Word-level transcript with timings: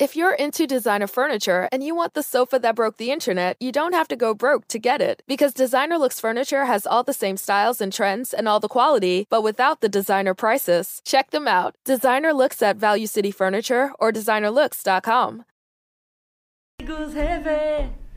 If 0.00 0.16
you're 0.16 0.34
into 0.34 0.66
designer 0.66 1.06
furniture 1.06 1.68
and 1.70 1.84
you 1.84 1.94
want 1.94 2.14
the 2.14 2.22
sofa 2.24 2.58
that 2.58 2.74
broke 2.74 2.96
the 2.96 3.12
internet, 3.12 3.56
you 3.60 3.70
don't 3.70 3.92
have 3.92 4.08
to 4.08 4.16
go 4.16 4.34
broke 4.34 4.66
to 4.68 4.80
get 4.80 5.00
it. 5.00 5.22
Because 5.28 5.54
Designer 5.54 5.98
Looks 5.98 6.18
Furniture 6.18 6.64
has 6.64 6.84
all 6.84 7.04
the 7.04 7.12
same 7.12 7.36
styles 7.36 7.80
and 7.80 7.92
trends 7.92 8.34
and 8.34 8.48
all 8.48 8.58
the 8.58 8.66
quality, 8.66 9.28
but 9.30 9.44
without 9.44 9.82
the 9.82 9.88
designer 9.88 10.34
prices. 10.34 11.00
Check 11.04 11.30
them 11.30 11.46
out. 11.46 11.76
Designer 11.84 12.32
Looks 12.32 12.60
at 12.60 12.76
Value 12.76 13.06
City 13.06 13.30
Furniture 13.30 13.92
or 14.00 14.10
designerlooks.com. 14.10 15.44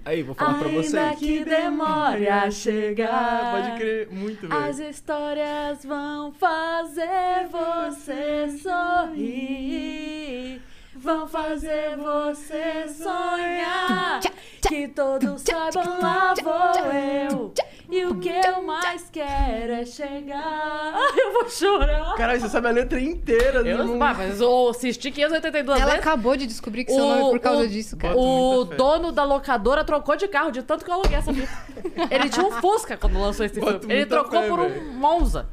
Aí, 0.04 0.24
vou 0.24 0.34
falar 0.34 0.58
pra 0.58 0.70
ainda 0.70 1.16
que 1.16 1.46
demore 1.46 2.28
a 2.28 2.50
chegar. 2.50 3.52
Pode 3.52 3.78
crer, 3.78 4.10
muito, 4.10 4.52
As 4.52 4.80
histórias 4.80 5.86
vão 5.86 6.32
fazer 6.32 7.48
você 7.52 8.58
sorrir. 8.58 10.60
Vão 11.00 11.28
fazer 11.28 11.96
você 11.98 12.88
sonhar. 12.88 14.20
Que 14.68 14.88
todos 14.88 15.42
saibam 15.42 16.02
lá 16.02 16.34
vou 16.44 16.92
eu. 16.92 17.54
E 17.90 18.06
o 18.06 18.20
que 18.20 18.30
eu 18.30 18.64
mais 18.64 19.10
quero 19.10 19.74
é 19.74 19.86
chegar. 19.86 20.94
Ai, 20.94 21.20
eu 21.20 21.34
vou 21.34 21.50
chorar. 21.50 22.16
Caralho, 22.16 22.42
você 22.42 22.50
sabe 22.50 22.68
a 22.68 22.72
letra 22.72 23.00
inteira. 23.00 23.60
Eu, 23.60 23.86
não... 23.86 23.98
Mas 23.98 24.42
eu 24.42 24.70
assisti 24.70 25.12
582 25.12 25.80
Ela 25.80 25.92
vezes. 25.92 26.06
acabou 26.06 26.36
de 26.36 26.48
descobrir 26.48 26.84
que 26.84 26.92
seu 26.92 27.06
nome 27.06 27.28
é 27.28 27.30
por 27.30 27.40
causa 27.40 27.68
disso, 27.68 27.96
cara. 27.96 28.18
O 28.18 28.66
dono 28.66 29.12
da 29.12 29.24
locadora 29.24 29.86
trocou 29.86 30.16
de 30.16 30.28
carro, 30.28 30.52
de 30.52 30.64
tanto 30.64 30.84
que 30.84 30.92
eu 30.92 30.96
aluguei 30.96 31.18
essa 31.18 31.34
fita. 31.34 31.50
Ele 32.12 32.30
tinha 32.30 32.46
um 32.46 32.52
Fusca 32.52 32.98
quando 32.98 33.20
lançou 33.20 33.46
esse 33.46 33.60
Boto 33.60 33.80
filme. 33.80 33.94
Ele 33.94 34.06
trocou 34.06 34.42
fé, 34.42 34.48
por 34.50 34.60
um 34.60 34.68
velho. 34.68 34.94
Monza. 34.94 35.48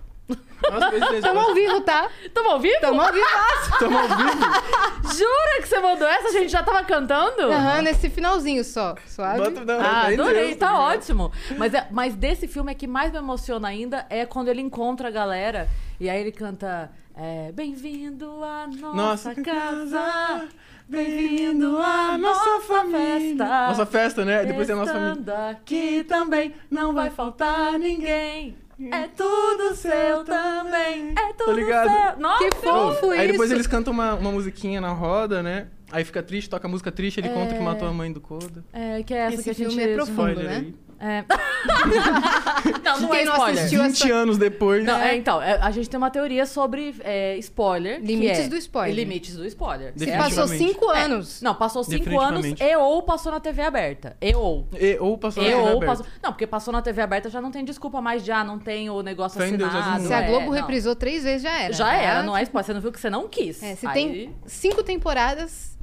Tamo 1.20 1.40
ao 1.40 1.54
vivo, 1.54 1.80
tá? 1.82 2.08
Tamo 2.32 2.50
ouvindo? 2.52 2.80
Tamo 2.80 3.00
ao 3.00 3.12
vivo. 3.12 3.26
Tamo 3.78 3.98
ao 3.98 4.08
vivo. 4.08 5.14
Jura 5.14 5.60
que 5.60 5.68
você 5.68 5.78
mandou 5.80 6.08
essa? 6.08 6.28
A 6.28 6.32
gente 6.32 6.48
já 6.50 6.62
tava 6.62 6.82
cantando? 6.84 7.42
Aham, 7.42 7.82
nesse 7.82 8.08
finalzinho 8.08 8.64
só. 8.64 8.94
Suave. 9.06 9.38
Bota- 9.40 9.64
não, 9.64 9.80
Ah, 9.80 10.06
adorei, 10.06 10.46
Deus, 10.48 10.56
tá 10.56 10.78
ótimo. 10.78 11.30
Mas, 11.58 11.74
é- 11.74 11.86
mas 11.90 12.14
desse 12.14 12.48
filme 12.48 12.72
é 12.72 12.74
que 12.74 12.86
mais 12.86 13.12
me 13.12 13.18
emociona 13.18 13.68
ainda 13.68 14.06
é 14.08 14.24
quando 14.24 14.48
ele 14.48 14.62
encontra 14.62 15.08
a 15.08 15.10
galera 15.10 15.68
e 16.00 16.08
aí 16.08 16.20
ele 16.20 16.32
canta 16.32 16.90
é, 17.16 17.52
Bem-vindo 17.52 18.42
à 18.42 18.66
nossa, 18.66 18.96
Nossa 18.96 19.34
casa, 19.42 20.48
bem-vindo 20.88 21.78
à 21.78 22.18
nossa 22.18 22.60
festa. 22.90 23.44
Nossa 23.68 23.86
festa, 23.86 24.24
né? 24.24 24.44
Depois 24.44 24.66
tem 24.66 24.74
a 24.74 24.78
nossa 24.78 24.92
família. 24.94 25.48
Aqui 25.50 26.02
também, 26.08 26.54
não 26.70 26.92
vai 26.92 27.10
faltar 27.10 27.78
ninguém. 27.78 28.56
É 28.90 29.08
tudo 29.08 29.74
seu 29.74 30.24
também, 30.24 31.14
é 31.16 31.32
tudo 31.34 31.52
ligado. 31.52 31.88
seu. 31.88 32.20
Nossa, 32.20 32.44
Que 32.44 32.56
fofo 32.56 33.10
Aí 33.10 33.28
depois 33.30 33.48
isso. 33.50 33.56
eles 33.56 33.66
cantam 33.66 33.92
uma, 33.92 34.14
uma 34.14 34.32
musiquinha 34.32 34.80
na 34.80 34.90
roda, 34.92 35.42
né? 35.42 35.68
Aí 35.92 36.04
fica 36.04 36.22
triste, 36.22 36.50
toca 36.50 36.66
a 36.66 36.70
música 36.70 36.90
triste, 36.90 37.20
ele 37.20 37.28
conta 37.28 37.54
que 37.54 37.60
matou 37.62 37.86
a 37.86 37.92
mãe 37.92 38.12
do 38.12 38.20
Coda. 38.20 38.64
É, 38.72 39.02
que 39.04 39.14
é 39.14 39.18
essa 39.18 39.34
Esse 39.34 39.44
que 39.44 39.50
a 39.50 39.52
gente... 39.52 39.68
filme 39.68 39.82
é 39.84 39.94
profundo, 39.94 40.42
né? 40.42 40.56
aí. 40.56 40.74
É. 41.00 41.24
não, 42.84 43.00
não 43.00 43.14
é 43.14 43.16
Quem 43.18 43.26
não 43.26 43.32
spoiler. 43.34 43.58
assistiu 43.64 43.82
20 43.82 44.10
anos 44.10 44.38
depois. 44.38 44.84
Não, 44.84 44.96
é, 44.96 45.16
então, 45.16 45.40
é, 45.42 45.58
a 45.60 45.70
gente 45.70 45.88
tem 45.88 45.98
uma 45.98 46.10
teoria 46.10 46.46
sobre 46.46 46.94
é, 47.00 47.36
spoiler. 47.38 48.00
Limites 48.00 48.40
é- 48.40 48.48
do 48.48 48.56
spoiler. 48.56 48.94
Limites 48.94 49.36
do 49.36 49.44
spoiler. 49.46 49.92
Se 49.96 50.06
passou 50.06 50.46
Definitivamente. 50.46 50.58
cinco 50.72 50.92
É, 50.92 51.02
anos. 51.02 51.42
Não, 51.42 51.54
passou 51.54 51.84
cinco 51.84 52.20
anos 52.20 52.42
Definitivamente. 52.42 52.62
e 52.62 52.76
ou 52.76 53.02
passou 53.02 53.32
na 53.32 53.40
TV 53.40 53.62
aberta. 53.62 54.16
E 54.20 54.34
ou. 54.34 54.66
E, 54.78 54.96
ou 54.98 55.18
passou 55.18 55.42
E 55.42 55.46
na 55.50 55.56
TV 55.56 55.68
aberta. 55.68 55.86
passou. 55.86 56.06
Não, 56.22 56.32
porque 56.32 56.46
passou 56.46 56.72
na 56.72 56.82
TV 56.82 57.02
aberta 57.02 57.30
já 57.30 57.40
não 57.40 57.50
tem 57.50 57.64
desculpa 57.64 58.00
mais 58.00 58.22
de 58.24 58.32
ah, 58.32 58.44
não 58.44 58.58
tem 58.58 58.88
o 58.90 59.02
negócio 59.02 59.38
Fé 59.40 59.48
em 59.48 59.56
Deus, 59.56 59.68
assinado. 59.74 59.90
Jesus 60.02 60.08
Se 60.08 60.14
a 60.14 60.20
é, 60.22 60.26
Globo 60.28 60.46
não. 60.46 60.52
reprisou 60.52 60.94
três 60.96 61.24
vezes, 61.24 61.42
já 61.42 61.58
era. 61.60 61.72
Já 61.72 61.92
era, 61.94 62.16
tá? 62.20 62.22
não 62.22 62.36
é 62.36 62.42
spoiler. 62.42 62.64
Você 62.66 62.74
não 62.74 62.80
viu 62.80 62.92
que 62.92 63.00
você 63.00 63.10
não 63.10 63.28
quis. 63.28 63.62
É, 63.62 63.74
se 63.76 63.86
Aí- 63.86 63.92
tem 63.94 64.34
cinco 64.46 64.82
temporadas, 64.82 65.76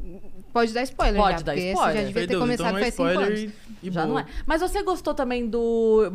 pode 0.52 0.74
dar 0.74 0.84
spoiler 0.84 1.22
Pode 1.22 1.38
já. 1.40 1.44
dar 1.44 1.58
esse 1.58 1.68
spoiler. 1.70 1.96
já 1.96 2.08
devia 2.08 2.22
ter 2.22 2.28
Deus, 2.28 2.42
começado 2.42 2.66
então 2.68 2.72
não 2.74 2.78
é 2.80 2.82
faz 2.82 2.94
cinco 2.94 3.10
spoiler 3.10 3.28
anos. 3.28 3.54
e, 3.84 3.88
e 3.88 3.92
Já 3.92 4.06
boa. 4.06 4.14
não 4.14 4.20
é. 4.20 4.26
Mas 4.46 4.62
você 4.62 4.84
gostou 4.84 5.14
também 5.14 5.48
do 5.48 5.60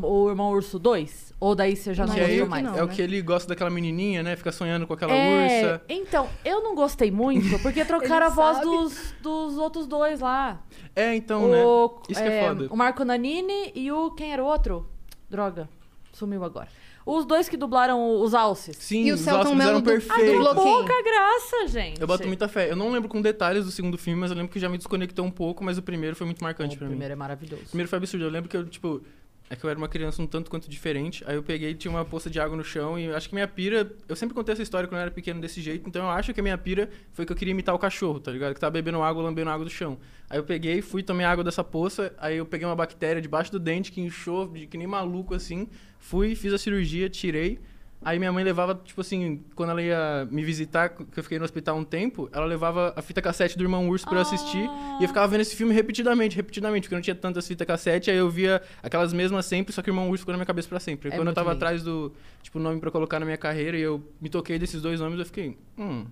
o 0.03 0.29
Irmão 0.29 0.51
Urso 0.53 0.79
2? 0.79 1.35
Ou 1.39 1.55
daí 1.55 1.77
você 1.77 1.93
já 1.93 2.07
não 2.07 2.15
gostou 2.15 2.47
mais? 2.47 2.65
não. 2.65 2.77
é 2.77 2.83
o 2.83 2.87
né? 2.87 2.95
que 2.95 3.03
ele 3.03 3.21
gosta 3.21 3.49
daquela 3.49 3.69
menininha, 3.69 4.23
né? 4.23 4.37
Fica 4.37 4.51
sonhando 4.53 4.87
com 4.87 4.95
aquela 4.95 5.13
É, 5.13 5.45
ursa. 5.65 5.83
Então, 5.89 6.29
eu 6.45 6.63
não 6.63 6.75
gostei 6.75 7.11
muito, 7.11 7.59
porque 7.61 7.85
trocaram 7.87 8.27
a 8.27 8.31
voz 8.31 8.61
dos, 8.61 9.15
dos 9.21 9.59
outros 9.59 9.87
dois 9.87 10.21
lá. 10.21 10.63
É, 10.95 11.15
então, 11.15 11.49
né? 11.49 11.63
o, 11.63 12.01
Isso 12.09 12.23
que 12.23 12.29
é 12.29 12.49
foda. 12.49 12.69
O 12.71 12.77
Marco 12.77 13.05
Nanini 13.05 13.73
e 13.75 13.93
o. 13.93 14.11
Quem 14.13 14.33
era 14.33 14.43
o 14.43 14.47
outro? 14.47 14.89
Droga, 15.29 15.69
sumiu 16.13 16.43
agora. 16.45 16.69
Os 17.07 17.25
dois 17.25 17.49
que 17.49 17.57
dublaram 17.57 18.21
os 18.21 18.35
alces. 18.35 18.77
Sim, 18.81 19.05
E 19.05 19.13
o 19.13 19.15
os 19.15 19.21
Celton 19.21 19.39
Oscars 19.43 19.57
Mello 19.59 19.71
eram 19.71 19.81
du- 19.81 19.91
perfeitos. 19.91 20.27
dublou 20.33 20.55
quem? 20.55 20.65
Pouca 20.65 21.03
graça, 21.05 21.69
gente. 21.69 22.01
Eu 22.01 22.07
boto 22.07 22.27
muita 22.27 22.49
fé. 22.49 22.69
Eu 22.69 22.75
não 22.75 22.91
lembro 22.91 23.09
com 23.09 23.23
detalhes 23.23 23.65
do 23.65 23.71
segundo 23.71 23.97
filme, 23.97 24.21
mas 24.21 24.33
eu 24.33 24.37
lembro 24.37 24.53
que 24.53 24.59
já 24.59 24.69
me 24.69 24.77
desconectou 24.77 25.25
um 25.25 25.31
pouco, 25.31 25.63
mas 25.63 25.79
o 25.79 25.83
primeiro 25.83 26.17
foi 26.17 26.27
muito 26.27 26.43
marcante 26.43 26.75
O 26.75 26.79
pra 26.79 26.89
primeiro 26.89 27.11
mim. 27.11 27.13
é 27.13 27.17
maravilhoso. 27.17 27.63
O 27.63 27.69
primeiro 27.69 27.89
foi 27.89 27.97
absurdo. 27.99 28.25
Eu 28.27 28.31
lembro 28.31 28.51
que 28.51 28.57
eu, 28.57 28.65
tipo, 28.67 29.01
é 29.49 29.55
que 29.55 29.63
eu 29.63 29.71
era 29.71 29.79
uma 29.79 29.87
criança 29.87 30.21
um 30.21 30.27
tanto 30.27 30.51
quanto 30.51 30.69
diferente. 30.69 31.23
Aí 31.29 31.37
eu 31.37 31.45
peguei, 31.45 31.73
tinha 31.75 31.93
uma 31.93 32.05
poça 32.05 32.29
de 32.29 32.41
água 32.41 32.57
no 32.57 32.65
chão 32.65 32.99
e 32.99 33.09
acho 33.15 33.29
que 33.29 33.37
minha 33.37 33.47
pira. 33.47 33.89
Eu 34.09 34.17
sempre 34.17 34.35
contei 34.35 34.53
essa 34.55 34.63
história 34.65 34.89
quando 34.89 34.97
eu 34.99 35.03
era 35.03 35.11
pequeno 35.13 35.41
desse 35.41 35.61
jeito, 35.61 35.89
então 35.89 36.03
eu 36.03 36.11
acho 36.11 36.35
que 36.35 36.41
a 36.41 36.43
minha 36.43 36.59
pira 36.59 36.91
foi 37.13 37.25
que 37.25 37.31
eu 37.31 37.37
queria 37.37 37.53
imitar 37.53 37.73
o 37.73 37.79
cachorro, 37.79 38.19
tá 38.19 38.33
ligado? 38.33 38.53
Que 38.53 38.59
tava 38.61 38.73
bebendo 38.73 39.01
água, 39.01 39.23
lambendo 39.23 39.49
água 39.51 39.65
do 39.65 39.71
chão. 39.71 39.97
Aí 40.29 40.41
eu 40.41 40.43
peguei, 40.43 40.83
fui, 40.83 41.05
tomei 41.05 41.25
água 41.25 41.45
dessa 41.45 41.63
poça, 41.63 42.13
aí 42.19 42.39
eu 42.39 42.45
peguei 42.45 42.67
uma 42.67 42.75
bactéria 42.75 43.23
debaixo 43.23 43.53
do 43.53 43.61
dente 43.61 43.93
que 43.93 44.01
inchou, 44.01 44.49
de 44.49 44.67
que 44.67 44.77
nem 44.77 44.89
maluco 44.89 45.33
assim. 45.37 45.69
Fui, 46.09 46.35
fiz 46.37 46.53
a 46.53 46.59
cirurgia, 46.59 47.09
tirei. 47.11 47.59
Aí 48.05 48.17
minha 48.19 48.31
mãe 48.31 48.45
levava, 48.45 48.81
tipo 48.85 49.01
assim, 49.01 49.43
quando 49.57 49.71
ela 49.71 49.83
ia 49.83 50.29
me 50.31 50.45
visitar, 50.45 50.91
que 50.91 51.19
eu 51.19 51.23
fiquei 51.25 51.39
no 51.39 51.45
hospital 51.45 51.77
um 51.77 51.83
tempo, 51.83 52.29
ela 52.31 52.45
levava 52.47 52.93
a 52.95 53.03
fita 53.03 53.21
cassete 53.21 53.59
do 53.59 53.65
Irmão 53.65 53.89
Urso 53.89 54.05
pra 54.07 54.19
eu 54.19 54.23
assistir. 54.23 54.71
E 55.01 55.03
eu 55.03 55.09
ficava 55.09 55.27
vendo 55.27 55.41
esse 55.41 55.57
filme 55.57 55.75
repetidamente, 55.75 56.37
repetidamente, 56.37 56.83
porque 56.85 56.95
eu 56.95 56.99
não 56.99 57.03
tinha 57.03 57.17
tantas 57.17 57.49
fitas 57.49 57.67
cassete, 57.67 58.09
aí 58.09 58.17
eu 58.19 58.31
via 58.31 58.63
aquelas 58.81 59.13
mesmas 59.13 59.47
sempre, 59.47 59.73
só 59.73 59.83
que 59.83 59.91
o 59.91 59.93
Irmão 59.93 60.09
Urso 60.11 60.21
ficou 60.23 60.33
na 60.33 60.37
minha 60.39 60.47
cabeça 60.47 60.69
pra 60.69 60.79
sempre. 60.79 61.09
E 61.09 61.13
É 61.13 61.17
quando 61.17 61.29
eu 61.29 61.35
tava 61.35 61.51
lindo. 61.51 61.65
atrás 61.65 61.83
do, 61.83 62.13
tipo, 62.41 62.61
nome 62.61 62.79
pra 62.79 62.93
colocar 62.93 63.19
na 63.19 63.25
minha 63.27 63.39
carreira 63.39 63.77
e 63.77 63.81
eu 63.81 64.01
me 64.21 64.29
toquei 64.29 64.57
desses 64.61 64.81
dois 64.81 65.01
nomes, 65.01 65.19
eu 65.19 65.27
fiquei, 65.27 65.59
hum, 65.77 66.07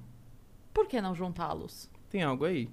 Por 0.72 0.88
que 0.88 1.00
não 1.00 1.14
juntá-los? 1.14 1.88
tem 2.10 2.24
algo 2.24 2.44
aí. 2.44 2.68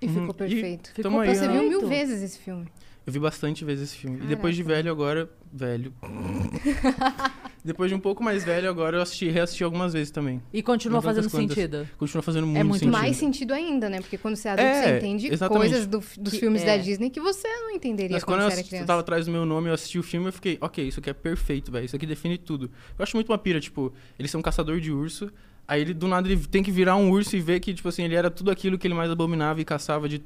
E 0.00 0.06
Uhum. 0.06 0.14
ficou 0.14 0.34
perfeito. 0.34 0.88
Ficou 0.88 1.02
tamo 1.04 1.20
aí, 1.20 1.32
Você 1.34 1.46
né? 1.46 1.52
viu 1.60 1.68
mil 1.68 1.86
vezes 1.88 2.22
esse 2.22 2.38
filme. 2.40 2.66
Eu 3.08 3.12
vi 3.12 3.18
bastante 3.18 3.64
vezes 3.64 3.88
esse 3.88 3.96
filme. 3.96 4.18
E 4.22 4.26
depois 4.26 4.54
de 4.54 4.62
velho 4.62 4.90
agora, 4.92 5.30
velho. 5.50 5.94
depois 7.64 7.90
de 7.90 7.94
um 7.94 7.98
pouco 7.98 8.22
mais 8.22 8.44
velho 8.44 8.68
agora, 8.68 8.98
eu 8.98 9.00
assisti, 9.02 9.30
reassisti 9.30 9.64
algumas 9.64 9.94
vezes 9.94 10.10
também. 10.10 10.42
E 10.52 10.62
continua 10.62 11.00
fazendo 11.00 11.30
quantas. 11.30 11.54
sentido. 11.54 11.88
Continua 11.96 12.22
fazendo 12.22 12.46
muito, 12.46 12.66
muito 12.66 12.80
sentido. 12.80 12.92
Mais 12.92 13.16
sentido 13.16 13.54
ainda, 13.54 13.88
né? 13.88 14.00
Porque 14.02 14.18
quando 14.18 14.36
você 14.36 14.48
é 14.48 14.50
adulto, 14.52 14.68
É, 14.70 14.82
você 14.82 14.96
entende 14.98 15.26
exatamente. 15.32 15.68
coisas 15.70 15.86
do- 15.86 16.02
dos 16.20 16.32
Que- 16.34 16.38
filmes 16.40 16.60
é. 16.62 16.66
da 16.66 16.76
Disney 16.76 17.08
que 17.08 17.18
você 17.18 17.48
não 17.48 17.70
entenderia 17.70 18.14
Mas 18.14 18.24
quando 18.24 18.40
quando 18.40 18.44
eu 18.44 18.50
você 18.50 18.58
era 18.60 18.68
criança. 18.68 18.86
tava 18.86 19.00
atrás 19.00 19.24
do 19.24 19.32
meu 19.32 19.46
nome, 19.46 19.68
eu 19.70 19.72
assisti 19.72 19.98
o 19.98 20.02
filme, 20.02 20.26
eu 20.28 20.32
fiquei, 20.34 20.58
ok, 20.60 20.86
isso 20.86 21.00
aqui 21.00 21.08
é 21.08 21.14
perfeito, 21.14 21.72
velho. 21.72 21.86
Isso 21.86 21.96
aqui 21.96 22.04
define 22.04 22.36
tudo. 22.36 22.70
Eu 22.98 23.02
acho 23.02 23.16
muito 23.16 23.30
uma 23.32 23.38
pira, 23.38 23.58
tipo, 23.58 23.90
ele 24.18 24.28
ser 24.28 24.36
um 24.36 24.42
caçador 24.42 24.80
de 24.80 24.92
urso, 24.92 25.30
aí 25.66 25.80
ele, 25.80 25.94
do 25.94 26.06
nada, 26.08 26.28
ele 26.30 26.46
tem 26.46 26.62
que 26.62 26.70
virar 26.70 26.96
um 26.96 27.10
urso 27.10 27.34
e 27.36 27.40
ver 27.40 27.58
que, 27.60 27.72
tipo 27.72 27.88
assim, 27.88 28.04
ele 28.04 28.14
era 28.14 28.30
tudo 28.30 28.50
aquilo 28.50 28.76
que 28.78 28.86
ele 28.86 28.94
mais 28.94 29.10
abominava 29.10 29.60
e 29.62 29.64
caçava 29.64 30.08
de 30.08 30.22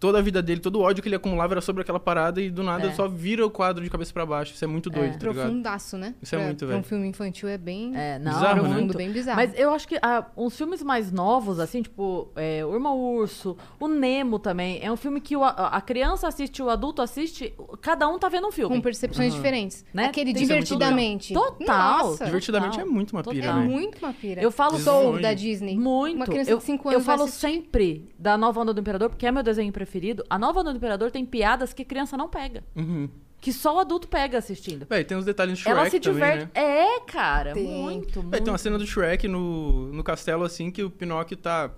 toda 0.00 0.18
a 0.18 0.22
vida 0.22 0.40
dele, 0.42 0.60
todo 0.60 0.76
o 0.76 0.80
ódio 0.82 1.02
que 1.02 1.08
ele 1.08 1.14
acumulava 1.16 1.52
era 1.54 1.60
sobre 1.60 1.82
aquela 1.82 2.00
parada 2.00 2.40
e 2.40 2.50
do 2.50 2.62
nada 2.62 2.88
É. 2.88 2.92
só 2.94 3.06
vira 3.06 3.44
o 3.46 3.50
quadro 3.50 3.84
de 3.84 3.90
cabeça 3.90 4.12
pra 4.12 4.24
baixo. 4.24 4.54
Isso 4.54 4.64
é 4.64 4.66
muito 4.66 4.88
doido, 4.88 5.14
É. 5.14 5.18
tá 5.18 5.28
ligado? 5.28 5.34
Profundaço, 5.44 5.98
né? 5.98 6.14
Isso 6.22 6.34
é 6.34 6.38
Pra- 6.38 6.46
muito, 6.46 6.66
velho. 6.66 6.80
um 6.80 6.82
filme 6.82 7.06
infantil 7.06 7.48
é 7.48 7.58
bem 7.58 7.92
É, 7.94 8.18
não, 8.18 8.32
Bizarro, 8.32 8.62
né? 8.62 8.68
muito. 8.70 8.96
bem 8.96 9.12
bizarro. 9.12 9.36
Mas 9.36 9.52
eu 9.58 9.70
acho 9.74 9.86
que 9.86 9.98
ah, 10.00 10.24
uns 10.36 10.56
filmes 10.56 10.82
mais 10.82 11.12
novos, 11.12 11.60
assim, 11.60 11.82
tipo, 11.82 12.30
é, 12.34 12.64
O 12.64 12.72
Irmão 12.74 12.98
Urso, 12.98 13.56
o 13.78 13.86
Nemo 13.86 14.38
também, 14.38 14.80
é 14.82 14.90
um 14.90 14.96
filme 14.96 15.20
que 15.20 15.36
o- 15.36 15.44
a, 15.44 15.80
criança 15.82 16.26
assiste, 16.26 16.62
o 16.62 16.70
adulto 16.70 17.02
assiste, 17.02 17.52
cada 17.82 18.08
um 18.08 18.18
tá 18.18 18.28
vendo 18.30 18.46
um 18.46 18.52
filme. 18.52 18.74
Com 18.74 18.80
percepções 18.80 19.34
diferentes. 19.34 19.84
Né? 19.92 20.06
Aquele 20.06 20.32
Tem- 20.32 20.42
divertidamente. 20.42 21.34
Total. 21.34 22.06
Nossa, 22.06 22.24
Divertidamente 22.24 22.78
Total. 22.78 22.86
é 22.86 22.90
muito 22.90 23.10
uma 23.12 23.22
Total. 23.22 23.34
pira, 23.40 23.46
é 23.50 23.54
velho. 23.54 23.70
muito 23.70 23.98
uma 23.98 24.12
pira. 24.14 24.40
Eu 24.40 24.50
falo 24.50 24.78
Longe. 24.82 25.22
da 25.22 25.34
Disney. 25.34 25.76
Muito. 25.76 26.16
Uma 26.16 26.26
criança 26.26 26.50
eu, 26.50 26.58
de 26.58 26.64
5 26.64 26.88
eu 26.88 26.92
anos 26.94 27.04
vai 27.06 27.16
falo 27.18 27.28
sempre 27.28 28.08
da 28.18 28.38
Nova 28.38 28.60
Onda 28.60 28.72
do 28.72 28.80
Imperador, 28.80 29.10
porque 29.10 29.26
é 29.26 29.30
meu 29.32 29.42
desenho 29.42 29.70
preferido. 29.72 29.89
A 30.28 30.38
Nova 30.38 30.62
do 30.62 30.70
Imperador 30.70 31.10
tem 31.10 31.24
piadas 31.24 31.72
que 31.72 31.84
criança 31.84 32.16
não 32.16 32.28
pega. 32.28 32.62
Uhum. 32.76 33.08
Que 33.40 33.52
só 33.52 33.76
o 33.76 33.78
adulto 33.78 34.06
pega 34.06 34.36
assistindo. 34.36 34.86
Véi, 34.88 35.02
tem 35.02 35.16
uns 35.16 35.24
detalhes 35.24 35.52
no 35.52 35.56
Shrek 35.56 35.70
Ela 35.70 35.88
se 35.88 35.98
também, 35.98 36.14
diverte. 36.14 36.44
né? 36.44 36.50
É, 36.54 37.00
cara. 37.00 37.54
Tem. 37.54 37.66
Muito, 37.66 38.20
muito. 38.20 38.30
Véi, 38.30 38.40
tem 38.40 38.52
uma 38.52 38.58
cena 38.58 38.76
do 38.78 38.86
Shrek 38.86 39.26
no, 39.26 39.92
no 39.92 40.04
castelo, 40.04 40.44
assim, 40.44 40.70
que 40.70 40.82
o 40.82 40.90
Pinóquio 40.90 41.36
tá... 41.36 41.70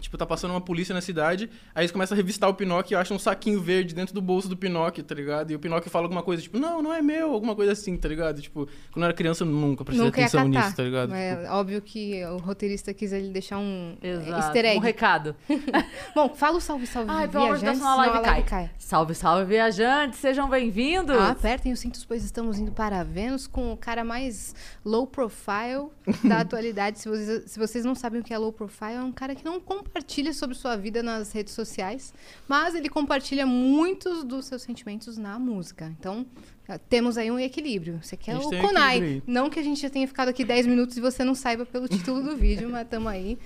Tipo, 0.00 0.16
tá 0.16 0.26
passando 0.26 0.52
uma 0.52 0.60
polícia 0.60 0.94
na 0.94 1.00
cidade, 1.00 1.50
aí 1.74 1.82
eles 1.82 1.92
começam 1.92 2.14
a 2.14 2.16
revistar 2.16 2.48
o 2.48 2.54
Pinóquio 2.54 2.94
e 2.94 2.96
acham 2.96 3.16
um 3.16 3.20
saquinho 3.20 3.60
verde 3.60 3.94
dentro 3.94 4.14
do 4.14 4.20
bolso 4.22 4.48
do 4.48 4.56
Pinóquio, 4.56 5.02
tá 5.04 5.14
ligado? 5.14 5.50
E 5.50 5.54
o 5.54 5.58
Pinóquio 5.58 5.90
fala 5.90 6.04
alguma 6.06 6.22
coisa, 6.22 6.42
tipo, 6.42 6.58
não, 6.58 6.82
não 6.82 6.92
é 6.92 7.02
meu, 7.02 7.32
alguma 7.32 7.54
coisa 7.54 7.72
assim, 7.72 7.96
tá 7.96 8.08
ligado? 8.08 8.40
Tipo, 8.40 8.66
quando 8.92 9.02
eu 9.02 9.04
era 9.04 9.12
criança, 9.14 9.44
eu 9.44 9.48
nunca 9.48 9.84
prestei 9.84 10.04
Nunca 10.04 10.20
atenção 10.20 10.50
catar. 10.50 10.64
nisso, 10.64 10.76
tá 10.76 10.82
ligado? 10.82 11.14
É 11.14 11.50
óbvio 11.50 11.80
que 11.82 12.24
o 12.26 12.38
roteirista 12.38 12.92
quis 12.94 13.12
ele 13.12 13.30
deixar 13.30 13.58
um 13.58 13.96
é, 14.00 14.10
Exato. 14.10 14.30
easter 14.30 14.64
egg. 14.64 14.78
Um 14.78 14.80
recado. 14.80 15.36
Bom, 16.14 16.34
fala 16.34 16.58
o 16.58 16.60
salve, 16.60 16.86
salve, 16.86 17.10
Ai, 17.10 17.28
pelo 17.28 17.44
amor 17.44 17.58
de 17.58 17.64
Deus, 17.64 17.78
viajantes, 17.78 17.98
live 17.98 18.16
senão 18.24 18.42
cai. 18.42 18.70
Salve, 18.78 19.14
salve, 19.14 19.44
viajantes. 19.44 20.18
Sejam 20.18 20.48
bem-vindos. 20.48 21.16
Ah, 21.16 21.30
apertem 21.30 21.72
os 21.72 21.80
cintos, 21.80 22.04
pois 22.04 22.24
estamos 22.24 22.58
indo 22.58 22.72
para 22.72 23.02
Vênus 23.02 23.46
com 23.46 23.72
o 23.72 23.76
cara 23.76 24.04
mais 24.04 24.54
low 24.84 25.06
profile 25.06 25.88
da 26.24 26.40
atualidade. 26.40 26.98
Se 26.98 27.08
vocês, 27.08 27.50
se 27.50 27.58
vocês 27.58 27.84
não 27.84 27.94
sabem 27.94 28.20
o 28.20 28.24
que 28.24 28.32
é 28.32 28.38
low 28.38 28.52
profile, 28.52 28.94
é 28.94 29.02
um 29.02 29.12
cara 29.12 29.34
que 29.34 29.44
não 29.44 29.60
compartilha 29.88 30.32
sobre 30.32 30.54
sua 30.54 30.76
vida 30.76 31.02
nas 31.02 31.32
redes 31.32 31.54
sociais, 31.54 32.12
mas 32.46 32.74
ele 32.74 32.88
compartilha 32.88 33.46
muitos 33.46 34.22
dos 34.22 34.44
seus 34.44 34.62
sentimentos 34.62 35.16
na 35.16 35.38
música. 35.38 35.92
Então, 35.98 36.26
ah, 36.68 36.78
temos 36.78 37.16
aí 37.16 37.30
um 37.30 37.38
equilíbrio. 37.38 37.98
Você 38.02 38.16
quer 38.16 38.36
gente 38.36 38.54
o 38.54 38.60
Konai. 38.60 38.98
equilíbrio. 38.98 39.22
Não 39.26 39.48
que 39.48 39.58
a 39.58 39.62
gente 39.62 39.80
já 39.80 39.88
tenha 39.88 40.06
ficado 40.06 40.28
aqui 40.28 40.44
10 40.44 40.66
minutos 40.66 40.96
e 40.96 41.00
você 41.00 41.24
não 41.24 41.34
saiba 41.34 41.64
pelo 41.64 41.88
título 41.88 42.22
do 42.22 42.36
vídeo, 42.36 42.68
mas 42.68 42.82
estamos 42.82 43.10
aí. 43.10 43.38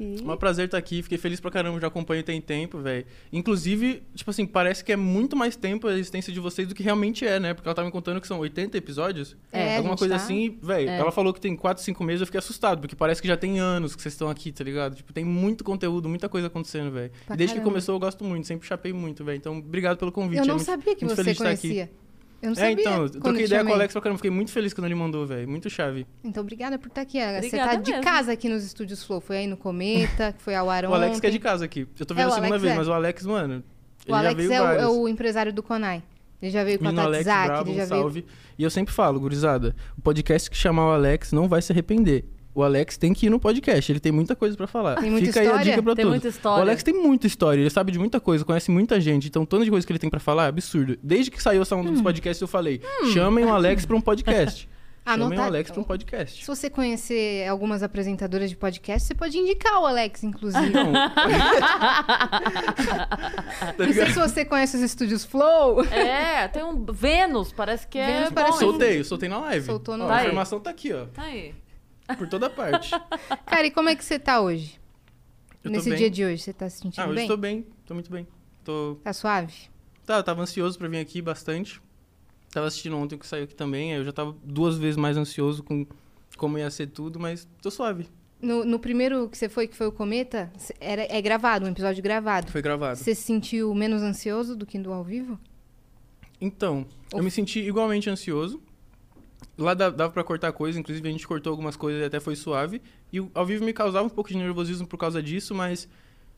E... 0.00 0.16
É 0.20 0.32
um 0.32 0.36
prazer 0.36 0.66
estar 0.66 0.78
aqui, 0.78 1.02
fiquei 1.02 1.18
feliz 1.18 1.40
pra 1.40 1.50
caramba, 1.50 1.80
já 1.80 1.86
acompanho 1.88 2.22
tem 2.22 2.40
tempo, 2.40 2.78
velho. 2.78 3.04
Inclusive, 3.32 4.02
tipo 4.14 4.30
assim, 4.30 4.46
parece 4.46 4.84
que 4.84 4.92
é 4.92 4.96
muito 4.96 5.36
mais 5.36 5.56
tempo 5.56 5.86
a 5.88 5.92
existência 5.92 6.32
de 6.32 6.40
vocês 6.40 6.68
do 6.68 6.74
que 6.74 6.82
realmente 6.82 7.26
é, 7.26 7.38
né? 7.40 7.54
Porque 7.54 7.68
ela 7.68 7.74
tava 7.74 7.86
me 7.86 7.92
contando 7.92 8.20
que 8.20 8.26
são 8.26 8.38
80 8.38 8.76
episódios. 8.78 9.36
É, 9.52 9.76
Alguma 9.78 9.96
coisa 9.96 10.16
tá- 10.16 10.22
assim, 10.22 10.58
velho. 10.62 10.88
É. 10.88 10.98
Ela 10.98 11.10
falou 11.12 11.32
que 11.32 11.40
tem 11.40 11.56
4, 11.56 11.82
5 11.82 12.02
meses, 12.04 12.20
eu 12.20 12.26
fiquei 12.26 12.38
assustado, 12.38 12.80
porque 12.80 12.94
parece 12.96 13.20
que 13.20 13.28
já 13.28 13.36
tem 13.36 13.58
anos 13.58 13.94
que 13.96 14.02
vocês 14.02 14.14
estão 14.14 14.28
aqui, 14.30 14.52
tá 14.52 14.62
ligado? 14.64 14.94
Tipo, 14.96 15.12
tem 15.12 15.24
muito 15.24 15.64
conteúdo, 15.64 16.08
muita 16.08 16.28
coisa 16.28 16.46
acontecendo, 16.46 16.90
velho. 16.90 17.10
Desde 17.28 17.46
que 17.46 17.46
caramba. 17.54 17.64
começou 17.64 17.94
eu 17.94 17.98
gosto 18.00 18.24
muito, 18.24 18.46
sempre 18.46 18.66
chapei 18.66 18.92
muito, 18.92 19.24
velho. 19.24 19.36
Então, 19.36 19.58
obrigado 19.58 19.96
pelo 19.98 20.12
convite. 20.12 20.38
Eu 20.38 20.44
é 20.44 20.46
não 20.46 20.54
muito- 20.56 20.66
sabia 20.66 20.94
que 20.94 21.04
você 21.04 21.34
conhecia. 21.34 21.90
Eu 22.40 22.50
não 22.50 22.52
É, 22.52 22.54
sabia. 22.70 22.72
então, 22.80 23.02
eu 23.02 23.10
troquei 23.10 23.44
ideia 23.46 23.64
com 23.64 23.70
o. 23.70 23.74
Alex 23.74 23.92
pra 23.92 24.00
caramba, 24.02 24.18
fiquei 24.18 24.30
muito 24.30 24.52
feliz 24.52 24.72
quando 24.72 24.84
ele 24.86 24.94
mandou, 24.94 25.26
velho. 25.26 25.48
Muito 25.48 25.68
chave. 25.68 26.06
Então, 26.22 26.42
obrigada 26.42 26.78
por 26.78 26.86
estar 26.88 27.00
aqui. 27.00 27.18
Você 27.18 27.36
Obrigada 27.46 27.70
tá 27.70 27.76
de 27.76 27.90
mesmo. 27.90 28.04
casa 28.04 28.32
aqui 28.32 28.48
nos 28.48 28.64
estúdios 28.64 29.02
Flow. 29.02 29.20
Foi 29.20 29.38
aí 29.38 29.46
no 29.46 29.56
Cometa, 29.56 30.32
que 30.32 30.42
foi 30.42 30.54
ao 30.54 30.70
ar 30.70 30.84
O 30.84 30.94
Alex 30.94 31.18
que 31.20 31.26
é 31.26 31.30
de 31.30 31.38
casa 31.40 31.64
aqui. 31.64 31.86
Eu 31.98 32.06
tô 32.06 32.14
É, 32.14 32.18
vendo 32.18 32.26
o 32.26 32.30
a 32.30 32.34
segunda 32.34 32.48
Alex 32.54 32.62
vez, 32.62 32.74
é. 32.74 32.76
mas 32.78 32.88
o 32.88 32.92
Alex, 32.92 33.26
mano. 33.26 33.54
Ele 33.54 33.62
O 34.06 34.10
já 34.10 34.18
Alex 34.18 34.36
veio 34.36 34.52
é 34.52 34.62
o, 34.62 34.66
é 34.80 34.86
o 34.88 35.08
empresário 35.08 35.52
do 35.52 35.62
Conai. 35.62 36.02
Ele 36.40 36.52
já 36.52 36.62
veio 36.62 36.78
com 36.78 36.86
a 36.86 37.02
Alex, 37.02 37.24
bravo, 37.24 37.62
ele 37.68 37.70
um 37.72 37.74
já 37.76 37.84
veio... 37.86 38.00
salve. 38.02 38.24
E 38.56 38.62
eu 38.62 38.70
sempre 38.70 38.94
falo, 38.94 39.18
gurizada, 39.18 39.74
o 39.96 40.00
podcast 40.00 40.48
que 40.48 40.56
chamar 40.56 40.86
o 40.86 40.90
Alex 40.92 41.32
não 41.32 41.48
vai 41.48 41.60
se 41.60 41.72
arrepender. 41.72 42.24
O 42.58 42.62
Alex 42.64 42.96
tem 42.96 43.12
que 43.14 43.26
ir 43.26 43.30
no 43.30 43.38
podcast, 43.38 43.92
ele 43.92 44.00
tem 44.00 44.10
muita 44.10 44.34
coisa 44.34 44.56
pra 44.56 44.66
falar. 44.66 44.96
Tem 44.96 45.08
muita 45.10 45.26
Fica 45.28 45.38
aí 45.38 45.46
a 45.46 45.50
história? 45.50 45.70
dica 45.70 45.80
pra 45.82 45.94
Tem 45.94 46.04
todos. 46.04 46.16
muita 46.18 46.26
história. 46.28 46.58
O 46.58 46.62
Alex 46.62 46.82
tem 46.82 46.92
muita 46.94 47.26
história, 47.28 47.60
ele 47.60 47.70
sabe 47.70 47.92
de 47.92 47.98
muita 48.00 48.18
coisa, 48.18 48.44
conhece 48.44 48.68
muita 48.70 49.00
gente, 49.00 49.28
então 49.28 49.46
toda 49.46 49.64
de 49.64 49.70
coisa 49.70 49.86
que 49.86 49.92
ele 49.92 49.98
tem 50.00 50.10
pra 50.10 50.18
falar 50.18 50.46
é 50.46 50.48
absurdo. 50.48 50.98
Desde 51.02 51.30
que 51.30 51.40
saiu 51.40 51.62
essa 51.62 51.76
onda 51.76 51.90
Hum. 51.90 51.92
dos 51.92 52.02
podcasts, 52.02 52.40
eu 52.42 52.48
falei, 52.48 52.80
chamem 53.12 53.44
o 53.44 53.52
Alex 53.54 53.86
pra 53.86 53.94
um 53.96 54.00
podcast. 54.00 54.68
Chamem 55.08 55.22
o 55.22 55.26
Anotar- 55.28 55.46
Alex 55.46 55.70
pra 55.70 55.80
um 55.80 55.84
podcast. 55.84 56.40
Se 56.42 56.46
você 56.46 56.68
conhecer 56.68 57.48
algumas 57.48 57.82
apresentadoras 57.82 58.50
de 58.50 58.56
podcast, 58.56 59.06
você 59.08 59.14
pode 59.14 59.38
indicar 59.38 59.80
o 59.80 59.86
Alex, 59.86 60.22
inclusive. 60.22 60.68
Não. 60.68 60.92
Não 60.92 60.92
tá 60.92 61.14
sei 63.78 63.86
ligado? 63.86 64.12
se 64.12 64.18
você 64.18 64.44
conhece 64.44 64.76
os 64.76 64.82
estúdios 64.82 65.24
Flow. 65.24 65.82
É, 65.86 66.46
tem 66.48 66.62
um 66.62 66.84
Vênus, 66.92 67.52
parece 67.52 67.86
que 67.86 67.98
é. 67.98 68.06
Vênus 68.06 68.28
bom, 68.28 68.34
parece 68.34 68.64
hein? 68.64 68.70
Soltei, 68.70 69.04
soltei 69.04 69.28
na 69.30 69.38
live. 69.40 69.64
Soltou 69.64 69.96
no 69.96 70.04
Ó, 70.04 70.08
live. 70.08 70.20
A 70.20 70.24
informação 70.28 70.60
tá 70.60 70.68
aqui, 70.70 70.92
ó, 70.92 71.06
Tá 71.06 71.22
aí. 71.22 71.54
Por 72.16 72.28
toda 72.28 72.48
parte. 72.48 72.90
Cara, 73.46 73.66
e 73.66 73.70
como 73.70 73.88
é 73.88 73.96
que 73.96 74.04
você 74.04 74.18
tá 74.18 74.40
hoje? 74.40 74.80
Eu 75.62 75.70
Nesse 75.70 75.94
dia 75.96 76.08
de 76.10 76.24
hoje, 76.24 76.42
você 76.42 76.52
tá 76.52 76.68
se 76.70 76.78
sentindo 76.78 77.02
Ah, 77.02 77.06
hoje 77.08 77.16
bem? 77.16 77.28
tô 77.28 77.36
bem, 77.36 77.66
tô 77.84 77.94
muito 77.94 78.10
bem. 78.10 78.26
Tô 78.64 78.96
Tá 79.02 79.12
suave? 79.12 79.52
Tá, 80.06 80.16
eu 80.16 80.22
tava 80.22 80.42
ansioso 80.42 80.78
pra 80.78 80.88
vir 80.88 80.98
aqui 80.98 81.20
bastante. 81.20 81.82
Tava 82.50 82.66
assistindo 82.66 82.96
ontem 82.96 83.18
que 83.18 83.26
saiu 83.26 83.44
aqui 83.44 83.54
também, 83.54 83.92
aí 83.92 83.98
eu 83.98 84.04
já 84.04 84.12
tava 84.12 84.34
duas 84.42 84.78
vezes 84.78 84.96
mais 84.96 85.16
ansioso 85.16 85.62
com 85.62 85.86
como 86.36 86.56
ia 86.56 86.70
ser 86.70 86.86
tudo, 86.86 87.18
mas 87.20 87.46
tô 87.60 87.70
suave. 87.70 88.08
No, 88.40 88.64
no 88.64 88.78
primeiro 88.78 89.28
que 89.28 89.36
você 89.36 89.48
foi, 89.48 89.66
que 89.66 89.74
foi 89.76 89.88
o 89.88 89.92
Cometa, 89.92 90.50
era, 90.80 91.02
é 91.10 91.20
gravado, 91.20 91.66
um 91.66 91.68
episódio 91.68 92.02
gravado. 92.02 92.50
Foi 92.52 92.62
gravado. 92.62 92.96
Você 92.96 93.14
se 93.14 93.22
sentiu 93.22 93.74
menos 93.74 94.00
ansioso 94.00 94.54
do 94.56 94.64
que 94.64 94.78
do 94.78 94.92
ao 94.92 95.02
vivo? 95.02 95.38
Então, 96.40 96.86
eu 97.12 97.22
me 97.22 97.30
senti 97.30 97.58
igualmente 97.58 98.08
ansioso. 98.08 98.62
Lá 99.56 99.74
dava 99.74 100.10
pra 100.10 100.22
cortar 100.22 100.52
coisa, 100.52 100.78
inclusive 100.78 101.08
a 101.08 101.10
gente 101.10 101.26
cortou 101.26 101.50
algumas 101.50 101.76
coisas 101.76 102.00
e 102.00 102.04
até 102.04 102.20
foi 102.20 102.36
suave. 102.36 102.80
E 103.12 103.18
ao 103.34 103.44
vivo 103.44 103.64
me 103.64 103.72
causava 103.72 104.06
um 104.06 104.10
pouco 104.10 104.30
de 104.30 104.36
nervosismo 104.36 104.86
por 104.86 104.96
causa 104.96 105.22
disso, 105.22 105.54
mas, 105.54 105.88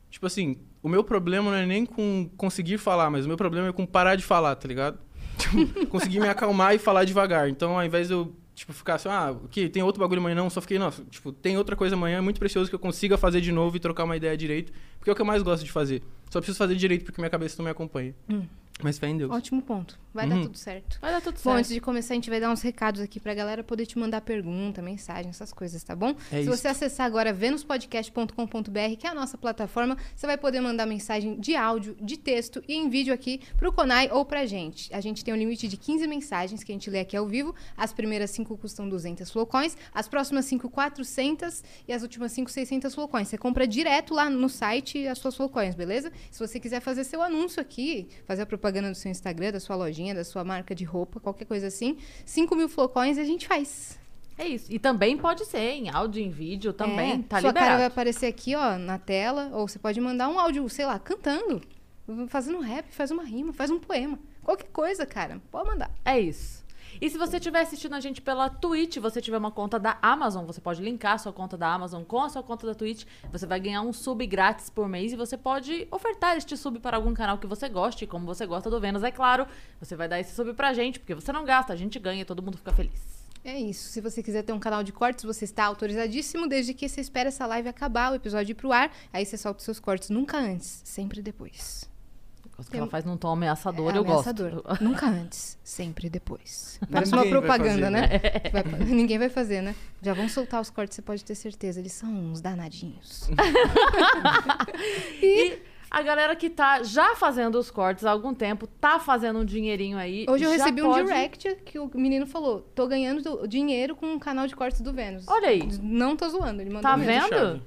tipo 0.09 0.25
assim, 0.25 0.57
o 0.81 0.89
meu 0.89 1.03
problema 1.03 1.51
não 1.51 1.57
é 1.57 1.65
nem 1.65 1.85
com 1.85 2.29
conseguir 2.35 2.77
falar, 2.77 3.09
mas 3.09 3.25
o 3.25 3.27
meu 3.27 3.37
problema 3.37 3.67
é 3.67 3.71
com 3.71 3.85
parar 3.85 4.15
de 4.15 4.23
falar, 4.23 4.55
tá 4.55 4.67
ligado? 4.67 4.97
Conseguir 5.89 6.19
me 6.19 6.27
acalmar 6.27 6.75
e 6.75 6.77
falar 6.77 7.03
devagar. 7.03 7.49
Então, 7.49 7.77
ao 7.77 7.85
invés 7.85 8.07
de 8.07 8.13
eu, 8.13 8.35
tipo, 8.53 8.73
ficar 8.73 8.95
assim, 8.95 9.09
ah, 9.09 9.35
que 9.49 9.69
tem 9.69 9.81
outro 9.81 9.99
bagulho 9.99 10.19
amanhã, 10.19 10.35
não, 10.35 10.49
só 10.49 10.61
fiquei, 10.61 10.77
nossa, 10.77 11.03
tipo, 11.05 11.31
tem 11.31 11.57
outra 11.57 11.75
coisa 11.75 11.95
amanhã, 11.95 12.17
é 12.17 12.21
muito 12.21 12.39
precioso 12.39 12.69
que 12.69 12.75
eu 12.75 12.79
consiga 12.79 13.17
fazer 13.17 13.41
de 13.41 13.51
novo 13.51 13.75
e 13.75 13.79
trocar 13.79 14.03
uma 14.03 14.15
ideia 14.15 14.35
direito, 14.37 14.71
porque 14.97 15.09
é 15.09 15.13
o 15.13 15.15
que 15.15 15.21
eu 15.21 15.25
mais 15.25 15.41
gosto 15.41 15.63
de 15.63 15.71
fazer. 15.71 16.03
Só 16.29 16.39
preciso 16.39 16.57
fazer 16.57 16.75
direito 16.75 17.05
porque 17.05 17.19
minha 17.19 17.29
cabeça 17.29 17.55
não 17.57 17.65
me 17.65 17.71
acompanha. 17.71 18.13
Hum. 18.29 18.43
Mas 18.83 18.97
fé 18.99 19.07
em 19.07 19.17
Deus. 19.17 19.31
Ótimo 19.31 19.61
ponto. 19.61 19.99
Vai 20.13 20.27
dar 20.27 20.35
Uhum. 20.35 20.43
tudo 20.43 20.57
certo. 20.57 20.99
Vai 20.99 21.11
dar 21.11 21.21
tudo 21.21 21.35
Bom, 21.35 21.39
certo. 21.41 21.57
antes 21.57 21.71
de 21.71 21.79
começar, 21.79 22.13
a 22.13 22.15
gente 22.15 22.29
vai 22.29 22.39
dar 22.39 22.51
uns 22.51 22.61
recados 22.61 22.99
aqui 22.99 23.17
pra 23.19 23.33
galera 23.33 23.63
poder 23.63 23.85
te 23.85 23.97
mandar 23.97 24.19
pergunta, 24.21 24.81
mensagem, 24.81 25.29
essas 25.29 25.53
coisas, 25.53 25.81
tá 25.83 25.95
bom? 25.95 26.09
É 26.29 26.35
Se 26.37 26.41
isso. 26.41 26.49
você 26.57 26.67
acessar 26.67 27.05
agora 27.05 27.31
venuspodcast.com.br, 27.31 28.95
que 28.99 29.07
é 29.07 29.09
a 29.09 29.13
nossa 29.13 29.37
plataforma, 29.37 29.97
você 30.15 30.25
vai 30.27 30.37
poder 30.37 30.59
mandar 30.61 30.85
mensagem 30.85 31.39
de 31.39 31.55
áudio, 31.55 31.95
de 32.01 32.17
texto 32.17 32.61
e 32.67 32.73
em 32.75 32.89
vídeo 32.89 33.13
aqui 33.13 33.41
pro 33.57 33.71
Conai 33.71 34.09
ou 34.11 34.25
pra 34.25 34.45
gente. 34.45 34.93
A 34.93 34.99
gente 35.01 35.23
tem 35.23 35.33
um 35.33 35.37
limite 35.37 35.67
de 35.67 35.77
15 35.77 36.07
mensagens 36.07 36.63
que 36.63 36.71
a 36.71 36.75
gente 36.75 36.89
lê 36.89 36.99
aqui 36.99 37.15
ao 37.15 37.27
vivo. 37.27 37.55
As 37.77 37.93
primeiras 37.93 38.31
5 38.31 38.57
custam 38.57 38.87
200 38.89 39.29
flowcoins, 39.31 39.77
as 39.93 40.07
próximas 40.07 40.45
5, 40.45 40.69
400 40.69 41.63
e 41.87 41.93
as 41.93 42.01
últimas 42.01 42.31
5, 42.31 42.49
600 42.51 42.93
flowcoins. 42.93 43.27
Você 43.27 43.37
compra 43.37 43.67
direto 43.67 44.13
lá 44.13 44.29
no 44.29 44.49
site 44.49 45.07
as 45.07 45.17
suas 45.19 45.35
flowcoins, 45.35 45.75
beleza? 45.75 46.11
Se 46.29 46.39
você 46.39 46.59
quiser 46.59 46.81
fazer 46.81 47.03
seu 47.03 47.21
anúncio 47.21 47.61
aqui, 47.61 48.07
fazer 48.25 48.41
a 48.41 48.45
propaganda 48.45 48.70
do 48.71 48.95
seu 48.95 49.11
Instagram, 49.11 49.51
da 49.51 49.59
sua 49.59 49.75
lojinha, 49.75 50.13
da 50.15 50.23
sua 50.23 50.43
marca 50.43 50.73
de 50.73 50.83
roupa, 50.83 51.19
qualquer 51.19 51.45
coisa 51.45 51.67
assim, 51.67 51.97
5 52.25 52.55
mil 52.55 52.69
flowcoins 52.69 53.17
a 53.17 53.23
gente 53.23 53.47
faz. 53.47 53.99
É 54.37 54.47
isso. 54.47 54.71
E 54.71 54.79
também 54.79 55.17
pode 55.17 55.45
ser 55.45 55.59
em 55.59 55.89
áudio, 55.89 56.21
em 56.23 56.29
vídeo, 56.29 56.73
também. 56.73 57.11
É, 57.13 57.17
Tá 57.17 57.41
sua 57.41 57.51
cara 57.53 57.65
vai 57.65 57.73
liberado. 57.75 57.93
aparecer 57.93 58.25
aqui, 58.27 58.55
ó, 58.55 58.77
na 58.77 58.97
tela, 58.97 59.49
ou 59.53 59.67
você 59.67 59.77
pode 59.77 59.99
mandar 59.99 60.29
um 60.29 60.39
áudio, 60.39 60.67
sei 60.69 60.85
lá, 60.85 60.97
cantando, 60.97 61.61
fazendo 62.27 62.59
rap, 62.59 62.85
faz 62.91 63.11
uma 63.11 63.23
rima, 63.23 63.53
faz 63.53 63.69
um 63.69 63.79
poema. 63.79 64.17
Qualquer 64.43 64.69
coisa, 64.71 65.05
cara, 65.05 65.39
pode 65.51 65.69
mandar. 65.69 65.91
É 66.03 66.19
isso. 66.19 66.60
E 67.01 67.09
se 67.09 67.17
você 67.17 67.37
estiver 67.37 67.61
assistindo 67.61 67.95
a 67.95 67.99
gente 67.99 68.21
pela 68.21 68.47
Twitch, 68.47 68.97
você 68.97 69.19
tiver 69.19 69.39
uma 69.39 69.49
conta 69.49 69.79
da 69.79 69.97
Amazon, 70.03 70.45
você 70.45 70.61
pode 70.61 70.83
linkar 70.83 71.13
a 71.13 71.17
sua 71.17 71.33
conta 71.33 71.57
da 71.57 71.73
Amazon 71.73 72.03
com 72.03 72.21
a 72.21 72.29
sua 72.29 72.43
conta 72.43 72.67
da 72.67 72.75
Twitch. 72.75 73.05
Você 73.31 73.47
vai 73.47 73.59
ganhar 73.59 73.81
um 73.81 73.91
sub 73.91 74.23
grátis 74.27 74.69
por 74.69 74.87
mês 74.87 75.11
e 75.11 75.15
você 75.15 75.35
pode 75.35 75.87
ofertar 75.89 76.37
este 76.37 76.55
sub 76.55 76.79
para 76.79 76.97
algum 76.97 77.11
canal 77.11 77.39
que 77.39 77.47
você 77.47 77.67
goste, 77.67 78.05
como 78.05 78.27
você 78.27 78.45
gosta 78.45 78.69
do 78.69 78.79
Vênus, 78.79 79.01
é 79.01 79.09
claro. 79.09 79.47
Você 79.79 79.95
vai 79.95 80.07
dar 80.07 80.19
esse 80.19 80.35
sub 80.35 80.53
pra 80.53 80.73
gente, 80.73 80.99
porque 80.99 81.15
você 81.15 81.31
não 81.31 81.43
gasta, 81.43 81.73
a 81.73 81.75
gente 81.75 81.97
ganha 81.97 82.23
todo 82.23 82.43
mundo 82.43 82.59
fica 82.59 82.71
feliz. 82.71 83.25
É 83.43 83.59
isso. 83.59 83.89
Se 83.89 83.99
você 83.99 84.21
quiser 84.21 84.43
ter 84.43 84.53
um 84.53 84.59
canal 84.59 84.83
de 84.83 84.93
cortes, 84.93 85.25
você 85.25 85.43
está 85.43 85.65
autorizadíssimo, 85.65 86.47
desde 86.47 86.75
que 86.75 86.87
você 86.87 87.01
espere 87.01 87.29
essa 87.29 87.47
live 87.47 87.67
acabar, 87.67 88.11
o 88.11 88.15
episódio 88.15 88.51
ir 88.51 88.55
pro 88.55 88.71
ar. 88.71 88.95
Aí 89.11 89.25
você 89.25 89.37
solta 89.37 89.57
os 89.57 89.65
seus 89.65 89.79
cortes 89.79 90.11
nunca 90.11 90.37
antes, 90.37 90.83
sempre 90.85 91.19
depois. 91.23 91.89
Que 92.57 92.69
Tem- 92.69 92.79
ela 92.79 92.87
faz 92.89 93.03
num 93.03 93.17
tom 93.17 93.29
ameaçador, 93.29 93.91
É 93.93 93.97
eu 93.97 94.01
ameaçador. 94.01 94.61
gosto. 94.61 94.83
Nunca 94.83 95.07
antes, 95.07 95.57
sempre 95.63 96.09
depois. 96.09 96.79
Parece 96.91 97.11
uma 97.11 97.21
vai 97.23 97.29
propaganda, 97.31 97.73
fazer, 97.73 97.89
né? 97.89 98.07
Vai- 98.53 98.63
ninguém 98.85 99.17
vai 99.17 99.29
fazer, 99.29 99.61
né? 99.61 99.75
Já 100.01 100.13
vão 100.13 100.29
soltar 100.29 100.61
os 100.61 100.69
cortes, 100.69 100.95
você 100.95 101.01
pode 101.01 101.25
ter 101.25 101.33
certeza. 101.33 101.79
Eles 101.79 101.91
são 101.93 102.09
uns 102.11 102.39
danadinhos. 102.39 103.29
E 105.21 105.59
a 105.89 106.01
galera 106.01 106.35
que 106.35 106.49
tá 106.49 106.83
já 106.83 107.15
fazendo 107.15 107.55
os 107.57 107.69
cortes 107.69 108.05
há 108.05 108.11
algum 108.11 108.33
tempo, 108.33 108.65
tá 108.67 108.99
fazendo 108.99 109.39
um 109.39 109.45
dinheirinho 109.45 109.97
aí. 109.97 110.25
Hoje 110.29 110.43
eu 110.45 110.49
já 110.51 110.57
recebi 110.57 110.81
um 110.81 110.89
pode- 110.89 111.07
direct 111.07 111.55
que 111.65 111.79
o 111.79 111.89
menino 111.95 112.25
falou: 112.25 112.61
tô 112.75 112.87
ganhando 112.87 113.21
do- 113.21 113.47
dinheiro 113.47 113.95
com 113.95 114.13
o 114.15 114.19
canal 114.19 114.47
de 114.47 114.55
cortes 114.55 114.81
do 114.81 114.93
Vênus. 114.93 115.25
Olha 115.27 115.49
aí. 115.49 115.67
Não 115.81 116.15
tô 116.15 116.27
zoando, 116.29 116.61
ele 116.61 116.69
mandou 116.69 116.89
Tá 116.89 116.95
vendo? 116.95 117.27
chave. 117.29 117.61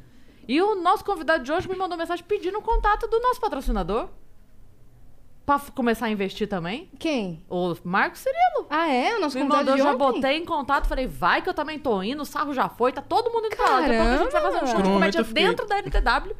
E 0.46 0.60
o 0.60 0.74
nosso 0.76 1.04
convidado 1.04 1.42
de 1.42 1.50
hoje 1.52 1.68
me 1.68 1.74
mandou 1.76 1.96
mensagem 1.96 2.24
pedindo 2.26 2.58
o 2.58 2.62
contato 2.62 3.06
do 3.08 3.18
nosso 3.20 3.40
patrocinador. 3.40 4.08
Pra 5.46 5.58
começar 5.74 6.06
a 6.06 6.10
investir 6.10 6.48
também. 6.48 6.88
Quem? 6.98 7.42
O 7.50 7.74
Marcos 7.84 8.20
Cirilo. 8.20 8.66
Ah, 8.70 8.88
é? 8.90 9.14
O 9.16 9.20
nosso 9.20 9.36
Me 9.36 9.42
convidado 9.42 9.64
mandou, 9.70 9.76
de 9.76 9.82
já 9.82 9.88
ontem? 10.06 10.20
botei 10.20 10.36
em 10.38 10.44
contato, 10.44 10.86
falei, 10.86 11.06
vai 11.06 11.42
que 11.42 11.48
eu 11.50 11.54
também 11.54 11.78
tô 11.78 12.02
indo, 12.02 12.22
o 12.22 12.24
sarro 12.24 12.54
já 12.54 12.68
foi, 12.68 12.92
tá 12.92 13.02
todo 13.02 13.30
mundo 13.30 13.46
indo 13.48 13.56
pra 13.56 13.68
lá. 13.68 13.80
Daqui 13.82 13.94
a 13.94 13.98
pouco 13.98 14.12
a 14.12 14.16
gente 14.24 14.32
vai 14.32 14.40
fazer 14.42 14.64
um 14.64 14.66
show 14.66 14.82
de 14.82 14.88
comédia 14.90 15.18
eu 15.20 15.24
fiquei- 15.24 15.46
dentro 15.46 15.66
da 15.66 15.76
LTW. 15.78 16.34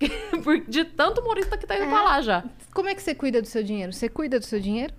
de 0.68 0.84
tanto 0.84 1.20
humorista 1.20 1.56
que 1.56 1.66
tá 1.66 1.76
indo 1.76 1.84
É. 1.84 1.88
pra 1.88 2.02
lá 2.02 2.20
já. 2.20 2.44
Como 2.74 2.88
é 2.88 2.94
que 2.94 3.00
você 3.02 3.14
cuida 3.14 3.40
do 3.40 3.46
seu 3.48 3.62
dinheiro? 3.62 3.92
Você 3.92 4.08
cuida 4.08 4.38
do 4.38 4.44
seu 4.44 4.60
dinheiro? 4.60 4.92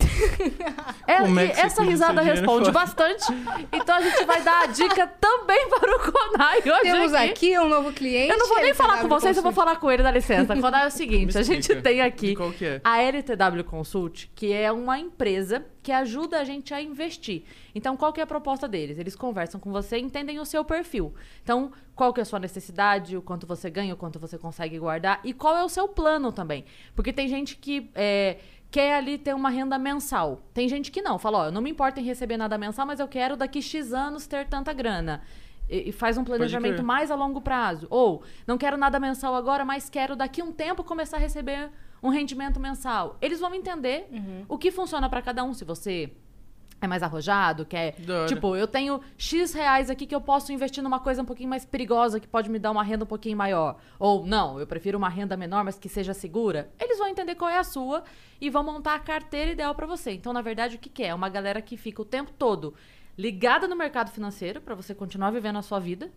É, 1.06 1.18
Como 1.18 1.36
que 1.36 1.46
você 1.46 1.60
essa 1.60 1.82
risada 1.84 2.20
responde 2.20 2.70
bastante. 2.72 3.24
Então 3.72 3.96
a 3.96 4.00
gente 4.00 4.24
vai 4.24 4.42
dar 4.42 4.64
a 4.64 4.66
dica 4.66 5.06
também 5.06 5.68
para 5.68 5.96
o 5.96 6.12
Konai 6.12 6.58
hoje 6.58 6.80
Temos 6.82 7.14
aqui. 7.14 7.30
aqui 7.30 7.58
um 7.60 7.68
novo 7.68 7.92
cliente. 7.92 8.32
Eu 8.32 8.38
não 8.38 8.48
vou 8.48 8.56
nem 8.56 8.70
LTW 8.70 8.76
falar 8.76 9.00
com 9.02 9.08
vocês, 9.08 9.36
eu 9.36 9.42
vou 9.42 9.52
Consult. 9.52 9.66
falar 9.66 9.80
com 9.80 9.90
ele, 9.90 10.02
dá 10.02 10.10
licença. 10.10 10.56
Konai 10.60 10.84
é 10.84 10.88
o 10.88 10.90
seguinte, 10.90 11.38
a 11.38 11.42
gente 11.42 11.76
tem 11.76 12.00
aqui 12.00 12.34
qual 12.34 12.50
que 12.50 12.64
é? 12.64 12.80
a 12.82 13.00
LTW 13.00 13.62
Consult, 13.64 14.28
que 14.34 14.52
é 14.52 14.72
uma 14.72 14.98
empresa 14.98 15.64
que 15.80 15.92
ajuda 15.92 16.40
a 16.40 16.44
gente 16.44 16.74
a 16.74 16.82
investir. 16.82 17.44
Então, 17.72 17.96
qual 17.96 18.12
que 18.12 18.18
é 18.18 18.24
a 18.24 18.26
proposta 18.26 18.66
deles? 18.66 18.98
Eles 18.98 19.14
conversam 19.14 19.60
com 19.60 19.70
você 19.70 19.98
e 19.98 20.02
entendem 20.02 20.40
o 20.40 20.44
seu 20.44 20.64
perfil. 20.64 21.14
Então, 21.44 21.70
qual 21.94 22.12
que 22.12 22.18
é 22.20 22.22
a 22.22 22.24
sua 22.24 22.40
necessidade, 22.40 23.16
o 23.16 23.22
quanto 23.22 23.46
você 23.46 23.70
ganha, 23.70 23.94
o 23.94 23.96
quanto 23.96 24.18
você 24.18 24.36
consegue 24.36 24.80
guardar 24.80 25.20
e 25.22 25.32
qual 25.32 25.56
é 25.56 25.62
o 25.62 25.68
seu 25.68 25.86
plano 25.86 26.32
também. 26.32 26.64
Porque 26.96 27.12
tem 27.12 27.28
gente 27.28 27.56
que 27.56 27.88
é, 27.94 28.38
quer 28.70 28.96
ali 28.96 29.18
ter 29.18 29.34
uma 29.34 29.48
renda 29.48 29.78
mensal. 29.78 30.42
Tem 30.52 30.68
gente 30.68 30.90
que 30.90 31.02
não. 31.02 31.18
Fala, 31.18 31.38
ó, 31.38 31.44
eu 31.46 31.52
não 31.52 31.62
me 31.62 31.70
importo 31.70 32.00
em 32.00 32.02
receber 32.02 32.36
nada 32.36 32.58
mensal, 32.58 32.86
mas 32.86 33.00
eu 33.00 33.08
quero 33.08 33.36
daqui 33.36 33.62
X 33.62 33.92
anos 33.92 34.26
ter 34.26 34.46
tanta 34.46 34.72
grana. 34.72 35.22
E, 35.68 35.88
e 35.88 35.92
faz 35.92 36.16
um 36.16 36.24
planejamento 36.24 36.82
mais 36.82 37.10
a 37.10 37.14
longo 37.14 37.40
prazo. 37.40 37.86
Ou, 37.90 38.22
não 38.46 38.58
quero 38.58 38.76
nada 38.76 39.00
mensal 39.00 39.34
agora, 39.34 39.64
mas 39.64 39.90
quero 39.90 40.14
daqui 40.14 40.40
a 40.40 40.44
um 40.44 40.52
tempo 40.52 40.84
começar 40.84 41.16
a 41.16 41.20
receber 41.20 41.70
um 42.02 42.08
rendimento 42.08 42.60
mensal. 42.60 43.16
Eles 43.20 43.40
vão 43.40 43.54
entender 43.54 44.08
o 44.48 44.58
que 44.58 44.70
funciona 44.70 45.08
para 45.08 45.22
cada 45.22 45.42
um. 45.42 45.54
Se 45.54 45.64
você 45.64 46.12
é 46.80 46.86
mais 46.86 47.02
arrojado, 47.02 47.64
quer. 47.64 47.94
Hora. 48.08 48.26
Tipo, 48.26 48.54
eu 48.54 48.66
tenho 48.66 49.00
X 49.16 49.52
reais 49.54 49.90
aqui 49.90 50.06
que 50.06 50.14
eu 50.14 50.20
posso 50.20 50.52
investir 50.52 50.82
numa 50.82 51.00
coisa 51.00 51.22
um 51.22 51.24
pouquinho 51.24 51.48
mais 51.48 51.64
perigosa 51.64 52.20
que 52.20 52.28
pode 52.28 52.50
me 52.50 52.58
dar 52.58 52.70
uma 52.70 52.82
renda 52.82 53.04
um 53.04 53.08
pouquinho 53.08 53.36
maior. 53.36 53.76
Ou 53.98 54.26
não, 54.26 54.60
eu 54.60 54.66
prefiro 54.66 54.98
uma 54.98 55.08
renda 55.08 55.36
menor, 55.36 55.64
mas 55.64 55.78
que 55.78 55.88
seja 55.88 56.12
segura. 56.12 56.70
Eles 56.78 56.98
vão 56.98 57.08
entender 57.08 57.34
qual 57.34 57.50
é 57.50 57.58
a 57.58 57.64
sua 57.64 58.04
e 58.40 58.50
vão 58.50 58.62
montar 58.62 58.94
a 58.94 59.00
carteira 59.00 59.52
ideal 59.52 59.74
para 59.74 59.86
você. 59.86 60.12
Então, 60.12 60.32
na 60.32 60.42
verdade, 60.42 60.76
o 60.76 60.78
que, 60.78 60.88
que 60.88 61.02
é? 61.02 61.08
É 61.08 61.14
uma 61.14 61.28
galera 61.28 61.62
que 61.62 61.76
fica 61.76 62.02
o 62.02 62.04
tempo 62.04 62.32
todo 62.32 62.74
ligada 63.16 63.66
no 63.66 63.74
mercado 63.74 64.10
financeiro 64.10 64.60
para 64.60 64.74
você 64.74 64.94
continuar 64.94 65.30
vivendo 65.30 65.56
a 65.56 65.62
sua 65.62 65.78
vida. 65.78 66.10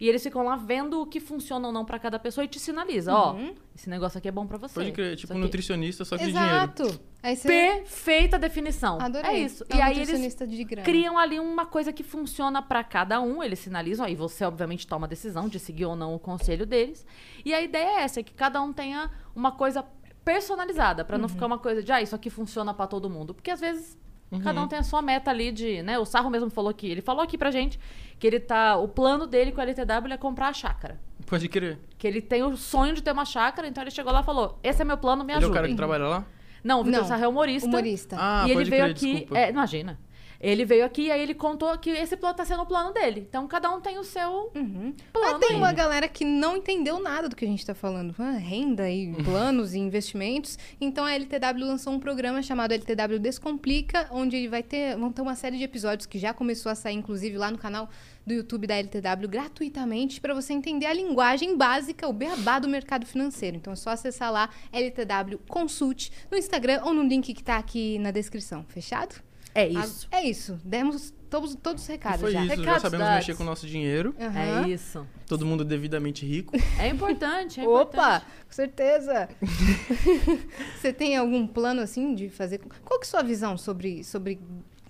E 0.00 0.08
eles 0.08 0.22
ficam 0.22 0.42
lá 0.42 0.56
vendo 0.56 1.02
o 1.02 1.06
que 1.06 1.20
funciona 1.20 1.66
ou 1.66 1.72
não 1.72 1.84
para 1.84 1.98
cada 1.98 2.18
pessoa 2.18 2.42
e 2.42 2.48
te 2.48 2.58
sinaliza, 2.58 3.14
ó, 3.14 3.36
esse 3.76 3.90
negócio 3.90 4.16
aqui 4.16 4.28
é 4.28 4.32
bom 4.32 4.46
para 4.46 4.56
você. 4.56 4.74
Pode 4.74 4.92
crer, 4.92 5.14
tipo 5.14 5.34
um 5.34 5.38
nutricionista, 5.38 6.06
só 6.06 6.16
que 6.16 6.24
de 6.24 6.32
dinheiro. 6.32 6.54
Exato. 6.54 7.00
Aí 7.22 7.36
você... 7.36 7.46
Perfeita 7.46 8.38
definição. 8.38 8.98
Adorei. 8.98 9.30
É 9.30 9.38
isso. 9.40 9.62
É 9.68 9.74
um 9.74 9.78
e 9.78 9.82
aí 9.82 9.90
eles 9.90 10.08
nutricionista 10.08 10.46
de 10.46 10.64
grana. 10.64 10.84
criam 10.86 11.18
ali 11.18 11.38
uma 11.38 11.66
coisa 11.66 11.92
que 11.92 12.02
funciona 12.02 12.62
pra 12.62 12.82
cada 12.82 13.20
um, 13.20 13.42
eles 13.42 13.58
sinalizam, 13.58 14.06
aí 14.06 14.14
você 14.14 14.42
obviamente 14.42 14.86
toma 14.86 15.06
a 15.06 15.08
decisão 15.08 15.48
de 15.48 15.58
seguir 15.58 15.84
ou 15.84 15.94
não 15.94 16.14
o 16.14 16.18
conselho 16.18 16.64
deles. 16.64 17.04
E 17.44 17.52
a 17.52 17.60
ideia 17.60 18.00
é 18.00 18.02
essa, 18.04 18.20
é 18.20 18.22
que 18.22 18.32
cada 18.32 18.62
um 18.62 18.72
tenha 18.72 19.10
uma 19.36 19.52
coisa 19.52 19.84
personalizada, 20.24 21.04
pra 21.04 21.18
não 21.18 21.28
ficar 21.28 21.44
uma 21.46 21.58
coisa 21.58 21.82
de, 21.82 21.92
ah, 21.92 22.00
isso 22.00 22.14
aqui 22.14 22.30
funciona 22.30 22.72
pra 22.72 22.86
todo 22.86 23.10
mundo, 23.10 23.34
porque 23.34 23.50
às 23.50 23.60
vezes 23.60 23.98
cada 24.38 24.62
um 24.62 24.68
tem 24.68 24.78
a 24.78 24.82
sua 24.82 25.02
meta 25.02 25.30
ali 25.30 25.50
de, 25.50 25.82
né, 25.82 25.98
o 25.98 26.04
Sarro 26.04 26.30
mesmo 26.30 26.48
falou 26.50 26.70
aqui, 26.70 26.88
ele 26.88 27.00
falou 27.02 27.22
aqui 27.22 27.36
pra 27.36 27.50
gente 27.50 27.80
que 28.18 28.26
ele 28.26 28.38
tá, 28.38 28.76
o 28.76 28.86
plano 28.86 29.26
dele 29.26 29.50
com 29.50 29.60
a 29.60 29.64
LTW 29.64 30.12
é 30.12 30.16
comprar 30.16 30.48
a 30.48 30.52
chácara. 30.52 31.00
Pode 31.26 31.48
crer. 31.48 31.78
Que 31.98 32.06
ele 32.06 32.20
tem 32.20 32.42
o 32.42 32.56
sonho 32.56 32.94
de 32.94 33.02
ter 33.02 33.12
uma 33.12 33.24
chácara, 33.24 33.66
então 33.66 33.82
ele 33.82 33.90
chegou 33.90 34.12
lá 34.12 34.20
e 34.20 34.24
falou: 34.24 34.58
Esse 34.62 34.82
é 34.82 34.84
meu 34.84 34.98
plano, 34.98 35.24
me 35.24 35.32
Ele 35.32 35.32
é 35.32 35.36
o 35.36 35.38
ajuda. 35.44 35.54
cara 35.54 35.68
que 35.68 35.74
trabalha 35.74 36.06
lá? 36.06 36.24
Não, 36.62 36.80
o 36.80 36.84
Vitor 36.84 37.00
Não, 37.00 37.08
Sarro 37.08 37.24
é 37.24 37.28
humorista. 37.28 37.68
Humorista. 37.68 38.16
Ah, 38.18 38.44
e 38.46 38.50
ele 38.50 38.64
veio 38.64 38.82
crer, 38.82 38.90
aqui. 38.90 39.28
É, 39.32 39.48
imagina. 39.50 39.98
Ele 40.40 40.64
veio 40.64 40.84
aqui 40.86 41.02
e 41.02 41.10
aí 41.10 41.20
ele 41.20 41.34
contou 41.34 41.76
que 41.78 41.90
esse 41.90 42.16
plano 42.16 42.34
tá 42.34 42.44
sendo 42.46 42.62
o 42.62 42.66
plano 42.66 42.94
dele. 42.94 43.26
Então 43.28 43.46
cada 43.46 43.70
um 43.74 43.80
tem 43.80 43.98
o 43.98 44.04
seu 44.04 44.50
Uhum. 44.54 44.94
plano. 45.12 45.32
Mas 45.32 45.38
tem 45.38 45.50
aí. 45.50 45.56
uma 45.56 45.72
galera 45.72 46.08
que 46.08 46.24
não 46.24 46.56
entendeu 46.56 46.98
nada 47.00 47.28
do 47.28 47.36
que 47.36 47.44
a 47.44 47.48
gente 47.48 47.64
tá 47.66 47.74
falando. 47.74 48.14
Ah, 48.18 48.32
renda 48.38 48.88
e 48.90 49.12
planos 49.22 49.74
e 49.74 49.78
investimentos. 49.78 50.58
Então 50.80 51.04
a 51.04 51.12
LTW 51.12 51.66
lançou 51.66 51.92
um 51.92 52.00
programa 52.00 52.42
chamado 52.42 52.72
LTW 52.72 53.18
Descomplica, 53.18 54.08
onde 54.10 54.48
vai 54.48 54.62
ter, 54.62 54.96
vão 54.96 55.12
ter 55.12 55.20
uma 55.20 55.34
série 55.34 55.58
de 55.58 55.64
episódios 55.64 56.06
que 56.06 56.18
já 56.18 56.32
começou 56.32 56.72
a 56.72 56.74
sair, 56.74 56.94
inclusive, 56.94 57.36
lá 57.36 57.50
no 57.50 57.58
canal 57.58 57.90
do 58.26 58.32
YouTube 58.34 58.66
da 58.66 58.76
LTW, 58.76 59.28
gratuitamente, 59.28 60.20
para 60.20 60.32
você 60.32 60.52
entender 60.52 60.86
a 60.86 60.92
linguagem 60.92 61.56
básica, 61.56 62.08
o 62.08 62.12
beabá 62.12 62.58
do 62.58 62.68
mercado 62.68 63.04
financeiro. 63.04 63.56
Então 63.56 63.72
é 63.72 63.76
só 63.76 63.90
acessar 63.90 64.32
lá 64.32 64.48
LTW 64.72 65.38
Consult 65.48 66.10
no 66.30 66.38
Instagram 66.38 66.80
ou 66.84 66.94
no 66.94 67.02
link 67.02 67.34
que 67.34 67.42
tá 67.42 67.56
aqui 67.56 67.98
na 67.98 68.10
descrição. 68.10 68.64
Fechado? 68.68 69.16
É 69.54 69.66
isso. 69.68 70.08
Ah, 70.12 70.20
é 70.20 70.24
isso. 70.28 70.60
Demos 70.64 71.12
todos, 71.28 71.54
todos 71.56 71.82
os 71.82 71.88
E 71.88 71.92
recados 71.92 72.20
foi 72.20 72.30
já. 72.32 72.40
isso, 72.44 72.48
já 72.54 72.60
Recados 72.60 72.82
sabemos 72.82 73.06
dados. 73.06 73.26
mexer 73.26 73.36
com 73.36 73.42
o 73.42 73.46
nosso 73.46 73.66
dinheiro. 73.66 74.14
Aham. 74.20 74.64
É 74.64 74.68
isso. 74.68 75.06
Todo 75.26 75.44
mundo 75.44 75.64
devidamente 75.64 76.24
rico. 76.24 76.52
É 76.78 76.88
importante, 76.88 77.60
é 77.60 77.68
Opa, 77.68 77.82
importante. 78.16 78.24
com 78.46 78.52
certeza. 78.52 79.28
Você 80.80 80.92
tem 80.92 81.16
algum 81.16 81.46
plano 81.46 81.80
assim 81.80 82.14
de 82.14 82.28
fazer? 82.28 82.58
Qual 82.84 82.98
que 83.00 83.06
é 83.06 83.08
a 83.08 83.10
sua 83.10 83.22
visão 83.22 83.56
sobre, 83.58 84.04
sobre 84.04 84.38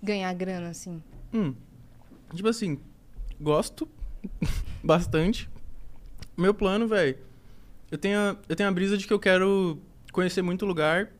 ganhar 0.03 0.33
grana 0.35 0.69
assim? 0.71 1.03
Hum, 1.33 1.55
tipo 2.35 2.49
assim, 2.49 2.79
gosto 3.41 3.89
bastante. 4.85 5.49
Meu 6.37 6.55
plano, 6.55 6.87
velho, 6.89 7.19
eu 7.91 7.99
tenho, 7.99 8.19
a- 8.19 8.37
eu 8.49 8.57
tenho 8.57 8.69
a 8.69 8.73
brisa 8.73 8.97
de 8.97 9.07
que 9.07 9.13
eu 9.13 9.19
quero 9.19 9.79
conhecer 10.13 10.43
muito 10.43 10.65
lugar, 10.65 11.11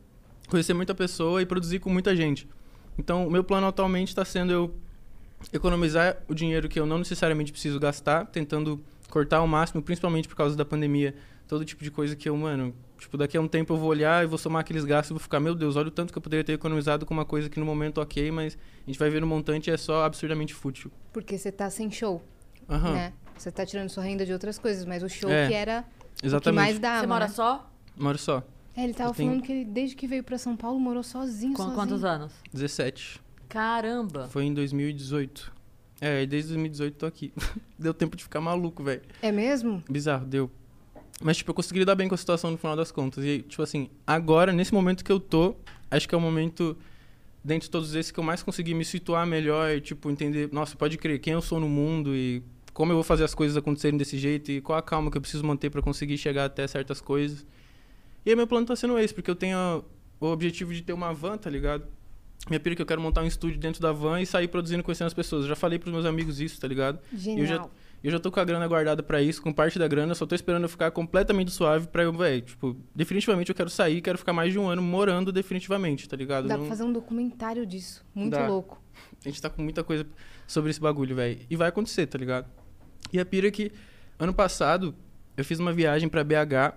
conhecer 0.47 0.73
muita 0.73 0.93
pessoa 0.95 1.41
e 1.41 1.45
produzir 1.45 1.79
com 1.79 1.89
muita 1.89 2.15
gente. 2.15 2.47
Então, 3.01 3.27
o 3.27 3.31
meu 3.31 3.43
plano 3.43 3.65
atualmente 3.65 4.09
está 4.09 4.23
sendo 4.23 4.53
eu 4.53 4.75
economizar 5.51 6.17
o 6.27 6.35
dinheiro 6.35 6.69
que 6.69 6.79
eu 6.79 6.85
não 6.85 6.99
necessariamente 6.99 7.51
preciso 7.51 7.79
gastar, 7.79 8.27
tentando 8.27 8.79
cortar 9.09 9.37
ao 9.37 9.47
máximo, 9.47 9.81
principalmente 9.81 10.27
por 10.27 10.35
causa 10.35 10.55
da 10.55 10.63
pandemia, 10.63 11.15
todo 11.47 11.65
tipo 11.65 11.83
de 11.83 11.89
coisa 11.89 12.15
que 12.15 12.29
eu, 12.29 12.37
mano, 12.37 12.75
tipo, 12.99 13.17
daqui 13.17 13.35
a 13.35 13.41
um 13.41 13.47
tempo 13.47 13.73
eu 13.73 13.77
vou 13.77 13.89
olhar 13.89 14.23
e 14.23 14.27
vou 14.27 14.37
somar 14.37 14.61
aqueles 14.61 14.85
gastos 14.85 15.09
e 15.09 15.13
vou 15.13 15.19
ficar, 15.19 15.39
meu 15.39 15.55
Deus, 15.55 15.75
olha 15.75 15.87
o 15.87 15.91
tanto 15.91 16.13
que 16.13 16.17
eu 16.19 16.21
poderia 16.21 16.43
ter 16.43 16.53
economizado 16.53 17.03
com 17.03 17.13
uma 17.15 17.25
coisa 17.25 17.49
que 17.49 17.59
no 17.59 17.65
momento 17.65 17.99
ok, 17.99 18.29
mas 18.29 18.55
a 18.55 18.89
gente 18.89 18.99
vai 18.99 19.09
ver 19.09 19.19
no 19.19 19.25
montante 19.25 19.71
e 19.71 19.73
é 19.73 19.77
só 19.77 20.05
absurdamente 20.05 20.53
fútil. 20.53 20.91
Porque 21.11 21.39
você 21.39 21.51
tá 21.51 21.71
sem 21.71 21.89
show, 21.89 22.21
Aham, 22.69 22.93
né? 22.93 23.13
Você 23.35 23.51
tá 23.51 23.65
tirando 23.65 23.89
sua 23.89 24.03
renda 24.03 24.23
de 24.23 24.31
outras 24.31 24.59
coisas, 24.59 24.85
mas 24.85 25.01
o 25.01 25.09
show 25.09 25.31
É, 25.31 25.47
que 25.47 25.53
era 25.55 25.83
o 26.17 26.21
que 26.21 26.27
exatamente. 26.27 26.61
mais 26.61 26.77
dava, 26.77 26.99
Você 26.99 27.07
mora 27.07 27.25
né? 27.25 27.31
só? 27.31 27.67
Moro 27.97 28.17
só, 28.19 28.43
É, 28.75 28.83
ele 28.83 28.93
tava 28.93 29.09
Eu 29.09 29.13
tenho- 29.15 29.29
falando 29.29 29.43
que 29.45 29.51
ele, 29.51 29.65
desde 29.65 29.95
que 29.95 30.07
veio 30.07 30.23
pra 30.23 30.37
São 30.37 30.55
Paulo, 30.55 30.79
morou 30.79 31.03
sozinho, 31.03 31.53
Com 31.53 31.63
sozinho. 31.63 31.75
quantos 31.75 32.03
anos? 32.03 32.33
17. 32.53 33.19
Caramba. 33.49 34.27
Foi 34.29 34.45
em 34.45 34.53
2018. 34.53 35.51
É, 35.99 36.23
e 36.23 36.25
desde 36.25 36.49
2018 36.49 36.95
tô 36.95 37.05
aqui. 37.05 37.33
deu 37.77 37.93
tempo 37.93 38.15
de 38.15 38.23
ficar 38.23 38.39
maluco, 38.41 38.83
velho. 38.83 39.01
É 39.21 39.31
mesmo? 39.31 39.83
Bizarro, 39.89 40.25
deu. 40.25 40.49
Mas, 41.21 41.37
tipo, 41.37 41.51
eu 41.51 41.53
consegui 41.55 41.79
lidar 41.79 41.93
bem 41.95 42.07
com 42.07 42.15
a 42.15 42.17
situação 42.17 42.49
no 42.49 42.57
final 42.57 42.75
das 42.75 42.91
contas. 42.91 43.23
E, 43.23 43.43
tipo 43.43 43.61
assim, 43.61 43.89
agora, 44.07 44.51
nesse 44.51 44.73
momento 44.73 45.03
que 45.03 45.11
eu 45.11 45.19
tô, 45.19 45.55
acho 45.91 46.09
que 46.09 46.15
é 46.15 46.17
o 46.17 46.21
momento, 46.21 46.75
dentre 47.43 47.69
todos 47.69 47.93
esses, 47.93 48.11
que 48.11 48.19
eu 48.19 48.23
mais 48.23 48.41
consegui 48.41 48.73
me 48.73 48.83
situar 48.83 49.27
melhor 49.27 49.69
e, 49.69 49.79
tipo, 49.81 50.09
entender, 50.09 50.49
nossa, 50.51 50.75
pode 50.75 50.97
crer, 50.97 51.19
quem 51.19 51.33
eu 51.33 51.41
sou 51.41 51.59
no 51.59 51.69
mundo 51.69 52.15
e 52.15 52.41
como 52.73 52.91
eu 52.91 52.95
vou 52.95 53.03
fazer 53.03 53.23
as 53.25 53.35
coisas 53.35 53.55
acontecerem 53.55 53.97
desse 53.99 54.17
jeito 54.17 54.49
e 54.51 54.61
qual 54.61 54.79
a 54.79 54.81
calma 54.81 55.11
que 55.11 55.17
eu 55.17 55.21
preciso 55.21 55.45
manter 55.45 55.69
pra 55.69 55.81
conseguir 55.81 56.17
chegar 56.17 56.45
até 56.45 56.65
certas 56.65 56.99
coisas. 57.01 57.45
E 58.25 58.29
aí, 58.29 58.35
meu 58.35 58.45
plano 58.47 58.65
tá 58.65 58.75
sendo 58.75 58.97
esse, 58.99 59.13
porque 59.13 59.29
eu 59.31 59.35
tenho 59.35 59.83
o 60.19 60.25
objetivo 60.27 60.73
de 60.73 60.81
ter 60.81 60.93
uma 60.93 61.13
van, 61.13 61.37
tá 61.37 61.49
ligado? 61.49 61.85
Minha 62.49 62.59
pira 62.59 62.73
é 62.73 62.75
que 62.75 62.81
eu 62.81 62.85
quero 62.85 63.01
montar 63.01 63.21
um 63.21 63.27
estúdio 63.27 63.59
dentro 63.59 63.81
da 63.81 63.91
van 63.91 64.19
e 64.21 64.25
sair 64.25 64.47
produzindo 64.47 64.81
e 64.81 64.83
conhecendo 64.83 65.07
as 65.07 65.13
pessoas. 65.13 65.43
Eu 65.43 65.49
já 65.49 65.55
falei 65.55 65.77
pros 65.77 65.93
meus 65.93 66.05
amigos 66.05 66.39
isso, 66.39 66.59
tá 66.59 66.67
ligado? 66.67 66.99
Genial. 67.13 67.45
já- 67.47 67.69
Eu 68.03 68.09
já 68.09 68.19
tô 68.19 68.31
com 68.31 68.39
a 68.39 68.43
grana 68.43 68.67
guardada 68.67 69.03
pra 69.03 69.21
isso, 69.21 69.39
com 69.43 69.53
parte 69.53 69.77
da 69.77 69.87
grana, 69.87 70.15
só 70.15 70.25
tô 70.25 70.33
esperando 70.33 70.63
eu 70.63 70.69
ficar 70.69 70.89
completamente 70.89 71.51
suave 71.51 71.85
pra 71.85 72.01
eu, 72.01 72.11
velho, 72.11 72.41
tipo, 72.41 72.75
definitivamente 72.95 73.49
eu 73.49 73.53
quero 73.55 73.69
sair, 73.69 74.01
quero 74.01 74.17
ficar 74.17 74.33
mais 74.33 74.51
de 74.51 74.57
um 74.57 74.67
ano 74.67 74.81
morando 74.81 75.31
definitivamente, 75.31 76.09
tá 76.09 76.17
ligado? 76.17 76.47
Dá 76.47 76.55
Não- 76.57 76.61
pra 76.65 76.69
fazer 76.69 76.83
um 76.83 76.91
documentário 76.91 77.63
disso. 77.63 78.03
Muito 78.15 78.33
Dá. 78.33 78.47
louco. 78.47 78.81
A 79.23 79.29
gente 79.29 79.39
tá 79.39 79.51
com 79.51 79.61
muita 79.61 79.83
coisa 79.83 80.03
sobre 80.47 80.71
esse 80.71 80.79
bagulho, 80.81 81.15
velho. 81.15 81.41
E 81.47 81.55
vai 81.55 81.69
acontecer, 81.69 82.07
tá 82.07 82.17
ligado? 82.17 82.49
E 83.13 83.19
a 83.19 83.25
pira 83.25 83.49
é 83.49 83.51
que, 83.51 83.71
ano 84.17 84.33
passado, 84.33 84.95
eu 85.37 85.45
fiz 85.45 85.59
uma 85.59 85.71
viagem 85.71 86.09
pra 86.09 86.23
BH 86.23 86.73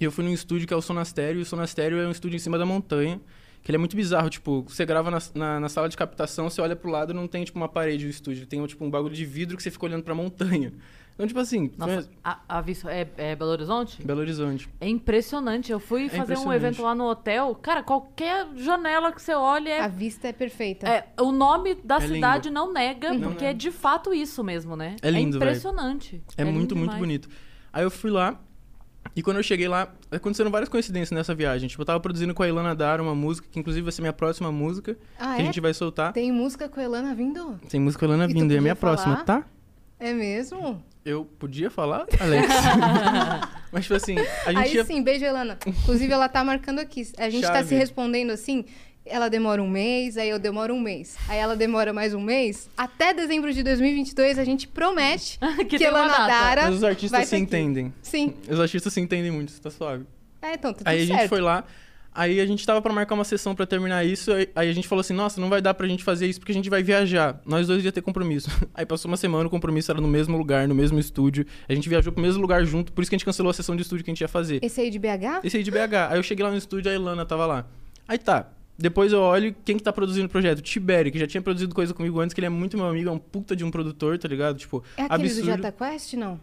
e 0.00 0.04
eu 0.04 0.12
fui 0.12 0.24
num 0.24 0.32
estúdio 0.32 0.66
que 0.66 0.74
é 0.74 0.76
o 0.76 0.82
Sonastério. 0.82 1.38
E 1.38 1.42
o 1.42 1.46
Sonastério 1.46 1.98
é 1.98 2.06
um 2.06 2.10
estúdio 2.10 2.36
em 2.36 2.40
cima 2.40 2.58
da 2.58 2.66
montanha, 2.66 3.20
que 3.62 3.70
ele 3.70 3.76
é 3.76 3.78
muito 3.78 3.96
bizarro. 3.96 4.28
Tipo, 4.30 4.62
você 4.68 4.84
grava 4.84 5.10
na, 5.10 5.18
na, 5.34 5.60
na 5.60 5.68
sala 5.68 5.88
de 5.88 5.96
captação, 5.96 6.48
você 6.50 6.60
olha 6.60 6.76
pro 6.76 6.90
lado 6.90 7.12
não 7.14 7.26
tem, 7.26 7.44
tipo, 7.44 7.58
uma 7.58 7.68
parede 7.68 8.04
do 8.04 8.10
estúdio. 8.10 8.46
Tem, 8.46 8.64
tipo, 8.66 8.84
um 8.84 8.90
bagulho 8.90 9.14
de 9.14 9.24
vidro 9.24 9.56
que 9.56 9.62
você 9.62 9.70
fica 9.70 9.86
olhando 9.86 10.02
pra 10.02 10.14
montanha. 10.14 10.72
Então, 11.14 11.26
tipo 11.26 11.40
assim, 11.40 11.70
Nossa, 11.78 12.06
a, 12.22 12.40
a 12.46 12.60
vista 12.60 12.92
é, 12.92 13.08
é 13.16 13.34
Belo 13.34 13.50
Horizonte? 13.50 14.02
Belo 14.04 14.20
Horizonte. 14.20 14.68
É 14.78 14.86
impressionante. 14.86 15.72
Eu 15.72 15.80
fui 15.80 16.10
fazer 16.10 16.36
um 16.36 16.52
evento 16.52 16.82
lá 16.82 16.94
no 16.94 17.04
hotel. 17.08 17.54
Cara, 17.54 17.82
qualquer 17.82 18.46
janela 18.54 19.10
que 19.10 19.22
você 19.22 19.32
olhe 19.34 19.70
é 19.70 19.80
A 19.80 19.88
vista 19.88 20.28
é 20.28 20.32
perfeita. 20.34 20.86
É, 20.86 21.06
o 21.18 21.32
nome 21.32 21.74
da 21.76 21.96
É 21.96 22.00
cidade 22.06 22.48
lindo. 22.50 22.60
não 22.60 22.70
nega, 22.70 23.14
Não 23.14 23.30
porque 23.30 23.44
é 23.44 23.48
nega. 23.48 23.58
de 23.58 23.70
fato 23.70 24.12
isso 24.12 24.44
mesmo, 24.44 24.76
né? 24.76 24.96
É 25.00 25.10
lindo, 25.10 25.38
velho. 25.38 25.50
impressionante. 25.50 26.22
É, 26.36 26.44
muito, 26.44 26.58
lindo 26.58 26.76
muito 26.76 26.90
demais. 26.90 26.98
bonito. 26.98 27.30
Aí 27.72 27.82
eu 27.82 27.90
fui 27.90 28.10
lá, 28.10 28.38
e 29.16 29.22
quando 29.22 29.38
eu 29.38 29.42
cheguei 29.42 29.66
lá, 29.66 29.90
aconteceram 30.10 30.50
várias 30.50 30.68
coincidências 30.68 31.10
nessa 31.10 31.34
viagem. 31.34 31.68
Tipo, 31.68 31.80
eu 31.82 31.86
tava 31.86 31.98
produzindo 31.98 32.34
com 32.34 32.42
a 32.42 32.48
Ilana 32.48 32.74
Dara 32.74 33.02
uma 33.02 33.14
música, 33.14 33.48
que 33.50 33.58
inclusive 33.58 33.82
vai 33.82 33.92
ser 33.92 34.02
minha 34.02 34.12
próxima 34.12 34.52
música, 34.52 34.96
Ah, 35.18 35.34
que 35.34 35.40
a 35.40 35.42
é? 35.42 35.46
gente 35.46 35.60
vai 35.60 35.72
soltar. 35.74 36.12
Tem 36.12 36.30
música 36.30 36.68
com 36.68 36.78
a 36.78 36.82
Elana 36.84 37.14
vindo? 37.14 37.58
Tem 37.68 37.80
música 37.80 38.06
com 38.06 38.12
a 38.12 38.14
Ilana 38.14 38.28
vindo, 38.32 38.52
e 38.52 38.54
é 38.54 38.58
a 38.58 38.62
minha 38.62 38.76
podia 38.76 38.94
próxima, 38.94 39.12
falar? 39.24 39.24
tá? 39.24 39.44
É 39.98 40.12
mesmo? 40.12 40.82
Eu 41.04 41.24
podia 41.24 41.70
falar, 41.70 42.04
Alex? 42.20 42.48
Mas, 43.72 43.84
tipo 43.84 43.94
assim, 43.94 44.16
a 44.44 44.52
gente 44.52 44.58
Aí 44.68 44.74
ia... 44.74 44.84
sim, 44.84 45.02
beijo, 45.02 45.24
Elana. 45.24 45.56
Inclusive, 45.66 46.12
ela 46.12 46.28
tá 46.28 46.42
marcando 46.44 46.78
aqui. 46.80 47.02
A 47.18 47.30
gente 47.30 47.42
tá 47.46 47.54
Chave. 47.54 47.68
se 47.68 47.74
respondendo 47.74 48.30
assim. 48.30 48.64
Ela 49.08 49.28
demora 49.28 49.62
um 49.62 49.68
mês, 49.68 50.18
aí 50.18 50.28
eu 50.28 50.38
demoro 50.38 50.74
um 50.74 50.80
mês. 50.80 51.16
Aí 51.28 51.38
ela 51.38 51.54
demora 51.54 51.92
mais 51.92 52.12
um 52.12 52.20
mês. 52.20 52.68
Até 52.76 53.14
dezembro 53.14 53.52
de 53.52 53.62
2022, 53.62 54.36
a 54.36 54.44
gente 54.44 54.66
promete 54.66 55.38
Que 55.58 55.64
que, 55.64 55.78
tem 55.78 55.88
uma 55.88 56.00
Elana 56.00 56.12
data. 56.12 56.26
Dara 56.26 56.62
Mas 56.64 56.74
os 56.74 56.84
artistas 56.84 57.28
se 57.28 57.34
aqui. 57.36 57.44
entendem. 57.44 57.94
Sim. 58.02 58.34
Os 58.50 58.58
artistas 58.58 58.92
se 58.92 59.00
entendem 59.00 59.30
muito, 59.30 59.50
isso 59.50 59.62
tá 59.62 59.70
suave. 59.70 60.04
É, 60.42 60.54
então, 60.54 60.72
tá 60.72 60.78
tudo 60.78 60.88
Aí 60.88 61.02
a 61.02 61.06
gente 61.06 61.16
certo. 61.16 61.28
foi 61.28 61.40
lá, 61.40 61.64
aí 62.12 62.40
a 62.40 62.46
gente 62.46 62.66
tava 62.66 62.82
pra 62.82 62.92
marcar 62.92 63.14
uma 63.14 63.24
sessão 63.24 63.54
pra 63.54 63.64
terminar 63.64 64.04
isso, 64.04 64.32
aí, 64.32 64.48
aí 64.56 64.68
a 64.68 64.72
gente 64.72 64.88
falou 64.88 65.00
assim, 65.00 65.14
nossa, 65.14 65.40
não 65.40 65.48
vai 65.48 65.62
dar 65.62 65.72
pra 65.74 65.86
gente 65.86 66.02
fazer 66.02 66.26
isso 66.26 66.40
porque 66.40 66.52
a 66.52 66.54
gente 66.54 66.68
vai 66.68 66.82
viajar. 66.82 67.40
Nós 67.46 67.68
dois 67.68 67.84
ia 67.84 67.92
ter 67.92 68.02
compromisso. 68.02 68.50
Aí 68.74 68.84
passou 68.84 69.08
uma 69.08 69.16
semana, 69.16 69.46
o 69.46 69.50
compromisso 69.50 69.90
era 69.92 70.00
no 70.00 70.08
mesmo 70.08 70.36
lugar, 70.36 70.66
no 70.66 70.74
mesmo 70.74 70.98
estúdio. 70.98 71.46
A 71.68 71.74
gente 71.74 71.88
viajou 71.88 72.12
pro 72.12 72.20
mesmo 72.22 72.42
lugar 72.42 72.64
junto, 72.64 72.92
por 72.92 73.02
isso 73.02 73.10
que 73.10 73.14
a 73.14 73.18
gente 73.18 73.24
cancelou 73.24 73.50
a 73.50 73.54
sessão 73.54 73.76
de 73.76 73.82
estúdio 73.82 74.04
que 74.04 74.10
a 74.10 74.14
gente 74.14 74.20
ia 74.20 74.28
fazer. 74.28 74.58
Esse 74.64 74.80
aí 74.80 74.90
de 74.90 74.98
BH? 74.98 75.44
Esse 75.44 75.56
aí 75.56 75.62
de 75.62 75.70
BH. 75.70 76.10
Aí 76.10 76.18
eu 76.18 76.22
cheguei 76.24 76.44
lá 76.44 76.50
no 76.50 76.56
estúdio, 76.58 76.90
a 76.90 76.94
Ilana 76.94 77.24
tava 77.24 77.46
lá. 77.46 77.66
Aí 78.08 78.18
tá. 78.18 78.48
Depois 78.78 79.12
eu 79.12 79.20
olho 79.20 79.54
quem 79.64 79.76
que 79.76 79.82
tá 79.82 79.92
produzindo 79.92 80.26
o 80.26 80.28
projeto. 80.28 80.58
O 80.58 80.62
Tiberi, 80.62 81.10
que 81.10 81.18
já 81.18 81.26
tinha 81.26 81.40
produzido 81.40 81.74
coisa 81.74 81.94
comigo 81.94 82.20
antes, 82.20 82.34
que 82.34 82.40
ele 82.40 82.46
é 82.46 82.50
muito 82.50 82.76
meu 82.76 82.86
amigo, 82.86 83.08
é 83.08 83.12
um 83.12 83.18
puta 83.18 83.56
de 83.56 83.64
um 83.64 83.70
produtor, 83.70 84.18
tá 84.18 84.28
ligado? 84.28 84.58
Tipo, 84.58 84.84
É 84.96 85.02
aquele 85.02 85.22
absurdo. 85.22 85.46
do 85.46 85.56
Jota 85.56 85.72
Quest, 85.72 86.14
não? 86.14 86.40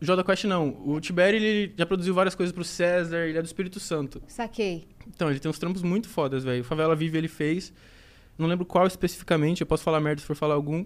Jota 0.00 0.24
Quest 0.24 0.44
não. 0.44 0.76
O 0.86 1.00
Tiberi, 1.00 1.36
ele 1.36 1.74
já 1.76 1.84
produziu 1.84 2.14
várias 2.14 2.34
coisas 2.34 2.52
pro 2.52 2.64
César, 2.64 3.26
ele 3.26 3.38
é 3.38 3.42
do 3.42 3.46
Espírito 3.46 3.78
Santo. 3.78 4.22
Saquei. 4.26 4.86
Então, 5.08 5.30
ele 5.30 5.38
tem 5.38 5.50
uns 5.50 5.58
trampos 5.58 5.82
muito 5.82 6.08
fodas, 6.08 6.44
velho. 6.44 6.64
Favela 6.64 6.96
Vive 6.96 7.18
ele 7.18 7.28
fez. 7.28 7.72
Não 8.38 8.46
lembro 8.46 8.64
qual 8.66 8.86
especificamente, 8.86 9.60
eu 9.60 9.66
posso 9.66 9.82
falar 9.82 10.00
merda 10.00 10.20
se 10.20 10.26
for 10.26 10.36
falar 10.36 10.54
algum. 10.54 10.84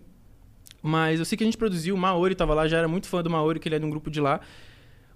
Mas 0.82 1.18
eu 1.18 1.24
sei 1.24 1.36
que 1.36 1.44
a 1.44 1.46
gente 1.46 1.58
produziu, 1.58 1.94
o 1.94 1.98
Maori 1.98 2.34
tava 2.34 2.54
lá, 2.54 2.66
já 2.66 2.78
era 2.78 2.88
muito 2.88 3.06
fã 3.06 3.22
do 3.22 3.28
Maori, 3.30 3.60
que 3.60 3.68
ele 3.68 3.76
é 3.76 3.78
de 3.78 3.84
um 3.84 3.90
grupo 3.90 4.10
de 4.10 4.20
lá. 4.20 4.40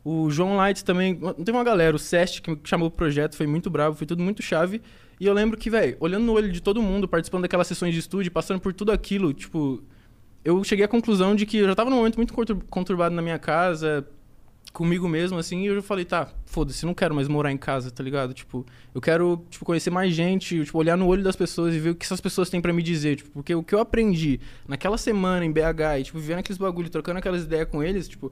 O 0.05 0.31
João 0.31 0.57
Lights 0.57 0.83
também. 0.83 1.15
Tem 1.45 1.55
uma 1.55 1.65
galera, 1.65 1.97
o 1.97 1.99
Sest, 1.99 2.43
que 2.43 2.59
chamou 2.65 2.91
pro 2.91 2.99
projeto, 2.99 3.37
foi 3.37 3.47
muito 3.47 3.71
bravo, 3.71 3.97
foi 3.97 4.07
tudo 4.07 4.23
muito 4.23 4.43
chave. 4.43 4.83
E 5.19 5.27
eu 5.27 5.33
lembro 5.33 5.57
que, 5.57 5.71
velho, 5.71 5.97
olhando 5.99 6.25
no 6.25 6.33
olho 6.33 6.53
de 6.53 6.61
todo 6.61 6.83
mundo, 6.83 7.09
participando 7.09 7.43
daquelas 7.43 7.67
sessões 7.67 7.95
de 7.95 8.01
estúdio, 8.01 8.31
passando 8.31 8.61
por 8.61 8.73
tudo 8.75 8.93
aquilo, 8.93 9.33
tipo. 9.33 9.83
Eu 10.45 10.63
cheguei 10.63 10.85
à 10.85 10.89
conclusão 10.89 11.35
de 11.35 11.47
que 11.47 11.57
eu 11.57 11.67
já 11.67 11.75
tava 11.75 11.89
num 11.89 11.97
momento 11.97 12.17
muito 12.17 12.35
contur- 12.35 12.63
conturbado 12.69 13.15
na 13.15 13.23
minha 13.23 13.39
casa, 13.39 14.07
comigo 14.75 15.09
mesmo, 15.09 15.39
assim, 15.39 15.63
e 15.63 15.67
eu 15.67 15.83
falei, 15.83 16.05
tá, 16.05 16.29
foda-se, 16.45 16.85
não 16.85 16.93
quero 16.93 17.15
mais 17.15 17.29
morar 17.29 17.51
em 17.51 17.57
casa, 17.57 17.91
tá 17.91 18.03
ligado? 18.03 18.35
Tipo, 18.35 18.67
eu 18.95 19.01
quero, 19.01 19.43
tipo, 19.49 19.65
conhecer 19.65 19.89
mais 19.89 20.13
gente, 20.13 20.65
tipo, 20.65 20.77
olhar 20.77 20.99
no 20.99 21.07
olho 21.07 21.23
das 21.23 21.37
pessoas 21.37 21.75
e 21.75 21.79
ver 21.79 21.91
o 21.91 21.95
que 21.95 22.05
essas 22.05 22.21
pessoas 22.21 22.51
têm 22.51 22.61
pra 22.61 22.73
me 22.75 22.83
dizer, 22.83 23.17
tipo, 23.17 23.31
porque 23.31 23.55
o 23.55 23.63
que 23.63 23.75
eu 23.75 23.79
aprendi 23.79 24.39
naquela 24.69 24.99
semana 24.99 25.47
em 25.47 25.51
BH 25.53 26.01
e, 26.01 26.03
tipo, 26.05 26.19
vivendo 26.19 26.41
aqueles 26.41 26.59
bagulho, 26.59 26.91
trocando 26.91 27.19
aquelas 27.21 27.45
ideias 27.45 27.69
com 27.69 27.83
eles, 27.83 28.07
tipo, 28.07 28.31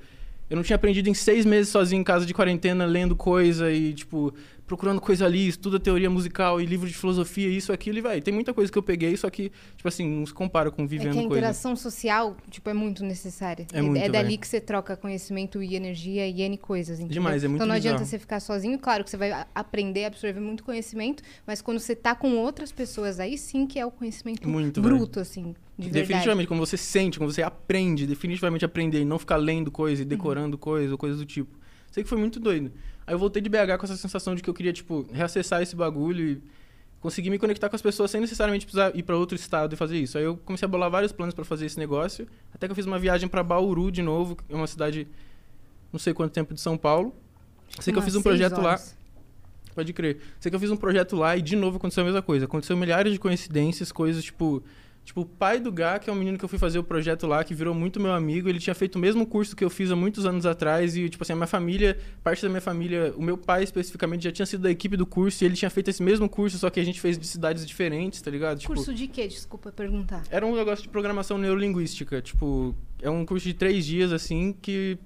eu 0.52 0.56
não 0.56 0.62
tinha 0.62 0.76
aprendido 0.76 1.08
em 1.08 1.14
seis 1.14 1.46
meses 1.46 1.70
sozinho 1.72 2.00
em 2.00 2.04
casa 2.04 2.26
de 2.26 2.34
quarentena, 2.34 2.84
lendo 2.84 3.16
coisa 3.16 3.72
e, 3.72 3.94
tipo, 3.94 4.34
procurando 4.66 5.00
coisa 5.00 5.24
ali, 5.24 5.48
estuda 5.48 5.80
teoria 5.80 6.10
musical 6.10 6.60
e 6.60 6.66
livro 6.66 6.86
de 6.86 6.92
filosofia, 6.92 7.48
isso, 7.48 7.72
aquilo, 7.72 7.96
e, 7.96 8.00
vai, 8.02 8.20
tem 8.20 8.34
muita 8.34 8.52
coisa 8.52 8.70
que 8.70 8.76
eu 8.76 8.82
peguei, 8.82 9.16
só 9.16 9.30
que, 9.30 9.50
tipo 9.76 9.88
assim, 9.88 10.06
não 10.06 10.26
se 10.26 10.34
compara 10.34 10.70
com 10.70 10.82
É 10.82 10.86
vivendo 10.86 11.12
que 11.12 11.18
a 11.20 11.22
coisa. 11.22 11.36
interação 11.38 11.74
social, 11.74 12.36
tipo, 12.50 12.68
é 12.68 12.74
muito 12.74 13.02
necessária. 13.02 13.66
É 13.72 13.80
muito, 13.80 13.98
dali 14.12 14.28
velho. 14.28 14.38
que 14.38 14.46
você 14.46 14.60
troca 14.60 14.94
conhecimento 14.94 15.62
e 15.62 15.74
energia 15.74 16.28
e 16.28 16.42
N 16.42 16.58
coisas, 16.58 16.98
entendeu? 17.00 17.14
Demais, 17.14 17.42
é 17.42 17.48
muito 17.48 17.56
Então 17.56 17.66
não 17.66 17.74
adianta 17.74 17.94
bizarro. 18.00 18.10
você 18.10 18.18
ficar 18.18 18.40
sozinho. 18.40 18.78
Claro 18.78 19.04
que 19.04 19.10
você 19.10 19.16
vai 19.16 19.32
a- 19.32 19.46
aprender, 19.54 20.04
absorver 20.04 20.40
muito 20.40 20.62
conhecimento, 20.64 21.22
mas 21.46 21.62
quando 21.62 21.80
você 21.80 21.96
tá 21.96 22.14
com 22.14 22.36
outras 22.36 22.70
pessoas, 22.70 23.18
aí 23.18 23.38
sim 23.38 23.66
que 23.66 23.78
é 23.78 23.86
o 23.86 23.90
conhecimento 23.90 24.46
Muito, 24.46 24.82
bruto, 24.82 25.18
assim, 25.18 25.54
de. 25.82 25.90
Definitivamente, 25.90 26.46
quando 26.48 26.60
você 26.60 26.76
sente, 26.76 27.18
quando 27.18 27.32
você 27.32 27.42
aprende, 27.42 28.06
definitivamente 28.06 28.64
aprender 28.64 29.00
e 29.00 29.04
não 29.04 29.18
ficar 29.18 29.36
lendo 29.36 29.70
coisa 29.70 30.02
e 30.02 30.04
Uhum. 30.04 30.08
decorando 30.08 30.56
coisa 30.58 30.92
ou 30.92 30.98
coisas 30.98 31.18
do 31.18 31.26
tipo. 31.26 31.56
Sei 31.90 32.02
que 32.02 32.08
foi 32.08 32.18
muito 32.18 32.40
doido. 32.40 32.72
Aí 33.06 33.14
eu 33.14 33.18
voltei 33.18 33.42
de 33.42 33.48
BH 33.48 33.76
com 33.78 33.84
essa 33.84 33.96
sensação 33.96 34.34
de 34.34 34.42
que 34.42 34.48
eu 34.48 34.54
queria, 34.54 34.72
tipo, 34.72 35.06
reacessar 35.12 35.60
esse 35.60 35.74
bagulho 35.76 36.24
e 36.24 36.42
conseguir 37.00 37.30
me 37.30 37.38
conectar 37.38 37.68
com 37.68 37.74
as 37.76 37.82
pessoas 37.82 38.10
sem 38.10 38.20
necessariamente 38.20 38.64
precisar 38.64 38.96
ir 38.96 39.02
pra 39.02 39.16
outro 39.16 39.34
estado 39.34 39.74
e 39.74 39.76
fazer 39.76 39.98
isso. 39.98 40.16
Aí 40.16 40.24
eu 40.24 40.36
comecei 40.44 40.64
a 40.64 40.68
bolar 40.68 40.88
vários 40.88 41.10
planos 41.12 41.34
pra 41.34 41.44
fazer 41.44 41.66
esse 41.66 41.76
negócio, 41.78 42.26
até 42.54 42.66
que 42.66 42.70
eu 42.70 42.76
fiz 42.76 42.86
uma 42.86 42.98
viagem 42.98 43.28
pra 43.28 43.42
Bauru 43.42 43.90
de 43.90 44.00
novo, 44.02 44.36
que 44.36 44.44
é 44.48 44.54
uma 44.56 44.66
cidade 44.68 45.08
não 45.92 45.98
sei 45.98 46.14
quanto 46.14 46.32
tempo 46.32 46.54
de 46.54 46.60
São 46.60 46.78
Paulo. 46.78 47.14
Sei 47.80 47.92
que 47.92 47.98
eu 47.98 48.02
fiz 48.02 48.14
um 48.14 48.22
projeto 48.22 48.60
lá. 48.60 48.70
horas. 48.70 48.96
Pode 49.74 49.92
crer. 49.92 50.18
Sei 50.38 50.48
que 50.50 50.54
eu 50.56 50.60
fiz 50.60 50.70
um 50.70 50.76
projeto 50.76 51.16
lá 51.16 51.36
e 51.36 51.42
de 51.42 51.56
novo 51.56 51.78
aconteceu 51.78 52.02
a 52.02 52.06
mesma 52.06 52.22
coisa. 52.22 52.44
Aconteceu 52.44 52.76
milhares 52.76 53.12
de 53.12 53.18
coincidências, 53.18 53.90
coisas 53.90 54.22
tipo. 54.22 54.62
Tipo, 55.04 55.22
o 55.22 55.26
pai 55.26 55.58
do 55.58 55.72
Gá, 55.72 55.98
que 55.98 56.08
é 56.08 56.12
um 56.12 56.16
menino 56.16 56.38
que 56.38 56.44
eu 56.44 56.48
fui 56.48 56.58
fazer 56.58 56.78
o 56.78 56.84
projeto 56.84 57.26
lá, 57.26 57.42
que 57.42 57.54
virou 57.54 57.74
muito 57.74 57.98
meu 57.98 58.12
amigo, 58.12 58.48
ele 58.48 58.60
tinha 58.60 58.74
feito 58.74 58.96
o 58.96 58.98
mesmo 59.00 59.26
curso 59.26 59.56
que 59.56 59.64
eu 59.64 59.68
fiz 59.68 59.90
há 59.90 59.96
muitos 59.96 60.24
anos 60.24 60.46
atrás, 60.46 60.96
e, 60.96 61.08
tipo 61.08 61.24
assim, 61.24 61.32
a 61.32 61.36
minha 61.36 61.46
família, 61.46 61.98
parte 62.22 62.40
da 62.42 62.48
minha 62.48 62.60
família, 62.60 63.12
o 63.16 63.22
meu 63.22 63.36
pai 63.36 63.64
especificamente, 63.64 64.22
já 64.24 64.30
tinha 64.32 64.46
sido 64.46 64.62
da 64.62 64.70
equipe 64.70 64.96
do 64.96 65.04
curso, 65.04 65.42
e 65.42 65.46
ele 65.46 65.56
tinha 65.56 65.70
feito 65.70 65.88
esse 65.90 66.02
mesmo 66.02 66.28
curso, 66.28 66.56
só 66.56 66.70
que 66.70 66.78
a 66.78 66.84
gente 66.84 67.00
fez 67.00 67.18
de 67.18 67.26
cidades 67.26 67.66
diferentes, 67.66 68.22
tá 68.22 68.30
ligado? 68.30 68.58
Tipo, 68.60 68.74
Curso 68.74 68.94
de 68.94 69.08
quê? 69.08 69.26
Desculpa 69.26 69.72
perguntar. 69.72 70.22
era 70.30 70.46
um 70.46 70.54
negócio 70.54 70.84
de 70.84 70.88
programação 70.88 71.36
neurolinguística. 71.36 72.22
Tipo, 72.22 72.74
é 73.00 73.10
um 73.10 73.26
curso 73.26 73.46
de 73.46 73.54
três 73.54 73.84
dias, 73.84 74.12
assim, 74.12 74.52
que. 74.62 74.96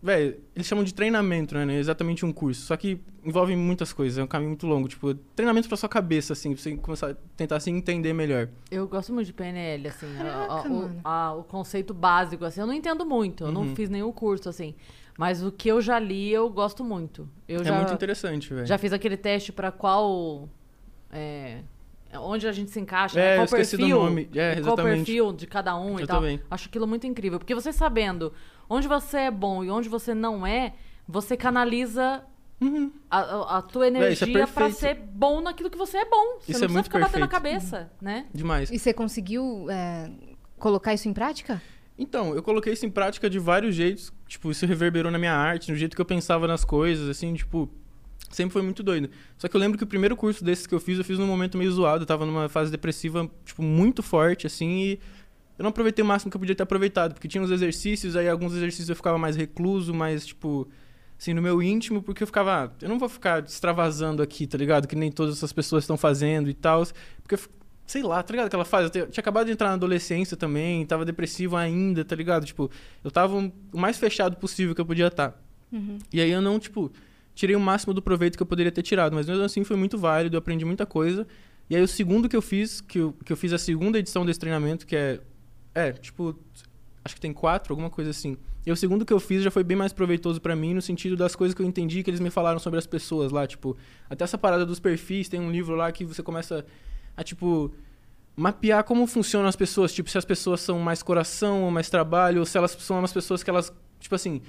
Véi, 0.00 0.38
eles 0.54 0.66
chamam 0.68 0.84
de 0.84 0.94
treinamento, 0.94 1.54
né? 1.56 1.64
Não 1.64 1.72
é 1.74 1.78
exatamente 1.78 2.24
um 2.24 2.32
curso. 2.32 2.62
Só 2.62 2.76
que 2.76 3.00
envolve 3.24 3.56
muitas 3.56 3.92
coisas, 3.92 4.16
é 4.16 4.22
um 4.22 4.28
caminho 4.28 4.50
muito 4.50 4.64
longo. 4.66 4.86
Tipo, 4.86 5.12
treinamento 5.34 5.66
pra 5.66 5.76
sua 5.76 5.88
cabeça, 5.88 6.34
assim, 6.34 6.54
pra 6.54 6.62
você 6.62 6.76
começar 6.76 7.10
a 7.10 7.14
tentar 7.36 7.56
assim, 7.56 7.72
entender 7.76 8.12
melhor. 8.12 8.48
Eu 8.70 8.86
gosto 8.86 9.12
muito 9.12 9.26
de 9.26 9.32
PNL, 9.32 9.88
assim. 9.88 10.06
a- 10.18 10.20
a- 10.44 10.46
Caraca, 10.48 10.68
o, 10.68 10.72
mano. 10.74 11.00
a- 11.02 11.34
o 11.34 11.42
conceito 11.42 11.92
básico, 11.92 12.44
assim. 12.44 12.60
Eu 12.60 12.66
não 12.66 12.74
entendo 12.74 13.04
muito, 13.04 13.42
eu 13.42 13.48
Uhum. 13.48 13.52
não 13.52 13.74
fiz 13.74 13.90
nenhum 13.90 14.12
curso, 14.12 14.48
assim. 14.48 14.72
Mas 15.18 15.42
o 15.42 15.50
que 15.50 15.68
eu 15.68 15.80
já 15.80 15.98
li, 15.98 16.30
eu 16.32 16.48
gosto 16.48 16.84
muito. 16.84 17.28
Eu 17.48 17.62
é 17.62 17.64
já, 17.64 17.74
muito 17.74 17.92
interessante, 17.92 18.54
velho. 18.54 18.66
já 18.66 18.78
fiz 18.78 18.92
aquele 18.92 19.16
teste 19.16 19.50
pra 19.52 19.72
qual. 19.72 20.48
é, 21.10 21.62
onde 22.18 22.46
a 22.46 22.52
gente 22.52 22.70
se 22.70 22.78
encaixa, 22.78 23.18
É, 23.18 23.22
né? 23.22 23.32
eu 23.32 23.36
qual 23.38 23.44
esqueci 23.46 23.76
do 23.76 23.80
perfil, 23.80 23.98
nome. 23.98 24.28
É, 24.34 24.60
qual 24.60 24.76
perfil 24.76 25.32
de 25.32 25.46
cada 25.46 25.74
um 25.76 25.98
e 25.98 26.02
Eu 26.02 26.06
tal. 26.06 26.20
também. 26.20 26.40
Acho 26.50 26.68
aquilo 26.68 26.86
muito 26.86 27.06
incrível. 27.06 27.38
Porque 27.38 27.54
você 27.54 27.72
sabendo 27.72 28.32
onde 28.68 28.86
você 28.88 29.18
é 29.18 29.30
bom 29.30 29.64
e 29.64 29.70
onde 29.70 29.88
você 29.88 30.14
não 30.14 30.46
é, 30.46 30.74
você 31.06 31.36
canaliza 31.36 32.22
a, 33.10 33.18
a- 33.18 33.58
a 33.58 33.62
tua 33.62 33.86
Uhum. 33.86 33.88
isso 34.10 34.24
é 34.24 34.28
energia 34.28 34.46
pra 34.46 34.64
perfeito. 34.66 34.78
ser 34.80 34.94
bom 35.12 35.40
naquilo 35.40 35.70
que 35.70 35.78
você 35.78 35.98
é 35.98 36.04
bom. 36.04 36.38
Você 36.40 36.52
Isso 36.52 36.52
não 36.52 36.56
é 36.56 36.58
precisa 36.58 36.72
muito 36.72 36.84
ficar 36.86 36.98
batendo 37.00 37.20
na 37.20 37.28
perfeito. 37.28 37.60
cabeça, 37.60 37.90
né? 38.00 38.26
Demais. 38.34 38.70
E 38.70 38.78
você 38.78 38.92
conseguiu 38.92 39.66
é, 39.70 40.10
colocar 40.58 40.92
isso 40.92 41.08
em 41.08 41.12
prática? 41.12 41.62
Então, 41.96 42.34
eu 42.34 42.42
coloquei 42.42 42.72
isso 42.72 42.84
em 42.86 42.90
prática 42.90 43.28
de 43.30 43.38
vários 43.38 43.74
jeitos. 43.74 44.12
Tipo, 44.26 44.50
isso 44.50 44.64
reverberou 44.66 45.10
na 45.10 45.18
minha 45.18 45.34
arte, 45.34 45.70
no 45.70 45.76
jeito 45.76 45.94
que 45.96 46.00
eu 46.00 46.04
pensava 46.06 46.46
nas 46.46 46.64
coisas, 46.64 47.08
assim, 47.08 47.34
tipo. 47.34 47.68
Sempre 48.30 48.52
foi 48.52 48.62
muito 48.62 48.82
doido. 48.82 49.08
Só 49.38 49.48
que 49.48 49.56
eu 49.56 49.60
lembro 49.60 49.78
que 49.78 49.84
o 49.84 49.86
primeiro 49.86 50.14
curso 50.14 50.44
desses 50.44 50.66
que 50.66 50.74
eu 50.74 50.80
fiz, 50.80 50.98
eu 50.98 51.04
fiz 51.04 51.18
num 51.18 51.26
momento 51.26 51.56
meio 51.56 51.72
zoado. 51.72 52.02
Eu 52.02 52.06
tava 52.06 52.26
numa 52.26 52.48
fase 52.48 52.70
depressiva, 52.70 53.28
tipo, 53.44 53.62
muito 53.62 54.02
forte, 54.02 54.46
assim, 54.46 54.68
e 54.82 55.00
eu 55.58 55.62
não 55.64 55.70
aproveitei 55.70 56.04
o 56.04 56.06
máximo 56.06 56.30
que 56.30 56.36
eu 56.36 56.40
podia 56.40 56.54
ter 56.54 56.62
aproveitado. 56.62 57.14
Porque 57.14 57.26
tinha 57.26 57.42
uns 57.42 57.50
exercícios, 57.50 58.14
aí 58.14 58.28
alguns 58.28 58.54
exercícios 58.54 58.88
eu 58.88 58.96
ficava 58.96 59.18
mais 59.18 59.36
recluso, 59.36 59.92
mais, 59.92 60.24
tipo, 60.24 60.68
assim, 61.18 61.34
no 61.34 61.42
meu 61.42 61.60
íntimo, 61.60 62.00
porque 62.00 62.22
eu 62.22 62.26
ficava, 62.26 62.64
ah, 62.64 62.70
eu 62.80 62.88
não 62.88 62.98
vou 62.98 63.08
ficar 63.08 63.42
extravasando 63.42 64.22
aqui, 64.22 64.46
tá 64.46 64.56
ligado? 64.56 64.86
Que 64.86 64.94
nem 64.94 65.10
todas 65.10 65.36
essas 65.36 65.52
pessoas 65.52 65.82
estão 65.82 65.96
fazendo 65.96 66.48
e 66.48 66.54
tal. 66.54 66.86
Porque 67.20 67.34
eu, 67.34 67.40
sei 67.86 68.02
lá, 68.02 68.22
tá 68.22 68.32
ligado? 68.32 68.46
Aquela 68.46 68.64
fase, 68.64 68.84
eu 68.94 69.08
tinha 69.08 69.20
acabado 69.20 69.46
de 69.46 69.52
entrar 69.52 69.68
na 69.68 69.74
adolescência 69.74 70.36
também, 70.36 70.86
tava 70.86 71.04
depressivo 71.04 71.56
ainda, 71.56 72.04
tá 72.04 72.14
ligado? 72.14 72.46
Tipo, 72.46 72.70
eu 73.02 73.10
tava 73.10 73.36
o 73.36 73.52
mais 73.78 73.98
fechado 73.98 74.36
possível 74.36 74.74
que 74.74 74.80
eu 74.80 74.86
podia 74.86 75.08
estar. 75.08 75.42
E 76.12 76.20
aí 76.20 76.30
eu 76.30 76.40
não, 76.40 76.58
tipo, 76.58 76.92
tirei 77.34 77.56
o 77.56 77.60
máximo 77.60 77.92
do 77.92 78.00
proveito 78.00 78.36
que 78.36 78.42
eu 78.42 78.46
poderia 78.46 78.70
ter 78.70 78.82
tirado, 78.82 79.14
mas 79.14 79.26
mesmo 79.26 79.42
assim 79.42 79.64
foi 79.64 79.76
muito 79.76 79.98
válido, 79.98 80.36
eu 80.36 80.38
aprendi 80.38 80.64
muita 80.64 80.86
coisa. 80.86 81.26
E 81.68 81.76
aí 81.76 81.82
o 81.82 81.88
segundo 81.88 82.28
que 82.28 82.36
eu 82.36 82.42
fiz, 82.42 82.80
que 82.80 82.98
eu, 82.98 83.14
que 83.24 83.32
eu 83.32 83.36
fiz 83.36 83.52
a 83.52 83.58
segunda 83.58 83.98
edição 83.98 84.24
desse 84.24 84.38
treinamento, 84.38 84.86
que 84.86 84.96
é, 84.96 85.20
é, 85.78 85.92
tipo, 85.92 86.38
acho 87.04 87.14
que 87.14 87.20
tem 87.20 87.32
quatro, 87.32 87.72
alguma 87.72 87.90
coisa 87.90 88.10
assim. 88.10 88.36
E 88.66 88.72
o 88.72 88.76
segundo 88.76 89.04
que 89.04 89.12
eu 89.12 89.20
fiz 89.20 89.42
já 89.42 89.50
foi 89.50 89.64
bem 89.64 89.76
mais 89.76 89.92
proveitoso 89.92 90.40
pra 90.40 90.54
mim, 90.54 90.74
no 90.74 90.82
sentido 90.82 91.16
das 91.16 91.34
coisas 91.34 91.54
que 91.54 91.62
eu 91.62 91.66
entendi 91.66 92.02
que 92.02 92.10
eles 92.10 92.20
me 92.20 92.30
falaram 92.30 92.58
sobre 92.58 92.78
as 92.78 92.86
pessoas 92.86 93.32
lá, 93.32 93.46
tipo, 93.46 93.76
até 94.10 94.24
essa 94.24 94.36
parada 94.36 94.66
dos 94.66 94.78
perfis, 94.78 95.28
tem 95.28 95.40
um 95.40 95.50
livro 95.50 95.74
lá 95.74 95.90
que 95.90 96.04
você 96.04 96.22
começa 96.22 96.66
a, 97.16 97.22
tipo, 97.24 97.72
mapear 98.36 98.84
como 98.84 99.06
funcionam 99.06 99.48
as 99.48 99.56
pessoas, 99.56 99.92
tipo, 99.92 100.10
se 100.10 100.18
as 100.18 100.24
pessoas 100.24 100.60
são 100.60 100.78
mais 100.78 101.02
coração 101.02 101.64
ou 101.64 101.70
mais 101.70 101.88
trabalho, 101.88 102.40
ou 102.40 102.46
se 102.46 102.58
elas 102.58 102.72
são 102.72 102.98
umas 102.98 103.12
pessoas 103.12 103.42
que 103.42 103.50
elas, 103.50 103.72
tipo 103.98 104.14
assim, 104.14 104.42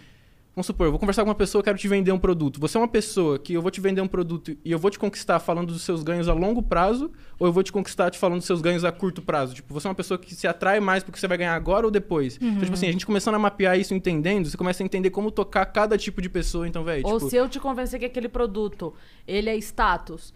Vamos 0.60 0.68
supor, 0.68 0.88
eu 0.88 0.92
vou 0.92 1.00
conversar 1.00 1.24
com 1.24 1.30
uma 1.30 1.36
pessoa, 1.36 1.62
eu 1.62 1.64
quero 1.64 1.78
te 1.78 1.88
vender 1.88 2.12
um 2.12 2.20
produto. 2.20 2.60
Você 2.60 2.78
é 2.78 2.82
uma 2.82 2.88
pessoa 2.88 3.40
que 3.40 3.54
eu 3.54 3.62
vou 3.62 3.72
te 3.72 3.80
vender 3.80 4.02
um 4.02 4.08
produto 4.10 4.58
e 4.66 4.70
eu 4.74 4.78
vou 4.78 4.92
te 4.92 5.00
conquistar 5.00 5.40
falando 5.40 5.68
dos 5.68 5.84
seus 5.84 6.04
ganhos 6.04 6.28
a 6.28 6.34
longo 6.34 6.62
prazo, 6.62 7.10
ou 7.40 7.48
eu 7.48 7.54
vou 7.54 7.64
te 7.64 7.72
conquistar 7.72 8.12
te 8.12 8.20
falando 8.20 8.40
dos 8.40 8.46
seus 8.46 8.60
ganhos 8.60 8.84
a 8.84 8.92
curto 8.92 9.22
prazo? 9.22 9.54
Tipo, 9.56 9.74
você 9.74 9.88
é 9.88 9.90
uma 9.90 9.96
pessoa 9.96 10.18
que 10.18 10.36
se 10.36 10.46
atrai 10.50 10.82
mais 10.82 11.02
porque 11.02 11.18
você 11.18 11.30
vai 11.30 11.38
ganhar 11.38 11.56
agora 11.56 11.86
ou 11.88 11.92
depois? 11.92 12.38
Então, 12.42 12.60
tipo 12.60 12.74
assim, 12.74 12.90
a 12.90 12.92
gente 12.92 13.06
começando 13.06 13.36
a 13.36 13.40
mapear 13.40 13.80
isso 13.80 13.94
entendendo, 13.94 14.50
você 14.50 14.58
começa 14.58 14.84
a 14.84 14.86
entender 14.86 15.12
como 15.12 15.32
tocar 15.32 15.66
cada 15.68 15.98
tipo 15.98 16.22
de 16.22 16.28
pessoa, 16.28 16.68
então, 16.68 16.84
velho, 16.84 17.08
Ou 17.08 17.20
tipo... 17.20 17.30
se 17.30 17.38
eu 17.38 17.48
te 17.48 17.58
convencer 17.58 17.98
que 17.98 18.06
aquele 18.06 18.28
produto, 18.28 18.94
ele 19.26 19.50
é 19.50 19.56
status, 19.56 20.34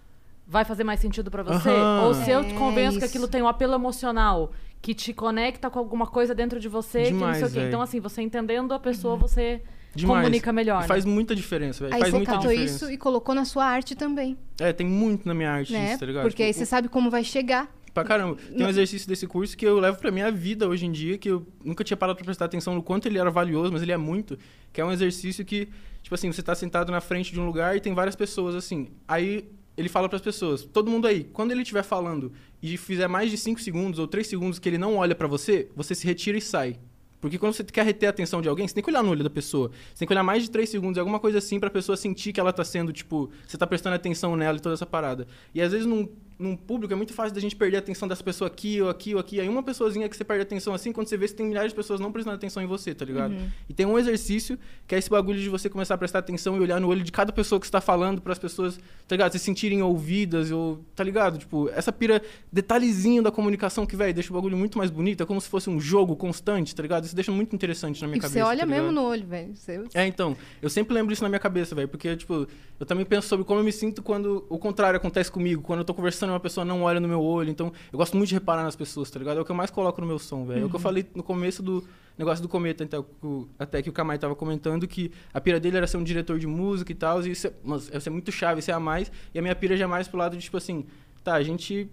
vai 0.48 0.64
fazer 0.64 0.86
mais 0.86 1.02
sentido 1.02 1.30
pra 1.30 1.44
você? 1.44 1.68
Aham. 1.68 2.06
Ou 2.06 2.14
se 2.14 2.32
eu 2.32 2.46
te 2.46 2.54
É 2.54 2.58
convenço 2.58 2.98
que 2.98 3.04
isso. 3.04 3.14
aquilo 3.14 3.28
tem 3.28 3.42
um 3.42 3.48
apelo 3.50 3.74
emocional, 3.74 4.54
que 4.82 4.94
te 4.94 5.12
conecta 5.12 5.70
com 5.70 5.80
alguma 5.80 6.08
coisa 6.08 6.34
dentro 6.34 6.62
de 6.62 6.70
você, 6.70 7.04
Demais, 7.04 7.36
que 7.36 7.42
não 7.44 7.50
sei 7.50 7.60
o 7.60 7.62
quê. 7.62 7.68
Então, 7.68 7.82
assim, 7.82 8.00
você 8.00 8.22
entendendo 8.22 8.74
a 8.74 8.80
pessoa, 8.80 9.18
você 9.18 9.62
demais. 9.96 10.22
comunica 10.24 10.52
melhor. 10.54 10.80
E 10.80 10.82
né? 10.82 10.88
faz 10.88 11.06
muita 11.06 11.36
diferença, 11.36 11.84
velho. 11.84 11.94
Aí 11.96 12.00
Faz 12.02 12.12
você 12.12 12.18
muita 12.18 12.38
diferença. 12.38 12.64
isso 12.86 12.92
e 12.92 12.98
colocou 12.98 13.34
na 13.36 13.46
sua 13.46 13.66
arte 13.66 13.96
também, 13.96 14.38
É, 14.60 14.72
tem 14.74 14.86
muito 14.88 15.28
na 15.28 15.34
minha 15.34 15.52
arte 15.52 15.74
né? 15.74 15.90
isso, 15.92 16.00
tá 16.00 16.06
ligado? 16.06 16.24
Porque 16.24 16.44
aí 16.44 16.50
Tipo, 16.50 16.60
você 16.60 16.66
sabe 16.66 16.88
como 16.90 17.10
vai 17.10 17.24
chegar. 17.24 17.74
Pra 17.94 18.04
caramba. 18.04 18.38
Tem 18.58 18.66
um 18.66 18.70
exercício 18.70 19.08
desse 19.08 19.28
curso 19.28 19.56
que 19.56 19.64
eu 19.68 19.80
levo 19.80 20.00
pra 20.00 20.10
minha 20.10 20.32
vida 20.32 20.68
hoje 20.68 20.84
em 20.84 20.92
dia, 20.92 21.16
que 21.16 21.30
eu 21.30 21.46
nunca 21.64 21.84
tinha 21.84 21.96
parado 21.96 22.16
pra 22.18 22.26
prestar 22.26 22.46
atenção 22.46 22.74
no 22.74 22.82
quanto 22.82 23.06
ele 23.08 23.20
era 23.20 23.30
valioso, 23.30 23.72
mas 23.72 23.84
ele 23.84 23.92
é 23.92 23.98
muito. 23.98 24.36
Que 24.72 24.82
é 24.82 24.86
um 24.86 24.92
exercício 24.92 25.46
que, 25.46 25.68
tipo 26.02 26.16
assim, 26.16 26.32
você 26.32 26.42
tá 26.42 26.56
sentado 26.56 26.92
na 26.92 27.00
frente 27.00 27.32
de 27.32 27.40
um 27.40 27.46
lugar 27.46 27.78
e 27.78 27.80
tem 27.80 27.94
várias 27.94 28.16
pessoas, 28.16 28.56
assim. 28.56 28.88
Aí 29.08 29.48
ele 29.78 29.90
fala 29.90 30.10
pras 30.10 30.22
pessoas, 30.24 30.64
todo 30.64 30.90
mundo 30.90 31.06
aí, 31.08 31.24
quando 31.24 31.52
ele 31.52 31.62
estiver 31.62 31.84
falando 31.84 32.32
e 32.64 32.78
fizer 32.78 33.08
mais 33.08 33.30
de 33.30 33.38
5 33.38 33.62
segundos 33.62 34.00
ou 34.00 34.08
3 34.08 34.26
segundos 34.26 34.58
que 34.58 34.68
ele 34.70 34.78
não 34.80 34.98
olha 34.98 35.14
pra 35.14 35.28
você, 35.28 35.68
você 35.76 35.94
se 35.94 36.06
retira 36.08 36.38
e 36.38 36.42
sai. 36.42 36.80
Porque 37.24 37.38
quando 37.38 37.54
você 37.54 37.64
quer 37.64 37.86
reter 37.86 38.08
a 38.08 38.10
atenção 38.10 38.42
de 38.42 38.50
alguém, 38.50 38.68
você 38.68 38.74
tem 38.74 38.84
que 38.84 38.90
olhar 38.90 39.02
no 39.02 39.10
olho 39.10 39.24
da 39.24 39.30
pessoa. 39.30 39.72
Você 39.94 40.00
tem 40.00 40.06
que 40.06 40.14
olhar 40.14 40.24
mais 40.24 40.44
de 40.44 40.52
3 40.52 40.68
segundos, 40.68 40.98
alguma 40.98 41.22
coisa 41.22 41.38
assim, 41.38 41.58
pra 41.58 41.70
pessoa 41.70 41.96
sentir 41.96 42.34
que 42.34 42.40
ela 42.42 42.52
tá 42.52 42.66
sendo, 42.66 42.92
tipo, 42.92 43.32
você 43.48 43.58
tá 43.58 43.66
prestando 43.66 43.96
atenção 43.96 44.36
nela 44.36 44.58
e 44.58 44.60
toda 44.60 44.74
essa 44.74 44.86
parada. 44.86 45.26
E 45.56 45.62
às 45.62 45.72
vezes 45.72 45.88
num 45.88 46.06
num 46.40 46.56
público, 46.56 46.94
é 46.94 46.96
muito 46.96 47.14
fácil 47.14 47.34
da 47.34 47.40
gente 47.40 47.56
perder 47.56 47.78
a 47.78 47.80
atenção 47.80 48.08
dessa 48.08 48.24
pessoa 48.24 48.48
aqui 48.48 48.82
ou 48.82 48.90
aqui 48.90 49.14
ou 49.14 49.20
aqui. 49.20 49.40
Aí 49.40 49.48
uma 49.48 49.64
pessoazinha 49.64 50.10
que 50.10 50.16
você 50.18 50.24
perde 50.24 50.42
a 50.42 50.44
atenção 50.44 50.74
assim, 50.74 50.92
quando 50.92 51.08
você 51.08 51.16
vê, 51.18 51.28
você 51.28 51.34
tem 51.36 51.46
milhares 51.46 51.72
de 51.72 51.76
pessoas 51.76 52.00
não 52.00 52.12
prestando 52.12 52.36
atenção 52.36 52.62
em 52.62 52.66
você, 52.66 52.94
tá 52.94 53.06
ligado? 53.06 53.32
Uhum. 53.34 53.50
E 53.70 53.74
tem 53.74 53.86
um 53.86 53.98
exercício 53.98 54.58
que 54.88 54.96
é 54.96 54.98
esse 54.98 55.10
bagulho 55.10 55.40
de 55.40 55.50
você 55.50 55.70
começar 55.70 55.94
a 55.96 55.98
prestar 55.98 56.20
atenção 56.20 56.58
e 56.58 56.60
olhar 56.60 56.80
no 56.80 56.88
olho 56.88 57.04
de 57.04 57.12
cada 57.12 57.32
pessoa 57.32 57.60
que 57.60 57.66
você 57.68 57.72
tá 57.72 57.82
falando 57.82 58.22
para 58.22 58.34
as 58.34 58.40
pessoas, 58.40 58.78
tá 59.08 59.16
ligado? 59.16 59.32
Se 59.32 59.40
sentirem 59.40 59.82
ouvidas 59.82 60.52
ou, 60.52 60.80
tá 60.96 61.04
ligado? 61.04 61.38
Tipo, 61.38 61.70
essa 61.70 61.92
pira, 61.92 62.22
detalhezinho 62.52 63.22
da 63.24 63.32
comunicação 63.32 63.86
que, 63.86 63.96
velho, 63.96 64.14
deixa 64.14 64.32
o 64.32 64.36
bagulho 64.36 64.58
muito 64.58 64.78
mais 64.78 64.90
bonito. 64.92 65.24
É 65.24 65.26
como 65.26 65.40
se 65.42 65.50
fosse 65.50 65.70
um 65.70 65.80
jogo 65.80 66.16
constante, 66.16 66.74
tá 66.76 66.82
ligado? 66.82 67.04
Isso 67.06 67.16
deixa 67.16 67.32
muito 67.32 67.56
interessante 67.56 68.02
na 68.02 68.08
minha 68.08 68.18
E 68.18 68.22
cabeça. 68.22 68.40
você 68.40 68.44
olha 68.46 68.60
tá 68.62 68.66
mesmo 68.66 68.92
no 68.92 69.02
olho, 69.04 69.26
velho. 69.26 69.56
Você- 69.56 69.84
É, 69.94 70.06
então, 70.06 70.36
eu 70.62 70.70
sempre 70.70 70.94
lembro 70.94 71.12
isso 71.14 71.24
na 71.24 71.30
minha 71.30 71.40
cabeça, 71.40 71.74
velho, 71.76 71.88
porque, 71.88 72.16
tipo, 72.16 72.48
eu 72.80 72.86
também 72.86 73.06
penso 73.06 73.28
sobre 73.28 73.46
como 73.46 73.60
eu 73.60 73.64
me 73.64 73.72
sinto 73.72 74.02
quando 74.04 74.46
o 74.50 74.58
contrário 74.58 74.98
acontece 74.98 75.32
comigo, 75.32 75.62
quando 75.62 75.80
eu 75.80 75.86
tô 75.86 75.94
conversando 75.94 76.23
e 76.28 76.32
uma 76.32 76.40
pessoa 76.40 76.64
não 76.66 76.84
olha 76.84 77.00
no 77.00 77.08
meu 77.08 77.22
olho, 77.22 77.50
então 77.50 77.72
eu 77.92 77.98
gosto 77.98 78.16
muito 78.18 78.30
de 78.30 78.36
reparar 78.36 78.64
nas 78.64 78.76
pessoas, 78.76 79.10
tá 79.12 79.20
ligado? 79.20 79.38
É 79.38 79.42
o 79.42 79.46
que 79.46 79.52
eu 79.52 79.56
mais 79.56 79.70
coloco 79.72 80.00
no 80.02 80.08
meu 80.08 80.20
som, 80.20 80.46
velho. 80.46 80.62
É 80.62 80.66
o 80.66 80.70
que 80.70 80.76
eu 80.76 80.80
falei 80.80 81.06
no 81.16 81.24
começo 81.24 81.62
do 81.64 81.84
negócio 82.18 82.42
do 82.42 82.48
Cometa, 82.50 82.88
o- 83.24 83.48
até 83.58 83.82
que 83.82 83.90
o 83.90 83.94
Kamai 83.94 84.18
tava 84.20 84.36
comentando 84.36 84.88
que 84.88 85.12
a 85.34 85.42
pira 85.42 85.60
dele 85.60 85.78
era 85.78 85.88
ser 85.88 85.98
um 85.98 86.04
diretor 86.04 86.38
de 86.38 86.46
música 86.48 86.92
e 86.92 86.96
tal, 86.96 87.26
e 87.26 87.32
isso 87.32 87.48
é, 87.48 87.54
mas, 87.64 87.90
isso 87.94 88.08
é 88.08 88.12
muito 88.12 88.32
chave, 88.32 88.60
isso 88.60 88.70
é 88.70 88.74
a 88.74 88.80
mais, 88.80 89.12
e 89.34 89.40
a 89.40 89.42
minha 89.42 89.56
pira 89.56 89.76
já 89.76 89.86
é 89.86 89.88
mais 89.88 90.08
pro 90.08 90.18
lado 90.20 90.38
de, 90.38 90.44
tipo 90.44 90.56
assim, 90.58 90.86
tá, 91.24 91.34
a 91.34 91.42
gente 91.44 91.90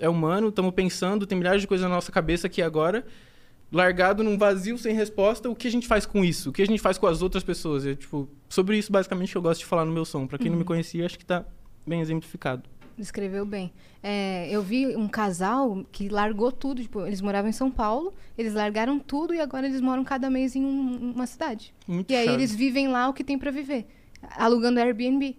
é 0.00 0.08
humano, 0.08 0.48
estamos 0.48 0.74
pensando, 0.74 1.26
tem 1.26 1.38
milhares 1.38 1.60
de 1.62 1.66
coisas 1.68 1.88
na 1.88 1.94
nossa 1.94 2.10
cabeça 2.10 2.48
aqui 2.48 2.60
agora, 2.60 3.06
largado 3.72 4.22
num 4.22 4.36
vazio 4.38 4.76
sem 4.78 4.94
resposta, 4.94 5.48
o 5.50 5.54
que 5.54 5.66
a 5.68 5.70
gente 5.70 5.86
faz 5.86 6.06
com 6.06 6.24
isso? 6.24 6.50
O 6.50 6.52
que 6.52 6.62
a 6.62 6.66
gente 6.66 6.80
faz 6.80 6.98
com 6.98 7.06
as 7.06 7.22
outras 7.22 7.42
pessoas? 7.42 7.86
É, 7.86 7.94
tipo, 7.94 8.28
sobre 8.48 8.76
isso, 8.78 8.92
basicamente, 8.92 9.32
que 9.32 9.38
eu 9.38 9.42
gosto 9.42 9.60
de 9.60 9.66
falar 9.66 9.84
no 9.84 9.92
meu 9.92 10.04
som. 10.04 10.26
Pra 10.26 10.38
quem 10.38 10.50
não 10.50 10.58
me 10.58 10.64
conhecia, 10.64 11.04
acho 11.06 11.18
que 11.18 11.24
tá 11.24 11.44
bem 11.86 12.00
exemplificado. 12.00 12.62
Descreveu 12.96 13.44
bem. 13.44 13.72
É, 14.02 14.48
eu 14.50 14.62
vi 14.62 14.96
um 14.96 15.06
casal 15.08 15.84
que 15.92 16.08
largou 16.08 16.50
tudo. 16.50 16.80
Tipo, 16.80 17.06
eles 17.06 17.20
moravam 17.20 17.50
em 17.50 17.52
São 17.52 17.70
Paulo, 17.70 18.14
eles 18.38 18.54
largaram 18.54 18.98
tudo 18.98 19.34
e 19.34 19.40
agora 19.40 19.66
eles 19.66 19.80
moram 19.80 20.02
cada 20.02 20.30
mês 20.30 20.56
em 20.56 20.64
um- 20.64 21.12
uma 21.14 21.26
cidade. 21.26 21.74
Muito 21.86 22.10
E 22.10 22.16
aí 22.16 22.24
chave. 22.24 22.36
eles 22.38 22.54
vivem 22.54 22.88
lá 22.88 23.08
o 23.08 23.12
que 23.12 23.22
tem 23.22 23.38
pra 23.38 23.50
viver. 23.50 23.86
Alugando 24.36 24.80
Airbnb. 24.80 25.36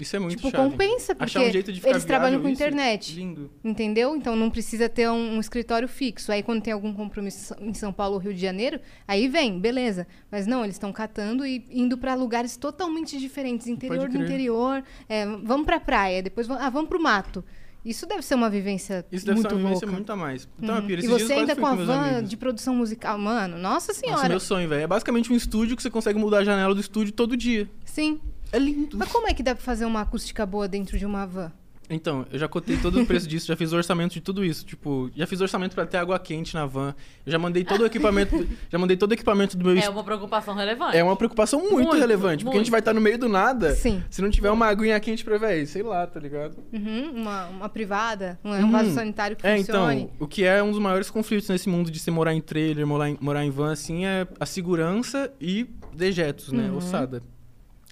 Isso 0.00 0.16
é 0.16 0.18
muito 0.18 0.36
tipo, 0.36 0.50
chave. 0.50 0.70
compensa, 0.70 1.14
porque 1.14 1.38
Achar 1.38 1.48
um 1.48 1.52
jeito 1.52 1.72
de 1.72 1.78
ficar 1.80 1.90
eles 1.90 2.04
trabalham 2.04 2.40
com 2.40 2.48
isso, 2.48 2.54
internet. 2.62 3.14
Lindo. 3.14 3.50
Entendeu? 3.62 4.16
Então 4.16 4.34
não 4.34 4.50
precisa 4.50 4.88
ter 4.88 5.08
um, 5.10 5.36
um 5.36 5.40
escritório 5.40 5.86
fixo. 5.88 6.32
Aí 6.32 6.42
quando 6.42 6.62
tem 6.62 6.72
algum 6.72 6.92
compromisso 6.92 7.54
em 7.60 7.74
São 7.74 7.92
Paulo 7.92 8.14
ou 8.14 8.20
Rio 8.20 8.32
de 8.34 8.40
Janeiro, 8.40 8.80
aí 9.06 9.28
vem, 9.28 9.58
beleza. 9.60 10.06
Mas 10.30 10.46
não, 10.46 10.62
eles 10.64 10.76
estão 10.76 10.92
catando 10.92 11.44
e 11.46 11.64
indo 11.70 11.98
pra 11.98 12.14
lugares 12.14 12.56
totalmente 12.56 13.18
diferentes, 13.18 13.66
interior 13.66 14.08
do 14.08 14.16
interior. 14.18 14.82
É, 15.08 15.26
vamos 15.26 15.66
pra 15.66 15.78
praia, 15.80 16.22
depois 16.22 16.46
vamos, 16.46 16.62
ah, 16.62 16.70
vamos 16.70 16.88
pro 16.88 17.00
mato. 17.02 17.44
Isso 17.82 18.04
deve 18.06 18.20
ser 18.20 18.34
uma 18.34 18.50
vivência 18.50 19.06
Isso 19.10 19.24
deve 19.24 19.36
muito 19.36 19.48
ser 19.48 19.54
uma 19.54 19.62
vivência 19.62 19.86
louca. 19.86 19.96
muito 19.96 20.12
a 20.12 20.16
mais. 20.16 20.46
Então, 20.62 20.76
Uhum. 20.76 20.86
Pira, 20.86 21.02
E 21.02 21.08
você 21.08 21.32
ainda 21.32 21.56
com 21.56 21.66
a 21.66 21.74
van 21.74 22.00
amigos. 22.10 22.28
de 22.28 22.36
produção 22.36 22.74
musical, 22.74 23.16
mano. 23.18 23.56
Nossa 23.56 23.70
Nossa, 23.88 23.94
senhora. 23.94 24.28
meu 24.28 24.38
sonho, 24.38 24.68
velho. 24.68 24.82
É 24.82 24.86
basicamente 24.86 25.32
um 25.32 25.36
estúdio 25.36 25.74
que 25.74 25.82
você 25.82 25.88
consegue 25.88 26.18
mudar 26.18 26.40
a 26.40 26.44
janela 26.44 26.74
do 26.74 26.80
estúdio 26.80 27.10
todo 27.14 27.34
dia. 27.38 27.70
Sim. 27.86 28.20
É 28.52 28.58
lindo. 28.58 28.96
Mas 28.98 29.10
como 29.10 29.28
é 29.28 29.34
que 29.34 29.42
dá 29.42 29.54
pra 29.54 29.62
fazer 29.64 29.84
uma 29.84 30.00
acústica 30.02 30.44
boa 30.46 30.66
dentro 30.68 30.98
de 30.98 31.06
uma 31.06 31.26
van? 31.26 31.52
Então, 31.92 32.24
eu 32.30 32.38
já 32.38 32.46
cotei 32.46 32.76
todo 32.76 33.00
o 33.02 33.04
preço 33.04 33.26
disso, 33.26 33.48
já 33.48 33.56
fiz 33.56 33.72
orçamento 33.72 34.12
de 34.12 34.20
tudo 34.20 34.44
isso. 34.44 34.64
Tipo, 34.64 35.10
já 35.12 35.26
fiz 35.26 35.40
orçamento 35.40 35.74
pra 35.74 35.84
ter 35.84 35.96
água 35.96 36.16
quente 36.20 36.54
na 36.54 36.64
van. 36.64 36.94
Eu 37.26 37.32
já 37.32 37.36
mandei 37.36 37.64
todo 37.64 37.80
o 37.80 37.84
equipamento, 37.86 38.46
já 38.70 38.78
mandei 38.78 38.96
todo 38.96 39.10
o 39.10 39.14
equipamento 39.14 39.56
do 39.58 39.64
meu 39.64 39.76
É 39.76 39.88
uma 39.88 40.04
preocupação 40.04 40.54
relevante. 40.54 40.96
É 40.96 41.02
uma 41.02 41.16
preocupação 41.16 41.58
muito, 41.58 41.88
Muito, 41.88 41.96
relevante, 41.96 42.44
porque 42.44 42.58
a 42.58 42.60
gente 42.60 42.66
muito. 42.66 42.70
vai 42.70 42.78
estar 42.78 42.94
no 42.94 43.00
meio 43.00 43.18
do 43.18 43.28
nada. 43.28 43.74
Sim. 43.74 44.04
Se 44.08 44.22
não 44.22 44.30
tiver 44.30 44.52
uma 44.52 44.66
aguinha 44.68 45.00
quente 45.00 45.24
pra, 45.24 45.36
velho, 45.36 45.66
sei 45.66 45.82
lá, 45.82 46.06
tá 46.06 46.20
ligado? 46.20 46.58
Uhum, 46.72 47.10
uma, 47.10 47.46
uma 47.48 47.68
privada, 47.68 48.38
um, 48.44 48.50
um 48.52 48.60
Uhum. 48.66 48.70
vaso 48.70 48.90
sanitário 48.94 49.36
que 49.36 49.44
É, 49.44 49.56
funcione. 49.58 50.02
então, 50.02 50.10
o 50.20 50.28
que 50.28 50.44
é 50.44 50.62
um 50.62 50.70
dos 50.70 50.78
maiores 50.78 51.10
conflitos 51.10 51.48
nesse 51.48 51.68
mundo 51.68 51.90
de 51.90 51.98
você 51.98 52.12
morar 52.12 52.32
em 52.32 52.40
trailer, 52.40 52.86
morar 52.86 53.10
em, 53.10 53.18
morar 53.20 53.44
em 53.44 53.50
van, 53.50 53.72
assim, 53.72 54.06
é 54.06 54.28
a 54.38 54.46
segurança 54.46 55.32
e 55.40 55.66
dejetos, 55.92 56.52
né? 56.52 56.70
Uhum. 56.70 56.76
Ossada. 56.76 57.20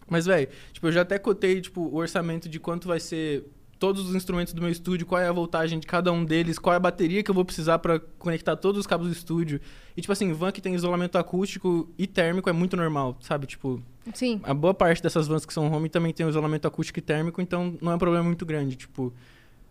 Mas, 0.08 0.26
velho, 0.26 0.48
tipo, 0.72 0.86
eu 0.86 0.92
já 0.92 1.02
até 1.02 1.18
cotei, 1.18 1.60
tipo, 1.60 1.80
o 1.80 1.96
orçamento 1.96 2.48
de 2.48 2.58
quanto 2.58 2.88
vai 2.88 3.00
ser 3.00 3.44
todos 3.78 4.08
os 4.08 4.14
instrumentos 4.14 4.52
do 4.52 4.60
meu 4.60 4.70
estúdio, 4.70 5.06
qual 5.06 5.20
é 5.20 5.28
a 5.28 5.32
voltagem 5.32 5.78
de 5.78 5.86
cada 5.86 6.10
um 6.12 6.24
deles, 6.24 6.58
qual 6.58 6.74
é 6.74 6.76
a 6.76 6.80
bateria 6.80 7.22
que 7.22 7.30
eu 7.30 7.34
vou 7.34 7.44
precisar 7.44 7.78
pra 7.78 8.00
conectar 8.18 8.56
todos 8.56 8.80
os 8.80 8.86
cabos 8.86 9.06
do 9.06 9.12
estúdio. 9.12 9.60
E, 9.96 10.00
tipo 10.00 10.12
assim, 10.12 10.32
van 10.32 10.50
que 10.50 10.60
tem 10.60 10.74
isolamento 10.74 11.16
acústico 11.16 11.88
e 11.96 12.06
térmico 12.06 12.50
é 12.50 12.52
muito 12.52 12.76
normal, 12.76 13.16
sabe? 13.20 13.46
Tipo, 13.46 13.80
Sim. 14.12 14.40
a 14.42 14.52
boa 14.52 14.74
parte 14.74 15.02
dessas 15.02 15.28
vans 15.28 15.46
que 15.46 15.52
são 15.52 15.70
home 15.72 15.88
também 15.88 16.12
tem 16.12 16.28
isolamento 16.28 16.66
acústico 16.66 16.98
e 16.98 17.02
térmico, 17.02 17.40
então 17.40 17.76
não 17.80 17.92
é 17.92 17.94
um 17.94 17.98
problema 17.98 18.24
muito 18.24 18.44
grande. 18.44 18.76
Tipo, 18.76 19.12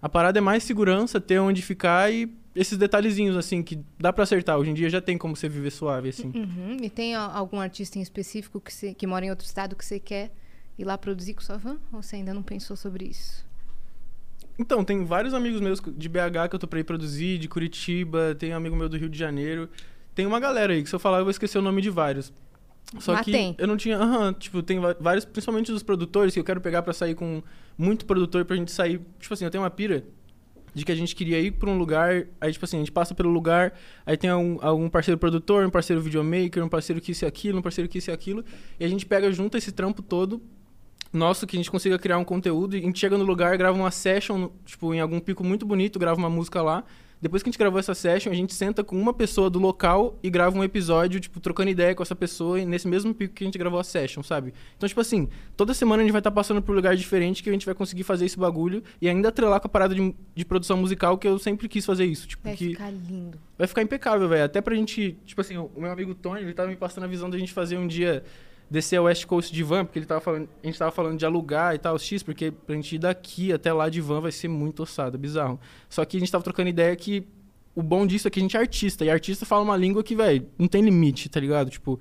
a 0.01 0.07
parada 0.07 0.39
é 0.39 0.41
mais 0.41 0.63
segurança, 0.63 1.19
ter 1.19 1.39
onde 1.39 1.61
ficar 1.61 2.11
e 2.11 2.27
esses 2.57 2.77
detalhezinhos, 2.77 3.37
assim, 3.37 3.61
que 3.61 3.79
dá 3.99 4.11
pra 4.11 4.23
acertar. 4.23 4.57
Hoje 4.57 4.71
em 4.71 4.73
dia 4.73 4.89
já 4.89 4.99
tem 4.99 5.17
como 5.17 5.35
você 5.35 5.47
viver 5.47 5.69
suave, 5.69 6.09
assim. 6.09 6.31
Uhum. 6.35 6.77
E 6.81 6.89
tem 6.89 7.13
algum 7.13 7.59
artista 7.59 7.99
em 7.99 8.01
específico 8.01 8.59
que, 8.59 8.73
você, 8.73 8.93
que 8.93 9.05
mora 9.05 9.23
em 9.25 9.29
outro 9.29 9.45
estado 9.45 9.75
que 9.75 9.85
você 9.85 9.99
quer 9.99 10.31
ir 10.77 10.83
lá 10.83 10.97
produzir 10.97 11.35
com 11.35 11.41
sua 11.41 11.57
van? 11.57 11.77
Ou 11.93 12.01
você 12.01 12.15
ainda 12.15 12.33
não 12.33 12.41
pensou 12.41 12.75
sobre 12.75 13.05
isso? 13.05 13.45
Então, 14.57 14.83
tem 14.83 15.05
vários 15.05 15.35
amigos 15.35 15.61
meus 15.61 15.79
de 15.79 16.09
BH 16.09 16.49
que 16.49 16.55
eu 16.55 16.59
tô 16.59 16.67
pra 16.67 16.79
ir 16.79 16.83
produzir, 16.83 17.37
de 17.37 17.47
Curitiba, 17.47 18.33
tem 18.33 18.53
um 18.53 18.57
amigo 18.57 18.75
meu 18.75 18.89
do 18.89 18.97
Rio 18.97 19.09
de 19.09 19.17
Janeiro. 19.17 19.69
Tem 20.15 20.25
uma 20.25 20.39
galera 20.39 20.73
aí 20.73 20.81
que 20.81 20.89
se 20.89 20.95
eu 20.95 20.99
falar 20.99 21.19
eu 21.19 21.25
vou 21.25 21.31
esquecer 21.31 21.59
o 21.59 21.61
nome 21.61 21.79
de 21.79 21.91
vários. 21.91 22.33
Só 22.99 23.13
Mas 23.13 23.25
que 23.25 23.31
tem. 23.31 23.53
eu 23.57 23.67
não 23.67 23.77
tinha. 23.77 23.97
Aham, 23.97 24.33
tipo, 24.33 24.63
tem 24.63 24.79
vários, 24.99 25.25
principalmente 25.25 25.71
dos 25.71 25.83
produtores, 25.83 26.33
que 26.33 26.39
eu 26.39 26.43
quero 26.43 26.59
pegar 26.59 26.81
pra 26.81 26.93
sair 26.93 27.13
com 27.13 27.43
muito 27.77 28.05
produtor 28.05 28.45
pra 28.45 28.55
gente 28.55 28.71
sair. 28.71 28.99
Tipo 29.19 29.33
assim, 29.33 29.45
eu 29.45 29.51
tenho 29.51 29.63
uma 29.63 29.69
pira 29.69 30.03
de 30.77 30.85
que 30.85 30.91
a 30.91 30.95
gente 30.95 31.15
queria 31.15 31.39
ir 31.39 31.51
pra 31.51 31.67
um 31.71 31.77
lugar, 31.77 32.27
aí, 32.39 32.53
tipo 32.53 32.63
assim, 32.63 32.77
a 32.77 32.79
gente 32.79 32.91
passa 32.91 33.15
pelo 33.15 33.29
lugar, 33.29 33.73
aí 34.05 34.15
tem 34.15 34.29
algum, 34.29 34.59
algum 34.61 34.89
parceiro 34.89 35.17
produtor, 35.17 35.65
um 35.65 35.71
parceiro 35.71 35.99
videomaker, 35.99 36.63
um 36.63 36.69
parceiro 36.69 37.01
que 37.01 37.13
isso 37.13 37.25
e 37.25 37.27
aquilo, 37.27 37.57
um 37.57 37.61
parceiro 37.63 37.89
que 37.89 37.97
isso 37.97 38.11
e 38.11 38.13
aquilo, 38.13 38.45
e 38.79 38.85
a 38.85 38.87
gente 38.87 39.03
pega 39.03 39.31
junto 39.31 39.57
esse 39.57 39.71
trampo 39.71 40.03
todo 40.03 40.39
nosso, 41.11 41.47
que 41.47 41.55
a 41.55 41.59
gente 41.59 41.71
consiga 41.71 41.97
criar 41.97 42.19
um 42.19 42.23
conteúdo, 42.23 42.75
e 42.75 42.79
a 42.79 42.83
gente 42.83 42.99
chega 42.99 43.17
no 43.17 43.23
lugar, 43.23 43.57
grava 43.57 43.75
uma 43.75 43.89
session, 43.89 44.49
tipo, 44.65 44.93
em 44.93 44.99
algum 44.99 45.19
pico 45.19 45.43
muito 45.43 45.65
bonito, 45.65 45.97
grava 45.97 46.19
uma 46.19 46.29
música 46.29 46.61
lá. 46.61 46.83
Depois 47.21 47.41
que 47.41 47.49
a 47.49 47.51
gente 47.51 47.59
gravou 47.59 47.79
essa 47.79 47.95
session, 47.95 48.31
a 48.31 48.35
gente 48.35 48.53
senta 48.53 48.83
com 48.83 48.95
uma 48.99 49.13
pessoa 49.13 49.49
do 49.49 49.57
local 49.57 50.17
e 50.21 50.29
grava 50.29 50.57
um 50.57 50.63
episódio, 50.63 51.19
tipo, 51.19 51.39
trocando 51.39 51.69
ideia 51.69 51.95
com 51.95 52.03
essa 52.03 52.15
pessoa 52.15 52.63
nesse 52.63 52.87
mesmo 52.87 53.13
pico 53.13 53.33
que 53.33 53.43
a 53.43 53.47
gente 53.47 53.57
gravou 53.57 53.79
a 53.79 53.83
session, 53.83 54.21
sabe? 54.21 54.53
Então, 54.75 54.87
tipo 54.87 55.01
assim, 55.01 55.27
toda 55.55 55.73
semana 55.73 56.01
a 56.01 56.05
gente 56.05 56.11
vai 56.11 56.19
estar 56.19 56.29
passando 56.31 56.61
por 56.61 56.75
lugar 56.75 56.95
diferente 56.95 57.41
que 57.41 57.49
a 57.49 57.53
gente 57.53 57.65
vai 57.65 57.73
conseguir 57.73 58.03
fazer 58.03 58.25
esse 58.25 58.37
bagulho 58.37 58.83
e 59.01 59.09
ainda 59.09 59.29
atrelar 59.29 59.59
com 59.59 59.67
a 59.67 59.69
parada 59.69 59.95
de, 59.95 60.15
de 60.35 60.45
produção 60.45 60.77
musical 60.77 61.17
que 61.17 61.27
eu 61.27 61.39
sempre 61.39 61.67
quis 61.67 61.85
fazer 61.85 62.05
isso. 62.05 62.27
Tipo, 62.27 62.43
Vai 62.43 62.55
que 62.55 62.69
ficar 62.69 62.91
lindo. 62.91 63.39
vai 63.57 63.67
ficar 63.67 63.81
impecável, 63.81 64.29
velho. 64.29 64.43
Até 64.45 64.61
pra 64.61 64.75
gente, 64.75 65.17
tipo 65.25 65.41
assim, 65.41 65.57
o 65.57 65.71
meu 65.75 65.91
amigo 65.91 66.13
Tony, 66.13 66.41
ele 66.41 66.53
tava 66.53 66.69
me 66.69 66.75
passando 66.75 67.05
a 67.05 67.07
visão 67.07 67.29
da 67.29 67.37
gente 67.37 67.51
fazer 67.51 67.77
um 67.77 67.87
dia 67.87 68.23
descer 68.69 68.97
a 68.97 69.01
West 69.01 69.25
Coast 69.25 69.53
de 69.53 69.63
van, 69.63 69.85
porque 69.85 69.99
ele 69.99 70.05
tava 70.05 70.19
falando, 70.19 70.49
a 70.61 70.65
gente 70.65 70.77
tava 70.77 70.91
falando 70.91 71.17
de 71.17 71.25
alugar 71.25 71.73
e 71.73 71.77
tal, 71.77 71.97
X, 71.97 72.21
porque 72.21 72.51
pra 72.51 72.75
gente 72.75 72.95
ir 72.95 72.99
daqui 72.99 73.53
até 73.53 73.71
lá 73.71 73.89
de 73.89 74.01
van 74.01 74.19
vai 74.19 74.31
ser 74.31 74.47
muito 74.47 74.83
ossado, 74.83 75.17
bizarro. 75.17 75.59
Só 75.89 76.03
que 76.03 76.17
a 76.17 76.19
gente 76.19 76.31
tava 76.31 76.43
trocando 76.43 76.69
ideia 76.69 76.95
que 76.95 77.25
o 77.73 77.81
bom 77.81 78.05
disso 78.05 78.27
é 78.27 78.31
que 78.31 78.39
a 78.39 78.41
gente 78.41 78.57
é 78.57 78.59
artista, 78.59 79.05
e 79.05 79.09
artista 79.09 79.45
fala 79.45 79.63
uma 79.63 79.77
língua 79.77 80.03
que, 80.03 80.15
velho, 80.15 80.47
não 80.57 80.67
tem 80.67 80.81
limite, 80.81 81.29
tá 81.29 81.39
ligado? 81.39 81.69
Tipo, 81.69 81.99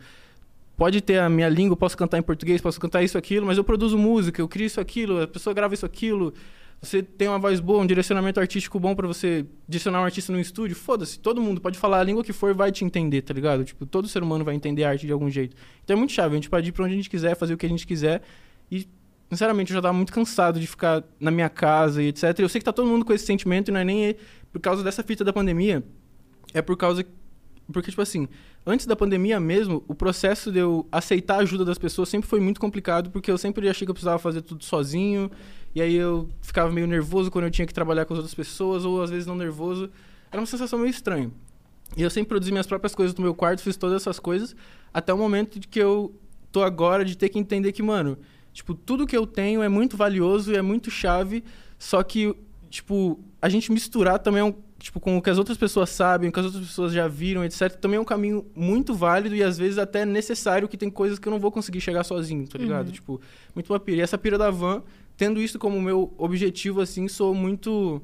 pode 0.77 1.01
ter 1.01 1.19
a 1.19 1.29
minha 1.29 1.49
língua, 1.49 1.77
posso 1.77 1.97
cantar 1.97 2.19
em 2.19 2.23
português, 2.23 2.61
posso 2.61 2.81
cantar 2.81 3.03
isso, 3.03 3.17
aquilo, 3.17 3.47
mas 3.47 3.59
eu 3.59 3.65
produzo 3.65 3.97
música, 3.97 4.41
eu 4.41 4.49
crio 4.49 4.67
isso, 4.67 4.81
aquilo, 4.81 5.23
a 5.23 5.29
pessoa 5.29 5.55
grava 5.55 5.75
isso, 5.75 5.87
aquilo. 5.87 6.35
Você 6.81 7.03
tem 7.03 7.27
uma 7.27 7.39
voz 7.39 7.59
boa, 7.59 7.83
um 7.83 7.87
direcionamento 7.87 8.39
artístico 8.39 8.79
bom 8.79 8.95
pra 8.95 9.07
você 9.07 9.47
direcionar 9.67 10.01
um 10.01 10.05
artista 10.05 10.33
no 10.33 10.39
estúdio, 10.39 10.77
foda-se, 10.77 11.19
todo 11.19 11.41
mundo 11.41 11.61
pode 11.61 11.79
falar 11.79 12.01
a 12.01 12.03
língua 12.03 12.23
que 12.23 12.33
for 12.33 12.55
vai 12.55 12.71
te 12.71 12.85
entender, 12.85 13.23
tá 13.23 13.33
ligado? 13.33 13.65
Tipo, 13.65 13.87
todo 13.87 14.07
ser 14.07 14.23
humano 14.23 14.45
vai 14.45 14.55
entender 14.55 14.85
arte 14.85 15.07
de 15.07 15.13
algum 15.13 15.31
jeito. 15.31 15.57
Então 15.83 15.97
é 15.97 15.99
muito 15.99 16.13
chave, 16.13 16.35
a 16.35 16.37
gente 16.37 16.51
pode 16.51 16.69
ir 16.69 16.73
pra 16.73 16.85
onde 16.85 16.95
a 16.95 16.97
gente 16.97 17.11
quiser, 17.11 17.35
fazer 17.35 17.55
o 17.55 17.57
que 17.57 17.67
a 17.67 17.69
gente 17.69 17.87
quiser 17.87 18.23
e 18.71 18.87
sinceramente 19.31 19.73
eu 19.73 19.75
já 19.75 19.83
tava 19.83 19.95
muito 19.95 20.13
cansado 20.13 20.61
de 20.61 20.67
ficar 20.67 21.03
na 21.19 21.31
minha 21.31 21.49
casa 21.49 22.03
e 22.03 22.09
etc. 22.09 22.39
Eu 22.39 22.49
sei 22.49 22.61
que 22.61 22.65
tá 22.65 22.73
todo 22.73 22.87
mundo 22.87 23.05
com 23.05 23.13
esse 23.13 23.25
sentimento 23.25 23.69
e 23.69 23.73
não 23.73 23.81
é 23.81 23.85
nem 23.85 24.17
por 24.53 24.61
causa 24.61 24.85
dessa 24.85 25.03
fita 25.03 25.25
da 25.25 25.33
pandemia, 25.33 25.83
é 26.55 26.63
por 26.63 26.77
causa 26.77 27.05
porque, 27.73 27.91
tipo 27.91 28.01
assim, 28.01 28.29
antes 28.65 28.87
da 28.87 28.95
pandemia 28.95 29.41
mesmo, 29.41 29.83
o 29.89 29.95
processo 29.95 30.53
de 30.53 30.61
eu 30.61 30.87
aceitar 30.91 31.37
a 31.37 31.39
ajuda 31.39 31.65
das 31.65 31.79
pessoas 31.79 32.09
sempre 32.09 32.29
foi 32.29 32.39
muito 32.39 32.61
complicado, 32.61 33.11
porque 33.11 33.31
eu 33.31 33.37
sempre 33.37 33.69
achei 33.69 33.85
que 33.85 33.91
eu 33.91 33.95
precisava 33.95 34.19
fazer 34.19 34.43
tudo 34.43 34.65
sozinho, 34.65 35.31
e 35.77 35.83
aí 35.83 35.95
eu 35.95 36.27
ficava 36.41 36.73
meio 36.73 36.87
nervoso 36.87 37.31
quando 37.31 37.45
eu 37.45 37.51
tinha 37.51 37.67
que 37.67 37.75
trabalhar 37.75 38.07
com 38.07 38.15
as 38.15 38.19
outras 38.21 38.35
pessoas, 38.35 38.83
ou 38.87 39.03
às 39.03 39.11
vezes 39.11 39.27
não 39.27 39.37
nervoso. 39.37 39.91
Era 40.33 40.41
uma 40.41 40.47
sensação 40.47 40.79
meio 40.79 40.89
estranha. 40.89 41.31
E 41.95 42.01
eu 42.01 42.09
sempre 42.09 42.31
produzi 42.31 42.51
minhas 42.51 42.67
próprias 42.67 42.95
coisas 42.95 43.15
no 43.15 43.23
meu 43.23 43.35
quarto, 43.35 43.61
fiz 43.61 43.77
todas 43.77 44.01
essas 44.01 44.19
coisas, 44.19 44.57
até 44.91 45.13
o 45.13 45.19
momento 45.19 45.61
de 45.61 45.69
que 45.69 45.79
eu 45.79 46.19
tô 46.51 46.63
agora 46.63 47.05
de 47.05 47.15
ter 47.15 47.29
que 47.29 47.39
entender 47.39 47.73
que, 47.73 47.83
mano, 47.83 48.17
tipo, 48.55 48.73
tudo 48.75 49.07
que 49.07 49.15
eu 49.15 49.27
tenho 49.27 49.63
é 49.63 49.69
muito 49.69 49.99
valioso 49.99 50.51
e 50.51 50.57
é 50.57 50.63
muito 50.63 50.91
chave, 50.91 51.45
só 51.79 52.03
que, 52.03 52.35
tipo, 52.71 53.21
a 53.43 53.51
gente 53.51 53.71
misturar 53.71 54.19
também 54.19 54.41
é 54.41 54.45
um 54.45 54.55
tipo, 54.79 54.99
com 54.99 55.19
o 55.19 55.23
que 55.23 55.29
as 55.29 55.37
outras 55.37 55.59
pessoas 55.59 55.91
sabem, 55.91 56.31
o 56.31 56.33
que 56.33 56.41
as 56.41 56.47
outras 56.47 56.67
pessoas 56.67 56.93
já 56.93 57.07
viram, 57.07 57.45
etc., 57.45 57.75
também 57.75 57.99
é 57.99 58.01
um 58.01 58.05
caminho 58.05 58.47
muito 58.55 58.95
válido 58.95 59.35
e 59.35 59.43
às 59.43 59.59
vezes 59.59 59.79
até 59.79 60.07
necessário, 60.07 60.69
que 60.69 60.77
tem 60.77 60.89
coisas 60.89 61.19
que 61.19 61.29
eu 61.29 61.31
não 61.31 61.39
vou 61.39 61.51
conseguir 61.51 61.81
chegar 61.83 62.05
sozinho, 62.05 62.47
tá 62.47 62.59
ligado? 62.59 62.93
Tipo, 62.93 63.21
muito 63.55 63.73
uma 63.73 63.81
pira. 63.81 63.99
E 63.99 64.01
essa 64.01 64.17
pira 64.17 64.39
da 64.39 64.51
van 64.51 64.83
tendo 65.17 65.41
isso 65.41 65.59
como 65.59 65.81
meu 65.81 66.13
objetivo, 66.19 66.81
assim, 66.81 67.09
sou 67.09 67.35
muito. 67.35 68.03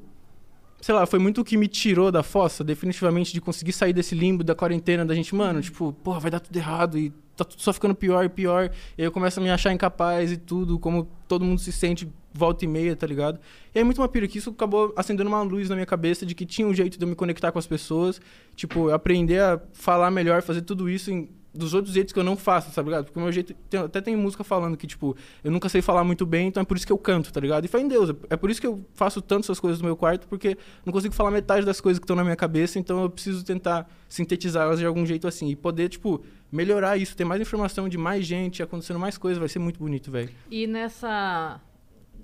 Sei 0.81 0.93
lá, 0.93 1.05
foi 1.05 1.19
muito 1.19 1.41
o 1.41 1.45
que 1.45 1.55
me 1.55 1.67
tirou 1.67 2.11
da 2.11 2.23
fossa, 2.23 2.63
definitivamente, 2.63 3.31
de 3.31 3.39
conseguir 3.39 3.71
sair 3.71 3.93
desse 3.93 4.13
limbo 4.13 4.43
da 4.43 4.53
quarentena, 4.53 5.05
da 5.05 5.15
gente, 5.15 5.33
mano, 5.33 5.61
tipo, 5.61 5.93
porra, 6.03 6.19
vai 6.19 6.31
dar 6.31 6.41
tudo 6.41 6.55
errado 6.57 6.97
e 6.97 7.13
tá 7.37 7.45
tudo 7.45 7.61
só 7.61 7.71
ficando 7.71 7.95
pior 7.95 8.25
e 8.25 8.29
pior. 8.29 8.69
E 8.97 9.01
aí 9.01 9.07
eu 9.07 9.11
começo 9.11 9.39
a 9.39 9.43
me 9.43 9.49
achar 9.49 9.71
incapaz 9.71 10.31
e 10.31 10.37
tudo, 10.37 10.77
como 10.77 11.07
todo 11.27 11.45
mundo 11.45 11.59
se 11.59 11.71
sente 11.71 12.11
volta 12.33 12.65
e 12.65 12.67
meia, 12.67 12.95
tá 12.95 13.05
ligado? 13.05 13.39
E 13.73 13.77
aí 13.77 13.85
muito 13.85 14.01
uma 14.01 14.09
pira 14.09 14.27
que 14.27 14.39
isso 14.39 14.49
acabou 14.49 14.93
acendendo 14.97 15.29
uma 15.29 15.41
luz 15.41 15.69
na 15.69 15.75
minha 15.75 15.85
cabeça 15.85 16.25
de 16.25 16.33
que 16.33 16.45
tinha 16.45 16.67
um 16.67 16.73
jeito 16.73 16.97
de 16.97 17.05
eu 17.05 17.07
me 17.07 17.15
conectar 17.15 17.51
com 17.51 17.59
as 17.59 17.67
pessoas, 17.67 18.19
tipo, 18.55 18.89
aprender 18.89 19.39
a 19.39 19.61
falar 19.71 20.09
melhor, 20.11 20.41
fazer 20.41 20.63
tudo 20.63 20.89
isso 20.89 21.11
em 21.11 21.29
dos 21.53 21.73
outros 21.73 21.93
jeitos 21.93 22.11
que 22.11 22.19
eu 22.19 22.23
não 22.23 22.35
faço, 22.35 22.73
tá 22.73 22.81
ligado? 22.81 23.05
Porque 23.05 23.19
o 23.19 23.21
meu 23.21 23.31
jeito. 23.31 23.53
Tem, 23.69 23.79
até 23.79 24.01
tem 24.01 24.15
música 24.15 24.43
falando 24.43 24.75
que, 24.75 24.87
tipo, 24.87 25.15
eu 25.43 25.51
nunca 25.51 25.69
sei 25.69 25.81
falar 25.81 26.03
muito 26.03 26.25
bem, 26.25 26.47
então 26.47 26.61
é 26.61 26.65
por 26.65 26.75
isso 26.75 26.85
que 26.85 26.91
eu 26.91 26.97
canto, 26.97 27.31
tá 27.31 27.39
ligado? 27.39 27.63
E 27.65 27.67
fé 27.67 27.79
em 27.79 27.87
Deus. 27.87 28.09
É 28.29 28.35
por 28.35 28.49
isso 28.49 28.59
que 28.59 28.67
eu 28.67 28.83
faço 28.93 29.21
tanto 29.21 29.43
essas 29.43 29.59
coisas 29.59 29.79
no 29.79 29.85
meu 29.85 29.95
quarto, 29.95 30.27
porque 30.27 30.57
não 30.85 30.91
consigo 30.91 31.13
falar 31.13 31.29
metade 31.29 31.65
das 31.65 31.79
coisas 31.79 31.99
que 31.99 32.03
estão 32.03 32.15
na 32.15 32.23
minha 32.23 32.35
cabeça, 32.35 32.79
então 32.79 33.03
eu 33.03 33.09
preciso 33.09 33.45
tentar 33.45 33.89
sintetizá-las 34.09 34.79
de 34.79 34.85
algum 34.85 35.05
jeito 35.05 35.27
assim. 35.27 35.49
E 35.49 35.55
poder, 35.55 35.89
tipo, 35.89 36.23
melhorar 36.51 36.97
isso, 36.97 37.15
ter 37.15 37.25
mais 37.25 37.41
informação 37.41 37.87
de 37.87 37.97
mais 37.97 38.25
gente, 38.25 38.63
acontecendo 38.63 38.99
mais 38.99 39.17
coisas, 39.17 39.37
vai 39.37 39.49
ser 39.49 39.59
muito 39.59 39.79
bonito, 39.79 40.09
velho. 40.09 40.29
E 40.49 40.65
nessa, 40.65 41.61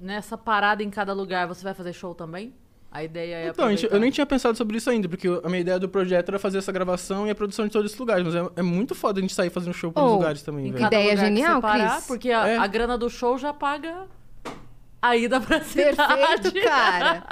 nessa 0.01 0.37
parada 0.37 0.81
em 0.81 0.89
cada 0.89 1.13
lugar, 1.13 1.47
você 1.47 1.63
vai 1.63 1.73
fazer 1.73 1.93
show 1.93 2.15
também? 2.15 2.53
A 2.91 3.04
ideia 3.04 3.36
é 3.36 3.47
Então, 3.49 3.65
a 3.65 3.69
gente- 3.69 3.84
eu 3.84 3.88
aproveitar. 3.88 3.99
nem 3.99 4.12
tinha 4.12 4.25
pensado 4.25 4.58
sobre 4.58 4.78
isso 4.78 4.89
ainda, 4.89 5.08
porque 5.08 5.28
a 5.28 5.47
minha 5.47 5.60
ideia 5.62 5.78
do 5.80 5.88
projeto 5.88 6.30
era 6.30 6.39
fazer 6.39 6.58
essa 6.58 6.71
gravação 6.71 7.28
e 7.28 7.30
a 7.30 7.36
produção 7.36 7.65
de 7.67 7.71
todos 7.71 7.88
esses 7.91 7.99
lugares. 7.99 8.25
Mas 8.25 8.34
é, 8.36 8.49
é 8.56 8.62
muito 8.63 8.95
foda 8.95 9.19
a 9.19 9.21
gente 9.21 9.34
sair 9.34 9.52
fazendo 9.52 9.73
show 9.73 9.91
pelos 9.91 10.10
Oh, 10.10 10.15
lugares 10.15 10.41
também, 10.41 10.67
Em 10.67 10.71
velho. 10.71 10.84
cada 10.84 10.95
Ideia 10.95 11.12
lugar 11.12 11.30
que 11.30 11.36
genial, 11.36 11.62
parar, 11.62 11.91
Cris. 11.97 12.08
Porque 12.08 12.32
a, 12.32 12.47
É. 12.47 12.58
a 12.58 12.65
grana 12.67 12.97
do 12.97 13.08
show 13.10 13.38
já 13.38 13.54
paga 13.54 14.08
a 15.02 15.15
ida 15.15 15.39
pra 15.39 15.62
cidade. 15.62 15.97
Perfeito, 15.97 16.62
cara. 16.67 17.23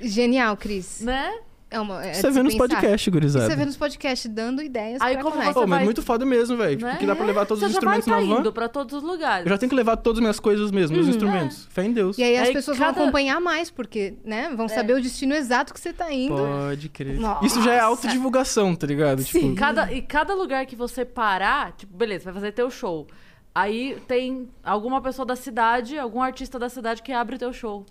Genial, 0.00 0.56
Cris. 0.56 1.00
Né? 1.00 1.32
É 1.72 1.78
uma, 1.78 2.04
é 2.04 2.14
Você 2.14 2.30
vê 2.32 2.42
nos 2.42 2.56
podcasts, 2.56 3.08
gurizada. 3.12 3.46
Você 3.46 3.54
vê 3.54 3.64
nos 3.64 3.76
podcasts 3.76 4.28
dando 4.28 4.60
ideias 4.60 5.00
Aí 5.00 5.14
pra 5.14 5.22
como 5.22 5.36
você 5.36 5.52
Pô, 5.52 5.60
mas 5.60 5.70
vai- 5.78 5.84
muito 5.84 6.02
foda 6.02 6.26
mesmo, 6.26 6.56
velho. 6.56 6.76
Tipo, 6.76 6.90
né? 6.90 6.96
que 6.98 7.06
dá 7.06 7.14
pra 7.14 7.24
levar 7.24 7.46
todos 7.46 7.60
você 7.62 7.66
os 7.68 7.72
já 7.74 7.80
vai 7.80 7.98
instrumentos 7.98 8.06
tá 8.26 8.28
na 8.28 8.34
van. 8.34 8.40
indo 8.40 8.52
pra 8.52 8.68
todos 8.68 8.92
os 8.96 9.02
lugares. 9.04 9.46
Eu 9.46 9.50
já 9.52 9.56
tenho 9.58 9.70
que 9.70 9.76
levar 9.76 9.96
todas 9.96 10.18
as 10.18 10.20
minhas 10.20 10.40
coisas 10.40 10.70
mesmo, 10.72 10.96
meus 10.96 11.06
instrumentos. 11.08 11.66
Fé 11.70 11.84
em 11.84 11.92
Deus. 11.92 12.18
E 12.18 12.24
aí 12.24 12.36
as 12.36 12.48
Aí 12.48 12.54
pessoas 12.54 12.76
cada- 12.76 12.90
vão 12.92 13.02
acompanhar 13.04 13.40
mais, 13.40 13.70
porque, 13.70 14.14
né? 14.24 14.50
Vão 14.56 14.68
saber 14.68 14.94
o 14.94 15.00
destino 15.00 15.32
exato 15.32 15.72
que 15.72 15.78
você 15.78 15.92
tá 15.92 16.12
indo. 16.12 16.34
Pode 16.36 16.88
crer. 16.88 17.20
Nossa. 17.20 17.46
Isso 17.46 17.62
já 17.62 17.72
é 17.74 17.78
autodivulgação, 17.80 18.74
tá 18.74 18.86
ligado? 18.86 19.22
Sim. 19.22 19.40
Tipo, 19.50 19.54
Cada, 19.54 19.92
e 19.92 20.02
cada 20.02 20.34
lugar 20.34 20.66
que 20.66 20.74
você 20.74 21.04
parar, 21.04 21.72
tipo, 21.76 21.96
beleza, 21.96 22.24
vai 22.24 22.34
fazer 22.34 22.50
teu 22.52 22.68
show. 22.68 23.06
Aí 23.54 23.96
tem 24.08 24.48
alguma 24.64 25.00
pessoa 25.00 25.24
da 25.26 25.36
cidade, 25.36 25.98
algum 25.98 26.20
artista 26.22 26.58
da 26.58 26.68
cidade 26.68 27.02
que 27.02 27.12
abre 27.12 27.38
teu 27.38 27.52
show. 27.52 27.86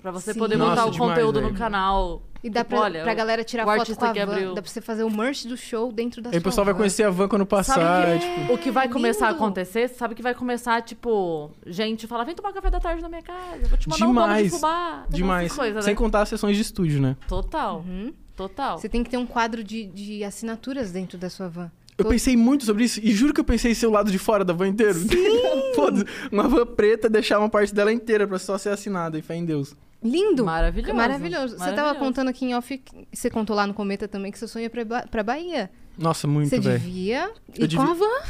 Pra 0.00 0.10
você 0.10 0.32
Sim. 0.32 0.38
poder 0.38 0.56
Nossa, 0.56 0.70
montar 0.70 0.86
o 0.86 0.90
demais, 0.90 1.10
conteúdo 1.10 1.40
velho. 1.40 1.52
no 1.52 1.58
canal. 1.58 2.22
E 2.42 2.48
dá 2.48 2.60
Tipo, 2.60 2.76
pra, 2.76 2.84
olha, 2.84 3.02
pra 3.02 3.14
galera 3.14 3.42
tirar 3.42 3.66
o 3.66 3.76
foto 3.76 3.96
com 3.96 4.04
a 4.04 4.12
que 4.12 4.24
van. 4.24 4.32
abriu. 4.32 4.54
Dá 4.54 4.62
pra 4.62 4.70
você 4.70 4.80
fazer 4.80 5.02
o 5.02 5.10
merch 5.10 5.44
do 5.46 5.56
show 5.56 5.90
dentro 5.90 6.22
da 6.22 6.30
aí 6.30 6.36
o 6.36 6.40
sua 6.40 6.44
pessoal 6.50 6.64
vai 6.64 6.72
van. 6.72 6.78
conhecer 6.78 7.02
a 7.02 7.10
van 7.10 7.26
quando 7.28 7.44
passar. 7.44 7.74
Sabe 7.74 8.18
tipo, 8.20 8.46
que 8.46 8.52
o 8.52 8.58
que 8.58 8.70
vai 8.70 8.88
começar 8.88 9.26
a 9.26 9.30
lindo. 9.32 9.42
acontecer? 9.42 9.88
Sabe 9.88 10.14
que 10.14 10.22
vai 10.22 10.34
começar, 10.34 10.80
tipo, 10.82 11.50
gente 11.66 12.06
falar, 12.06 12.22
vem 12.22 12.36
tomar 12.36 12.52
café 12.52 12.70
da 12.70 12.78
tarde 12.78 13.02
na 13.02 13.08
minha 13.08 13.22
casa, 13.22 13.66
vou 13.68 13.76
te 13.76 13.88
mandar 13.88 14.06
um 14.06 14.14
bolo 14.14 14.26
de 14.28 14.34
Demais. 14.34 14.50
fubá. 14.52 15.06
demais. 15.08 15.46
Essas 15.46 15.58
Coisas, 15.58 15.84
Sem 15.84 15.94
né? 15.94 15.98
contar 15.98 16.22
as 16.22 16.28
sessões 16.28 16.54
de 16.54 16.62
estúdio, 16.62 17.00
né? 17.02 17.16
Total, 17.26 17.78
Uhum. 17.86 18.12
total. 18.36 18.78
Você 18.78 18.88
tem 18.88 19.02
que 19.02 19.10
ter 19.10 19.16
um 19.16 19.26
quadro 19.26 19.64
de, 19.64 19.86
de 19.86 20.22
assinaturas 20.22 20.92
dentro 20.92 21.18
da 21.18 21.28
sua 21.28 21.48
van. 21.48 21.72
Eu 21.98 22.04
Todo- 22.04 22.12
pensei 22.12 22.36
muito 22.36 22.64
sobre 22.64 22.84
isso 22.84 23.00
e 23.02 23.10
juro 23.10 23.34
que 23.34 23.40
eu 23.40 23.44
pensei 23.44 23.72
em 23.72 23.74
ser 23.74 23.88
o 23.88 23.90
lado 23.90 24.12
de 24.12 24.18
fora 24.18 24.44
da 24.44 24.52
van 24.52 24.68
inteiro. 24.68 25.00
Foda-se. 25.74 26.04
Uma 26.30 26.46
van 26.46 26.64
preta, 26.64 27.08
deixar 27.10 27.40
uma 27.40 27.48
parte 27.48 27.74
dela 27.74 27.92
inteira 27.92 28.26
pra 28.28 28.38
só 28.38 28.56
ser 28.56 28.68
assinada. 28.68 29.18
E 29.18 29.22
fé 29.22 29.34
em 29.34 29.44
Deus. 29.44 29.74
Lindo! 30.02 30.44
Maravilhoso. 30.44 30.94
Maravilhoso. 30.94 31.48
Você 31.54 31.58
tava 31.58 31.70
Maravilhoso. 31.76 31.98
contando 32.04 32.28
aqui 32.28 32.44
em 32.46 32.54
off, 32.54 32.82
você 33.12 33.28
contou 33.28 33.56
lá 33.56 33.66
no 33.66 33.74
Cometa 33.74 34.06
também 34.06 34.30
que 34.30 34.38
seu 34.38 34.46
sonho 34.48 34.66
é 34.66 34.68
pra, 34.68 34.84
Ba- 34.84 35.06
pra 35.10 35.22
Bahia. 35.22 35.70
Nossa, 35.96 36.26
muito, 36.28 36.50
você 36.50 36.60
velho. 36.60 36.78
devia 36.78 37.24
ir 37.48 37.56
com 37.56 37.64
a 37.64 37.66
devia- 37.66 37.94
van. 37.94 38.20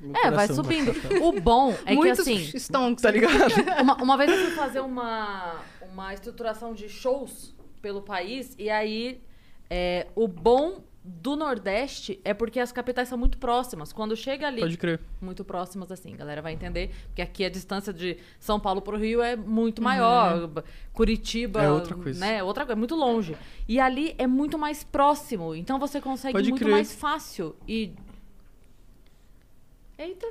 Meu 0.00 0.16
É, 0.22 0.30
vai 0.30 0.46
subindo. 0.48 0.92
O 1.22 1.40
bom 1.40 1.74
é 1.86 1.94
Muitos 1.94 2.24
que 2.24 2.32
assim, 2.32 2.58
stonks. 2.58 3.02
Tá 3.02 3.10
ligado? 3.10 3.32
uma, 3.82 3.96
uma 4.02 4.16
vez 4.16 4.30
eu 4.30 4.36
fui 4.46 4.50
fazer 4.54 4.80
uma, 4.80 5.56
uma 5.92 6.12
estruturação 6.12 6.74
de 6.74 6.88
shows 6.88 7.54
pelo 7.80 8.02
país, 8.02 8.54
e 8.58 8.68
aí 8.70 9.20
é, 9.70 10.06
o 10.14 10.28
bom 10.28 10.82
do 11.06 11.36
Nordeste 11.36 12.18
é 12.24 12.32
porque 12.32 12.58
as 12.58 12.72
capitais 12.72 13.08
são 13.10 13.18
muito 13.18 13.36
próximas. 13.36 13.92
Quando 13.92 14.16
chega 14.16 14.46
ali, 14.46 14.60
Pode 14.62 14.78
crer. 14.78 15.00
muito 15.20 15.44
próximas 15.44 15.92
assim, 15.92 16.14
a 16.14 16.16
galera 16.16 16.40
vai 16.40 16.54
entender, 16.54 16.90
porque 17.08 17.20
aqui 17.20 17.44
a 17.44 17.50
distância 17.50 17.92
de 17.92 18.16
São 18.40 18.58
Paulo 18.58 18.80
pro 18.80 18.96
Rio 18.96 19.20
é 19.20 19.36
muito 19.36 19.82
maior, 19.82 20.48
Curitiba, 20.94 21.62
É 21.62 21.70
outra 21.70 21.94
coisa. 21.94 22.18
né, 22.18 22.42
outra 22.42 22.64
coisa, 22.64 22.78
é 22.78 22.78
muito 22.78 22.94
longe. 22.94 23.36
E 23.68 23.78
ali 23.78 24.14
é 24.16 24.26
muito 24.26 24.56
mais 24.58 24.82
próximo, 24.82 25.54
então 25.54 25.78
você 25.78 26.00
consegue 26.00 26.32
Pode 26.32 26.48
muito 26.48 26.62
crer. 26.62 26.72
mais 26.72 26.94
fácil 26.94 27.54
e 27.68 27.92
Eita, 29.98 30.26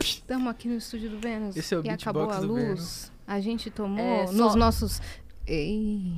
Estamos 0.00 0.48
aqui 0.48 0.68
no 0.68 0.76
estúdio 0.76 1.10
do 1.10 1.18
Vênus. 1.18 1.56
Esse 1.56 1.74
é 1.74 1.78
o 1.78 1.84
e 1.84 1.88
acabou 1.90 2.30
a 2.30 2.38
luz. 2.38 3.10
A 3.26 3.40
gente 3.40 3.70
tomou 3.70 4.04
É, 4.04 4.26
só- 4.26 4.32
nos 4.32 4.54
nossos. 4.54 5.00
Ei. 5.46 6.12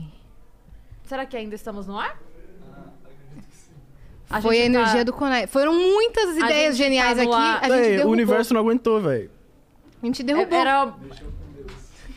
será 1.05 1.25
que 1.27 1.37
ainda 1.37 1.55
estamos 1.55 1.87
no 1.87 1.99
ar? 1.99 2.19
A 4.31 4.41
Foi 4.41 4.59
a 4.59 4.63
gente 4.65 4.73
tá- 4.73 4.81
energia 4.81 5.05
do 5.05 5.13
Conai. 5.13 5.47
Foram 5.47 5.75
muitas 5.75 6.37
ideias 6.37 6.77
tá 6.77 6.83
geniais 6.85 7.17
no 7.19 7.23
aqui. 7.25 7.33
ar- 7.33 7.59
A 7.65 7.69
gente 7.69 7.97
Véi, 7.97 8.05
o 8.05 8.09
universo 8.09 8.53
não 8.55 8.61
aguentou, 8.61 9.01
velho. 9.01 9.31
A 10.03 10.07
gente 10.07 10.23
derrubou. 10.23 10.59
Era. 10.59 10.95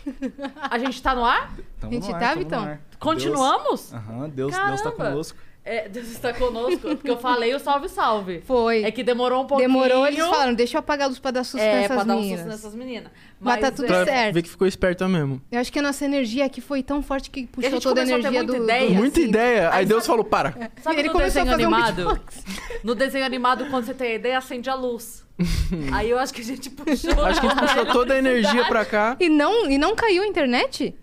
A 0.71 0.79
gente 0.79 1.01
tá 1.03 1.13
no 1.13 1.23
ar? 1.25 1.53
Tamo 1.81 1.91
A 1.91 1.95
gente 1.95 2.07
no 2.09 2.15
ar, 2.15 2.19
tá, 2.21 2.33
Vitão? 2.35 2.63
ar. 2.63 2.81
Continuamos? 2.97 3.91
Deus- 3.91 3.93
Aham, 3.93 4.29
Deus, 4.29 4.55
Deus 4.55 4.81
tá 4.81 4.91
conosco. 4.91 5.37
É, 5.69 5.89
Deus 5.89 6.07
está 6.07 6.33
conosco, 6.33 6.79
porque 6.79 7.09
eu 7.09 7.17
falei 7.17 7.53
o 7.53 7.59
salve, 7.59 7.89
salve. 7.89 8.41
Foi. 8.45 8.83
É 8.83 8.91
que 8.91 9.03
demorou 9.03 9.43
um 9.43 9.45
pouquinho. 9.47 9.67
Demorou, 9.69 10.07
eles 10.07 10.19
falaram, 10.25 10.53
deixa 10.53 10.77
eu 10.77 10.79
apagar 10.79 11.05
a 11.05 11.07
luz 11.09 11.19
pra 11.19 11.31
dar 11.31 11.43
susto 11.43 11.61
É, 11.63 11.81
nessas 11.81 11.95
pra 11.95 12.03
dar 12.05 12.13
um 12.15 12.19
meninas. 12.21 12.39
susto 12.39 12.49
nessas 12.51 12.75
meninas. 12.75 13.11
Mas 13.39 13.59
tá 13.59 13.69
tudo 13.71 13.93
é, 13.93 14.05
certo. 14.05 14.33
ver 14.33 14.41
que 14.43 14.49
ficou 14.49 14.65
esperta 14.65 15.07
mesmo. 15.07 15.41
Eu 15.51 15.59
acho 15.59 15.71
que 15.71 15.77
a 15.79 15.81
nossa 15.81 16.05
energia 16.05 16.45
aqui 16.45 16.61
foi 16.61 16.81
tão 16.81 17.03
forte 17.03 17.29
que 17.29 17.45
puxou 17.47 17.69
gente 17.71 17.83
toda 17.83 18.01
a 18.01 18.05
começou 18.05 18.19
a 18.19 18.31
ter 18.31 18.37
energia 18.37 18.43
muita 18.43 18.57
do, 18.57 18.63
ideia. 18.63 18.87
do- 18.89 18.95
Muita 18.95 19.19
assim. 19.19 19.29
ideia. 19.29 19.69
Aí 19.69 19.75
Aí 19.79 19.85
Deus 19.85 20.03
sabe- 20.03 20.07
falou, 20.13 20.23
para. 20.25 20.71
Sabe 20.81 20.99
Ele 20.99 21.07
no 21.09 21.13
começou 21.13 21.41
a 21.41 21.43
desenho 21.43 21.45
fazer 21.51 21.67
um 21.67 21.75
animado? 21.75 21.95
beatbox. 21.95 22.43
no 22.83 22.95
desenho 22.95 23.25
animado, 23.25 23.65
quando 23.69 23.85
você 23.85 23.93
tem 23.93 24.11
a 24.11 24.15
ideia, 24.15 24.37
acende 24.37 24.69
a 24.69 24.75
luz. 24.75 25.25
Aí 25.93 26.09
eu 26.09 26.17
acho 26.17 26.33
que 26.33 26.41
a 26.41 26.45
gente 26.45 26.69
puxou. 26.69 27.25
Acho 27.25 27.41
que 27.41 27.45
a 27.47 27.49
gente 27.49 27.59
puxou 27.59 27.85
toda 27.87 28.13
a 28.13 28.17
energia 28.17 28.65
pra 28.65 28.85
cá. 28.85 29.17
E 29.19 29.27
não, 29.29 29.69
e 29.69 29.77
não 29.77 29.95
caiu 29.95 30.23
a 30.23 30.27
internet? 30.27 30.95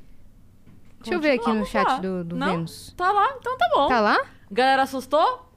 Deixa 1.01 1.15
eu 1.15 1.21
ver 1.21 1.33
aqui 1.33 1.53
no 1.53 1.67
chat 1.67 1.87
lá. 1.87 1.99
do, 1.99 2.25
do 2.25 2.35
Não? 2.37 2.47
Vênus. 2.53 2.95
Tá 2.97 3.13
lá, 3.13 3.35
então 3.39 3.57
tá 3.59 3.67
bom. 3.75 3.89
Tá 3.89 4.01
lá? 4.01 4.19
Galera 4.55 4.83
assustou? 4.83 5.51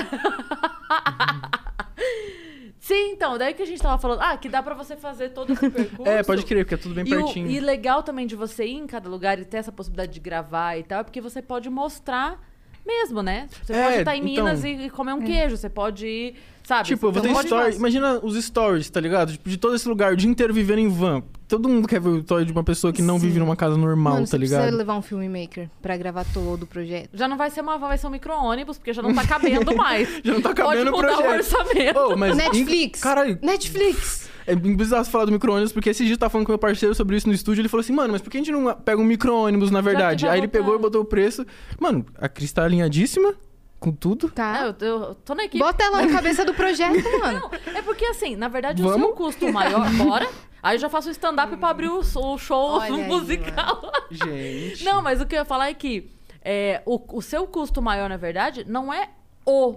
Sim, 2.78 3.12
então, 3.12 3.36
daí 3.36 3.52
que 3.54 3.62
a 3.62 3.66
gente 3.66 3.82
tava 3.82 3.98
falando. 3.98 4.20
Ah, 4.20 4.36
que 4.36 4.48
dá 4.48 4.62
pra 4.62 4.74
você 4.74 4.94
fazer 4.96 5.30
todo 5.30 5.52
esse 5.52 5.70
percurso. 5.70 6.02
É, 6.08 6.22
pode 6.22 6.44
crer, 6.44 6.64
porque 6.64 6.74
é 6.74 6.78
tudo 6.78 6.94
bem 6.94 7.04
E, 7.06 7.14
o, 7.14 7.24
pertinho. 7.24 7.50
e 7.50 7.58
legal 7.58 8.02
também 8.02 8.26
de 8.26 8.36
você 8.36 8.64
ir 8.64 8.74
em 8.76 8.86
cada 8.86 9.08
lugar 9.08 9.38
e 9.40 9.44
ter 9.44 9.56
essa 9.56 9.72
possibilidade 9.72 10.12
de 10.12 10.20
gravar 10.20 10.76
e 10.78 10.84
tal, 10.84 11.00
é 11.00 11.02
porque 11.02 11.20
você 11.20 11.42
pode 11.42 11.68
mostrar 11.68 12.38
mesmo, 12.86 13.22
né? 13.22 13.48
Você 13.64 13.72
É, 13.72 13.82
pode 13.82 13.98
estar 13.98 14.14
em 14.16 14.18
então- 14.32 14.44
Minas 14.44 14.62
e, 14.62 14.68
e 14.68 14.90
comer 14.90 15.14
um 15.14 15.20
queijo, 15.22 15.56
você 15.56 15.68
pode 15.68 16.06
ir, 16.06 16.36
sabe? 16.62 16.86
Tipo, 16.86 17.06
eu 17.08 17.12
vou 17.12 17.22
ter 17.22 17.32
mais. 17.32 17.76
Imagina 17.76 18.20
os 18.22 18.36
stories, 18.44 18.88
tá 18.88 19.00
ligado? 19.00 19.32
Tipo, 19.32 19.48
de 19.48 19.56
todo 19.56 19.74
esse 19.74 19.88
lugar, 19.88 20.12
o 20.12 20.16
dia 20.16 20.30
inteiro 20.30 20.54
vivendo 20.54 20.78
em 20.78 20.88
van. 20.88 21.24
Todo 21.48 21.68
mundo 21.68 21.86
quer 21.86 22.00
ver 22.00 22.08
o 22.08 22.18
story 22.18 22.44
de 22.44 22.52
uma 22.52 22.64
pessoa 22.64 22.92
que 22.92 23.00
não 23.00 23.18
Sim. 23.20 23.26
vive 23.26 23.38
numa 23.38 23.54
casa 23.54 23.76
normal, 23.76 24.14
Mano, 24.14 24.26
tá 24.26 24.30
você 24.30 24.38
precisa 24.38 24.60
ligado? 24.62 24.76
levar 24.76 24.96
um 24.96 25.02
filmmaker 25.02 25.70
pra 25.80 25.96
gravar 25.96 26.24
todo 26.34 26.64
o 26.64 26.66
projeto. 26.66 27.10
Já 27.14 27.28
não 27.28 27.36
vai 27.36 27.50
ser 27.50 27.60
uma 27.60 27.78
van, 27.78 27.86
vai 27.88 27.98
ser 27.98 28.06
um 28.08 28.10
micro-ônibus, 28.10 28.78
porque 28.78 28.92
já 28.92 29.00
não 29.00 29.14
tá 29.14 29.24
cabendo 29.26 29.74
mais. 29.76 30.08
Já 30.24 30.32
não 30.32 30.40
tá 30.40 30.52
cabendo 30.52 30.90
o 30.90 30.92
pode 30.92 31.06
mudar 31.06 31.18
o 31.18 31.22
projeto. 31.22 31.56
orçamento. 31.56 31.98
Ô, 32.00 32.16
mas 32.16 32.36
Netflix! 32.36 33.00
Caralho, 33.00 33.38
Netflix! 33.42 34.28
é 34.46 34.54
bizarro 34.54 35.04
você 35.04 35.10
falar 35.10 35.24
do 35.24 35.32
micro-ônibus, 35.32 35.72
porque 35.72 35.90
esse 35.90 36.04
dia 36.04 36.14
eu 36.14 36.18
tava 36.18 36.30
falando 36.30 36.46
com 36.46 36.52
meu 36.52 36.58
parceiro 36.58 36.94
sobre 36.94 37.16
isso 37.16 37.26
no 37.26 37.34
estúdio, 37.34 37.62
ele 37.62 37.68
falou 37.68 37.80
assim, 37.82 37.92
mano, 37.92 38.12
mas 38.12 38.22
por 38.22 38.30
que 38.30 38.36
a 38.38 38.40
gente 38.40 38.52
não 38.52 38.72
pega 38.74 39.00
um 39.00 39.04
micro-ônibus, 39.04 39.70
na 39.70 39.80
verdade? 39.80 40.26
Aí 40.26 40.38
ele 40.38 40.46
botar. 40.46 40.58
pegou 40.58 40.76
e 40.76 40.78
botou 40.78 41.02
o 41.02 41.04
preço. 41.04 41.44
Mano, 41.80 42.06
a 42.16 42.28
Cris 42.28 42.52
tá 42.52 42.64
alinhadíssima 42.64 43.34
com 43.80 43.92
tudo. 43.92 44.30
Tá. 44.30 44.58
É, 44.80 44.84
eu, 44.86 45.02
eu 45.02 45.14
tô 45.16 45.34
na 45.34 45.44
equipe. 45.44 45.58
Bota 45.62 45.84
ela 45.84 46.02
na 46.02 46.12
cabeça 46.12 46.44
do 46.44 46.54
projeto, 46.54 47.02
mano. 47.20 47.40
Não, 47.40 47.76
é 47.78 47.82
porque 47.82 48.04
assim, 48.06 48.36
na 48.36 48.48
verdade, 48.48 48.82
o 48.82 48.88
Vamos? 48.88 49.06
seu 49.08 49.16
custo 49.16 49.52
maior. 49.52 49.90
Bora. 49.94 50.26
Aí 50.66 50.74
eu 50.74 50.80
já 50.80 50.88
faço 50.88 51.08
stand-up 51.10 51.56
pra 51.58 51.68
abrir 51.68 51.88
o, 51.88 52.00
o 52.00 52.38
show 52.38 52.80
Olha 52.80 52.96
aí, 52.96 53.02
musical. 53.06 53.92
Gente. 54.10 54.82
Não, 54.82 55.00
mas 55.00 55.20
o 55.20 55.24
que 55.24 55.36
eu 55.36 55.38
ia 55.38 55.44
falar 55.44 55.68
é 55.68 55.74
que 55.74 56.10
é, 56.42 56.82
o, 56.84 57.00
o 57.16 57.22
seu 57.22 57.46
custo 57.46 57.80
maior, 57.80 58.08
na 58.08 58.16
verdade, 58.16 58.64
não 58.66 58.92
é 58.92 59.10
o 59.44 59.76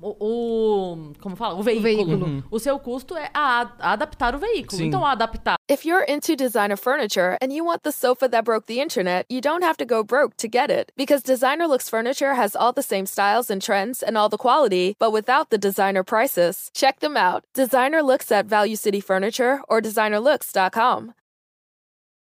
o, 0.00 0.16
o- 0.20 1.12
como 1.20 1.36
fala? 1.36 1.54
O 1.58 1.62
veículo. 1.62 1.82
veículo. 1.82 2.26
Uhum. 2.26 2.42
O 2.50 2.58
seu 2.58 2.78
custo 2.78 3.16
é 3.16 3.30
a, 3.34 3.70
a 3.78 3.92
adaptar 3.92 4.34
o 4.34 4.38
veículo. 4.38 4.76
Sim. 4.78 4.86
Então, 4.86 5.04
adaptar 5.04 5.56
If 5.68 5.84
you're 5.84 6.04
into 6.08 6.34
designer 6.34 6.76
furniture 6.76 7.36
and 7.42 7.52
you 7.52 7.64
want 7.64 7.82
the 7.82 7.92
sofa 7.92 8.28
that 8.28 8.44
broke 8.44 8.66
the 8.66 8.80
internet, 8.80 9.26
you 9.28 9.40
don't 9.40 9.62
have 9.62 9.76
to 9.76 9.84
go 9.84 10.02
broke 10.02 10.34
to 10.38 10.48
get 10.48 10.70
it. 10.70 10.92
Because 10.96 11.22
Designer 11.22 11.66
Looks 11.66 11.88
Furniture 11.90 12.34
has 12.34 12.56
all 12.56 12.72
the 12.72 12.82
same 12.82 13.04
styles 13.06 13.50
and 13.50 13.60
trends 13.60 14.02
and 14.02 14.16
all 14.16 14.28
the 14.30 14.38
quality, 14.38 14.96
but 14.98 15.12
without 15.12 15.50
the 15.50 15.58
designer 15.58 16.02
prices. 16.02 16.70
Check 16.74 17.00
them 17.00 17.16
out. 17.16 17.44
Designer 17.54 18.02
Looks 18.02 18.32
at 18.32 18.46
Value 18.46 18.76
City 18.76 19.00
Furniture 19.00 19.60
or 19.68 19.80
designerlooks.com. 19.82 21.12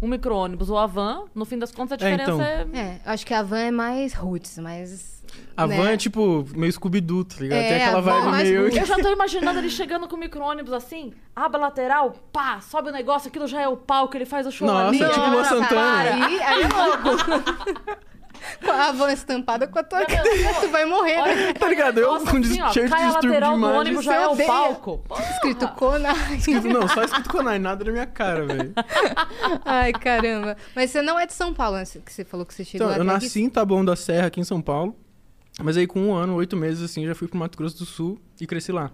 um 0.00 0.08
micro-ônibus 0.08 0.68
ou 0.70 0.76
a 0.76 0.86
van, 0.86 1.26
no 1.32 1.44
fim 1.44 1.56
das 1.56 1.70
contas, 1.70 1.92
a 2.02 2.04
É, 2.08 2.10
diferença 2.16 2.32
então. 2.32 2.80
é... 2.80 2.84
É, 2.84 3.00
acho 3.04 3.24
que 3.24 3.32
a 3.32 3.42
van 3.44 3.58
é 3.60 3.70
mais 3.70 4.12
roots, 4.12 4.58
mais. 4.58 5.22
A 5.56 5.66
né? 5.68 5.76
van 5.76 5.90
é 5.90 5.96
tipo 5.96 6.44
meio 6.56 6.72
Scooby-Doo, 6.72 7.24
tá 7.24 7.36
ligado? 7.38 7.58
É, 7.60 7.68
Tem 7.68 7.76
aquela 7.82 7.98
a 7.98 8.00
van 8.00 8.12
vibe 8.12 8.30
mais 8.30 8.48
meio. 8.48 8.68
Eu 8.76 8.84
já 8.86 8.96
tô 8.96 9.08
imaginando 9.08 9.58
ele 9.60 9.70
chegando 9.70 10.08
com 10.08 10.16
o 10.16 10.18
micro-ônibus 10.18 10.72
assim, 10.72 11.12
aba 11.34 11.56
lateral, 11.58 12.12
pá, 12.32 12.60
sobe 12.60 12.88
o 12.88 12.92
negócio, 12.92 13.28
aquilo 13.28 13.46
já 13.46 13.62
é 13.62 13.68
o 13.68 13.76
palco, 13.76 14.16
ele 14.16 14.26
faz 14.26 14.48
o 14.48 14.50
show 14.50 14.66
Nossa, 14.66 14.88
ali. 14.88 14.98
tipo 14.98 15.26
Lua 15.30 15.44
Santana. 15.44 16.26
Aí, 16.26 16.42
aí 16.42 16.62
é 16.62 16.68
louco. 16.68 18.02
com 18.64 18.70
a 18.70 18.92
van 18.92 19.12
estampada 19.12 19.66
com 19.66 19.78
a 19.78 19.82
tua 19.82 20.04
cara. 20.06 20.22
Tu 20.60 20.68
vai 20.68 20.84
morrer, 20.84 21.16
né? 21.16 21.22
Olha, 21.22 21.54
Tá 21.54 21.68
ligado? 21.68 21.98
Eu 21.98 22.12
nossa, 22.14 22.30
com 22.30 22.36
assim, 22.38 22.60
ó, 22.60 22.72
cheio 22.72 22.88
de 22.88 22.94
distúrbio 22.96 23.30
de 23.30 23.36
imagem. 23.46 23.78
ônibus 23.78 24.04
já 24.04 24.14
é 24.16 24.26
o 24.26 24.32
odeia. 24.32 24.46
palco. 24.46 25.04
Escrito 25.34 25.68
Kona. 25.68 26.12
Escrito- 26.36 26.68
Não, 26.68 26.88
só 26.88 27.02
escrito 27.04 27.28
Konai, 27.30 27.58
nada 27.58 27.84
na 27.84 27.92
minha 27.92 28.06
cara, 28.06 28.46
velho. 28.46 28.72
Ai, 29.64 29.92
caramba. 29.92 30.56
Mas 30.74 30.90
você 30.90 31.02
não 31.02 31.18
é 31.18 31.26
de 31.26 31.32
São 31.32 31.52
Paulo, 31.54 31.76
né? 31.76 31.84
que 31.84 32.12
você 32.12 32.24
falou 32.24 32.44
que 32.46 32.54
você 32.54 32.64
chegou 32.64 32.86
Então, 32.88 32.96
eu 32.96 33.02
até 33.10 33.12
nasci 33.24 33.40
em 33.42 33.48
Taboão 33.50 33.84
da 33.84 33.96
Serra, 33.96 34.26
aqui 34.26 34.40
em 34.40 34.44
São 34.44 34.60
Paulo. 34.60 34.96
Mas 35.60 35.76
aí, 35.76 35.86
com 35.86 36.00
um 36.00 36.14
ano, 36.14 36.34
oito 36.36 36.56
meses, 36.56 36.82
assim, 36.82 37.06
já 37.06 37.14
fui 37.14 37.28
pro 37.28 37.38
Mato 37.38 37.58
Grosso 37.58 37.78
do 37.78 37.84
Sul 37.84 38.18
e 38.40 38.46
cresci 38.46 38.72
lá. 38.72 38.90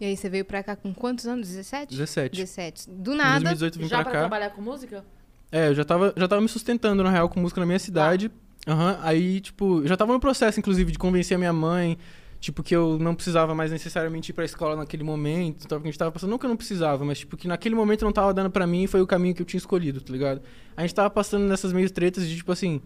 E 0.00 0.04
aí 0.06 0.16
você 0.16 0.28
veio 0.28 0.44
pra 0.44 0.62
cá 0.62 0.76
com 0.76 0.94
quantos 0.94 1.26
anos? 1.26 1.48
17? 1.48 1.90
17. 1.90 2.36
17. 2.36 2.88
Do 2.90 3.14
Em 3.14 3.16
nada. 3.16 3.32
2018 3.40 3.78
vim 3.80 3.88
Já 3.88 3.96
pra 3.96 4.04
pra 4.04 4.12
cá. 4.12 4.18
trabalhar 4.20 4.50
com 4.50 4.62
música? 4.62 5.04
É, 5.50 5.68
eu 5.68 5.74
já 5.74 5.84
tava, 5.84 6.12
já 6.16 6.28
tava 6.28 6.40
me 6.40 6.48
sustentando, 6.48 7.02
na 7.02 7.10
real, 7.10 7.28
com 7.28 7.40
música 7.40 7.60
na 7.60 7.66
minha 7.66 7.78
cidade. 7.80 8.30
Aham, 8.68 8.98
aí, 9.00 9.40
tipo, 9.40 9.80
eu 9.80 9.86
já 9.88 9.96
tava 9.96 10.12
no 10.12 10.20
processo, 10.20 10.60
inclusive, 10.60 10.92
de 10.92 10.98
convencer 10.98 11.34
a 11.36 11.38
minha 11.38 11.54
mãe, 11.54 11.96
tipo, 12.38 12.62
que 12.62 12.76
eu 12.76 12.98
não 12.98 13.14
precisava 13.14 13.54
mais 13.54 13.72
necessariamente 13.72 14.30
ir 14.30 14.34
pra 14.34 14.44
escola 14.44 14.76
naquele 14.76 15.02
momento, 15.02 15.64
então, 15.64 15.78
porque 15.78 15.88
a 15.88 15.90
gente 15.90 15.98
tava 15.98 16.12
passando, 16.12 16.28
não 16.28 16.36
que 16.38 16.44
eu 16.44 16.50
não 16.50 16.56
precisava, 16.56 17.02
mas, 17.02 17.20
tipo, 17.20 17.34
que 17.34 17.48
naquele 17.48 17.74
momento 17.74 18.04
não 18.04 18.12
tava 18.12 18.34
dando 18.34 18.50
pra 18.50 18.66
mim 18.66 18.82
e 18.82 18.86
foi 18.86 19.00
o 19.00 19.06
caminho 19.06 19.34
que 19.34 19.40
eu 19.40 19.46
tinha 19.46 19.56
escolhido, 19.56 20.02
tá 20.02 20.12
ligado? 20.12 20.42
A 20.76 20.82
gente 20.82 20.94
tava 20.94 21.08
passando 21.08 21.46
nessas 21.46 21.72
meio 21.72 21.90
tretas 21.90 22.28
de, 22.28 22.36
tipo, 22.36 22.52
assim, 22.52 22.82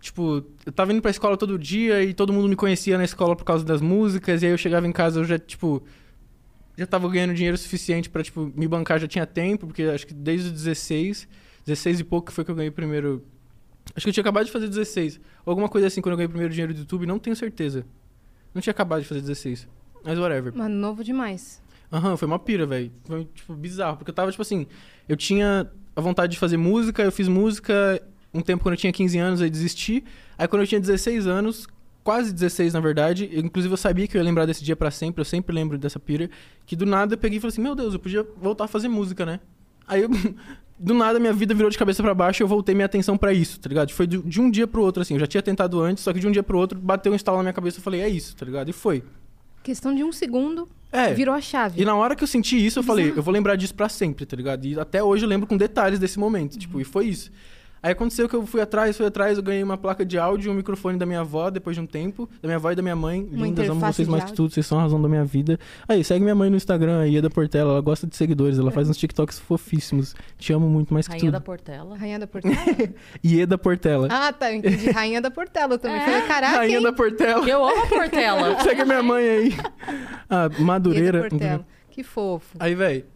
tipo, 0.00 0.42
eu 0.64 0.72
tava 0.72 0.90
indo 0.94 1.02
pra 1.02 1.10
escola 1.10 1.36
todo 1.36 1.58
dia 1.58 2.02
e 2.02 2.14
todo 2.14 2.32
mundo 2.32 2.48
me 2.48 2.56
conhecia 2.56 2.96
na 2.96 3.04
escola 3.04 3.36
por 3.36 3.44
causa 3.44 3.62
das 3.62 3.82
músicas, 3.82 4.42
e 4.42 4.46
aí 4.46 4.52
eu 4.52 4.58
chegava 4.58 4.86
em 4.88 4.92
casa, 4.92 5.20
eu 5.20 5.24
já, 5.26 5.38
tipo, 5.38 5.82
já 6.78 6.86
tava 6.86 7.08
ganhando 7.10 7.34
dinheiro 7.34 7.58
suficiente 7.58 8.08
pra, 8.08 8.22
tipo, 8.22 8.50
me 8.56 8.66
bancar 8.66 8.98
já 8.98 9.06
tinha 9.06 9.26
tempo, 9.26 9.66
porque 9.66 9.82
acho 9.82 10.06
que 10.06 10.14
desde 10.14 10.46
os 10.48 10.52
16, 10.54 11.28
16 11.66 12.00
e 12.00 12.04
pouco 12.04 12.28
que 12.28 12.32
foi 12.32 12.42
que 12.44 12.50
eu 12.50 12.54
ganhei 12.54 12.70
o 12.70 12.72
primeiro. 12.72 13.22
Acho 13.96 14.04
que 14.04 14.10
eu 14.10 14.12
tinha 14.12 14.22
acabado 14.22 14.46
de 14.46 14.52
fazer 14.52 14.68
16. 14.68 15.20
Ou 15.44 15.50
alguma 15.50 15.68
coisa 15.68 15.86
assim 15.86 16.00
quando 16.00 16.12
eu 16.12 16.16
ganhei 16.16 16.26
o 16.26 16.30
primeiro 16.30 16.52
dinheiro 16.52 16.74
do 16.74 16.80
YouTube, 16.80 17.06
não 17.06 17.18
tenho 17.18 17.36
certeza. 17.36 17.84
Não 18.52 18.60
tinha 18.60 18.72
acabado 18.72 19.02
de 19.02 19.08
fazer 19.08 19.20
16. 19.20 19.68
Mas 20.04 20.18
whatever. 20.18 20.54
Mano, 20.54 20.74
novo 20.74 21.02
demais. 21.02 21.62
Aham, 21.92 22.16
foi 22.16 22.26
uma 22.26 22.38
pira, 22.38 22.66
velho. 22.66 22.90
Foi, 23.04 23.24
tipo, 23.34 23.54
bizarro. 23.54 23.96
Porque 23.96 24.10
eu 24.10 24.14
tava, 24.14 24.30
tipo 24.30 24.42
assim, 24.42 24.66
eu 25.08 25.16
tinha 25.16 25.70
a 25.94 26.00
vontade 26.00 26.32
de 26.32 26.38
fazer 26.38 26.56
música, 26.56 27.02
eu 27.02 27.12
fiz 27.12 27.28
música 27.28 28.02
um 28.32 28.40
tempo 28.40 28.64
quando 28.64 28.74
eu 28.74 28.78
tinha 28.78 28.92
15 28.92 29.18
anos, 29.18 29.40
aí 29.40 29.48
desisti. 29.48 30.04
Aí 30.36 30.48
quando 30.48 30.62
eu 30.62 30.66
tinha 30.66 30.80
16 30.80 31.26
anos, 31.28 31.68
quase 32.02 32.32
16 32.32 32.74
na 32.74 32.80
verdade, 32.80 33.30
eu, 33.32 33.40
inclusive 33.40 33.72
eu 33.72 33.76
sabia 33.78 34.08
que 34.08 34.16
eu 34.16 34.20
ia 34.20 34.24
lembrar 34.24 34.44
desse 34.44 34.64
dia 34.64 34.74
pra 34.74 34.90
sempre, 34.90 35.20
eu 35.20 35.24
sempre 35.24 35.54
lembro 35.54 35.78
dessa 35.78 36.00
pira, 36.00 36.28
que 36.66 36.74
do 36.74 36.84
nada 36.84 37.14
eu 37.14 37.18
peguei 37.18 37.38
e 37.38 37.40
falei 37.40 37.52
assim, 37.52 37.62
meu 37.62 37.76
Deus, 37.76 37.94
eu 37.94 38.00
podia 38.00 38.26
voltar 38.36 38.64
a 38.64 38.68
fazer 38.68 38.88
música, 38.88 39.24
né? 39.24 39.38
Aí 39.86 40.02
eu, 40.02 40.10
do 40.78 40.92
nada 40.94 41.18
minha 41.20 41.32
vida 41.32 41.54
virou 41.54 41.70
de 41.70 41.78
cabeça 41.78 42.02
pra 42.02 42.14
baixo 42.14 42.42
e 42.42 42.44
eu 42.44 42.48
voltei 42.48 42.74
minha 42.74 42.86
atenção 42.86 43.16
pra 43.16 43.32
isso, 43.32 43.60
tá 43.60 43.68
ligado? 43.68 43.90
Foi 43.92 44.06
de, 44.06 44.18
de 44.22 44.40
um 44.40 44.50
dia 44.50 44.66
pro 44.66 44.82
outro, 44.82 45.02
assim, 45.02 45.14
eu 45.14 45.20
já 45.20 45.26
tinha 45.26 45.42
tentado 45.42 45.80
antes, 45.80 46.02
só 46.02 46.12
que 46.12 46.18
de 46.20 46.26
um 46.26 46.32
dia 46.32 46.42
pro 46.42 46.58
outro 46.58 46.78
bateu 46.78 47.12
um 47.12 47.14
estalo 47.16 47.36
na 47.38 47.44
minha 47.44 47.52
cabeça 47.52 47.78
e 47.78 47.80
eu 47.80 47.84
falei, 47.84 48.00
é 48.00 48.08
isso, 48.08 48.34
tá 48.36 48.44
ligado? 48.44 48.68
E 48.68 48.72
foi. 48.72 49.02
Questão 49.62 49.94
de 49.94 50.04
um 50.04 50.12
segundo, 50.12 50.68
É. 50.92 51.14
virou 51.14 51.34
a 51.34 51.40
chave. 51.40 51.80
E 51.80 51.84
na 51.84 51.94
hora 51.94 52.14
que 52.14 52.22
eu 52.22 52.28
senti 52.28 52.64
isso, 52.64 52.80
eu 52.80 52.82
falei, 52.82 53.12
eu 53.16 53.22
vou 53.22 53.32
lembrar 53.32 53.56
disso 53.56 53.74
pra 53.74 53.88
sempre, 53.88 54.26
tá 54.26 54.36
ligado? 54.36 54.64
E 54.66 54.78
até 54.78 55.02
hoje 55.02 55.24
eu 55.24 55.28
lembro 55.28 55.46
com 55.46 55.56
detalhes 55.56 55.98
desse 55.98 56.18
momento, 56.18 56.58
tipo, 56.58 56.80
e 56.80 56.84
foi 56.84 57.06
isso. 57.06 57.30
Aí 57.84 57.92
aconteceu 57.92 58.26
que 58.26 58.34
eu 58.34 58.46
fui 58.46 58.62
atrás, 58.62 58.96
fui 58.96 59.04
atrás, 59.04 59.36
eu 59.36 59.42
ganhei 59.42 59.62
uma 59.62 59.76
placa 59.76 60.06
de 60.06 60.18
áudio 60.18 60.48
e 60.48 60.50
um 60.50 60.56
microfone 60.56 60.98
da 60.98 61.04
minha 61.04 61.20
avó 61.20 61.50
depois 61.50 61.76
de 61.76 61.82
um 61.82 61.86
tempo, 61.86 62.26
da 62.40 62.48
minha 62.48 62.56
avó 62.56 62.72
e 62.72 62.74
da 62.74 62.80
minha 62.80 62.96
mãe. 62.96 63.28
Uma 63.30 63.44
Lindas, 63.44 63.68
amo 63.68 63.78
vocês 63.78 64.08
mais 64.08 64.24
que 64.24 64.32
tudo, 64.32 64.54
vocês 64.54 64.64
são 64.64 64.78
a 64.78 64.82
razão 64.82 65.02
da 65.02 65.06
minha 65.06 65.22
vida. 65.22 65.58
Aí, 65.86 66.02
segue 66.02 66.22
minha 66.22 66.34
mãe 66.34 66.48
no 66.48 66.56
Instagram, 66.56 67.02
a 67.02 67.04
Ieda 67.04 67.28
Portela, 67.28 67.72
ela 67.72 67.82
gosta 67.82 68.06
de 68.06 68.16
seguidores, 68.16 68.58
ela 68.58 68.70
faz 68.70 68.88
uns 68.88 68.96
TikToks 68.96 69.38
fofíssimos. 69.38 70.16
Te 70.38 70.50
amo 70.54 70.66
muito 70.66 70.94
mais 70.94 71.06
que 71.06 71.12
Rainha 71.12 71.30
da 71.30 71.38
tudo. 71.38 71.44
Portela. 71.44 71.98
Rainha 71.98 72.18
da 72.18 72.26
Portela? 72.26 72.56
Ieda 73.22 73.58
Portela. 73.58 74.08
ah, 74.10 74.32
tá. 74.32 74.50
Eu 74.50 74.56
entendi. 74.56 74.90
Rainha 74.90 75.20
da 75.20 75.30
Portela 75.30 75.76
também. 75.76 75.98
É. 75.98 76.04
Falei, 76.06 76.22
caraca, 76.22 76.56
Rainha 76.56 76.78
hein? 76.78 76.82
da 76.84 76.92
Portela. 76.94 77.46
Eu 77.46 77.62
amo 77.68 77.82
a 77.82 77.86
Portela. 77.86 78.60
Segue 78.64 78.80
a 78.80 78.86
minha 78.86 79.02
mãe 79.02 79.28
aí. 79.28 79.56
Ah, 80.30 80.48
Rainha 80.48 80.64
Madureira. 80.64 81.20
da 81.20 81.28
Portela. 81.28 81.66
Que 81.90 82.02
fofo. 82.02 82.56
Aí, 82.58 82.74
velho. 82.74 83.13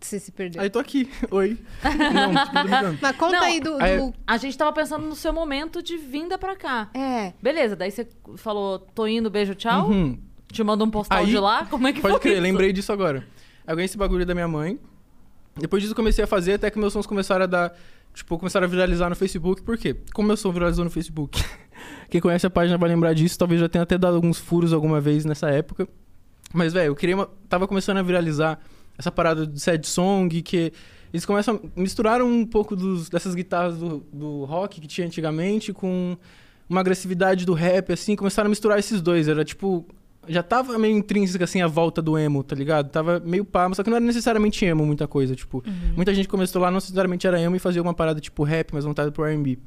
Você 0.00 0.18
se 0.18 0.32
perdeu. 0.32 0.62
Aí 0.62 0.70
tô 0.70 0.78
aqui. 0.78 1.10
Oi. 1.30 1.58
Não, 1.84 2.34
tipo, 2.34 2.46
tô 2.54 2.62
brincando. 2.62 2.98
Mas 3.02 3.16
conta 3.16 3.32
Não, 3.36 3.42
aí 3.44 3.60
do... 3.60 3.76
aí- 3.82 3.98
do- 3.98 4.14
A 4.26 4.36
gente 4.38 4.56
tava 4.56 4.72
pensando 4.72 5.06
no 5.06 5.14
seu 5.14 5.32
momento 5.32 5.82
de 5.82 5.96
vinda 5.98 6.38
pra 6.38 6.56
cá. 6.56 6.88
É. 6.94 7.32
Beleza, 7.42 7.76
daí 7.76 7.90
você 7.90 8.08
falou, 8.36 8.78
tô 8.78 9.06
indo, 9.06 9.28
beijo, 9.30 9.54
tchau. 9.54 9.88
Uhum. 9.90 10.18
Te 10.50 10.62
manda 10.64 10.82
um 10.84 10.90
postal 10.90 11.18
Aí- 11.18 11.26
de 11.26 11.38
lá. 11.38 11.66
Como 11.66 11.86
é 11.86 11.92
que 11.92 12.00
Pode 12.00 12.12
foi 12.14 12.20
crer, 12.20 12.32
isso? 12.34 12.42
lembrei 12.42 12.72
disso 12.72 12.92
agora. 12.92 13.26
Eu 13.66 13.76
ganhei 13.76 13.84
esse 13.84 13.96
bagulho 13.98 14.24
da 14.24 14.34
minha 14.34 14.48
mãe. 14.48 14.78
Depois 15.56 15.82
disso 15.82 15.92
eu 15.92 15.96
comecei 15.96 16.24
a 16.24 16.26
fazer 16.26 16.54
até 16.54 16.70
que 16.70 16.78
meus 16.78 16.92
sons 16.92 17.06
começaram 17.06 17.44
a 17.44 17.46
dar. 17.46 17.76
Tipo, 18.14 18.38
começaram 18.38 18.64
a 18.64 18.68
viralizar 18.68 19.08
no 19.08 19.14
Facebook. 19.14 19.62
Por 19.62 19.76
quê? 19.78 19.94
Como 20.14 20.26
meu 20.26 20.36
som 20.36 20.50
viralizou 20.50 20.84
no 20.84 20.90
Facebook. 20.90 21.40
Quem 22.10 22.20
conhece 22.20 22.46
a 22.46 22.50
página 22.50 22.76
vai 22.78 22.88
lembrar 22.88 23.12
disso. 23.12 23.38
Talvez 23.38 23.60
já 23.60 23.68
tenha 23.68 23.82
até 23.82 23.96
dado 23.98 24.16
alguns 24.16 24.38
furos 24.38 24.72
alguma 24.72 25.00
vez 25.00 25.24
nessa 25.24 25.48
época. 25.50 25.86
Mas, 26.52 26.72
velho, 26.72 26.88
eu 26.88 26.96
queria 26.96 27.14
uma... 27.14 27.28
Tava 27.48 27.68
começando 27.68 27.98
a 27.98 28.02
viralizar 28.02 28.58
essa 29.00 29.10
parada 29.10 29.46
de 29.46 29.58
sad 29.58 29.86
song, 29.86 30.40
que 30.42 30.72
eles 31.12 31.26
começam 31.26 31.60
a 31.76 31.80
misturaram 31.80 32.28
um 32.28 32.46
pouco 32.46 32.76
dos, 32.76 33.08
dessas 33.08 33.34
guitarras 33.34 33.76
do, 33.78 34.04
do 34.12 34.44
rock 34.44 34.80
que 34.80 34.86
tinha 34.86 35.06
antigamente 35.06 35.72
com 35.72 36.16
uma 36.68 36.80
agressividade 36.80 37.44
do 37.44 37.52
rap, 37.52 37.92
assim, 37.92 38.14
começaram 38.14 38.46
a 38.46 38.50
misturar 38.50 38.78
esses 38.78 39.02
dois. 39.02 39.26
Era 39.26 39.44
tipo. 39.44 39.84
Já 40.28 40.42
tava 40.42 40.78
meio 40.78 40.96
intrínseca, 40.96 41.44
assim, 41.44 41.62
a 41.62 41.66
volta 41.66 42.00
do 42.00 42.16
emo, 42.16 42.44
tá 42.44 42.54
ligado? 42.54 42.90
Tava 42.90 43.18
meio 43.18 43.44
pá, 43.44 43.68
mas 43.68 43.76
só 43.76 43.82
que 43.82 43.88
não 43.88 43.96
era 43.96 44.04
necessariamente 44.04 44.64
emo 44.64 44.86
muita 44.86 45.08
coisa. 45.08 45.34
Tipo, 45.34 45.64
muita 45.96 46.14
gente 46.14 46.28
começou 46.28 46.60
lá, 46.60 46.68
não 46.70 46.76
necessariamente 46.76 47.26
era 47.26 47.40
emo 47.40 47.56
e 47.56 47.58
fazia 47.58 47.82
uma 47.82 47.94
parada 47.94 48.20
tipo 48.20 48.44
rap, 48.44 48.72
mas 48.72 48.84
voltada 48.84 49.10
pro 49.10 49.24
RB. 49.24 49.58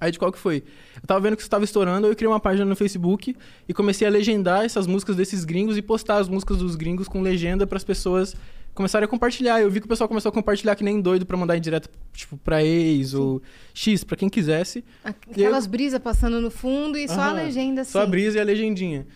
Aí 0.00 0.10
de 0.10 0.18
qual 0.18 0.32
que 0.32 0.38
foi? 0.38 0.62
Eu 0.96 1.06
tava 1.06 1.20
vendo 1.20 1.36
que 1.36 1.42
isso 1.42 1.50
tava 1.50 1.64
estourando, 1.64 2.06
eu 2.06 2.14
criei 2.14 2.28
uma 2.28 2.40
página 2.40 2.64
no 2.64 2.76
Facebook 2.76 3.36
e 3.68 3.74
comecei 3.74 4.06
a 4.06 4.10
legendar 4.10 4.64
essas 4.64 4.86
músicas 4.86 5.16
desses 5.16 5.44
gringos 5.44 5.76
e 5.76 5.82
postar 5.82 6.16
as 6.16 6.28
músicas 6.28 6.58
dos 6.58 6.76
gringos 6.76 7.08
com 7.08 7.22
legenda 7.22 7.66
pras 7.66 7.84
pessoas 7.84 8.34
começarem 8.74 9.04
a 9.04 9.08
compartilhar. 9.08 9.60
Eu 9.60 9.70
vi 9.70 9.80
que 9.80 9.86
o 9.86 9.88
pessoal 9.88 10.08
começou 10.08 10.28
a 10.28 10.32
compartilhar 10.32 10.74
que 10.74 10.84
nem 10.84 11.00
doido 11.00 11.24
pra 11.24 11.36
mandar 11.36 11.56
em 11.56 11.60
direto, 11.60 11.88
tipo, 12.12 12.36
pra 12.36 12.62
ex 12.62 13.14
ou 13.14 13.40
X, 13.72 14.04
pra 14.04 14.16
quem 14.16 14.28
quisesse. 14.28 14.84
Aquelas 15.02 15.66
brisas 15.66 16.00
passando 16.00 16.40
no 16.40 16.50
fundo 16.50 16.98
e 16.98 17.08
só 17.08 17.20
a 17.20 17.32
legenda 17.32 17.82
assim. 17.82 17.92
Só 17.92 18.02
a 18.02 18.06
brisa 18.06 18.38
e 18.38 18.40
a 18.40 18.44
legendinha. 18.44 19.06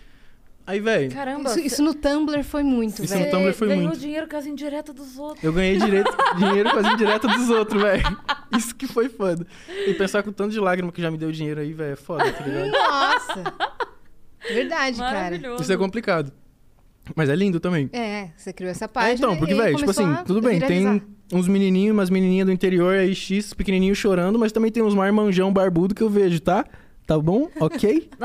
Aí, 0.69 0.81
velho, 0.81 1.11
Caramba, 1.11 1.49
Isso, 1.49 1.61
isso 1.61 1.83
no 1.83 1.95
Tumblr 1.95 2.45
foi 2.45 2.63
muito, 2.63 3.03
Isso 3.03 3.15
velho. 3.15 3.25
no 3.25 3.31
Tumblr 3.31 3.55
foi 3.55 3.69
ganhou 3.69 3.85
muito. 3.85 3.99
dinheiro 3.99 4.29
com 4.29 4.37
as 4.37 4.45
indiretas 4.45 4.95
dos 4.95 5.19
outros. 5.19 5.43
eu 5.43 5.51
ganhei 5.51 5.79
direito, 5.79 6.11
dinheiro 6.37 6.71
quase 6.71 6.95
direto 6.97 7.27
dos 7.27 7.49
outros, 7.49 7.81
velho. 7.83 8.03
Isso 8.55 8.75
que 8.75 8.87
foi 8.87 9.09
foda. 9.09 9.47
E 9.87 9.95
pensar 9.95 10.23
com 10.23 10.29
o 10.29 10.33
tanto 10.33 10.53
de 10.53 10.61
lágrima 10.61 10.93
que 10.93 11.01
já 11.01 11.11
me 11.11 11.17
deu 11.17 11.33
dinheiro 11.33 11.59
aí, 11.61 11.73
velho, 11.73 11.95
é 11.95 11.97
foda, 11.97 12.31
tá 12.31 12.45
ligado? 12.45 12.71
Nossa. 12.71 13.55
Verdade, 14.53 14.99
cara. 14.99 15.41
Isso 15.59 15.73
é 15.73 15.77
complicado. 15.79 16.31
Mas 17.17 17.31
é 17.31 17.35
lindo 17.35 17.59
também. 17.59 17.89
É, 17.93 18.29
você 18.37 18.53
criou 18.53 18.71
essa 18.71 18.85
É, 18.85 18.89
página. 18.89 19.15
então, 19.15 19.37
porque, 19.39 19.55
velho, 19.55 19.75
tipo 19.77 19.91
assim, 19.91 20.07
tudo 20.27 20.43
bem, 20.43 20.61
tem 20.61 20.81
viralizar. 20.81 21.07
uns 21.33 21.49
menininhos, 21.49 21.95
umas 21.95 22.11
menininhas 22.11 22.45
do 22.47 22.53
interior 22.53 22.95
aí, 22.95 23.15
X, 23.15 23.55
pequenininho 23.55 23.95
chorando, 23.95 24.39
mas 24.39 24.53
também 24.53 24.71
tem 24.71 24.83
uns 24.83 24.95
marmanjão 24.95 25.51
barbudo 25.51 25.95
que 25.95 26.03
eu 26.03 26.11
vejo, 26.11 26.41
tá? 26.41 26.67
Tá 27.07 27.19
bom? 27.19 27.49
Ok? 27.59 28.11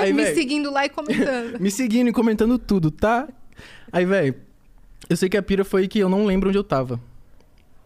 Aí, 0.00 0.12
Me 0.12 0.22
velho, 0.24 0.34
seguindo 0.34 0.70
lá 0.70 0.84
e 0.84 0.88
comentando. 0.88 1.58
me 1.60 1.70
seguindo 1.70 2.08
e 2.08 2.12
comentando 2.12 2.58
tudo, 2.58 2.90
tá? 2.90 3.28
Aí, 3.92 4.04
velho, 4.04 4.34
eu 5.08 5.16
sei 5.16 5.28
que 5.28 5.36
a 5.36 5.42
pira 5.42 5.64
foi 5.64 5.86
que 5.88 5.98
eu 5.98 6.08
não 6.08 6.24
lembro 6.26 6.48
onde 6.48 6.58
eu 6.58 6.64
tava. 6.64 7.00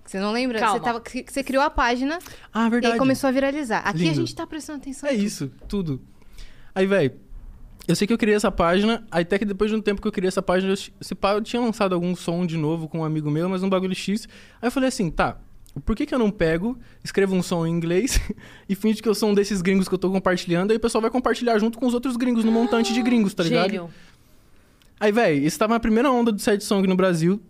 Você 0.04 0.18
não 0.18 0.32
lembra? 0.32 0.58
Calma. 0.58 0.78
Você, 0.78 0.84
tava, 0.84 1.02
você 1.30 1.42
criou 1.42 1.62
a 1.62 1.70
página 1.70 2.18
Ah, 2.52 2.66
e 2.66 2.70
verdade. 2.70 2.94
aí 2.94 2.98
começou 2.98 3.28
a 3.28 3.30
viralizar. 3.30 3.78
Aqui 3.80 4.00
a 4.02 4.04
Lindo. 4.04 4.14
gente 4.16 4.34
tá 4.34 4.46
prestando 4.46 4.78
atenção. 4.78 5.08
É 5.08 5.12
tudo. 5.12 5.24
isso, 5.24 5.52
tudo. 5.68 6.02
Aí, 6.74 6.86
velho, 6.86 7.12
eu 7.86 7.94
sei 7.96 8.06
que 8.06 8.12
eu 8.12 8.18
criei 8.18 8.36
essa 8.36 8.50
página, 8.50 9.06
aí 9.10 9.22
até 9.22 9.38
que 9.38 9.44
depois 9.44 9.70
de 9.70 9.76
um 9.76 9.80
tempo 9.80 10.00
que 10.02 10.08
eu 10.08 10.12
criei 10.12 10.28
essa 10.28 10.42
página, 10.42 10.72
eu, 10.74 11.16
pá, 11.16 11.32
eu 11.32 11.40
tinha 11.40 11.60
lançado 11.62 11.94
algum 11.94 12.14
som 12.16 12.44
de 12.44 12.56
novo 12.56 12.88
com 12.88 12.98
um 13.00 13.04
amigo 13.04 13.30
meu, 13.30 13.48
mas 13.48 13.62
um 13.62 13.68
bagulho 13.68 13.94
X. 13.94 14.28
Aí 14.60 14.66
eu 14.68 14.70
falei 14.72 14.88
assim, 14.88 15.10
tá, 15.10 15.38
por 15.80 15.96
que 15.96 16.04
que 16.04 16.14
eu 16.14 16.18
não 16.18 16.30
pego, 16.30 16.78
escrevo 17.02 17.34
um 17.34 17.42
som 17.42 17.66
em 17.66 17.70
inglês 17.70 18.20
e 18.68 18.74
finge 18.74 19.02
que 19.02 19.08
eu 19.08 19.14
sou 19.14 19.30
um 19.30 19.34
desses 19.34 19.62
gringos 19.62 19.88
que 19.88 19.94
eu 19.94 19.98
tô 19.98 20.10
compartilhando, 20.10 20.70
aí 20.70 20.76
o 20.76 20.80
pessoal 20.80 21.00
vai 21.00 21.10
compartilhar 21.10 21.58
junto 21.58 21.78
com 21.78 21.86
os 21.86 21.94
outros 21.94 22.16
gringos, 22.16 22.44
no 22.44 22.52
montante 22.52 22.92
de 22.92 23.02
gringos, 23.02 23.32
tá 23.32 23.42
ligado? 23.42 23.70
Gênio. 23.70 23.90
Aí, 25.00 25.10
velho, 25.10 25.44
isso 25.44 25.58
tava 25.58 25.74
na 25.74 25.80
primeira 25.80 26.10
onda 26.10 26.30
do 26.30 26.40
sad 26.40 26.62
song 26.62 26.86
no 26.86 26.94
Brasil, 26.94 27.42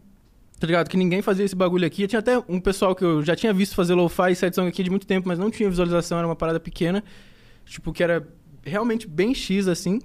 tá 0.58 0.66
ligado? 0.66 0.88
Que 0.88 0.96
ninguém 0.96 1.20
fazia 1.20 1.44
esse 1.44 1.54
bagulho 1.54 1.86
aqui. 1.86 2.06
Tinha 2.06 2.20
até 2.20 2.38
um 2.48 2.60
pessoal 2.60 2.94
que 2.94 3.04
eu 3.04 3.22
já 3.22 3.36
tinha 3.36 3.52
visto 3.52 3.74
fazer 3.74 3.94
lo-fi 3.94 4.30
e 4.30 4.34
sad 4.34 4.54
song 4.54 4.68
aqui 4.68 4.82
de 4.82 4.88
muito 4.88 5.06
tempo, 5.06 5.28
mas 5.28 5.38
não 5.38 5.50
tinha 5.50 5.68
visualização, 5.68 6.16
era 6.16 6.26
uma 6.26 6.36
parada 6.36 6.58
pequena. 6.58 7.04
Tipo, 7.66 7.92
que 7.92 8.02
era 8.02 8.26
realmente 8.64 9.06
bem 9.06 9.34
X, 9.34 9.68
assim. 9.68 10.00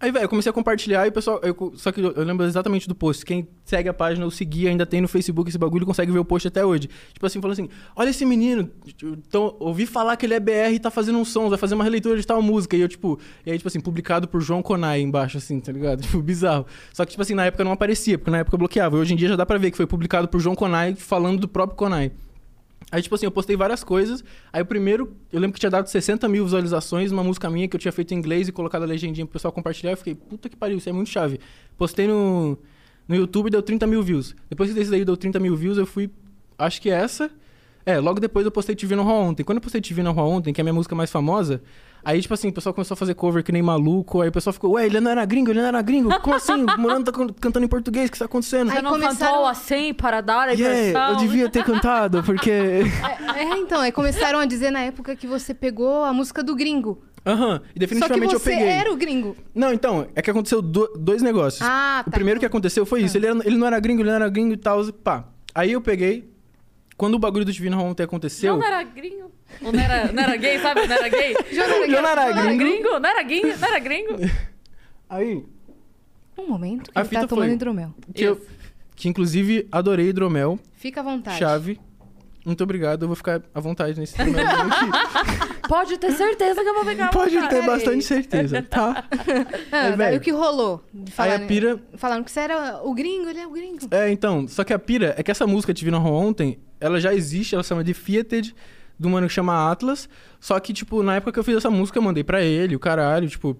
Aí, 0.00 0.10
velho, 0.10 0.24
eu 0.24 0.28
comecei 0.28 0.50
a 0.50 0.52
compartilhar 0.52 1.06
e 1.06 1.08
o 1.08 1.12
pessoal... 1.12 1.40
eu- 1.42 1.72
só 1.76 1.90
que 1.92 2.00
eu, 2.00 2.12
lembro 2.24 2.44
exatamente 2.46 2.88
do 2.88 2.94
post. 2.94 3.24
Quem 3.24 3.48
segue 3.64 3.88
a 3.88 3.94
página, 3.94 4.24
eu 4.24 4.30
segui, 4.30 4.68
ainda 4.68 4.84
tem 4.84 5.00
no 5.00 5.08
Facebook 5.08 5.48
esse 5.48 5.58
bagulho, 5.58 5.86
consegue 5.86 6.10
ver 6.12 6.18
o 6.18 6.24
post 6.24 6.48
até 6.48 6.64
hoje. 6.64 6.88
Tipo 7.12 7.26
assim, 7.26 7.40
falou 7.40 7.52
assim, 7.52 7.68
olha 7.96 8.10
esse 8.10 8.24
menino, 8.24 8.70
então, 9.02 9.56
ouvi 9.58 9.86
falar 9.86 10.16
que 10.16 10.26
ele 10.26 10.34
é 10.34 10.40
BR 10.40 10.72
e 10.74 10.78
tá 10.78 10.90
fazendo 10.90 11.18
um 11.18 11.24
som, 11.24 11.48
vai 11.48 11.58
fazer 11.58 11.74
uma 11.74 11.84
releitura 11.84 12.16
de 12.16 12.26
tal 12.26 12.40
música. 12.42 12.76
E 12.76 12.80
eu, 12.80 12.88
tipo... 12.88 13.18
E 13.46 13.50
aí, 13.50 13.56
tipo 13.58 13.68
assim, 13.68 13.80
publicado 13.80 14.28
por 14.28 14.40
João 14.40 14.62
Conai 14.62 15.00
embaixo, 15.00 15.38
assim, 15.38 15.60
tá 15.60 15.72
ligado? 15.72 16.02
Tipo, 16.14 16.20
bizarro. 16.22 16.66
Só 16.92 17.04
que, 17.04 17.12
tipo 17.12 17.22
assim, 17.22 17.34
na 17.34 17.46
época 17.46 17.64
não 17.64 17.72
aparecia, 17.72 18.18
porque 18.18 18.30
na 18.30 18.38
época 18.38 18.54
eu 18.54 18.58
bloqueava. 18.58 18.96
Hoje 18.96 19.14
em 19.14 19.16
dia 19.16 19.28
já 19.28 19.36
dá 19.36 19.46
pra 19.46 19.58
ver 19.58 19.70
que 19.70 19.76
foi 19.76 19.86
publicado 19.86 20.28
por 20.28 20.40
João 20.40 20.54
Conai 20.54 20.94
falando 20.94 21.40
do 21.40 21.48
próprio 21.48 21.76
Conai. 21.76 22.12
Aí, 22.90 23.02
tipo 23.02 23.14
assim, 23.14 23.26
eu 23.26 23.30
postei 23.30 23.56
várias 23.56 23.82
coisas. 23.82 24.24
Aí 24.52 24.62
o 24.62 24.66
primeiro, 24.66 25.16
eu 25.32 25.40
lembro 25.40 25.54
que 25.54 25.60
tinha 25.60 25.70
dado 25.70 25.88
60 25.88 26.28
mil 26.28 26.44
visualizações, 26.44 27.10
uma 27.10 27.24
música 27.24 27.50
minha 27.50 27.66
que 27.66 27.74
eu 27.74 27.80
tinha 27.80 27.92
feito 27.92 28.14
em 28.14 28.18
inglês 28.18 28.48
e 28.48 28.52
colocado 28.52 28.82
a 28.82 28.86
legendinha 28.86 29.26
pro 29.26 29.32
pessoal 29.32 29.52
compartilhar. 29.52 29.92
Eu 29.92 29.96
fiquei, 29.96 30.14
puta 30.14 30.48
que 30.48 30.56
pariu, 30.56 30.78
isso 30.78 30.88
é 30.88 30.92
muito 30.92 31.08
chave. 31.08 31.40
Postei 31.76 32.06
no, 32.06 32.58
no 33.08 33.16
YouTube 33.16 33.50
deu 33.50 33.62
30 33.62 33.86
mil 33.86 34.02
views. 34.02 34.34
Depois 34.48 34.70
que 34.70 34.74
desse 34.74 34.90
daí 34.90 35.04
deu 35.04 35.16
30 35.16 35.40
mil 35.40 35.56
views, 35.56 35.78
eu 35.78 35.86
fui. 35.86 36.10
Acho 36.58 36.80
que 36.80 36.90
essa. 36.90 37.30
É, 37.86 37.98
logo 37.98 38.18
depois 38.18 38.46
eu 38.46 38.52
postei 38.52 38.74
Te 38.74 38.86
Vi 38.86 38.94
no 38.94 39.04
Raw 39.04 39.20
ontem. 39.20 39.44
Quando 39.44 39.58
eu 39.58 39.62
postei 39.62 39.80
Te 39.80 39.92
Vi 39.92 40.02
no 40.02 40.12
Raw 40.12 40.28
ontem, 40.28 40.52
que 40.52 40.60
é 40.60 40.62
a 40.62 40.64
minha 40.64 40.72
música 40.72 40.94
mais 40.94 41.10
famosa, 41.10 41.62
aí, 42.04 42.20
tipo 42.20 42.34
assim, 42.34 42.48
o 42.48 42.52
pessoal 42.52 42.74
começou 42.74 42.94
a 42.94 42.96
fazer 42.96 43.14
cover 43.14 43.42
que 43.42 43.50
nem 43.52 43.62
maluco. 43.62 44.20
Aí 44.20 44.28
o 44.28 44.32
pessoal 44.32 44.52
ficou, 44.52 44.72
ué, 44.72 44.86
ele 44.86 45.00
não 45.00 45.10
era 45.10 45.24
gringo, 45.24 45.50
ele 45.50 45.60
não 45.60 45.68
era 45.68 45.82
gringo. 45.82 46.10
Como 46.20 46.36
assim? 46.36 46.52
O 46.64 46.78
Morando 46.80 47.04
tá 47.10 47.12
can- 47.12 47.32
cantando 47.40 47.64
em 47.64 47.68
português, 47.68 48.08
o 48.08 48.12
que 48.12 48.18
tá 48.18 48.24
acontecendo? 48.26 48.70
Você 48.70 48.76
Aí 48.76 48.82
não 48.82 48.90
começaram- 48.92 49.32
cantou 49.32 49.46
assim 49.46 49.94
para 49.94 50.20
dar 50.20 50.48
a 50.48 50.52
Yeah, 50.52 51.10
eu 51.10 51.16
devia 51.16 51.48
ter 51.48 51.64
cantado, 51.64 52.22
porque. 52.22 52.50
É, 53.36 53.56
então, 53.58 53.80
aí 53.80 53.90
começaram 53.90 54.38
a 54.38 54.44
dizer 54.46 54.70
na 54.70 54.80
época 54.80 55.16
que 55.16 55.26
você 55.26 55.52
pegou 55.52 56.04
a 56.04 56.12
música 56.12 56.42
do 56.42 56.54
gringo. 56.54 57.02
Aham, 57.26 57.54
e 57.54 57.56
Só 57.56 57.72
que 57.72 57.78
definitivamente 57.80 58.32
você 58.34 58.50
eu 58.52 58.54
peguei. 58.58 58.68
era 58.68 58.92
o 58.92 58.96
gringo. 58.96 59.34
Não, 59.54 59.72
então, 59.72 60.06
é 60.14 60.20
que 60.22 60.30
aconteceu 60.30 60.60
do- 60.60 60.92
dois 60.98 61.22
negócios. 61.22 61.62
Ah, 61.66 62.04
o 62.06 62.10
tá. 62.10 62.14
primeiro 62.16 62.38
que 62.38 62.46
aconteceu 62.46 62.84
foi 62.86 63.02
isso. 63.02 63.16
Ele, 63.16 63.26
era- 63.26 63.38
ele 63.46 63.56
não 63.56 63.66
era 63.66 63.80
gringo, 63.80 64.02
ele 64.02 64.10
não 64.10 64.16
era 64.16 64.28
gringo 64.28 64.52
e 64.52 64.56
tal, 64.56 64.84
pá. 64.92 65.24
Aí 65.54 65.72
eu 65.72 65.80
peguei. 65.80 66.32
Quando 66.96 67.14
o 67.14 67.18
bagulho 67.18 67.44
do 67.44 67.52
Divino 67.52 67.82
ontem 67.82 68.04
aconteceu. 68.04 68.56
Não 68.56 68.62
era 68.64 68.82
gringo. 68.84 69.32
Ou 69.62 69.72
não 69.72 69.80
era, 69.80 70.12
não 70.12 70.22
era 70.22 70.36
gay, 70.36 70.58
sabe? 70.58 70.86
Não 70.86 70.94
era 70.96 71.08
gay. 71.08 71.34
Já 71.52 71.66
não 71.68 71.74
era 71.76 71.88
Já 71.90 72.02
não 72.02 72.08
era 72.08 72.20
Não 72.22 72.28
era 72.30 72.42
gringo. 72.42 72.58
gringo? 72.64 72.98
Não 73.00 73.08
era 73.10 73.22
gringo? 73.22 73.46
Não 73.58 73.68
era 73.68 73.78
gringo? 73.78 74.16
Aí. 75.08 75.44
Um 76.38 76.48
momento 76.48 76.90
que 76.90 76.98
A 76.98 77.02
ele 77.02 77.08
tá 77.08 77.16
fita 77.20 77.28
tomando 77.28 77.46
foi- 77.46 77.54
hidromel. 77.54 77.94
Que, 78.14 78.24
eu, 78.24 78.44
que 78.96 79.08
inclusive 79.08 79.68
adorei 79.70 80.08
hidromel, 80.08 80.58
Fica 80.74 81.00
à 81.00 81.04
vontade. 81.04 81.38
chave. 81.38 81.80
Muito 82.44 82.62
obrigado, 82.62 83.02
eu 83.02 83.08
vou 83.08 83.16
ficar 83.16 83.40
à 83.54 83.60
vontade 83.60 83.98
nesse 83.98 84.20
hidromel. 84.20 84.44
Pode 85.66 85.96
ter 85.96 86.12
certeza 86.12 86.62
que 86.62 86.68
eu 86.68 86.74
vou 86.74 86.84
pegar 86.84 87.08
Pode 87.08 87.30
ter 87.30 87.48
cara. 87.48 87.62
bastante 87.62 88.04
certeza, 88.04 88.60
tá? 88.62 89.04
Ah, 89.72 89.80
Aí, 89.86 89.88
daí 89.88 89.96
velho, 89.96 90.18
o 90.18 90.20
que 90.20 90.30
rolou? 90.30 90.84
De 90.92 91.10
Aí 91.16 91.32
a 91.32 91.40
pira. 91.40 91.80
Falaram 91.96 92.22
que 92.22 92.30
você 92.30 92.40
era 92.40 92.82
o 92.84 92.92
gringo, 92.92 93.30
ele 93.30 93.40
é 93.40 93.46
o 93.46 93.50
gringo. 93.50 93.88
É, 93.90 94.10
então, 94.10 94.46
só 94.46 94.62
que 94.62 94.74
a 94.74 94.78
pira 94.78 95.14
é 95.16 95.22
que 95.22 95.30
essa 95.30 95.46
música 95.46 95.72
Te 95.72 95.88
Raw 95.88 96.04
ontem, 96.12 96.58
ela 96.78 97.00
já 97.00 97.14
existe, 97.14 97.54
ela 97.54 97.62
se 97.64 97.68
chama 97.70 97.82
Defeated, 97.82 98.54
do 98.98 99.08
mano 99.08 99.26
que 99.26 99.32
chama 99.32 99.70
Atlas. 99.70 100.08
Só 100.40 100.58
que, 100.60 100.72
tipo, 100.72 101.02
na 101.02 101.16
época 101.16 101.32
que 101.32 101.38
eu 101.38 101.44
fiz 101.44 101.56
essa 101.56 101.70
música, 101.70 101.98
eu 101.98 102.02
mandei 102.02 102.24
pra 102.24 102.42
ele, 102.42 102.76
o 102.76 102.80
caralho, 102.80 103.28
tipo. 103.28 103.56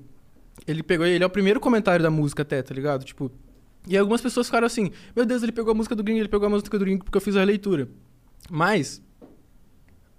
Ele 0.66 0.82
pegou, 0.82 1.04
ele 1.04 1.22
é 1.22 1.26
o 1.26 1.30
primeiro 1.30 1.58
comentário 1.58 2.02
da 2.02 2.10
música 2.10 2.42
até, 2.42 2.62
tá 2.62 2.74
ligado? 2.74 3.04
Tipo. 3.04 3.30
E 3.86 3.96
algumas 3.96 4.20
pessoas 4.20 4.46
ficaram 4.46 4.66
assim: 4.66 4.90
Meu 5.14 5.26
Deus, 5.26 5.42
ele 5.42 5.52
pegou 5.52 5.72
a 5.72 5.74
música 5.74 5.94
do 5.94 6.02
gringo, 6.02 6.20
ele 6.20 6.28
pegou 6.28 6.46
a 6.46 6.50
música 6.50 6.78
do 6.78 6.84
gringo 6.84 7.04
porque 7.04 7.16
eu 7.16 7.22
fiz 7.22 7.36
a 7.36 7.40
releitura. 7.40 7.88
Mas. 8.50 9.02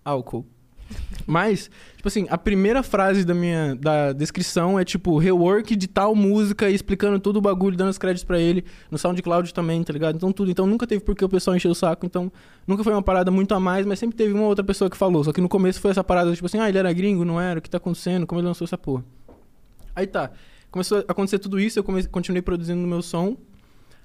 Álcool. 0.03 0.45
Mas, 1.27 1.69
tipo 1.95 2.07
assim, 2.07 2.27
a 2.29 2.37
primeira 2.37 2.83
frase 2.83 3.25
da 3.25 3.33
minha 3.33 3.75
da 3.75 4.13
descrição 4.13 4.79
é 4.79 4.85
tipo 4.85 5.17
rework 5.17 5.75
de 5.75 5.87
tal 5.87 6.13
música 6.13 6.69
e 6.69 6.75
explicando 6.75 7.19
todo 7.19 7.37
o 7.37 7.41
bagulho, 7.41 7.75
dando 7.75 7.89
os 7.89 7.97
créditos 7.97 8.23
pra 8.23 8.39
ele, 8.39 8.63
no 8.91 8.97
SoundCloud 8.97 9.53
também, 9.53 9.83
tá 9.83 9.91
ligado? 9.91 10.15
Então 10.15 10.31
tudo, 10.31 10.51
então 10.51 10.67
nunca 10.67 10.85
teve 10.85 11.03
porque 11.03 11.25
o 11.25 11.29
pessoal 11.29 11.55
encheu 11.55 11.71
o 11.71 11.75
saco, 11.75 12.05
então 12.05 12.31
nunca 12.67 12.83
foi 12.83 12.93
uma 12.93 13.01
parada 13.01 13.31
muito 13.31 13.53
a 13.55 13.59
mais, 13.59 13.85
mas 13.85 13.97
sempre 13.97 14.15
teve 14.15 14.33
uma 14.33 14.45
outra 14.45 14.63
pessoa 14.63 14.89
que 14.89 14.97
falou, 14.97 15.23
só 15.23 15.33
que 15.33 15.41
no 15.41 15.49
começo 15.49 15.81
foi 15.81 15.91
essa 15.91 16.03
parada 16.03 16.31
tipo 16.33 16.45
assim, 16.45 16.59
ah, 16.59 16.69
ele 16.69 16.77
era 16.77 16.93
gringo, 16.93 17.25
não 17.25 17.41
era, 17.41 17.57
o 17.59 17.61
que 17.61 17.69
tá 17.69 17.77
acontecendo, 17.77 18.27
como 18.27 18.39
ele 18.39 18.47
lançou 18.47 18.65
essa 18.65 18.77
porra. 18.77 19.03
Aí 19.95 20.05
tá, 20.05 20.31
começou 20.69 20.99
a 20.99 21.11
acontecer 21.11 21.39
tudo 21.39 21.59
isso, 21.59 21.79
eu 21.79 21.83
comecei, 21.83 22.11
continuei 22.11 22.41
produzindo 22.41 22.83
o 22.83 22.87
meu 22.87 23.01
som, 23.01 23.35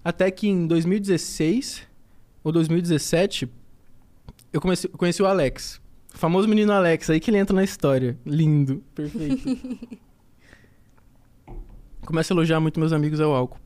até 0.02 0.30
que 0.30 0.48
em 0.48 0.66
2016 0.66 1.82
ou 2.42 2.50
2017 2.50 3.48
eu 4.52 4.60
comecei, 4.60 4.90
conheci 4.90 5.22
o 5.22 5.26
Alex. 5.26 5.79
O 6.14 6.18
famoso 6.18 6.48
menino 6.48 6.72
Alex, 6.72 7.10
aí 7.10 7.20
que 7.20 7.30
ele 7.30 7.38
entra 7.38 7.54
na 7.54 7.64
história. 7.64 8.18
Lindo, 8.26 8.82
perfeito. 8.94 9.58
Começa 12.04 12.32
a 12.32 12.34
elogiar 12.34 12.60
muito 12.60 12.80
meus 12.80 12.92
amigos 12.92 13.20
ao 13.20 13.32
álcool. 13.32 13.60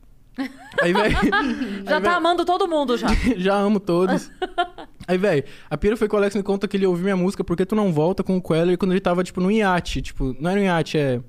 Aí, 0.82 0.92
velho. 0.92 1.16
Já 1.86 2.01
tá 2.01 2.16
amando 2.16 2.45
todo 2.45 2.66
mundo 2.66 2.99
já. 2.99 3.07
já 3.38 3.55
amo 3.55 3.78
todos. 3.78 4.30
Aí, 5.07 5.16
velho, 5.16 5.45
a 5.70 5.76
pira 5.76 5.97
foi 5.97 6.09
que 6.09 6.14
o 6.14 6.18
Alex 6.18 6.34
me 6.34 6.42
conta 6.42 6.66
que 6.66 6.76
ele 6.76 6.86
ouviu 6.86 7.05
minha 7.05 7.16
música 7.16 7.45
Porque 7.45 7.64
Tu 7.64 7.76
Não 7.76 7.92
Volta 7.92 8.24
com 8.24 8.36
o 8.36 8.42
Queller 8.42 8.76
quando 8.76 8.90
ele 8.90 9.01
tava, 9.01 9.22
tipo, 9.22 9.40
no 9.40 9.51
iate. 9.51 10.03
Tipo, 10.03 10.34
não 10.40 10.51
era 10.51 10.61
um 10.61 10.64
iate, 10.64 10.99
é. 10.99 11.20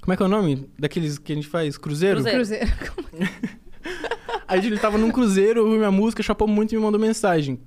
Como 0.00 0.12
é 0.12 0.16
que 0.16 0.22
é 0.22 0.26
o 0.26 0.28
nome? 0.28 0.70
Daqueles 0.78 1.18
que 1.18 1.32
a 1.32 1.34
gente 1.34 1.48
faz? 1.48 1.76
Cruzeiro? 1.76 2.22
Cruzeiro. 2.22 2.40
Cruzeiro. 2.40 2.72
Aí 4.46 4.64
ele 4.64 4.78
tava 4.78 4.96
num 4.96 5.10
cruzeiro, 5.10 5.62
ouviu 5.62 5.78
minha 5.78 5.90
música, 5.90 6.22
chapou 6.22 6.48
muito 6.48 6.72
e 6.72 6.76
me 6.76 6.82
mandou 6.82 7.00
mensagem. 7.00 7.60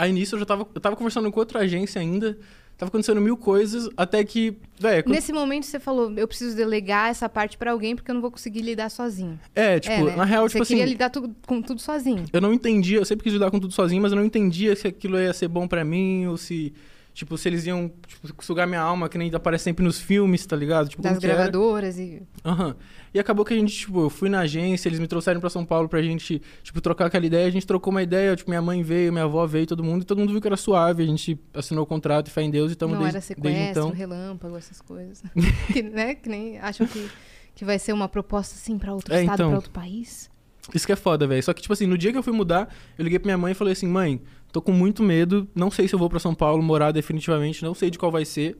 Aí 0.00 0.12
nisso 0.12 0.34
eu 0.34 0.38
já 0.40 0.46
tava, 0.46 0.66
eu 0.74 0.80
tava 0.80 0.96
conversando 0.96 1.30
com 1.30 1.38
outra 1.40 1.60
agência 1.60 2.00
ainda, 2.00 2.38
tava 2.78 2.88
acontecendo 2.88 3.20
mil 3.20 3.36
coisas, 3.36 3.88
até 3.96 4.24
que, 4.24 4.56
velho, 4.78 5.04
quando- 5.04 5.14
Nesse 5.14 5.32
momento 5.32 5.66
você 5.66 5.78
falou, 5.78 6.10
eu 6.16 6.26
preciso 6.26 6.56
delegar 6.56 7.10
essa 7.10 7.28
parte 7.28 7.58
pra 7.58 7.72
alguém 7.72 7.94
porque 7.94 8.10
eu 8.10 8.14
não 8.14 8.22
vou 8.22 8.30
conseguir 8.30 8.62
lidar 8.62 8.88
sozinho. 8.88 9.38
é, 9.54 9.78
tipo, 9.78 9.94
É, 9.94 10.02
né? 10.04 10.16
na 10.16 10.24
real, 10.24 10.44
você 10.48 10.52
tipo 10.52 10.62
assim, 10.62 10.74
queria 10.76 10.88
lidar 10.90 11.10
tudo- 11.10 11.34
com 11.46 11.60
tudo 11.60 11.80
sozinho. 11.80 12.24
eu 12.32 12.40
não 12.40 12.54
entendia, 12.54 12.98
eu 12.98 13.04
sempre 13.04 13.24
quis 13.24 13.32
lidar 13.34 13.50
com 13.50 13.60
tudo 13.60 13.74
sozinho, 13.74 14.00
mas 14.00 14.12
eu 14.12 14.16
não 14.16 14.24
entendia 14.24 14.74
se 14.74 14.88
aquilo 14.88 15.18
ia 15.18 15.32
ser 15.34 15.48
bom 15.48 15.68
pra 15.68 15.84
mim, 15.84 16.26
ou 16.26 16.36
se, 16.38 16.72
tipo, 17.20 17.36
se 17.36 17.48
eles 17.50 17.66
iam 17.66 17.92
tipo, 18.06 18.42
sugar 18.42 18.66
minha 18.66 18.80
alma, 18.80 19.06
que 19.06 19.18
nem 19.18 19.32
aparece 19.34 19.64
sempre 19.64 19.84
nos 19.84 20.00
filmes, 20.00 20.46
tá 20.46 20.56
ligado? 20.56 20.88
Tipo, 20.88 21.02
Das 21.02 21.18
gravadoras 21.18 21.98
e. 21.98 22.22
Aham. 22.42 22.74
E 23.12 23.18
acabou 23.20 23.44
que 23.44 23.52
a 23.52 23.56
gente, 23.56 23.74
tipo, 23.74 24.00
eu 24.00 24.08
fui 24.08 24.30
na 24.30 24.40
agência, 24.40 24.88
eles 24.88 24.98
me 24.98 25.06
trouxeram 25.06 25.38
pra 25.38 25.50
São 25.50 25.62
Paulo 25.64 25.86
pra 25.86 26.00
gente, 26.00 26.40
tipo, 26.62 26.80
trocar 26.80 27.06
aquela 27.06 27.26
ideia. 27.26 27.46
A 27.46 27.50
gente 27.50 27.66
trocou 27.66 27.90
uma 27.90 28.02
ideia, 28.02 28.34
tipo, 28.34 28.50
minha 28.50 28.62
mãe 28.62 28.82
veio, 28.82 29.12
minha 29.12 29.24
avó 29.24 29.46
veio, 29.46 29.66
todo 29.66 29.84
mundo, 29.84 30.02
e 30.02 30.04
todo 30.06 30.18
mundo 30.18 30.32
viu 30.32 30.40
que 30.40 30.48
era 30.48 30.56
suave. 30.56 31.02
A 31.02 31.06
gente 31.06 31.38
assinou 31.52 31.84
o 31.84 31.86
contrato 31.86 32.28
e 32.28 32.30
fé 32.30 32.40
em 32.40 32.50
Deus 32.50 32.70
e 32.70 32.72
estamos 32.72 32.96
desde, 32.98 33.16
era 33.16 33.20
desde 33.20 33.26
sequestro, 33.34 33.70
então. 33.70 33.90
relâmpago, 33.90 34.56
essas 34.56 34.80
coisas. 34.80 35.22
que, 35.72 35.82
né? 35.82 36.14
que 36.14 36.28
nem 36.28 36.58
acham 36.58 36.86
que, 36.86 37.10
que 37.54 37.64
vai 37.66 37.78
ser 37.78 37.92
uma 37.92 38.08
proposta 38.08 38.54
assim 38.54 38.78
pra 38.78 38.94
outro 38.94 39.12
É, 39.12 39.20
estado, 39.20 39.34
então. 39.34 39.48
pra 39.50 39.56
outro 39.56 39.70
país. 39.72 40.30
Isso 40.74 40.86
que 40.86 40.92
é 40.92 40.96
foda, 40.96 41.26
velho. 41.26 41.42
Só 41.42 41.52
que, 41.52 41.60
tipo 41.62 41.72
assim, 41.72 41.86
no 41.86 41.98
dia 41.98 42.12
que 42.12 42.18
eu 42.18 42.22
fui 42.22 42.32
mudar, 42.32 42.72
eu 42.96 43.02
liguei 43.02 43.18
pra 43.18 43.26
minha 43.26 43.38
mãe 43.38 43.52
e 43.52 43.54
falei 43.54 43.72
assim, 43.72 43.86
mãe, 43.88 44.20
tô 44.52 44.60
com 44.60 44.72
muito 44.72 45.02
medo, 45.02 45.48
não 45.54 45.70
sei 45.70 45.86
se 45.86 45.94
eu 45.94 45.98
vou 45.98 46.08
pra 46.08 46.18
São 46.18 46.34
Paulo 46.34 46.62
morar 46.62 46.92
definitivamente, 46.92 47.62
não 47.62 47.74
sei 47.74 47.90
de 47.90 47.98
qual 47.98 48.10
vai 48.10 48.24
ser. 48.24 48.58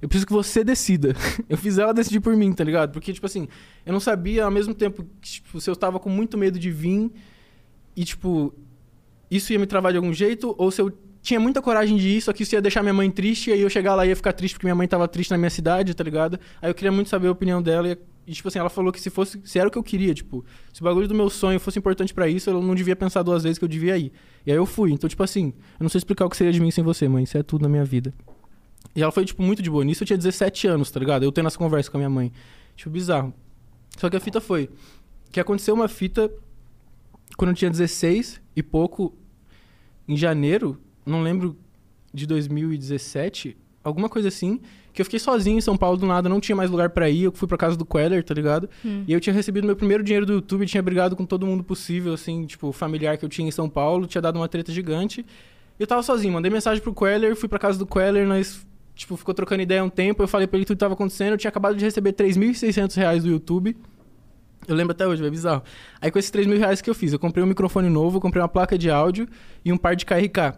Eu 0.00 0.08
preciso 0.08 0.26
que 0.26 0.32
você 0.32 0.64
decida. 0.64 1.14
eu 1.48 1.56
fiz 1.56 1.78
ela 1.78 1.94
decidir 1.94 2.20
por 2.20 2.36
mim, 2.36 2.52
tá 2.52 2.64
ligado? 2.64 2.92
Porque, 2.92 3.12
tipo 3.12 3.24
assim, 3.24 3.46
eu 3.86 3.92
não 3.92 4.00
sabia 4.00 4.44
ao 4.44 4.50
mesmo 4.50 4.74
tempo 4.74 5.06
tipo, 5.20 5.60
se 5.60 5.70
eu 5.70 5.76
tava 5.76 6.00
com 6.00 6.10
muito 6.10 6.36
medo 6.36 6.58
de 6.58 6.70
vir 6.72 7.10
e, 7.94 8.04
tipo, 8.04 8.52
isso 9.30 9.52
ia 9.52 9.58
me 9.58 9.66
travar 9.66 9.92
de 9.92 9.98
algum 9.98 10.12
jeito, 10.12 10.54
ou 10.58 10.70
se 10.72 10.82
eu 10.82 10.92
tinha 11.22 11.38
muita 11.38 11.62
coragem 11.62 11.96
de 11.96 12.08
ir, 12.08 12.20
só 12.20 12.32
que 12.32 12.42
isso 12.42 12.54
ia 12.54 12.60
deixar 12.60 12.82
minha 12.82 12.92
mãe 12.92 13.08
triste, 13.08 13.50
e 13.50 13.52
aí 13.52 13.60
eu 13.60 13.70
chegar 13.70 13.94
lá 13.94 14.04
e 14.04 14.08
ia 14.08 14.16
ficar 14.16 14.32
triste 14.32 14.54
porque 14.54 14.66
minha 14.66 14.74
mãe 14.74 14.88
tava 14.88 15.06
triste 15.06 15.30
na 15.30 15.38
minha 15.38 15.50
cidade, 15.50 15.94
tá 15.94 16.02
ligado? 16.02 16.38
Aí 16.60 16.68
eu 16.68 16.74
queria 16.74 16.90
muito 16.90 17.08
saber 17.08 17.28
a 17.28 17.30
opinião 17.30 17.62
dela 17.62 17.88
e, 17.88 17.96
e, 18.26 18.32
tipo 18.32 18.48
assim, 18.48 18.58
ela 18.58 18.70
falou 18.70 18.92
que 18.92 19.00
se 19.00 19.10
fosse, 19.10 19.40
se 19.44 19.58
era 19.58 19.68
o 19.68 19.70
que 19.70 19.78
eu 19.78 19.82
queria, 19.82 20.14
tipo, 20.14 20.44
se 20.72 20.80
o 20.80 20.84
bagulho 20.84 21.08
do 21.08 21.14
meu 21.14 21.28
sonho 21.28 21.58
fosse 21.58 21.78
importante 21.78 22.14
pra 22.14 22.28
isso, 22.28 22.50
eu 22.50 22.62
não 22.62 22.74
devia 22.74 22.94
pensar 22.94 23.22
duas 23.22 23.42
vezes 23.42 23.58
que 23.58 23.64
eu 23.64 23.68
devia 23.68 23.98
ir. 23.98 24.12
E 24.46 24.50
aí 24.50 24.56
eu 24.56 24.66
fui. 24.66 24.92
Então, 24.92 25.08
tipo 25.08 25.22
assim, 25.22 25.52
eu 25.78 25.82
não 25.84 25.88
sei 25.88 25.98
explicar 25.98 26.26
o 26.26 26.30
que 26.30 26.36
seria 26.36 26.52
de 26.52 26.60
mim 26.60 26.70
sem 26.70 26.84
você, 26.84 27.08
mãe, 27.08 27.24
isso 27.24 27.36
é 27.36 27.42
tudo 27.42 27.62
na 27.62 27.68
minha 27.68 27.84
vida. 27.84 28.14
E 28.94 29.02
ela 29.02 29.10
foi, 29.10 29.24
tipo, 29.24 29.42
muito 29.42 29.62
de 29.62 29.70
boa. 29.70 29.84
Nisso 29.84 30.02
eu 30.02 30.06
tinha 30.06 30.16
17 30.16 30.66
anos, 30.68 30.90
tá 30.90 31.00
ligado? 31.00 31.24
Eu 31.24 31.32
tendo 31.32 31.46
essa 31.46 31.58
conversa 31.58 31.90
com 31.90 31.96
a 31.96 32.00
minha 32.00 32.10
mãe. 32.10 32.32
Tipo, 32.76 32.90
bizarro. 32.90 33.34
Só 33.96 34.08
que 34.08 34.16
a 34.16 34.20
fita 34.20 34.40
foi 34.40 34.70
que 35.30 35.40
aconteceu 35.40 35.74
uma 35.74 35.88
fita 35.88 36.30
quando 37.36 37.50
eu 37.50 37.56
tinha 37.56 37.70
16 37.70 38.40
e 38.54 38.62
pouco. 38.62 39.16
em 40.06 40.16
janeiro, 40.16 40.78
não 41.06 41.22
lembro 41.22 41.56
de 42.12 42.26
2017, 42.26 43.56
alguma 43.82 44.08
coisa 44.08 44.28
assim, 44.28 44.60
que 44.92 45.00
eu 45.00 45.04
fiquei 45.04 45.18
sozinho 45.18 45.58
em 45.58 45.60
São 45.60 45.76
Paulo 45.76 45.96
do 45.96 46.06
nada, 46.06 46.28
não 46.28 46.40
tinha 46.40 46.54
mais 46.54 46.70
lugar 46.70 46.90
pra 46.90 47.08
ir, 47.08 47.24
eu 47.24 47.32
fui 47.32 47.48
pra 47.48 47.56
casa 47.56 47.76
do 47.76 47.84
Queller, 47.84 48.22
tá 48.22 48.34
ligado? 48.34 48.68
Hum. 48.84 49.04
E 49.06 49.12
eu 49.12 49.20
tinha 49.20 49.32
recebido 49.32 49.66
meu 49.66 49.74
primeiro 49.74 50.02
dinheiro 50.02 50.26
do 50.26 50.34
YouTube, 50.34 50.66
tinha 50.66 50.82
brigado 50.82 51.16
com 51.16 51.24
todo 51.24 51.46
mundo 51.46 51.64
possível, 51.64 52.12
assim, 52.12 52.44
tipo, 52.44 52.70
familiar 52.72 53.16
que 53.16 53.24
eu 53.24 53.28
tinha 53.28 53.48
em 53.48 53.50
São 53.50 53.68
Paulo, 53.68 54.06
tinha 54.06 54.20
dado 54.20 54.36
uma 54.36 54.48
treta 54.48 54.70
gigante. 54.70 55.24
E 55.78 55.82
eu 55.82 55.86
tava 55.86 56.02
sozinho, 56.02 56.34
mandei 56.34 56.50
mensagem 56.50 56.82
pro 56.82 56.94
Queller, 56.94 57.34
fui 57.34 57.48
pra 57.48 57.58
casa 57.58 57.78
do 57.78 57.86
Queller, 57.86 58.26
nós, 58.26 58.66
tipo, 58.94 59.16
ficou 59.16 59.32
trocando 59.32 59.62
ideia 59.62 59.82
um 59.82 59.88
tempo, 59.88 60.22
eu 60.22 60.28
falei 60.28 60.46
pra 60.46 60.58
ele 60.58 60.66
tudo 60.66 60.76
que 60.76 60.80
tava 60.80 60.94
acontecendo, 60.94 61.32
eu 61.32 61.38
tinha 61.38 61.48
acabado 61.48 61.76
de 61.76 61.84
receber 61.84 62.12
3.600 62.12 62.94
reais 62.94 63.22
do 63.22 63.30
YouTube. 63.30 63.76
Eu 64.68 64.76
lembro 64.76 64.92
até 64.92 65.06
hoje, 65.06 65.24
é 65.26 65.30
bizarro. 65.30 65.62
Aí 66.00 66.10
com 66.10 66.18
esses 66.18 66.30
3 66.30 66.46
mil 66.46 66.58
reais 66.58 66.80
que 66.80 66.88
eu 66.88 66.94
fiz, 66.94 67.12
eu 67.12 67.18
comprei 67.18 67.42
um 67.42 67.46
microfone 67.46 67.88
novo, 67.88 68.20
comprei 68.20 68.40
uma 68.40 68.48
placa 68.48 68.78
de 68.78 68.90
áudio 68.90 69.26
e 69.64 69.72
um 69.72 69.76
par 69.76 69.96
de 69.96 70.06
KRK, 70.06 70.56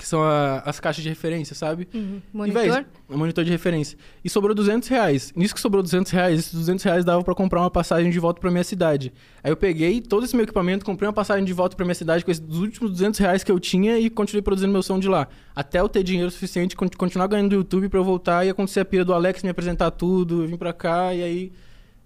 que 0.00 0.08
são 0.08 0.22
a- 0.22 0.60
as 0.64 0.80
caixas 0.80 1.02
de 1.02 1.08
referência, 1.10 1.54
sabe? 1.54 1.86
Uhum. 1.94 2.20
E, 2.32 2.36
Monitor? 2.36 2.62
véi, 2.62 2.86
um 3.10 3.18
monitor 3.18 3.44
de 3.44 3.50
referência. 3.50 3.98
E 4.24 4.30
sobrou 4.30 4.54
200 4.54 4.88
reais. 4.88 5.32
Nisso 5.36 5.54
que 5.54 5.60
sobrou 5.60 5.82
200 5.82 6.10
reais, 6.10 6.38
esses 6.40 6.54
200 6.54 6.82
reais 6.84 7.04
dava 7.04 7.22
pra 7.22 7.34
comprar 7.34 7.60
uma 7.60 7.70
passagem 7.70 8.10
de 8.10 8.18
volta 8.18 8.40
pra 8.40 8.50
minha 8.50 8.64
cidade. 8.64 9.12
Aí 9.44 9.50
eu 9.52 9.56
peguei 9.56 10.00
todo 10.00 10.24
esse 10.24 10.34
meu 10.34 10.44
equipamento, 10.44 10.84
comprei 10.84 11.06
uma 11.06 11.12
passagem 11.12 11.44
de 11.44 11.52
volta 11.52 11.76
pra 11.76 11.84
minha 11.84 11.94
cidade 11.94 12.24
com 12.24 12.30
esses 12.30 12.42
últimos 12.56 12.90
200 12.90 13.20
reais 13.20 13.44
que 13.44 13.52
eu 13.52 13.60
tinha 13.60 13.98
e 13.98 14.08
continuei 14.08 14.40
produzindo 14.42 14.72
meu 14.72 14.82
som 14.82 14.98
de 14.98 15.08
lá. 15.08 15.28
Até 15.54 15.80
eu 15.80 15.88
ter 15.88 16.02
dinheiro 16.02 16.30
suficiente, 16.30 16.74
con- 16.74 16.88
continuar 16.96 17.26
ganhando 17.26 17.50
do 17.50 17.56
YouTube 17.56 17.88
pra 17.90 18.00
eu 18.00 18.04
voltar 18.04 18.46
e 18.46 18.48
acontecer 18.48 18.80
a 18.80 18.84
pira 18.84 19.04
do 19.04 19.12
Alex 19.12 19.42
me 19.42 19.50
apresentar 19.50 19.90
tudo, 19.90 20.42
eu 20.42 20.48
vim 20.48 20.56
pra 20.56 20.72
cá 20.72 21.14
e 21.14 21.22
aí 21.22 21.52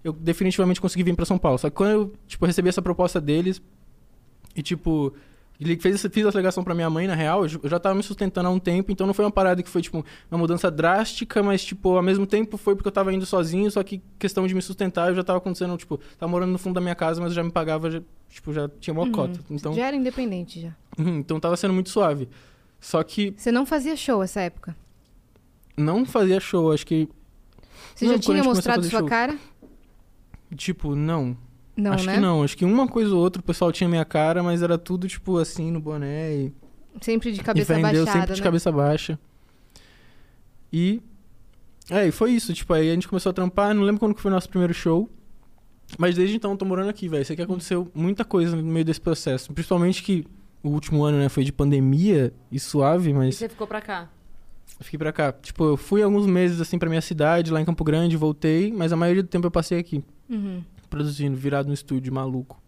eu 0.03 0.11
definitivamente 0.13 0.81
consegui 0.81 1.03
vir 1.03 1.15
pra 1.15 1.25
São 1.25 1.37
Paulo. 1.37 1.57
Só 1.57 1.69
que 1.69 1.75
quando 1.75 1.91
eu, 1.91 2.13
tipo, 2.27 2.45
recebi 2.45 2.69
essa 2.69 2.81
proposta 2.81 3.19
deles 3.21 3.61
e, 4.55 4.61
tipo, 4.61 5.13
ele 5.59 5.77
fez 5.77 5.95
essa, 5.95 6.09
fiz 6.09 6.25
essa 6.25 6.37
ligação 6.37 6.63
pra 6.63 6.73
minha 6.75 6.89
mãe, 6.89 7.07
na 7.07 7.15
real, 7.15 7.43
eu 7.45 7.69
já- 7.69 7.79
tava 7.79 7.95
me 7.95 8.03
sustentando 8.03 8.47
há 8.49 8.51
um 8.51 8.59
tempo, 8.59 8.91
então 8.91 9.05
não 9.07 9.13
foi 9.13 9.23
uma 9.25 9.31
parada 9.31 9.61
que 9.63 9.69
foi, 9.69 9.81
tipo, 9.81 10.03
uma 10.29 10.37
mudança 10.37 10.69
drástica, 10.69 11.41
mas, 11.41 11.63
tipo, 11.63 11.95
ao 11.95 12.03
mesmo 12.03 12.25
tempo 12.27 12.57
foi 12.57 12.75
porque 12.75 12.87
eu 12.87 12.91
tava 12.91 13.13
indo 13.13 13.25
sozinho, 13.25 13.69
só 13.71 13.81
que 13.83 14.01
questão 14.19 14.45
de 14.47 14.53
me 14.53 14.61
sustentar, 14.61 15.09
eu 15.09 15.15
já 15.15 15.23
tava 15.23 15.37
acontecendo, 15.37 15.75
tipo, 15.77 15.97
tava 16.17 16.29
morando 16.31 16.51
no 16.51 16.57
fundo 16.57 16.75
da 16.75 16.81
minha 16.81 16.95
casa, 16.95 17.21
mas 17.21 17.31
eu 17.31 17.35
já 17.35 17.43
me 17.43 17.51
pagava, 17.51 17.89
já, 17.89 18.01
tipo, 18.29 18.51
já 18.53 18.69
tinha 18.79 18.93
uma 18.93 19.03
Uhum. 19.03 19.11
cota. 19.11 19.39
Então, 19.49 19.73
Já 19.73 19.87
era 19.87 19.95
independente 19.95 20.61
já. 20.61 20.75
Uhum, 20.97 21.17
então 21.19 21.39
tava 21.39 21.55
sendo 21.57 21.73
muito 21.73 21.89
suave. 21.89 22.27
Só 22.79 23.01
que 23.03 23.33
Você 23.37 23.51
não 23.51 23.65
fazia 23.65 23.95
show 23.95 24.21
essa 24.23 24.41
época? 24.41 24.75
não 25.77 26.05
fazia 26.05 26.39
show, 26.39 26.71
acho 26.71 26.85
que, 26.85 27.07
Você 27.93 28.05
Não, 28.05 28.13
já 28.13 28.19
tinha 28.19 28.43
mostrado 28.43 28.83
sua 28.83 28.99
show. 28.99 29.07
cara? 29.07 29.37
tipo, 30.55 30.95
não. 30.95 31.35
Não, 31.75 31.91
acho 31.93 32.05
né? 32.05 32.15
que 32.15 32.19
não, 32.19 32.43
acho 32.43 32.57
que 32.57 32.63
uma 32.65 32.87
coisa 32.87 33.13
ou 33.13 33.21
outra 33.21 33.41
o 33.41 33.43
pessoal 33.43 33.71
tinha 33.71 33.89
minha 33.89 34.05
cara, 34.05 34.41
mas 34.41 34.61
era 34.61 34.77
tudo, 34.77 35.07
tipo, 35.07 35.37
assim, 35.37 35.71
no 35.71 35.79
boné 35.79 36.33
e... 36.33 36.53
Sempre 37.01 37.31
de 37.33 37.41
cabeça 37.43 37.73
e 37.73 37.75
vendeu 37.75 38.05
baixada, 38.05 38.11
sempre 38.19 38.35
de 38.35 38.41
né? 38.41 38.43
cabeça 38.45 38.71
baixa. 38.71 39.19
E. 40.71 41.01
É, 41.89 42.07
e 42.07 42.11
foi 42.11 42.31
isso. 42.31 42.53
Tipo, 42.53 42.73
aí 42.73 42.89
a 42.89 42.93
gente 42.93 43.07
começou 43.07 43.29
a 43.29 43.33
trampar. 43.33 43.73
Não 43.73 43.83
lembro 43.83 43.99
quando 43.99 44.15
que 44.15 44.21
foi 44.21 44.31
o 44.31 44.33
nosso 44.33 44.49
primeiro 44.49 44.73
show. 44.73 45.09
Mas 45.99 46.15
desde 46.15 46.35
então 46.35 46.51
eu 46.51 46.57
tô 46.57 46.65
morando 46.65 46.89
aqui, 46.89 47.07
velho. 47.07 47.25
Sei 47.25 47.35
que 47.35 47.41
aconteceu 47.41 47.91
muita 47.93 48.23
coisa 48.25 48.55
no 48.55 48.63
meio 48.63 48.85
desse 48.85 48.99
processo. 49.01 49.53
Principalmente 49.53 50.01
que 50.01 50.25
o 50.63 50.69
último 50.69 51.03
ano, 51.03 51.17
né, 51.19 51.29
foi 51.29 51.43
de 51.43 51.51
pandemia 51.51 52.33
e 52.51 52.59
suave, 52.59 53.11
E 53.11 53.13
mas 53.13 53.35
você 53.35 53.47
ficou 53.47 53.67
pra 53.67 53.81
cá? 53.81 54.09
eu 54.79 54.83
fiquei 54.83 54.97
pra 54.97 55.11
cá. 55.13 55.31
Tipo, 55.31 55.63
eu 55.65 55.77
fui 55.77 56.01
alguns 56.01 56.25
meses 56.25 56.59
assim 56.59 56.79
pra 56.79 56.89
minha 56.89 57.01
cidade, 57.01 57.51
lá 57.51 57.61
em 57.61 57.65
Campo 57.65 57.83
Grande, 57.83 58.17
voltei, 58.17 58.73
mas 58.73 58.91
a 58.91 58.95
maioria 58.95 59.21
do 59.21 59.29
tempo 59.29 59.45
eu 59.45 59.51
passei 59.51 59.77
aqui, 59.77 60.03
Uhum. 60.27 60.63
Produzindo, 60.87 61.35
virado 61.37 61.67
no 61.67 61.73
estúdio, 61.73 62.13
maluco. 62.13 62.61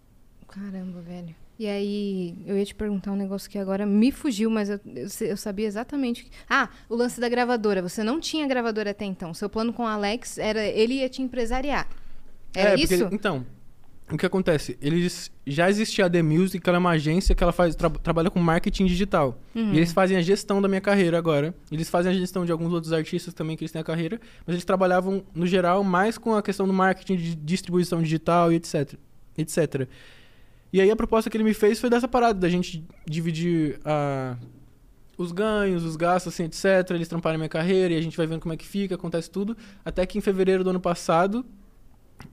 Caramba, 0.48 1.02
velho. 1.02 1.36
E 1.60 1.68
aí, 1.68 2.36
eu 2.46 2.56
ia 2.58 2.64
te 2.66 2.76
perguntar 2.76 3.12
um 3.12 3.16
negócio 3.16 3.50
que 3.50 3.58
agora 3.58 3.84
me 3.86 4.12
fugiu, 4.12 4.50
mas 4.50 4.70
eu, 4.70 4.80
eu, 4.86 5.08
eu 5.28 5.38
sabia 5.38 5.66
exatamente. 5.66 6.24
que- 6.26 6.30
Ah, 6.48 6.70
o 6.88 6.96
lance 6.96 7.20
da 7.20 7.28
gravadora. 7.28 7.82
Você 7.82 8.04
não 8.04 8.20
tinha 8.20 8.48
gravadora 8.48 8.92
até 8.92 9.06
então. 9.06 9.34
Seu 9.34 9.50
plano 9.50 9.74
com 9.74 9.84
o 9.84 9.88
Alex 9.88 10.38
era 10.38 10.64
ele 10.64 10.96
ia 10.96 11.10
te 11.10 11.22
empresariar. 11.22 11.88
Era 12.56 12.72
É, 12.72 12.76
isso? 12.84 13.10
então, 13.12 13.44
o 14.10 14.18
que 14.18 14.26
acontece? 14.26 14.78
Eles 14.82 15.30
já 15.46 15.70
existia 15.70 16.06
a 16.06 16.10
The 16.10 16.22
Music, 16.22 16.64
que 16.64 16.70
ela 16.70 16.78
é 16.78 16.80
uma 16.80 16.92
agência 16.92 17.36
que 17.36 17.44
ela 17.44 17.52
faz, 17.52 17.76
tra- 17.76 17.90
trabalha 17.90 18.30
com 18.30 18.40
marketing 18.40 18.86
digital. 18.86 19.38
Uhum. 19.54 19.74
E 19.74 19.78
eles 19.78 19.92
fazem 19.92 20.16
a 20.16 20.22
gestão 20.22 20.62
da 20.62 20.68
minha 20.68 20.80
carreira 20.80 21.18
agora. 21.18 21.54
Eles 21.72 21.90
fazem 21.90 22.12
a 22.12 22.16
gestão 22.16 22.46
de 22.46 22.52
alguns 22.52 22.72
outros 22.72 22.94
artistas 22.94 23.34
também 23.34 23.58
que 23.58 23.64
eles 23.64 23.72
têm 23.72 23.82
a 23.82 23.84
carreira, 23.84 24.20
mas 24.46 24.54
eles 24.54 24.64
trabalhavam 24.66 25.24
no 25.36 25.46
geral 25.46 25.84
mais 25.84 26.18
com 26.18 26.36
a 26.36 26.42
questão 26.42 26.66
do 26.66 26.74
marketing 26.74 27.18
de 27.18 27.36
distribuição 27.36 28.02
digital 28.02 28.52
e 28.52 28.56
etc, 28.56 28.94
etc. 29.38 29.88
E 30.72 30.80
aí 30.80 30.90
a 30.90 30.96
proposta 30.96 31.30
que 31.30 31.36
ele 31.38 31.44
me 31.44 31.54
fez 31.54 31.80
foi 31.80 31.90
dessa 31.90 32.08
parada 32.08 32.40
da 32.40 32.50
gente 32.50 32.84
dividir 33.06 33.80
a 33.84 34.38
os 35.18 35.32
ganhos, 35.32 35.84
os 35.84 35.96
gastos, 35.96 36.32
assim, 36.32 36.44
etc. 36.44 36.92
Eles 36.92 37.08
tramparem 37.08 37.36
a 37.36 37.40
minha 37.40 37.50
carreira 37.50 37.94
e 37.94 37.98
a 37.98 38.02
gente 38.02 38.16
vai 38.16 38.28
vendo 38.28 38.40
como 38.40 38.54
é 38.54 38.58
que 38.58 38.68
fica, 38.68 38.94
acontece 38.94 39.30
tudo. 39.32 39.58
Até 39.84 40.06
que 40.06 40.16
em 40.18 40.22
fevereiro 40.22 40.64
do 40.64 40.70
ano 40.70 40.80
passado, 40.80 41.44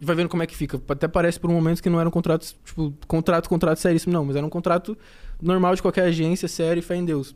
vai 0.00 0.16
vendo 0.16 0.28
como 0.28 0.42
é 0.42 0.46
que 0.46 0.56
fica. 0.56 0.80
Até 0.88 1.08
parece 1.08 1.38
por 1.38 1.50
um 1.50 1.54
momento 1.54 1.82
que 1.82 1.90
não 1.90 2.00
era 2.00 2.08
um 2.08 2.12
contrato, 2.12 2.54
tipo, 2.64 2.92
contrato, 3.06 3.48
contrato 3.48 3.78
seríssimo, 3.78 4.12
não, 4.12 4.24
mas 4.24 4.36
era 4.36 4.44
um 4.44 4.50
contrato 4.50 4.96
normal 5.40 5.74
de 5.74 5.82
qualquer 5.82 6.04
agência, 6.04 6.48
série, 6.48 6.82
fé 6.82 6.96
em 6.96 7.04
Deus. 7.04 7.34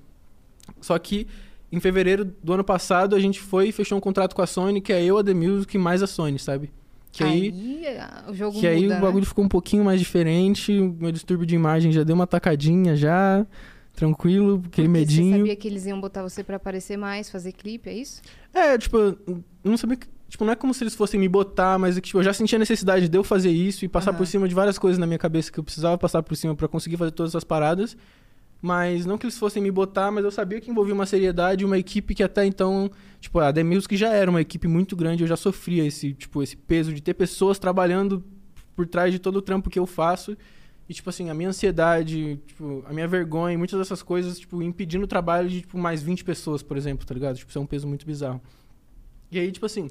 Só 0.81 0.99
que 0.99 1.27
em 1.71 1.81
fevereiro 1.81 2.25
do 2.43 2.53
ano 2.53 2.65
passado 2.65 3.15
a 3.15 3.21
gente 3.21 3.41
foi 3.41 3.69
e 3.69 3.73
fechou 3.73 3.99
um 3.99 4.01
contrato 4.01 4.35
com 4.35 4.43
a 4.43 4.47
Sony, 4.47 4.81
que 4.81 4.93
é 4.93 5.03
eu, 5.03 5.19
a 5.19 5.25
The 5.25 5.35
Music 5.35 5.77
e 5.77 5.79
mais 5.79 6.03
a 6.03 6.07
Sony, 6.07 6.39
sabe? 6.39 6.71
Que 7.13 7.25
aí, 7.25 7.53
Aí, 7.87 7.99
o 8.29 8.35
jogo 8.35 8.61
que 8.61 8.67
aí 8.67 8.83
muda, 8.83 8.95
o 8.95 8.97
né? 8.97 9.01
bagulho 9.01 9.27
ficou 9.27 9.45
um 9.45 9.49
pouquinho 9.49 9.85
mais 9.85 9.99
diferente, 9.99 10.79
o 10.79 10.95
meu 10.99 11.11
distúrbio 11.11 11.47
de 11.47 11.55
imagem 11.55 11.91
já 11.91 12.03
deu 12.03 12.15
uma 12.15 12.27
tacadinha 12.27 12.95
já, 12.95 13.47
tranquilo, 13.95 14.63
aquele 14.67 14.87
Porque 14.87 14.89
medinho. 14.89 15.33
Você 15.33 15.39
sabia 15.39 15.57
que 15.57 15.69
eles 15.69 15.87
iam 15.87 16.01
botar 16.01 16.23
você 16.23 16.45
pra 16.45 16.57
aparecer 16.57 16.97
mais, 16.97 17.29
fazer 17.29 17.53
clipe, 17.53 17.91
é 17.91 17.95
isso? 17.95 18.23
É, 18.55 18.79
tipo, 18.79 18.97
eu 18.97 19.43
não 19.65 19.77
sabia 19.77 19.97
que. 19.97 20.07
Tipo, 20.29 20.45
não 20.45 20.53
é 20.53 20.57
como 20.57 20.75
se 20.75 20.85
eles 20.85 20.95
fossem 20.95 21.19
me 21.19 21.27
botar, 21.29 21.79
mas 21.79 21.99
tipo, 22.01 22.19
eu 22.19 22.23
já 22.23 22.35
sentia 22.35 22.57
a 22.57 22.61
necessidade 22.61 23.09
de 23.09 23.17
eu 23.17 23.25
fazer 23.25 23.51
isso 23.51 23.85
e 23.85 23.89
passar 23.89 24.11
Aham. 24.11 24.19
por 24.19 24.27
cima 24.27 24.47
de 24.47 24.55
várias 24.55 24.79
coisas 24.79 24.99
na 24.99 25.07
minha 25.07 25.19
cabeça 25.19 25.51
que 25.51 25.59
eu 25.59 25.65
precisava 25.65 25.97
passar 25.97 26.23
por 26.23 26.37
cima 26.37 26.55
pra 26.55 26.69
conseguir 26.69 26.99
fazer 26.99 27.13
todas 27.13 27.33
essas 27.33 27.45
paradas. 27.45 27.97
Mas 28.61 29.07
não 29.07 29.17
que 29.17 29.25
eles 29.25 29.39
fossem 29.39 29.63
me 29.63 29.71
botar, 29.71 30.11
mas 30.11 30.25
eu 30.25 30.31
sabia 30.31 30.61
que 30.61 30.71
envolvia 30.71 30.93
uma 30.93 31.07
seriedade 31.07 31.63
e 31.63 31.65
uma 31.65 31.79
equipe 31.79 32.15
que 32.15 32.23
até 32.23 32.45
então, 32.45 32.91
tipo, 33.21 33.39
a 33.39 33.53
The 33.53 33.63
Music 33.63 33.97
já 33.97 34.13
era 34.13 34.29
uma 34.29 34.41
equipe 34.41 34.67
muito 34.67 34.97
grande, 34.97 35.23
eu 35.23 35.29
já 35.29 35.37
sofria 35.37 35.87
esse, 35.87 36.13
tipo, 36.13 36.43
esse 36.43 36.57
peso 36.57 36.93
de 36.93 37.01
ter 37.01 37.15
pessoas 37.15 37.59
trabalhando 37.59 38.23
por 38.75 38.87
trás 38.87 39.13
de 39.13 39.19
todo 39.19 39.37
o 39.37 39.43
trampo 39.43 39.71
que 39.71 39.79
eu 39.79 39.87
faço. 39.87 40.37
E, 40.89 40.95
tipo 40.95 41.09
assim, 41.09 41.31
a 41.31 41.35
minha 41.35 41.51
ansiedade, 41.51 42.41
tipo, 42.47 42.85
a 42.89 42.93
minha 42.93 43.07
vergonha, 43.07 43.57
muitas 43.57 43.79
dessas 43.79 44.03
coisas, 44.03 44.41
tipo, 44.41 44.61
impedindo 44.63 45.05
o 45.05 45.09
trabalho 45.09 45.49
de, 45.49 45.61
tipo, 45.61 45.79
mais 45.79 46.03
20 46.03 46.25
pessoas, 46.25 46.63
por 46.63 46.77
exemplo, 46.77 47.07
tá 47.07 47.15
ligado? 47.15 47.37
Tipo, 47.37 47.51
isso 47.51 47.59
é 47.59 47.63
um 47.63 47.67
peso 47.67 47.87
muito 47.87 48.05
bizarro. 48.05 48.41
E 49.31 49.39
aí, 49.39 49.53
tipo 49.53 49.67
assim, 49.67 49.89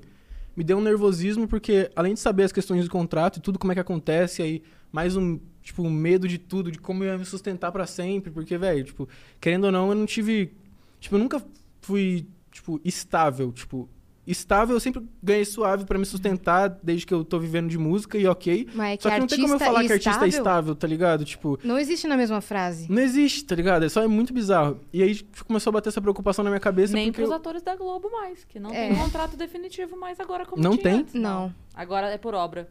me 0.57 0.63
deu 0.63 0.79
um 0.79 0.81
nervosismo 0.81 1.47
porque, 1.47 1.91
além 1.95 2.15
de 2.15 2.19
saber 2.19 2.43
as 2.43 2.51
questões 2.51 2.83
do 2.83 2.89
contrato 2.89 3.37
e 3.37 3.39
tudo 3.39 3.59
como 3.59 3.71
é 3.71 3.75
que 3.75 3.79
acontece, 3.79 4.41
aí 4.41 4.63
mais 4.91 5.15
um, 5.15 5.39
tipo, 5.61 5.83
um 5.83 5.91
medo 5.91 6.27
de 6.27 6.39
tudo, 6.39 6.71
de 6.71 6.79
como 6.79 7.03
eu 7.03 7.11
ia 7.11 7.17
me 7.17 7.25
sustentar 7.25 7.71
pra 7.71 7.85
sempre, 7.85 8.31
porque, 8.31 8.57
velho, 8.57 8.83
tipo, 8.83 9.07
querendo 9.39 9.65
ou 9.65 9.71
não, 9.71 9.89
eu 9.89 9.95
não 9.95 10.07
tive, 10.07 10.51
tipo, 10.99 11.13
eu 11.15 11.19
nunca 11.19 11.39
fui, 11.79 12.25
tipo, 12.51 12.81
estável, 12.83 13.51
tipo, 13.51 13.87
estável 14.27 14.75
eu 14.75 14.79
sempre 14.79 15.01
ganhei 15.23 15.45
suave 15.45 15.85
pra 15.85 15.97
me 15.97 16.05
sustentar 16.05 16.67
desde 16.83 17.05
que 17.05 17.13
eu 17.13 17.23
tô 17.23 17.39
vivendo 17.39 17.69
de 17.69 17.77
música 17.77 18.17
e 18.17 18.27
ok. 18.27 18.67
Mas 18.75 18.93
é 18.93 18.97
que 18.97 19.03
Só 19.03 19.09
que 19.09 19.19
não 19.19 19.27
tem 19.27 19.41
como 19.41 19.53
eu 19.55 19.59
falar 19.59 19.83
que 19.85 19.93
artista 19.93 20.25
é 20.25 20.27
estável 20.27 20.75
tá 20.75 20.85
ligado? 20.85 21.23
Tipo, 21.25 21.57
Não 21.63 21.79
existe 21.79 22.07
na 22.07 22.17
mesma 22.17 22.41
frase. 22.41 22.91
não 22.91 23.01
existe, 23.01 23.45
tá 23.45 23.55
ligado? 23.55 23.85
É 23.85 23.89
só 23.89 24.03
é 24.03 24.07
muito 24.07 24.33
bizarro. 24.33 24.79
E 24.91 25.01
aí 25.01 25.15
tipo, 25.15 25.45
começou 25.45 25.71
a 25.71 25.73
bater 25.73 25.89
essa 25.89 26.01
preocupação 26.01 26.43
na 26.43 26.49
minha 26.51 26.59
cabeça 26.59 26.93
Nem 26.93 27.07
porque 27.07 27.21
pros 27.21 27.29
eu... 27.31 27.35
atores 27.37 27.61
da 27.63 27.75
Globo 27.75 28.11
mais, 28.11 28.43
que 28.43 28.59
não 28.59 28.71
É. 28.71 28.89
tem 28.89 28.97
contrato 28.97 29.37
definitivo 29.37 29.97
mais 29.97 30.19
agora 30.19 30.45
como 30.45 30.61
Não 30.61 30.71
tinha 30.71 30.83
tem? 30.83 30.93
antes, 30.99 31.13
Não. 31.13 31.53
Agora 31.73 32.07
é 32.09 32.17
por 32.17 32.33
obra. 32.35 32.69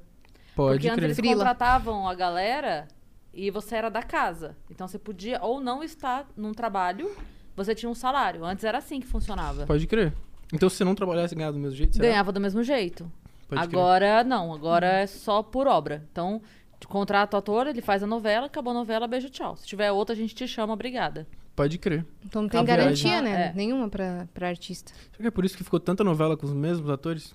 Pode 0.54 0.74
Porque 0.78 0.88
antes 0.88 0.96
crer. 0.96 1.04
eles 1.06 1.16
Frila. 1.16 1.34
contratavam 1.36 2.08
a 2.08 2.14
galera 2.14 2.88
e 3.32 3.50
você 3.50 3.76
era 3.76 3.88
da 3.90 4.02
casa. 4.02 4.56
Então 4.70 4.88
você 4.88 4.98
podia 4.98 5.38
ou 5.42 5.60
não 5.60 5.82
estar 5.82 6.26
num 6.36 6.52
trabalho, 6.52 7.10
você 7.54 7.74
tinha 7.74 7.88
um 7.90 7.94
salário. 7.94 8.44
Antes 8.44 8.64
era 8.64 8.78
assim 8.78 8.98
que 9.00 9.06
funcionava. 9.06 9.66
Pode 9.66 9.86
crer. 9.86 10.12
Então 10.52 10.68
se 10.68 10.76
você 10.76 10.84
não 10.84 10.94
trabalhasse 10.94 11.34
e 11.34 11.36
ganhar 11.36 11.50
do 11.50 11.58
mesmo 11.58 11.76
jeito, 11.76 11.96
será? 11.96 12.08
Ganhava 12.08 12.32
do 12.32 12.40
mesmo 12.40 12.62
jeito. 12.62 13.10
Pode 13.48 13.68
crer. 13.68 13.78
agora 13.80 14.24
não, 14.24 14.52
agora 14.52 14.86
é 14.86 15.06
só 15.06 15.42
por 15.42 15.66
obra. 15.66 16.04
Então, 16.10 16.42
contrata 16.88 17.36
o 17.36 17.38
ator, 17.38 17.66
ele 17.66 17.80
faz 17.80 18.02
a 18.02 18.06
novela, 18.06 18.46
acabou 18.46 18.72
a 18.72 18.74
novela, 18.74 19.06
beijo, 19.06 19.28
tchau. 19.30 19.56
Se 19.56 19.66
tiver 19.66 19.90
outra, 19.92 20.14
a 20.14 20.16
gente 20.18 20.34
te 20.34 20.46
chama, 20.48 20.72
obrigada. 20.72 21.26
Pode 21.54 21.78
crer. 21.78 22.04
Então 22.24 22.42
não 22.42 22.48
tem 22.48 22.60
A 22.60 22.62
viagem. 22.62 22.84
garantia, 22.84 23.22
né? 23.22 23.46
É. 23.46 23.52
Nenhuma 23.54 23.88
pra, 23.88 24.28
pra 24.34 24.48
artista. 24.48 24.92
Será 24.92 25.22
que 25.22 25.26
é 25.26 25.30
por 25.30 25.44
isso 25.44 25.56
que 25.56 25.64
ficou 25.64 25.80
tanta 25.80 26.04
novela 26.04 26.36
com 26.36 26.44
os 26.44 26.52
mesmos 26.52 26.90
atores 26.90 27.32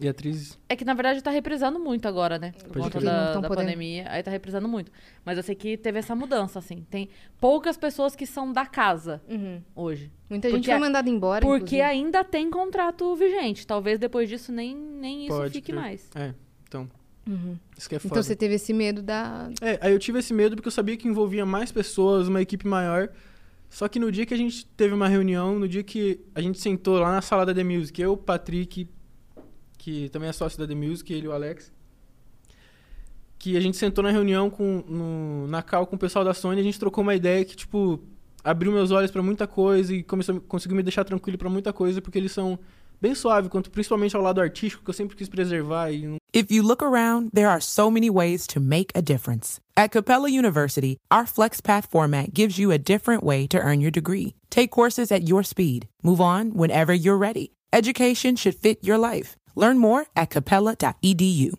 e 0.00 0.08
atrizes? 0.08 0.58
É 0.68 0.74
que, 0.74 0.84
na 0.84 0.92
verdade, 0.94 1.22
tá 1.22 1.30
reprisando 1.30 1.78
muito 1.78 2.06
agora, 2.08 2.38
né? 2.38 2.52
Por 2.52 2.68
Pode 2.72 2.78
conta 2.84 2.98
crer. 2.98 3.04
Não 3.04 3.12
da, 3.12 3.32
tão 3.32 3.42
da 3.42 3.48
podendo. 3.48 3.66
pandemia. 3.66 4.06
Aí 4.10 4.22
tá 4.22 4.30
reprisando 4.30 4.66
muito. 4.68 4.90
Mas 5.24 5.36
eu 5.36 5.42
sei 5.42 5.54
que 5.54 5.76
teve 5.76 5.98
essa 5.98 6.14
mudança, 6.14 6.58
assim. 6.58 6.84
Tem 6.90 7.08
poucas 7.40 7.76
pessoas 7.76 8.16
que 8.16 8.26
são 8.26 8.52
da 8.52 8.66
casa 8.66 9.22
Uhum. 9.28 9.60
hoje. 9.74 10.10
Muita 10.28 10.48
gente 10.48 10.58
Porque 10.58 10.70
foi 10.70 10.74
a- 10.76 10.80
mandada 10.80 11.08
embora, 11.08 11.40
Porque 11.40 11.56
inclusive. 11.76 11.82
ainda 11.82 12.24
tem 12.24 12.50
contrato 12.50 13.14
vigente. 13.16 13.66
Talvez 13.66 13.98
depois 13.98 14.28
disso 14.28 14.50
nem, 14.52 14.74
nem 14.76 15.26
isso 15.26 15.36
Pode 15.36 15.52
fique 15.52 15.70
crer. 15.72 15.80
mais. 15.80 16.10
É, 16.14 16.34
então. 16.68 16.88
Uhum. 17.26 17.56
Isso 17.78 17.88
que 17.88 17.94
é 17.94 17.98
foda. 17.98 18.12
Então 18.12 18.22
você 18.22 18.36
teve 18.36 18.54
esse 18.56 18.72
medo 18.74 19.00
da... 19.02 19.48
É, 19.62 19.78
aí 19.80 19.92
eu 19.92 19.98
tive 19.98 20.18
esse 20.18 20.34
medo 20.34 20.56
porque 20.56 20.68
eu 20.68 20.72
sabia 20.72 20.96
que 20.96 21.08
envolvia 21.08 21.46
mais 21.46 21.72
pessoas, 21.72 22.28
uma 22.28 22.42
equipe 22.42 22.66
maior. 22.66 23.08
Só 23.70 23.88
que 23.88 23.98
no 23.98 24.12
dia 24.12 24.26
que 24.26 24.34
a 24.34 24.36
gente 24.36 24.66
teve 24.76 24.92
uma 24.94 25.08
reunião, 25.08 25.58
no 25.58 25.66
dia 25.66 25.82
que 25.82 26.20
a 26.34 26.40
gente 26.40 26.60
sentou 26.60 26.98
lá 26.98 27.10
na 27.10 27.22
sala 27.22 27.46
da 27.46 27.54
The 27.54 27.64
Music, 27.64 28.00
eu, 28.00 28.12
o 28.12 28.16
Patrick, 28.16 28.86
que 29.84 30.08
também 30.08 30.30
é 30.30 30.32
sócio 30.32 30.58
da 30.58 30.66
The 30.66 30.74
Music, 30.74 31.12
ele 31.12 31.26
e 31.26 31.28
o 31.28 31.32
Alex, 31.32 31.70
que 33.38 33.54
a 33.54 33.60
gente 33.60 33.76
sentou 33.76 34.02
na 34.02 34.10
reunião 34.10 34.48
com, 34.48 34.82
no, 34.88 35.46
na 35.46 35.62
cal 35.62 35.86
com 35.86 35.94
o 35.94 35.98
pessoal 35.98 36.24
da 36.24 36.32
Sony, 36.32 36.58
a 36.58 36.64
gente 36.64 36.80
trocou 36.80 37.02
uma 37.02 37.14
ideia 37.14 37.44
que, 37.44 37.54
tipo, 37.54 38.00
abriu 38.42 38.72
meus 38.72 38.90
olhos 38.90 39.10
pra 39.10 39.22
muita 39.22 39.46
coisa 39.46 39.94
e 39.94 40.02
começou, 40.02 40.40
conseguiu 40.40 40.74
me 40.74 40.82
deixar 40.82 41.04
tranquilo 41.04 41.36
pra 41.36 41.50
muita 41.50 41.70
coisa, 41.70 42.00
porque 42.00 42.16
eles 42.16 42.32
são 42.32 42.58
bem 42.98 43.14
suaves, 43.14 43.50
quanto 43.50 43.70
principalmente 43.70 44.16
ao 44.16 44.22
lado 44.22 44.40
artístico, 44.40 44.82
que 44.82 44.88
eu 44.88 44.94
sempre 44.94 45.16
quis 45.16 45.28
preservar 45.28 45.90
e 45.90 46.16
If 46.32 46.50
you 46.50 46.62
look 46.62 46.82
around, 46.82 47.32
there 47.34 47.46
are 47.48 47.60
so 47.60 47.90
many 47.90 48.08
ways 48.08 48.46
to 48.46 48.60
make 48.60 48.90
a 48.94 49.02
difference. 49.02 49.60
At 49.76 49.90
Capella 49.90 50.30
University, 50.30 50.96
our 51.10 51.26
FlexPath 51.26 51.90
format 51.90 52.32
gives 52.32 52.58
you 52.58 52.72
a 52.72 52.78
different 52.78 53.22
way 53.22 53.46
to 53.48 53.58
earn 53.58 53.82
your 53.82 53.92
degree. 53.92 54.34
Take 54.48 54.70
courses 54.70 55.12
at 55.12 55.28
your 55.28 55.42
speed. 55.42 55.88
Move 56.02 56.22
on 56.22 56.54
whenever 56.54 56.94
you're 56.94 57.18
ready. 57.18 57.52
Education 57.70 58.34
should 58.34 58.54
fit 58.54 58.78
your 58.82 58.96
life. 58.96 59.36
Learn 59.54 59.78
more 59.78 60.06
at 60.14 60.30
capella.edu. 60.30 61.50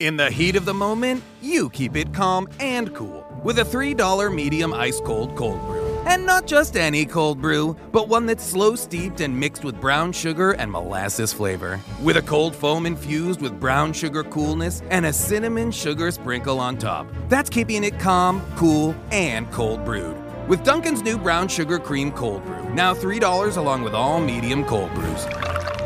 In 0.00 0.16
the 0.16 0.30
heat 0.30 0.56
of 0.56 0.64
the 0.64 0.72
moment, 0.72 1.22
you 1.42 1.68
keep 1.68 1.94
it 1.94 2.14
calm 2.14 2.48
and 2.58 2.94
cool 2.94 3.26
with 3.44 3.58
a 3.58 3.64
$3 3.64 4.34
medium 4.34 4.72
ice 4.72 4.98
cold 5.00 5.36
cold 5.36 5.60
brew. 5.66 5.98
And 6.06 6.24
not 6.24 6.46
just 6.46 6.78
any 6.78 7.04
cold 7.04 7.42
brew, 7.42 7.76
but 7.92 8.08
one 8.08 8.24
that's 8.24 8.42
slow 8.42 8.74
steeped 8.76 9.20
and 9.20 9.38
mixed 9.38 9.62
with 9.62 9.78
brown 9.78 10.12
sugar 10.12 10.52
and 10.52 10.72
molasses 10.72 11.34
flavor. 11.34 11.78
With 12.00 12.16
a 12.16 12.22
cold 12.22 12.56
foam 12.56 12.86
infused 12.86 13.42
with 13.42 13.60
brown 13.60 13.92
sugar 13.92 14.24
coolness 14.24 14.82
and 14.88 15.04
a 15.04 15.12
cinnamon 15.12 15.70
sugar 15.70 16.10
sprinkle 16.10 16.58
on 16.58 16.78
top. 16.78 17.06
That's 17.28 17.50
keeping 17.50 17.84
it 17.84 17.98
calm, 17.98 18.40
cool, 18.56 18.96
and 19.12 19.50
cold 19.52 19.84
brewed. 19.84 20.16
With 20.50 20.64
Duncan's 20.64 21.00
new 21.02 21.16
brown 21.16 21.46
sugar 21.48 21.78
cream 21.78 22.10
cold 22.10 22.44
brew, 22.44 22.74
now 22.74 22.92
$3 22.92 23.56
along 23.56 23.84
with 23.84 23.94
all 23.94 24.20
medium 24.20 24.64
cold 24.64 24.92
brews. 24.94 25.24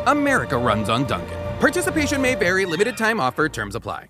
America 0.07 0.57
runs 0.57 0.89
on 0.89 1.05
Duncan. 1.05 1.37
Participation 1.61 2.21
may 2.23 2.35
vary, 2.35 2.65
limited 2.65 2.97
time 2.97 3.21
offer, 3.21 3.47
terms 3.51 3.75
apply. 3.77 4.09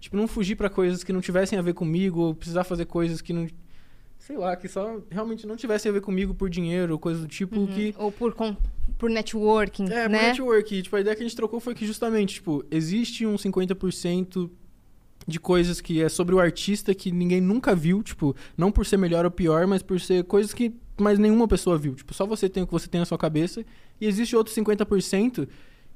Tipo, 0.00 0.16
não 0.16 0.26
fugir 0.26 0.56
pra 0.56 0.68
coisas 0.68 1.04
que 1.04 1.12
não 1.12 1.20
tivessem 1.20 1.56
a 1.58 1.62
ver 1.62 1.74
comigo, 1.74 2.20
ou 2.22 2.34
precisar 2.34 2.64
fazer 2.64 2.86
coisas 2.86 3.20
que 3.22 3.32
não. 3.32 3.46
Sei 4.18 4.36
lá, 4.36 4.56
que 4.56 4.66
só 4.66 5.00
realmente 5.10 5.46
não 5.46 5.54
tivessem 5.56 5.90
a 5.90 5.92
ver 5.92 6.00
comigo 6.00 6.34
por 6.34 6.50
dinheiro, 6.50 6.94
ou 6.94 6.98
coisa 6.98 7.20
do 7.20 7.28
tipo 7.28 7.64
que. 7.68 7.94
Ou 7.96 8.10
por, 8.10 8.34
com- 8.34 8.56
por 8.98 9.08
networking, 9.08 9.84
É, 9.84 10.08
né? 10.08 10.18
pro 10.18 10.28
network. 10.28 10.82
Tipo, 10.82 10.96
a 10.96 11.00
ideia 11.02 11.14
que 11.14 11.22
a 11.22 11.26
gente 11.26 11.36
trocou 11.36 11.60
foi 11.60 11.72
que 11.72 11.86
justamente, 11.86 12.34
tipo, 12.34 12.64
existe 12.68 13.24
um 13.24 13.36
50% 13.36 14.50
de 15.26 15.40
coisas 15.40 15.80
que 15.80 16.02
é 16.02 16.08
sobre 16.08 16.34
o 16.34 16.40
artista 16.40 16.94
que 16.94 17.10
ninguém 17.10 17.40
nunca 17.40 17.74
viu, 17.74 18.02
tipo, 18.02 18.34
não 18.56 18.70
por 18.70 18.84
ser 18.84 18.96
melhor 18.96 19.24
ou 19.24 19.30
pior, 19.30 19.66
mas 19.66 19.82
por 19.82 20.00
ser 20.00 20.24
coisas 20.24 20.52
que 20.52 20.74
mais 21.00 21.18
nenhuma 21.18 21.48
pessoa 21.48 21.78
viu. 21.78 21.94
Tipo, 21.94 22.14
só 22.14 22.26
você 22.26 22.48
tem 22.48 22.62
o 22.62 22.66
que 22.66 22.72
você 22.72 22.88
tem 22.88 23.00
na 23.00 23.04
sua 23.04 23.18
cabeça. 23.18 23.64
E 24.00 24.06
existe 24.06 24.36
outro 24.36 24.54
50% 24.54 25.48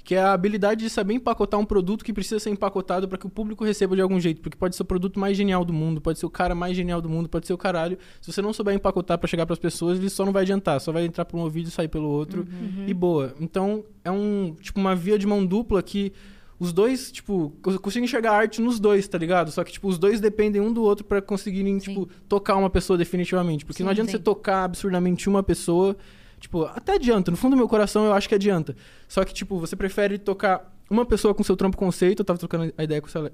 que 0.08 0.14
é 0.14 0.22
a 0.22 0.32
habilidade 0.32 0.82
de 0.82 0.88
saber 0.88 1.12
empacotar 1.12 1.60
um 1.60 1.66
produto 1.66 2.02
que 2.02 2.14
precisa 2.14 2.38
ser 2.38 2.48
empacotado 2.48 3.06
para 3.06 3.18
que 3.18 3.26
o 3.26 3.28
público 3.28 3.62
receba 3.62 3.94
de 3.94 4.00
algum 4.00 4.18
jeito, 4.18 4.40
porque 4.40 4.56
pode 4.56 4.74
ser 4.74 4.80
o 4.80 4.86
produto 4.86 5.20
mais 5.20 5.36
genial 5.36 5.66
do 5.66 5.72
mundo, 5.72 6.00
pode 6.00 6.18
ser 6.18 6.24
o 6.24 6.30
cara 6.30 6.54
mais 6.54 6.74
genial 6.74 7.02
do 7.02 7.10
mundo, 7.10 7.28
pode 7.28 7.46
ser 7.46 7.52
o 7.52 7.58
caralho. 7.58 7.98
Se 8.18 8.32
você 8.32 8.40
não 8.40 8.54
souber 8.54 8.74
empacotar 8.74 9.18
para 9.18 9.28
chegar 9.28 9.44
para 9.44 9.52
as 9.52 9.58
pessoas, 9.58 9.98
ele 9.98 10.08
só 10.08 10.24
não 10.24 10.32
vai 10.32 10.44
adiantar, 10.44 10.80
só 10.80 10.92
vai 10.92 11.04
entrar 11.04 11.26
por 11.26 11.36
um 11.36 11.40
ouvido 11.40 11.68
e 11.68 11.70
sair 11.70 11.88
pelo 11.88 12.08
outro 12.08 12.46
e 12.86 12.94
boa. 12.94 13.34
Então, 13.38 13.84
é 14.02 14.10
um 14.10 14.56
tipo 14.58 14.80
uma 14.80 14.96
via 14.96 15.18
de 15.18 15.26
mão 15.26 15.44
dupla 15.44 15.82
que 15.82 16.10
os 16.58 16.72
dois, 16.72 17.12
tipo, 17.12 17.52
eu 17.66 17.78
consigo 17.80 18.04
enxergar 18.04 18.32
arte 18.32 18.60
nos 18.60 18.80
dois, 18.80 19.06
tá 19.06 19.16
ligado? 19.16 19.50
Só 19.52 19.62
que, 19.62 19.72
tipo, 19.72 19.86
os 19.88 19.98
dois 19.98 20.20
dependem 20.20 20.60
um 20.60 20.72
do 20.72 20.82
outro 20.82 21.04
pra 21.04 21.22
conseguirem, 21.22 21.78
Sim. 21.78 21.88
tipo, 21.88 22.08
tocar 22.28 22.56
uma 22.56 22.68
pessoa 22.68 22.96
definitivamente. 22.98 23.64
Porque 23.64 23.82
não 23.82 23.88
Sim, 23.88 23.92
adianta 23.92 24.10
sim. 24.10 24.16
você 24.18 24.22
tocar 24.22 24.64
absurdamente 24.64 25.28
uma 25.28 25.42
pessoa. 25.42 25.96
Tipo, 26.40 26.64
até 26.64 26.94
adianta. 26.94 27.30
No 27.30 27.36
fundo 27.36 27.52
do 27.52 27.56
meu 27.58 27.68
coração, 27.68 28.04
eu 28.06 28.12
acho 28.12 28.28
que 28.28 28.34
adianta. 28.34 28.76
Só 29.08 29.24
que, 29.24 29.32
tipo, 29.32 29.58
você 29.58 29.76
prefere 29.76 30.18
tocar 30.18 30.72
uma 30.90 31.04
pessoa 31.06 31.34
com 31.34 31.42
seu 31.44 31.56
trampo 31.56 31.76
conceito. 31.76 32.20
Eu 32.20 32.24
tava 32.24 32.38
trocando 32.38 32.72
a 32.76 32.82
ideia 32.84 33.00
com 33.00 33.06
essa 33.08 33.32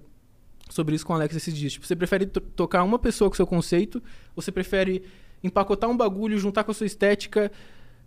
sobre 0.70 0.94
isso 0.94 1.04
com 1.06 1.12
o 1.12 1.16
Alex 1.16 1.36
esses 1.36 1.54
dias. 1.54 1.74
Tipo, 1.74 1.86
você 1.86 1.94
prefere 1.94 2.26
to- 2.26 2.40
tocar 2.40 2.82
uma 2.82 2.98
pessoa 2.98 3.28
com 3.30 3.36
seu 3.36 3.46
conceito, 3.46 4.02
ou 4.34 4.42
você 4.42 4.50
prefere 4.50 5.02
empacotar 5.42 5.88
um 5.90 5.96
bagulho, 5.96 6.38
juntar 6.38 6.64
com 6.64 6.70
a 6.70 6.74
sua 6.74 6.86
estética, 6.86 7.52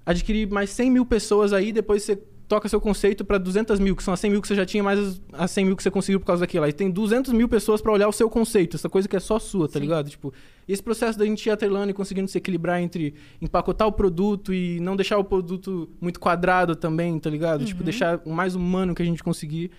adquirir 0.05 0.49
mais 0.49 0.71
100 0.71 0.89
mil 0.91 1.05
pessoas 1.05 1.53
aí, 1.53 1.71
depois 1.71 2.01
você 2.03 2.19
toca 2.47 2.69
seu 2.69 2.79
conceito 2.79 3.25
para 3.25 3.37
200 3.37 3.77
mil, 3.79 3.95
que 3.95 4.01
são 4.01 4.13
as 4.13 4.19
100 4.21 4.31
mil 4.31 4.41
que 4.41 4.47
você 4.47 4.55
já 4.55 4.65
tinha, 4.65 4.81
mais 4.81 4.97
as- 4.99 5.21
as 5.33 5.51
100 5.51 5.65
mil 5.65 5.75
que 5.75 5.83
você 5.83 5.91
conseguiu 5.91 6.19
por 6.19 6.25
causa 6.25 6.39
daquilo. 6.39 6.63
Aí 6.63 6.71
tem 6.71 6.89
200 6.89 7.33
mil 7.33 7.49
pessoas 7.49 7.81
para 7.81 7.91
olhar 7.91 8.07
o 8.07 8.11
seu 8.13 8.29
conceito, 8.29 8.75
essa 8.77 8.87
coisa 8.87 9.07
que 9.07 9.15
é 9.15 9.19
só 9.19 9.37
sua, 9.37 9.67
tá 9.67 9.77
ligado? 9.79 10.09
Tipo, 10.09 10.33
esse 10.67 10.81
processo 10.81 11.19
da 11.19 11.25
gente 11.25 11.45
ir 11.45 11.49
atrelando 11.49 11.89
e 11.91 11.93
conseguindo 11.93 12.27
se 12.29 12.37
equilibrar 12.37 12.81
entre 12.81 13.13
empacotar 13.41 13.87
o 13.87 13.91
produto 13.91 14.53
e 14.53 14.79
não 14.79 14.95
deixar 14.95 15.17
o 15.17 15.23
produto 15.23 15.89
muito 15.99 16.19
quadrado 16.19 16.75
também, 16.75 17.19
tá 17.19 17.29
ligado? 17.29 17.65
Tipo, 17.65 17.83
deixar 17.83 18.21
o 18.25 18.31
mais 18.31 18.55
humano 18.55 18.95
que 18.95 19.01
a 19.01 19.05
gente 19.05 19.21
conseguir. 19.23 19.69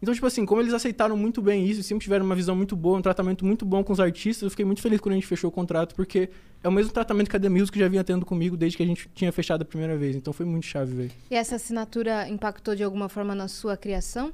Então, 0.00 0.14
tipo 0.14 0.26
assim, 0.26 0.46
como 0.46 0.60
eles 0.60 0.72
aceitaram 0.72 1.16
muito 1.16 1.42
bem 1.42 1.66
isso, 1.66 1.82
sempre 1.82 2.04
tiveram 2.04 2.24
uma 2.24 2.36
visão 2.36 2.54
muito 2.54 2.76
boa, 2.76 2.98
um 2.98 3.02
tratamento 3.02 3.44
muito 3.44 3.64
bom 3.66 3.82
com 3.82 3.92
os 3.92 3.98
artistas, 3.98 4.42
eu 4.44 4.50
fiquei 4.50 4.64
muito 4.64 4.80
feliz 4.80 5.00
quando 5.00 5.14
a 5.14 5.16
gente 5.16 5.26
fechou 5.26 5.48
o 5.48 5.52
contrato, 5.52 5.94
porque 5.94 6.30
é 6.62 6.68
o 6.68 6.72
mesmo 6.72 6.92
tratamento 6.92 7.28
que 7.28 7.36
a 7.36 7.40
The 7.40 7.48
Music 7.48 7.76
já 7.76 7.88
vinha 7.88 8.04
tendo 8.04 8.24
comigo 8.24 8.56
desde 8.56 8.76
que 8.76 8.82
a 8.84 8.86
gente 8.86 9.10
tinha 9.12 9.32
fechado 9.32 9.62
a 9.62 9.64
primeira 9.64 9.96
vez. 9.96 10.14
Então 10.14 10.32
foi 10.32 10.46
muito 10.46 10.66
chave, 10.66 10.94
velho. 10.94 11.10
E 11.28 11.34
essa 11.34 11.56
assinatura 11.56 12.28
impactou 12.28 12.76
de 12.76 12.84
alguma 12.84 13.08
forma 13.08 13.34
na 13.34 13.48
sua 13.48 13.76
criação? 13.76 14.32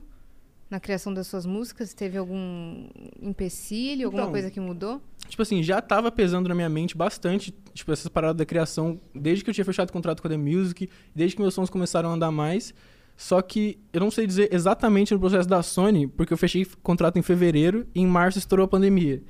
Na 0.71 0.81
criação 0.81 1.15
das 1.15 1.27
suas 1.29 1.47
músicas? 1.47 1.95
Teve 1.95 2.19
algum 2.19 2.89
empecilho, 3.23 4.07
alguma 4.07 4.23
Então, 4.25 4.33
coisa 4.33 4.51
que 4.51 4.61
mudou? 4.61 5.01
Tipo 5.29 5.43
assim, 5.43 5.63
já 5.63 5.81
tava 5.81 6.11
pesando 6.11 6.49
na 6.49 6.55
minha 6.55 6.69
mente 6.69 6.97
bastante, 6.97 7.55
tipo, 7.73 7.91
essas 7.93 8.09
paradas 8.09 8.37
da 8.37 8.45
criação, 8.45 9.01
desde 9.15 9.43
que 9.45 9.51
eu 9.51 9.55
tinha 9.55 9.65
fechado 9.65 9.89
o 9.89 9.93
contrato 9.93 10.21
com 10.21 10.29
a 10.29 10.31
The 10.31 10.37
Music, 10.37 10.91
desde 11.15 11.37
que 11.37 11.43
meus 11.43 11.55
sons 11.55 11.71
começaram 11.71 12.11
a 12.11 12.13
andar 12.13 12.31
mais. 12.31 12.75
Só 13.17 13.41
que 13.41 13.79
eu 13.93 14.01
não 14.01 14.11
sei 14.11 14.27
dizer 14.27 14.53
exatamente 14.53 15.15
no 15.15 15.21
processo 15.21 15.49
da 15.49 15.63
Sony, 15.63 16.07
porque 16.07 16.33
eu 16.33 16.39
fechei 16.39 16.63
o 16.63 16.77
contrato 16.83 17.19
em 17.19 17.23
fevereiro 17.23 17.87
e 17.95 18.01
em 18.01 18.07
março 18.07 18.39
estourou 18.39 18.65
a 18.65 18.69
pandemia. 18.69 19.23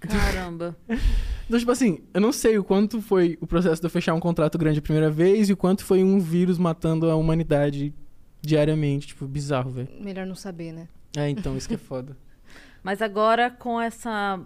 Caramba. 0.00 0.76
Então, 1.46 1.58
tipo 1.58 1.70
assim, 1.70 1.98
eu 2.14 2.22
não 2.22 2.32
sei 2.32 2.56
o 2.56 2.64
quanto 2.64 3.02
foi 3.02 3.36
o 3.38 3.46
processo 3.46 3.78
de 3.78 3.86
eu 3.86 3.90
fechar 3.90 4.14
um 4.14 4.18
contrato 4.18 4.56
grande 4.56 4.78
a 4.78 4.82
primeira 4.82 5.10
vez 5.10 5.50
e 5.50 5.52
o 5.52 5.56
quanto 5.58 5.84
foi 5.84 6.02
um 6.02 6.18
vírus 6.18 6.56
matando 6.56 7.10
a 7.10 7.16
humanidade 7.16 7.92
diariamente. 8.40 9.08
Tipo, 9.08 9.26
bizarro, 9.26 9.70
velho. 9.70 9.88
Melhor 10.00 10.26
não 10.26 10.34
saber, 10.34 10.72
né? 10.72 10.88
É, 11.14 11.28
então, 11.28 11.54
isso 11.54 11.68
que 11.68 11.74
é 11.74 11.78
foda. 11.78 12.16
Mas 12.82 13.02
agora, 13.02 13.50
com 13.50 13.78
essa 13.78 14.40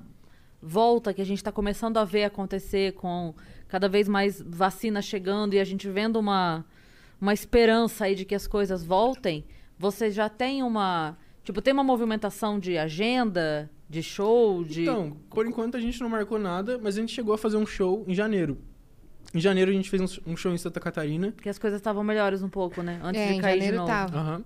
volta 0.61 1.14
que 1.14 1.22
a 1.22 1.24
gente 1.24 1.39
está 1.39 1.53
começando 1.53 1.99
a 1.99 2.05
ver 2.05 2.24
acontecer, 2.24 2.95
com 2.95 3.33
cada 3.68 3.89
vez 3.89 4.09
mais 4.09 4.43
vacina 4.43 5.01
chegando 5.01 5.55
e 5.55 5.61
a 5.61 5.64
gente 5.64 5.89
vendo 5.89 6.18
uma, 6.18 6.64
uma 7.20 7.32
esperança 7.32 8.04
aí 8.04 8.14
de 8.14 8.24
que 8.24 8.34
as 8.34 8.46
coisas 8.46 8.84
voltem, 8.84 9.44
você 9.78 10.10
já 10.10 10.28
tem 10.28 10.62
uma. 10.62 11.16
Tipo, 11.42 11.62
tem 11.62 11.72
uma 11.72 11.84
movimentação 11.84 12.58
de 12.58 12.76
agenda, 12.76 13.70
de 13.88 14.02
show, 14.02 14.62
de. 14.64 14.82
Então, 14.82 15.16
por 15.30 15.46
enquanto 15.46 15.76
a 15.76 15.80
gente 15.80 16.00
não 16.00 16.08
marcou 16.08 16.38
nada, 16.38 16.78
mas 16.78 16.96
a 16.96 17.00
gente 17.00 17.12
chegou 17.12 17.34
a 17.34 17.38
fazer 17.38 17.56
um 17.56 17.66
show 17.66 18.04
em 18.06 18.14
janeiro. 18.14 18.58
Em 19.34 19.40
janeiro 19.40 19.70
a 19.70 19.74
gente 19.74 19.90
fez 19.90 20.20
um, 20.26 20.36
show 20.36 20.52
em 20.52 20.58
Santa 20.58 20.80
Catarina. 20.80 21.32
Que 21.32 21.48
as 21.48 21.58
coisas 21.58 21.78
estavam 21.78 22.02
melhores 22.02 22.42
um 22.42 22.48
pouco, 22.48 22.82
né? 22.82 22.98
Antes 23.02 23.20
é, 23.20 23.28
de 23.28 23.34
em 23.34 23.40
cair 23.40 23.54
janeiro 23.54 23.72
de 23.72 23.78
novo. 23.78 23.90
tava. 23.90 24.18
Aham. 24.18 24.44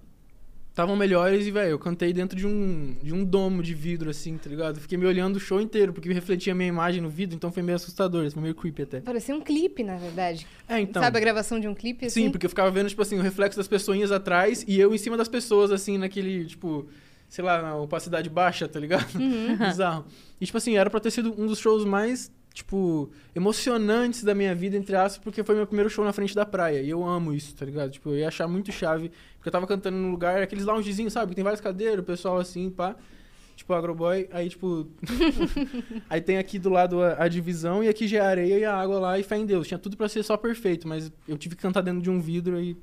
Estavam 0.73 0.97
melhores 0.97 1.47
e, 1.47 1.51
velho, 1.51 1.73
eu 1.73 1.79
cantei 1.79 2.15
dentro 2.15 2.35
de 2.35 2.47
um, 2.47 2.97
de 3.03 3.13
um 3.13 3.23
domo 3.23 3.63
de 3.63 3.75
vidro, 3.75 4.09
assim, 4.09 4.39
tá 4.39 4.49
ligado? 4.49 4.81
Fiquei 4.81 4.97
me 4.97 5.05
olhando 5.05 5.37
o 5.37 5.39
show 5.39 5.61
inteiro, 5.61 5.93
porque 5.93 6.11
refletia 6.11 6.55
a 6.55 6.57
minha 6.57 6.71
imagem 6.71 7.03
no 7.03 7.11
vidro, 7.11 7.37
então 7.37 7.53
foi 7.53 7.63
meio 7.63 7.77
assustador, 7.77 8.31
foi 8.31 8.43
meio 8.43 8.55
creepy 8.55 8.83
até. 8.85 9.01
Parecia 9.03 9.37
um 9.37 9.43
clipe, 9.43 9.85
na 9.85 9.99
verdade. 9.99 10.47
É, 10.67 10.81
então. 10.81 11.03
Sabe 11.03 11.19
a 11.19 11.21
gravação 11.21 11.61
de 11.61 11.69
um 11.69 11.75
clipe? 11.75 12.07
Assim? 12.07 12.25
Sim, 12.25 12.31
porque 12.31 12.47
eu 12.47 12.49
ficava 12.49 12.71
vendo, 12.71 12.89
tipo 12.89 13.03
assim, 13.03 13.19
o 13.19 13.21
reflexo 13.21 13.59
das 13.59 13.69
pessoinhas 13.69 14.11
atrás 14.11 14.65
e 14.67 14.81
eu 14.81 14.95
em 14.95 14.99
cima 14.99 15.15
das 15.15 15.29
pessoas, 15.29 15.71
assim, 15.71 15.99
naquele, 15.99 16.47
tipo, 16.47 16.89
sei 17.29 17.45
lá, 17.45 17.61
na 17.61 17.77
opacidade 17.77 18.31
baixa, 18.31 18.67
tá 18.67 18.81
ligado? 18.81 19.13
Bizarro. 19.69 20.07
E, 20.41 20.47
tipo 20.47 20.57
assim, 20.57 20.79
era 20.79 20.89
pra 20.89 21.01
ter 21.01 21.11
sido 21.11 21.39
um 21.39 21.47
dos 21.47 21.59
shows 21.59 21.85
mais, 21.85 22.33
tipo, 22.53 23.11
emocionantes 23.35 24.23
da 24.23 24.35
minha 24.35 24.55
vida, 24.55 24.77
entre 24.77 24.95
aspas, 24.95 25.23
porque 25.23 25.43
foi 25.43 25.55
meu 25.55 25.67
primeiro 25.67 25.89
show 25.89 26.05
na 26.05 26.13
frente 26.13 26.35
da 26.35 26.45
praia. 26.45 26.81
E 26.81 26.91
eu 26.91 27.05
amo 27.05 27.33
isso, 27.33 27.55
tá 27.55 27.65
ligado? 27.65 27.91
Tipo, 27.91 28.11
eu 28.11 28.19
ia 28.19 28.29
achar 28.29 28.47
muito 28.47 28.71
chave, 28.71 29.11
porque 29.37 29.49
eu 29.49 29.53
tava 29.53 29.67
cantando 29.67 29.97
num 29.97 30.11
lugar, 30.11 30.43
aqueles 30.43 30.65
loungezinhos, 30.65 31.13
sabe? 31.13 31.31
Que 31.31 31.37
tem 31.37 31.45
várias 31.45 31.61
cadeiras, 31.61 32.01
o 32.01 32.03
pessoal 32.03 32.39
assim, 32.39 32.71
pá. 32.71 32.97
Tipo, 33.57 33.75
agroboy, 33.75 34.29
aí, 34.33 34.49
tipo. 34.49 34.89
aí 36.09 36.21
tem 36.21 36.39
aqui 36.39 36.59
do 36.59 36.71
lado 36.71 37.03
a, 37.03 37.25
a 37.25 37.29
divisão 37.29 37.85
e 37.85 37.89
aqui 37.89 38.09
já 38.09 38.19
é 38.19 38.21
a 38.21 38.29
areia 38.29 38.59
e 38.59 38.65
a 38.65 38.75
água 38.75 38.99
lá 38.99 39.19
e 39.19 39.23
fé 39.23 39.37
em 39.37 39.47
Deus. 39.47 39.69
Tinha 39.69 39.79
tudo 39.79 39.97
pra 39.97 40.09
ser 40.09 40.23
só 40.23 40.37
perfeito, 40.37 40.89
mas 40.89 41.13
eu 41.29 41.37
tive 41.37 41.55
que 41.55 41.63
cantar 41.63 41.83
dentro 41.83 42.03
de 42.03 42.11
um 42.11 42.21
vidro 42.21 42.61
e. 42.61 42.77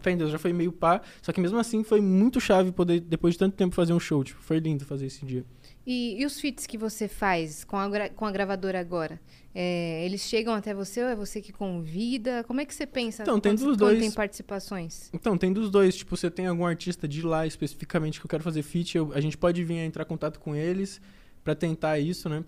Fé 0.00 0.12
em 0.12 0.16
Deus, 0.16 0.30
já 0.30 0.38
foi 0.38 0.52
meio 0.52 0.70
pá. 0.70 1.00
Só 1.20 1.32
que 1.32 1.40
mesmo 1.40 1.58
assim 1.58 1.82
foi 1.82 2.00
muito 2.00 2.40
chave 2.40 2.70
poder, 2.70 3.00
depois 3.00 3.34
de 3.34 3.38
tanto 3.38 3.56
tempo, 3.56 3.74
fazer 3.74 3.92
um 3.92 4.00
show. 4.00 4.22
Tipo, 4.22 4.40
foi 4.40 4.58
lindo 4.58 4.84
fazer 4.84 5.06
esse 5.06 5.24
dia. 5.26 5.44
E, 5.86 6.20
e 6.20 6.26
os 6.26 6.40
feats 6.40 6.66
que 6.66 6.76
você 6.76 7.06
faz 7.06 7.62
com 7.64 7.76
a, 7.76 8.08
com 8.10 8.26
a 8.26 8.30
gravadora 8.32 8.80
agora? 8.80 9.20
É, 9.54 10.04
eles 10.04 10.20
chegam 10.22 10.52
até 10.52 10.74
você 10.74 11.02
ou 11.02 11.08
é 11.08 11.14
você 11.14 11.40
que 11.40 11.52
convida? 11.52 12.42
Como 12.44 12.60
é 12.60 12.64
que 12.66 12.74
você 12.74 12.84
pensa 12.86 13.22
Então, 13.22 13.38
tem 13.40 13.54
dos 13.54 13.76
dois. 13.76 13.98
tem 14.00 14.10
participações? 14.10 15.08
Então, 15.12 15.38
tem 15.38 15.52
dos 15.52 15.70
dois. 15.70 15.96
Tipo, 15.96 16.16
você 16.16 16.30
tem 16.30 16.46
algum 16.46 16.66
artista 16.66 17.06
de 17.06 17.22
lá 17.22 17.46
especificamente 17.46 18.18
que 18.20 18.26
eu 18.26 18.28
quero 18.28 18.42
fazer 18.42 18.62
feat, 18.62 18.96
eu- 18.96 19.12
a 19.14 19.20
gente 19.20 19.38
pode 19.38 19.62
vir 19.64 19.76
entrar 19.76 20.02
em 20.02 20.06
contato 20.06 20.40
com 20.40 20.54
eles 20.54 21.00
pra 21.44 21.54
tentar 21.54 21.98
isso, 21.98 22.28
né? 22.28 22.44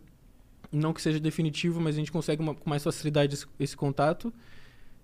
Não 0.71 0.93
que 0.93 1.01
seja 1.01 1.19
definitivo, 1.21 1.81
mas 1.81 1.95
a 1.95 1.99
gente 1.99 2.13
consegue 2.13 2.43
uma- 2.43 2.55
com 2.55 2.69
mais 2.69 2.83
facilidade 2.85 3.35
esse, 3.35 3.47
esse 3.59 3.77
contato. 3.77 4.35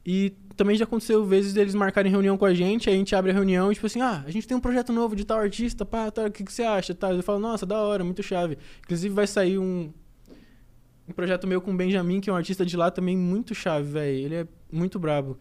E 0.07 0.35
também 0.57 0.77
já 0.77 0.85
aconteceu 0.85 1.25
vezes 1.25 1.53
deles 1.55 1.75
marcarem 1.75 2.11
reunião 2.13 2.37
com 2.37 2.45
a 2.45 2.55
gente, 2.55 2.89
a 2.89 2.93
gente 2.93 3.15
abre 3.17 3.31
a 3.31 3.35
reunião 3.35 3.73
e 3.73 3.75
tipo 3.75 3.87
assim, 3.87 4.01
ah, 4.01 4.23
a 4.27 4.31
gente 4.31 4.47
tem 4.47 4.57
um 4.57 4.61
projeto 4.61 4.93
novo 4.93 5.17
de 5.17 5.25
tal 5.25 5.39
artista, 5.39 5.85
pá, 5.85 6.11
tá, 6.11 6.27
o 6.27 6.31
que, 6.31 6.45
que 6.45 6.53
você 6.53 6.63
acha? 6.63 6.95
Tá, 6.95 7.13
eu 7.13 7.23
falo, 7.23 7.39
nossa, 7.41 7.65
da 7.67 7.81
hora, 7.81 8.05
muito 8.05 8.23
chave. 8.23 8.59
Inclusive 8.85 9.15
vai 9.15 9.27
sair 9.27 9.59
um, 9.59 9.91
um 11.09 11.13
projeto 11.13 11.47
meu 11.47 11.61
com 11.61 11.73
o 11.73 11.77
Benjamin, 11.77 12.21
que 12.21 12.31
é 12.31 12.33
um 12.33 12.37
artista 12.37 12.65
de 12.65 12.77
lá 12.77 12.91
também 12.91 13.17
muito 13.17 13.55
chave, 13.55 13.91
velho. 13.91 14.17
Ele 14.19 14.35
é 14.37 14.47
muito 14.71 14.99
brabo. 14.99 15.39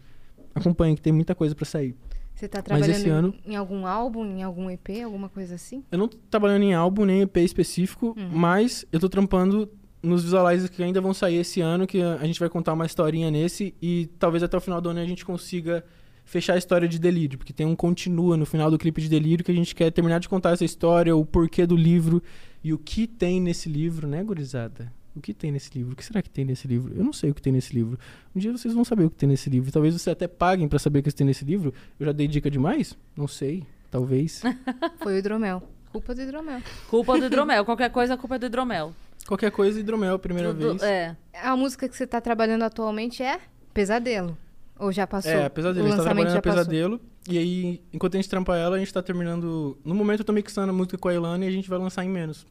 Acompanha, 0.54 0.94
que 0.94 1.02
tem 1.02 1.12
muita 1.12 1.34
coisa 1.34 1.54
pra 1.54 1.64
sair. 1.64 1.94
Você 2.34 2.48
tá 2.48 2.60
trabalhando 2.60 3.06
ano- 3.10 3.34
em, 3.46 3.52
em 3.52 3.56
algum 3.56 3.86
álbum, 3.86 4.24
em 4.24 4.42
algum 4.42 4.68
EP, 4.68 5.02
alguma 5.04 5.28
coisa 5.28 5.54
assim? 5.54 5.84
Eu 5.92 5.98
não 5.98 6.08
tô 6.08 6.18
trabalhando 6.28 6.62
em 6.64 6.74
álbum 6.74 7.04
nem 7.04 7.22
EP 7.22 7.36
específico, 7.38 8.14
Uhum. 8.18 8.28
mas 8.32 8.84
eu 8.90 8.98
tô 8.98 9.08
trampando 9.08 9.70
nos 10.04 10.22
visualizers 10.22 10.70
que 10.70 10.82
ainda 10.82 11.00
vão 11.00 11.14
sair 11.14 11.36
esse 11.36 11.60
ano, 11.60 11.86
que 11.86 12.00
a 12.00 12.24
gente 12.24 12.38
vai 12.38 12.48
contar 12.48 12.72
uma 12.72 12.86
historinha 12.86 13.30
nesse 13.30 13.74
e 13.80 14.08
talvez 14.18 14.42
até 14.42 14.56
o 14.56 14.60
final 14.60 14.80
do 14.80 14.90
ano 14.90 15.00
a 15.00 15.04
gente 15.04 15.24
consiga 15.24 15.84
fechar 16.24 16.54
a 16.54 16.58
história 16.58 16.88
de 16.88 16.98
Delírio, 16.98 17.38
porque 17.38 17.52
tem 17.52 17.66
um 17.66 17.76
continua 17.76 18.36
no 18.36 18.46
final 18.46 18.70
do 18.70 18.78
clipe 18.78 19.00
de 19.00 19.08
Delírio 19.08 19.44
que 19.44 19.50
a 19.50 19.54
gente 19.54 19.74
quer 19.74 19.90
terminar 19.90 20.20
de 20.20 20.28
contar 20.28 20.52
essa 20.52 20.64
história, 20.64 21.14
o 21.14 21.24
porquê 21.24 21.66
do 21.66 21.76
livro 21.76 22.22
e 22.62 22.72
o 22.72 22.78
que 22.78 23.06
tem 23.06 23.40
nesse 23.40 23.68
livro, 23.68 24.06
né, 24.06 24.22
gurizada? 24.22 24.92
O 25.14 25.20
que 25.20 25.32
tem 25.32 25.52
nesse 25.52 25.70
livro? 25.76 25.92
O 25.92 25.96
que 25.96 26.04
será 26.04 26.20
que 26.20 26.30
tem 26.30 26.44
nesse 26.44 26.66
livro? 26.66 26.92
Eu 26.96 27.04
não 27.04 27.12
sei 27.12 27.30
o 27.30 27.34
que 27.34 27.40
tem 27.40 27.52
nesse 27.52 27.72
livro. 27.72 27.96
Um 28.34 28.40
dia 28.40 28.50
vocês 28.50 28.74
vão 28.74 28.84
saber 28.84 29.04
o 29.04 29.10
que 29.10 29.16
tem 29.16 29.28
nesse 29.28 29.48
livro. 29.48 29.70
Talvez 29.70 29.94
vocês 29.94 30.12
até 30.12 30.26
paguem 30.26 30.66
pra 30.66 30.78
saber 30.78 30.98
o 30.98 31.02
que 31.04 31.14
tem 31.14 31.24
nesse 31.24 31.44
livro. 31.44 31.72
Eu 32.00 32.06
já 32.06 32.12
dei 32.12 32.26
dica 32.26 32.50
demais? 32.50 32.98
Não 33.16 33.28
sei. 33.28 33.64
Talvez. 33.92 34.42
Foi 34.98 35.14
o 35.14 35.16
hidromel. 35.18 35.62
Culpa 35.92 36.12
do 36.16 36.22
hidromel. 36.22 36.60
Culpa 36.90 37.16
do 37.16 37.26
hidromel. 37.26 37.64
Qualquer 37.64 37.90
coisa, 37.90 38.14
a 38.14 38.16
culpa 38.16 38.34
é 38.34 38.38
do 38.40 38.46
hidromel. 38.46 38.92
Qualquer 39.26 39.50
coisa, 39.50 39.80
hidromel, 39.80 40.18
primeira 40.18 40.52
Tudo- 40.52 40.70
vez. 40.78 40.82
É. 40.82 41.16
A 41.42 41.56
música 41.56 41.88
que 41.88 41.96
você 41.96 42.06
tá 42.06 42.20
trabalhando 42.20 42.62
atualmente 42.62 43.22
é 43.22 43.40
Pesadelo. 43.72 44.36
Ou 44.78 44.92
já 44.92 45.06
passou? 45.06 45.30
É, 45.30 45.48
Pesadelo. 45.48 45.84
O 45.84 45.88
A 45.88 45.90
gente 45.90 45.96
tá 45.96 46.02
lançamento 46.02 46.30
trabalhando. 46.42 46.42
Pesadelo. 46.68 47.00
E 47.28 47.38
aí, 47.38 47.82
enquanto 47.92 48.14
a 48.14 48.18
gente 48.18 48.28
trampa 48.28 48.56
ela, 48.56 48.76
a 48.76 48.78
gente 48.78 48.92
tá 48.92 49.02
terminando. 49.02 49.78
No 49.84 49.94
momento 49.94 50.20
eu 50.20 50.24
tô 50.24 50.32
mixando 50.32 50.70
a 50.70 50.72
música 50.74 50.98
com 50.98 51.08
a 51.08 51.14
Ilana 51.14 51.44
e 51.44 51.48
a 51.48 51.50
gente 51.50 51.68
vai 51.70 51.78
lançar 51.78 52.04
em 52.04 52.08
menos. 52.10 52.46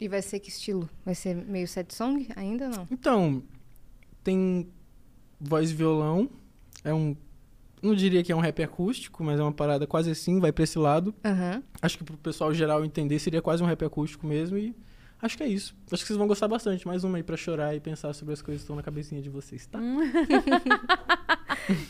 E 0.00 0.08
vai 0.08 0.22
ser 0.22 0.40
que 0.40 0.48
estilo? 0.48 0.88
Vai 1.04 1.14
ser 1.14 1.34
meio 1.34 1.68
sad 1.68 1.92
song? 1.94 2.26
Ainda 2.36 2.68
não. 2.68 2.88
Então, 2.90 3.42
tem 4.22 4.66
voz 5.40 5.70
e 5.70 5.74
violão. 5.74 6.28
É 6.82 6.92
um. 6.94 7.14
Não 7.82 7.94
diria 7.94 8.22
que 8.22 8.32
é 8.32 8.36
um 8.36 8.40
rap 8.40 8.62
acústico, 8.62 9.22
mas 9.22 9.38
é 9.38 9.42
uma 9.42 9.52
parada 9.52 9.86
quase 9.86 10.10
assim, 10.10 10.40
vai 10.40 10.50
pra 10.52 10.64
esse 10.64 10.78
lado. 10.78 11.14
Aham. 11.22 11.62
Acho 11.82 11.98
que 11.98 12.04
pro 12.04 12.16
pessoal 12.16 12.52
geral 12.54 12.82
entender 12.82 13.18
seria 13.18 13.42
quase 13.42 13.62
um 13.62 13.66
rap 13.66 13.84
acústico 13.84 14.26
mesmo. 14.26 14.56
E 14.56 14.74
acho 15.24 15.36
que 15.36 15.42
é 15.42 15.48
isso. 15.48 15.74
Acho 15.90 16.02
que 16.02 16.06
vocês 16.08 16.16
vão 16.16 16.26
gostar 16.26 16.46
bastante. 16.48 16.86
Mais 16.86 17.02
uma 17.04 17.16
aí 17.18 17.22
pra 17.22 17.36
chorar 17.36 17.74
e 17.74 17.80
pensar 17.80 18.12
sobre 18.14 18.34
as 18.34 18.42
coisas 18.42 18.60
que 18.60 18.64
estão 18.64 18.76
na 18.76 18.82
cabecinha 18.82 19.20
de 19.22 19.28
vocês, 19.30 19.66
tá? 19.66 19.78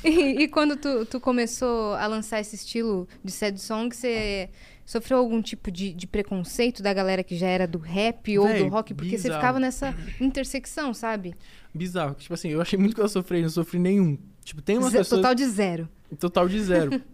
E, 0.05 0.43
e 0.43 0.49
quando 0.49 0.76
tu, 0.76 1.05
tu 1.07 1.18
começou 1.18 1.95
a 1.95 2.07
lançar 2.07 2.39
esse 2.41 2.55
estilo 2.55 3.09
de 3.24 3.32
sad 3.32 3.61
song, 3.61 3.93
você 3.95 4.49
sofreu 4.87 5.18
algum 5.18 5.43
tipo 5.43 5.68
de, 5.70 5.93
de 5.93 6.07
preconceito 6.07 6.80
da 6.80 6.93
galera 6.95 7.24
que 7.24 7.37
já 7.37 7.49
era 7.49 7.66
do 7.66 7.78
rap 7.78 8.39
ou 8.39 8.47
do 8.47 8.53
Véi, 8.53 8.68
rock? 8.68 8.95
Porque 8.95 9.11
você 9.18 9.24
bizarro. 9.24 9.41
ficava 9.41 9.59
nessa 9.59 9.93
intersecção, 10.20 10.95
sabe? 10.95 11.35
Bizarro. 11.74 12.14
Tipo 12.14 12.35
assim, 12.35 12.51
eu 12.51 12.61
achei 12.62 12.78
muito 12.78 12.95
que 12.95 13.01
eu 13.01 13.09
sofri, 13.09 13.43
não 13.43 13.49
sofri 13.49 13.80
nenhum. 13.80 14.16
Tipo, 14.45 14.62
tem 14.62 14.78
umas 14.78 14.93
Ze- 14.93 14.99
pessoas. 14.99 15.20
Total 15.20 15.35
de 15.35 15.47
zero. 15.47 15.89
Total 16.20 16.49
de 16.49 16.61
zero. 16.62 17.03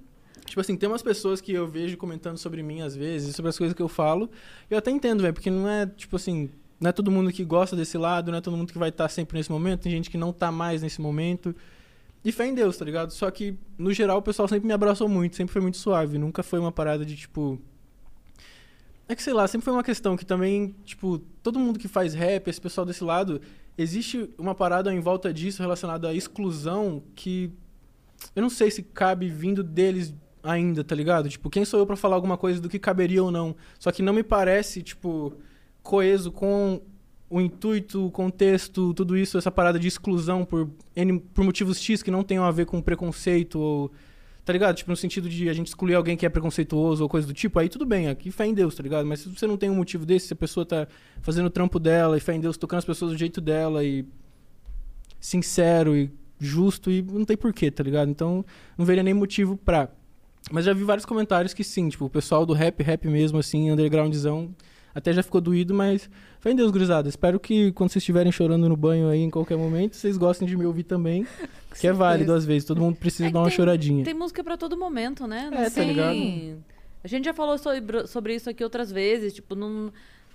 tipo 0.50 0.60
assim, 0.60 0.76
tem 0.76 0.88
umas 0.88 1.02
pessoas 1.02 1.40
que 1.40 1.52
eu 1.52 1.66
vejo 1.66 1.96
comentando 1.96 2.36
sobre 2.36 2.60
mim 2.62 2.82
às 2.82 2.94
vezes, 2.96 3.36
sobre 3.36 3.48
as 3.48 3.56
coisas 3.56 3.74
que 3.74 3.80
eu 3.80 3.88
falo. 3.88 4.28
Eu 4.68 4.76
até 4.76 4.90
entendo, 4.90 5.22
velho, 5.22 5.32
porque 5.32 5.50
não 5.50 5.68
é, 5.68 5.86
tipo 5.86 6.16
assim, 6.16 6.50
não 6.80 6.90
é 6.90 6.92
todo 6.92 7.10
mundo 7.10 7.30
que 7.32 7.44
gosta 7.44 7.76
desse 7.76 7.96
lado, 7.96 8.32
não 8.32 8.38
é 8.38 8.40
todo 8.40 8.56
mundo 8.56 8.72
que 8.72 8.78
vai 8.78 8.88
estar 8.88 9.08
sempre 9.08 9.38
nesse 9.38 9.50
momento, 9.50 9.82
tem 9.82 9.92
gente 9.92 10.10
que 10.10 10.18
não 10.18 10.32
tá 10.32 10.50
mais 10.50 10.82
nesse 10.82 11.00
momento. 11.00 11.54
E 12.24 12.32
fé 12.32 12.46
em 12.46 12.54
Deus, 12.54 12.76
tá 12.76 12.84
ligado? 12.84 13.12
Só 13.12 13.30
que, 13.30 13.56
no 13.78 13.92
geral, 13.92 14.18
o 14.18 14.22
pessoal 14.22 14.48
sempre 14.48 14.66
me 14.66 14.72
abraçou 14.72 15.08
muito, 15.08 15.36
sempre 15.36 15.52
foi 15.52 15.62
muito 15.62 15.78
suave. 15.78 16.18
Nunca 16.18 16.42
foi 16.42 16.58
uma 16.58 16.72
parada 16.72 17.04
de, 17.04 17.16
tipo. 17.16 17.58
É 19.08 19.14
que 19.14 19.22
sei 19.22 19.32
lá, 19.32 19.48
sempre 19.48 19.64
foi 19.64 19.72
uma 19.72 19.82
questão 19.82 20.16
que 20.16 20.26
também, 20.26 20.74
tipo, 20.84 21.18
todo 21.42 21.58
mundo 21.58 21.78
que 21.78 21.88
faz 21.88 22.12
rap, 22.12 22.48
esse 22.48 22.60
pessoal 22.60 22.84
desse 22.84 23.02
lado, 23.02 23.40
existe 23.78 24.28
uma 24.36 24.54
parada 24.54 24.92
em 24.92 25.00
volta 25.00 25.32
disso 25.32 25.62
relacionada 25.62 26.08
à 26.08 26.14
exclusão 26.14 27.02
que 27.14 27.50
eu 28.34 28.42
não 28.42 28.50
sei 28.50 28.70
se 28.70 28.82
cabe 28.82 29.28
vindo 29.28 29.62
deles 29.62 30.14
ainda, 30.42 30.82
tá 30.84 30.94
ligado? 30.94 31.28
Tipo, 31.28 31.50
quem 31.50 31.64
sou 31.64 31.80
eu 31.80 31.86
pra 31.86 31.96
falar 31.96 32.16
alguma 32.16 32.36
coisa 32.36 32.60
do 32.60 32.68
que 32.68 32.78
caberia 32.78 33.22
ou 33.22 33.30
não? 33.30 33.54
Só 33.78 33.90
que 33.90 34.02
não 34.02 34.12
me 34.12 34.22
parece, 34.22 34.82
tipo, 34.82 35.32
coeso 35.82 36.30
com 36.32 36.80
o 37.28 37.40
intuito, 37.40 38.06
o 38.06 38.10
contexto, 38.10 38.92
tudo 38.92 39.16
isso, 39.16 39.38
essa 39.38 39.50
parada 39.50 39.78
de 39.78 39.86
exclusão 39.86 40.44
por, 40.44 40.68
N, 40.96 41.20
por 41.20 41.44
motivos 41.44 41.80
X 41.80 42.02
que 42.02 42.10
não 42.10 42.24
tenham 42.24 42.44
a 42.44 42.50
ver 42.50 42.66
com 42.66 42.82
preconceito 42.82 43.58
ou. 43.58 43.92
Tá 44.44 44.52
ligado? 44.52 44.74
Tipo, 44.74 44.90
no 44.90 44.96
sentido 44.96 45.28
de 45.28 45.48
a 45.48 45.52
gente 45.52 45.68
excluir 45.68 45.94
alguém 45.94 46.16
que 46.16 46.26
é 46.26 46.28
preconceituoso 46.28 47.02
ou 47.02 47.08
coisa 47.08 47.26
do 47.26 47.32
tipo, 47.32 47.58
aí 47.58 47.68
tudo 47.68 47.86
bem, 47.86 48.08
aqui 48.08 48.30
fé 48.32 48.46
em 48.46 48.54
Deus, 48.54 48.74
tá 48.74 48.82
ligado? 48.82 49.06
Mas 49.06 49.20
se 49.20 49.28
você 49.28 49.46
não 49.46 49.56
tem 49.56 49.70
um 49.70 49.76
motivo 49.76 50.04
desse, 50.04 50.28
se 50.28 50.32
a 50.32 50.36
pessoa 50.36 50.66
tá 50.66 50.88
fazendo 51.20 51.46
o 51.46 51.50
trampo 51.50 51.78
dela 51.78 52.16
e 52.16 52.20
fé 52.20 52.34
em 52.34 52.40
Deus, 52.40 52.56
tocando 52.56 52.78
as 52.78 52.84
pessoas 52.84 53.12
do 53.12 53.18
jeito 53.18 53.40
dela 53.40 53.84
e 53.84 54.04
sincero 55.20 55.94
e 55.94 56.10
justo 56.40 56.90
e 56.90 57.02
não 57.02 57.24
tem 57.24 57.36
porquê, 57.36 57.70
tá 57.70 57.84
ligado? 57.84 58.10
Então 58.10 58.44
não 58.76 58.84
veria 58.84 59.02
nem 59.02 59.14
motivo 59.14 59.56
pra. 59.56 59.90
Mas 60.50 60.64
já 60.64 60.72
vi 60.72 60.82
vários 60.84 61.04
comentários 61.04 61.52
que 61.54 61.62
sim, 61.64 61.88
tipo, 61.88 62.04
o 62.06 62.10
pessoal 62.10 62.44
do 62.46 62.52
rap, 62.52 62.82
rap 62.82 63.06
mesmo, 63.08 63.38
assim, 63.38 63.70
undergroundzão, 63.70 64.54
até 64.94 65.12
já 65.12 65.22
ficou 65.22 65.40
doído, 65.40 65.72
mas 65.72 66.10
fé 66.40 66.50
em 66.50 66.56
Deus, 66.56 66.70
gurizada. 66.72 67.08
Espero 67.08 67.38
que 67.38 67.70
quando 67.72 67.90
vocês 67.90 68.02
estiverem 68.02 68.32
chorando 68.32 68.68
no 68.68 68.76
banho 68.76 69.08
aí 69.08 69.20
em 69.20 69.30
qualquer 69.30 69.56
momento, 69.56 69.94
vocês 69.96 70.16
gostem 70.16 70.48
de 70.48 70.56
me 70.56 70.66
ouvir 70.66 70.82
também, 70.84 71.24
que 71.80 71.86
é 71.86 71.92
válido 71.92 72.32
às 72.32 72.44
vezes, 72.44 72.64
todo 72.66 72.80
mundo 72.80 72.96
precisa 72.96 73.28
É 73.28 73.30
dar 73.32 73.38
uma 73.40 73.46
tem- 73.48 73.56
choradinha. 73.56 74.04
Tem 74.04 74.14
música 74.14 74.42
pra 74.42 74.56
todo 74.56 74.76
momento, 74.76 75.26
né? 75.26 75.48
Não 75.52 75.58
É, 75.58 75.70
tá 75.70 75.82
ligado? 75.84 76.16
A 77.04 77.08
gente 77.08 77.24
já 77.24 77.32
falou 77.32 77.56
sobre, 77.56 78.06
sobre 78.06 78.34
isso 78.34 78.50
aqui 78.50 78.62
outras 78.64 78.90
vezes. 78.92 79.32
Tipo, 79.32 79.54
não, 79.54 79.90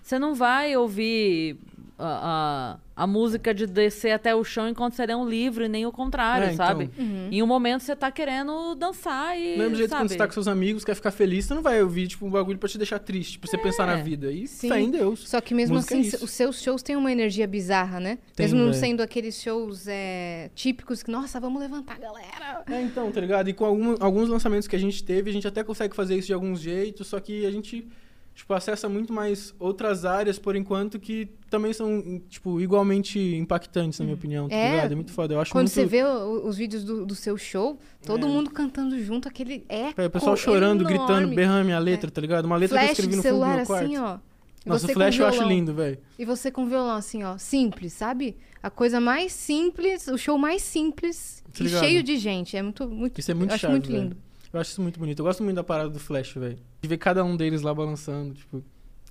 você 0.06 0.20
não 0.20 0.36
vai 0.36 0.78
ouvir 0.78 1.58
a, 1.98 2.78
a, 2.96 3.04
a 3.04 3.08
música 3.08 3.54
de 3.54 3.66
descer 3.66 4.12
até 4.12 4.36
o 4.36 4.44
chão 4.44 4.68
enquanto 4.68 4.94
você 4.96 5.06
lê 5.06 5.16
um 5.16 5.28
livro 5.28 5.64
e 5.64 5.70
nem 5.70 5.86
o 5.86 5.92
contrário, 5.94 6.48
É, 6.50 6.54
então. 6.54 6.66
sabe? 6.66 6.92
Em 7.32 7.42
um 7.42 7.48
momento 7.48 7.82
você 7.84 7.96
tá 7.96 8.12
querendo 8.12 8.76
dançar 8.76 9.36
e. 9.40 9.54
Do 9.54 9.60
mesmo 9.60 9.76
jeito 9.78 9.90
que 9.90 9.96
sabe? 9.96 10.02
quando 10.04 10.10
você 10.12 10.18
tá 10.18 10.28
com 10.28 10.34
seus 10.34 10.48
amigos, 10.48 10.84
quer 10.84 10.94
ficar 10.94 11.12
feliz, 11.12 11.46
você 11.46 11.54
não 11.56 11.62
vai 11.62 11.82
ouvir, 11.82 12.08
tipo, 12.10 12.26
um 12.26 12.30
bagulho 12.30 12.60
pra 12.60 12.68
te 12.70 12.78
deixar 12.78 13.00
triste, 13.00 13.40
pra 13.40 13.50
você 13.50 13.58
pensar 13.58 13.88
na 13.88 13.96
vida. 13.96 14.30
E 14.32 14.46
Sim. 14.46 14.68
fé 14.70 14.80
em 14.82 14.92
Deus. 14.92 15.28
Só 15.28 15.40
que 15.42 15.54
mesmo 15.56 15.76
Música 15.78 15.96
é 15.96 16.00
assim, 16.00 16.08
isso. 16.10 16.24
os 16.26 16.32
seus 16.32 16.62
shows 16.62 16.84
têm 16.84 16.96
uma 16.98 17.12
energia 17.12 17.48
bizarra, 17.48 18.00
né? 18.00 18.20
Tem, 18.36 18.46
mesmo 18.46 18.60
não 18.60 18.68
velho. 18.72 18.78
sendo 18.80 19.02
aqueles 19.02 19.42
shows 19.42 19.88
é, 19.88 20.52
típicos 20.54 21.02
que, 21.02 21.10
nossa, 21.10 21.40
vamos 21.40 21.60
levantar, 21.62 21.98
galera. 21.98 22.62
É, 22.70 22.82
então, 22.82 23.10
tá 23.12 23.22
ligado? 23.22 23.50
E 23.50 23.54
com 23.54 23.64
algum- 23.66 23.96
alguns 24.02 24.28
lançamentos 24.30 24.68
que 24.68 24.76
a 24.76 24.80
gente 24.80 25.02
teve, 25.04 25.30
a 25.30 25.34
gente 25.34 25.48
até 25.48 25.64
consegue 25.64 25.96
fazer 25.96 26.18
isso 26.18 26.28
de 26.28 26.34
alguns 26.34 26.60
jeitos, 26.60 27.08
só 27.08 27.20
que 27.22 27.46
a 27.46 27.52
gente, 27.52 27.88
tipo, 28.36 28.54
acessa 28.54 28.88
muito 28.90 29.12
mais 29.14 29.56
outras 29.58 30.04
áreas, 30.06 30.38
por 30.38 30.56
enquanto, 30.56 31.00
que 31.00 31.30
também 31.50 31.72
são, 31.74 32.22
tipo, 32.30 32.60
igualmente 32.60 33.18
impactantes, 33.36 33.98
na 34.00 34.06
minha 34.06 34.16
opinião, 34.16 34.50
tá 34.50 34.56
É, 34.56 34.72
ligado? 34.76 34.92
É 34.92 34.96
muito 34.96 35.12
foda. 35.14 35.34
Eu 35.34 35.40
acho 35.40 35.52
Quando 35.52 35.64
muito... 35.68 35.74
você 35.74 35.86
vê 35.86 36.04
o- 36.04 36.46
os 36.48 36.58
vídeos 36.58 36.84
do, 36.84 37.06
do 37.06 37.16
seu 37.16 37.38
show, 37.38 37.80
todo 38.06 38.26
É. 38.26 38.30
mundo 38.30 38.50
cantando 38.52 39.02
junto, 39.02 39.28
aquele 39.28 39.66
eco 39.70 40.02
É, 40.02 40.06
o 40.08 40.10
pessoal 40.10 40.36
chorando, 40.36 40.82
enorme. 40.82 40.98
gritando, 40.98 41.34
berrando 41.36 41.72
a 41.72 41.80
letra, 41.80 42.12
tá 42.12 42.20
ligado? 42.22 42.46
Uma 42.46 42.58
letra 42.58 42.78
que 42.78 42.84
eu 42.84 42.88
Flash 42.88 43.00
escrevi 43.00 43.16
no 43.16 43.24
fundo 43.24 43.32
do 43.32 43.36
celular 43.40 43.56
meu 43.58 43.66
quarto. 43.66 43.86
assim, 43.86 43.98
ó. 43.98 44.18
Nossa, 44.66 44.88
o 44.88 44.90
flash 44.90 45.20
eu 45.20 45.28
acho 45.28 45.44
lindo, 45.44 45.74
velho. 45.76 46.00
E 46.18 46.26
você 46.26 46.50
com 46.52 46.66
violão, 46.68 46.96
assim, 46.96 47.24
ó, 47.24 47.38
simples, 47.38 47.94
sabe? 47.94 48.36
A 48.64 48.70
coisa 48.72 49.00
mais 49.00 49.32
simples, 49.32 50.08
o 50.08 50.18
show 50.18 50.40
mais 50.40 50.64
simples 50.64 51.44
Tá 51.56 51.64
e 51.64 51.70
cheio 51.70 52.02
de 52.02 52.18
gente. 52.18 52.58
É 52.58 52.64
muito, 52.64 52.88
muito, 52.90 53.20
Isso 53.20 53.30
é 53.30 53.34
muito 53.36 53.52
eu 53.52 53.56
acho 53.56 53.70
muito 53.70 53.92
lindo. 53.92 54.18
Eu 54.56 54.62
acho 54.62 54.72
isso 54.72 54.82
muito 54.82 55.00
bonito. 55.00 55.20
Eu 55.20 55.26
gosto 55.26 55.44
muito 55.44 55.56
da 55.56 55.64
parada 55.64 55.90
do 55.90 56.00
flash, 56.00 56.34
velho. 56.34 56.58
De 56.82 56.88
ver 56.88 56.98
cada 56.98 57.24
um 57.24 57.36
deles 57.36 57.62
lá 57.62 57.74
balançando, 57.74 58.34
tipo... 58.34 58.64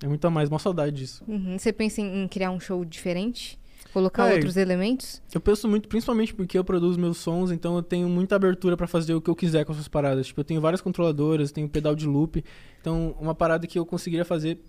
É 0.03 0.07
muito 0.07 0.25
a 0.25 0.29
mais, 0.29 0.49
uma 0.49 0.59
saudade 0.59 0.91
disso. 0.95 1.23
Uhum. 1.27 1.57
Você 1.57 1.71
pensa 1.71 2.01
em, 2.01 2.27
criar 2.27 2.51
um 2.51 2.59
show 2.59 2.83
diferente? 2.83 3.57
Colocar 3.93 4.25
Véi, 4.25 4.33
outros 4.35 4.57
elementos? 4.57 5.21
Eu 5.33 5.39
penso 5.39 5.69
muito, 5.69 5.87
principalmente 5.87 6.33
porque 6.33 6.57
eu 6.57 6.65
produzo 6.65 6.99
meus 6.99 7.17
sons, 7.17 7.49
então 7.49 7.77
eu 7.77 7.83
tenho 7.83 8.09
muita 8.09 8.35
abertura 8.35 8.75
pra 8.75 8.87
fazer 8.87 9.13
o 9.13 9.21
que 9.21 9.29
eu 9.29 9.35
quiser 9.35 9.63
com 9.63 9.71
essas 9.71 9.87
paradas. 9.87 10.27
Tipo, 10.27 10.41
eu 10.41 10.43
tenho 10.43 10.59
várias 10.59 10.81
controladoras, 10.81 11.51
tenho 11.51 11.69
pedal 11.69 11.95
de 11.95 12.05
loop. 12.05 12.43
Então, 12.81 13.15
uma 13.21 13.33
parada 13.33 13.65
que 13.67 13.79
eu 13.79 13.85
conseguiria 13.85 14.25
fazer, 14.25 14.59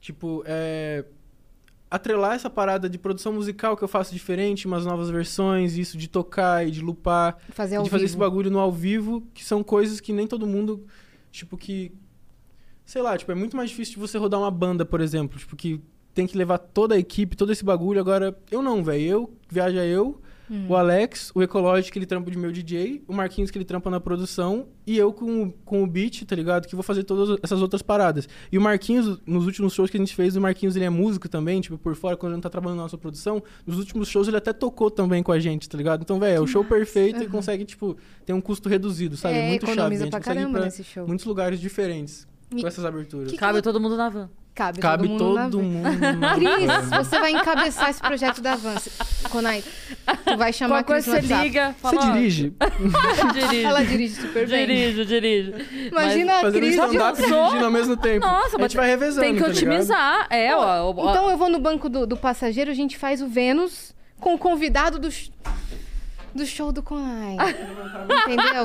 tipo, 0.00 0.42
é 0.44 1.04
atrelar 1.90 2.34
essa 2.34 2.48
parada 2.48 2.88
de 2.88 2.96
produção 2.98 3.32
musical 3.32 3.76
que 3.76 3.82
eu 3.82 3.88
faço 3.88 4.12
diferente, 4.12 4.66
umas 4.66 4.84
novas 4.86 5.10
versões, 5.10 5.76
isso 5.76 5.98
de 5.98 6.08
tocar 6.08 6.66
e 6.66 6.70
de 6.70 6.80
lupar, 6.80 7.36
Fazer 7.50 7.82
de 7.82 7.90
fazer 7.90 8.04
vivo. 8.04 8.10
esse 8.10 8.16
bagulho 8.16 8.50
no 8.50 8.58
ao 8.58 8.70
vivo, 8.70 9.26
que 9.34 9.44
são 9.44 9.62
coisas 9.64 10.00
que 10.00 10.12
nem 10.12 10.26
todo 10.26 10.46
mundo, 10.46 10.86
tipo, 11.32 11.56
que 11.56 11.92
sei 12.84 13.02
lá, 13.02 13.16
tipo, 13.16 13.30
é 13.30 13.34
muito 13.34 13.56
mais 13.56 13.70
difícil 13.70 13.94
de 13.94 14.00
você 14.00 14.18
rodar 14.18 14.40
uma 14.40 14.50
banda, 14.50 14.84
por 14.84 15.00
exemplo, 15.00 15.38
tipo, 15.38 15.54
que 15.56 15.80
tem 16.12 16.26
que 16.26 16.36
levar 16.36 16.58
toda 16.58 16.94
a 16.94 16.98
equipe, 16.98 17.36
todo 17.36 17.52
esse 17.52 17.64
bagulho. 17.64 18.00
Agora, 18.00 18.36
eu 18.50 18.60
não, 18.60 18.82
velho. 18.82 19.02
Eu, 19.02 19.36
viaja 19.48 19.84
eu, 19.84 20.20
O 20.68 20.74
Alex, 20.74 21.30
o 21.34 21.42
Ecologic, 21.42 21.92
que 21.92 21.98
ele 21.98 22.06
trampa 22.06 22.30
de 22.30 22.36
meu 22.36 22.50
DJ, 22.50 23.02
o 23.06 23.12
Marquinhos, 23.14 23.50
que 23.50 23.58
ele 23.58 23.64
trampa 23.64 23.88
na 23.88 24.00
produção, 24.00 24.66
e 24.86 24.98
eu 24.98 25.12
com, 25.12 25.50
com 25.64 25.82
o 25.82 25.86
beat, 25.86 26.24
tá 26.24 26.34
ligado? 26.34 26.66
Que 26.66 26.74
vou 26.74 26.82
fazer 26.82 27.04
todas 27.04 27.38
essas 27.42 27.62
outras 27.62 27.82
paradas. 27.82 28.28
E 28.50 28.58
o 28.58 28.60
Marquinhos, 28.60 29.20
nos 29.24 29.46
últimos 29.46 29.72
shows 29.72 29.90
que 29.90 29.96
a 29.96 30.00
gente 30.00 30.14
fez, 30.14 30.34
o 30.34 30.40
Marquinhos, 30.40 30.74
ele 30.74 30.84
é 30.84 30.90
músico 30.90 31.28
também, 31.28 31.60
tipo, 31.60 31.78
por 31.78 31.94
fora, 31.94 32.16
quando 32.16 32.32
ele 32.32 32.36
não 32.36 32.42
tá 32.42 32.50
trabalhando 32.50 32.78
na 32.78 32.82
nossa 32.84 32.98
produção, 32.98 33.42
nos 33.66 33.78
últimos 33.78 34.08
shows 34.08 34.26
ele 34.26 34.36
até 34.38 34.52
tocou 34.52 34.90
também 34.90 35.22
com 35.22 35.30
a 35.30 35.38
gente, 35.38 35.68
tá 35.68 35.78
ligado? 35.78 36.02
Então, 36.02 36.18
velho, 36.18 36.38
é 36.38 36.40
o 36.40 36.46
show 36.46 36.64
perfeito 36.64 37.22
e 37.22 37.28
consegue, 37.28 37.64
tipo, 37.64 37.96
ter 38.26 38.32
um 38.32 38.40
custo 38.40 38.68
reduzido, 38.68 39.16
sabe? 39.16 39.36
É, 39.36 39.48
Muito 39.50 39.66
chave. 39.66 39.80
A 39.94 39.98
gente 39.98 40.10
pra 40.10 40.18
consegue 40.18 40.38
ir 40.38 40.42
caramba 40.42 40.58
pra 40.58 40.64
nesse 40.64 40.82
show. 40.82 41.06
muitos 41.06 41.24
lugares 41.26 41.60
diferentes 41.60 42.26
E- 42.54 42.60
com 42.60 42.66
essas 42.66 42.84
aberturas. 42.84 43.30
que 43.30 43.36
Cabe 43.38 43.62
todo 43.62 43.80
mundo 43.80 43.96
na 43.96 44.08
van. 44.08 44.28
Cabe, 44.54 44.80
Cabe 44.80 45.08
todo 45.16 45.38
mundo. 45.38 45.50
todo 45.50 45.62
mundo. 45.62 46.18
na 46.18 46.34
Cris, 46.36 46.90
você 46.90 47.18
vai 47.18 47.30
encabeçar 47.30 47.88
esse 47.88 48.00
projeto 48.00 48.42
da 48.42 48.52
Avance. 48.54 48.90
Conai, 49.30 49.62
tu 50.26 50.36
vai 50.36 50.52
chamar 50.52 50.80
a 50.80 50.84
Qual 50.84 50.96
Cris 51.00 51.04
coisa 51.06 51.22
no 51.22 51.26
você 51.26 51.42
liga? 51.44 51.74
Você 51.80 51.96
fala, 51.96 52.10
ó, 52.10 52.12
dirige? 52.12 52.52
dirige. 53.32 53.64
Ela 53.64 53.84
dirige 53.84 54.14
super 54.16 54.46
bem. 54.48 54.66
Dirijo, 54.66 55.04
dirijo. 55.06 55.52
Imagina 55.90 56.32
a 56.34 56.40
Fazendo 56.40 56.60
Cris. 56.60 56.70
de- 56.74 56.76
sou- 56.76 57.12
dirigindo 57.14 57.64
ao 57.64 57.70
mesmo 57.70 57.96
tempo. 57.96 58.26
Nossa, 58.26 58.56
a 58.56 58.58
mas 58.58 58.70
gente 58.72 58.76
vai 58.76 58.86
revezando, 58.88 59.20
Tem 59.26 59.34
que 59.34 59.40
tá 59.40 59.46
ligado? 59.48 59.64
otimizar. 59.70 60.26
É, 60.28 60.54
ó. 60.54 60.92
ó, 60.94 61.10
Então 61.10 61.30
eu 61.30 61.38
vou 61.38 61.48
no 61.48 61.58
banco 61.58 61.88
do, 61.88 62.06
do 62.06 62.16
passageiro, 62.16 62.70
a 62.70 62.74
gente 62.74 62.98
faz 62.98 63.22
o 63.22 63.28
Vênus 63.28 63.94
com 64.18 64.34
o 64.34 64.38
convidado 64.38 64.98
do, 64.98 65.08
do 66.34 66.44
show 66.44 66.70
do 66.70 66.82
Conai. 66.82 67.36
Entendeu? 68.26 68.64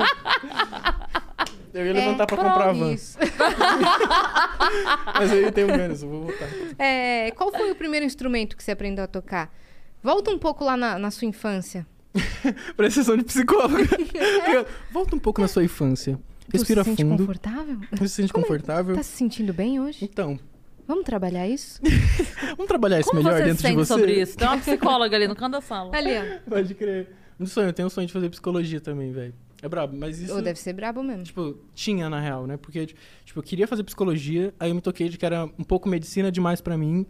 Eu 1.76 1.86
ia 1.86 1.92
levantar 1.92 2.24
É, 2.24 2.26
pra 2.26 2.36
comprar 2.36 2.68
a 2.70 2.72
van. 2.72 2.94
Mas 5.14 5.32
aí 5.32 5.52
tem 5.52 5.64
o 5.64 5.68
menos, 5.68 6.02
eu 6.02 6.08
vou 6.08 6.22
voltar. 6.24 6.48
É, 6.78 7.30
qual 7.32 7.50
foi 7.52 7.70
o 7.70 7.74
primeiro 7.74 8.04
instrumento 8.06 8.56
que 8.56 8.62
você 8.64 8.70
aprendeu 8.72 9.04
a 9.04 9.06
tocar? 9.06 9.52
Volta 10.02 10.30
um 10.30 10.38
pouco 10.38 10.64
lá 10.64 10.76
na, 10.76 10.98
na 10.98 11.10
sua 11.10 11.26
infância. 11.28 11.86
Parece 12.76 12.96
sessão 12.96 13.16
de 13.16 13.24
psicólogo. 13.24 13.76
Volta 14.90 15.16
um 15.16 15.18
pouco 15.18 15.40
na 15.40 15.48
sua 15.48 15.64
infância. 15.64 16.18
Respira 16.52 16.82
tu 16.82 16.84
se 16.84 16.90
sente 16.90 17.02
fundo. 17.02 17.18
confortável? 17.18 17.78
Você 17.92 18.08
se 18.08 18.14
sente 18.14 18.32
Como 18.32 18.44
é? 18.44 18.48
confortável? 18.48 18.94
Tá 18.96 19.02
se 19.02 19.16
sentindo 19.16 19.52
bem 19.52 19.80
hoje? 19.80 20.04
Então, 20.04 20.38
Vamos 20.88 21.04
trabalhar 21.04 21.48
isso? 21.48 21.80
vamos 22.56 22.66
trabalhar 22.68 23.00
isso 23.00 23.08
Como 23.10 23.20
melhor 23.20 23.38
você 23.38 23.42
se 23.42 23.48
dentro 23.50 23.68
de 23.68 23.74
você? 23.74 23.92
sobre 23.92 24.20
isso? 24.20 24.36
Tem 24.38 24.46
uma 24.46 24.56
psicóloga 24.58 25.16
ali 25.16 25.26
no 25.26 25.34
canto 25.34 25.52
da 25.54 25.60
sala. 25.60 25.90
Ali, 25.96 26.12
ó. 26.16 26.22
Pode 26.48 26.72
crer. 26.76 27.08
Um 27.40 27.44
sonho, 27.44 27.68
eu 27.68 27.72
tenho 27.72 27.86
um 27.86 27.90
sonho 27.90 28.06
de 28.06 28.12
fazer 28.12 28.28
psicologia 28.30 28.80
também, 28.80 29.10
velho. 29.12 29.34
É 29.62 29.68
brabo, 29.68 29.96
mas 29.96 30.20
isso. 30.20 30.34
Ou 30.34 30.42
deve 30.42 30.58
ser 30.58 30.72
brabo 30.72 31.02
mesmo. 31.02 31.24
Tipo, 31.24 31.58
tinha 31.74 32.10
na 32.10 32.20
real, 32.20 32.46
né? 32.46 32.56
Porque, 32.56 32.86
tipo, 32.86 33.38
eu 33.38 33.42
queria 33.42 33.66
fazer 33.66 33.82
psicologia, 33.84 34.54
aí 34.60 34.70
eu 34.70 34.74
me 34.74 34.80
toquei 34.80 35.08
de 35.08 35.16
que 35.16 35.24
era 35.24 35.44
um 35.58 35.64
pouco 35.64 35.88
medicina 35.88 36.30
demais 36.30 36.60
pra 36.60 36.76
mim. 36.76 37.06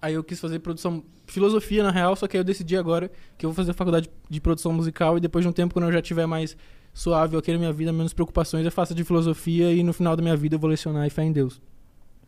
Aí 0.00 0.14
eu 0.14 0.22
quis 0.22 0.38
fazer 0.38 0.58
produção, 0.60 1.02
filosofia 1.26 1.82
na 1.82 1.90
real, 1.90 2.14
só 2.14 2.28
que 2.28 2.36
aí 2.36 2.40
eu 2.40 2.44
decidi 2.44 2.76
agora 2.76 3.10
que 3.36 3.44
eu 3.44 3.50
vou 3.50 3.54
fazer 3.54 3.72
faculdade 3.72 4.10
de 4.28 4.40
produção 4.40 4.72
musical 4.72 5.16
e 5.16 5.20
depois 5.20 5.44
de 5.44 5.48
um 5.48 5.52
tempo, 5.52 5.74
quando 5.74 5.86
eu 5.86 5.92
já 5.92 6.02
tiver 6.02 6.26
mais 6.26 6.56
suave, 6.92 7.36
ok 7.36 7.52
na 7.54 7.58
minha 7.58 7.72
vida, 7.72 7.92
menos 7.92 8.12
preocupações, 8.12 8.64
eu 8.64 8.70
faço 8.70 8.94
de 8.94 9.02
filosofia 9.04 9.72
e 9.72 9.82
no 9.82 9.92
final 9.92 10.14
da 10.14 10.22
minha 10.22 10.36
vida 10.36 10.54
eu 10.54 10.58
vou 10.58 10.70
lecionar 10.70 11.06
e 11.06 11.10
fé 11.10 11.24
em 11.24 11.32
Deus. 11.32 11.60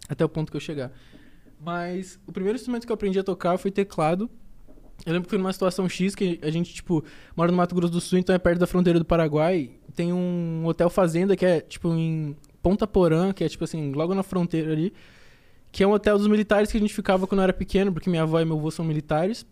Até 0.08 0.24
o 0.24 0.28
ponto 0.28 0.50
que 0.50 0.56
eu 0.56 0.60
chegar. 0.60 0.92
Mas 1.60 2.18
o 2.26 2.32
primeiro 2.32 2.56
instrumento 2.56 2.86
que 2.86 2.92
eu 2.92 2.94
aprendi 2.94 3.18
a 3.18 3.24
tocar 3.24 3.58
foi 3.58 3.70
teclado. 3.70 4.30
Eu 5.06 5.12
lembro 5.12 5.26
que 5.26 5.30
foi 5.30 5.38
numa 5.38 5.52
situação 5.52 5.88
X 5.88 6.14
que 6.14 6.38
a 6.42 6.50
gente, 6.50 6.74
tipo, 6.74 7.04
mora 7.36 7.50
no 7.50 7.56
Mato 7.56 7.74
Grosso 7.74 7.92
do 7.92 8.00
Sul, 8.00 8.18
então 8.18 8.34
é 8.34 8.38
perto 8.38 8.58
da 8.58 8.66
fronteira 8.66 8.98
do 8.98 9.04
Paraguai. 9.04 9.70
Tem 9.94 10.12
um 10.12 10.64
hotel 10.66 10.90
fazenda 10.90 11.36
que 11.36 11.46
é, 11.46 11.60
tipo, 11.60 11.88
em 11.94 12.36
Ponta 12.62 12.86
Porã, 12.86 13.32
que 13.32 13.42
é, 13.44 13.48
tipo 13.48 13.64
assim, 13.64 13.92
logo 13.92 14.14
na 14.14 14.22
fronteira 14.22 14.72
ali. 14.72 14.92
Que 15.70 15.82
é 15.84 15.86
um 15.86 15.92
hotel 15.92 16.18
dos 16.18 16.26
militares 16.26 16.70
que 16.70 16.76
a 16.76 16.80
gente 16.80 16.92
ficava 16.94 17.26
quando 17.26 17.40
eu 17.40 17.44
era 17.44 17.52
pequeno, 17.52 17.92
porque 17.92 18.10
minha 18.10 18.22
avó 18.22 18.40
e 18.40 18.44
meu 18.44 18.56
avô 18.58 18.70
são 18.70 18.84
militares. 18.84 19.46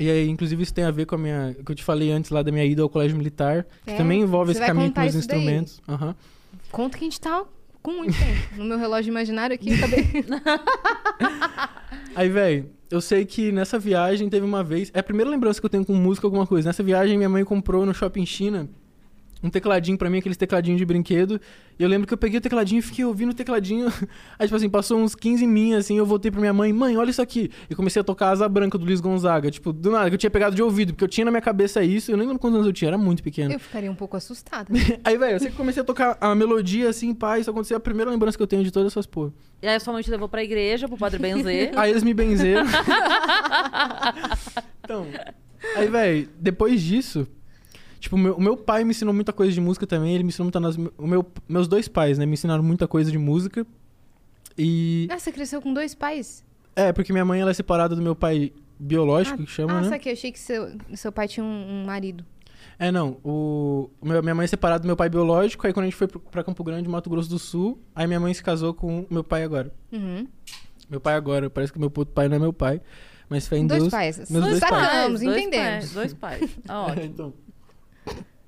E 0.00 0.08
aí, 0.10 0.28
inclusive, 0.28 0.62
isso 0.62 0.72
tem 0.72 0.84
a 0.84 0.90
ver 0.90 1.06
com 1.06 1.14
a 1.14 1.18
minha. 1.18 1.54
que 1.64 1.70
eu 1.70 1.74
te 1.76 1.84
falei 1.84 2.10
antes 2.10 2.30
lá 2.30 2.42
da 2.42 2.50
minha 2.50 2.64
ida 2.64 2.82
ao 2.82 2.88
colégio 2.88 3.16
militar, 3.18 3.66
que 3.84 3.92
É? 3.92 3.96
também 3.96 4.22
envolve 4.22 4.52
esse 4.52 4.60
caminho 4.60 4.92
com 4.92 5.00
os 5.04 5.14
instrumentos. 5.14 5.80
Aham. 5.88 6.16
Conta 6.72 6.96
que 6.98 7.04
a 7.04 7.06
gente 7.06 7.20
tá 7.20 7.44
com 7.82 7.92
muito 7.92 8.14
tempo. 8.18 8.56
No 8.56 8.64
meu 8.64 8.78
relógio 8.78 9.10
imaginário 9.10 9.54
aqui, 9.54 9.76
cadê? 9.78 9.96
Aí, 12.14 12.28
velho, 12.28 12.70
eu 12.90 13.00
sei 13.00 13.24
que 13.24 13.50
nessa 13.50 13.78
viagem 13.78 14.28
teve 14.28 14.46
uma 14.46 14.62
vez. 14.62 14.90
É 14.94 15.00
a 15.00 15.02
primeira 15.02 15.30
lembrança 15.30 15.60
que 15.60 15.66
eu 15.66 15.70
tenho 15.70 15.84
com 15.84 15.94
música 15.94 16.26
alguma 16.26 16.46
coisa. 16.46 16.68
Nessa 16.68 16.82
viagem, 16.82 17.16
minha 17.16 17.28
mãe 17.28 17.44
comprou 17.44 17.84
no 17.84 17.92
shopping 17.92 18.24
China 18.24 18.68
um 19.44 19.50
tecladinho 19.50 19.98
pra 19.98 20.08
mim, 20.08 20.18
aqueles 20.18 20.38
tecladinhos 20.38 20.78
de 20.78 20.86
brinquedo. 20.86 21.38
E 21.78 21.82
eu 21.82 21.88
lembro 21.88 22.06
que 22.06 22.14
eu 22.14 22.18
peguei 22.18 22.38
o 22.38 22.40
tecladinho 22.40 22.78
e 22.78 22.82
fiquei 22.82 23.04
ouvindo 23.04 23.30
o 23.30 23.34
tecladinho. 23.34 23.86
Aí, 24.38 24.46
tipo 24.46 24.56
assim, 24.56 24.70
passou 24.70 24.98
uns 24.98 25.14
15 25.14 25.46
min, 25.46 25.74
assim, 25.74 25.98
eu 25.98 26.06
voltei 26.06 26.30
pra 26.30 26.40
minha 26.40 26.52
mãe, 26.52 26.72
mãe, 26.72 26.96
olha 26.96 27.10
isso 27.10 27.20
aqui. 27.20 27.50
E 27.68 27.74
comecei 27.74 28.00
a 28.00 28.04
tocar 28.04 28.30
Asa 28.30 28.48
Branca 28.48 28.78
do 28.78 28.86
Luiz 28.86 29.00
Gonzaga. 29.00 29.50
Tipo, 29.50 29.70
do 29.70 29.90
nada, 29.90 30.08
que 30.08 30.14
eu 30.14 30.18
tinha 30.18 30.30
pegado 30.30 30.56
de 30.56 30.62
ouvido, 30.62 30.94
porque 30.94 31.04
eu 31.04 31.08
tinha 31.08 31.26
na 31.26 31.30
minha 31.30 31.42
cabeça 31.42 31.82
isso. 31.84 32.10
Eu 32.10 32.16
nem 32.16 32.26
lembro 32.26 32.40
quantos 32.40 32.56
anos 32.56 32.66
eu 32.66 32.72
tinha, 32.72 32.88
era 32.88 32.96
muito 32.96 33.22
pequeno. 33.22 33.52
Eu 33.52 33.60
ficaria 33.60 33.90
um 33.90 33.94
pouco 33.94 34.16
assustada. 34.16 34.72
Aí, 35.04 35.18
velho, 35.18 35.34
eu 35.34 35.40
sei 35.40 35.50
que 35.50 35.56
comecei 35.56 35.82
a 35.82 35.84
tocar 35.84 36.16
a 36.18 36.34
melodia, 36.34 36.88
assim, 36.88 37.12
pá, 37.12 37.38
isso 37.38 37.50
aconteceu. 37.50 37.76
A 37.76 37.80
primeira 37.80 38.10
lembrança 38.10 38.38
que 38.38 38.42
eu 38.42 38.46
tenho 38.46 38.64
de 38.64 38.70
todas 38.70 38.92
essas 38.92 39.04
porra. 39.04 39.32
E 39.60 39.66
aí 39.66 39.78
sua 39.80 39.92
mãe 39.92 40.02
te 40.02 40.10
levou 40.10 40.28
pra 40.28 40.42
igreja, 40.42 40.88
pro 40.88 40.96
padre 40.96 41.18
benzer. 41.18 41.72
Aí 41.76 41.90
eles 41.90 42.02
me 42.02 42.12
benzeram. 42.12 42.66
então, 44.84 45.06
aí, 45.76 45.88
velho, 45.88 46.28
depois 46.38 46.82
disso, 46.82 47.26
tipo, 48.04 48.16
meu, 48.16 48.34
o 48.36 48.40
meu 48.40 48.56
pai 48.56 48.84
me 48.84 48.90
ensinou 48.90 49.12
muita 49.12 49.32
coisa 49.32 49.52
de 49.52 49.60
música 49.60 49.86
também. 49.86 50.14
Ele 50.14 50.22
me 50.24 50.28
ensinou 50.28 50.44
muita. 50.46 50.60
nas- 50.60 50.76
O 50.76 51.06
meu, 51.06 51.26
meus 51.48 51.66
dois 51.68 51.88
pais, 51.88 52.16
né, 52.18 52.24
me 52.26 52.32
ensinaram 52.34 52.62
muita 52.62 52.86
coisa 52.88 53.10
de 53.10 53.18
música. 53.18 53.66
E. 54.56 55.08
Ah, 55.10 55.18
você 55.18 55.32
cresceu 55.32 55.60
com 55.60 55.72
dois 55.74 55.94
pais? 55.94 56.44
É, 56.76 56.92
porque 56.92 57.12
minha 57.12 57.24
mãe 57.24 57.40
ela 57.40 57.50
é 57.50 57.54
separada 57.54 57.94
do 57.96 58.02
meu 58.02 58.14
pai 58.14 58.52
biológico, 58.78 59.38
que 59.44 59.50
chama, 59.50 59.74
ah, 59.74 59.80
né? 59.82 59.88
saquei. 59.88 60.12
Eu 60.12 60.16
achei 60.16 60.32
que 60.32 60.38
seu, 60.38 60.68
seu 60.94 61.12
pai 61.12 61.28
tinha 61.28 61.44
um, 61.44 61.82
um 61.82 61.84
marido. 61.86 62.24
É, 62.78 62.90
não. 62.90 63.18
O, 63.22 63.90
o 64.00 64.06
meu- 64.08 64.22
minha 64.22 64.34
mãe 64.34 64.44
é 64.44 64.46
separada 64.48 64.80
do 64.82 64.86
meu 64.86 64.96
pai 64.96 65.08
biológico. 65.08 65.66
Aí 65.66 65.72
quando 65.72 65.84
a 65.84 65.86
gente 65.86 65.96
foi 65.96 66.08
pra 66.08 66.42
Campo 66.42 66.62
Grande, 66.64 66.88
Mato 66.88 67.08
Grosso 67.10 67.28
do 67.28 67.38
Sul, 67.38 67.78
aí 67.94 68.06
minha 68.06 68.18
mãe 68.20 68.32
se 68.34 68.42
casou 68.42 68.74
com 68.74 69.00
o 69.02 69.06
meu 69.10 69.22
pai 69.24 69.42
agora. 69.44 69.72
Uhum. 69.92 70.26
Meu 70.90 71.00
pai 71.00 71.14
agora, 71.14 71.48
parece 71.48 71.72
que 71.72 71.78
meu 71.78 71.90
puto 71.90 72.12
pai 72.12 72.28
não 72.28 72.36
é 72.36 72.38
meu 72.40 72.52
pai. 72.52 72.80
Mas 73.28 73.48
fé 73.48 73.56
em 73.56 73.66
dois 73.66 73.82
Deus. 73.82 73.90
pais. 73.90 74.30
Meus 74.30 74.44
dois 74.44 74.60
pais. 74.60 74.72
Sacamos, 74.74 75.20
dois 75.20 75.36
entendemos. 75.38 75.66
pais, 75.66 75.92
dois 75.92 76.14
pais. 76.14 76.58
Tá 76.66 76.80
ótimo. 76.82 77.04
então. 77.04 77.34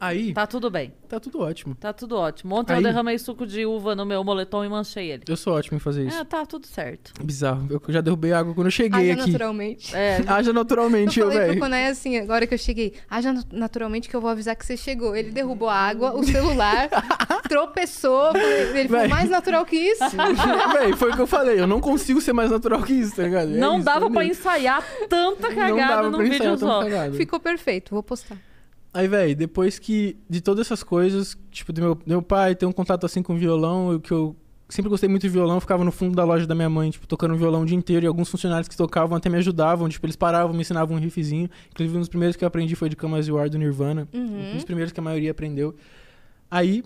Aí, 0.00 0.32
Tá 0.32 0.46
tudo 0.46 0.70
bem. 0.70 0.92
tá 1.08 1.18
tudo 1.18 1.40
ótimo. 1.40 1.74
Tá 1.74 1.92
tudo 1.92 2.16
ótimo. 2.16 2.54
Ontem 2.54 2.72
eu 2.72 2.76
Aí- 2.76 2.82
derramei 2.84 3.18
suco 3.18 3.44
de 3.46 3.66
uva 3.66 3.96
no 3.96 4.06
meu 4.06 4.22
moletom 4.22 4.64
e 4.64 4.68
manchei 4.68 5.10
ele. 5.10 5.22
Eu 5.28 5.36
sou 5.36 5.54
ótimo 5.54 5.76
em 5.76 5.80
fazer 5.80 6.06
isso. 6.06 6.16
É, 6.16 6.24
tá 6.24 6.46
tudo 6.46 6.66
certo. 6.66 7.12
Bizarro. 7.22 7.66
Eu 7.70 7.82
já 7.88 8.00
derrubei 8.00 8.32
água 8.32 8.54
quando 8.54 8.68
eu 8.68 8.70
cheguei 8.70 9.10
Haja 9.10 9.20
aqui. 9.22 9.32
naturalmente. 9.32 9.96
É, 9.96 10.22
Haja 10.28 10.50
Eu 10.50 10.54
naturalmente, 10.54 11.18
eu, 11.18 11.26
falei 11.26 11.38
pro 11.40 11.48
velho. 11.48 11.60
Coné 11.60 11.88
assim, 11.88 12.16
agora 12.16 12.46
que 12.46 12.54
eu 12.54 12.58
cheguei, 12.58 12.94
haja 13.10 13.32
nat- 13.32 13.52
naturalmente 13.52 14.08
que 14.08 14.14
eu 14.14 14.20
vou 14.20 14.30
avisar 14.30 14.54
que 14.54 14.64
você 14.64 14.76
chegou. 14.76 15.16
Ele 15.16 15.30
derrubou 15.30 15.68
a 15.68 15.74
água, 15.74 16.14
o 16.14 16.22
celular, 16.22 16.88
tropeçou. 17.48 18.36
Ele 18.36 18.88
Véi. 18.88 19.08
mais 19.08 19.28
natural 19.30 19.64
que 19.64 19.76
isso. 19.76 20.04
Véi, 20.74 20.92
foi 20.94 21.10
o 21.10 21.14
que 21.16 21.22
eu 21.22 21.26
falei. 21.26 21.58
Eu 21.60 21.66
não 21.66 21.80
consigo 21.80 22.20
ser 22.20 22.32
mais 22.32 22.50
natural 22.50 22.82
que 22.82 22.92
isso, 22.92 23.16
tá 23.16 23.22
ligado? 23.24 23.52
É 23.52 23.56
não 23.56 23.76
isso, 23.76 23.84
dava 23.84 24.10
pra 24.10 24.20
mesmo. 24.20 24.32
ensaiar 24.32 24.82
tanta 25.08 25.48
Não 25.48 25.54
cagada 25.56 25.94
dava 25.96 26.10
num 26.10 26.18
pra 26.18 26.26
vídeo 26.28 26.58
só. 26.58 26.82
Ficou 27.16 27.40
perfeito, 27.40 27.90
vou 27.92 28.02
postar. 28.02 28.36
Aí, 28.98 29.06
velho, 29.06 29.36
depois 29.36 29.78
que 29.78 30.16
de 30.28 30.40
todas 30.40 30.66
essas 30.66 30.82
coisas, 30.82 31.38
tipo, 31.52 31.72
do 31.72 31.80
meu, 31.80 31.98
meu 32.04 32.20
pai 32.20 32.56
ter 32.56 32.66
um 32.66 32.72
contato 32.72 33.06
assim 33.06 33.22
com 33.22 33.36
violão, 33.36 33.96
que 34.00 34.10
eu 34.10 34.34
sempre 34.68 34.88
gostei 34.88 35.08
muito 35.08 35.22
de 35.22 35.28
violão, 35.28 35.54
eu 35.54 35.60
ficava 35.60 35.84
no 35.84 35.92
fundo 35.92 36.16
da 36.16 36.24
loja 36.24 36.48
da 36.48 36.54
minha 36.56 36.68
mãe, 36.68 36.90
tipo, 36.90 37.06
tocando 37.06 37.36
violão 37.36 37.62
o 37.62 37.64
dia 37.64 37.76
inteiro, 37.76 38.04
e 38.04 38.08
alguns 38.08 38.28
funcionários 38.28 38.66
que 38.66 38.76
tocavam 38.76 39.16
até 39.16 39.30
me 39.30 39.36
ajudavam, 39.36 39.88
tipo, 39.88 40.04
eles 40.04 40.16
paravam, 40.16 40.52
me 40.52 40.62
ensinavam 40.62 40.96
um 40.96 40.98
riffzinho. 40.98 41.48
Inclusive, 41.70 41.96
um 41.96 42.00
dos 42.00 42.08
primeiros 42.08 42.34
que 42.34 42.42
eu 42.42 42.48
aprendi 42.48 42.74
foi 42.74 42.88
de 42.88 42.96
Come 42.96 43.16
As 43.16 43.28
You 43.28 43.38
Are, 43.38 43.48
do 43.48 43.56
Nirvana. 43.56 44.08
Um 44.12 44.54
dos 44.54 44.64
primeiros 44.64 44.92
que 44.92 44.98
a 44.98 45.02
maioria 45.04 45.30
aprendeu. 45.30 45.76
Aí, 46.50 46.82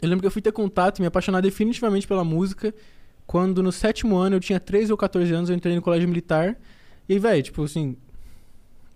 eu 0.00 0.08
lembro 0.08 0.20
que 0.20 0.28
eu 0.28 0.30
fui 0.30 0.40
ter 0.40 0.52
contato 0.52 0.98
e 0.98 1.00
me 1.00 1.08
apaixonar 1.08 1.40
definitivamente 1.40 2.06
pela 2.06 2.22
música, 2.22 2.72
quando 3.26 3.60
no 3.60 3.72
sétimo 3.72 4.16
ano, 4.16 4.36
eu 4.36 4.40
tinha 4.40 4.60
13 4.60 4.92
ou 4.92 4.96
14 4.96 5.34
anos, 5.34 5.50
eu 5.50 5.56
entrei 5.56 5.74
no 5.74 5.82
colégio 5.82 6.08
militar, 6.08 6.56
e, 7.08 7.18
velho, 7.18 7.42
tipo, 7.42 7.64
assim, 7.64 7.96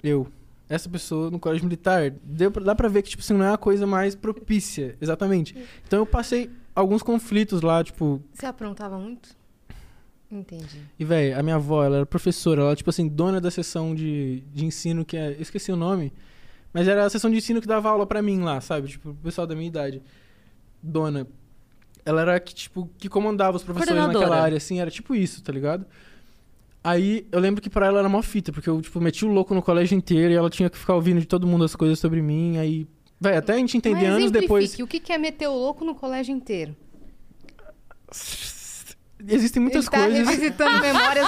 eu 0.04 0.28
essa 0.68 0.88
pessoa 0.88 1.30
no 1.30 1.38
colégio 1.38 1.64
militar, 1.64 2.10
deu 2.22 2.50
pra, 2.50 2.62
dá 2.62 2.74
pra 2.74 2.88
ver 2.88 3.02
que, 3.02 3.10
tipo 3.10 3.22
assim, 3.22 3.34
não 3.34 3.44
é 3.44 3.52
a 3.52 3.56
coisa 3.56 3.86
mais 3.86 4.14
propícia, 4.14 4.96
exatamente. 5.00 5.56
Então 5.86 6.00
eu 6.00 6.06
passei 6.06 6.50
alguns 6.74 7.02
conflitos 7.02 7.62
lá, 7.62 7.82
tipo, 7.82 8.22
Você 8.32 8.46
aprontava 8.46 8.98
muito? 8.98 9.36
Entendi. 10.30 10.82
e 10.98 11.04
velho, 11.06 11.38
a 11.38 11.42
minha 11.42 11.56
avó, 11.56 11.82
ela 11.82 11.96
era 11.96 12.06
professora, 12.06 12.60
ela, 12.60 12.76
tipo 12.76 12.90
assim, 12.90 13.08
dona 13.08 13.40
da 13.40 13.50
sessão 13.50 13.94
de, 13.94 14.42
de 14.52 14.66
ensino, 14.66 15.02
que 15.02 15.16
é, 15.16 15.30
eu 15.32 15.40
esqueci 15.40 15.72
o 15.72 15.76
nome, 15.76 16.12
mas 16.70 16.86
era 16.86 17.06
a 17.06 17.10
sessão 17.10 17.30
de 17.30 17.38
ensino 17.38 17.62
que 17.62 17.66
dava 17.66 17.88
aula 17.88 18.06
pra 18.06 18.20
mim 18.20 18.40
lá, 18.40 18.60
sabe? 18.60 18.88
Tipo, 18.88 19.10
o 19.10 19.14
pessoal 19.14 19.46
da 19.46 19.54
minha 19.54 19.68
idade. 19.68 20.02
Dona. 20.82 21.26
Ela 22.04 22.20
era 22.20 22.40
que, 22.40 22.54
tipo, 22.54 22.90
que 22.98 23.08
comandava 23.08 23.56
os 23.56 23.64
professores 23.64 24.06
naquela 24.06 24.40
área, 24.40 24.58
assim, 24.58 24.80
era 24.80 24.90
tipo 24.90 25.14
isso, 25.14 25.42
tá 25.42 25.50
ligado? 25.50 25.86
Aí 26.88 27.26
eu 27.30 27.38
lembro 27.40 27.60
que 27.60 27.68
pra 27.68 27.86
ela 27.86 27.98
era 27.98 28.08
mó 28.08 28.22
fita, 28.22 28.50
porque 28.52 28.68
eu, 28.70 28.80
tipo, 28.80 28.98
meti 29.00 29.24
o 29.24 29.28
louco 29.28 29.54
no 29.54 29.60
colégio 29.60 29.94
inteiro 29.96 30.32
e 30.32 30.36
ela 30.36 30.48
tinha 30.48 30.70
que 30.70 30.78
ficar 30.78 30.94
ouvindo 30.94 31.20
de 31.20 31.26
todo 31.26 31.46
mundo 31.46 31.64
as 31.64 31.76
coisas 31.76 31.98
sobre 31.98 32.22
mim. 32.22 32.56
Aí, 32.56 32.86
vai, 33.20 33.36
até 33.36 33.52
a 33.54 33.56
gente 33.56 33.76
entender 33.76 34.06
Mas 34.06 34.16
anos 34.16 34.30
depois. 34.30 34.78
O 34.78 34.86
que 34.86 35.12
é 35.12 35.18
meter 35.18 35.48
o 35.48 35.54
louco 35.54 35.84
no 35.84 35.94
colégio 35.94 36.34
inteiro? 36.34 36.74
Existem 39.26 39.60
muitas 39.60 39.86
ele 39.86 39.90
tá 39.90 39.98
coisas. 40.04 40.28
revisitando 40.28 40.78
memórias 40.80 41.26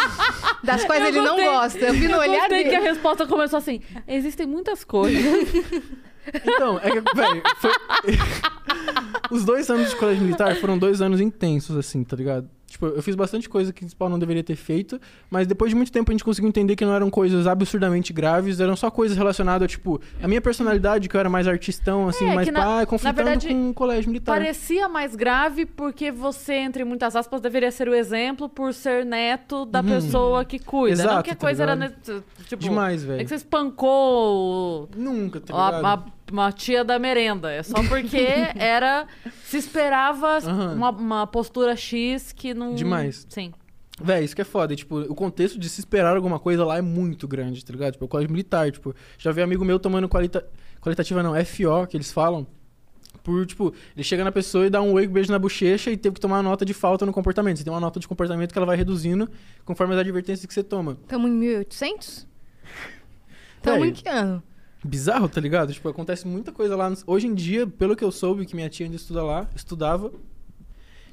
das 0.62 0.84
quais 0.84 1.02
Eu 1.02 1.08
ele 1.08 1.20
não 1.20 1.36
gostei. 1.36 1.50
gosta. 1.50 1.78
Eu 1.80 1.92
vi 1.94 2.08
no 2.08 2.14
Eu 2.14 2.20
olhar 2.20 2.48
dele. 2.48 2.70
que 2.70 2.76
a 2.76 2.80
resposta 2.80 3.26
começou 3.26 3.58
assim. 3.58 3.80
Existem 4.06 4.46
muitas 4.46 4.84
coisas. 4.84 5.22
Então, 6.44 6.78
é 6.78 6.90
que, 6.90 7.16
velho, 7.16 7.42
foi... 7.56 7.72
Os 9.36 9.42
dois 9.44 9.68
anos 9.70 9.88
de 9.88 9.96
colégio 9.96 10.22
militar 10.22 10.54
foram 10.56 10.76
dois 10.78 11.00
anos 11.00 11.18
intensos, 11.18 11.74
assim, 11.76 12.04
tá 12.04 12.14
ligado? 12.14 12.48
Tipo, 12.70 12.86
eu 12.86 13.02
fiz 13.02 13.16
bastante 13.16 13.48
coisa 13.48 13.72
que 13.72 13.80
o 13.80 13.82
principal 13.82 14.08
não 14.08 14.16
deveria 14.16 14.44
ter 14.44 14.54
feito, 14.54 15.00
mas 15.28 15.44
depois 15.44 15.70
de 15.70 15.74
muito 15.74 15.90
tempo 15.90 16.08
a 16.08 16.14
gente 16.14 16.22
conseguiu 16.22 16.48
entender 16.48 16.76
que 16.76 16.84
não 16.84 16.94
eram 16.94 17.10
coisas 17.10 17.44
absurdamente 17.48 18.12
graves, 18.12 18.60
eram 18.60 18.76
só 18.76 18.88
coisas 18.92 19.16
relacionadas 19.18 19.64
a, 19.64 19.68
tipo, 19.68 20.00
a 20.22 20.28
minha 20.28 20.40
personalidade, 20.40 21.08
que 21.08 21.16
eu 21.16 21.18
era 21.18 21.28
mais 21.28 21.48
artistão, 21.48 22.08
assim, 22.08 22.24
É, 22.26 22.34
mais 22.36 22.46
na- 22.48 22.60
pá, 22.60 22.86
conflitando 22.86 23.16
verdade, 23.24 23.48
com 23.48 23.70
o 23.70 23.74
colégio 23.74 24.08
militar. 24.12 24.32
Parecia 24.38 24.88
mais 24.88 25.16
grave 25.16 25.66
porque 25.66 26.12
você, 26.12 26.54
entre 26.54 26.84
muitas 26.84 27.16
aspas, 27.16 27.40
deveria 27.40 27.72
ser 27.72 27.88
o 27.88 27.94
exemplo 27.94 28.48
por 28.48 28.72
ser 28.72 29.04
neto 29.04 29.64
da 29.66 29.80
Uhum. 29.80 29.88
pessoa 29.88 30.44
que 30.44 30.60
cuida. 30.60 30.96
não 31.02 31.04
Exato, 31.10 31.24
que 31.24 31.30
a 31.30 31.34
tá 31.34 31.40
coisa 31.40 31.62
era. 31.64 31.74
ligado? 31.74 32.24
Tipo, 32.46 32.62
Demais, 32.62 33.02
É 33.02 33.06
velho. 33.08 33.22
que 33.24 33.28
você 33.30 33.34
espancou 33.34 34.88
Nunca, 34.96 35.40
tá 35.40 35.54
a- 35.54 35.66
ligado? 35.80 35.86
a- 35.86 36.04
uma 36.32 36.52
tia 36.52 36.84
da 36.84 36.98
merenda. 36.98 37.50
É 37.50 37.62
só 37.62 37.82
porque 37.88 38.16
era. 38.56 39.06
Se 39.44 39.56
esperava 39.56 40.38
Aham. 40.38 40.74
uma, 40.74 40.90
uma 40.90 41.26
postura 41.26 41.76
X 41.76 42.32
que 42.32 42.52
não. 42.54 42.74
Demais. 42.74 43.26
Sim. 43.28 43.52
Véi, 44.02 44.24
isso 44.24 44.34
que 44.34 44.40
é 44.42 44.44
foda. 44.44 44.72
e, 44.72 44.76
Tipo, 44.76 45.00
o 45.00 45.14
contexto 45.14 45.58
de 45.58 45.68
se 45.68 45.80
esperar 45.80 46.16
alguma 46.16 46.38
coisa 46.38 46.64
lá 46.64 46.78
é 46.78 46.82
muito 46.82 47.28
grande, 47.28 47.64
tá 47.64 47.72
ligado? 47.72 47.92
Tipo, 47.92 48.04
é 48.04 48.06
o 48.06 48.08
colégio 48.08 48.30
militar, 48.30 48.70
tipo, 48.70 48.94
já 49.18 49.30
vi 49.30 49.42
amigo 49.42 49.64
meu 49.64 49.78
tomando 49.78 50.08
qualita... 50.08 50.46
qualitativa 50.80 51.22
não, 51.22 51.32
FO, 51.44 51.86
que 51.86 51.96
eles 51.96 52.10
falam. 52.10 52.46
Por, 53.22 53.44
tipo, 53.44 53.74
ele 53.94 54.02
chega 54.02 54.24
na 54.24 54.32
pessoa 54.32 54.64
e 54.66 54.70
dá 54.70 54.80
um 54.80 54.94
oi, 54.94 55.06
beijo 55.06 55.30
na 55.30 55.38
bochecha 55.38 55.90
e 55.90 55.96
teve 55.98 56.14
que 56.14 56.20
tomar 56.20 56.36
uma 56.36 56.42
nota 56.44 56.64
de 56.64 56.72
falta 56.72 57.04
no 57.04 57.12
comportamento. 57.12 57.58
Você 57.58 57.64
tem 57.64 57.72
uma 57.72 57.80
nota 57.80 58.00
de 58.00 58.08
comportamento 58.08 58.52
que 58.52 58.58
ela 58.58 58.64
vai 58.66 58.76
reduzindo 58.76 59.28
conforme 59.66 59.92
as 59.92 60.00
advertências 60.00 60.46
que 60.46 60.54
você 60.54 60.62
toma. 60.62 60.96
Tamo 61.06 61.28
em 61.28 61.32
1800? 61.32 62.26
Tamo 63.60 63.80
Véi, 63.80 63.90
em 63.90 63.92
que 63.92 64.08
ano? 64.08 64.42
Bizarro, 64.84 65.28
tá 65.28 65.40
ligado? 65.40 65.72
Tipo, 65.72 65.88
acontece 65.88 66.26
muita 66.26 66.50
coisa 66.52 66.74
lá. 66.76 66.92
Hoje 67.06 67.26
em 67.26 67.34
dia, 67.34 67.66
pelo 67.66 67.94
que 67.94 68.02
eu 68.04 68.10
soube, 68.10 68.46
que 68.46 68.54
minha 68.56 68.68
tia 68.68 68.86
ainda 68.86 68.96
estuda 68.96 69.22
lá, 69.22 69.46
estudava. 69.54 70.10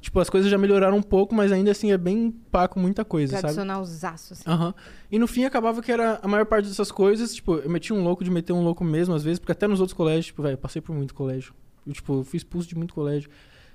Tipo, 0.00 0.20
as 0.20 0.30
coisas 0.30 0.48
já 0.50 0.56
melhoraram 0.56 0.96
um 0.96 1.02
pouco, 1.02 1.34
mas 1.34 1.50
ainda 1.50 1.72
assim 1.72 1.90
é 1.90 1.98
bem 1.98 2.30
pá 2.52 2.68
com 2.68 2.78
muita 2.78 3.04
coisa, 3.04 3.32
sabe? 3.32 3.40
Tradicional 3.42 3.84
zaço, 3.84 4.32
assim. 4.32 4.44
Aham. 4.46 4.72
E 5.10 5.18
no 5.18 5.26
fim 5.26 5.44
acabava 5.44 5.82
que 5.82 5.90
era 5.90 6.20
a 6.22 6.28
maior 6.28 6.46
parte 6.46 6.68
dessas 6.68 6.92
coisas, 6.92 7.34
tipo, 7.34 7.56
eu 7.56 7.68
metia 7.68 7.94
um 7.96 8.02
louco 8.04 8.22
de 8.22 8.30
meter 8.30 8.52
um 8.52 8.62
louco 8.62 8.84
mesmo, 8.84 9.14
às 9.14 9.24
vezes, 9.24 9.38
porque 9.40 9.52
até 9.52 9.66
nos 9.66 9.80
outros 9.80 9.96
colégios, 9.96 10.26
tipo, 10.26 10.40
velho, 10.40 10.56
passei 10.56 10.80
por 10.80 10.94
muito 10.94 11.12
colégio. 11.14 11.52
Eu, 11.86 11.92
tipo, 11.92 12.22
fui 12.22 12.36
expulso 12.36 12.68
de 12.68 12.76
muito 12.76 12.94
colégio. 12.94 13.28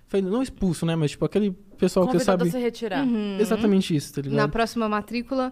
Falei, 0.07 0.25
não 0.25 0.41
expulso, 0.41 0.85
né? 0.85 0.95
Mas, 0.95 1.11
tipo, 1.11 1.25
aquele 1.25 1.51
pessoal 1.77 2.05
que 2.07 2.13
Convidado 2.13 2.39
sabe. 2.45 2.49
a 2.49 2.51
se 2.51 2.57
retirar. 2.59 3.03
Uhum. 3.05 3.37
Exatamente 3.39 3.93
isso, 3.95 4.13
tá 4.13 4.21
ligado? 4.21 4.37
Na 4.37 4.47
próxima 4.47 4.87
matrícula. 4.87 5.49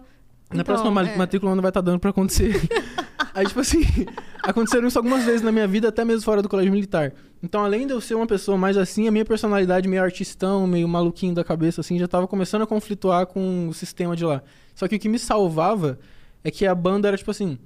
Na 0.50 0.60
Então, 0.60 0.64
próxima 0.64 0.90
ma- 0.90 1.06
é. 1.08 1.16
matrícula 1.16 1.54
não 1.54 1.62
vai 1.62 1.70
estar 1.70 1.80
dando 1.82 1.98
pra 2.00 2.10
acontecer. 2.10 2.54
Aí, 3.34 3.46
tipo 3.46 3.60
assim, 3.60 3.80
aconteceram 4.42 4.86
isso 4.86 4.98
algumas 4.98 5.24
vezes 5.24 5.42
na 5.42 5.50
minha 5.50 5.66
vida, 5.66 5.88
até 5.88 6.04
mesmo 6.04 6.22
fora 6.22 6.42
do 6.42 6.48
colégio 6.48 6.72
militar. 6.72 7.12
Então, 7.42 7.64
além 7.64 7.86
de 7.86 7.92
eu 7.92 8.00
ser 8.00 8.14
uma 8.14 8.26
pessoa 8.26 8.58
mais 8.58 8.76
assim, 8.76 9.08
a 9.08 9.10
minha 9.10 9.24
personalidade 9.24 9.88
meio 9.88 10.02
artistão, 10.02 10.66
meio 10.66 10.86
maluquinho 10.86 11.34
da 11.34 11.42
cabeça, 11.42 11.80
assim, 11.80 11.98
já 11.98 12.06
tava 12.06 12.28
começando 12.28 12.62
a 12.62 12.66
conflituar 12.66 13.26
com 13.26 13.68
o 13.68 13.74
sistema 13.74 14.14
de 14.14 14.24
lá. 14.24 14.42
Só 14.74 14.86
que 14.86 14.96
o 14.96 14.98
que 14.98 15.08
me 15.08 15.18
salvava 15.18 15.98
é 16.44 16.50
que 16.50 16.66
a 16.66 16.74
banda 16.74 17.08
era, 17.08 17.16
tipo 17.16 17.30
assim, 17.30 17.58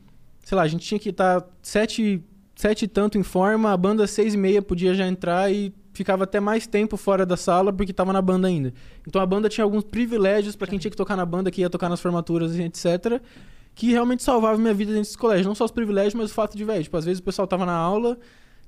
sei 0.44 0.56
lá, 0.56 0.62
a 0.62 0.68
gente 0.68 0.86
tinha 0.86 0.98
que 0.98 1.10
estar 1.10 1.44
sete, 1.60 2.22
sete 2.54 2.84
e 2.84 2.88
tanto 2.88 3.18
em 3.18 3.22
forma, 3.22 3.72
a 3.72 3.76
banda 3.76 4.06
seis 4.06 4.34
e 4.34 4.36
meia 4.36 4.62
podia 4.62 4.94
já 4.94 5.06
entrar 5.06 5.52
e 5.52 5.74
ficava 5.92 6.24
até 6.24 6.38
mais 6.38 6.66
tempo 6.66 6.96
fora 6.96 7.24
da 7.24 7.36
sala 7.36 7.72
porque 7.72 7.92
tava 7.92 8.12
na 8.12 8.22
banda 8.22 8.46
ainda. 8.46 8.72
Então 9.06 9.20
a 9.20 9.26
banda 9.26 9.48
tinha 9.48 9.64
alguns 9.64 9.82
privilégios 9.82 10.54
pra 10.54 10.66
quem 10.66 10.78
tinha 10.78 10.90
que 10.90 10.96
tocar 10.96 11.16
na 11.16 11.26
banda, 11.26 11.50
que 11.50 11.62
ia 11.62 11.70
tocar 11.70 11.88
nas 11.88 12.00
formaturas 12.00 12.54
e 12.54 12.62
etc. 12.62 13.20
Que 13.76 13.90
realmente 13.92 14.22
salvava 14.24 14.56
minha 14.58 14.72
vida 14.74 14.90
dentro 14.90 15.04
desse 15.06 15.18
colégio. 15.18 15.46
Não 15.46 15.54
só 15.54 15.66
os 15.66 15.70
privilégios, 15.70 16.14
mas 16.14 16.30
o 16.30 16.34
fato 16.34 16.56
de, 16.56 16.64
velho, 16.64 16.82
tipo, 16.82 16.96
às 16.96 17.04
vezes 17.04 17.20
o 17.20 17.22
pessoal 17.22 17.46
tava 17.46 17.64
na 17.66 17.74
aula 17.76 18.18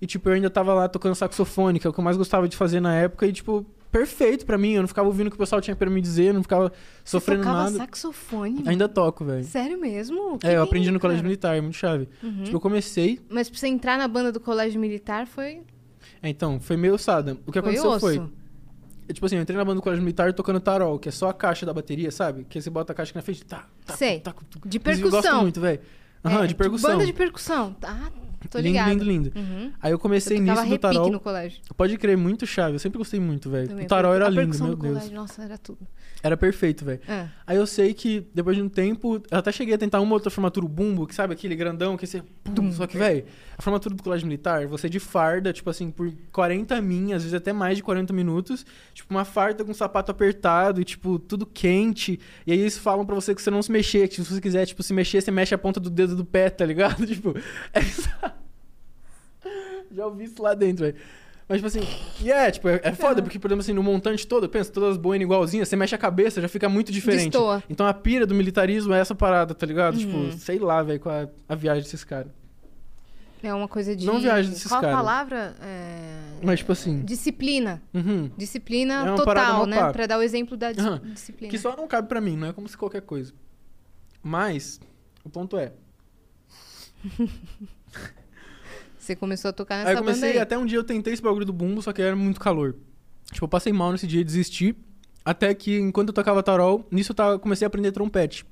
e, 0.00 0.06
tipo, 0.06 0.28
eu 0.28 0.34
ainda 0.34 0.50
tava 0.50 0.72
lá 0.74 0.86
tocando 0.86 1.14
saxofone, 1.14 1.80
que 1.80 1.86
é 1.86 1.90
o 1.90 1.92
que 1.94 1.98
eu 1.98 2.04
mais 2.04 2.16
gostava 2.16 2.46
de 2.46 2.54
fazer 2.56 2.78
na 2.78 2.94
época, 2.94 3.26
e, 3.26 3.32
tipo, 3.32 3.64
perfeito 3.90 4.44
pra 4.44 4.58
mim. 4.58 4.72
Eu 4.74 4.82
não 4.82 4.86
ficava 4.88 5.08
ouvindo 5.08 5.28
o 5.28 5.30
que 5.30 5.36
o 5.36 5.38
pessoal 5.38 5.62
tinha 5.62 5.74
pra 5.74 5.88
me 5.88 6.00
dizer, 6.02 6.34
não 6.34 6.42
ficava 6.42 6.70
Você 7.02 7.10
sofrendo 7.12 7.42
tocava 7.42 7.64
nada. 7.64 7.76
saxofone? 7.78 8.62
Ainda 8.66 8.86
toco, 8.86 9.24
velho. 9.24 9.44
Sério 9.44 9.80
mesmo? 9.80 10.38
Que 10.38 10.46
É, 10.46 10.56
eu 10.56 10.62
aprendi 10.62 10.90
no 10.90 11.00
colégio 11.00 11.22
cara. 11.22 11.28
militar, 11.28 11.56
é 11.56 11.60
muito 11.62 11.76
chave. 11.76 12.06
Uhum. 12.22 12.42
Tipo, 12.44 12.56
eu 12.56 12.60
comecei. 12.60 13.18
Mas 13.30 13.48
pra 13.48 13.58
você 13.58 13.66
entrar 13.66 13.96
na 13.96 14.06
banda 14.06 14.30
do 14.30 14.38
colégio 14.40 14.78
militar 14.78 15.26
foi. 15.26 15.62
É, 16.22 16.28
então, 16.28 16.60
foi 16.60 16.76
meio 16.76 16.94
ossada. 16.94 17.32
O 17.46 17.50
que 17.50 17.60
foi 17.60 17.70
aconteceu 17.70 17.90
osso. 17.90 18.00
foi. 18.00 18.22
É, 19.08 19.12
Tipo 19.12 19.26
assim, 19.26 19.36
eu 19.36 19.42
entrei 19.42 19.56
na 19.56 19.64
banda 19.64 19.76
do 19.76 19.82
colégio 19.82 20.02
militar 20.02 20.32
tocando 20.32 20.60
tarol, 20.60 20.98
que 20.98 21.08
é 21.08 21.12
só 21.12 21.28
a 21.30 21.34
caixa 21.34 21.64
da 21.64 21.72
bateria, 21.72 22.10
sabe? 22.10 22.44
Que 22.48 22.60
você 22.60 22.68
bota 22.70 22.92
a 22.92 22.94
caixa 22.94 23.10
aqui 23.10 23.16
na 23.18 23.22
frente, 23.22 23.44
tá, 23.44 23.66
tá, 23.86 23.96
Sei. 23.96 24.20
tá, 24.20 24.32
tá, 24.32 24.38
De 24.66 24.76
Inclusive, 24.78 25.06
Eu 25.06 25.10
gosto 25.10 25.22
percussão. 25.22 25.42
muito, 25.42 25.60
velho. 25.60 25.80
Aham, 26.24 26.44
É, 26.44 26.46
de 26.46 26.54
percussão. 26.54 26.90
Banda 26.92 27.06
de 27.06 27.12
percussão. 27.12 27.76
Ah, 27.82 28.10
tô 28.50 28.58
lindo, 28.58 28.68
ligado. 28.68 28.88
lindo, 28.90 29.04
lindo. 29.04 29.32
Uhum. 29.34 29.72
Aí 29.80 29.90
eu 29.90 29.98
comecei 29.98 30.38
eu 30.38 30.42
nisso 30.42 30.66
do 30.66 30.78
tarol. 30.78 31.10
no 31.10 31.20
colégio. 31.20 31.60
Pode 31.76 31.96
crer, 31.98 32.16
muito 32.16 32.46
chave. 32.46 32.74
Eu 32.74 32.78
sempre 32.78 32.98
gostei 32.98 33.18
muito, 33.18 33.50
velho. 33.50 33.76
O 33.76 33.86
tarol 33.86 34.14
era 34.14 34.26
a 34.26 34.28
lindo, 34.28 34.56
meu 34.58 34.76
Deus. 34.76 34.94
colégio, 34.94 35.14
nossa, 35.14 35.42
era 35.42 35.58
tudo. 35.58 35.86
Era 36.22 36.36
perfeito, 36.36 36.84
velho. 36.84 37.00
É. 37.08 37.28
Aí 37.46 37.56
eu 37.56 37.66
sei 37.66 37.94
que, 37.94 38.26
depois 38.34 38.56
de 38.56 38.62
um 38.62 38.68
tempo, 38.68 39.22
eu 39.30 39.38
até 39.38 39.52
cheguei 39.52 39.74
a 39.74 39.78
tentar 39.78 40.00
uma 40.00 40.14
outra 40.14 40.30
formatura, 40.30 40.66
o 40.66 40.68
bumbo, 40.68 41.06
que 41.06 41.14
sabe 41.14 41.32
aquele 41.32 41.54
grandão 41.54 41.96
que 41.96 42.06
você. 42.06 42.22
Pum, 42.42 42.72
só 42.72 42.86
que, 42.86 42.98
velho, 42.98 43.24
a 43.56 43.62
formatura 43.62 43.94
do 43.94 44.02
colégio 44.02 44.26
militar, 44.26 44.66
você 44.66 44.88
de 44.88 44.98
farda, 44.98 45.52
tipo 45.52 45.70
assim, 45.70 45.90
por 45.90 46.12
40 46.32 46.80
min, 46.80 47.12
às 47.12 47.22
vezes 47.22 47.34
até 47.34 47.52
mais 47.52 47.76
de 47.76 47.82
40 47.82 48.12
minutos, 48.12 48.66
tipo, 48.92 49.14
uma 49.14 49.24
farda 49.24 49.64
com 49.64 49.72
sapato 49.72 50.10
apertado 50.10 50.80
e, 50.80 50.84
tipo, 50.84 51.18
tudo 51.18 51.46
quente. 51.46 52.18
E 52.46 52.52
aí 52.52 52.58
eles 52.58 52.76
falam 52.76 53.06
pra 53.06 53.14
você 53.14 53.34
que 53.34 53.40
você 53.40 53.50
não 53.50 53.62
se 53.62 53.70
mexer, 53.70 54.08
que 54.08 54.16
se 54.16 54.24
você 54.24 54.40
quiser, 54.40 54.66
tipo, 54.66 54.82
se 54.82 54.92
mexer, 54.92 55.20
você 55.20 55.30
mexe 55.30 55.54
a 55.54 55.58
ponta 55.58 55.78
do 55.78 55.90
dedo 55.90 56.16
do 56.16 56.24
pé, 56.24 56.50
tá 56.50 56.64
ligado? 56.64 57.06
Tipo, 57.08 57.34
é 57.72 57.80
Já 59.94 60.06
ouvi 60.06 60.24
isso 60.24 60.42
lá 60.42 60.54
dentro, 60.54 60.84
velho. 60.84 60.96
Mas, 61.48 61.56
tipo 61.62 61.66
assim, 61.66 61.80
e 62.22 62.30
é, 62.30 62.50
tipo, 62.50 62.68
é, 62.68 62.78
é 62.82 62.92
foda, 62.94 63.22
porque, 63.22 63.38
por 63.38 63.48
exemplo, 63.48 63.62
assim, 63.62 63.72
no 63.72 63.82
montante 63.82 64.26
todo, 64.26 64.46
pensa, 64.50 64.70
todas 64.70 64.90
as 64.90 64.96
boinas 64.98 65.24
igualzinhas, 65.24 65.66
você 65.66 65.76
mexe 65.76 65.94
a 65.94 65.98
cabeça, 65.98 66.42
já 66.42 66.48
fica 66.48 66.68
muito 66.68 66.92
diferente. 66.92 67.30
Destoa. 67.30 67.62
Então 67.70 67.86
a 67.86 67.94
pira 67.94 68.26
do 68.26 68.34
militarismo 68.34 68.92
é 68.92 69.00
essa 69.00 69.14
parada, 69.14 69.54
tá 69.54 69.64
ligado? 69.64 69.94
Uhum. 69.94 70.28
Tipo, 70.28 70.38
sei 70.38 70.58
lá, 70.58 70.82
velho, 70.82 71.00
qual 71.00 71.14
é 71.14 71.28
a 71.48 71.54
viagem 71.54 71.82
desses 71.84 72.04
caras. 72.04 72.30
É 73.42 73.54
uma 73.54 73.68
coisa 73.68 73.94
de. 73.96 74.04
Não 74.04 74.18
viaja 74.20 74.50
desses 74.50 74.66
Qual 74.66 74.78
a 74.78 74.82
caras. 74.82 74.96
palavra? 74.96 75.54
É... 75.62 76.20
Mas, 76.42 76.58
tipo 76.58 76.72
assim. 76.72 77.00
Disciplina. 77.02 77.80
uhum. 77.94 78.30
Disciplina 78.36 79.08
É 79.12 79.14
total, 79.16 79.64
né? 79.64 79.92
Pra 79.92 80.06
dar 80.06 80.18
o 80.18 80.22
exemplo 80.22 80.56
da 80.56 80.72
dis- 80.72 80.84
Aham. 80.84 81.00
disciplina. 81.14 81.50
Que 81.50 81.56
só 81.56 81.76
não 81.76 81.86
cabe 81.86 82.08
pra 82.08 82.20
mim, 82.20 82.36
não 82.36 82.48
é 82.48 82.52
como 82.52 82.68
se 82.68 82.76
qualquer 82.76 83.00
coisa. 83.02 83.32
Mas, 84.22 84.80
o 85.24 85.30
ponto 85.30 85.56
é. 85.56 85.72
Você 89.08 89.16
começou 89.16 89.48
a 89.48 89.52
tocar 89.52 89.76
Aí 89.76 89.84
nessa 89.84 89.92
eu 89.92 89.98
comecei, 90.00 90.20
banda 90.28 90.32
aí. 90.34 90.38
até 90.38 90.58
um 90.58 90.66
dia 90.66 90.76
eu 90.76 90.84
tentei 90.84 91.14
esse 91.14 91.22
bagulho 91.22 91.46
do 91.46 91.52
bumbo, 91.52 91.80
só 91.80 91.94
que 91.94 92.02
era 92.02 92.14
muito 92.14 92.38
calor. 92.38 92.76
Tipo, 93.32 93.46
eu 93.46 93.48
passei 93.48 93.72
mal 93.72 93.90
nesse 93.90 94.06
dia 94.06 94.20
e 94.20 94.24
desisti. 94.24 94.76
Até 95.24 95.54
que, 95.54 95.78
enquanto 95.78 96.08
eu 96.08 96.12
tocava 96.12 96.42
tarol, 96.42 96.86
nisso 96.90 97.12
eu 97.12 97.16
tava, 97.16 97.38
comecei 97.38 97.64
a 97.64 97.68
aprender 97.68 97.90
trompete. 97.90 98.44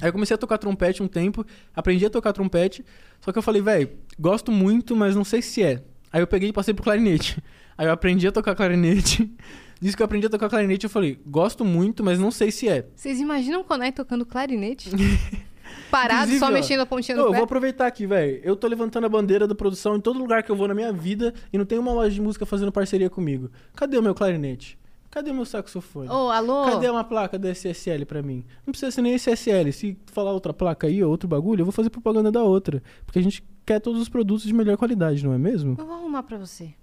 Aí 0.00 0.08
eu 0.08 0.12
comecei 0.12 0.34
a 0.34 0.38
tocar 0.38 0.58
trompete 0.58 1.00
um 1.00 1.06
tempo, 1.06 1.46
aprendi 1.72 2.04
a 2.04 2.10
tocar 2.10 2.32
trompete, 2.32 2.84
só 3.20 3.30
que 3.30 3.38
eu 3.38 3.42
falei, 3.42 3.62
velho, 3.62 3.88
gosto 4.18 4.50
muito, 4.50 4.96
mas 4.96 5.14
não 5.14 5.24
sei 5.24 5.40
se 5.40 5.62
é. 5.62 5.80
Aí 6.12 6.20
eu 6.20 6.26
peguei 6.26 6.48
e 6.48 6.52
passei 6.52 6.74
pro 6.74 6.82
clarinete. 6.82 7.40
Aí 7.78 7.86
eu 7.86 7.92
aprendi 7.92 8.26
a 8.26 8.32
tocar 8.32 8.56
clarinete. 8.56 9.32
Nisso 9.80 9.96
que 9.96 10.02
eu 10.02 10.06
aprendi 10.06 10.26
a 10.26 10.30
tocar 10.30 10.48
clarinete, 10.48 10.86
eu 10.86 10.90
falei, 10.90 11.20
gosto 11.24 11.64
muito, 11.64 12.02
mas 12.02 12.18
não 12.18 12.32
sei 12.32 12.50
se 12.50 12.68
é. 12.68 12.84
Vocês 12.96 13.20
imaginam 13.20 13.60
o 13.60 13.64
Konai 13.64 13.92
tocando 13.92 14.26
clarinete? 14.26 14.90
Parado, 15.90 16.22
Inclusive, 16.22 16.38
só 16.40 16.46
ó, 16.46 16.50
mexendo 16.50 16.80
a 16.80 16.86
pontinha 16.86 17.16
do 17.16 17.22
eu 17.22 17.30
pé? 17.30 17.36
vou 17.36 17.44
aproveitar 17.44 17.86
aqui, 17.86 18.06
velho. 18.06 18.40
Eu 18.42 18.56
tô 18.56 18.66
levantando 18.66 19.04
a 19.06 19.08
bandeira 19.08 19.46
da 19.46 19.54
produção 19.54 19.96
em 19.96 20.00
todo 20.00 20.18
lugar 20.18 20.42
que 20.42 20.50
eu 20.50 20.56
vou 20.56 20.66
na 20.66 20.74
minha 20.74 20.92
vida 20.92 21.32
e 21.52 21.58
não 21.58 21.64
tem 21.64 21.78
uma 21.78 21.92
loja 21.92 22.10
de 22.14 22.20
música 22.20 22.44
fazendo 22.44 22.72
parceria 22.72 23.08
comigo. 23.08 23.50
Cadê 23.76 23.96
o 23.96 24.02
meu 24.02 24.14
clarinete? 24.14 24.78
Cadê 25.10 25.30
o 25.30 25.34
meu 25.34 25.44
saxofone? 25.44 26.08
Ô, 26.08 26.30
alô? 26.30 26.64
Cadê 26.64 26.90
uma 26.90 27.04
placa 27.04 27.38
da 27.38 27.48
SSL 27.50 28.04
pra 28.04 28.20
mim? 28.20 28.44
Não 28.66 28.72
precisa 28.72 28.90
ser 28.90 29.00
nem 29.02 29.14
SSL. 29.14 29.72
Se 29.72 29.96
falar 30.06 30.32
outra 30.32 30.52
placa 30.52 30.88
aí 30.88 31.04
ou 31.04 31.10
outro 31.10 31.28
bagulho, 31.28 31.60
eu 31.60 31.64
vou 31.64 31.70
fazer 31.72 31.88
propaganda 31.90 32.32
da 32.32 32.42
outra. 32.42 32.82
Porque 33.06 33.20
a 33.20 33.22
gente 33.22 33.44
quer 33.64 33.80
todos 33.80 34.02
os 34.02 34.08
produtos 34.08 34.44
de 34.44 34.52
melhor 34.52 34.76
qualidade, 34.76 35.24
não 35.24 35.32
é 35.32 35.38
mesmo? 35.38 35.76
Eu 35.78 35.86
vou 35.86 35.94
arrumar 35.94 36.24
pra 36.24 36.36
você. 36.36 36.74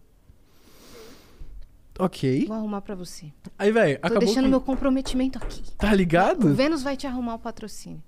Ok. 1.99 2.45
Vou 2.47 2.55
arrumar 2.55 2.81
pra 2.81 2.95
você. 2.95 3.31
Aí, 3.59 3.71
velho, 3.71 3.99
Tô 3.99 4.07
acabou 4.07 4.25
deixando 4.25 4.45
que... 4.45 4.49
meu 4.49 4.61
comprometimento 4.61 5.37
aqui. 5.37 5.61
Tá 5.77 5.91
O 5.91 5.95
ligado? 5.95 6.53
Vênus 6.53 6.81
vai 6.81 6.95
te 6.95 7.05
arrumar 7.05 7.35
o 7.35 7.39
patrocínio. 7.39 8.01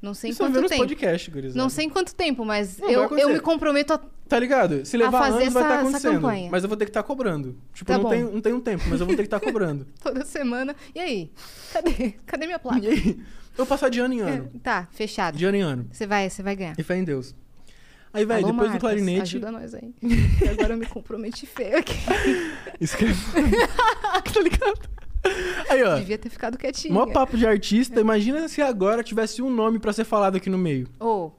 Não 0.00 0.14
sei 0.14 0.30
Isso 0.30 0.42
é 0.42 0.46
quanto 0.50 0.68
tempo. 0.68 0.80
podcast, 0.82 1.30
gurizada. 1.30 1.58
Não 1.62 1.68
sei 1.68 1.84
em 1.84 1.90
quanto 1.90 2.14
tempo, 2.14 2.42
mas 2.44 2.78
Não, 2.78 2.86
vai 2.86 2.94
eu, 2.96 3.18
eu 3.18 3.28
me 3.34 3.40
comprometo 3.40 3.92
a. 3.92 4.00
Tá 4.28 4.38
ligado? 4.38 4.86
Se 4.86 4.96
levar 4.96 5.18
fazer 5.18 5.42
anos, 5.42 5.52
vai 5.52 5.62
essa- 5.62 5.74
estar 5.74 5.74
essa 5.98 6.08
acontecendo. 6.08 6.50
Mas 6.50 6.62
eu 6.62 6.68
vou 6.68 6.76
ter 6.78 6.84
que 6.86 6.90
estar 6.90 7.02
cobrando. 7.02 7.58
Tipo, 7.74 7.88
Tá 7.88 7.96
não, 7.98 8.04
bom. 8.04 8.08
tem, 8.10 8.22
não 8.22 8.40
tem 8.40 8.52
um 8.54 8.60
tempo, 8.60 8.84
mas 8.88 9.00
eu 9.00 9.06
vou 9.06 9.14
ter 9.14 9.22
que 9.22 9.26
estar 9.26 9.40
cobrando. 9.40 9.86
toda 10.02 10.24
semana. 10.24 10.74
E 10.94 11.00
aí? 11.00 11.30
Cadê? 11.72 12.14
Cadê 12.24 12.46
minha 12.46 12.58
placa? 12.58 12.78
E 12.86 12.88
aí, 12.88 13.08
eu 13.18 13.56
vou 13.56 13.66
passar 13.66 13.88
de 13.90 14.00
ano 14.00 14.14
em 14.14 14.20
ano. 14.20 14.50
É, 14.54 14.58
tá, 14.62 14.88
fechado. 14.92 15.36
De 15.36 15.44
ano 15.44 15.56
em 15.56 15.62
ano. 15.62 15.86
Você 15.92 16.06
vai, 16.06 16.30
você 16.30 16.42
vai 16.42 16.56
ganhar. 16.56 16.74
E 16.78 16.82
fé 16.82 16.96
em 16.96 17.04
Deus. 17.04 17.34
Aí, 18.12 18.24
velho, 18.24 18.46
depois 18.46 18.56
do 18.56 18.64
Marcas, 18.72 18.80
clarinete. 18.80 19.22
Ajuda 19.22 19.52
nós 19.52 19.74
aí. 19.74 19.94
Agora 20.50 20.74
eu 20.74 20.78
me 20.78 20.86
comprometi 20.86 21.44
feio 21.46 21.76
aqui. 21.78 21.94
Escreve. 22.80 23.14
tá 24.32 24.40
ligado? 24.40 24.80
Aí, 25.68 25.82
ó. 25.82 25.96
Devia 25.96 26.18
ter 26.18 26.30
ficado 26.30 26.56
quietinho. 26.58 26.94
Mó 26.94 27.06
papo 27.06 27.36
de 27.36 27.46
artista. 27.46 28.00
Imagina 28.00 28.48
se 28.48 28.62
agora 28.62 29.02
tivesse 29.02 29.42
um 29.42 29.50
nome 29.50 29.78
pra 29.78 29.92
ser 29.92 30.04
falado 30.04 30.36
aqui 30.36 30.48
no 30.50 30.58
meio. 30.58 30.88
Ô, 30.98 31.30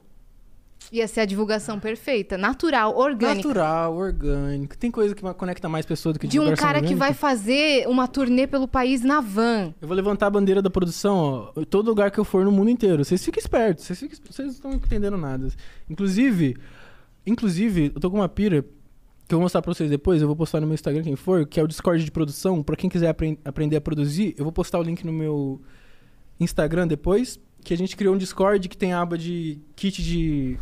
ia 0.90 1.06
ser 1.08 1.20
a 1.20 1.24
divulgação 1.24 1.78
perfeita, 1.80 2.36
natural, 2.36 2.96
orgânica. 2.96 3.48
Natural, 3.48 3.94
orgânico. 3.94 4.76
Tem 4.76 4.90
coisa 4.90 5.14
que 5.14 5.22
conecta 5.34 5.68
mais 5.68 5.86
pessoas 5.86 6.14
do 6.14 6.18
que 6.18 6.26
De 6.26 6.38
um 6.38 6.54
cara 6.54 6.80
que 6.80 6.86
orgânica? 6.86 6.96
vai 6.96 7.14
fazer 7.14 7.86
uma 7.88 8.06
turnê 8.08 8.46
pelo 8.46 8.66
país 8.68 9.02
na 9.02 9.20
van. 9.20 9.74
Eu 9.80 9.88
vou 9.88 9.96
levantar 9.96 10.26
a 10.26 10.30
bandeira 10.30 10.60
da 10.62 10.70
produção, 10.70 11.52
ó, 11.56 11.60
em 11.60 11.64
todo 11.64 11.88
lugar 11.88 12.10
que 12.10 12.18
eu 12.18 12.24
for 12.24 12.44
no 12.44 12.52
mundo 12.52 12.70
inteiro. 12.70 13.04
Vocês 13.04 13.24
fiquem 13.24 13.40
espertos, 13.40 13.84
vocês, 13.84 13.98
fiquem, 13.98 14.18
vocês 14.28 14.46
não 14.46 14.54
estão 14.54 14.72
entendendo 14.72 15.16
nada. 15.16 15.48
Inclusive, 15.88 16.56
inclusive, 17.26 17.92
eu 17.94 18.00
tô 18.00 18.10
com 18.10 18.16
uma 18.18 18.28
pira 18.28 18.64
que 19.32 19.34
eu 19.34 19.38
vou 19.38 19.44
mostrar 19.46 19.62
pra 19.62 19.72
vocês 19.72 19.88
depois, 19.88 20.20
eu 20.20 20.26
vou 20.28 20.36
postar 20.36 20.60
no 20.60 20.66
meu 20.66 20.74
Instagram 20.74 21.02
quem 21.02 21.16
for, 21.16 21.46
que 21.46 21.58
é 21.58 21.62
o 21.62 21.66
Discord 21.66 22.04
de 22.04 22.10
produção. 22.10 22.62
Pra 22.62 22.76
quem 22.76 22.90
quiser 22.90 23.08
apren- 23.08 23.38
aprender 23.44 23.76
a 23.76 23.80
produzir, 23.80 24.34
eu 24.36 24.44
vou 24.44 24.52
postar 24.52 24.78
o 24.78 24.82
link 24.82 25.04
no 25.06 25.12
meu 25.12 25.58
Instagram 26.38 26.86
depois, 26.86 27.40
que 27.64 27.72
a 27.72 27.76
gente 27.76 27.96
criou 27.96 28.14
um 28.14 28.18
Discord 28.18 28.68
que 28.68 28.76
tem 28.76 28.92
a 28.92 29.00
aba 29.00 29.16
de 29.16 29.58
kit 29.74 30.02
de 30.02 30.58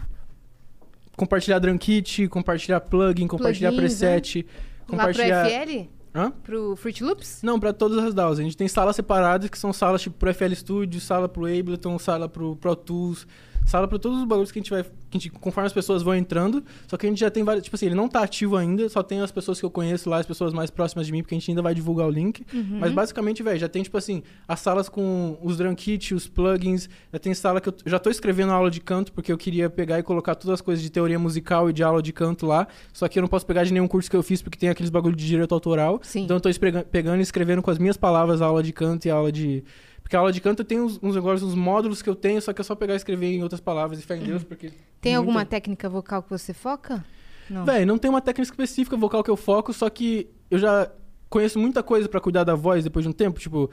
compartilhar 1.17 1.59
drum 1.59 1.77
kit, 1.77 2.29
compartilhar 2.29 2.81
plugin, 2.81 3.27
compartilhar 3.27 3.71
Plugins, 3.73 3.99
preset, 3.99 4.47
Lá 4.47 4.85
pro 4.87 4.97
compartilhar 4.97 5.47
FL? 5.49 5.89
Hã? 6.15 6.31
Pro 6.31 6.77
Fruit 6.77 7.03
Loops? 7.05 7.41
Não, 7.43 7.59
pra 7.59 7.73
todas 7.73 7.99
as 8.05 8.15
DAWs. 8.15 8.39
A 8.39 8.43
gente 8.43 8.57
tem 8.57 8.67
salas 8.69 8.95
separadas, 8.97 9.49
que 9.51 9.59
são 9.59 9.73
salas 9.73 10.01
tipo 10.03 10.17
pro 10.17 10.33
FL 10.33 10.55
Studio, 10.55 11.01
sala 11.01 11.29
pro 11.29 11.47
Ableton, 11.47 11.99
sala 11.99 12.29
pro 12.29 12.57
Pro 12.57 12.75
Tools, 12.77 13.27
sala 13.67 13.87
pra 13.87 13.99
todos 13.99 14.19
os 14.19 14.25
bagulhos 14.25 14.51
que 14.51 14.59
a 14.59 14.63
gente 14.63 14.71
vai. 14.71 14.83
Que 14.83 15.17
a 15.17 15.19
gente, 15.19 15.31
conforme 15.31 15.67
as 15.67 15.73
pessoas 15.73 16.03
vão 16.03 16.15
entrando. 16.15 16.63
Só 16.87 16.97
que 16.97 17.07
a 17.07 17.09
gente 17.09 17.19
já 17.19 17.31
tem 17.31 17.43
várias. 17.45 17.65
Tipo 17.65 17.77
assim, 17.77 17.87
ele 17.87 17.95
não 17.95 18.09
tá 18.09 18.23
ativo 18.23 18.57
ainda, 18.57 18.89
só 18.89 19.03
tem 19.03 19.21
as 19.21 19.31
pessoas 19.31 19.59
que 19.59 19.65
eu 19.65 19.71
conheço 19.71 20.09
lá, 20.09 20.19
as 20.19 20.27
pessoas 20.27 20.53
mais 20.53 20.71
próximas 20.71 21.07
de 21.07 21.13
mim, 21.13 21.23
porque 21.23 21.35
a 21.35 21.39
gente 21.39 21.51
ainda 21.51 21.63
vai 21.63 21.75
divulgar 21.75 22.07
o 22.07 22.11
link. 22.11 22.45
Uhum. 22.53 22.79
Mas 22.81 22.93
basicamente, 22.93 23.43
velho, 23.43 23.59
já 23.59 23.69
tem, 23.69 23.83
tipo 23.83 23.97
assim, 23.97 24.23
as 24.47 24.61
salas 24.61 24.89
com 24.89 25.39
os 25.43 25.57
drum 25.57 25.75
kit, 25.75 26.15
os 26.15 26.27
plugins. 26.29 26.89
Já 27.13 27.19
tem 27.19 27.35
sala 27.35 27.61
que 27.61 27.69
eu 27.69 27.75
já 27.87 27.99
tô 27.99 28.11
escrevendo 28.11 28.53
aula 28.53 28.71
de 28.71 28.81
canto, 28.81 29.13
porque 29.13 29.33
eu 29.33 29.39
queria 29.39 29.69
pegar 29.69 29.99
e 29.99 30.03
colocar 30.03 30.35
todas 30.35 30.55
as 30.55 30.61
coisas 30.61 30.83
de 30.83 30.91
teoria 30.91 31.19
musical 31.19 31.69
e 31.71 31.73
de 31.73 31.83
aula 31.83 32.03
de 32.03 32.13
canto 32.13 32.47
lá. 32.47 32.67
Só 32.93 33.09
que 33.09 33.19
eu 33.19 33.23
não 33.23 33.29
posso 33.29 33.47
pegar 33.47 33.65
de 33.65 33.73
nenhum 33.73 33.89
curso 33.89 34.11
que 34.11 34.17
eu 34.17 34.23
fiz, 34.23 34.43
porque 34.43 34.59
tem 34.59 34.69
aqueles 34.69 34.91
bagulho 34.91 35.17
de 35.17 35.27
direito 35.27 35.55
autoral. 35.55 36.01
Sim. 36.03 36.25
Então 36.25 36.37
eu 36.37 36.41
tô 36.41 36.49
pegando 36.91 37.21
e 37.21 37.23
escrevendo 37.23 37.63
com 37.63 37.71
as 37.71 37.79
minhas 37.79 37.97
palavras 37.97 38.43
a 38.43 38.47
aula 38.47 38.63
de 38.63 38.73
canto 38.73 39.07
e 39.07 39.11
a 39.11 39.15
aula 39.15 39.33
de. 39.33 39.65
Porque 40.11 40.17
a 40.17 40.19
aula 40.19 40.33
de 40.33 40.41
canto 40.41 40.65
tem 40.65 40.81
uns, 40.81 40.99
uns 41.01 41.15
negócios, 41.15 41.49
uns 41.49 41.55
módulos 41.55 42.03
que 42.03 42.11
eu 42.11 42.17
tenho, 42.17 42.43
só 42.43 42.53
que 42.53 42.61
é 42.61 42.65
só 42.65 42.75
pegar 42.75 42.95
e 42.95 42.97
escrever 42.97 43.29
em 43.29 43.45
outras 43.45 43.61
palavras 43.61 44.01
e 44.01 44.03
fé 44.03 44.17
em 44.17 44.25
Deus, 44.25 44.43
porque. 44.43 44.67
Uhum. 44.67 44.73
Tem 45.01 45.15
alguma 45.15 45.45
técnica 45.45 45.89
vocal 45.89 46.21
que 46.21 46.31
você 46.31 46.53
foca? 46.53 47.05
Não. 47.49 47.65
Véi, 47.65 47.85
não 47.85 47.97
tem 47.97 48.11
uma 48.11 48.21
técnica 48.21 48.51
específica 48.51 48.97
vocal 48.97 49.23
que 49.23 49.31
eu 49.31 49.37
foco, 49.37 49.73
só 49.73 49.89
que 49.89 50.29
eu 50.51 50.59
já 50.59 50.91
conheço 51.29 51.61
muita 51.61 51.81
coisa 51.81 52.09
pra 52.09 52.21
cuidar 52.21 52.43
da 52.43 52.57
voz 52.57 52.83
depois 52.83 53.05
de 53.05 53.09
um 53.09 53.13
tempo, 53.13 53.39
tipo, 53.39 53.71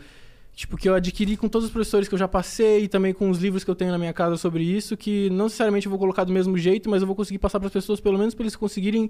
tipo 0.54 0.78
que 0.78 0.88
eu 0.88 0.94
adquiri 0.94 1.36
com 1.36 1.50
todos 1.50 1.66
os 1.66 1.72
professores 1.72 2.08
que 2.08 2.14
eu 2.14 2.20
já 2.20 2.28
passei 2.28 2.84
e 2.84 2.88
também 2.88 3.16
com 3.16 3.32
os 3.32 3.40
livros 3.40 3.64
que 3.64 3.72
eu 3.72 3.76
tenho 3.76 3.90
na 3.90 3.98
minha 3.98 4.14
casa 4.14 4.38
sobre 4.38 4.62
isso, 4.64 4.96
que 4.96 5.32
não 5.32 5.46
necessariamente 5.46 5.88
eu 5.88 5.90
vou 5.90 5.98
colocar 5.98 6.24
do 6.24 6.32
mesmo 6.32 6.56
jeito, 6.56 6.88
mas 6.88 7.02
eu 7.02 7.08
vou 7.08 7.16
conseguir 7.16 7.40
passar 7.40 7.60
para 7.60 7.66
as 7.66 7.74
pessoas 7.74 8.00
pelo 8.00 8.16
menos 8.20 8.36
para 8.36 8.44
eles 8.44 8.56
conseguirem 8.56 9.10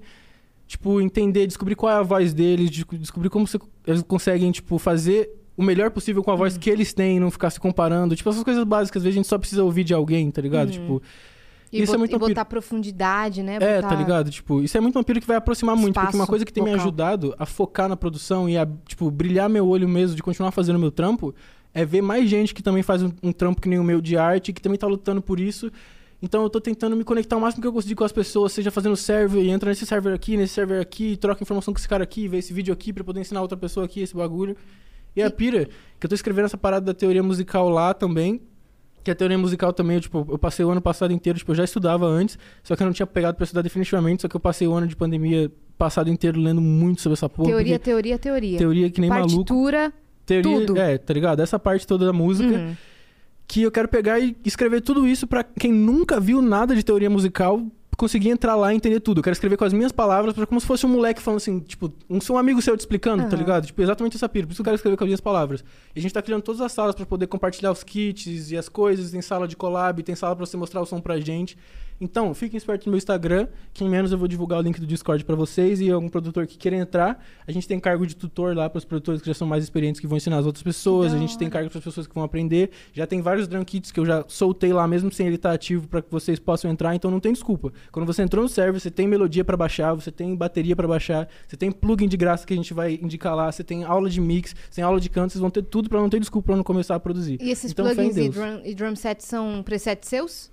tipo 0.66 0.98
entender, 0.98 1.46
descobrir 1.46 1.74
qual 1.74 1.92
é 1.92 1.96
a 1.96 2.02
voz 2.02 2.32
deles, 2.32 2.70
de- 2.70 2.86
descobrir 2.92 3.28
como 3.28 3.46
eles 3.86 4.02
conseguem 4.02 4.50
tipo 4.50 4.78
fazer 4.78 5.30
o 5.58 5.62
melhor 5.62 5.90
possível 5.90 6.22
com 6.22 6.30
a 6.30 6.36
voz 6.36 6.56
que 6.56 6.70
eles 6.70 6.94
têm, 6.94 7.18
não 7.20 7.30
ficar 7.30 7.50
se 7.50 7.58
comparando, 7.60 8.14
tipo 8.16 8.30
essas 8.30 8.42
coisas 8.44 8.64
básicas, 8.64 9.00
às 9.00 9.04
vezes 9.04 9.16
a 9.16 9.18
gente 9.18 9.28
só 9.28 9.36
precisa 9.36 9.62
ouvir 9.64 9.84
de 9.84 9.92
alguém, 9.92 10.30
tá 10.30 10.40
ligado? 10.40 10.70
Tipo, 10.70 11.02
E, 11.72 11.78
isso 11.82 11.86
bot- 11.86 11.94
é 11.96 11.98
muito 11.98 12.16
e 12.16 12.18
botar 12.18 12.44
profundidade, 12.46 13.42
né? 13.42 13.56
é, 13.60 13.76
Botar- 13.82 13.88
tá 13.88 13.94
ligado? 13.96 14.30
Tipo, 14.30 14.62
isso 14.62 14.78
é 14.78 14.80
muito 14.80 15.02
pira 15.04 15.20
que 15.20 15.26
vai 15.26 15.36
aproximar 15.36 15.74
muito. 15.76 15.94
Porque 15.94 16.06
uma 16.06 16.10
Espaço 16.22 16.30
coisa 16.30 16.44
que 16.46 16.52
tem 16.52 16.62
me 16.62 16.70
ajudado 16.72 17.34
a 17.38 17.44
focar 17.44 17.88
na 17.88 17.96
produção 17.96 18.48
e 18.48 18.56
a, 18.56 18.66
tipo, 18.86 19.10
brilhar 19.10 19.48
meu 19.50 19.66
olho 19.68 19.88
mesmo 19.88 20.14
de 20.16 20.22
continuar 20.22 20.52
fazendo 20.52 20.78
meu 20.78 20.90
trampo 20.92 21.34
é 21.74 21.84
ver 21.84 22.00
mais 22.02 22.30
gente 22.30 22.54
que 22.54 22.62
também 22.62 22.82
faz 22.82 23.02
um, 23.02 23.10
um 23.22 23.32
trampo 23.32 23.60
que 23.60 23.68
nem 23.68 23.78
o 23.78 23.84
meu 23.84 24.00
de 24.00 24.16
arte, 24.16 24.52
que 24.52 24.62
também 24.62 24.78
tá 24.78 24.86
lutando 24.86 25.20
por 25.20 25.38
isso. 25.40 25.70
Então 26.22 26.42
eu 26.42 26.48
tô 26.50 26.60
tentando 26.60 26.96
me 26.96 27.04
conectar 27.04 27.36
o 27.36 27.40
máximo 27.40 27.60
que 27.62 27.68
eu 27.68 27.72
conseguir 27.72 27.94
com 27.94 28.02
as 28.04 28.10
pessoas, 28.12 28.52
seja 28.52 28.70
fazendo 28.70 28.96
server, 28.96 29.42
e 29.42 29.50
entra 29.50 29.68
nesse 29.68 29.84
server 29.86 30.14
aqui, 30.14 30.36
nesse 30.36 30.54
server 30.54 30.80
aqui, 30.80 31.16
troca 31.16 31.42
informação 31.42 31.72
com 31.74 31.78
esse 31.78 31.88
cara 31.88 32.02
aqui, 32.02 32.26
vê 32.26 32.38
esse 32.38 32.52
vídeo 32.52 32.72
aqui 32.72 32.92
pra 32.92 33.04
poder 33.04 33.20
ensinar 33.20 33.42
outra 33.42 33.56
pessoa 33.58 33.84
aqui 33.84 34.00
esse 34.00 34.16
bagulho. 34.16 34.56
E 35.18 35.22
a 35.22 35.30
pira, 35.30 35.66
que 35.98 36.06
eu 36.06 36.08
tô 36.08 36.14
escrevendo 36.14 36.44
essa 36.46 36.56
parada 36.58 36.86
da 36.86 36.94
teoria 36.94 37.22
musical 37.22 37.68
lá 37.68 37.92
também, 37.94 38.40
que 39.04 39.10
a 39.10 39.14
teoria 39.14 39.38
musical 39.38 39.72
também, 39.72 39.96
eu, 39.96 40.00
tipo, 40.00 40.26
eu 40.30 40.38
passei 40.38 40.64
o 40.64 40.70
ano 40.70 40.80
passado 40.82 41.12
inteiro, 41.12 41.38
tipo, 41.38 41.50
eu 41.52 41.56
já 41.56 41.64
estudava 41.64 42.06
antes, 42.06 42.38
só 42.62 42.76
que 42.76 42.82
eu 42.82 42.86
não 42.86 42.92
tinha 42.92 43.06
pegado 43.06 43.36
pra 43.36 43.44
estudar 43.44 43.62
definitivamente, 43.62 44.22
só 44.22 44.28
que 44.28 44.36
eu 44.36 44.40
passei 44.40 44.66
o 44.68 44.72
ano 44.74 44.86
de 44.86 44.94
pandemia 44.96 45.50
passado 45.78 46.10
inteiro 46.10 46.40
lendo 46.40 46.60
muito 46.60 47.00
sobre 47.00 47.14
essa 47.14 47.28
porra. 47.28 47.48
Teoria, 47.50 47.78
teoria, 47.78 48.18
teoria. 48.18 48.58
teoria 48.58 48.90
que 48.90 49.00
nem 49.00 49.08
maluco. 49.08 49.28
Partitura. 49.36 49.92
Teoria, 50.26 50.66
tudo. 50.66 50.78
é, 50.78 50.98
tá 50.98 51.14
ligado? 51.14 51.40
Essa 51.40 51.58
parte 51.58 51.86
toda 51.86 52.04
da 52.04 52.12
música, 52.12 52.50
Uhum. 52.54 52.76
que 53.46 53.62
eu 53.62 53.70
quero 53.70 53.88
pegar 53.88 54.18
e 54.18 54.36
escrever 54.44 54.82
tudo 54.82 55.06
isso 55.06 55.26
pra 55.26 55.42
quem 55.42 55.72
nunca 55.72 56.20
viu 56.20 56.42
nada 56.42 56.74
de 56.76 56.82
teoria 56.82 57.08
musical 57.08 57.64
conseguir 57.98 58.30
entrar 58.30 58.54
lá 58.54 58.72
e 58.72 58.76
entender 58.76 59.00
tudo. 59.00 59.18
Eu 59.18 59.22
quero 59.24 59.32
escrever 59.34 59.56
com 59.56 59.64
as 59.64 59.72
minhas 59.72 59.90
palavras, 59.90 60.32
pra 60.32 60.46
como 60.46 60.60
se 60.60 60.66
fosse 60.66 60.86
um 60.86 60.88
moleque 60.88 61.20
falando 61.20 61.38
assim, 61.38 61.58
tipo, 61.58 61.92
um, 62.08 62.20
um 62.30 62.38
amigo 62.38 62.62
seu 62.62 62.76
te 62.76 62.80
explicando, 62.80 63.24
tá 63.24 63.30
Aham. 63.30 63.36
ligado? 63.36 63.66
Tipo, 63.66 63.82
exatamente 63.82 64.16
essa 64.16 64.28
pira. 64.28 64.46
Por 64.46 64.52
isso 64.52 64.58
que 64.58 64.60
eu 64.62 64.64
quero 64.64 64.76
escrever 64.76 64.96
com 64.96 65.02
as 65.02 65.08
minhas 65.08 65.20
palavras. 65.20 65.64
E 65.94 65.98
a 65.98 66.02
gente 66.02 66.14
tá 66.14 66.22
criando 66.22 66.42
todas 66.42 66.60
as 66.60 66.70
salas 66.70 66.94
pra 66.94 67.04
poder 67.04 67.26
compartilhar 67.26 67.72
os 67.72 67.82
kits 67.82 68.52
e 68.52 68.56
as 68.56 68.68
coisas. 68.68 69.10
Tem 69.10 69.20
sala 69.20 69.48
de 69.48 69.56
collab, 69.56 70.00
tem 70.04 70.14
sala 70.14 70.36
pra 70.36 70.46
você 70.46 70.56
mostrar 70.56 70.80
o 70.80 70.86
som 70.86 71.00
pra 71.00 71.18
gente. 71.18 71.58
Então, 72.00 72.32
fiquem 72.32 72.56
espertos 72.56 72.86
no 72.86 72.92
meu 72.92 72.98
Instagram, 72.98 73.48
que 73.74 73.84
em 73.84 73.88
menos 73.88 74.12
eu 74.12 74.18
vou 74.18 74.28
divulgar 74.28 74.60
o 74.60 74.62
link 74.62 74.80
do 74.80 74.86
Discord 74.86 75.24
pra 75.24 75.34
vocês 75.34 75.80
e 75.80 75.90
algum 75.90 76.08
produtor 76.08 76.46
que 76.46 76.56
queira 76.56 76.76
entrar. 76.76 77.24
A 77.46 77.50
gente 77.50 77.66
tem 77.66 77.80
cargo 77.80 78.06
de 78.06 78.14
tutor 78.14 78.56
lá 78.56 78.70
pros 78.70 78.84
produtores 78.84 79.20
que 79.20 79.26
já 79.26 79.34
são 79.34 79.48
mais 79.48 79.64
experientes 79.64 80.00
que 80.00 80.06
vão 80.06 80.16
ensinar 80.16 80.38
as 80.38 80.46
outras 80.46 80.62
pessoas. 80.62 81.12
A 81.12 81.18
gente 81.18 81.36
tem 81.36 81.50
cargo 81.50 81.68
para 81.68 81.80
pessoas 81.80 82.06
que 82.06 82.14
vão 82.14 82.22
aprender. 82.22 82.70
Já 82.92 83.06
tem 83.06 83.20
vários 83.20 83.48
drum 83.48 83.64
kits 83.64 83.90
que 83.90 83.98
eu 83.98 84.06
já 84.06 84.24
soltei 84.28 84.72
lá 84.72 84.86
mesmo 84.86 85.10
sem 85.10 85.26
ele 85.26 85.36
estar 85.36 85.52
ativo 85.52 85.88
para 85.88 86.00
que 86.00 86.10
vocês 86.10 86.38
possam 86.38 86.70
entrar, 86.70 86.94
então 86.94 87.10
não 87.10 87.20
tem 87.20 87.32
desculpa. 87.32 87.72
Quando 87.90 88.06
você 88.06 88.22
entrou 88.22 88.42
no 88.44 88.48
server, 88.48 88.80
você 88.80 88.90
tem 88.90 89.08
melodia 89.08 89.44
pra 89.44 89.56
baixar, 89.56 89.94
você 89.94 90.12
tem 90.12 90.36
bateria 90.36 90.76
pra 90.76 90.86
baixar, 90.86 91.28
você 91.46 91.56
tem 91.56 91.72
plugin 91.72 92.06
de 92.06 92.16
graça 92.16 92.46
que 92.46 92.52
a 92.52 92.56
gente 92.56 92.72
vai 92.72 92.94
indicar 93.02 93.34
lá, 93.34 93.50
você 93.50 93.64
tem 93.64 93.82
aula 93.84 94.08
de 94.08 94.20
mix, 94.20 94.54
você 94.70 94.76
tem 94.76 94.84
aula 94.84 95.00
de 95.00 95.08
canto, 95.08 95.32
vocês 95.32 95.40
vão 95.40 95.50
ter 95.50 95.62
tudo 95.62 95.88
pra 95.88 96.00
não 96.00 96.08
ter 96.08 96.20
desculpa 96.20 96.46
pra 96.46 96.56
não 96.56 96.64
começar 96.64 96.94
a 96.94 97.00
produzir. 97.00 97.38
E 97.40 97.50
esses 97.50 97.72
Então, 97.72 97.84
plugins 97.84 98.16
e 98.16 98.28
drum, 98.28 98.60
e 98.64 98.74
drum 98.74 98.94
sets 98.94 99.26
são 99.26 99.62
presets 99.64 100.08
seus? 100.08 100.50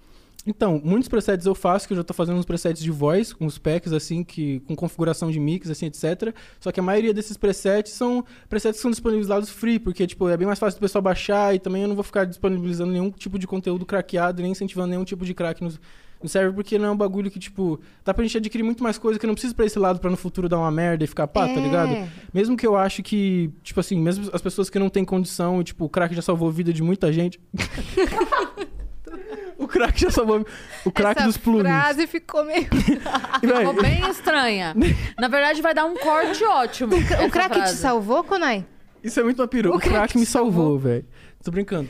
Então, 0.48 0.80
muitos 0.84 1.10
presets 1.10 1.46
eu 1.48 1.56
faço, 1.56 1.88
que 1.88 1.94
eu 1.94 1.98
já 1.98 2.04
tô 2.04 2.14
fazendo 2.14 2.38
uns 2.38 2.46
presets 2.46 2.82
de 2.84 2.92
voz, 2.92 3.34
com 3.34 3.48
os 3.48 3.58
packs, 3.58 3.92
assim, 3.92 4.24
que, 4.24 4.60
com 4.62 4.76
configuração 4.76 5.32
de 5.32 5.40
mix, 5.40 5.70
assim, 5.72 5.88
etc. 5.88 6.36
Só 6.60 6.72
que 6.72 6.80
a 6.80 6.84
maioria 6.84 7.14
desses 7.14 7.36
presets 7.36 7.94
são 7.94 8.24
presets 8.48 8.78
que 8.78 8.82
são 8.84 8.92
disponibilizados 8.92 9.50
free, 9.50 9.80
porque, 9.80 10.06
tipo, 10.06 10.30
é 10.30 10.38
bem 10.38 10.46
mais 10.46 10.60
fácil 10.60 10.80
do 10.80 10.82
pessoal 10.82 11.02
baixar 11.02 11.56
e 11.56 11.60
também 11.60 11.82
eu 11.82 11.88
não 11.88 11.96
vou 11.96 12.04
ficar 12.04 12.26
disponibilizando 12.26 12.92
nenhum 12.92 13.10
tipo 13.10 13.40
de 13.40 13.48
conteúdo 13.48 13.86
craqueado, 13.88 14.42
nem 14.44 14.52
incentivando 14.52 14.90
nenhum 14.90 15.04
tipo 15.04 15.26
de 15.26 15.34
crack 15.34 15.64
no, 15.64 15.74
no 16.22 16.30
server, 16.30 16.54
porque 16.54 16.78
não 16.78 16.90
é 16.90 16.92
um 16.92 16.98
bagulho 16.98 17.32
que, 17.32 17.40
tipo, 17.40 17.80
dá 18.04 18.14
pra 18.14 18.24
gente 18.24 18.38
adquirir 18.38 18.62
muito 18.64 18.84
mais 18.84 19.00
coisa 19.00 19.18
que 19.18 19.26
eu 19.26 19.28
não 19.28 19.34
preciso 19.34 19.56
pra 19.56 19.66
esse 19.66 19.80
lado 19.80 20.00
pra 20.00 20.12
no 20.12 20.18
futuro 20.18 20.48
dar 20.48 20.60
uma 20.60 20.70
merda 20.70 21.04
e 21.04 21.08
ficar 21.08 21.26
pá, 21.28 21.48
tá 21.48 21.54
É. 21.54 21.60
ligado? 21.60 22.12
Mesmo 22.32 22.56
que 22.56 22.68
eu 22.68 22.76
acho 22.76 23.02
que, 23.02 23.50
tipo 23.64 23.80
assim, 23.80 24.00
mesmo 24.00 24.30
as 24.32 24.44
pessoas 24.44 24.70
que 24.70 24.78
não 24.78 24.90
têm 24.90 25.04
condição, 25.04 25.60
e, 25.60 25.64
tipo, 25.64 25.86
o 25.86 25.90
crack 25.90 26.14
já 26.14 26.22
salvou 26.22 26.48
a 26.48 26.52
vida 26.52 26.72
de 26.72 26.84
muita 26.84 27.12
gente. 27.12 27.40
o 29.58 29.68
crack 29.68 30.00
já 30.02 30.10
salvou 30.12 30.46
o 30.86 30.92
crack 30.92 31.18
Essa 31.20 31.28
dos 31.28 31.38
plugins. 31.38 31.64
frase 31.68 32.08
ficou 32.08 32.44
meio... 32.46 32.66
Ficou 33.40 33.74
bem 33.82 34.10
estranha. 34.10 34.76
Na 35.18 35.28
verdade, 35.28 35.62
vai 35.62 35.74
dar 35.74 35.86
um 35.86 35.96
corte 35.96 36.44
ótimo. 36.44 36.94
O 36.96 37.30
crack 37.30 37.54
te 37.54 37.58
frase. 37.60 37.78
salvou, 37.78 38.24
Konai? 38.24 38.66
Isso 39.04 39.20
é 39.20 39.24
muito 39.24 39.42
uma 39.42 39.48
pira. 39.48 39.70
O 39.72 39.76
O, 39.76 39.80
crack, 39.80 39.94
crack 39.96 40.18
me 40.18 40.26
te 40.26 40.32
salvou. 40.32 40.78
velho. 40.80 41.06
Tô 41.44 41.52
brincando. 41.52 41.88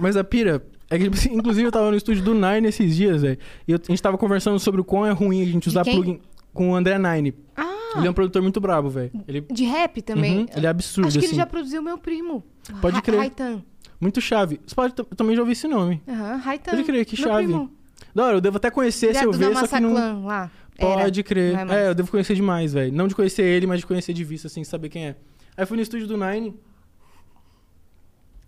Mas 0.00 0.16
a 0.16 0.22
pira 0.24 0.64
é 0.90 0.98
que, 0.98 1.04
inclusive, 1.32 1.66
eu 1.66 1.72
tava 1.72 1.90
no 1.90 1.96
estúdio 1.96 2.22
do 2.22 2.34
Nine 2.34 2.68
esses 2.68 2.94
dias, 2.94 3.22
velho. 3.22 3.38
E 3.66 3.72
eu- 3.72 3.80
a 3.82 3.90
gente 3.92 4.00
tava 4.02 4.16
conversando 4.16 4.58
sobre 4.58 4.80
o 4.80 4.84
quão 4.84 5.04
é 5.06 5.10
ruim 5.10 5.42
a 5.42 5.46
gente 5.46 5.68
usar 5.68 5.84
plugin 5.84 6.20
com 6.52 6.70
o 6.70 6.74
André 6.76 6.96
Nine. 6.98 7.34
Ah, 7.56 7.72
Ele 7.96 8.06
é 8.06 8.10
um 8.10 8.14
produtor 8.14 8.40
muito 8.42 8.60
brabo, 8.60 8.88
velho. 8.88 9.10
Ele, 9.26 9.40
de 9.50 9.64
rap 9.64 10.00
também? 10.02 10.38
Uhum, 10.40 10.46
ele 10.56 10.66
é 10.66 10.68
absurdo, 10.68 11.08
Acho 11.08 11.18
que 11.18 11.24
assim. 11.24 11.34
ele 11.34 11.40
já 11.42 11.46
produziu 11.46 11.82
meu 11.82 11.98
primo. 11.98 12.44
Pode 12.80 13.02
crer. 13.02 13.18
Raitan. 13.18 13.62
Muito 14.00 14.20
chave. 14.20 14.60
Você 14.66 14.74
pode, 14.74 14.94
eu 14.96 15.04
também 15.16 15.34
já 15.34 15.42
ouvi 15.42 15.52
esse 15.52 15.66
nome. 15.66 16.02
Aham, 16.08 16.36
Raitan. 16.36 16.70
Pode 16.72 16.84
crer, 16.84 17.04
que 17.04 17.16
chave. 17.16 17.44
primo. 17.44 17.70
Da 18.14 18.24
hora, 18.24 18.36
eu 18.36 18.40
devo 18.40 18.56
até 18.56 18.70
conhecer 18.70 19.14
se 19.14 19.24
eu 19.24 19.32
ver, 19.32 19.56
só 19.56 19.66
que 19.66 19.80
não... 19.80 20.24
Lá. 20.24 20.50
Era. 20.76 21.02
Pode 21.02 21.22
crer. 21.22 21.64
Não 21.64 21.74
é. 21.74 21.84
É, 21.84 21.88
eu 21.88 21.94
devo 21.94 22.10
conhecer 22.10 22.34
demais, 22.34 22.72
velho. 22.72 22.92
Não 22.92 23.06
de 23.06 23.14
conhecer 23.14 23.42
ele, 23.42 23.66
mas 23.66 23.80
de 23.80 23.86
conhecer 23.86 24.12
de 24.12 24.24
vista, 24.24 24.48
assim, 24.48 24.64
saber 24.64 24.88
quem 24.88 25.06
é. 25.06 25.16
Aí 25.56 25.64
fui 25.66 25.76
no 25.76 25.82
estúdio 25.82 26.06
do 26.06 26.16
Nine. 26.16 26.54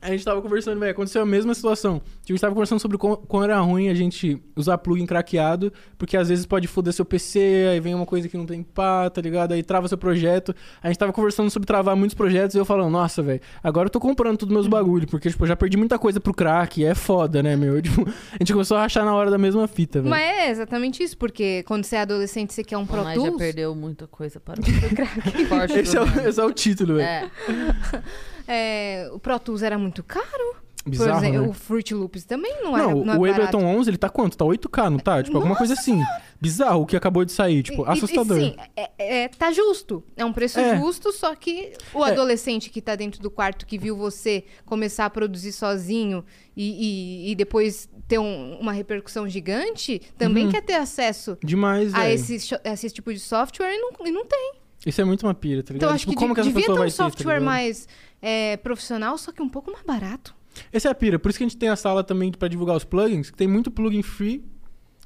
A 0.07 0.11
gente 0.11 0.25
tava 0.25 0.41
conversando, 0.41 0.79
velho. 0.79 0.93
Aconteceu 0.93 1.21
a 1.21 1.27
mesma 1.27 1.53
situação. 1.53 1.99
Tipo, 1.99 2.13
A 2.29 2.33
gente 2.33 2.41
tava 2.41 2.55
conversando 2.55 2.79
sobre 2.79 2.97
como, 2.97 3.43
era 3.43 3.59
ruim 3.59 3.89
a 3.89 3.95
gente 3.95 4.41
usar 4.55 4.79
plugin 4.79 5.05
craqueado, 5.05 5.73
porque 5.99 6.17
às 6.17 6.29
vezes 6.29 6.47
pode 6.47 6.69
foder 6.69 6.93
seu 6.93 7.05
PC, 7.05 7.69
aí 7.73 7.81
vem 7.81 7.93
uma 7.93 8.07
coisa 8.07 8.29
que 8.29 8.37
não 8.37 8.47
tem 8.47 8.63
pá, 8.63 9.11
tá 9.11 9.21
ligado? 9.21 9.53
Aí 9.53 9.65
trava 9.65 9.89
seu 9.89 9.99
projeto. 9.99 10.55
A 10.81 10.87
gente 10.87 10.97
tava 10.97 11.13
conversando 11.13 11.51
sobre 11.51 11.67
travar 11.67 11.97
muitos 11.97 12.15
projetos 12.15 12.55
e 12.55 12.59
eu 12.59 12.65
falando, 12.65 12.91
nossa, 12.91 13.21
velho, 13.21 13.41
agora 13.61 13.87
eu 13.87 13.91
tô 13.91 13.99
comprando 13.99 14.37
todos 14.39 14.55
meus 14.55 14.69
bagulho, 14.69 15.09
porque, 15.09 15.29
tipo, 15.29 15.43
eu 15.43 15.49
já 15.49 15.57
perdi 15.57 15.77
muita 15.77 15.99
coisa 15.99 16.21
pro 16.21 16.33
crack, 16.33 16.85
é 16.85 16.95
foda, 16.95 17.43
né, 17.43 17.57
meu? 17.57 17.83
Tipo, 17.87 18.09
a 18.09 18.39
gente 18.41 18.53
começou 18.53 18.77
a 18.77 18.83
rachar 18.83 19.05
na 19.05 19.15
hora 19.15 19.31
da 19.31 19.39
mesma 19.39 19.67
fita, 19.67 20.01
velho. 20.01 20.11
Mas 20.11 20.23
é 20.23 20.51
exatamente 20.51 21.03
isso, 21.03 21.17
porque 21.17 21.65
quando 21.65 21.85
você 21.85 21.97
é 21.97 22.01
adolescente 22.03 22.53
você 22.53 22.63
quer 22.63 22.77
um 22.77 22.87
Pro 22.87 23.03
Nai 23.03 23.17
já 23.19 23.33
perdeu 23.33 23.75
muita 23.75 24.07
coisa 24.07 24.39
para 24.39 24.61
o 24.61 25.49
crack. 25.49 25.79
Esse 25.79 25.97
é, 25.97 26.29
esse 26.29 26.41
é 26.41 26.45
o 26.45 26.53
título, 26.53 26.97
velho. 26.97 27.07
É. 27.07 27.31
É, 28.47 29.09
o 29.13 29.19
Pro 29.19 29.39
Tools 29.39 29.63
era 29.63 29.79
muito 29.79 30.03
caro. 30.03 30.57
Bizarro, 30.89 31.11
Por 31.19 31.25
exemplo, 31.25 31.43
né? 31.43 31.49
o 31.49 31.53
Fruit 31.53 31.93
Loops 31.95 32.25
também 32.25 32.63
não 32.63 32.79
era 32.79 32.87
Não, 32.87 33.05
não 33.05 33.15
é 33.15 33.17
o 33.17 33.21
barato. 33.23 33.57
Ableton 33.57 33.65
11, 33.77 33.91
ele 33.91 33.97
tá 33.97 34.09
quanto? 34.09 34.37
Tá 34.37 34.45
8K, 34.45 34.89
não 34.89 34.99
tá? 35.01 35.21
Tipo, 35.21 35.37
alguma 35.39 35.57
coisa 35.57 35.75
assim. 35.75 36.01
Bizarro, 36.41 36.83
o 36.83 36.87
que 36.87 36.97
acabou 36.97 37.25
de 37.25 37.33
sair. 37.33 37.65
Tipo, 37.65 37.83
E- 37.85 37.89
assustador. 37.91 38.39
E, 38.39 38.51
sim, 38.51 38.57
é, 38.77 39.25
é- 39.25 39.29
tá 39.29 39.51
justo. 39.51 40.05
É 40.17 40.25
um 40.25 40.33
preço 40.33 40.61
É. 40.61 40.79
justo, 40.79 41.11
só 41.13 41.35
que 41.35 41.73
o 41.93 42.07
É. 42.07 42.13
adolescente 42.13 42.71
que 42.71 42.81
tá 42.81 42.95
dentro 42.95 43.21
do 43.21 43.29
quarto, 43.33 43.67
que 43.67 43.77
viu 43.77 43.97
você 43.97 44.45
começar 44.65 45.07
a 45.07 45.11
produzir 45.11 45.51
sozinho 45.51 46.25
e, 46.57 47.27
e- 47.27 47.33
e 47.33 47.35
depois 47.35 47.89
ter 48.07 48.21
um- 48.21 48.57
uma 48.61 48.71
repercussão 48.71 49.29
gigante, 49.29 50.01
também 50.17 50.49
quer 50.49 50.63
ter 50.63 50.75
acesso 50.75 51.37
Demais, 51.43 51.93
a 51.95 52.09
esse, 52.09 52.55
a 52.65 52.73
esse 52.75 52.91
tipo 52.91 53.13
de 53.13 53.19
software 53.19 53.75
e 53.75 53.79
não, 53.79 54.07
e 54.07 54.13
não 54.13 54.25
tem. 54.25 54.53
Isso 54.85 55.01
é 55.01 55.05
muito 55.05 55.27
uma 55.27 55.35
pira, 55.35 55.65
tá 55.65 55.73
ligado? 55.73 55.83
Então, 55.89 55.89
acho 55.97 56.03
tipo, 56.05 56.13
que 56.13 56.17
como 56.17 56.29
de- 56.29 56.35
que 56.37 56.41
essa 56.43 56.49
devia 56.49 56.61
pessoa 56.63 56.77
ter 56.77 56.81
um 56.81 56.85
vai 56.85 56.91
ter, 56.93 56.97
tá 56.97 57.05
software 57.11 57.35
ligado? 57.41 57.45
mais 57.45 57.89
é, 58.21 58.57
profissional, 58.57 59.17
só 59.19 59.33
que 59.33 59.43
um 59.43 59.49
pouco 59.49 59.71
mais 59.71 59.85
barato. 59.85 60.35
Essa 60.73 60.89
é 60.89 60.91
a 60.91 60.95
pira. 60.95 61.19
Por 61.19 61.29
isso 61.29 61.39
que 61.39 61.45
a 61.45 61.49
gente 61.49 61.59
tem 61.59 61.69
a 61.69 61.77
sala 61.77 62.03
também 62.03 62.33
pra 62.33 62.49
divulgar 62.49 62.77
os 62.77 62.85
plugins, 62.85 63.31
que 63.31 63.37
tem 63.37 63.47
muito 63.49 63.71
plugin 63.71 64.03
free 64.03 64.45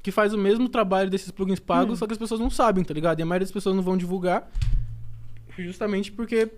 que 0.01 0.11
faz 0.11 0.33
o 0.33 0.37
mesmo 0.37 0.67
trabalho 0.67 1.09
desses 1.11 1.29
plugins 1.29 1.59
Hum. 1.59 1.63
pagos, 1.67 1.99
só 1.99 2.07
que 2.07 2.13
as 2.13 2.17
pessoas 2.17 2.39
não 2.39 2.49
sabem, 2.49 2.83
tá 2.83 2.91
ligado? 2.93 3.19
E 3.19 3.23
a 3.23 3.25
maioria 3.25 3.45
das 3.45 3.51
pessoas 3.51 3.75
não 3.75 3.83
vão 3.83 3.95
divulgar 3.95 4.49
justamente 5.57 6.11
porque 6.11 6.49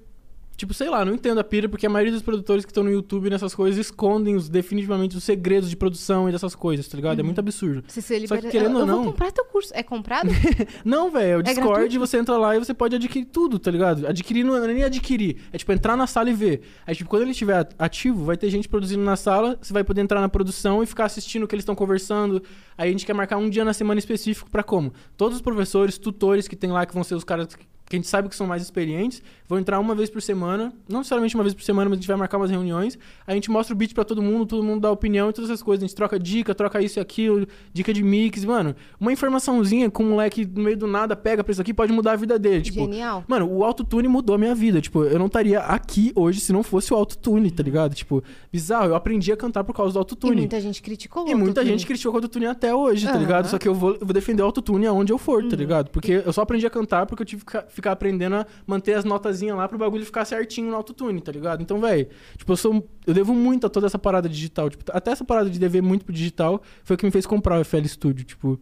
Tipo, 0.56 0.74
sei 0.74 0.88
lá, 0.88 1.04
não 1.04 1.14
entendo 1.16 1.40
a 1.40 1.44
pira, 1.44 1.68
porque 1.68 1.86
a 1.86 1.90
maioria 1.90 2.14
dos 2.14 2.22
produtores 2.22 2.64
que 2.64 2.70
estão 2.70 2.84
no 2.84 2.92
YouTube 2.92 3.30
nessas 3.30 3.56
coisas 3.56 3.80
escondem 3.80 4.36
os, 4.36 4.48
definitivamente 4.48 5.18
os 5.18 5.24
segredos 5.24 5.68
de 5.70 5.76
produção 5.76 6.30
e 6.30 6.32
dessas 6.32 6.54
coisas, 6.54 6.88
tá 6.88 6.96
ligado? 6.96 7.20
É 7.20 7.24
muito 7.24 7.40
absurdo. 7.40 7.84
Se 7.88 8.02
você 8.02 8.28
Só 8.28 8.36
que 8.36 8.42
libera... 8.44 8.52
querendo 8.52 8.72
eu, 8.72 8.76
ou 8.76 8.82
eu 8.82 8.86
não- 8.86 9.04
vou 9.04 9.12
comprar 9.14 9.32
teu 9.32 9.46
curso. 9.46 9.72
É 9.74 9.82
comprado? 9.82 10.30
Não, 10.86 11.10
velho, 11.10 11.32
é 11.32 11.38
o 11.38 11.44
Discord 11.44 11.70
gratuito? 11.70 11.96
e 11.96 11.98
você 11.98 12.18
entra 12.18 12.38
lá 12.38 12.56
e 12.56 12.60
você 12.60 12.74
pode 12.74 12.96
adquirir 12.96 13.26
tudo, 13.26 13.58
tá 13.58 13.72
ligado? 13.72 14.06
Adquirir 14.06 14.44
não 14.44 14.56
é 14.56 14.68
nem 14.68 14.84
adquirir, 14.84 15.38
é 15.52 15.58
tipo 15.58 15.72
entrar 15.72 15.96
na 15.98 16.06
sala 16.06 16.30
e 16.30 16.34
ver. 16.34 16.62
Aí, 16.86 16.96
tipo, 16.96 17.10
quando 17.10 17.24
ele 17.24 17.32
estiver 17.32 17.68
ativo, 17.80 18.24
vai 18.24 18.38
ter 18.38 18.50
gente 18.50 18.68
produzindo 18.70 19.04
na 19.04 19.16
sala, 19.16 19.58
você 19.62 19.74
vai 19.74 19.84
poder 19.84 20.02
entrar 20.02 20.22
na 20.22 20.30
produção 20.30 20.84
e 20.84 20.86
ficar 20.86 21.06
assistindo 21.06 21.44
o 21.44 21.48
que 21.48 21.56
eles 21.56 21.64
estão 21.64 21.76
conversando. 21.76 22.44
Aí 22.78 22.90
a 22.90 22.92
gente 22.92 23.06
quer 23.06 23.14
marcar 23.14 23.38
um 23.38 23.50
dia 23.50 23.66
na 23.66 23.74
semana 23.74 24.00
específico 24.00 24.50
pra 24.50 24.64
como? 24.64 24.94
Todos 25.18 25.38
os 25.38 25.42
professores, 25.42 25.98
tutores 25.98 26.48
que 26.48 26.56
tem 26.56 26.72
lá, 26.72 26.86
que 26.86 26.94
vão 26.94 27.04
ser 27.04 27.16
os 27.16 27.24
caras 27.24 27.48
que 27.86 27.96
a 27.96 28.00
gente 28.00 28.08
sabe 28.08 28.28
que 28.30 28.36
são 28.36 28.48
mais 28.48 28.62
experientes, 28.64 29.22
vão 29.54 29.60
entrar 29.60 29.80
uma 29.80 29.94
vez 29.96 30.10
por 30.10 30.22
semana, 30.22 30.74
não 30.90 31.00
necessariamente 31.00 31.36
uma 31.36 31.44
vez 31.44 31.54
por 31.54 31.64
semana, 31.64 31.90
mas 31.90 31.98
a 31.98 32.02
gente 32.02 32.08
vai 32.08 32.18
marcar 32.18 32.38
umas 32.38 32.50
reuniões, 32.50 32.98
a 33.26 33.34
gente 33.34 33.50
mostra 33.52 33.74
o 33.74 33.78
beat 33.78 33.94
pra 33.94 34.04
todo 34.04 34.22
mundo, 34.22 34.46
todo 34.46 34.64
mundo 34.64 34.82
dá 34.82 34.92
opinião 34.92 35.30
e 35.30 35.34
todas 35.34 35.50
essas 35.50 35.62
coisas, 35.64 35.84
a 35.84 35.88
gente 35.88 35.96
troca 35.96 36.20
dica, 36.20 36.54
troca 36.56 36.82
isso 36.82 37.00
e 37.00 37.02
aquilo, 37.02 37.48
dica 37.72 37.94
de 37.94 38.04
mix, 38.04 38.44
mano, 38.46 38.76
uma 39.00 39.12
informaçãozinha 39.12 39.90
com 39.90 40.04
um 40.04 40.10
moleque 40.12 40.46
no 40.46 40.64
meio 40.64 40.78
do 40.78 40.88
nada 40.88 41.16
pega 41.16 41.44
pra 41.44 41.52
isso 41.52 41.62
aqui 41.62 41.74
pode 41.74 41.92
mudar 41.94 42.14
a 42.14 42.16
vida 42.16 42.38
dele, 42.38 42.62
tipo, 42.62 42.80
Genial. 42.82 43.24
Mano, 43.28 43.48
o 43.50 43.64
autotune 43.64 44.08
mudou 44.08 44.36
a 44.36 44.38
minha 44.38 44.56
vida. 44.56 44.82
Tipo, 44.82 45.04
eu 45.04 45.18
não 45.20 45.28
estaria 45.28 45.60
aqui 45.60 46.12
hoje 46.16 46.40
se 46.40 46.52
não 46.52 46.64
fosse 46.64 46.94
o 46.94 46.98
autotune, 46.98 47.50
tá 47.52 47.64
ligado? 47.64 47.94
Tipo, 47.96 48.24
bizarro. 48.52 48.88
Eu 48.90 48.96
aprendi 48.96 49.32
a 49.32 49.38
cantar 49.38 49.64
por 49.64 49.74
causa 49.76 49.94
do 49.94 49.98
E 49.98 50.00
autotune. 50.00 50.36
muita 50.38 50.60
gente 50.60 50.82
criticou 50.82 51.26
o 51.26 51.30
E 51.30 51.36
muita 51.36 51.66
gente 51.66 51.86
criticou 51.86 52.14
o 52.14 52.16
autotune 52.18 52.46
até 52.46 52.74
hoje, 52.74 53.06
tá 53.08 53.18
ligado? 53.18 53.48
Só 53.48 53.58
que 53.58 53.68
eu 53.68 53.74
vou, 53.74 53.92
eu 53.94 54.06
vou 54.06 54.14
defender 54.14 54.42
o 54.42 54.46
autotune 54.46 54.86
aonde 54.86 55.12
eu 55.14 55.18
for, 55.18 55.44
Uhum. 55.44 55.50
tá 55.50 55.56
ligado? 55.56 55.90
Porque 55.90 56.24
eu 56.26 56.34
só 56.34 56.42
aprendi 56.42 56.66
a 56.66 56.70
cantar 56.70 57.06
porque 57.06 57.22
eu 57.22 57.26
tive 57.26 57.46
que 57.46 57.62
ficar- 57.70 57.92
aprendendo 57.92 58.36
a 58.36 58.46
manter 58.66 58.94
as 58.94 59.06
lá 59.52 59.68
pro 59.68 59.78
bagulho 59.78 60.06
ficar 60.06 60.26
certinho 60.26 60.70
no 60.70 60.76
autotune, 60.76 61.20
tá 61.22 61.32
ligado? 61.32 61.62
Então, 61.62 61.80
velho, 61.80 62.08
tipo, 62.38 62.52
eu 62.52 62.58
sou. 62.58 62.88
Eu 63.06 63.14
devo 63.14 63.34
muito 63.34 63.68
a 63.68 63.70
toda 63.70 63.88
essa 63.88 64.00
parada 64.00 64.30
digital. 64.30 64.70
Tipo, 64.70 64.86
até 64.94 65.12
essa 65.12 65.26
parada 65.26 65.50
de 65.50 65.60
dever 65.60 65.82
muito 65.82 66.06
pro 66.06 66.14
digital 66.14 66.62
foi 66.84 66.96
o 66.96 66.98
que 66.98 67.06
me 67.06 67.12
fez 67.12 67.26
comprar 67.26 67.60
o 67.60 67.66
FL 67.66 67.86
Studio, 67.86 68.24
tipo. 68.24 68.60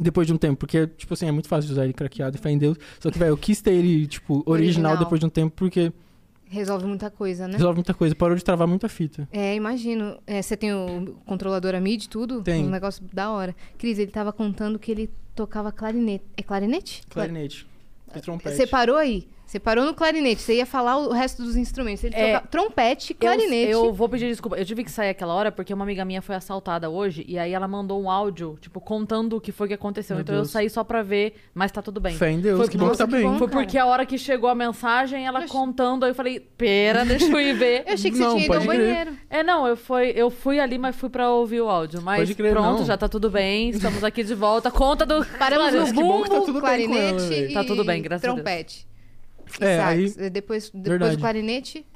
Depois 0.00 0.26
de 0.26 0.32
um 0.32 0.36
tempo, 0.36 0.56
porque, 0.56 0.88
tipo 0.88 1.14
assim, 1.14 1.28
é 1.28 1.30
muito 1.30 1.46
fácil 1.46 1.68
de 1.68 1.72
usar 1.74 1.84
ele 1.84 1.92
craqueado 1.92 2.36
e 2.36 2.40
fé 2.40 2.50
em 2.50 2.58
Deus. 2.58 2.76
Só 2.98 3.12
que, 3.12 3.18
velho, 3.18 3.28
eu 3.30 3.36
quis 3.36 3.62
ter 3.62 3.72
ele, 3.74 4.08
tipo, 4.08 4.42
original, 4.44 4.54
Original. 4.54 4.96
depois 4.96 5.20
de 5.20 5.26
um 5.26 5.28
tempo, 5.28 5.54
porque 5.54 5.92
Resolve 6.54 6.86
muita 6.86 7.10
coisa, 7.10 7.48
né? 7.48 7.54
resolve 7.54 7.76
muita 7.78 7.92
coisa. 7.92 8.14
Parou 8.14 8.36
de 8.36 8.44
travar 8.44 8.68
muita 8.68 8.88
fita. 8.88 9.28
É, 9.32 9.54
imagino. 9.56 10.18
É, 10.26 10.40
você 10.40 10.56
tem 10.56 10.72
o 10.72 11.16
controlador 11.26 11.78
MIDI, 11.80 12.08
tudo? 12.08 12.42
Tenho. 12.42 12.66
Um 12.68 12.70
negócio 12.70 13.02
da 13.12 13.30
hora. 13.30 13.56
Cris, 13.76 13.98
ele 13.98 14.10
tava 14.10 14.32
contando 14.32 14.78
que 14.78 14.90
ele 14.90 15.10
tocava 15.34 15.72
clarinete. 15.72 16.24
É 16.36 16.42
clarinete? 16.42 17.02
Clarinete. 17.10 17.66
E 18.14 18.20
trompete. 18.20 18.56
Você 18.56 18.66
parou 18.66 18.96
aí. 18.96 19.26
Você 19.46 19.60
parou 19.60 19.84
no 19.84 19.94
clarinete. 19.94 20.40
Você 20.40 20.54
ia 20.56 20.66
falar 20.66 20.96
o 20.96 21.10
resto 21.12 21.42
dos 21.42 21.54
instrumentos. 21.56 22.02
Ele 22.02 22.14
É. 22.16 22.34
toca 22.34 22.48
trompete, 22.48 23.12
Eu- 23.12 23.16
clarinete. 23.18 23.70
Eu, 23.70 23.92
vou 23.92 24.08
pedir 24.08 24.26
desculpa. 24.28 24.56
Eu 24.56 24.64
tive 24.64 24.82
que 24.82 24.90
sair 24.90 25.10
aquela 25.10 25.34
hora 25.34 25.52
porque 25.52 25.72
uma 25.72 25.84
amiga 25.84 26.04
minha 26.04 26.22
foi 26.22 26.34
assaltada 26.34 26.88
hoje 26.90 27.24
e 27.28 27.38
aí 27.38 27.52
ela 27.52 27.68
mandou 27.68 28.02
um 28.02 28.10
áudio, 28.10 28.58
tipo, 28.60 28.80
contando 28.80 29.36
o 29.36 29.40
que 29.40 29.52
foi 29.52 29.68
que 29.68 29.74
aconteceu. 29.74 30.16
Meu 30.16 30.22
então 30.22 30.34
eu 30.34 30.40
Deus. 30.42 30.50
saí 30.50 30.68
só 30.70 30.82
pra 30.82 31.02
ver, 31.02 31.34
mas 31.54 31.70
tá 31.70 31.82
tudo 31.82 32.00
bem. 32.00 32.14
Fé 32.16 32.30
em 32.30 32.40
Deus, 32.40 32.58
Foi- 32.58 32.68
que 32.68 32.78
bom 32.78 32.90
que 32.90 32.98
tá 32.98 33.06
bem. 33.06 33.22
bom. 33.22 33.38
Foi 33.38 33.48
porque 33.48 33.76
a 33.78 33.86
hora 33.86 34.04
que 34.06 34.16
chegou 34.18 34.48
a 34.48 34.54
mensagem, 34.54 35.26
ela 35.26 35.40
Oxi. 35.40 35.48
contando, 35.48 36.04
aí 36.04 36.10
eu 36.10 36.14
falei, 36.14 36.40
pera, 36.40 37.04
deixa 37.04 37.26
eu 37.26 37.40
ir 37.40 37.52
ver. 37.54 37.84
Eu 37.86 37.94
achei 37.94 38.10
que 38.10 38.16
você 38.16 38.22
Não, 38.24 38.34
tinha 38.34 38.46
ido 38.46 38.54
ao 38.54 38.60
crer. 38.62 38.78
banheiro. 38.78 39.10
É, 39.30 39.42
não, 39.42 39.66
eu, 39.66 39.76
foi, 39.76 40.10
eu 40.16 40.30
fui 40.30 40.58
ali, 40.58 40.78
mas 40.78 40.96
fui 40.96 41.10
pra 41.10 41.30
ouvir 41.30 41.60
o 41.60 41.68
áudio. 41.68 42.00
Mas 42.02 42.20
Pode 42.20 42.34
crer, 42.34 42.52
pronto, 42.52 42.78
não. 42.80 42.86
já 42.86 42.96
tá 42.96 43.08
tudo 43.08 43.30
bem. 43.30 43.70
Estamos 43.70 44.02
aqui 44.02 44.24
de 44.24 44.34
volta. 44.34 44.70
Conta 44.70 45.04
do. 45.04 45.24
Paramos 45.38 45.72
no 45.74 45.84
que 45.86 45.92
bom 45.92 46.22
que 46.22 46.28
tá 46.30 46.34
bumbo, 46.36 46.46
tudo 46.46 46.60
bem 46.62 46.88
com 46.88 46.94
ela, 46.96 47.10
clarinete 47.18 47.50
e 47.50 47.54
Tá 47.54 47.62
tudo 47.64 47.84
bem, 47.84 48.00
graças 48.02 48.24
a 48.24 48.26
Deus. 48.28 48.36
trompete. 48.42 48.86
É, 49.60 49.76
sax. 49.76 50.16
Depois, 50.30 50.70
depois 50.70 50.70
Verdade. 50.72 51.16
do 51.16 51.20
clarinete, 51.20 51.86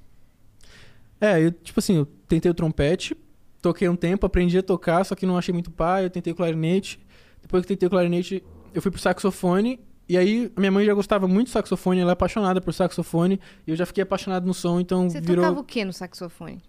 É, 1.20 1.40
eu, 1.44 1.50
tipo 1.52 1.80
assim, 1.80 1.96
eu 1.96 2.06
tentei 2.28 2.50
o 2.50 2.54
trompete, 2.54 3.16
toquei 3.60 3.88
um 3.88 3.96
tempo, 3.96 4.24
aprendi 4.26 4.58
a 4.58 4.62
tocar, 4.62 5.04
só 5.04 5.14
que 5.14 5.26
não 5.26 5.36
achei 5.36 5.52
muito 5.52 5.70
pai, 5.70 6.04
eu 6.04 6.10
tentei 6.10 6.32
o 6.32 6.36
clarinete. 6.36 7.00
Depois 7.42 7.62
que 7.62 7.68
tentei 7.68 7.86
o 7.86 7.90
clarinete, 7.90 8.42
eu 8.74 8.82
fui 8.82 8.90
pro 8.90 9.00
saxofone. 9.00 9.80
E 10.08 10.16
aí, 10.16 10.50
minha 10.56 10.70
mãe 10.70 10.86
já 10.86 10.94
gostava 10.94 11.28
muito 11.28 11.48
de 11.48 11.52
saxofone, 11.52 12.00
ela 12.00 12.12
é 12.12 12.14
apaixonada 12.14 12.60
por 12.60 12.72
saxofone. 12.72 13.38
E 13.66 13.70
eu 13.70 13.76
já 13.76 13.84
fiquei 13.84 14.02
apaixonado 14.02 14.46
no 14.46 14.54
som, 14.54 14.80
então 14.80 15.08
você 15.10 15.20
virou. 15.20 15.44
tocava 15.44 15.60
o 15.60 15.64
que 15.64 15.84
no 15.84 15.92
saxofone? 15.92 16.62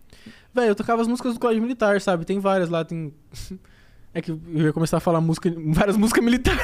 Velho, 0.54 0.70
eu 0.72 0.76
tocava 0.76 1.02
as 1.02 1.08
músicas 1.08 1.36
do 1.36 1.40
Colégio 1.40 1.62
Militar, 1.62 2.02
sabe? 2.02 2.26
Tem 2.26 2.40
várias 2.40 2.70
lá, 2.70 2.84
tem. 2.84 3.14
É 4.12 4.24
que 4.24 4.32
eu 4.32 4.40
ia 4.48 4.74
começar 4.74 4.98
a 4.98 5.00
falar 5.00 5.22
música, 5.22 5.54
várias 5.70 5.96
músicas 5.96 6.24
militares. 6.24 6.60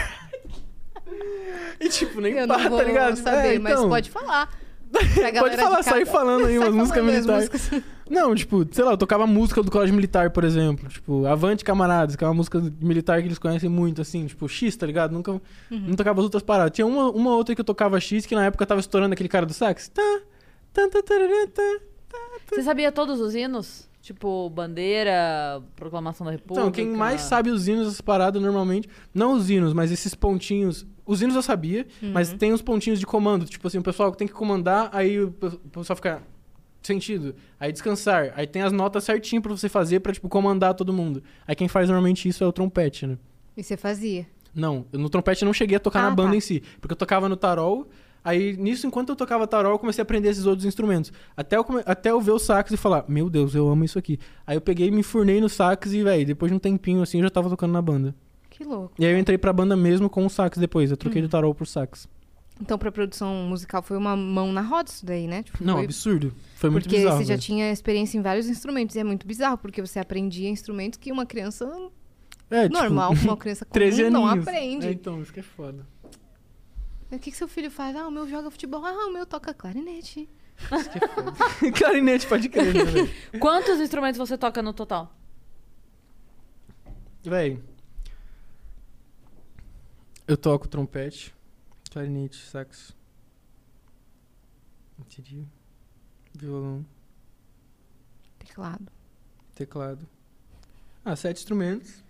e 1.80 1.90
tipo, 1.90 2.22
nem 2.22 2.34
Eu 2.34 2.48
pá, 2.48 2.70
tá 2.70 2.84
ligado? 2.84 3.16
saber, 3.18 3.56
É, 3.56 3.60
mas 3.60 3.74
então, 3.74 3.90
pode 3.90 4.10
falar. 4.10 4.50
Pode 4.92 5.58
falar, 5.58 5.80
de 5.80 5.84
sai 5.86 6.00
casa. 6.06 6.12
falando 6.12 6.46
aí 6.46 6.58
umas 6.60 6.74
músicas 6.74 7.04
militares. 7.04 7.50
músicas. 7.50 7.84
Não, 8.10 8.36
tipo, 8.36 8.66
sei 8.72 8.84
lá, 8.86 8.92
eu 8.92 8.98
tocava 8.98 9.26
música 9.26 9.62
do 9.64 9.72
Colégio 9.72 9.96
Militar, 9.96 10.30
por 10.30 10.44
exemplo. 10.44 10.88
Tipo, 10.88 11.26
Avante 11.26 11.64
Camaradas, 11.66 12.16
que 12.16 12.24
é 12.24 12.28
uma 12.28 12.34
música 12.36 12.62
militar 12.80 13.20
que 13.22 13.28
eles 13.28 13.40
conhecem 13.40 13.68
muito, 13.70 14.02
assim, 14.02 14.26
tipo, 14.28 14.48
X, 14.48 14.76
tá 14.78 14.86
ligado? 14.86 15.12
Nunca 15.12 15.32
Uhum. 15.32 15.42
não 15.72 15.96
tocava 15.96 16.20
as 16.20 16.24
outras 16.24 16.44
paradas. 16.44 16.72
Tinha 16.76 16.86
uma, 16.86 17.10
uma 17.10 17.36
outra 17.36 17.56
que 17.56 17.62
eu 17.62 17.66
tocava 17.66 18.00
X, 18.00 18.26
que 18.26 18.36
na 18.36 18.46
época 18.46 18.66
tava 18.66 18.80
estourando 18.80 19.14
aquele 19.14 19.28
cara 19.28 19.46
do 19.46 19.54
sax. 19.54 19.90
Tá, 19.90 20.20
tá, 20.72 20.88
tá, 20.88 21.02
tarará, 21.02 21.48
tá. 21.54 21.80
Você 22.54 22.62
sabia 22.62 22.92
todos 22.92 23.20
os 23.20 23.34
hinos? 23.34 23.90
Tipo, 24.06 24.48
bandeira, 24.52 25.64
proclamação 25.76 26.26
da 26.26 26.32
República. 26.32 26.62
Então, 26.62 26.72
quem 26.72 26.86
mais 26.96 27.22
sabe 27.22 27.50
os 27.50 27.68
hinos 27.68 27.86
dessas 27.88 28.02
paradas 28.02 28.40
normalmente, 28.40 28.88
não 29.12 29.34
os 29.34 29.50
hinos, 29.50 29.74
mas 29.74 29.92
esses 29.92 30.14
pontinhos. 30.14 30.86
Os 31.08 31.24
hinos 31.24 31.36
eu 31.36 31.42
sabia, 31.42 31.88
mas 32.14 32.32
tem 32.32 32.54
os 32.54 32.62
pontinhos 32.62 33.00
de 33.00 33.06
comando. 33.08 33.46
Tipo 33.46 33.68
assim, 33.68 33.80
o 33.80 33.82
pessoal 33.82 34.12
que 34.12 34.18
tem 34.20 34.28
que 34.28 34.34
comandar, 34.34 34.92
aí 34.94 35.20
o 35.24 35.32
pe- 35.32 35.48
o 35.48 35.58
pessoal 35.70 35.96
fica. 35.96 36.22
Sentido. 36.84 37.34
Aí 37.60 37.72
descansar. 37.72 38.32
Aí 38.36 38.46
tem 38.46 38.62
as 38.62 38.72
notas 38.72 39.04
certinho 39.04 39.42
pra 39.42 39.52
você 39.52 39.68
fazer 39.68 40.02
pra, 40.02 40.14
tipo, 40.14 40.30
comandar 40.30 40.76
todo 40.76 40.94
mundo. 40.94 41.24
Aí 41.48 41.56
quem 41.56 41.68
faz 41.68 41.88
normalmente 41.90 42.30
isso 42.30 42.44
é 42.44 42.48
o 42.48 42.52
trompete, 42.52 43.08
né? 43.08 43.18
E 43.58 43.64
você 43.64 43.76
fazia? 43.76 44.28
Não, 44.54 44.86
no 44.94 45.10
trompete 45.10 45.42
eu 45.42 45.48
não 45.48 45.54
cheguei 45.54 45.78
a 45.78 45.80
tocar 45.80 46.02
Ah, 46.02 46.10
na 46.12 46.16
banda 46.16 46.30
tá. 46.30 46.36
em 46.38 46.40
si. 46.42 46.62
Porque 46.80 46.94
eu 46.94 46.98
tocava 46.98 47.28
no 47.28 47.36
tarol. 47.36 47.88
Aí, 48.26 48.58
nisso, 48.58 48.88
enquanto 48.88 49.10
eu 49.10 49.16
tocava 49.16 49.46
tarol, 49.46 49.74
eu 49.74 49.80
comecei 49.80 50.02
a 50.02 50.04
aprender 50.04 50.30
esses 50.30 50.46
outros 50.48 50.66
instrumentos. 50.66 51.14
Até 51.38 51.56
eu, 51.58 51.64
come- 51.64 51.84
até 51.86 52.10
eu 52.10 52.20
ver 52.20 52.32
o 52.32 52.40
sax 52.40 52.72
e 52.72 52.78
falar, 52.78 53.06
meu 53.08 53.30
Deus, 53.30 53.54
eu 53.54 53.68
amo 53.70 53.86
isso 53.86 54.00
aqui. 54.00 54.20
Aí 54.48 54.58
eu 54.58 54.62
peguei 54.62 54.90
me 54.90 55.04
furnei 55.04 55.40
no 55.40 55.48
sax 55.48 55.94
e, 55.94 56.02
velho, 56.04 56.26
depois 56.26 56.52
de 56.52 56.56
um 56.56 56.60
tempinho 56.60 57.04
assim, 57.04 57.20
eu 57.20 57.24
já 57.26 57.30
tava 57.30 57.50
tocando 57.50 57.72
na 57.72 57.82
banda. 57.84 58.16
Que 58.50 58.64
louco. 58.64 58.94
E 58.98 59.06
aí 59.06 59.12
eu 59.14 59.20
entrei 59.20 59.38
pra 59.38 59.54
banda 59.54 59.76
mesmo 59.76 60.10
com 60.10 60.26
o 60.26 60.30
sax 60.30 60.58
depois. 60.58 60.90
Eu 60.90 60.98
troquei 60.98 61.22
Hum. 61.22 61.26
do 61.26 61.30
tarol 61.30 61.54
pro 61.54 61.66
sax. 61.68 62.08
Então, 62.60 62.78
pra 62.80 62.90
produção 62.90 63.34
musical, 63.50 63.84
foi 63.84 63.98
uma 63.98 64.16
mão 64.16 64.52
na 64.54 64.62
roda 64.62 64.90
isso 64.90 65.06
daí, 65.06 65.28
né? 65.28 65.44
Tipo, 65.44 65.62
Não, 65.62 65.76
foi- 65.76 65.84
absurdo. 65.84 66.34
Foi 66.56 66.70
muito 66.70 66.86
Porque 66.86 66.96
bizarro. 66.98 67.18
você 67.18 67.26
já 67.26 67.38
tinha 67.38 67.70
experiência 67.70 68.18
em 68.18 68.22
vários 68.22 68.48
instrumentos. 68.48 68.96
E 68.96 69.00
é 69.00 69.04
muito 69.04 69.28
bizarro, 69.28 69.58
porque 69.58 69.82
você 69.82 70.00
aprendia 70.00 70.50
instrumentos 70.50 70.98
que 70.98 71.12
uma 71.12 71.26
criança 71.26 71.66
É, 72.50 72.64
tipo, 72.70 72.80
normal, 72.80 73.12
uma 73.24 73.36
criança 73.36 73.66
comum 73.66 73.74
13 73.74 74.10
não 74.10 74.26
aninhos. 74.26 74.48
aprende. 74.48 74.88
É, 74.88 74.92
então, 74.92 75.22
isso 75.22 75.34
que 75.34 75.42
é 75.42 75.44
foda. 75.44 75.86
O 77.16 77.20
que, 77.20 77.32
que 77.32 77.38
seu 77.38 77.48
filho 77.48 77.72
faz? 77.72 77.96
Ah, 77.96 78.08
o 78.08 78.12
meu 78.12 78.28
joga 78.28 78.50
futebol. 78.52 78.84
Ah, 78.86 79.08
o 79.08 79.14
meu 79.14 79.26
toca 79.26 79.54
clarinete. 79.54 80.30
Isso 80.72 80.90
que 80.90 81.00
foda. 81.08 81.32
Clarinete, 81.78 82.26
pode 82.28 82.48
crer, 82.48 82.74
né, 82.74 82.84
velho? 82.86 83.40
Quantos 83.42 83.78
instrumentos 83.82 84.18
você 84.18 84.38
toca 84.38 84.62
no 84.62 84.74
total? 84.74 85.14
Véi. 87.24 87.62
Eu 90.28 90.38
toco 90.38 90.68
trompete, 90.68 91.34
clarinete, 91.92 92.38
sax. 92.38 92.96
Bateria, 94.98 95.46
Violão, 96.34 96.86
Teclado. 98.40 98.92
teclado. 99.54 100.08
Ah, 101.04 101.16
sete 101.18 101.40
instrumentos. 101.40 102.02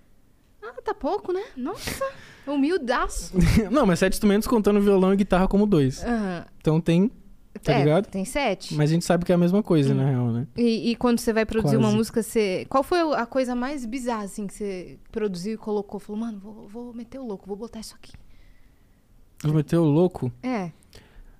Ah, 0.68 0.82
tá 0.82 0.94
pouco, 0.94 1.32
né? 1.32 1.44
Nossa, 1.56 2.06
humildaço. 2.48 3.34
Não, 3.72 3.86
mas 3.86 4.00
sete 4.00 4.14
instrumentos 4.14 4.48
contando 4.48 4.82
violão 4.82 5.14
e 5.14 5.18
guitarra 5.18 5.48
como 5.48 5.66
dois. 5.66 6.04
Aham. 6.04 6.46
Então 6.60 6.82
tem 6.82 7.12
tá 7.64 7.74
é, 7.74 7.80
ligado? 7.80 8.08
tem 8.08 8.26
sete. 8.26 8.76
Mas 8.76 8.90
a 8.90 8.94
gente 8.94 9.06
sabe 9.06 9.26
que 9.26 9.32
é 9.32 9.36
a 9.36 9.38
mesma 9.38 9.64
coisa, 9.64 9.94
na 9.94 10.10
real, 10.10 10.32
né? 10.32 10.48
E, 10.58 10.92
e 10.92 10.96
quando 10.96 11.20
você 11.20 11.34
vai 11.34 11.46
produzir 11.46 11.78
uma 11.78 11.86
Quase. 11.86 11.98
música, 11.98 12.24
você. 12.24 12.66
Qual 12.70 12.84
foi 12.84 13.00
a 13.14 13.26
coisa 13.26 13.56
mais 13.56 13.86
bizarra, 13.86 14.24
assim, 14.24 14.48
que 14.48 14.54
você 14.54 15.00
produziu 15.12 15.54
e 15.54 15.58
colocou? 15.58 16.00
Falou, 16.00 16.22
mano, 16.22 16.40
vou, 16.40 16.68
vou 16.68 16.94
meter 16.94 17.20
o 17.20 17.26
louco, 17.26 17.48
vou 17.48 17.56
botar 17.56 17.80
isso 17.80 17.96
aqui. 17.96 18.14
Vou 19.44 19.54
meter 19.54 19.78
o 19.78 19.84
louco. 19.84 20.32
É. 20.44 20.72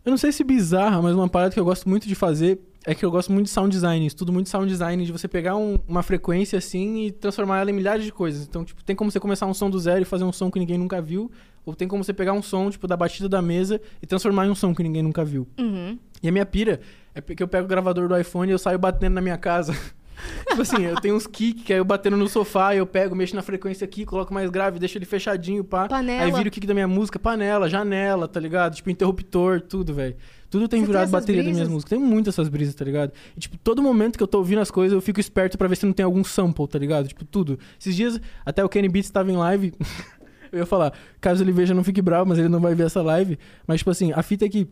Eu 0.04 0.12
não 0.12 0.18
sei 0.18 0.32
se 0.32 0.44
bizarra, 0.44 1.02
mas 1.02 1.16
uma 1.16 1.28
parada 1.28 1.54
que 1.54 1.60
eu 1.60 1.66
gosto 1.66 1.90
muito 1.90 2.08
de 2.08 2.14
fazer 2.16 2.60
é 2.86 2.94
que 2.94 3.04
eu 3.04 3.10
gosto 3.12 3.32
muito 3.32 3.46
de 3.48 3.52
sound 3.52 3.70
design. 3.72 4.06
Estudo 4.06 4.32
muito 4.32 4.50
sound 4.50 4.68
design, 4.68 5.06
de 5.06 5.12
você 5.12 5.28
pegar 5.28 5.56
um- 5.56 5.80
uma 5.88 6.04
frequência 6.04 6.58
assim 6.60 7.06
e 7.06 7.12
transformar 7.12 7.60
ela 7.62 7.70
em 7.72 7.74
milhares 7.74 8.04
de 8.06 8.12
coisas. 8.12 8.46
Então, 8.48 8.64
tipo, 8.64 8.84
tem 8.84 8.96
como 8.96 9.10
você 9.12 9.20
começar 9.20 9.46
um 9.46 9.54
som 9.54 9.70
do 9.70 9.80
zero 9.80 10.02
e 10.02 10.06
fazer 10.06 10.24
um 10.24 10.32
som 10.32 10.52
que 10.52 10.60
ninguém 10.60 10.78
nunca 10.78 11.02
viu. 11.02 11.32
Ou 11.66 11.74
tem 11.76 11.88
como 11.88 12.04
você 12.04 12.14
pegar 12.14 12.34
um 12.34 12.44
som, 12.44 12.70
tipo, 12.70 12.88
da 12.88 12.96
batida 12.96 13.28
da 13.28 13.42
mesa 13.42 13.82
e 14.02 14.06
transformar 14.06 14.46
em 14.46 14.52
um 14.52 14.56
som 14.56 14.74
que 14.76 14.84
ninguém 14.84 15.02
nunca 15.02 15.26
viu. 15.26 15.48
Uhum. 15.60 15.98
E 16.22 16.30
a 16.30 16.32
minha 16.32 16.46
pira 16.46 16.80
é 17.16 17.22
porque 17.22 17.42
eu 17.42 17.48
pego 17.48 17.66
o 17.66 17.68
gravador 17.68 18.08
do 18.08 18.16
iPhone 18.18 18.52
e 18.52 18.54
eu 18.54 18.60
saio 18.60 18.78
batendo 18.78 19.14
na 19.16 19.22
minha 19.22 19.38
casa. 19.38 19.74
tipo 20.48 20.62
assim, 20.62 20.84
eu 20.84 20.96
tenho 21.02 21.16
uns 21.16 21.26
kicks 21.26 21.64
que 21.64 21.74
aí 21.74 21.80
eu 21.80 21.84
batendo 21.86 22.16
no 22.18 22.28
sofá, 22.30 22.76
eu 22.76 22.86
pego, 22.86 23.16
mexo 23.16 23.36
na 23.36 23.42
frequência 23.42 23.84
aqui, 23.84 24.06
coloco 24.06 24.32
mais 24.34 24.50
grave, 24.52 24.78
deixo 24.78 24.98
ele 24.98 25.06
fechadinho, 25.06 25.64
pá. 25.64 25.88
Panela. 25.88 26.24
Aí 26.26 26.32
vira 26.32 26.48
o 26.48 26.52
kick 26.52 26.68
da 26.68 26.74
minha 26.74 26.88
música, 26.88 27.18
panela, 27.18 27.68
janela, 27.68 28.28
tá 28.28 28.40
ligado? 28.40 28.76
Tipo, 28.76 28.92
interruptor, 28.92 29.60
tudo, 29.60 29.92
velho. 29.94 30.16
Tudo 30.56 30.70
tem 30.70 30.80
Você 30.80 30.86
tem 30.86 30.88
virado 30.88 31.04
essas 31.04 31.12
bateria 31.12 31.44
das 31.44 31.52
minhas 31.52 31.58
brisas? 31.68 31.74
músicas. 31.74 31.90
Tem 31.90 32.00
muitas 32.00 32.34
essas 32.34 32.48
brisas, 32.48 32.74
tá 32.74 32.86
ligado? 32.86 33.12
E, 33.36 33.40
tipo, 33.42 33.58
todo 33.58 33.84
momento 33.84 34.16
que 34.16 34.24
eu 34.24 34.28
tô 34.28 34.38
ouvindo 34.38 34.62
as 34.62 34.72
coisas, 34.72 34.94
eu 34.96 35.02
fico 35.02 35.20
esperto 35.20 35.58
pra 35.58 35.68
ver 35.68 35.76
se 35.76 35.86
não 35.86 35.92
tem 35.92 36.06
algum 36.06 36.24
sample, 36.24 36.66
tá 36.66 36.80
ligado? 36.80 37.10
Tipo, 37.10 37.26
tudo. 37.26 37.60
Esses 37.78 37.94
dias, 37.94 38.22
até 38.46 38.64
o 38.64 38.70
Kenny 38.70 38.88
Beats 38.88 39.10
tava 39.10 39.30
em 39.30 39.36
live. 39.36 39.74
eu 40.54 40.60
ia 40.60 40.66
falar, 40.66 40.94
caso 41.20 41.44
ele 41.44 41.52
veja, 41.52 41.74
não 41.74 41.84
fique 41.84 42.02
bravo, 42.02 42.30
mas 42.30 42.40
ele 42.40 42.48
não 42.48 42.62
vai 42.62 42.74
ver 42.74 42.86
essa 42.86 43.02
live. 43.02 43.38
Mas, 43.68 43.82
tipo 43.82 43.90
assim, 43.90 44.14
a 44.14 44.24
fita 44.24 44.46
é 44.46 44.50
que 44.50 44.66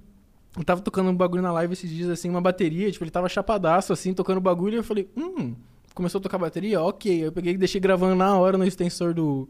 eu 0.58 0.64
tava 0.64 0.80
tocando 0.80 1.10
um 1.10 1.16
bagulho 1.16 1.44
na 1.44 1.52
live 1.52 1.74
esses 1.74 1.90
dias, 1.90 2.10
assim, 2.10 2.30
uma 2.30 2.40
bateria, 2.40 2.90
tipo, 2.90 3.04
ele 3.04 3.12
tava 3.12 3.28
chapadaço, 3.28 3.92
assim, 3.92 4.14
tocando 4.14 4.40
bagulho, 4.40 4.76
e 4.76 4.78
eu 4.78 4.84
falei, 4.86 5.10
hum, 5.18 5.54
começou 5.94 6.20
a 6.20 6.22
tocar 6.22 6.38
bateria? 6.38 6.82
Ok. 6.82 7.26
Eu 7.26 7.32
peguei 7.34 7.56
e 7.56 7.58
deixei 7.58 7.82
gravando 7.82 8.16
na 8.16 8.38
hora 8.38 8.58
no 8.58 8.64
extensor 8.66 9.14
do. 9.14 9.50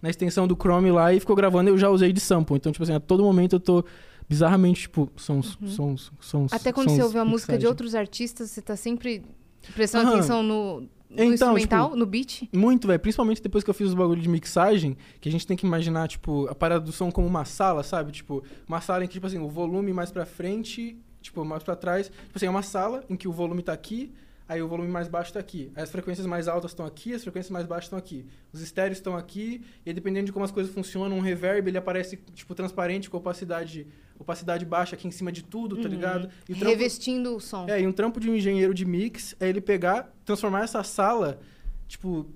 Na 0.00 0.10
extensão 0.10 0.48
do 0.48 0.56
Chrome 0.56 0.92
lá 0.92 1.12
e 1.12 1.18
ficou 1.20 1.34
gravando 1.34 1.70
e 1.70 1.72
eu 1.72 1.78
já 1.78 1.88
usei 1.88 2.12
de 2.12 2.20
sample. 2.20 2.56
Então, 2.56 2.70
tipo 2.72 2.82
assim, 2.84 2.92
a 2.94 3.00
todo 3.00 3.22
momento 3.24 3.56
eu 3.56 3.60
tô 3.60 3.84
bizarramente, 4.32 4.82
tipo, 4.82 5.10
sons, 5.16 5.58
sons, 5.66 6.10
sons. 6.20 6.50
Uhum. 6.52 6.56
Até 6.56 6.72
quando 6.72 6.88
sons, 6.88 6.96
você 6.96 7.02
ouve 7.02 7.18
a 7.18 7.24
música 7.24 7.58
de 7.58 7.66
outros 7.66 7.94
artistas, 7.94 8.50
você 8.50 8.62
tá 8.62 8.76
sempre 8.76 9.22
prestando 9.74 10.08
Aham. 10.08 10.16
atenção 10.16 10.42
no, 10.42 10.80
no 10.80 10.88
Então, 11.10 11.26
instrumental, 11.32 11.86
tipo, 11.88 11.96
no 11.96 12.06
beat. 12.06 12.48
Muito, 12.52 12.86
velho. 12.86 12.98
Principalmente 12.98 13.42
depois 13.42 13.62
que 13.62 13.68
eu 13.68 13.74
fiz 13.74 13.88
os 13.88 13.94
bagulho 13.94 14.22
de 14.22 14.28
mixagem, 14.28 14.96
que 15.20 15.28
a 15.28 15.32
gente 15.32 15.46
tem 15.46 15.56
que 15.56 15.66
imaginar, 15.66 16.08
tipo, 16.08 16.46
a 16.48 16.54
parada 16.54 16.84
do 16.84 16.92
som 16.92 17.10
como 17.12 17.26
uma 17.26 17.44
sala, 17.44 17.82
sabe? 17.82 18.10
Tipo, 18.12 18.42
uma 18.66 18.80
sala 18.80 19.04
em 19.04 19.06
que, 19.06 19.14
tipo 19.14 19.26
assim, 19.26 19.38
o 19.38 19.48
volume 19.48 19.92
mais 19.92 20.10
pra 20.10 20.24
frente, 20.24 20.96
tipo, 21.20 21.44
mais 21.44 21.62
pra 21.62 21.76
trás. 21.76 22.06
Tipo 22.08 22.36
assim, 22.36 22.46
é 22.46 22.50
uma 22.50 22.62
sala 22.62 23.04
em 23.10 23.16
que 23.16 23.28
o 23.28 23.32
volume 23.32 23.62
tá 23.62 23.72
aqui, 23.72 24.12
aí 24.48 24.60
o 24.60 24.68
volume 24.68 24.88
mais 24.90 25.06
baixo 25.08 25.32
tá 25.32 25.40
aqui. 25.40 25.70
Aí 25.76 25.82
as 25.82 25.90
frequências 25.90 26.26
mais 26.26 26.48
altas 26.48 26.70
estão 26.72 26.84
aqui, 26.84 27.14
as 27.14 27.22
frequências 27.22 27.50
mais 27.50 27.66
baixas 27.66 27.84
estão 27.86 27.98
aqui. 27.98 28.26
Os 28.52 28.60
estéreos 28.60 28.98
estão 28.98 29.16
aqui, 29.16 29.62
e 29.84 29.90
aí, 29.90 29.94
dependendo 29.94 30.26
de 30.26 30.32
como 30.32 30.44
as 30.44 30.50
coisas 30.50 30.72
funcionam, 30.72 31.16
um 31.18 31.20
reverb, 31.20 31.68
ele 31.68 31.78
aparece, 31.78 32.16
tipo, 32.34 32.54
transparente, 32.54 33.08
com 33.08 33.16
opacidade, 33.18 33.86
opacidade 34.18 34.64
baixa 34.64 34.94
aqui 34.96 35.08
em 35.08 35.10
cima 35.10 35.30
de 35.32 35.42
tudo, 35.42 35.76
tá 35.80 35.88
ligado? 35.88 36.28
E 36.48 36.52
o 36.52 36.56
trampo- 36.56 36.70
Revestindo 36.70 37.36
o 37.36 37.40
som. 37.40 37.66
é, 37.68 37.80
e 37.80 37.86
um 37.86 37.92
trampo 37.92 38.20
de 38.20 38.30
um 38.30 38.34
engenheiro 38.34 38.72
de 38.72 38.84
mix 38.84 39.34
é 39.40 39.48
ele 39.48 39.60
pegar, 39.60 40.12
transformar 40.24 40.62
essa 40.64 40.82
sala, 40.82 41.38
tipo, 41.88 42.26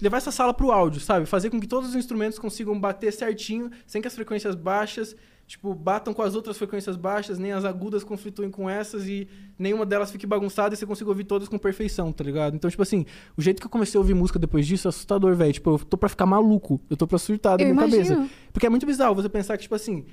levar 0.00 0.16
essa 0.16 0.30
sala 0.32 0.52
pro 0.54 0.70
áudio, 0.72 1.00
sabe? 1.00 1.26
Fazer 1.26 1.50
com 1.50 1.60
que 1.60 1.66
todos 1.66 1.90
os 1.90 1.94
instrumentos 1.94 2.38
consigam 2.38 2.78
bater 2.78 3.12
certinho, 3.12 3.70
sem 3.86 4.00
que 4.00 4.08
as 4.08 4.14
frequências 4.14 4.54
baixas, 4.54 5.14
tipo, 5.46 5.74
batam 5.74 6.14
com 6.14 6.22
as 6.22 6.34
outras 6.36 6.56
frequências 6.56 6.96
baixas, 6.96 7.38
nem 7.38 7.52
as 7.52 7.64
agudas 7.64 8.02
conflituem 8.04 8.50
com 8.50 8.70
essas 8.70 9.06
e 9.08 9.28
nenhuma 9.58 9.84
delas 9.84 10.10
fique 10.10 10.26
bagunçada 10.26 10.74
e 10.74 10.76
você 10.78 10.86
consiga 10.86 11.10
ouvir 11.10 11.24
todas 11.24 11.48
com 11.48 11.58
perfeição, 11.58 12.12
tá 12.12 12.22
ligado? 12.24 12.54
Então, 12.54 12.70
tipo 12.70 12.82
assim, 12.82 13.04
o 13.36 13.42
jeito 13.42 13.60
que 13.60 13.66
eu 13.66 13.70
comecei 13.70 13.98
a 13.98 14.00
ouvir 14.00 14.14
música 14.14 14.38
depois 14.38 14.66
disso 14.66 14.86
é 14.86 14.90
assustador, 14.90 15.34
velho. 15.34 15.52
Tipo, 15.52 15.70
eu 15.72 15.78
tô 15.80 15.98
pra 15.98 16.08
ficar 16.08 16.24
maluco, 16.24 16.80
eu 16.88 16.96
tô 16.96 17.06
pra 17.06 17.18
surtar 17.18 17.58
da 17.58 17.64
minha 17.64 17.74
imagino. 17.74 18.04
cabeça. 18.16 18.30
Porque 18.52 18.66
é 18.66 18.70
muito 18.70 18.86
bizarro 18.86 19.14
você 19.16 19.28
pensar 19.28 19.56
que, 19.56 19.64
tipo 19.64 19.74
assim, 19.74 20.06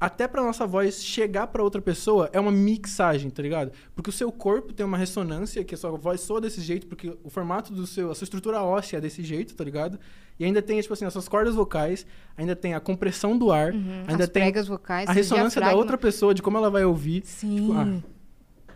até 0.00 0.28
pra 0.28 0.42
nossa 0.42 0.66
voz 0.66 1.02
chegar 1.02 1.48
pra 1.48 1.62
outra 1.62 1.82
pessoa 1.82 2.30
é 2.32 2.38
uma 2.38 2.52
mixagem, 2.52 3.30
tá 3.30 3.42
ligado? 3.42 3.72
Porque 3.94 4.10
o 4.10 4.12
seu 4.12 4.30
corpo 4.30 4.72
tem 4.72 4.86
uma 4.86 4.96
ressonância, 4.96 5.64
que 5.64 5.74
a 5.74 5.78
sua 5.78 5.90
voz 5.92 6.20
soa 6.20 6.40
desse 6.40 6.60
jeito, 6.60 6.86
porque 6.86 7.16
o 7.24 7.30
formato 7.30 7.72
do 7.72 7.86
seu, 7.86 8.10
a 8.10 8.14
sua 8.14 8.24
estrutura 8.24 8.62
óssea 8.62 8.98
é 8.98 9.00
desse 9.00 9.22
jeito, 9.22 9.54
tá 9.54 9.64
ligado? 9.64 9.98
E 10.38 10.44
ainda 10.44 10.62
tem, 10.62 10.80
tipo 10.80 10.94
assim, 10.94 11.04
as 11.04 11.12
suas 11.12 11.28
cordas 11.28 11.54
vocais, 11.54 12.06
ainda 12.36 12.54
tem 12.54 12.74
a 12.74 12.80
compressão 12.80 13.36
do 13.36 13.50
ar, 13.50 13.72
ainda 13.72 13.78
Uhum. 13.78 14.04
As 14.06 14.28
tem 14.28 14.42
pregas 14.42 14.68
vocais, 14.68 15.08
a 15.08 15.12
ressonância 15.12 15.60
da 15.60 15.74
outra 15.74 15.98
pessoa, 15.98 16.32
de 16.32 16.42
como 16.42 16.56
ela 16.56 16.70
vai 16.70 16.84
ouvir. 16.84 17.22
Sim. 17.24 17.56
Tipo, 17.56 17.72
ah, 17.72 18.17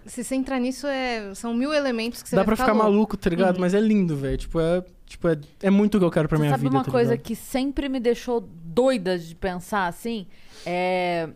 Se 0.06 0.24
você 0.24 0.34
entrar 0.34 0.58
nisso, 0.58 0.86
é... 0.86 1.34
são 1.34 1.54
mil 1.54 1.72
elementos 1.72 2.22
que 2.22 2.28
você 2.28 2.36
dá 2.36 2.42
vai 2.42 2.46
pra 2.46 2.56
ficar 2.56 2.72
louco. 2.72 2.90
maluco, 2.90 3.16
tá 3.16 3.30
ligado? 3.30 3.58
Mas 3.60 3.72
é 3.74 3.80
lindo, 3.80 4.16
velho. 4.16 4.36
Tipo, 4.36 4.60
é, 4.60 4.84
tipo 5.06 5.28
é, 5.28 5.38
é 5.62 5.70
muito 5.70 5.96
o 5.96 5.98
que 6.00 6.04
eu 6.04 6.10
quero 6.10 6.28
pra 6.28 6.36
Você 6.38 6.42
minha 6.42 6.50
sabe 6.52 6.62
vida, 6.64 6.76
uma 6.76 6.84
tá 6.84 6.90
coisa 6.90 7.12
ligado? 7.12 7.24
que 7.26 7.36
sempre 7.36 7.88
me 7.88 8.00
deixou 8.00 8.40
doida 8.40 9.18
de 9.18 9.34
pensar 9.34 9.86
assim? 9.86 10.26
É, 10.66 11.28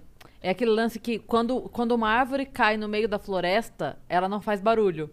é 0.43 0.51
aquele 0.51 0.70
lance 0.70 0.98
que 0.98 1.18
quando, 1.20 1.60
quando 1.62 1.93
uma 1.93 2.09
árvore 2.09 2.44
cai 2.47 2.76
no 2.76 2.88
meio 2.88 3.09
da 3.09 3.18
floresta, 3.18 3.98
ela 4.09 4.28
não 4.28 4.40
faz 4.40 4.60
barulho. 4.60 5.10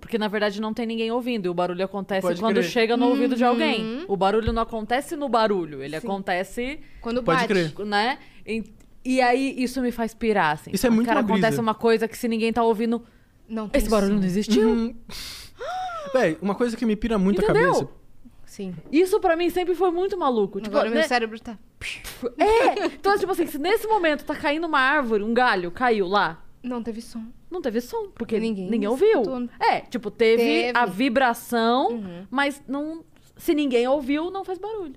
Porque 0.00 0.18
na 0.18 0.28
verdade 0.28 0.60
não 0.60 0.74
tem 0.74 0.84
ninguém 0.86 1.10
ouvindo. 1.10 1.46
E 1.46 1.48
o 1.48 1.54
barulho 1.54 1.82
acontece 1.84 2.20
Pode 2.20 2.38
quando 2.40 2.56
crer. 2.56 2.64
chega 2.70 2.96
no 2.96 3.08
ouvido 3.08 3.34
de 3.34 3.42
Uhum. 3.42 3.48
alguém. 3.50 4.04
O 4.06 4.16
barulho 4.16 4.52
não 4.52 4.62
acontece 4.62 5.16
no 5.16 5.28
barulho, 5.28 5.82
ele 5.82 5.96
acontece, 5.96 6.78
Quando 7.00 7.22
Pode 7.22 7.38
bate. 7.40 7.48
crer. 7.72 7.86
né? 7.86 8.18
E, 9.06 9.20
aí 9.20 9.54
isso 9.62 9.80
me 9.80 9.92
faz 9.92 10.12
pirar, 10.14 10.52
assim. 10.54 10.70
Isso 10.72 10.86
é 10.86 10.90
muito 10.90 11.06
Cara, 11.06 11.20
uma 11.20 11.22
brisa. 11.24 11.38
acontece 11.38 11.60
uma 11.60 11.74
coisa 11.74 12.08
que 12.08 12.16
se 12.18 12.26
ninguém 12.28 12.52
tá 12.52 12.62
ouvindo, 12.62 13.02
Não 13.48 13.68
tem 13.68 13.80
esse 13.80 13.88
barulho 13.90 14.14
não 14.16 14.24
existiu. 14.24 14.68
Uhum. 14.68 14.94
Véi, 16.12 16.38
uma 16.40 16.54
coisa 16.54 16.76
que 16.76 16.84
me 16.86 16.96
pira 16.96 17.18
muito 17.18 17.42
Entendeu? 17.42 17.70
a 17.70 17.74
cabeça. 17.74 17.88
Sim. 18.44 18.74
Isso 18.90 19.18
pra 19.20 19.36
mim 19.36 19.50
sempre 19.50 19.74
foi 19.74 19.90
muito 19.90 20.16
maluco. 20.16 20.60
Tipo, 20.60 20.74
Agora 20.76 20.88
meu 20.90 21.00
né? 21.00 21.06
cérebro 21.08 21.38
tá... 21.40 21.58
É! 22.38 22.86
Então, 22.86 23.18
tipo 23.18 23.30
assim, 23.32 23.46
se 23.46 23.58
nesse 23.58 23.86
momento 23.86 24.24
tá 24.24 24.34
caindo 24.34 24.66
uma 24.66 24.78
árvore, 24.80 25.22
um 25.22 25.34
galho 25.34 25.70
caiu 25.70 26.06
lá, 26.06 26.42
Não 26.62 26.82
teve 26.82 27.02
som. 27.02 27.22
não 27.50 27.60
teve 27.60 27.80
som, 27.80 28.08
porque 28.14 28.38
Ninguém 28.38 28.70
ninguém, 28.70 28.88
ouviu. 28.88 29.20
escutou. 29.20 29.48
É, 29.60 29.80
tipo, 29.80 30.10
teve, 30.10 30.42
Teve. 30.42 30.78
a 30.78 30.86
vibração, 30.86 31.88
Uhum. 31.90 32.26
mas 32.30 32.62
não. 32.66 33.04
Se 33.36 33.52
ninguém 33.54 33.86
ouviu, 33.86 34.30
não 34.30 34.44
faz 34.44 34.58
barulho. 34.58 34.94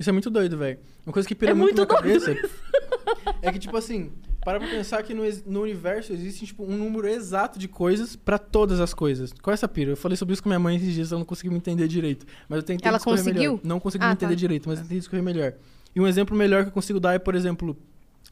Isso 0.00 0.08
é 0.08 0.12
muito 0.12 0.30
doido, 0.30 0.56
velho. 0.56 0.78
Uma 1.06 1.12
coisa 1.12 1.28
que 1.28 1.34
pira 1.34 1.50
É 1.50 1.54
muito, 1.54 1.76
muito 1.76 1.80
na 1.80 1.86
cabeça 1.86 2.32
é 3.42 3.52
que, 3.52 3.58
tipo 3.58 3.76
assim, 3.76 4.10
para 4.42 4.58
pra 4.58 4.66
pensar 4.66 5.02
que 5.02 5.12
no, 5.12 5.22
no 5.46 5.60
universo 5.60 6.10
existe, 6.14 6.46
tipo, 6.46 6.64
um 6.64 6.74
número 6.76 7.06
exato 7.06 7.58
de 7.58 7.68
coisas 7.68 8.16
pra 8.16 8.38
todas 8.38 8.80
as 8.80 8.94
coisas. 8.94 9.30
Qual 9.42 9.52
é 9.52 9.54
essa 9.54 9.68
pira? 9.68 9.90
Eu 9.92 9.96
falei 9.98 10.16
sobre 10.16 10.32
isso 10.32 10.42
com 10.42 10.48
minha 10.48 10.58
mãe 10.58 10.76
esses 10.76 10.94
dias, 10.94 11.12
eu 11.12 11.18
não 11.18 11.24
consegui 11.26 11.50
me 11.50 11.56
entender 11.56 11.86
direito. 11.86 12.24
Mas 12.48 12.56
eu 12.56 12.62
tentei 12.62 12.88
Ela 12.88 12.98
conseguiu? 12.98 13.34
melhor. 13.52 13.60
Não 13.62 13.78
consegui 13.78 14.04
Ah, 14.04 14.08
me 14.08 14.14
entender 14.14 14.32
tá. 14.32 14.38
direito, 14.38 14.68
mas 14.70 14.78
eu 14.78 14.84
tentei 14.84 14.98
discorrer 14.98 15.22
melhor. 15.22 15.52
E 15.94 16.00
um 16.00 16.06
exemplo 16.06 16.34
melhor 16.34 16.62
que 16.62 16.68
eu 16.68 16.72
consigo 16.72 16.98
dar 16.98 17.12
é, 17.14 17.18
por 17.18 17.34
exemplo, 17.34 17.76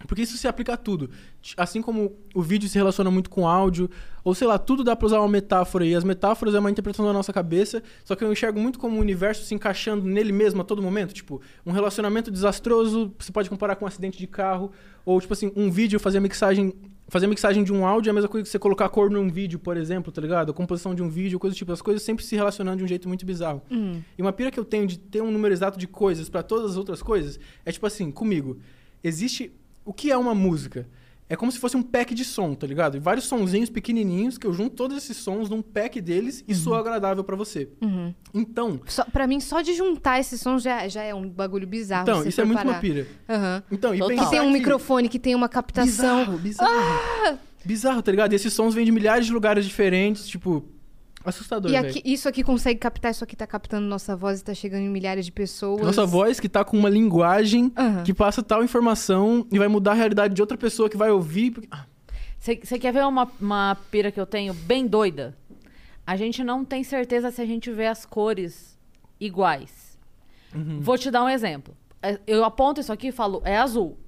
porque 0.06 0.22
isso 0.22 0.36
se 0.36 0.46
aplica 0.46 0.74
a 0.74 0.76
tudo. 0.76 1.10
Assim 1.56 1.82
como 1.82 2.16
o 2.34 2.42
vídeo 2.42 2.68
se 2.68 2.78
relaciona 2.78 3.10
muito 3.10 3.28
com 3.28 3.48
áudio, 3.48 3.90
ou 4.22 4.34
sei 4.34 4.46
lá, 4.46 4.58
tudo 4.58 4.84
dá 4.84 4.94
pra 4.94 5.06
usar 5.06 5.20
uma 5.20 5.28
metáfora 5.28 5.84
e 5.84 5.94
as 5.94 6.04
metáforas 6.04 6.54
é 6.54 6.58
uma 6.58 6.70
interpretação 6.70 7.06
da 7.06 7.12
nossa 7.12 7.32
cabeça, 7.32 7.82
só 8.04 8.14
que 8.14 8.22
eu 8.22 8.30
enxergo 8.30 8.60
muito 8.60 8.78
como 8.78 8.96
o 8.96 9.00
universo 9.00 9.44
se 9.44 9.54
encaixando 9.54 10.04
nele 10.04 10.32
mesmo 10.32 10.60
a 10.60 10.64
todo 10.64 10.82
momento, 10.82 11.12
tipo, 11.12 11.40
um 11.66 11.72
relacionamento 11.72 12.30
desastroso, 12.30 13.12
você 13.18 13.32
pode 13.32 13.48
comparar 13.48 13.76
com 13.76 13.84
um 13.84 13.88
acidente 13.88 14.18
de 14.18 14.26
carro, 14.26 14.70
ou 15.04 15.20
tipo 15.20 15.32
assim, 15.32 15.50
um 15.56 15.70
vídeo 15.70 15.98
fazer 15.98 16.18
a 16.18 16.20
mixagem, 16.20 16.74
fazer 17.08 17.24
a 17.24 17.28
mixagem 17.28 17.64
de 17.64 17.72
um 17.72 17.86
áudio 17.86 18.10
é 18.10 18.12
a 18.12 18.14
mesma 18.14 18.28
coisa 18.28 18.44
que 18.44 18.50
você 18.50 18.58
colocar 18.58 18.88
cor 18.90 19.10
num 19.10 19.30
vídeo, 19.30 19.58
por 19.58 19.76
exemplo, 19.76 20.12
tá 20.12 20.20
ligado? 20.20 20.50
A 20.50 20.54
composição 20.54 20.94
de 20.94 21.02
um 21.02 21.08
vídeo, 21.08 21.38
coisa 21.38 21.54
do 21.54 21.56
tipo, 21.56 21.72
as 21.72 21.80
coisas 21.80 22.02
sempre 22.02 22.24
se 22.24 22.36
relacionando 22.36 22.76
de 22.76 22.84
um 22.84 22.86
jeito 22.86 23.08
muito 23.08 23.24
bizarro. 23.24 23.62
E 24.16 24.20
uma 24.20 24.32
pira 24.32 24.50
que 24.50 24.60
eu 24.60 24.64
tenho 24.64 24.86
de 24.86 24.98
ter 24.98 25.22
um 25.22 25.30
número 25.30 25.54
exato 25.54 25.78
de 25.78 25.86
coisas 25.88 26.28
pra 26.28 26.42
todas 26.42 26.72
as 26.72 26.76
outras 26.76 27.02
coisas 27.02 27.40
é 27.64 27.72
tipo 27.72 27.86
assim, 27.86 28.10
comigo, 28.10 28.58
existe 29.02 29.50
o 29.88 29.92
que 29.92 30.10
é 30.10 30.16
uma 30.16 30.34
música? 30.34 30.86
É 31.30 31.36
como 31.36 31.52
se 31.52 31.58
fosse 31.58 31.76
um 31.76 31.82
pack 31.82 32.14
de 32.14 32.24
som, 32.24 32.54
tá 32.54 32.66
ligado? 32.66 32.96
E 32.96 33.00
vários 33.00 33.26
sonzinhos 33.26 33.68
pequenininhos 33.68 34.38
que 34.38 34.46
eu 34.46 34.52
junto 34.54 34.74
todos 34.74 34.96
esses 34.96 35.14
sons 35.18 35.50
num 35.50 35.60
pack 35.60 36.00
deles 36.00 36.42
e 36.48 36.54
soa 36.54 36.78
agradável 36.80 37.22
pra 37.22 37.36
você. 37.36 37.68
Uhum. 37.82 38.14
Então, 38.32 38.80
Só, 38.86 39.04
pra 39.04 39.26
mim, 39.26 39.38
só 39.38 39.60
de 39.60 39.74
juntar 39.74 40.18
esses 40.20 40.40
sons 40.40 40.62
já, 40.62 40.88
já 40.88 41.02
é 41.02 41.14
um 41.14 41.28
bagulho 41.28 41.66
bizarro. 41.66 42.02
então 42.08 42.26
isso 42.26 42.40
é 42.40 42.44
muito 42.44 42.62
uma 42.62 42.74
pira. 42.80 43.06
Aham. 43.28 43.62
Então, 43.70 43.94
e 43.94 43.98
Que 44.00 44.30
tem 44.30 44.40
um 44.40 44.46
que- 44.46 44.52
microfone, 44.58 45.08
que 45.08 45.18
tem 45.18 45.34
uma 45.34 45.50
captação. 45.50 46.18
Bizarro, 46.36 46.38
bizarro. 46.38 47.38
Bizarro, 47.64 48.02
tá 48.02 48.10
ligado? 48.10 48.32
E 48.32 48.36
esses 48.36 48.52
sons 48.54 48.74
vêm 48.74 48.86
de 48.86 48.92
milhares 48.92 49.26
de 49.26 49.32
lugares 49.32 49.66
diferentes, 49.66 50.26
tipo, 50.26 50.64
assustador, 51.24 51.70
E 51.70 51.76
aqui, 51.76 52.02
isso 52.04 52.28
aqui 52.28 52.42
consegue 52.42 52.78
captar, 52.78 53.10
isso 53.10 53.24
aqui 53.24 53.34
tá 53.36 53.46
captando 53.46 53.86
nossa 53.86 54.16
voz 54.16 54.40
e 54.40 54.44
tá 54.44 54.54
chegando 54.54 54.82
em 54.82 54.88
milhares 54.88 55.24
de 55.26 55.32
pessoas. 55.32 55.82
Nossa 55.82 56.06
voz 56.06 56.38
que 56.40 56.48
tá 56.48 56.64
com 56.64 56.76
uma 56.78 56.88
linguagem 56.88 57.72
Aham. 57.76 58.02
que 58.04 58.14
passa 58.14 58.42
tal 58.42 58.62
informação 58.64 59.46
e 59.52 59.58
vai 59.58 59.68
mudar 59.68 59.92
a 59.92 59.94
realidade 59.94 60.34
de 60.34 60.40
outra 60.40 60.56
pessoa 60.56 60.88
que 60.88 60.96
vai 60.96 61.10
ouvir. 61.10 61.54
Ah, 61.70 61.84
Você 62.38 62.56
quer 62.78 62.92
ver 62.92 63.04
uma, 63.04 63.30
uma 63.40 63.76
pira 63.90 64.10
que 64.10 64.20
eu 64.20 64.26
tenho 64.26 64.54
bem 64.54 64.86
doida? 64.86 65.36
A 66.06 66.16
gente 66.16 66.42
não 66.42 66.64
tem 66.64 66.82
certeza 66.84 67.30
se 67.30 67.42
a 67.42 67.46
gente 67.46 67.70
vê 67.70 67.86
as 67.86 68.06
cores 68.06 68.78
iguais. 69.20 69.98
Uhum. 70.54 70.80
Vou 70.80 70.96
te 70.96 71.10
dar 71.10 71.22
um 71.24 71.28
exemplo. 71.28 71.76
É, 72.02 72.18
Eu 72.26 72.44
aponto 72.44 72.80
isso 72.80 72.92
aqui 72.92 73.08
e 73.08 73.12
falo, 73.12 73.42
é 73.44 73.58
azul. 73.58 73.98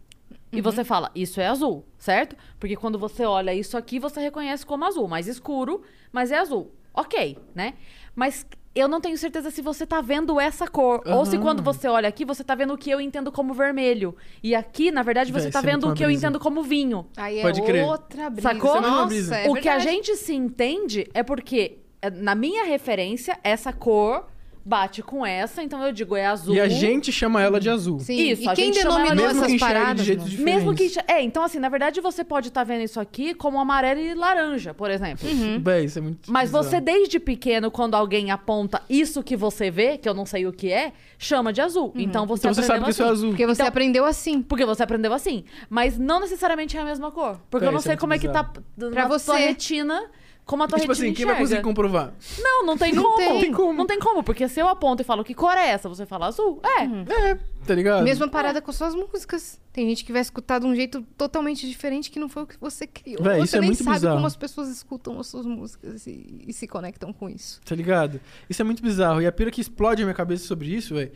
E 0.52 0.60
você 0.60 0.82
fala, 0.82 1.10
isso 1.14 1.40
é 1.40 1.46
azul, 1.46 1.84
certo? 1.96 2.34
Porque 2.58 2.74
quando 2.74 2.98
você 2.98 3.24
olha 3.24 3.54
isso 3.54 3.76
aqui, 3.76 4.00
você 4.00 4.20
reconhece 4.20 4.66
como 4.66 4.84
azul, 4.84 5.06
mais 5.06 5.28
escuro, 5.28 5.82
mas 6.10 6.32
é 6.32 6.38
azul. 6.38 6.72
Ok, 6.94 7.38
né? 7.54 7.74
Mas 8.14 8.46
eu 8.74 8.86
não 8.86 9.00
tenho 9.00 9.18
certeza 9.18 9.50
se 9.50 9.60
você 9.60 9.84
tá 9.84 10.00
vendo 10.00 10.40
essa 10.40 10.66
cor. 10.66 11.02
Ou 11.06 11.26
se 11.26 11.38
quando 11.38 11.62
você 11.62 11.88
olha 11.88 12.08
aqui, 12.08 12.24
você 12.24 12.44
tá 12.44 12.54
vendo 12.54 12.74
o 12.74 12.78
que 12.78 12.90
eu 12.90 13.00
entendo 13.00 13.32
como 13.32 13.52
vermelho. 13.52 14.14
E 14.42 14.54
aqui, 14.54 14.90
na 14.90 15.02
verdade, 15.02 15.32
você 15.32 15.50
Véi, 15.50 15.52
tá 15.52 15.60
vendo 15.60 15.88
o 15.88 15.94
que 15.94 16.04
eu 16.04 16.10
entendo 16.10 16.38
como 16.38 16.62
vinho. 16.62 17.06
Aí 17.16 17.40
é 17.40 17.42
Pode 17.42 17.62
crer. 17.62 17.84
outra 17.84 18.30
brisa. 18.30 18.52
Sacou? 18.52 18.80
Nossa, 18.80 19.36
é 19.36 19.48
o 19.48 19.54
que 19.54 19.68
a 19.68 19.78
gente 19.80 20.16
se 20.16 20.34
entende 20.34 21.08
é 21.12 21.22
porque, 21.22 21.78
é, 22.00 22.10
na 22.10 22.34
minha 22.34 22.64
referência, 22.64 23.38
essa 23.42 23.72
cor 23.72 24.26
bate 24.64 25.02
com 25.02 25.24
essa, 25.24 25.62
então 25.62 25.82
eu 25.84 25.92
digo 25.92 26.14
é 26.16 26.26
azul. 26.26 26.54
E 26.54 26.60
a 26.60 26.68
gente 26.68 27.10
chama 27.10 27.40
ela 27.42 27.58
de 27.58 27.68
azul. 27.70 27.98
Sim. 28.00 28.14
Isso, 28.30 28.42
e 28.42 28.48
a 28.48 28.54
quem 28.54 28.66
gente 28.72 28.82
chama 28.82 29.00
ela 29.00 29.14
denominou 29.14 29.26
Mesmo 29.26 29.40
que 29.40 29.46
essas 29.46 29.52
de 29.52 29.58
paradas? 29.58 30.04
jeitos 30.06 30.24
mano? 30.24 30.36
diferentes. 30.36 30.64
Mesmo 30.64 30.74
que. 31.06 31.12
É, 31.12 31.22
então 31.22 31.42
assim, 31.42 31.58
na 31.58 31.68
verdade 31.68 32.00
você 32.00 32.22
pode 32.22 32.48
estar 32.48 32.64
vendo 32.64 32.82
isso 32.82 33.00
aqui 33.00 33.34
como 33.34 33.58
amarelo 33.58 34.00
e 34.00 34.14
laranja, 34.14 34.74
por 34.74 34.90
exemplo. 34.90 35.28
Véi, 35.60 35.84
isso 35.86 35.98
é 35.98 36.02
muito 36.02 36.30
Mas 36.30 36.50
bizarro. 36.50 36.64
você, 36.64 36.80
desde 36.80 37.18
pequeno, 37.18 37.70
quando 37.70 37.94
alguém 37.94 38.30
aponta 38.30 38.82
isso 38.88 39.22
que 39.22 39.36
você 39.36 39.70
vê, 39.70 39.96
que 39.98 40.08
eu 40.08 40.14
não 40.14 40.26
sei 40.26 40.46
o 40.46 40.52
que 40.52 40.70
é, 40.70 40.92
chama 41.18 41.52
de 41.52 41.60
azul. 41.60 41.92
Então 41.96 42.26
você 42.26 42.46
Então 42.48 42.54
você 42.54 42.62
sabe 42.62 42.84
que 42.84 42.90
isso 42.90 43.02
é 43.02 43.04
assim. 43.06 43.12
azul. 43.14 43.30
Porque 43.30 43.46
você 43.46 43.62
Então- 43.62 43.66
aprendeu 43.68 44.04
assim. 44.04 44.42
Porque 44.42 44.64
você 44.66 44.82
aprendeu 44.82 45.12
assim. 45.12 45.44
Mas 45.68 45.98
não 45.98 46.20
necessariamente 46.20 46.76
é 46.76 46.80
a 46.80 46.84
mesma 46.84 47.10
cor. 47.10 47.40
Porque 47.50 47.64
É, 47.64 47.68
eu 47.68 47.72
não 47.72 47.78
isso 47.78 47.88
é 47.88 47.90
sei 47.90 47.92
muito 47.94 48.00
como 48.00 48.14
é 48.14 48.18
que 48.18 48.28
tá 48.28 48.42
bizarro. 48.76 48.94
na 48.94 49.08
você. 49.08 49.26
tua 49.26 49.36
retina. 49.36 50.02
Como 50.50 50.64
a 50.64 50.66
tua 50.66 50.80
Tipo 50.80 50.90
retina 50.90 51.06
assim, 51.06 51.14
quem 51.14 51.24
vai 51.26 51.38
conseguir 51.38 51.62
comprovar? 51.62 52.12
Não, 52.42 52.66
não 52.66 52.76
tem 52.76 52.90
Não 52.92 53.04
como. 53.04 53.16
tem. 53.16 53.28
Não 53.28 53.40
tem 53.40 53.52
como. 53.52 53.72
Não 53.72 53.86
tem 53.86 53.98
como, 54.00 54.24
porque 54.24 54.48
se 54.48 54.58
eu 54.58 54.66
aponto 54.66 55.00
e 55.00 55.04
falo 55.04 55.22
que 55.22 55.32
cor 55.32 55.56
é 55.56 55.68
essa, 55.68 55.88
você 55.88 56.04
fala 56.04 56.26
azul. 56.26 56.60
É. 56.64 57.30
É, 57.30 57.38
tá 57.64 57.72
ligado? 57.72 58.02
Mesma 58.02 58.26
parada 58.26 58.60
com 58.60 58.72
suas 58.72 58.92
músicas. 58.92 59.60
Tem 59.72 59.88
gente 59.88 60.04
que 60.04 60.10
vai 60.10 60.20
escutar 60.20 60.58
de 60.58 60.66
um 60.66 60.74
jeito 60.74 61.02
totalmente 61.16 61.68
diferente 61.68 62.10
que 62.10 62.18
não 62.18 62.28
foi 62.28 62.42
o 62.42 62.46
que 62.48 62.56
você 62.60 62.84
criou. 62.84 63.22
Véi, 63.22 63.36
você 63.38 63.44
isso 63.44 63.56
é 63.56 63.60
nem 63.60 63.68
muito 63.68 63.84
sabe 63.84 63.94
bizarro. 63.94 64.16
como 64.16 64.26
as 64.26 64.34
pessoas 64.34 64.68
escutam 64.68 65.20
as 65.20 65.28
suas 65.28 65.46
músicas 65.46 66.04
e, 66.08 66.42
e 66.48 66.52
se 66.52 66.66
conectam 66.66 67.12
com 67.12 67.30
isso. 67.30 67.60
Tá 67.64 67.76
ligado? 67.76 68.20
Isso 68.48 68.60
é 68.60 68.64
muito 68.64 68.82
bizarro. 68.82 69.22
E 69.22 69.28
a 69.28 69.30
pira 69.30 69.52
que 69.52 69.60
explode 69.60 70.02
a 70.02 70.04
minha 70.04 70.14
cabeça 70.16 70.44
sobre 70.48 70.74
isso, 70.74 70.96
velho, 70.96 71.12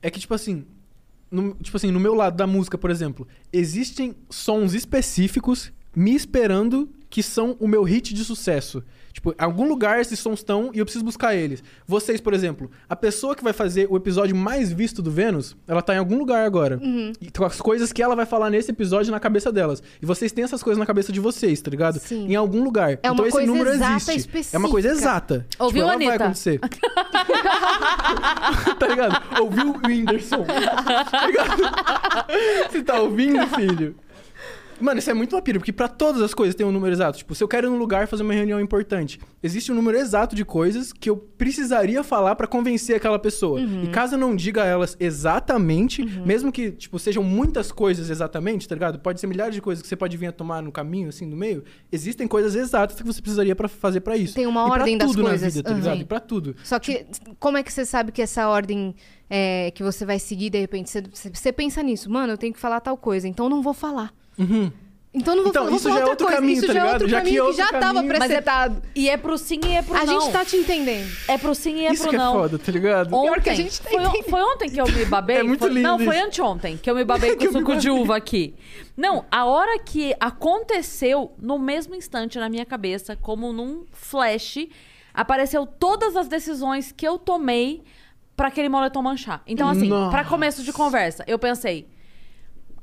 é 0.00 0.08
que, 0.12 0.20
tipo 0.20 0.32
assim, 0.32 0.64
no, 1.28 1.54
tipo 1.54 1.76
assim, 1.76 1.90
no 1.90 1.98
meu 1.98 2.14
lado 2.14 2.36
da 2.36 2.46
música, 2.46 2.78
por 2.78 2.88
exemplo, 2.92 3.26
existem 3.52 4.14
sons 4.30 4.74
específicos 4.74 5.72
me 5.96 6.14
esperando 6.14 6.88
que 7.14 7.22
são 7.22 7.56
o 7.60 7.68
meu 7.68 7.84
hit 7.84 8.12
de 8.12 8.24
sucesso. 8.24 8.82
Tipo, 9.12 9.30
em 9.30 9.34
algum 9.38 9.68
lugar 9.68 10.00
esses 10.00 10.18
sons 10.18 10.40
estão 10.40 10.72
e 10.74 10.80
eu 10.80 10.84
preciso 10.84 11.04
buscar 11.04 11.32
eles. 11.32 11.62
Vocês, 11.86 12.20
por 12.20 12.34
exemplo, 12.34 12.68
a 12.88 12.96
pessoa 12.96 13.36
que 13.36 13.44
vai 13.44 13.52
fazer 13.52 13.86
o 13.88 13.96
episódio 13.96 14.34
mais 14.34 14.72
visto 14.72 15.00
do 15.00 15.12
Vênus, 15.12 15.56
ela 15.68 15.80
tá 15.80 15.94
em 15.94 15.98
algum 15.98 16.18
lugar 16.18 16.44
agora. 16.44 16.80
E 17.20 17.30
com 17.30 17.44
as 17.44 17.60
coisas 17.60 17.92
que 17.92 18.02
ela 18.02 18.16
vai 18.16 18.26
falar 18.26 18.50
nesse 18.50 18.72
episódio 18.72 19.12
na 19.12 19.20
cabeça 19.20 19.52
delas. 19.52 19.80
E 20.02 20.04
vocês 20.04 20.32
têm 20.32 20.42
essas 20.42 20.60
coisas 20.60 20.76
na 20.76 20.84
cabeça 20.84 21.12
de 21.12 21.20
vocês, 21.20 21.62
tá 21.62 21.70
ligado? 21.70 22.00
Sim. 22.00 22.26
Em 22.26 22.34
algum 22.34 22.64
lugar. 22.64 22.94
É 22.94 22.98
então 23.04 23.24
esse 23.24 23.46
número 23.46 23.70
exata, 23.70 24.12
existe. 24.12 24.48
É 24.52 24.58
uma 24.58 24.68
coisa 24.68 24.88
específica. 24.88 25.12
exata. 25.12 25.46
Ouviu, 25.60 25.88
tipo, 25.88 26.04
vai 26.04 26.16
acontecer. 26.16 26.58
tá 28.76 28.88
ligado? 28.88 29.40
Ouviu 29.40 29.70
o 29.70 29.80
Whindersson? 29.86 30.44
Tá 31.14 31.26
ligado? 31.28 31.62
Você 32.72 32.82
tá 32.82 32.98
ouvindo, 32.98 33.46
filho? 33.54 33.94
Mano, 34.80 34.98
isso 34.98 35.10
é 35.10 35.14
muito 35.14 35.34
uma 35.36 35.42
pira, 35.42 35.58
porque 35.58 35.72
pra 35.72 35.88
todas 35.88 36.20
as 36.20 36.34
coisas 36.34 36.54
tem 36.54 36.66
um 36.66 36.72
número 36.72 36.92
exato. 36.92 37.18
Tipo, 37.18 37.34
se 37.34 37.42
eu 37.42 37.48
quero 37.48 37.66
ir 37.68 37.70
num 37.70 37.78
lugar 37.78 38.06
fazer 38.08 38.22
uma 38.22 38.34
reunião 38.34 38.60
importante, 38.60 39.20
existe 39.42 39.70
um 39.70 39.74
número 39.74 39.96
exato 39.96 40.34
de 40.34 40.44
coisas 40.44 40.92
que 40.92 41.08
eu 41.08 41.16
precisaria 41.16 42.02
falar 42.02 42.34
pra 42.34 42.46
convencer 42.46 42.96
aquela 42.96 43.18
pessoa. 43.18 43.60
E 43.60 43.88
caso 43.88 44.14
eu 44.14 44.18
não 44.18 44.34
diga 44.34 44.64
elas 44.64 44.96
exatamente, 45.00 46.02
mesmo 46.24 46.50
que, 46.52 46.70
tipo, 46.72 46.98
sejam 46.98 47.22
muitas 47.22 47.70
coisas 47.72 48.10
exatamente, 48.10 48.68
tá 48.68 48.74
ligado? 48.74 48.98
Pode 48.98 49.20
ser 49.20 49.26
milhares 49.26 49.54
de 49.54 49.60
coisas 49.60 49.82
que 49.82 49.88
você 49.88 49.96
pode 49.96 50.16
vir 50.16 50.26
a 50.26 50.32
tomar 50.32 50.62
no 50.62 50.72
caminho, 50.72 51.08
assim, 51.08 51.26
no 51.26 51.36
meio. 51.36 51.64
Existem 51.90 52.26
coisas 52.26 52.54
exatas 52.54 52.96
que 52.96 53.02
você 53.06 53.20
precisaria 53.20 53.54
pra 53.54 53.68
fazer 53.68 54.00
pra 54.00 54.16
isso. 54.16 54.34
Tem 54.34 54.46
uma 54.46 54.62
E 54.62 54.70
pra 54.70 54.72
ordem 54.80 54.98
das 54.98 55.10
tudo 55.10 55.22
na 55.22 55.28
coisas. 55.30 55.54
vida, 55.54 55.62
tá 55.68 55.74
Uhum. 55.74 55.80
ligado? 55.80 56.00
E 56.00 56.04
pra 56.04 56.20
tudo. 56.20 56.56
Só 56.64 56.78
que, 56.78 57.06
como 57.38 57.56
é 57.58 57.62
que 57.62 57.72
você 57.72 57.84
sabe 57.84 58.12
que 58.12 58.22
essa 58.22 58.48
ordem 58.48 58.94
é, 59.30 59.70
que 59.70 59.82
você 59.82 60.04
vai 60.04 60.18
seguir, 60.18 60.50
de 60.50 60.60
repente, 60.60 60.90
você, 60.90 61.02
você- 61.02 61.30
você 61.32 61.50
pensa 61.52 61.82
nisso, 61.82 62.10
mano, 62.10 62.34
eu 62.34 62.36
tenho 62.38 62.52
que 62.52 62.60
falar 62.60 62.78
tal 62.80 62.96
coisa, 62.96 63.26
então 63.26 63.46
eu 63.46 63.50
não 63.50 63.62
vou 63.62 63.72
falar. 63.72 64.12
Uhum. 64.38 64.70
Então 65.16 65.32
eu 65.34 65.36
não 65.36 65.42
vou, 65.44 65.50
Então, 65.50 65.62
falar, 65.62 65.70
vou 65.70 65.76
isso 65.78 65.88
falar 65.88 65.94
já 65.94 66.00
é 66.00 66.10
outra 66.10 66.10
outro 66.10 66.26
coisa. 66.26 66.40
caminho, 66.40 66.58
isso 66.58 66.66
tá 66.66 66.72
já 66.72 66.78
é 66.78 66.82
ligado? 66.82 66.92
outro 66.94 67.08
Já 67.08 67.16
que 67.20 67.22
caminho 67.22 67.34
é 67.34 67.40
que, 67.40 67.46
outro 67.46 67.56
já 67.56 67.68
tava 67.80 67.94
caminho. 67.94 68.04
Mas 68.08 68.14
é- 68.14 68.18
precetado. 68.26 68.82
E 68.96 69.08
é 69.08 69.16
pro 69.16 69.38
sim 69.38 69.60
e 69.64 69.72
é 69.72 69.82
pro 69.82 69.94
A 69.96 70.04
não. 70.04 70.20
gente 70.20 70.32
tá 70.32 70.44
te 70.44 70.56
entendendo. 70.56 71.08
É 71.28 71.38
pro 71.38 71.54
sim 71.54 71.76
e 71.76 71.86
é 71.86 71.92
Isso 71.92 72.02
pro 72.02 72.10
que 72.10 72.16
é 72.16 72.18
não. 72.18 72.32
foda, 72.32 72.58
tá 72.58 72.72
ligado? 72.72 73.14
Ontem, 73.14 73.22
Pior 73.30 73.40
que 73.40 73.50
a 73.50 73.54
gente 73.54 73.80
tá 73.80 73.90
foi, 73.90 74.22
foi 74.24 74.42
ontem 74.42 74.70
que 74.70 74.80
eu 74.80 74.86
me 74.86 75.04
babei? 75.04 75.36
É 75.38 75.42
muito 75.44 75.60
Foi- 75.60 75.68
lindo 75.70 75.82
Não, 75.82 75.98
foi 76.00 76.16
isso. 76.16 76.26
anteontem 76.26 76.76
que 76.76 76.90
eu 76.90 76.96
me 76.96 77.04
babei 77.04 77.30
com 77.36 77.36
Que 77.38 77.52
suco 77.52 77.76
de 77.76 77.88
uva 77.90 78.16
aqui. 78.16 78.56
Não, 78.96 79.24
a 79.30 79.44
hora 79.44 79.78
que 79.78 80.16
aconteceu, 80.18 81.32
no 81.38 81.60
mesmo 81.60 81.94
instante 81.94 82.36
na 82.38 82.48
minha 82.48 82.66
cabeça, 82.66 83.14
como 83.16 83.52
num 83.52 83.84
flash, 83.92 84.66
apareceu 85.12 85.64
todas 85.64 86.16
as 86.16 86.26
decisões 86.26 86.90
que 86.90 87.06
eu 87.06 87.18
tomei 87.18 87.82
pra 88.36 88.48
aquele 88.48 88.68
moletom 88.68 89.00
manchar. 89.00 89.42
Então, 89.46 89.68
assim, 89.68 89.88
Nossa. 89.88 90.10
pra 90.10 90.24
começo 90.24 90.64
de 90.64 90.72
conversa, 90.72 91.22
eu 91.28 91.38
pensei, 91.38 91.86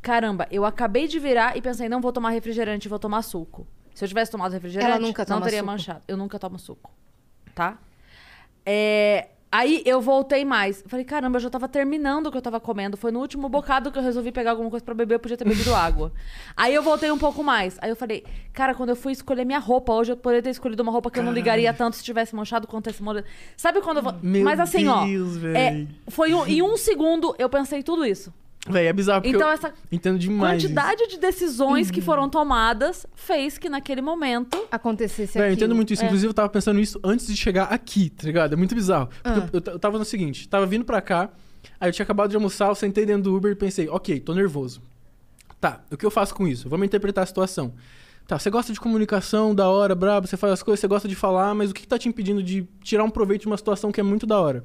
caramba, 0.01 0.47
eu 0.51 0.65
acabei 0.65 1.07
de 1.07 1.19
virar 1.19 1.55
e 1.57 1.61
pensei, 1.61 1.87
não 1.89 2.01
vou 2.01 2.11
tomar 2.11 2.29
refrigerante, 2.31 2.87
vou 2.89 2.99
tomar 2.99 3.21
suco. 3.21 3.67
Se 3.93 4.03
eu 4.03 4.07
tivesse 4.07 4.31
tomado 4.31 4.51
refrigerante, 4.53 4.99
não 5.29 5.41
teria 5.41 5.59
suco. 5.59 5.65
manchado. 5.71 6.01
Eu 6.07 6.17
nunca 6.17 6.39
tomo 6.39 6.57
suco, 6.57 6.91
tá? 7.53 7.77
É, 8.65 9.27
Aí 9.53 9.83
eu 9.85 9.99
voltei 9.99 10.45
mais. 10.45 10.81
Falei, 10.87 11.03
caramba, 11.03 11.35
eu 11.35 11.41
já 11.41 11.49
tava 11.49 11.67
terminando 11.67 12.27
o 12.27 12.31
que 12.31 12.37
eu 12.37 12.41
tava 12.41 12.57
comendo. 12.57 12.95
Foi 12.95 13.11
no 13.11 13.19
último 13.19 13.49
bocado 13.49 13.91
que 13.91 13.99
eu 13.99 14.01
resolvi 14.01 14.31
pegar 14.31 14.51
alguma 14.51 14.69
coisa 14.69 14.85
pra 14.85 14.93
beber, 14.95 15.15
eu 15.15 15.19
podia 15.19 15.35
ter 15.35 15.43
bebido 15.43 15.75
água. 15.75 16.13
Aí 16.55 16.73
eu 16.73 16.81
voltei 16.81 17.11
um 17.11 17.17
pouco 17.17 17.43
mais. 17.43 17.77
Aí 17.81 17.89
eu 17.89 17.95
falei, 17.97 18.23
cara, 18.53 18.73
quando 18.73 18.91
eu 18.91 18.95
fui 18.95 19.11
escolher 19.11 19.43
minha 19.43 19.59
roupa, 19.59 19.91
hoje 19.91 20.13
eu 20.13 20.15
poderia 20.15 20.41
ter 20.41 20.51
escolhido 20.51 20.81
uma 20.81 20.91
roupa 20.91 21.11
que 21.11 21.19
eu 21.19 21.23
não 21.23 21.33
ligaria 21.33 21.73
tanto 21.73 21.97
se 21.97 22.03
tivesse 22.03 22.33
manchado 22.33 22.65
quanto 22.65 22.89
esse 22.89 23.03
molho. 23.03 23.25
Sabe 23.57 23.81
quando 23.81 23.97
eu 23.97 24.03
vou. 24.03 24.13
Meu 24.23 24.45
Mas 24.45 24.57
assim, 24.57 24.87
ó. 24.87 25.03
Deus, 25.05 25.35
É, 25.35 25.41
véi. 25.41 25.87
foi 26.07 26.33
um- 26.33 26.47
em 26.47 26.61
um 26.61 26.77
segundo 26.77 27.35
eu 27.37 27.49
pensei 27.49 27.83
tudo 27.83 28.05
isso. 28.05 28.33
Véi, 28.69 28.85
é 28.85 28.93
bizarro, 28.93 29.21
porque 29.23 29.35
Então 29.35 29.47
eu 29.47 29.53
essa 29.53 29.73
entendo 29.91 30.19
demais. 30.19 30.61
quantidade 30.61 31.07
de 31.07 31.17
decisões 31.17 31.89
que 31.89 31.99
foram 31.99 32.29
tomadas 32.29 33.07
fez 33.15 33.57
que 33.57 33.67
naquele 33.67 34.01
momento. 34.01 34.65
Acontecesse 34.71 35.33
Véi, 35.33 35.41
eu 35.41 35.45
aquilo. 35.53 35.59
entendo 35.65 35.75
muito 35.75 35.91
isso. 35.93 36.03
É. 36.03 36.05
Inclusive, 36.05 36.29
eu 36.29 36.33
tava 36.33 36.47
pensando 36.49 36.77
nisso 36.77 36.99
antes 37.03 37.25
de 37.25 37.35
chegar 37.35 37.63
aqui, 37.65 38.11
tá 38.11 38.23
ligado? 38.27 38.53
É 38.53 38.55
muito 38.55 38.75
bizarro. 38.75 39.07
Porque 39.23 39.39
Ah. 39.39 39.49
eu, 39.51 39.73
eu 39.73 39.79
tava 39.79 39.97
no 39.97 40.05
seguinte, 40.05 40.47
tava 40.47 40.65
vindo 40.67 40.85
pra 40.85 41.01
cá, 41.01 41.29
aí 41.79 41.89
eu 41.89 41.93
tinha 41.93 42.03
acabado 42.03 42.29
de 42.29 42.35
almoçar, 42.35 42.67
eu 42.69 42.75
sentei 42.75 43.03
dentro 43.05 43.23
do 43.23 43.35
Uber 43.35 43.51
e 43.51 43.55
pensei, 43.55 43.89
ok, 43.89 44.19
tô 44.19 44.33
nervoso. 44.35 44.79
Tá, 45.59 45.81
o 45.91 45.97
que 45.97 46.05
eu 46.05 46.11
faço 46.11 46.33
com 46.35 46.47
isso? 46.47 46.69
Vamos 46.69 46.85
interpretar 46.85 47.23
a 47.23 47.27
situação. 47.27 47.73
Tá, 48.27 48.37
você 48.37 48.49
gosta 48.51 48.71
de 48.71 48.79
comunicação, 48.79 49.53
da 49.55 49.67
hora, 49.69 49.95
brabo, 49.95 50.27
você 50.27 50.37
faz 50.37 50.53
as 50.53 50.63
coisas, 50.63 50.79
você 50.79 50.87
gosta 50.87 51.07
de 51.07 51.15
falar, 51.15 51.53
mas 51.55 51.71
o 51.71 51.73
que, 51.73 51.81
que 51.81 51.87
tá 51.87 51.97
te 51.97 52.07
impedindo 52.07 52.41
de 52.43 52.67
tirar 52.83 53.03
um 53.03 53.09
proveito 53.09 53.41
de 53.41 53.47
uma 53.47 53.57
situação 53.57 53.91
que 53.91 53.99
é 53.99 54.03
muito 54.03 54.25
da 54.27 54.39
hora? 54.39 54.63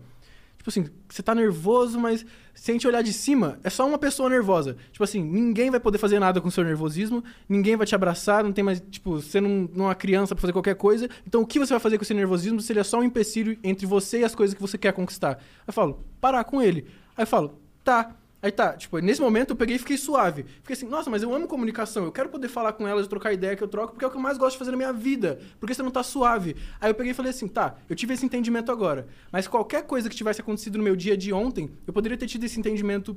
Tipo 0.66 0.80
assim, 0.80 0.90
você 1.08 1.22
tá 1.22 1.32
nervoso, 1.32 2.00
mas 2.00 2.26
se 2.52 2.72
a 2.72 2.74
gente 2.74 2.88
olhar 2.88 3.00
de 3.00 3.12
cima, 3.12 3.56
é 3.62 3.70
só 3.70 3.86
uma 3.86 3.98
pessoa 3.98 4.28
nervosa. 4.28 4.76
Tipo 4.90 5.04
assim, 5.04 5.22
ninguém 5.22 5.70
vai 5.70 5.78
poder 5.78 5.96
fazer 5.98 6.18
nada 6.18 6.40
com 6.40 6.48
o 6.48 6.50
seu 6.50 6.64
nervosismo, 6.64 7.22
ninguém 7.48 7.76
vai 7.76 7.86
te 7.86 7.94
abraçar, 7.94 8.42
não 8.42 8.52
tem 8.52 8.64
mais, 8.64 8.82
tipo, 8.90 9.20
você 9.20 9.40
não, 9.40 9.70
não 9.72 9.84
é 9.84 9.88
uma 9.88 9.94
criança 9.94 10.34
pra 10.34 10.40
fazer 10.40 10.52
qualquer 10.52 10.74
coisa. 10.74 11.08
Então 11.24 11.40
o 11.40 11.46
que 11.46 11.60
você 11.60 11.72
vai 11.72 11.78
fazer 11.78 11.98
com 11.98 12.02
esse 12.02 12.14
nervosismo 12.14 12.60
se 12.60 12.72
ele 12.72 12.80
é 12.80 12.84
só 12.84 12.98
um 12.98 13.04
empecilho 13.04 13.56
entre 13.62 13.86
você 13.86 14.20
e 14.20 14.24
as 14.24 14.34
coisas 14.34 14.54
que 14.54 14.60
você 14.60 14.76
quer 14.76 14.92
conquistar? 14.92 15.36
Aí 15.36 15.68
eu 15.68 15.72
falo, 15.72 16.04
parar 16.20 16.42
com 16.42 16.60
ele. 16.60 16.88
Aí 17.16 17.22
eu 17.22 17.28
falo, 17.28 17.60
tá. 17.84 18.16
Aí 18.42 18.52
tá, 18.52 18.74
tipo, 18.74 18.98
nesse 18.98 19.20
momento 19.20 19.50
eu 19.50 19.56
peguei 19.56 19.76
e 19.76 19.78
fiquei 19.78 19.96
suave. 19.96 20.44
Fiquei 20.62 20.74
assim, 20.74 20.86
nossa, 20.86 21.08
mas 21.08 21.22
eu 21.22 21.34
amo 21.34 21.46
comunicação, 21.46 22.04
eu 22.04 22.12
quero 22.12 22.28
poder 22.28 22.48
falar 22.48 22.72
com 22.74 22.86
elas, 22.86 23.06
trocar 23.08 23.32
ideia 23.32 23.56
que 23.56 23.62
eu 23.62 23.68
troco, 23.68 23.92
porque 23.92 24.04
é 24.04 24.08
o 24.08 24.10
que 24.10 24.16
eu 24.16 24.20
mais 24.20 24.36
gosto 24.36 24.52
de 24.52 24.58
fazer 24.58 24.70
na 24.70 24.76
minha 24.76 24.92
vida. 24.92 25.40
Porque 25.58 25.74
você 25.74 25.82
não 25.82 25.90
tá 25.90 26.02
suave. 26.02 26.54
Aí 26.80 26.90
eu 26.90 26.94
peguei 26.94 27.12
e 27.12 27.14
falei 27.14 27.30
assim, 27.30 27.48
tá, 27.48 27.76
eu 27.88 27.96
tive 27.96 28.14
esse 28.14 28.24
entendimento 28.24 28.70
agora. 28.70 29.08
Mas 29.32 29.48
qualquer 29.48 29.82
coisa 29.84 30.08
que 30.08 30.16
tivesse 30.16 30.40
acontecido 30.40 30.78
no 30.78 30.84
meu 30.84 30.94
dia 30.94 31.16
de 31.16 31.32
ontem, 31.32 31.70
eu 31.86 31.92
poderia 31.92 32.16
ter 32.16 32.26
tido 32.26 32.44
esse 32.44 32.58
entendimento 32.58 33.16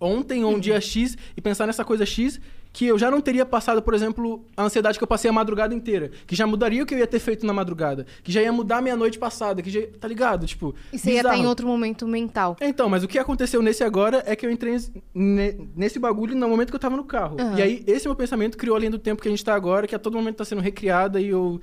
ontem 0.00 0.44
ou 0.44 0.54
um 0.54 0.58
dia 0.58 0.80
X 0.80 1.16
e 1.36 1.40
pensar 1.40 1.66
nessa 1.66 1.84
coisa 1.84 2.06
X 2.06 2.40
que 2.74 2.86
eu 2.86 2.98
já 2.98 3.08
não 3.08 3.20
teria 3.20 3.46
passado, 3.46 3.80
por 3.80 3.94
exemplo, 3.94 4.44
a 4.56 4.64
ansiedade 4.64 4.98
que 4.98 5.04
eu 5.04 5.08
passei 5.08 5.30
a 5.30 5.32
madrugada 5.32 5.72
inteira, 5.72 6.10
que 6.26 6.34
já 6.34 6.44
mudaria 6.44 6.82
o 6.82 6.86
que 6.86 6.92
eu 6.92 6.98
ia 6.98 7.06
ter 7.06 7.20
feito 7.20 7.46
na 7.46 7.52
madrugada, 7.52 8.04
que 8.24 8.32
já 8.32 8.42
ia 8.42 8.52
mudar 8.52 8.78
a 8.78 8.82
minha 8.82 8.96
noite 8.96 9.16
passada, 9.16 9.62
que 9.62 9.70
já, 9.70 9.80
tá 10.00 10.08
ligado? 10.08 10.44
Tipo, 10.44 10.74
E 10.92 10.98
você 10.98 11.12
ia 11.12 11.16
estar 11.18 11.28
em 11.28 11.32
bizarro. 11.34 11.48
outro 11.50 11.68
momento 11.68 12.06
mental. 12.08 12.56
Então, 12.60 12.88
mas 12.88 13.04
o 13.04 13.08
que 13.08 13.16
aconteceu 13.16 13.62
nesse 13.62 13.84
agora 13.84 14.24
é 14.26 14.34
que 14.34 14.44
eu 14.44 14.50
entrei 14.50 14.76
ne- 15.14 15.56
nesse 15.76 16.00
bagulho 16.00 16.34
no 16.34 16.48
momento 16.48 16.70
que 16.70 16.74
eu 16.74 16.80
tava 16.80 16.96
no 16.96 17.04
carro. 17.04 17.36
Aham. 17.40 17.56
E 17.58 17.62
aí, 17.62 17.84
esse 17.86 18.08
meu 18.08 18.16
pensamento 18.16 18.58
criou 18.58 18.74
a 18.74 18.78
linha 18.80 18.90
do 18.90 18.98
tempo 18.98 19.22
que 19.22 19.28
a 19.28 19.30
gente 19.30 19.44
tá 19.44 19.54
agora, 19.54 19.86
que 19.86 19.94
a 19.94 19.98
todo 19.98 20.14
momento 20.16 20.36
tá 20.36 20.44
sendo 20.44 20.60
recriada 20.60 21.20
e 21.20 21.28
eu. 21.28 21.60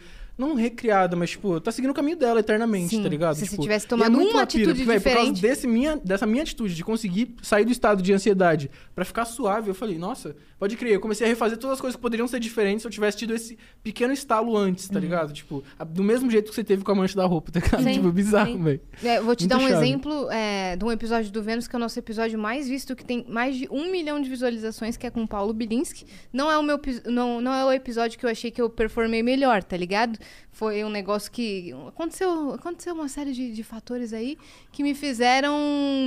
Não 0.47 0.55
recriada, 0.55 1.15
mas, 1.15 1.31
tipo, 1.31 1.59
tá 1.61 1.71
seguindo 1.71 1.91
o 1.91 1.93
caminho 1.93 2.17
dela 2.17 2.39
eternamente, 2.39 2.95
Sim, 2.95 3.03
tá 3.03 3.09
ligado? 3.09 3.35
se 3.35 3.41
você 3.45 3.49
Tipo, 3.51 3.61
tivesse 3.61 3.85
e 3.85 3.89
tomado 3.89 4.11
muito 4.11 4.31
uma 4.31 4.41
atitude 4.43 4.65
porque, 4.65 4.83
véi, 4.83 4.99
Por 4.99 5.03
causa 5.11 5.31
diferente- 5.31 5.41
desse 5.41 5.67
minha, 5.67 5.95
dessa 5.97 6.25
minha 6.25 6.43
atitude 6.43 6.75
de 6.75 6.83
conseguir 6.83 7.35
sair 7.41 7.65
do 7.65 7.71
estado 7.71 8.01
de 8.01 8.11
ansiedade 8.13 8.69
pra 8.95 9.05
ficar 9.05 9.25
suave, 9.25 9.69
eu 9.69 9.73
falei, 9.75 9.97
nossa, 9.97 10.35
pode 10.59 10.75
crer. 10.77 10.93
Eu 10.93 10.99
comecei 10.99 11.25
a 11.25 11.29
refazer 11.29 11.57
todas 11.57 11.75
as 11.75 11.81
coisas 11.81 11.95
que 11.95 12.01
poderiam 12.01 12.27
ser 12.27 12.39
diferentes 12.39 12.81
se 12.81 12.87
eu 12.87 12.91
tivesse 12.91 13.17
tido 13.17 13.33
esse 13.33 13.57
pequeno 13.83 14.13
estalo 14.13 14.55
antes, 14.57 14.87
Uhum. 14.87 14.93
tá 14.93 14.99
ligado? 14.99 15.33
Tipo, 15.33 15.63
do 15.89 16.03
mesmo 16.03 16.29
jeito 16.29 16.49
que 16.49 16.55
você 16.55 16.63
teve 16.63 16.83
com 16.83 16.91
a 16.91 16.95
mancha 16.95 17.15
da 17.15 17.25
roupa, 17.25 17.51
tá 17.51 17.59
ligado? 17.59 17.83
Sim, 17.83 17.93
tipo, 18.01 18.11
bizarro, 18.11 18.61
velho. 18.63 18.81
É, 19.03 19.21
vou 19.21 19.35
te 19.35 19.41
Muito 19.43 19.49
dar 19.49 19.57
um 19.57 19.67
chave. 19.67 19.73
exemplo 19.85 20.29
é, 20.31 20.75
de 20.75 20.83
um 20.85 20.91
episódio 20.91 21.31
do 21.31 21.41
Vênus, 21.41 21.67
que 21.67 21.75
é 21.75 21.77
o 21.77 21.79
nosso 21.79 21.97
episódio 21.97 22.37
mais 22.39 22.67
visto, 22.67 22.95
que 22.95 23.03
tem 23.05 23.25
mais 23.27 23.55
de 23.55 23.67
um 23.71 23.91
milhão 23.91 24.21
de 24.21 24.29
visualizações, 24.29 24.97
que 24.97 25.05
é 25.05 25.09
com 25.09 25.23
o 25.23 25.27
Paulo 25.27 25.53
Bilinski. 25.53 26.05
Não 26.31 26.51
é 26.51 26.57
o 26.57 26.63
meu 26.63 26.79
não, 27.05 27.41
não 27.41 27.53
é 27.53 27.65
o 27.65 27.71
episódio 27.71 28.17
que 28.19 28.25
eu 28.25 28.29
achei 28.29 28.51
que 28.51 28.61
eu 28.61 28.69
performei 28.69 29.21
melhor, 29.23 29.63
tá 29.63 29.75
ligado? 29.77 30.17
Foi 30.51 30.83
um 30.83 30.89
negócio 30.89 31.31
que. 31.31 31.73
Aconteceu, 31.87 32.53
aconteceu 32.53 32.93
uma 32.93 33.07
série 33.07 33.33
de, 33.33 33.51
de 33.51 33.63
fatores 33.63 34.13
aí 34.13 34.37
que 34.71 34.83
me 34.83 34.93
fizeram 34.93 35.57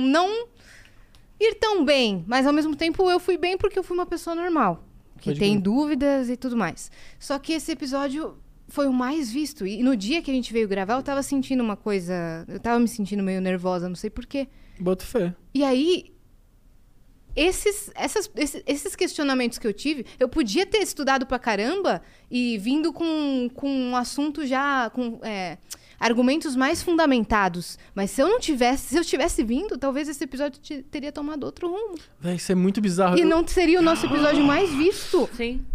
não 0.03 0.47
ir 1.39 1.55
tão 1.55 1.83
bem, 1.83 2.23
mas 2.27 2.47
ao 2.47 2.53
mesmo 2.53 2.75
tempo 2.75 3.09
eu 3.09 3.19
fui 3.19 3.37
bem 3.37 3.57
porque 3.57 3.77
eu 3.77 3.83
fui 3.83 3.95
uma 3.97 4.05
pessoa 4.05 4.35
normal. 4.35 4.83
Que 5.19 5.29
Pode 5.29 5.39
tem 5.39 5.59
dúvidas 5.59 6.29
e 6.29 6.37
tudo 6.37 6.55
mais. 6.57 6.91
Só 7.19 7.39
que 7.39 7.53
esse 7.53 7.71
episódio 7.71 8.37
foi 8.67 8.87
o 8.87 8.93
mais 8.93 9.31
visto. 9.31 9.65
E 9.65 9.81
no 9.81 9.95
dia 9.95 10.21
que 10.21 10.29
a 10.29 10.33
gente 10.33 10.51
veio 10.51 10.67
gravar, 10.67 10.95
eu 10.95 11.03
tava 11.03 11.23
sentindo 11.23 11.63
uma 11.63 11.75
coisa. 11.75 12.45
Eu 12.47 12.59
tava 12.59 12.79
me 12.79 12.87
sentindo 12.87 13.23
meio 13.23 13.41
nervosa, 13.41 13.87
não 13.87 13.95
sei 13.95 14.09
porquê. 14.09 14.47
Boto 14.79 15.05
fé. 15.05 15.33
E 15.53 15.63
aí. 15.63 16.14
Esses, 17.35 17.91
essas- 17.95 18.29
esses, 18.35 18.63
esses 18.65 18.95
questionamentos 18.95 19.57
que 19.57 19.67
eu 19.67 19.73
tive, 19.73 20.05
eu 20.19 20.29
podia 20.29 20.65
ter 20.65 20.79
estudado 20.79 21.25
pra 21.25 21.37
caramba 21.37 22.01
e 22.31 22.57
vindo 22.57 22.93
com, 22.93 23.49
com 23.53 23.69
um 23.69 23.95
assunto 23.95 24.45
já. 24.45 24.89
com 24.89 25.19
é, 25.23 25.57
argumentos 25.97 26.55
mais 26.57 26.83
fundamentados. 26.83 27.79
Mas 27.95 28.11
se 28.11 28.21
eu 28.21 28.27
não 28.27 28.37
tivesse, 28.39 28.89
se 28.89 28.97
eu 28.97 29.03
tivesse 29.03 29.43
vindo, 29.43 29.77
talvez 29.77 30.09
esse 30.09 30.23
episódio 30.23 30.59
te- 30.61 30.83
teria 30.83 31.11
tomado 31.11 31.45
outro 31.45 31.69
rumo. 31.69 31.95
Véi, 32.19 32.35
isso 32.35 32.51
é 32.51 32.55
muito 32.55 32.81
bizarro. 32.81 33.17
E 33.17 33.21
Eu- 33.21 33.27
não 33.27 33.47
seria 33.47 33.79
o 33.79 33.81
nosso 33.81 34.05
episódio 34.05 34.43
mais 34.43 34.69
visto. 34.71 35.29
Sim. 35.35 35.65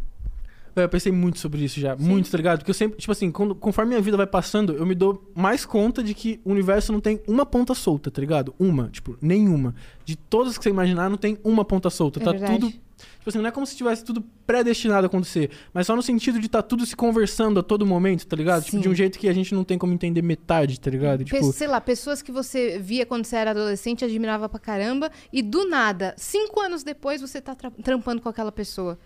Eu 0.77 0.89
pensei 0.89 1.11
muito 1.11 1.39
sobre 1.39 1.65
isso 1.65 1.81
já. 1.81 1.97
Muito, 1.97 2.31
tá 2.31 2.37
ligado? 2.37 2.59
Porque 2.59 2.71
eu 2.71 2.75
sempre, 2.75 2.99
tipo 2.99 3.11
assim, 3.13 3.31
quando, 3.31 3.55
conforme 3.55 3.91
minha 3.91 4.01
vida 4.01 4.17
vai 4.17 4.27
passando, 4.27 4.73
eu 4.73 4.87
me 4.87 4.95
dou 4.95 5.31
mais 5.35 5.65
conta 5.67 6.03
de 6.03 6.15
que 6.15 6.41
o 6.45 6.51
universo 6.51 6.93
não 6.93 7.01
tem 7.01 7.21
uma 7.27 7.45
ponta 7.45 7.75
solta, 7.75 8.11
tá 8.11 8.21
ligado? 8.21 8.55
Uma, 8.59 8.89
tipo, 8.89 9.17
nenhuma. 9.21 9.75
De 10.05 10.17
todas 10.17 10.57
que 10.57 10.65
você 10.65 10.71
imaginar, 10.71 11.11
não 11.11 11.17
tem 11.17 11.39
uma 11.43 11.65
ponta 11.65 11.91
solta. 11.91 12.21
É 12.21 12.25
tá 12.25 12.31
verdade. 12.33 12.59
tudo. 12.61 12.73
Tipo 13.21 13.31
assim, 13.31 13.39
não 13.39 13.47
é 13.47 13.51
como 13.51 13.67
se 13.67 13.75
tivesse 13.77 14.05
tudo 14.05 14.23
predestinado 14.47 15.07
a 15.07 15.09
acontecer, 15.09 15.51
mas 15.73 15.87
só 15.87 15.97
no 15.97 16.03
sentido 16.03 16.39
de 16.39 16.49
tá 16.51 16.61
tudo 16.63 16.85
se 16.85 16.95
conversando 16.95 17.59
a 17.61 17.63
todo 17.63 17.87
momento, 17.87 18.27
tá 18.27 18.37
ligado? 18.37 18.63
Tipo, 18.65 18.77
Sim. 18.77 18.83
de 18.83 18.89
um 18.91 18.95
jeito 18.95 19.19
que 19.19 19.27
a 19.29 19.33
gente 19.33 19.55
não 19.55 19.65
tem 19.65 19.79
como 19.79 19.93
entender 19.95 20.21
metade, 20.21 20.79
tá 20.79 20.91
ligado? 20.91 21.25
Tipo, 21.25 21.51
sei 21.53 21.67
lá, 21.67 21.81
pessoas 21.81 22.21
que 22.21 22.31
você 22.31 22.79
via 22.79 23.07
quando 23.07 23.25
você 23.25 23.37
era 23.37 23.53
adolescente, 23.53 24.05
admirava 24.05 24.49
pra 24.51 24.59
caramba, 24.61 25.11
e 25.33 25.41
do 25.43 25.67
nada, 25.67 26.15
cinco 26.19 26.61
anos 26.61 26.83
depois, 26.83 27.23
você 27.23 27.41
tá 27.41 27.55
tra- 27.55 27.71
trampando 27.83 28.21
com 28.21 28.29
aquela 28.29 28.53
pessoa. 28.53 28.99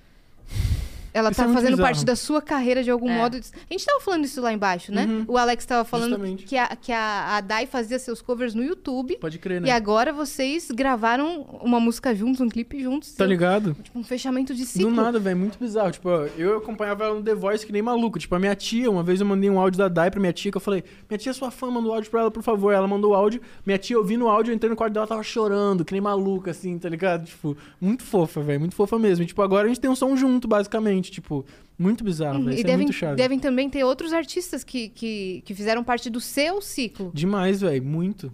Ela 1.15 1.31
Isso 1.31 1.41
tá 1.41 1.49
é 1.49 1.53
fazendo 1.55 1.71
bizarro. 1.77 1.83
parte 1.89 2.05
da 2.05 2.17
sua 2.17 2.43
carreira 2.43 2.83
de 2.83 2.91
algum 2.91 3.09
É. 3.09 3.17
modo. 3.17 3.37
A 3.37 3.73
gente 3.73 3.85
tava 3.87 4.01
falando 4.01 4.25
isso 4.25 4.41
lá 4.43 4.53
embaixo, 4.53 4.91
né? 4.93 5.05
Uhum. 5.07 5.25
O 5.29 5.39
Alex 5.39 5.65
tava 5.65 5.85
falando 5.85 6.11
Justamente. 6.11 6.45
que, 6.45 6.57
a, 6.57 6.67
que 6.75 6.91
a, 6.91 7.37
a 7.37 7.41
Dai 7.41 7.67
fazia 7.67 7.99
seus 8.01 8.21
covers 8.21 8.53
no 8.53 8.65
YouTube. 8.65 9.17
pode 9.21 9.39
crer, 9.39 9.59
E 9.59 9.67
né? 9.67 9.71
agora 9.71 10.13
vocês 10.13 10.69
gravaram 10.73 11.43
uma 11.63 11.79
música 11.79 12.13
juntos, 12.15 12.41
um 12.41 12.49
clipe 12.49 12.83
juntos. 12.83 13.13
Tá 13.15 13.25
ligado? 13.25 13.77
Tipo, 13.81 13.97
um 13.97 14.03
fechamento 14.03 14.53
de 14.53 14.67
ciclo. 14.67 14.91
Do 14.91 14.97
nada, 14.97 15.21
velho, 15.21 15.37
muito 15.37 15.57
bizarro. 15.57 15.93
Tipo, 15.93 16.09
eu 16.37 16.59
acompanhava 16.59 17.05
ela 17.05 17.15
no 17.15 17.23
The 17.23 17.35
Voice 17.35 17.65
que 17.65 17.71
nem 17.73 17.81
maluco. 17.81 18.19
Tipo, 18.19 18.35
a 18.35 18.39
minha 18.41 18.55
tia, 18.57 18.91
uma 18.91 19.05
vez 19.05 19.21
eu 19.21 19.27
mandei 19.27 19.49
um 19.49 19.61
áudio 19.61 19.79
da 19.79 19.87
Dai 19.89 20.11
pra 20.11 20.19
minha 20.21 20.33
tia, 20.33 20.51
que 20.51 20.57
eu 20.57 20.61
falei, 20.61 20.83
minha 21.09 21.17
tia 21.17 21.31
é 21.31 21.33
sua 21.33 21.53
fã, 21.53 21.71
manda 21.71 21.89
o 21.89 21.93
áudio 21.93 22.11
pra 22.11 22.23
ela, 22.23 22.31
por 22.33 22.43
favor. 22.43 22.73
Ela 22.73 22.89
mandou 22.89 23.13
o 23.13 23.15
áudio, 23.15 23.41
minha 23.65 23.79
tia 23.79 23.97
ouvindo 23.97 24.25
o 24.25 24.29
áudio, 24.29 24.51
eu 24.51 24.57
entrei 24.57 24.69
no 24.69 24.75
quarto 24.75 24.93
dela, 24.95 25.07
tava 25.07 25.23
chorando, 25.23 25.85
que 25.85 25.93
nem 25.93 26.01
maluca, 26.01 26.51
assim, 26.51 26.77
tá 26.77 26.89
ligado? 26.89 27.25
Tipo, 27.27 27.57
muito 27.81 28.03
fofa, 28.03 28.41
velho, 28.41 28.59
muito 28.59 28.75
fofa 28.75 28.99
mesmo. 28.99 29.23
E, 29.23 29.27
tipo, 29.29 29.41
agora 29.43 29.67
a 29.67 29.69
gente 29.69 29.79
tem 29.81 29.89
um 29.89 29.95
som 29.95 30.17
junto, 30.17 30.49
basicamente, 30.49 31.04
tipo, 31.11 31.45
muito 31.79 32.03
bizarro, 32.05 32.41
Uhum. 32.41 32.51
E 32.51 32.61
é 32.61 32.63
devem, 32.63 32.77
muito 32.87 32.93
chave. 32.93 33.17
devem 33.17 33.39
também 33.39 33.69
ter 33.71 33.85
outros 33.85 34.13
artistas 34.13 34.63
que, 34.65 34.89
que, 34.89 35.43
que 35.45 35.55
fizeram 35.55 35.83
parte 35.85 36.09
do 36.11 36.21
seu 36.21 36.61
ciclo. 36.61 37.11
Demais, 37.15 37.61
velho, 37.61 37.83
muito. 37.85 38.33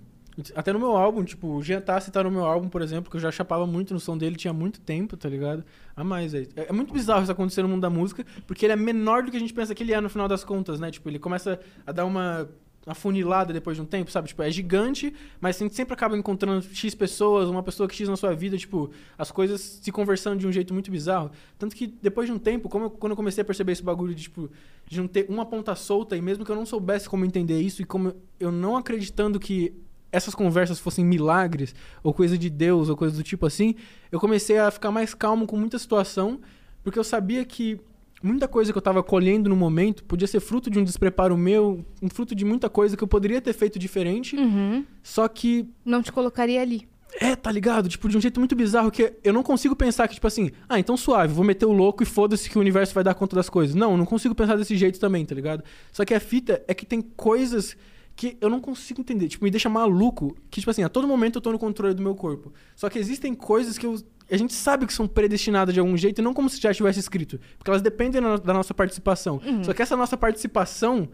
Até 0.54 0.72
no 0.72 0.78
meu 0.78 0.96
álbum, 0.96 1.22
tipo, 1.22 1.48
o 1.56 1.62
Jean 1.62 1.80
Tassi 1.82 2.10
tá 2.10 2.22
no 2.22 2.30
meu 2.30 2.44
álbum, 2.46 2.68
por 2.68 2.80
exemplo, 2.80 3.10
que 3.10 3.16
eu 3.16 3.20
já 3.20 3.30
chapava 3.30 3.66
muito 3.66 3.92
no 3.92 4.00
som 4.00 4.16
dele, 4.16 4.36
tinha 4.36 4.52
muito 4.54 4.80
tempo, 4.80 5.14
tá 5.16 5.28
ligado? 5.28 5.64
A 5.94 6.02
mais, 6.02 6.32
velho. 6.32 6.48
É 6.56 6.66
é 6.70 6.72
muito 6.72 6.94
bizarro 6.94 7.22
isso 7.22 7.32
acontecer 7.32 7.62
no 7.62 7.68
mundo 7.68 7.82
da 7.82 7.90
música, 7.90 8.24
porque 8.46 8.64
ele 8.64 8.72
é 8.72 8.76
menor 8.76 9.22
do 9.22 9.30
que 9.30 9.36
a 9.36 9.40
gente 9.40 9.52
pensa 9.52 9.74
que 9.74 9.82
ele 9.82 9.92
é 9.92 10.00
no 10.00 10.08
final 10.08 10.26
das 10.28 10.42
contas, 10.42 10.80
né? 10.80 10.90
Tipo, 10.90 11.10
ele 11.10 11.18
começa 11.18 11.60
a 11.86 11.92
dar 11.92 12.06
uma 12.06 12.48
afunilada 12.86 13.52
depois 13.52 13.76
de 13.76 13.82
um 13.82 13.86
tempo, 13.86 14.10
sabe? 14.10 14.28
Tipo, 14.28 14.42
é 14.42 14.50
gigante, 14.50 15.12
mas 15.40 15.56
a 15.56 15.58
gente 15.60 15.74
sempre 15.74 15.92
acaba 15.94 16.16
encontrando 16.16 16.62
X 16.74 16.94
pessoas, 16.94 17.48
uma 17.48 17.62
pessoa 17.62 17.88
que 17.88 17.94
X 17.94 18.08
na 18.08 18.16
sua 18.16 18.34
vida, 18.34 18.56
tipo, 18.56 18.90
as 19.18 19.30
coisas 19.30 19.60
se 19.60 19.92
conversando 19.92 20.38
de 20.38 20.46
um 20.46 20.52
jeito 20.52 20.72
muito 20.72 20.90
bizarro. 20.90 21.30
Tanto 21.58 21.76
que 21.76 21.86
depois 21.86 22.26
de 22.26 22.32
um 22.32 22.38
tempo, 22.38 22.68
como 22.68 22.86
eu- 22.86 22.90
quando 22.90 23.12
eu 23.12 23.16
comecei 23.16 23.42
a 23.42 23.44
perceber 23.44 23.72
esse 23.72 23.82
bagulho 23.82 24.14
de, 24.14 24.22
tipo, 24.22 24.50
de 24.86 24.98
não 25.00 25.06
ter 25.06 25.26
uma 25.28 25.44
ponta 25.44 25.74
solta, 25.74 26.16
e 26.16 26.22
mesmo 26.22 26.44
que 26.44 26.50
eu 26.50 26.56
não 26.56 26.64
soubesse 26.66 27.08
como 27.08 27.24
entender 27.24 27.60
isso, 27.60 27.82
e 27.82 27.84
como 27.84 28.14
eu 28.38 28.50
não 28.50 28.76
acreditando 28.76 29.38
que 29.38 29.74
essas 30.10 30.34
conversas 30.34 30.80
fossem 30.80 31.04
milagres, 31.04 31.74
ou 32.02 32.12
coisa 32.12 32.36
de 32.36 32.50
Deus, 32.50 32.88
ou 32.88 32.96
coisa 32.96 33.14
do 33.14 33.22
tipo 33.22 33.46
assim, 33.46 33.76
eu 34.10 34.18
comecei 34.18 34.58
a 34.58 34.70
ficar 34.70 34.90
mais 34.90 35.14
calmo 35.14 35.46
com 35.46 35.56
muita 35.56 35.78
situação, 35.78 36.40
porque 36.82 36.98
eu 36.98 37.04
sabia 37.04 37.44
que 37.44 37.78
muita 38.22 38.46
coisa 38.48 38.72
que 38.72 38.78
eu 38.78 38.82
tava 38.82 39.02
colhendo 39.02 39.48
no 39.48 39.56
momento 39.56 40.04
podia 40.04 40.26
ser 40.28 40.40
fruto 40.40 40.68
de 40.70 40.78
um 40.78 40.84
despreparo 40.84 41.36
meu, 41.36 41.84
um 42.02 42.08
fruto 42.08 42.34
de 42.34 42.44
muita 42.44 42.68
coisa 42.68 42.96
que 42.96 43.02
eu 43.04 43.08
poderia 43.08 43.40
ter 43.40 43.52
feito 43.52 43.78
diferente, 43.78 44.36
Uhum. 44.36 44.84
só 45.02 45.26
que 45.28 45.66
Não 45.84 46.02
te 46.02 46.12
colocaria 46.12 46.60
ali. 46.60 46.86
é, 47.20 47.34
tá 47.34 47.50
ligado? 47.50 47.88
Tipo, 47.88 48.08
de 48.08 48.16
um 48.16 48.20
jeito 48.20 48.38
muito 48.38 48.54
bizarro 48.54 48.90
que 48.90 49.12
eu 49.24 49.32
não 49.32 49.42
consigo 49.42 49.74
pensar 49.74 50.06
que, 50.06 50.14
tipo 50.14 50.26
assim, 50.26 50.50
ah, 50.68 50.78
então 50.78 50.96
suave, 50.96 51.32
vou 51.34 51.44
meter 51.44 51.66
o 51.66 51.72
louco 51.72 52.02
e 52.02 52.06
foda-se 52.06 52.48
que 52.48 52.56
o 52.56 52.60
universo 52.60 52.94
vai 52.94 53.02
dar 53.02 53.14
conta 53.14 53.34
das 53.34 53.48
coisas. 53.48 53.74
Não, 53.74 53.92
eu 53.92 53.96
não 53.96 54.06
consigo 54.06 54.34
pensar 54.34 54.56
desse 54.56 54.76
jeito 54.76 55.00
também, 55.00 55.24
tá 55.26 55.34
ligado? 55.34 55.64
Só 55.90 56.04
que 56.04 56.14
a 56.14 56.20
fita 56.20 56.62
é 56.68 56.74
que 56.74 56.86
tem 56.86 57.00
coisas 57.02 57.76
que 58.16 58.36
eu 58.40 58.50
não 58.50 58.60
consigo 58.60 59.00
entender. 59.00 59.28
Tipo, 59.28 59.44
me 59.44 59.50
deixa 59.50 59.68
maluco 59.68 60.36
que, 60.50 60.60
tipo 60.60 60.70
assim, 60.70 60.82
a 60.82 60.88
todo 60.88 61.08
momento 61.08 61.36
eu 61.36 61.40
tô 61.40 61.50
no 61.52 61.58
controle 61.58 61.94
do 61.94 62.02
meu 62.02 62.14
corpo. 62.14 62.52
Só 62.76 62.88
que 62.90 62.98
existem 62.98 63.34
coisas 63.34 63.78
que 63.78 63.86
eu- 63.86 63.96
a 64.30 64.36
gente 64.36 64.52
sabe 64.52 64.86
que 64.86 64.92
são 64.92 65.08
predestinadas 65.08 65.72
de 65.74 65.80
algum 65.80 65.96
jeito 65.96 66.20
e 66.20 66.22
não 66.22 66.34
como 66.34 66.48
se 66.50 66.60
já 66.60 66.72
tivesse 66.74 67.00
escrito. 67.00 67.40
Porque 67.58 67.70
elas 67.70 67.82
dependem 67.82 68.20
da 68.20 68.52
nossa 68.54 68.74
participação. 68.74 69.40
Só 69.64 69.72
que 69.72 69.80
essa 69.82 69.96
nossa 69.96 70.16
participação, 70.16 71.08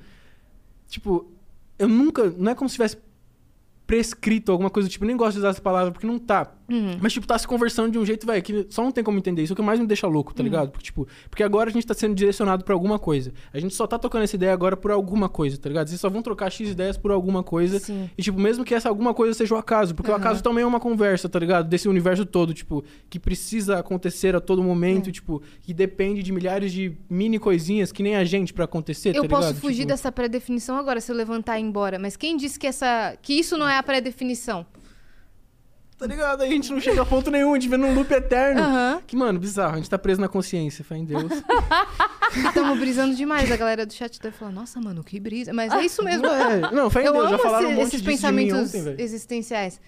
tipo, 0.88 1.30
eu 1.78 1.88
nunca. 1.88 2.28
Não 2.36 2.50
é 2.52 2.54
como 2.54 2.68
se 2.68 2.74
tivesse 2.74 2.98
prescrito 3.86 4.50
alguma 4.50 4.68
coisa 4.68 4.88
tipo, 4.88 5.04
nem 5.04 5.16
gosto 5.16 5.34
de 5.34 5.38
usar 5.38 5.50
essa 5.50 5.60
palavra 5.62 5.92
porque 5.92 6.06
não 6.06 6.18
tá. 6.18 6.52
Mas, 7.00 7.12
tipo, 7.12 7.26
tá 7.26 7.38
se 7.38 7.46
conversando 7.46 7.92
de 7.92 7.98
um 7.98 8.04
jeito, 8.04 8.26
velho, 8.26 8.42
que 8.42 8.66
só 8.68 8.82
não 8.82 8.90
tem 8.90 9.04
como 9.04 9.18
entender. 9.18 9.42
Isso 9.42 9.52
é 9.52 9.54
o 9.54 9.56
que 9.56 9.62
mais 9.62 9.78
me 9.78 9.86
deixa 9.86 10.06
louco, 10.06 10.34
tá 10.34 10.42
ligado? 10.42 10.70
Porque, 10.70 10.84
tipo, 10.86 11.06
porque 11.30 11.42
agora 11.42 11.70
a 11.70 11.72
gente 11.72 11.86
tá 11.86 11.94
sendo 11.94 12.14
direcionado 12.14 12.64
pra 12.64 12.74
alguma 12.74 12.98
coisa. 12.98 13.32
A 13.52 13.60
gente 13.60 13.74
só 13.74 13.86
tá 13.86 13.98
tocando 13.98 14.22
essa 14.24 14.34
ideia 14.36 14.52
agora 14.52 14.76
por 14.76 14.90
alguma 14.90 15.28
coisa, 15.28 15.56
tá 15.58 15.68
ligado? 15.68 15.88
Vocês 15.88 16.00
só 16.00 16.10
vão 16.10 16.22
trocar 16.22 16.50
X 16.50 16.70
ideias 16.70 16.96
por 16.96 17.10
alguma 17.10 17.42
coisa. 17.42 17.78
Sim. 17.78 18.10
E, 18.18 18.22
tipo, 18.22 18.40
mesmo 18.40 18.64
que 18.64 18.74
essa 18.74 18.88
alguma 18.88 19.14
coisa 19.14 19.34
seja 19.34 19.54
o 19.54 19.58
acaso, 19.58 19.94
porque 19.94 20.10
o 20.10 20.14
acaso 20.14 20.42
também 20.42 20.62
é 20.64 20.66
uma 20.66 20.80
conversa, 20.80 21.28
tá 21.28 21.38
ligado? 21.38 21.68
Desse 21.68 21.88
universo 21.88 22.26
todo, 22.26 22.52
tipo, 22.52 22.84
que 23.08 23.18
precisa 23.20 23.78
acontecer 23.78 24.34
a 24.34 24.40
todo 24.40 24.62
momento, 24.62 25.12
tipo, 25.12 25.42
que 25.62 25.72
depende 25.72 26.22
de 26.22 26.32
milhares 26.32 26.72
de 26.72 26.92
mini 27.08 27.38
coisinhas 27.38 27.92
que 27.92 28.02
nem 28.02 28.16
a 28.16 28.24
gente 28.24 28.52
pra 28.52 28.64
acontecer, 28.64 29.12
tá 29.12 29.18
Eu 29.18 29.22
ligado? 29.22 29.40
posso 29.40 29.54
fugir 29.54 29.76
Tipo, 29.76 29.88
dessa 29.88 30.10
pré-definição 30.10 30.76
agora 30.76 31.00
se 31.00 31.12
eu 31.12 31.16
levantar 31.16 31.58
e 31.58 31.62
ir 31.62 31.64
embora. 31.66 31.98
Mas 31.98 32.16
quem 32.16 32.36
disse 32.36 32.58
que, 32.58 32.66
essa, 32.66 33.16
que 33.22 33.34
isso 33.34 33.56
não 33.56 33.68
é 33.68 33.76
a 33.78 33.82
pré-definição? 33.82 34.66
Tá 35.98 36.06
ligado? 36.06 36.42
Aí 36.42 36.50
a 36.50 36.52
gente 36.52 36.70
não 36.70 36.78
chega 36.80 37.00
a 37.00 37.06
ponto 37.06 37.30
nenhum, 37.30 37.52
a 37.52 37.54
gente 37.54 37.68
vê 37.70 37.76
num 37.78 37.94
loop 37.94 38.12
eterno. 38.12 38.60
Aham. 38.60 39.00
Que, 39.06 39.16
mano, 39.16 39.38
bizarro, 39.38 39.74
a 39.74 39.76
gente 39.78 39.88
tá 39.88 39.96
preso 39.98 40.20
na 40.20 40.28
consciência, 40.28 40.84
fé 40.84 40.96
em 40.96 41.04
Deus. 41.06 41.24
Estamos 42.46 42.78
brisando 42.78 43.14
demais. 43.14 43.50
A 43.50 43.56
galera 43.56 43.86
do 43.86 43.92
chat 43.94 44.20
deve 44.20 44.36
falar, 44.36 44.52
nossa, 44.52 44.78
mano, 44.80 45.02
que 45.02 45.18
brisa. 45.18 45.52
Mas 45.54 45.72
é 45.72 45.84
isso 45.84 46.02
mesmo. 46.04 46.26
É, 46.26 46.70
não, 46.70 46.90
fé 46.90 47.02
em 47.02 47.06
Eu 47.06 47.12
Deus, 47.14 47.30
já 47.30 47.38
falaram 47.38 47.64
esse- 47.64 47.72
um 47.72 47.76
monte 47.76 47.86
esses 47.88 48.02
disso 48.02 48.04
de 48.04 48.10
pensamentos 48.10 48.74
ontem, 48.74 48.94
existenciais. 49.02 49.80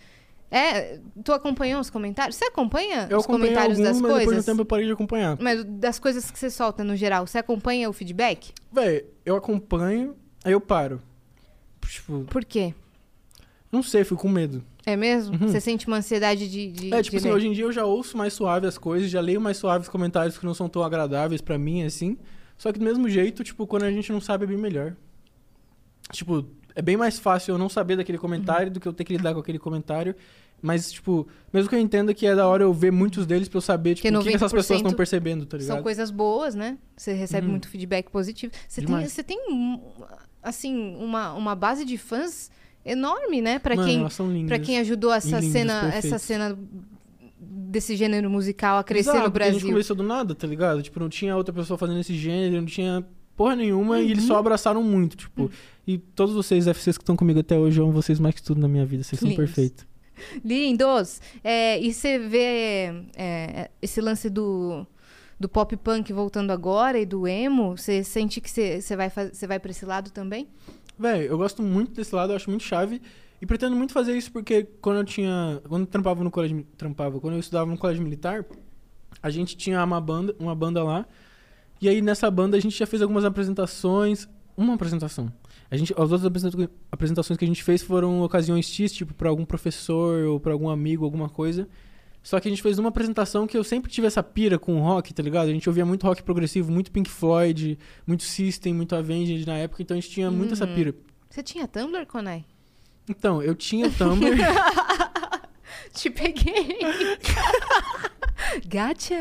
É, 0.51 0.99
tu 1.23 1.31
acompanhou 1.35 1.79
os 1.79 1.91
comentários? 1.91 2.37
Você 2.37 2.47
acompanha 2.47 3.07
Eu 3.11 3.19
os 3.19 3.27
comentários 3.27 3.79
alguns, 3.79 3.85
das 3.85 4.01
mas 4.01 4.03
depois 4.03 4.19
de 4.21 4.23
um 4.23 4.27
coisas? 4.29 4.47
tempo 4.47 4.61
eu 4.63 4.65
parei 4.65 4.87
de 4.87 4.93
acompanhar. 4.93 5.37
Mas 5.39 5.63
das 5.63 5.99
coisas 5.99 6.31
que 6.31 6.39
você 6.39 6.49
solta 6.49 6.83
no 6.83 6.97
geral, 6.97 7.27
você 7.27 7.37
acompanha 7.37 7.91
o 7.91 7.93
feedback? 7.93 8.53
Véi, 8.73 9.05
eu 9.27 9.37
acompanho, 9.37 10.17
aí 10.43 10.53
eu 10.53 10.61
paro. 10.61 11.03
Tipo, 11.87 12.25
Por 12.31 12.47
quê? 12.47 12.73
não 13.71 13.83
sei, 13.83 14.05
fico 14.05 14.23
com 14.23 14.29
medo. 14.31 14.65
É 14.90 14.97
mesmo? 14.97 15.35
Uhum. 15.35 15.48
Você 15.48 15.60
sente 15.60 15.86
uma 15.86 15.98
ansiedade 15.98 16.48
de. 16.48 16.70
de 16.70 16.94
É, 16.94 17.02
tipo 17.02 17.10
de 17.12 17.16
assim, 17.19 17.28
ler? 17.28 17.35
hoje 17.35 17.47
em 17.48 17.52
dia 17.52 17.65
eu 17.65 17.73
já 17.73 17.85
ouço 17.85 18.16
mais 18.16 18.32
suave 18.32 18.66
as 18.66 18.78
coisas, 18.78 19.10
já 19.10 19.20
leio 19.20 19.40
mais 19.40 19.56
suave 19.56 19.82
os 19.82 19.89
comentários 19.89 20.39
que 20.39 20.47
não 20.47 20.55
são 20.55 20.69
tão 20.69 20.82
agradáveis 20.82 21.40
pra 21.40 21.59
mim, 21.59 21.82
assim. 21.85 22.16
Só 22.56 22.73
que 22.73 22.78
do 22.78 22.85
mesmo 22.85 23.09
jeito, 23.09 23.44
tipo, 23.44 23.66
quando 23.66 23.82
a 23.85 23.90
gente 23.90 24.10
não 24.10 24.20
sabe, 24.20 24.44
é 24.44 24.47
bem 24.48 24.56
melhor. 24.56 24.94
Tipo, 26.12 26.44
é 26.74 26.81
bem 26.82 26.97
mais 26.97 27.19
fácil 27.19 27.55
eu 27.55 27.59
não 27.59 27.69
saber 27.69 27.97
daquele 27.97 28.19
comentário 28.19 28.70
do 28.70 28.81
que 28.81 28.89
eu 28.89 28.93
ter 28.93 29.05
que 29.05 29.16
lidar 29.16 29.35
com 29.35 29.40
aquele 29.40 29.59
comentário. 29.59 30.15
Mas, 30.60 30.90
tipo, 30.90 31.28
mesmo 31.52 31.69
que 31.69 31.74
eu 31.77 31.78
entenda 31.78 32.12
que 32.12 32.27
é 32.27 32.35
da 32.35 32.48
hora 32.48 32.65
eu 32.65 32.73
ver 32.73 32.90
muitos 32.90 33.27
deles 33.27 33.48
pra 33.48 33.59
eu 33.59 33.62
saber, 33.62 33.94
tipo, 33.94 34.09
o 34.09 34.23
que, 34.23 34.31
que 34.31 34.35
essas 34.35 34.51
pessoas 34.52 34.81
90% 34.81 34.82
estão 34.85 34.97
percebendo, 34.97 35.47
tá 35.47 35.56
ligado? 35.56 35.74
São 35.77 35.82
coisas 35.85 36.10
boas, 36.10 36.55
né? 36.56 36.78
Você 36.97 37.12
recebe 37.12 37.44
Uhum. 37.47 37.52
muito 37.52 37.69
feedback 37.69 38.10
positivo. 38.10 38.52
Você 38.66 38.81
tem, 38.81 38.86
Demais. 38.86 39.12
você 39.12 39.23
tem 39.23 39.39
um, 39.52 39.81
assim, 40.43 40.97
uma, 40.97 41.32
uma 41.35 41.55
base 41.55 41.85
de 41.85 41.97
fãs 41.97 42.51
enorme, 42.85 43.41
né? 43.43 43.59
Pra 43.59 43.75
Mano, 43.77 43.89
quem 43.89 44.11
são 44.11 44.31
lindas. 44.31 44.49
Para 44.49 44.59
quem 44.59 44.79
ajudou 44.79 45.13
essa 45.13 45.39
lindos, 45.39 45.53
cena, 45.53 45.73
essa 45.89 45.93
perfeitos. 45.93 46.23
cena 46.23 46.59
desse 47.41 47.97
gênero 47.97 48.31
musical 48.31 48.79
a 48.79 48.85
crescer 48.85 49.11
Exato, 49.11 49.25
no 49.27 49.31
porque 49.31 49.43
A 49.43 49.47
gente 49.47 49.61
Brasil. 49.61 49.71
começou 49.75 49.97
do 49.97 50.03
nada, 50.03 50.35
tá 50.35 50.47
ligado? 50.47 50.83
Tipo, 50.83 50.99
não 51.01 51.09
tinha 51.09 51.37
outra 51.37 51.53
pessoa 51.53 51.77
fazendo 51.79 52.01
esse 52.01 52.15
gênero, 52.15 52.57
não 52.63 52.67
tinha 52.67 53.05
porra 53.37 53.55
nenhuma 53.57 54.01
e 54.01 54.11
eles 54.11 54.23
Uhum. 54.25 54.29
só 54.29 54.37
abraçaram 54.39 54.83
muito, 54.83 55.17
tipo. 55.17 55.51
E 55.87 55.99
todos 55.99 56.35
vocês 56.35 56.67
FCs 56.67 56.97
que 56.99 57.03
estão 57.03 57.15
comigo 57.17 57.39
até 57.41 57.57
hoje, 57.59 57.79
eu 57.81 57.85
amo 57.85 57.93
vocês 57.93 58.19
mais 58.19 58.35
que 58.35 58.43
tudo 58.43 58.61
na 58.61 58.69
minha 58.69 58.85
vida, 58.87 59.03
vocês 59.03 59.19
são 59.21 59.29
Lindos. 59.29 59.45
perfeitos. 59.45 59.87
Lindos! 60.45 61.21
É, 61.45 61.79
e 61.81 61.93
você 61.93 62.19
vê 62.19 62.93
é, 63.17 63.71
esse 63.81 64.01
lance 64.01 64.29
do, 64.29 64.85
do 65.39 65.49
pop 65.49 65.77
punk 65.77 66.13
voltando 66.13 66.51
agora 66.51 66.99
e 66.99 67.07
do 67.07 67.27
emo, 67.29 67.77
você 67.77 68.03
sente 68.03 68.41
que 68.41 68.51
você 68.51 68.97
vai, 68.97 69.11
você 69.11 69.47
vai 69.47 69.61
pra 69.61 69.71
esse 69.71 69.85
lado 69.85 70.11
também? 70.11 70.49
Véi, 70.99 71.29
eu 71.29 71.39
gosto 71.39 71.62
muito 71.62 71.93
desse 71.93 72.15
lado, 72.15 72.33
eu 72.33 72.37
acho 72.37 72.51
muito 72.51 72.65
chave. 72.65 73.01
E 73.41 73.47
pretendo 73.47 73.77
muito 73.77 73.93
fazer 73.93 74.16
isso 74.16 74.33
porque 74.33 74.65
quando 74.81 74.97
eu 74.99 75.05
tinha. 75.05 75.61
Quando 75.69 75.83
eu 75.83 75.87
trampava 75.87 76.25
no 76.25 76.31
colégio. 76.31 76.66
Trampava, 76.77 77.20
quando 77.20 77.35
eu 77.35 77.41
estudava 77.41 77.70
no 77.70 77.79
colégio 77.79 78.03
militar, 78.03 78.45
a 79.23 79.31
gente 79.31 79.57
tinha 79.57 79.83
uma 79.85 80.01
banda, 80.01 80.35
uma 80.39 80.55
banda 80.55 80.83
lá. 80.83 81.07
E 81.81 81.89
aí 81.89 82.03
nessa 82.03 82.29
banda 82.31 82.57
a 82.57 82.61
gente 82.61 82.77
já 82.77 82.87
fez 82.87 83.01
algumas 83.01 83.25
apresentações. 83.25 84.29
Uma 84.57 84.75
apresentação. 84.75 85.33
A 85.70 85.77
gente, 85.77 85.93
as 85.93 85.99
outras 86.11 86.25
apresenta- 86.25 86.69
apresentações 86.91 87.39
que 87.39 87.45
a 87.45 87.49
gente 87.49 87.62
fez 87.62 87.81
foram 87.81 88.23
ocasiões 88.23 88.66
X, 88.66 88.93
tipo, 88.93 89.15
pra 89.15 89.29
algum 89.29 89.45
professor 89.45 90.25
ou 90.25 90.41
pra 90.41 90.53
algum 90.53 90.69
amigo, 90.69 91.05
alguma 91.05 91.29
coisa. 91.29 91.69
Só 92.23 92.39
que 92.40 92.49
a 92.49 92.51
gente 92.51 92.62
fez 92.62 92.78
uma 92.78 92.89
apresentação 92.90 93.47
que 93.47 93.57
eu 93.57 93.65
sempre 93.65 93.90
tive 93.90 94.07
essa 94.07 94.23
pira 94.23 94.59
com 94.59 94.77
o 94.77 94.81
rock, 94.82 95.15
tá 95.15 95.23
ligado? 95.23 95.49
A 95.49 95.53
gente 95.53 95.69
ouvia 95.69 95.86
muito 95.86 96.05
rock 96.07 96.23
progressivo, 96.23 96.70
muito 96.70 96.90
Pink 96.90 97.09
Floyd, 97.09 97.78
muito 98.07 98.23
System, 98.24 98.74
muito 98.74 98.95
Avenged 98.95 99.47
na 99.47 99.57
época, 99.57 99.82
então 99.82 99.97
a 99.97 100.01
gente 100.01 100.11
tinha 100.12 100.31
muito 100.31 100.53
essa 100.53 100.66
Uhum. 100.66 100.74
pira. 100.74 100.95
Você 101.31 101.43
tinha 101.43 101.66
Tumblr, 101.66 102.05
Konai? 102.07 102.45
Então, 103.09 103.43
eu 103.43 103.55
tinha 103.55 103.86
o 103.86 103.90
Tumblr. 103.90 104.36
Te 105.95 106.11
peguei! 106.11 106.78
Gotcha! 108.70 109.16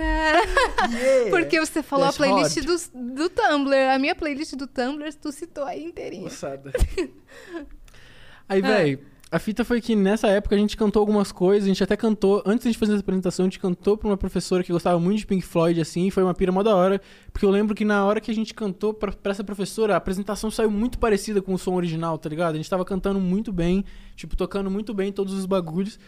Porque 1.29 1.59
você 1.59 1.81
falou 1.83 2.05
That's 2.05 2.19
a 2.21 2.23
playlist 2.25 2.91
do, 2.93 3.15
do 3.15 3.29
Tumblr. 3.29 3.75
A 3.93 3.97
minha 3.99 4.15
playlist 4.15 4.53
do 4.55 4.67
Tumblr, 4.67 5.13
tu 5.15 5.31
citou 5.31 5.63
aí 5.63 5.83
inteirinha. 5.85 6.23
Moçada. 6.23 6.71
Aí, 8.49 8.61
véi, 8.61 8.99
a 9.29 9.39
fita 9.39 9.65
foi 9.65 9.81
que 9.81 9.95
nessa 9.95 10.27
época 10.27 10.55
a 10.55 10.57
gente 10.57 10.77
cantou 10.77 11.01
algumas 11.01 11.31
coisas, 11.31 11.65
a 11.65 11.67
gente 11.67 11.83
até 11.83 11.97
cantou, 11.97 12.41
antes 12.45 12.63
de 12.63 12.69
a 12.69 12.71
gente 12.71 12.79
fazer 12.79 12.93
essa 12.93 13.01
apresentação, 13.01 13.45
a 13.45 13.47
gente 13.47 13.59
cantou 13.59 13.97
pra 13.97 14.07
uma 14.07 14.15
professora 14.15 14.63
que 14.63 14.71
gostava 14.71 14.97
muito 14.99 15.19
de 15.19 15.25
Pink 15.25 15.45
Floyd, 15.45 15.81
assim, 15.81 16.07
e 16.07 16.11
foi 16.11 16.23
uma 16.23 16.33
pira 16.33 16.51
mó 16.51 16.63
da 16.63 16.73
hora, 16.73 17.01
porque 17.33 17.45
eu 17.45 17.49
lembro 17.49 17.75
que 17.75 17.83
na 17.83 18.05
hora 18.05 18.21
que 18.21 18.31
a 18.31 18.33
gente 18.33 18.53
cantou 18.53 18.93
pra, 18.93 19.11
pra 19.11 19.31
essa 19.31 19.43
professora, 19.43 19.93
a 19.95 19.97
apresentação 19.97 20.49
saiu 20.49 20.71
muito 20.71 20.97
parecida 20.97 21.41
com 21.41 21.53
o 21.53 21.57
som 21.57 21.73
original, 21.73 22.17
tá 22.17 22.29
ligado? 22.29 22.53
A 22.53 22.57
gente 22.57 22.69
tava 22.69 22.85
cantando 22.85 23.19
muito 23.19 23.51
bem, 23.51 23.83
tipo, 24.15 24.35
tocando 24.37 24.71
muito 24.71 24.93
bem 24.93 25.11
todos 25.11 25.33
os 25.33 25.45
bagulhos. 25.45 25.99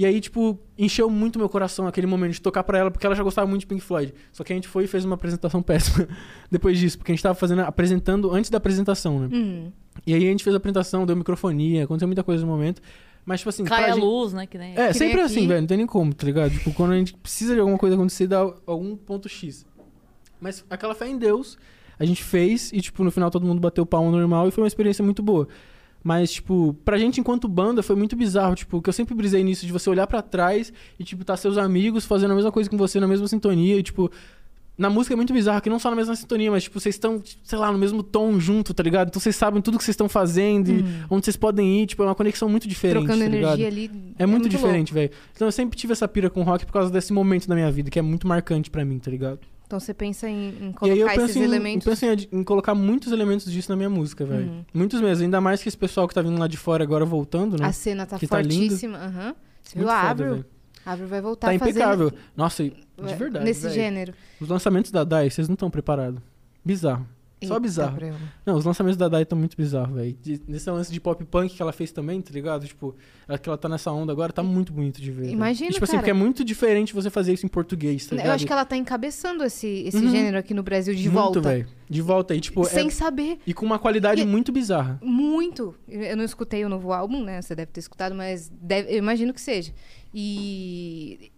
E 0.00 0.06
aí, 0.06 0.18
tipo, 0.18 0.58
encheu 0.78 1.10
muito 1.10 1.38
meu 1.38 1.46
coração 1.46 1.86
aquele 1.86 2.06
momento 2.06 2.32
de 2.32 2.40
tocar 2.40 2.64
pra 2.64 2.78
ela, 2.78 2.90
porque 2.90 3.04
ela 3.04 3.14
já 3.14 3.22
gostava 3.22 3.46
muito 3.46 3.60
de 3.60 3.66
Pink 3.66 3.82
Floyd. 3.82 4.14
Só 4.32 4.42
que 4.42 4.50
a 4.50 4.56
gente 4.56 4.66
foi 4.66 4.84
e 4.84 4.86
fez 4.86 5.04
uma 5.04 5.14
apresentação 5.14 5.60
péssima 5.62 6.08
depois 6.50 6.78
disso, 6.78 6.96
porque 6.96 7.12
a 7.12 7.14
gente 7.14 7.22
tava 7.22 7.34
fazendo, 7.34 7.60
apresentando 7.60 8.30
antes 8.32 8.48
da 8.48 8.56
apresentação, 8.56 9.20
né? 9.20 9.28
Hum. 9.30 9.70
E 10.06 10.14
aí 10.14 10.26
a 10.26 10.30
gente 10.30 10.42
fez 10.42 10.54
a 10.54 10.56
apresentação, 10.56 11.04
deu 11.04 11.14
microfonia, 11.14 11.84
aconteceu 11.84 12.08
muita 12.08 12.22
coisa 12.24 12.46
no 12.46 12.50
momento. 12.50 12.80
Mas, 13.26 13.40
tipo 13.40 13.50
assim. 13.50 13.62
Cai 13.64 13.90
a 13.90 13.92
gente- 13.92 14.00
luz, 14.02 14.32
né? 14.32 14.46
Que 14.46 14.56
nem... 14.56 14.72
É, 14.74 14.86
Que 14.88 14.94
sempre 14.94 15.16
nem 15.16 15.24
assim, 15.26 15.46
velho. 15.46 15.60
Não 15.60 15.66
tem 15.68 15.76
nem 15.76 15.86
como, 15.86 16.14
tá 16.14 16.24
ligado? 16.24 16.50
Tipo, 16.50 16.72
quando 16.72 16.92
a 16.92 16.96
gente 16.96 17.12
precisa 17.12 17.52
de 17.52 17.60
alguma 17.60 17.76
coisa 17.76 17.94
acontecer, 17.94 18.26
dá 18.26 18.38
algum 18.66 18.96
ponto 18.96 19.28
X. 19.28 19.66
Mas 20.40 20.64
aquela 20.70 20.94
fé 20.94 21.08
em 21.08 21.18
Deus, 21.18 21.58
a 21.98 22.06
gente 22.06 22.24
fez 22.24 22.72
e, 22.72 22.80
tipo, 22.80 23.04
no 23.04 23.10
final 23.10 23.30
todo 23.30 23.44
mundo 23.44 23.60
bateu 23.60 23.84
palma 23.84 24.10
normal 24.10 24.48
e 24.48 24.50
foi 24.50 24.64
uma 24.64 24.68
experiência 24.68 25.04
muito 25.04 25.22
boa. 25.22 25.46
Mas, 26.02 26.32
tipo, 26.32 26.74
pra 26.84 26.98
gente 26.98 27.20
enquanto 27.20 27.46
banda 27.46 27.82
foi 27.82 27.94
muito 27.94 28.16
bizarro, 28.16 28.54
tipo, 28.54 28.80
que 28.80 28.88
eu 28.88 28.92
sempre 28.92 29.14
brisei 29.14 29.44
nisso 29.44 29.66
de 29.66 29.72
você 29.72 29.90
olhar 29.90 30.06
pra 30.06 30.22
trás 30.22 30.72
e, 30.98 31.04
tipo, 31.04 31.24
tá 31.24 31.36
seus 31.36 31.58
amigos 31.58 32.04
fazendo 32.06 32.32
a 32.32 32.34
mesma 32.34 32.50
coisa 32.50 32.70
que 32.70 32.76
você, 32.76 32.98
na 32.98 33.06
mesma 33.06 33.28
sintonia 33.28 33.76
e, 33.76 33.82
tipo, 33.82 34.10
na 34.78 34.88
música 34.88 35.14
é 35.14 35.16
muito 35.16 35.34
bizarro, 35.34 35.60
que 35.60 35.68
não 35.68 35.78
só 35.78 35.90
na 35.90 35.96
mesma 35.96 36.16
sintonia, 36.16 36.50
mas, 36.50 36.62
tipo, 36.62 36.80
vocês 36.80 36.94
estão, 36.94 37.22
sei 37.44 37.58
lá, 37.58 37.70
no 37.70 37.76
mesmo 37.76 38.02
tom 38.02 38.40
junto, 38.40 38.72
tá 38.72 38.82
ligado? 38.82 39.08
Então 39.08 39.20
vocês 39.20 39.36
sabem 39.36 39.60
tudo 39.60 39.76
que 39.76 39.84
vocês 39.84 39.92
estão 39.92 40.08
fazendo 40.08 40.70
e 40.70 40.82
onde 41.10 41.26
vocês 41.26 41.36
podem 41.36 41.82
ir, 41.82 41.86
tipo, 41.86 42.02
é 42.02 42.06
uma 42.06 42.14
conexão 42.14 42.48
muito 42.48 42.66
diferente, 42.66 43.04
Trocando 43.04 43.20
tá 43.20 43.26
energia 43.26 43.66
ali. 43.66 43.90
É 44.18 44.24
muito, 44.24 44.48
diferente, 44.48 44.94
velho. 44.94 45.10
Então 45.34 45.46
eu 45.46 45.52
sempre 45.52 45.76
tive 45.76 45.92
essa 45.92 46.08
pira 46.08 46.30
com 46.30 46.42
rock 46.42 46.64
por 46.64 46.72
causa 46.72 46.90
desse 46.90 47.12
momento 47.12 47.46
da 47.46 47.54
minha 47.54 47.70
vida, 47.70 47.90
que 47.90 47.98
é 47.98 48.02
muito 48.02 48.26
marcante 48.26 48.70
pra 48.70 48.82
mim, 48.82 48.98
tá 48.98 49.10
ligado? 49.10 49.40
Então 49.70 49.78
você 49.78 49.94
pensa 49.94 50.28
em, 50.28 50.48
em 50.48 50.74
e 50.82 50.90
aí 50.90 50.98
eu 50.98 51.06
colocar 51.06 51.10
penso, 51.12 51.24
esses 51.26 51.36
em, 51.36 51.42
elementos. 51.44 51.86
eu 51.86 51.92
penso 51.92 52.04
em, 52.04 52.40
em 52.40 52.42
colocar 52.42 52.74
muitos 52.74 53.12
elementos 53.12 53.52
disso 53.52 53.70
na 53.70 53.76
minha 53.76 53.88
música, 53.88 54.24
velho. 54.26 54.48
Uhum. 54.48 54.64
Muitos 54.74 55.00
mesmo. 55.00 55.22
Ainda 55.22 55.40
mais 55.40 55.62
que 55.62 55.68
esse 55.68 55.78
pessoal 55.78 56.08
que 56.08 56.14
tá 56.14 56.20
vindo 56.20 56.36
lá 56.40 56.48
de 56.48 56.56
fora 56.56 56.82
agora 56.82 57.04
voltando, 57.04 57.56
né? 57.56 57.68
A 57.68 57.70
cena 57.72 58.04
tá 58.04 58.18
Que 58.18 58.26
tá 58.26 58.38
fortíssima. 58.38 58.98
aham. 58.98 59.32
Você 59.62 59.78
viu 59.78 59.86
Muito 59.86 59.90
a 59.96 60.00
foda, 60.00 60.10
Avril? 60.10 60.30
velho. 60.32 60.44
A 60.84 60.92
Avril 60.92 61.06
vai 61.06 61.20
voltar 61.20 61.52
Tá 61.52 61.58
fazendo- 61.60 61.76
impecável. 61.76 62.12
Nossa, 62.36 62.64
de 62.64 62.74
vai- 62.98 63.14
verdade. 63.14 63.44
Nesse 63.44 63.62
velho. 63.62 63.74
gênero. 63.74 64.14
Os 64.40 64.48
lançamentos 64.48 64.90
da 64.90 65.04
DAI, 65.04 65.30
vocês 65.30 65.46
não 65.48 65.54
estão 65.54 65.70
preparados. 65.70 66.20
Bizarro. 66.64 67.06
Só 67.42 67.54
Eita, 67.54 67.60
bizarro. 67.60 67.96
Não, 68.44 68.54
os 68.56 68.64
lançamentos 68.66 68.98
da 68.98 69.08
Dai 69.08 69.22
estão 69.22 69.38
muito 69.38 69.56
bizarros, 69.56 69.94
velho. 69.94 70.16
Nesse 70.46 70.70
lance 70.70 70.92
de 70.92 71.00
pop 71.00 71.24
punk 71.24 71.54
que 71.54 71.62
ela 71.62 71.72
fez 71.72 71.90
também, 71.90 72.20
tá 72.20 72.30
ligado? 72.32 72.66
Tipo, 72.66 72.94
ela, 73.26 73.38
que 73.38 73.48
ela 73.48 73.56
tá 73.56 73.66
nessa 73.68 73.90
onda 73.90 74.12
agora, 74.12 74.30
tá 74.32 74.42
muito 74.42 74.72
bonito 74.72 75.00
de 75.00 75.10
ver. 75.10 75.30
Imagina, 75.30 75.70
E, 75.70 75.72
tipo 75.72 75.84
assim, 75.84 75.92
cara. 75.92 76.02
porque 76.02 76.10
é 76.10 76.14
muito 76.14 76.44
diferente 76.44 76.92
você 76.92 77.08
fazer 77.08 77.32
isso 77.32 77.46
em 77.46 77.48
português, 77.48 78.04
tá 78.06 78.14
ligado? 78.14 78.26
Eu 78.28 78.32
acho 78.34 78.46
que 78.46 78.52
ela 78.52 78.64
tá 78.66 78.76
encabeçando 78.76 79.42
esse, 79.42 79.66
esse 79.86 79.96
Uhum. 79.96 80.10
gênero 80.10 80.36
aqui 80.38 80.52
no 80.52 80.62
Brasil 80.62 80.94
de 80.94 81.04
muito, 81.04 81.14
volta. 81.14 81.40
velho. 81.40 81.66
De 81.88 82.02
volta 82.02 82.34
aí, 82.34 82.40
tipo, 82.40 82.60
é- 82.62 82.64
Sem 82.66 82.90
saber. 82.90 83.38
e 83.46 83.54
com 83.54 83.64
uma 83.64 83.78
qualidade 83.78 84.20
E- 84.20 84.26
muito 84.26 84.52
bizarra. 84.52 84.98
Muito. 85.02 85.74
Eu 85.88 86.16
não 86.16 86.24
escutei 86.24 86.64
o 86.64 86.68
novo 86.68 86.92
álbum, 86.92 87.24
né? 87.24 87.40
Você 87.40 87.54
deve 87.54 87.72
ter 87.72 87.80
escutado, 87.80 88.14
mas 88.14 88.50
deve- 88.60 88.92
eu 88.92 88.98
imagino 88.98 89.32
que 89.32 89.40
seja. 89.40 89.72
E 90.14 91.30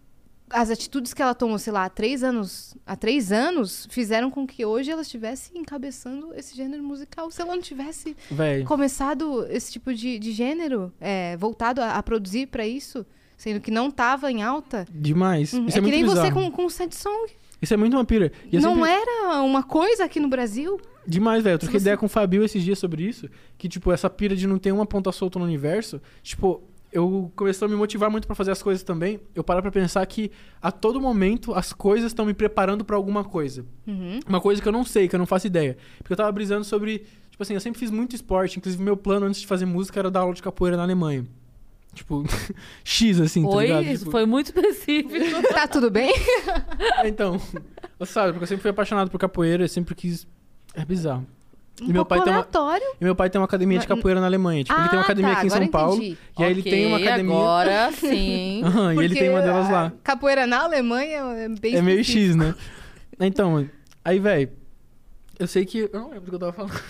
as 0.53 0.71
atitudes 0.71 1.13
que 1.15 1.23
ela 1.23 1.35
tomou, 1.35 1.59
sei 1.59 1.73
lá, 1.73 1.85
há 1.85 1.89
três 1.89 2.23
anos, 2.23 2.77
há 2.87 2.95
três 2.95 3.33
anos, 3.33 3.87
fizeram 3.91 4.31
com 4.31 4.47
que 4.47 4.65
hoje 4.65 4.91
ela 4.91 5.03
estivesse 5.03 5.51
encabeçando 5.57 6.33
esse 6.35 6.55
gênero 6.57 6.83
musical. 6.83 7.31
Se 7.31 7.41
ela 7.43 7.55
não 7.55 7.63
tivesse 7.63 8.17
Velho. 8.31 8.65
começado 8.65 9.47
esse 9.51 9.73
tipo 9.73 9.93
de, 9.95 10.19
de 10.19 10.33
gênero, 10.33 10.93
é, 11.01 11.37
voltado 11.37 11.81
a, 11.81 11.93
a 11.93 12.03
produzir 12.03 12.47
pra 12.49 12.67
isso, 12.67 13.05
sendo 13.37 13.61
que 13.61 13.71
não 13.71 13.91
tava 13.91 14.31
em 14.31 14.43
alta. 14.43 14.87
Demais. 14.93 15.53
Uhum. 15.53 15.67
Isso 15.67 15.77
é 15.77 15.81
é, 15.81 15.83
que 15.83 15.89
muito 15.89 15.95
nem 15.95 16.05
bizarro. 16.05 16.27
você 16.29 16.33
com, 16.33 16.51
com 16.51 16.67
o 16.67 16.71
Sad 16.71 16.95
Song. 16.95 17.33
Isso 17.61 17.73
é 17.73 17.77
muito 17.77 17.95
uma 17.97 18.05
pira. 18.05 18.33
E 18.51 18.59
não 18.59 18.75
sempre- 18.75 18.91
era 18.91 19.43
uma 19.43 19.63
coisa 19.63 20.05
aqui 20.05 20.19
no 20.19 20.29
Brasil. 20.29 20.81
Demais, 21.07 21.43
velho. 21.45 21.55
Eu 21.55 21.59
troquei 21.59 21.79
você- 21.79 21.85
ideia 21.85 21.97
com 21.97 22.07
o 22.07 22.09
Fabio 22.09 22.45
esses 22.45 22.63
dias 22.63 22.79
sobre 22.79 23.05
isso. 23.05 23.29
Que, 23.57 23.69
tipo, 23.69 23.91
essa 23.93 24.11
pira 24.11 24.35
de 24.37 24.47
não 24.47 24.59
ter 24.59 24.73
uma 24.73 24.85
ponta 24.87 25.11
solta 25.13 25.39
no 25.39 25.45
universo. 25.45 26.01
Tipo, 26.23 26.63
eu 26.93 27.33
comecei 27.35 27.67
a 27.67 27.71
me 27.71 27.75
motivar 27.75 28.11
muito 28.11 28.27
pra 28.27 28.37
fazer 28.37 28.51
as 28.51 28.63
coisas 28.63 28.83
também. 28.83 29.19
Eu 29.35 29.43
paro 29.43 29.63
pra 29.63 29.71
pensar 29.71 30.05
que 30.05 30.31
a 30.61 30.71
todo 30.71 31.01
momento 31.01 31.55
as 31.55 31.73
coisas 31.73 32.11
estão 32.11 32.27
me 32.27 32.35
preparando 32.35 32.85
pra 32.85 32.97
alguma 32.97 33.25
coisa. 33.25 33.65
Uhum. 33.87 34.21
Uma 34.29 34.41
coisa 34.41 34.61
que 34.61 34.69
eu 34.69 34.73
não 34.73 34.85
sei, 34.85 35.09
que 35.09 35.15
eu 35.15 35.19
não 35.19 35.27
faço 35.27 35.47
ideia. 35.47 35.77
Porque 35.99 36.13
eu 36.13 36.17
tava 36.17 36.31
brisando 36.31 36.65
sobre. 36.65 36.99
Tipo 37.31 37.43
assim, 37.43 37.55
eu 37.55 37.61
sempre 37.61 37.81
fiz 37.81 37.91
muito 37.91 38.15
esporte. 38.15 38.59
Inclusive, 38.59 38.83
meu 38.83 38.97
plano 38.97 39.25
antes 39.25 39.41
de 39.41 39.47
fazer 39.47 39.65
música 39.65 39.99
era 39.99 40.11
dar 40.11 40.21
aula 40.21 40.35
de 40.35 40.43
capoeira 40.43 40.77
na 40.77 40.83
Alemanha. 40.83 41.25
Tipo, 41.95 42.25
X, 42.85 43.21
assim, 43.21 43.43
tá 43.43 43.49
Oi, 43.57 43.67
ligado? 43.67 43.85
isso 43.85 43.99
Tipo, 44.01 44.11
foi 44.11 44.27
muito 44.27 44.47
específico. 44.47 45.15
Tá 45.53 45.67
tudo 45.67 45.91
bem? 45.91 46.13
é, 47.03 47.09
Então, 47.09 47.41
sabe, 48.05 48.33
porque 48.33 48.45
eu 48.45 48.49
sempre 48.49 48.63
fui 48.63 48.71
apaixonado 48.71 49.11
por 49.11 49.19
capoeira, 49.19 49.65
eu 49.65 49.69
sempre 49.69 49.95
quis. 49.95 50.27
É 50.75 50.85
bizarro. 50.85 51.27
Um 51.81 51.85
E 51.87 51.93
meu 51.93 52.05
pouco 52.05 52.09
pai 52.11 52.19
tem 52.21 52.33
uma- 52.33 52.39
aleatório. 52.41 52.87
E 53.01 53.05
meu 53.05 53.15
pai 53.17 53.31
tem 53.31 53.41
uma 53.41 53.45
academia 53.47 53.79
de 53.79 53.87
capoeira 53.87 54.21
na 54.21 54.27
Alemanha. 54.27 54.63
Tipo, 54.63 54.79
ele 54.79 54.89
tem 54.89 54.99
uma 54.99 55.03
Ah, 55.03 55.05
academia 55.05 55.33
tá, 55.33 55.39
aqui 55.39 55.47
em 55.47 55.51
São 55.51 55.67
Paulo. 55.69 55.95
entendi. 55.97 56.19
E 56.39 56.45
aí 56.45 56.51
ele 56.51 56.63
tem 56.63 56.87
uma 56.87 56.97
academia. 56.99 57.35
Agora 57.35 57.93
sim. 57.99 58.63
Aham, 58.65 58.95
e 58.95 58.99
ele 59.05 59.15
tem 59.15 59.31
uma 59.31 59.41
delas 59.41 59.71
lá. 59.71 59.93
Capoeira 60.05 60.47
na 60.47 60.63
Alemanha 60.65 61.19
é 61.37 61.49
bem 61.49 61.75
É 61.77 61.83
meio 61.83 62.01
específico. 62.01 62.35
X, 62.35 62.37
né? 62.37 62.55
Então, 63.21 63.69
aí, 64.05 64.19
velho. 64.19 64.51
Eu 65.39 65.47
sei 65.47 65.65
que. 65.65 65.89
Eu 65.93 66.01
não 66.01 66.11
lembro 66.11 66.25
do 66.25 66.29
que 66.31 66.35
eu 66.35 66.39
tava 66.39 66.53
falando. 66.53 66.81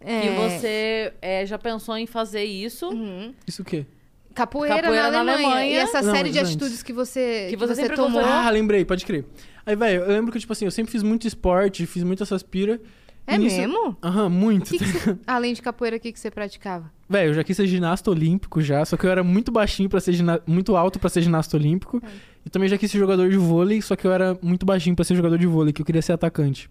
É. 0.00 0.20
Que 0.20 0.28
você 0.30 1.12
é, 1.22 1.46
já 1.46 1.58
pensou 1.58 1.96
em 1.96 2.06
fazer 2.06 2.44
isso. 2.44 2.88
Uhum. 2.88 3.32
Isso 3.46 3.62
o 3.62 3.64
quê? 3.64 3.86
Capoeira, 4.34 4.76
Capoeira 4.76 5.10
na, 5.10 5.10
na 5.10 5.32
Alemanha. 5.32 5.46
Alemanha. 5.48 5.70
E 5.72 5.76
essa 5.76 6.00
Não, 6.02 6.12
série 6.14 6.30
de 6.30 6.38
antes. 6.38 6.50
atitudes 6.52 6.82
que 6.82 6.92
você, 6.92 7.48
Que 7.50 7.56
você 7.56 7.74
sempre 7.74 7.96
tomou. 7.96 8.20
gostou. 8.20 8.30
Ah, 8.32 8.48
lembrei, 8.50 8.84
pode 8.84 9.04
crer. 9.04 9.24
Aí, 9.64 9.76
velho, 9.76 10.02
eu 10.02 10.08
lembro 10.08 10.32
que, 10.32 10.40
tipo 10.40 10.52
assim, 10.52 10.64
eu 10.64 10.70
sempre 10.70 10.90
fiz 10.90 11.02
muito 11.02 11.26
esporte, 11.26 11.84
fiz 11.86 12.02
muito 12.02 12.22
essas 12.22 12.42
pira. 12.42 12.80
É 13.26 13.38
nisso- 13.38 13.56
mesmo? 13.56 13.96
Aham, 14.02 14.28
muito. 14.28 14.70
Que 14.70 14.78
que 14.78 14.84
você- 14.84 15.18
além 15.26 15.54
de 15.54 15.62
capoeira, 15.62 15.96
o 15.96 16.00
que, 16.00 16.12
que 16.12 16.18
você 16.18 16.30
praticava? 16.30 16.90
Velho, 17.08 17.30
eu 17.30 17.34
já 17.34 17.44
quis 17.44 17.56
ser 17.56 17.66
ginasta 17.66 18.10
olímpico 18.10 18.60
já, 18.60 18.84
só 18.84 18.96
que 18.96 19.06
eu 19.06 19.10
era 19.10 19.22
muito 19.22 19.52
baixinho 19.52 19.88
para 19.88 20.00
ser 20.00 20.12
gina... 20.14 20.40
muito 20.46 20.76
alto 20.76 20.98
pra 20.98 21.08
ser 21.08 21.22
ginasta 21.22 21.56
olímpico. 21.56 22.02
E 22.44 22.50
também 22.50 22.68
já 22.68 22.76
quis 22.76 22.90
ser 22.90 22.98
jogador 22.98 23.30
de 23.30 23.36
vôlei, 23.36 23.80
só 23.80 23.94
que 23.94 24.06
eu 24.06 24.12
era 24.12 24.36
muito 24.42 24.66
baixinho 24.66 24.96
pra 24.96 25.04
ser 25.04 25.14
jogador 25.14 25.38
de 25.38 25.46
vôlei, 25.46 25.72
que 25.72 25.80
eu 25.82 25.86
queria 25.86 26.02
ser 26.02 26.12
atacante. 26.12 26.68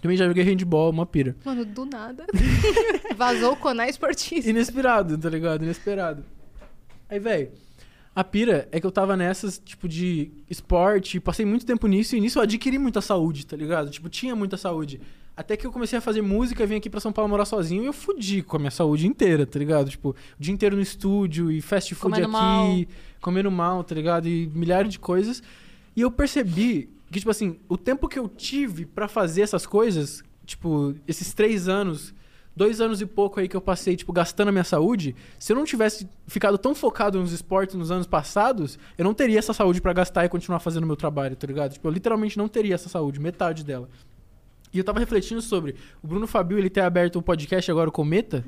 Também 0.00 0.16
já 0.16 0.26
joguei 0.26 0.42
handball, 0.44 0.90
uma 0.90 1.06
pira. 1.06 1.34
Mano, 1.44 1.64
do 1.64 1.84
nada. 1.84 2.26
Vazou 3.16 3.52
o 3.52 3.56
Conar 3.56 3.88
Esportista. 3.88 4.48
Inesperado, 4.50 5.16
tá 5.18 5.28
ligado? 5.28 5.62
Inesperado. 5.64 6.24
Aí, 7.08 7.18
velho, 7.18 7.50
A 8.14 8.22
pira 8.24 8.68
é 8.72 8.78
que 8.80 8.86
eu 8.86 8.90
tava 8.92 9.16
nessas, 9.16 9.58
tipo, 9.64 9.88
de 9.88 10.30
esporte, 10.50 11.18
passei 11.20 11.46
muito 11.46 11.64
tempo 11.64 11.86
nisso, 11.86 12.14
e 12.16 12.20
nisso 12.20 12.38
eu 12.38 12.42
adquiri 12.42 12.78
muita 12.78 13.00
saúde, 13.00 13.46
tá 13.46 13.56
ligado? 13.56 13.90
Tipo, 13.90 14.08
tinha 14.08 14.34
muita 14.36 14.56
saúde. 14.56 15.00
Até 15.42 15.56
que 15.56 15.66
eu 15.66 15.72
comecei 15.72 15.98
a 15.98 16.00
fazer 16.00 16.22
música, 16.22 16.64
vim 16.64 16.76
aqui 16.76 16.88
pra 16.88 17.00
São 17.00 17.12
Paulo 17.12 17.28
morar 17.28 17.44
sozinho 17.44 17.82
e 17.82 17.86
eu 17.86 17.92
fudi 17.92 18.42
com 18.42 18.56
a 18.56 18.60
minha 18.60 18.70
saúde 18.70 19.08
inteira, 19.08 19.44
tá 19.44 19.58
ligado? 19.58 19.90
Tipo, 19.90 20.10
o 20.10 20.14
dia 20.38 20.54
inteiro 20.54 20.76
no 20.76 20.82
estúdio 20.82 21.50
e 21.50 21.60
fast 21.60 21.96
food 21.96 22.14
Comendo 22.14 22.36
aqui, 22.36 22.88
comendo 23.20 23.50
mal, 23.50 23.82
tá 23.82 23.92
ligado? 23.92 24.28
E 24.28 24.46
milhares 24.54 24.92
de 24.92 25.00
coisas. 25.00 25.42
E 25.96 26.00
eu 26.00 26.12
percebi 26.12 26.88
que, 27.10 27.18
tipo 27.18 27.30
assim, 27.32 27.58
o 27.68 27.76
tempo 27.76 28.06
que 28.06 28.20
eu 28.20 28.28
tive 28.28 28.86
pra 28.86 29.08
fazer 29.08 29.42
essas 29.42 29.66
coisas, 29.66 30.22
tipo, 30.46 30.94
esses 31.08 31.34
três 31.34 31.68
anos, 31.68 32.14
dois 32.54 32.80
anos 32.80 33.00
e 33.00 33.06
pouco 33.06 33.40
aí 33.40 33.48
que 33.48 33.56
eu 33.56 33.60
passei, 33.60 33.96
tipo, 33.96 34.12
gastando 34.12 34.50
a 34.50 34.52
minha 34.52 34.62
saúde, 34.62 35.16
se 35.40 35.52
eu 35.52 35.56
não 35.56 35.64
tivesse 35.64 36.08
ficado 36.28 36.56
tão 36.56 36.72
focado 36.72 37.18
nos 37.18 37.32
esportes 37.32 37.74
nos 37.74 37.90
anos 37.90 38.06
passados, 38.06 38.78
eu 38.96 39.04
não 39.04 39.12
teria 39.12 39.40
essa 39.40 39.52
saúde 39.52 39.80
pra 39.80 39.92
gastar 39.92 40.24
e 40.24 40.28
continuar 40.28 40.60
fazendo 40.60 40.84
o 40.84 40.86
meu 40.86 40.94
trabalho, 40.94 41.34
tá 41.34 41.48
ligado? 41.48 41.72
Tipo, 41.72 41.88
eu 41.88 41.92
literalmente 41.92 42.38
não 42.38 42.46
teria 42.46 42.76
essa 42.76 42.88
saúde, 42.88 43.18
metade 43.18 43.64
dela. 43.64 43.88
E 44.72 44.78
eu 44.78 44.84
tava 44.84 44.98
refletindo 44.98 45.42
sobre 45.42 45.74
o 46.02 46.06
Bruno 46.06 46.26
Fabio, 46.26 46.58
ele 46.58 46.70
ter 46.70 46.80
aberto 46.80 47.16
o 47.16 47.22
podcast 47.22 47.70
agora, 47.70 47.88
o 47.88 47.92
Cometa, 47.92 48.44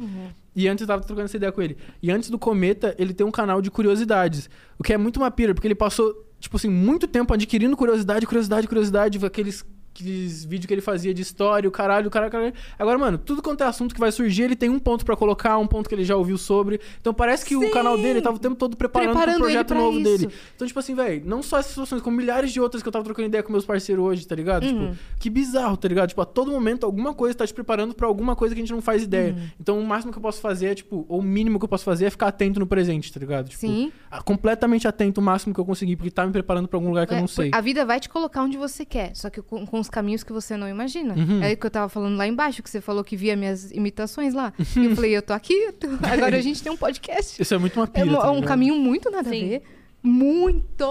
e 0.57 0.67
antes 0.69 0.83
eu 0.83 0.87
tava 0.87 1.03
trocando 1.03 1.27
essa 1.27 1.37
ideia 1.37 1.53
com 1.53 1.61
ele. 1.61 1.77
E 2.03 2.11
antes 2.11 2.31
do 2.31 2.39
Cometa, 2.39 2.95
ele 2.99 3.13
tem 3.13 3.27
um 3.27 3.31
canal 3.31 3.61
de 3.61 3.71
curiosidades, 3.71 4.49
o 4.79 4.83
que 4.83 4.93
é 4.93 4.97
muito 4.97 5.19
uma 5.19 5.31
pira, 5.31 5.55
porque 5.55 5.67
ele 5.67 5.75
passou, 5.75 6.27
tipo 6.41 6.57
assim, 6.57 6.69
muito 6.71 7.07
tempo 7.07 7.35
adquirindo 7.35 7.77
curiosidade, 7.77 8.27
curiosidade, 8.27 8.67
curiosidade, 8.67 9.25
aqueles, 9.27 9.65
aqueles 9.95 10.45
vídeos 10.45 10.67
que 10.67 10.75
ele 10.75 10.81
fazia 10.81 11.15
de 11.15 11.23
história, 11.23 11.69
o 11.69 11.71
caralho, 11.73 12.09
o 12.09 12.11
caralho, 12.11 12.29
o 12.29 12.33
caralho. 12.33 12.55
Agora, 12.79 12.99
mano, 12.99 13.17
tudo 13.17 13.41
quanto 13.41 13.63
é 13.63 13.67
assunto 13.67 13.95
que 13.95 14.01
vai 14.01 14.11
surgir, 14.11 14.43
ele 14.43 14.57
tem 14.57 14.69
um 14.69 14.79
ponto 14.79 15.05
pra 15.05 15.17
colocar, 15.17 15.57
um 15.59 15.67
ponto 15.67 15.89
que 15.89 15.95
ele 15.95 16.05
já 16.05 16.17
ouviu 16.17 16.37
sobre. 16.37 16.81
Então 17.01 17.15
parece 17.15 17.45
que 17.47 17.57
o 17.57 17.61
Sim. 17.61 17.71
canal 17.71 17.97
dele 17.97 18.21
tava 18.21 18.37
o 18.37 18.41
tempo 18.41 18.57
todo 18.57 18.77
preparando, 18.77 19.11
Preparando 19.13 19.39
pro 19.39 19.49
ele 19.49 19.55
projeto 19.65 19.75
novo 19.75 19.99
isso. 20.01 20.19
dele. 20.27 20.35
Então, 20.57 20.67
tipo 20.67 20.79
assim, 20.81 20.95
velho, 20.95 21.23
não 21.25 21.43
só 21.43 21.59
essas 21.59 21.71
situações, 21.71 22.03
como 22.03 22.17
milhares 22.17 22.53
de 22.53 22.61
outras 22.61 22.83
que 22.83 22.89
eu 22.89 22.93
tava 22.93 23.05
trocando 23.05 23.29
ideia 23.29 23.43
com 23.43 23.53
meus 23.53 23.65
parceiros 23.65 24.05
hoje, 24.05 24.27
tá 24.27 24.35
ligado? 24.35 24.65
Uhum. 24.65 24.91
Tipo, 24.91 24.99
que 25.21 25.31
bizarro, 25.31 25.77
tá 25.77 25.87
ligado? 25.87 26.09
Tipo, 26.09 26.23
a 26.23 26.27
todo 26.27 26.51
momento 26.51 26.85
alguma 26.85 27.15
coisa 27.15 27.37
tá 27.37 27.47
te 27.47 27.55
preparando 27.55 27.95
pra 27.95 28.07
alguma 28.09 28.35
coisa 28.35 28.55
que 28.55 28.61
a 28.61 28.65
gente 28.65 28.73
não 28.75 28.83
faz 28.83 29.03
ideia. 29.05 29.33
Uhum. 29.33 29.49
Então, 29.61 29.79
o 29.79 29.87
máximo 29.87 30.13
que 30.13 30.19
eu 30.19 30.23
posso 30.23 30.41
fazer 30.41 30.67
é, 30.67 30.75
tipo, 30.75 31.07
ou 31.09 31.21
o 31.21 31.23
mínimo 31.23 31.59
que 31.59 31.65
eu 31.65 31.69
posso 31.69 31.85
fazer 31.85 32.07
é 32.07 32.11
ficar 32.11 32.29
atento 32.29 32.59
no 32.59 32.67
presente, 32.67 33.13
tá 33.13 33.21
ligado? 33.21 33.49
Tipo, 33.49 33.61
Sim. 33.61 33.93
completamente 34.25 34.89
atento 34.89 35.21
o 35.21 35.25
máximo 35.25 35.55
que 35.55 35.61
eu 35.61 35.65
conseguir, 35.65 35.97
porque 35.97 36.11
tá 36.11 36.27
me 36.27 36.33
preparando 36.33 36.67
pra 36.69 36.77
algum 36.77 36.89
lugar 36.89 37.07
que 37.07 37.13
eu 37.15 37.19
É, 37.19 37.21
não 37.21 37.29
sei. 37.29 37.51
A 37.53 37.61
vida 37.61 37.85
vai 37.85 38.01
te 38.01 38.09
colocar 38.09 38.43
onde 38.43 38.57
você 38.57 38.85
quer, 38.85 39.15
só 39.15 39.31
que 39.31 39.41
com, 39.43 39.65
os 39.85 39.91
caminhos 39.91 40.23
que 40.25 40.33
você 40.33 40.57
não 40.57 40.69
imagina. 40.69 41.15
Uhum. 41.15 41.43
É 41.43 41.53
o 41.53 41.57
que 41.57 41.67
eu 41.67 41.71
tava 41.71 41.89
falando 41.89 42.17
lá 42.17 42.27
embaixo, 42.27 42.63
que 42.63 42.69
você 42.71 42.81
falou 42.81 43.05
que 43.05 43.17
via 43.17 43.37
minhas 43.37 43.71
imitações 43.71 44.35
lá. 44.35 44.53
E 44.77 44.85
eu 44.87 44.95
falei, 44.97 45.17
eu 45.17 45.23
tô 45.23 45.33
aqui, 45.33 45.73
tô- 45.73 45.87
agora 46.13 46.37
a 46.37 46.41
gente 46.41 46.63
tem 46.63 46.73
um 46.73 46.77
podcast. 46.77 47.41
Isso 47.41 47.55
é 47.55 47.59
muito 47.59 47.79
uma 47.79 47.85
É 47.85 48.03
pira, 48.03 48.07
um, 48.07 48.15
tá 48.21 48.27
é 48.27 48.31
um 48.31 48.35
ligado? 48.35 48.49
caminho 48.49 48.75
muito 48.77 49.11
nada 49.11 49.29
Sim. 49.29 49.45
a 49.45 49.49
ver. 49.49 49.63
Muito 50.03 50.85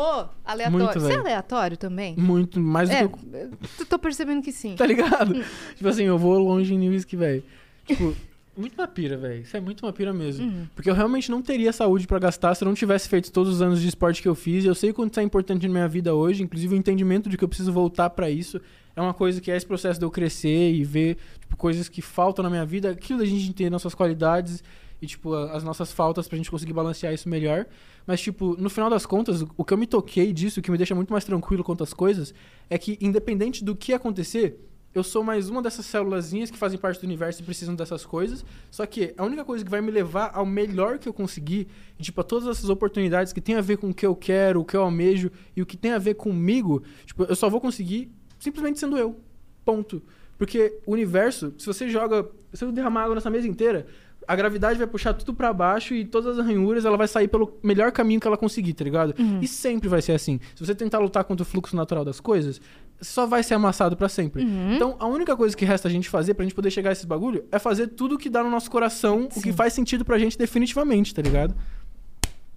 aleatório. 0.44 0.72
Muito, 0.86 1.00
você 1.00 1.14
é 1.14 1.18
aleatório 1.18 1.78
também? 1.78 2.16
Muito, 2.18 2.60
mais 2.60 2.90
do 2.90 2.96
É, 2.96 3.08
que 3.08 3.14
eu 3.34 3.52
eu 3.80 3.86
tô 3.86 4.00
percebendo 4.00 4.42
que 4.42 4.52
sim. 4.52 4.76
Tá 4.76 4.86
ligado? 4.88 5.36
Hum. 5.38 5.44
tipo 5.76 5.88
assim, 5.88 6.04
eu 6.04 6.18
vou 6.18 6.38
longe 6.40 6.74
em 6.74 6.78
níveis 6.80 7.06
que, 7.06 7.16
velho. 7.16 7.44
Tipo, 7.86 8.16
muito 8.56 8.74
uma 8.80 8.88
pira, 8.88 9.18
velho. 9.18 9.42
Isso 9.42 9.56
é 9.58 9.60
muito 9.60 9.86
uma 9.86 9.92
pira 9.94 10.14
mesmo. 10.14 10.46
Uhum. 10.46 10.68
Porque 10.76 10.90
eu 10.90 10.94
realmente 10.94 11.30
não 11.32 11.42
teria 11.42 11.72
saúde 11.74 12.06
pra 12.08 12.20
gastar 12.20 12.54
se 12.56 12.64
eu 12.64 12.68
não 12.68 12.76
tivesse 12.76 13.10
feito 13.10 13.32
todos 13.32 13.54
os 13.56 13.62
anos 13.62 13.82
de 13.82 13.88
esporte 13.88 14.22
que 14.22 14.28
eu 14.28 14.36
fiz. 14.36 14.64
Eu 14.66 14.76
sei 14.76 14.92
o 14.92 14.94
quanto 14.94 15.12
isso 15.12 15.20
é 15.20 15.24
importante 15.24 15.68
na 15.68 15.74
minha 15.74 15.88
vida 15.88 16.14
hoje, 16.14 16.44
inclusive 16.44 16.76
o 16.76 16.78
entendimento 16.78 17.30
de 17.30 17.38
que 17.38 17.44
eu 17.44 17.48
preciso 17.48 17.72
voltar 17.74 18.10
pra 18.12 18.30
isso. 18.30 18.62
É 18.96 19.02
uma 19.02 19.14
coisa 19.14 19.42
que 19.42 19.50
é 19.50 19.58
esse 19.58 19.66
processo 19.66 20.00
de 20.00 20.06
eu 20.06 20.12
crescer 20.12 20.72
e 20.72 20.84
ver 20.84 21.18
tipo, 21.40 21.58
coisas 21.58 21.90
que 21.90 22.02
faltam 22.02 22.44
na 22.44 22.50
minha 22.50 22.66
vida, 22.66 22.92
aquilo 22.92 23.20
da 23.20 23.26
gente 23.26 23.52
ter 23.54 23.70
nossas 23.72 23.96
qualidades 23.96 24.64
e 25.02 25.08
tipo 25.08 25.34
as 25.34 25.64
nossas 25.64 25.92
faltas 25.92 26.28
pra 26.28 26.38
gente 26.38 26.52
conseguir 26.52 26.74
balancear 26.74 27.12
isso 27.14 27.28
melhor. 27.28 27.66
Mas 28.06 28.22
tipo, 28.22 28.56
no 28.60 28.70
final 28.70 28.90
das 28.90 29.06
contas, 29.06 29.42
o- 29.42 29.50
o 29.58 29.66
que 29.66 29.74
eu 29.74 29.78
me 29.78 29.88
toquei 29.88 30.32
disso, 30.32 30.60
o 30.60 30.64
que 30.64 30.70
me 30.70 30.78
deixa 30.78 30.94
muito 30.94 31.12
mais 31.12 31.24
tranquilo 31.26 31.64
quanto 31.64 31.84
às 31.84 31.94
coisas, 31.94 32.34
é 32.70 32.78
que 32.78 32.98
independente 33.02 33.64
do 33.64 33.76
que 33.76 33.94
acontecer, 33.94 34.60
eu 34.94 35.04
sou 35.04 35.24
mais 35.24 35.50
uma 35.50 35.62
dessas 35.62 35.86
célulazinhas 35.86 36.52
que 36.52 36.58
fazem 36.58 36.78
parte 36.78 37.00
do 37.00 37.06
universo 37.06 37.42
e 37.42 37.46
precisam 37.46 37.76
dessas 37.76 38.06
coisas. 38.06 38.46
Só 38.70 38.86
que 38.86 39.14
a 39.18 39.24
única 39.24 39.44
coisa 39.44 39.64
que 39.64 39.72
vai 39.72 39.82
me 39.82 39.90
levar 39.90 40.32
ao 40.34 40.46
melhor 40.46 41.00
que 41.00 41.10
eu 41.10 41.14
conseguir, 41.14 41.68
tipo, 42.00 42.22
a 42.22 42.24
todas 42.24 42.48
essas 42.48 42.70
oportunidades 42.70 43.34
que 43.34 43.42
tem 43.42 43.56
a 43.56 43.62
ver 43.62 43.78
com 43.78 43.90
o 43.90 43.94
que 43.94 44.06
eu 44.06 44.16
quero, 44.16 44.62
o 44.62 44.66
que 44.66 44.78
eu 44.78 44.84
almejo 44.84 45.32
e 45.56 45.62
o 45.62 45.66
que 45.66 45.76
tem 45.76 45.92
a 45.92 45.98
ver 45.98 46.14
comigo, 46.14 46.84
tipo, 47.06 47.24
eu 47.24 47.36
só 47.36 47.50
vou 47.50 47.60
conseguir 47.60 48.12
simplesmente 48.38 48.80
sendo 48.80 48.98
eu. 48.98 49.20
Ponto. 49.66 50.04
Porque 50.38 50.80
o 50.86 50.92
universo, 50.92 51.54
se 51.58 51.66
você 51.66 51.90
joga, 51.90 52.30
se 52.54 52.64
eu 52.64 52.72
derramar 52.72 53.04
água 53.04 53.16
nessa 53.16 53.30
mesa 53.30 53.48
inteira, 53.48 53.88
a 54.28 54.36
gravidade 54.36 54.78
vai 54.78 54.88
puxar 54.88 55.14
tudo 55.14 55.34
pra 55.34 55.52
baixo 55.54 55.94
e 55.94 56.06
todas 56.06 56.38
as 56.38 56.46
ranhuras 56.46 56.86
ela 56.86 56.98
vai 56.98 57.08
sair 57.08 57.28
pelo 57.28 57.58
melhor 57.64 57.92
caminho 57.92 58.20
que 58.20 58.28
ela 58.28 58.38
conseguir, 58.38 58.74
tá 58.74 58.84
ligado? 58.84 59.14
E 59.42 59.48
sempre 59.48 59.88
vai 59.90 60.02
ser 60.02 60.14
assim. 60.14 60.40
Se 60.56 60.66
você 60.66 60.74
tentar 60.76 61.00
lutar 61.00 61.24
contra 61.24 61.44
o 61.44 61.46
fluxo 61.46 61.76
natural 61.76 62.04
das 62.06 62.20
coisas, 62.20 62.60
só 63.02 63.26
vai 63.26 63.44
ser 63.44 63.54
amassado 63.56 63.98
pra 63.98 64.08
sempre. 64.10 64.44
Então, 64.76 64.96
a 65.00 65.06
única 65.06 65.36
coisa 65.36 65.56
que 65.56 65.66
resta 65.66 65.88
a 65.88 65.92
gente 65.92 66.10
fazer 66.10 66.34
pra 66.34 66.44
gente 66.44 66.56
poder 66.56 66.72
chegar 66.72 66.90
a 66.90 66.94
esses 66.94 67.06
bagulho 67.06 67.46
é 67.52 67.60
fazer 67.60 67.88
tudo 67.88 68.16
o 68.16 68.18
que 68.18 68.30
dá 68.30 68.44
no 68.44 68.50
nosso 68.50 68.70
coração, 68.72 69.28
o 69.36 69.42
que 69.42 69.52
faz 69.52 69.74
sentido 69.74 70.06
pra 70.06 70.18
gente 70.18 70.38
definitivamente, 70.38 71.14
tá 71.14 71.22
ligado? 71.22 71.56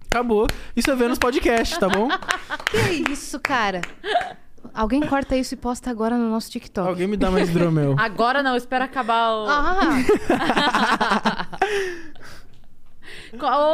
Acabou. 0.09 0.47
Isso 0.75 0.89
é 0.89 0.95
Vênus 0.95 1.19
Podcast, 1.19 1.79
tá 1.79 1.89
bom? 1.89 2.07
Que 2.71 3.11
isso, 3.11 3.39
cara? 3.39 3.81
Alguém 4.73 5.01
corta 5.01 5.35
isso 5.35 5.53
e 5.53 5.57
posta 5.57 5.89
agora 5.89 6.17
no 6.17 6.29
nosso 6.29 6.49
TikTok. 6.51 6.87
Alguém 6.87 7.07
me 7.07 7.17
dá 7.17 7.29
mais 7.31 7.49
hidromel. 7.49 7.95
Agora 7.99 8.41
não, 8.43 8.55
espera 8.55 8.85
acabar 8.85 9.31
o. 9.33 9.45
Ah, 9.47 11.47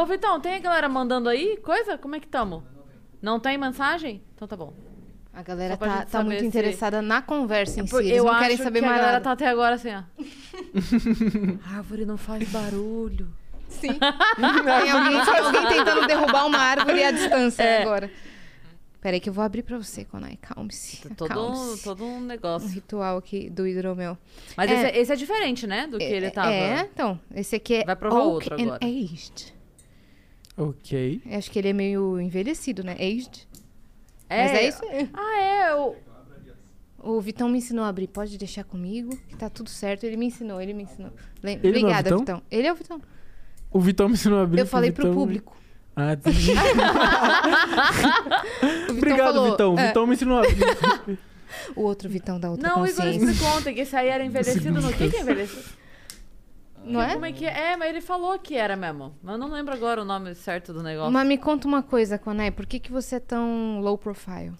Ô, 0.00 0.06
Vitão, 0.06 0.40
tem 0.40 0.54
a 0.54 0.58
galera 0.58 0.88
mandando 0.88 1.28
aí 1.28 1.56
coisa? 1.58 1.96
Como 1.96 2.16
é 2.16 2.20
que 2.20 2.26
tamo? 2.26 2.64
Não 3.22 3.38
tem 3.40 3.56
mensagem? 3.56 4.22
Então 4.34 4.46
tá 4.48 4.56
bom. 4.56 4.74
a 5.32 5.42
galera 5.42 5.76
tá, 5.76 6.04
tá 6.04 6.22
muito 6.22 6.40
se- 6.40 6.46
interessada 6.46 7.00
na 7.00 7.22
conversa 7.22 7.80
em 7.80 7.86
si. 7.86 7.96
Eles 7.96 8.18
eu 8.18 8.24
não 8.24 8.32
acho 8.32 8.40
querem 8.42 8.56
saber 8.56 8.80
que 8.80 8.86
mais 8.86 8.98
a 8.98 9.00
galera 9.00 9.12
nada. 9.14 9.24
tá 9.24 9.32
até 9.32 9.48
agora 9.48 9.74
assim, 9.76 9.90
ó. 9.94 10.02
Árvore 11.76 12.04
não 12.04 12.16
faz 12.16 12.48
barulho. 12.50 13.28
Sim. 13.68 13.94
Tem 13.98 14.90
alguém, 14.90 15.20
alguém 15.20 15.66
tentando 15.68 16.06
derrubar 16.06 16.46
uma 16.46 16.58
árvore 16.58 17.02
à 17.02 17.10
distância 17.10 17.62
É. 17.62 17.82
agora. 17.82 18.10
Peraí 19.04 19.20
que 19.20 19.28
eu 19.28 19.34
vou 19.34 19.44
abrir 19.44 19.62
pra 19.62 19.76
você, 19.76 20.02
Konai. 20.02 20.38
Calme-se. 20.40 21.06
Todo, 21.10 21.38
um, 21.38 21.76
todo 21.76 22.02
um 22.04 22.16
Um 22.16 22.20
negócio. 22.22 22.66
ritual 22.70 23.18
aqui 23.18 23.50
do 23.50 23.66
hidromel. 23.68 24.16
Mas 24.56 24.70
É. 24.70 24.74
esse, 24.74 24.84
é, 24.86 24.98
esse 25.02 25.12
é 25.12 25.16
diferente, 25.16 25.66
né? 25.66 25.86
Do 25.86 25.98
que 25.98 26.04
ele 26.04 26.30
tava. 26.30 26.50
É, 26.50 26.80
então. 26.90 27.20
Esse 27.34 27.54
aqui 27.56 27.74
é 27.74 27.84
Vai 27.84 27.96
provar 27.96 28.20
Oak 28.20 28.32
outro 28.32 28.54
and 28.54 28.62
agora. 28.62 28.78
Aged. 28.82 29.52
ok. 30.56 31.20
Eu 31.26 31.38
Acho 31.38 31.50
que 31.50 31.58
ele 31.58 31.68
é 31.68 31.72
meio 31.74 32.18
envelhecido, 32.18 32.82
né? 32.82 32.94
Aged. 32.94 33.46
É. 34.28 34.42
Mas 34.44 34.52
é 34.58 34.68
isso 34.68 34.84
aí. 34.86 35.10
Ah, 35.12 35.38
é. 35.42 35.74
O... 35.74 35.96
O 37.06 37.20
Vitão 37.20 37.50
me 37.50 37.58
ensinou 37.58 37.84
a 37.84 37.88
abrir. 37.88 38.06
Pode 38.08 38.38
deixar 38.38 38.64
comigo, 38.64 39.14
que 39.28 39.36
tá 39.36 39.50
tudo 39.50 39.68
certo. 39.68 40.04
Ele 40.04 40.16
me 40.16 40.24
ensinou, 40.24 40.58
ele 40.62 40.72
me 40.72 40.84
ensinou. 40.84 41.12
Ele 41.42 41.52
é 41.52 41.56
o 41.56 41.68
Obrigada, 41.68 42.02
Vitão? 42.04 42.18
Vitão? 42.20 42.42
Ele 42.50 42.66
é 42.66 42.72
o 42.72 42.74
Vitão. 42.74 43.02
O 43.70 43.78
Vitão 43.80 44.08
me 44.08 44.14
ensinou 44.14 44.38
a 44.38 44.42
abrir. 44.44 44.60
Eu 44.60 44.66
falei 44.66 44.90
pro 44.90 45.02
Vitão- 45.04 45.14
público. 45.14 45.54
Ah. 45.96 46.16
O 48.62 48.94
Vitão 48.94 48.96
Obrigado, 48.96 49.34
falou, 49.34 49.50
Vitão. 49.50 49.74
O 49.74 49.78
é, 49.78 49.86
Vitão 49.88 50.06
me 50.06 50.14
ensinou. 50.14 50.42
O 51.76 51.82
outro 51.82 52.08
Vitão 52.08 52.40
da 52.40 52.50
outra 52.50 52.68
Não, 52.68 52.82
o 52.82 52.86
Igor 52.86 53.06
explicou 53.06 53.48
ontem 53.56 53.74
que 53.74 53.82
esse 53.82 53.94
aí 53.94 54.08
era 54.08 54.24
envelhecido 54.24 54.80
no 54.80 54.92
que 54.92 55.08
que 55.08 55.16
é 55.16 55.20
envelhecido? 55.20 55.64
Não 56.84 57.00
é? 57.00 57.14
Como 57.14 57.24
é 57.24 57.32
que 57.32 57.46
é? 57.46 57.72
É, 57.72 57.76
mas 57.76 57.88
ele 57.88 58.00
falou 58.00 58.38
que 58.38 58.56
era 58.56 58.76
mesmo. 58.76 59.14
Mas 59.22 59.34
eu 59.34 59.38
não 59.38 59.50
lembro 59.50 59.72
agora 59.72 60.02
o 60.02 60.04
nome 60.04 60.34
certo 60.34 60.72
do 60.72 60.82
negócio. 60.82 61.12
Mas 61.12 61.26
me 61.26 61.38
conta 61.38 61.66
uma 61.66 61.82
coisa, 61.82 62.18
Coné. 62.18 62.50
Por 62.50 62.66
que, 62.66 62.78
que 62.78 62.92
você 62.92 63.16
é 63.16 63.20
tão 63.20 63.80
low 63.80 63.96
profile? 63.96 64.52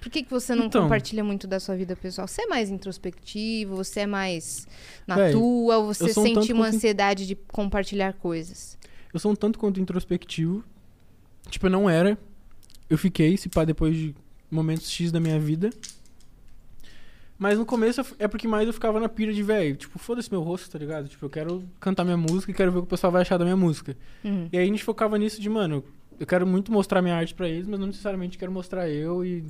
Por 0.00 0.08
que, 0.10 0.22
que 0.22 0.30
você 0.30 0.54
não 0.54 0.64
Então. 0.64 0.82
compartilha 0.82 1.22
muito 1.22 1.46
da 1.46 1.60
sua 1.60 1.76
vida 1.76 1.94
pessoal? 1.94 2.26
Você 2.26 2.42
é 2.42 2.46
mais 2.46 2.70
introspectivo? 2.70 3.76
Você 3.76 4.00
é 4.00 4.06
mais 4.06 4.66
na 5.06 5.16
Véi, 5.16 5.32
tua? 5.32 5.76
Ou 5.76 5.86
você 5.92 6.04
um 6.04 6.08
sente 6.08 6.34
tanto 6.34 6.52
uma 6.54 6.68
ansiedade 6.68 7.26
de 7.26 7.34
compartilhar 7.34 8.14
coisas? 8.14 8.78
Eu 9.12 9.20
sou 9.20 9.32
um 9.32 9.34
tanto 9.34 9.58
quanto 9.58 9.80
introspectivo. 9.80 10.64
Tipo, 11.48 11.66
eu 11.66 11.70
não 11.70 11.88
era. 11.90 12.18
Eu 12.88 12.98
fiquei, 12.98 13.36
se 13.36 13.48
pá, 13.48 13.64
depois 13.64 13.94
de 13.96 14.14
momentos 14.50 14.90
X 14.90 15.10
da 15.12 15.20
minha 15.20 15.38
vida. 15.38 15.70
Mas 17.38 17.58
no 17.58 17.64
começo 17.64 18.02
é 18.18 18.28
porque 18.28 18.46
mais 18.46 18.66
eu 18.66 18.72
ficava 18.72 19.00
na 19.00 19.08
pira 19.08 19.32
de, 19.32 19.42
velho, 19.42 19.74
tipo, 19.74 19.98
foda-se 19.98 20.30
meu 20.30 20.42
rosto, 20.42 20.70
tá 20.70 20.78
ligado? 20.78 21.08
Tipo, 21.08 21.24
eu 21.24 21.30
quero 21.30 21.64
cantar 21.80 22.04
minha 22.04 22.16
música 22.16 22.50
e 22.52 22.54
quero 22.54 22.70
ver 22.70 22.78
o 22.78 22.82
que 22.82 22.86
o 22.86 22.90
pessoal 22.90 23.10
vai 23.10 23.22
achar 23.22 23.38
da 23.38 23.44
minha 23.44 23.56
música. 23.56 23.96
Uhum. 24.22 24.48
E 24.52 24.58
aí 24.58 24.64
a 24.64 24.66
gente 24.66 24.84
focava 24.84 25.16
nisso 25.16 25.40
de, 25.40 25.48
mano, 25.48 25.82
eu 26.18 26.26
quero 26.26 26.46
muito 26.46 26.70
mostrar 26.70 27.00
minha 27.00 27.16
arte 27.16 27.34
pra 27.34 27.48
eles, 27.48 27.66
mas 27.66 27.80
não 27.80 27.86
necessariamente 27.86 28.36
quero 28.36 28.52
mostrar 28.52 28.90
eu 28.90 29.24
e 29.24 29.46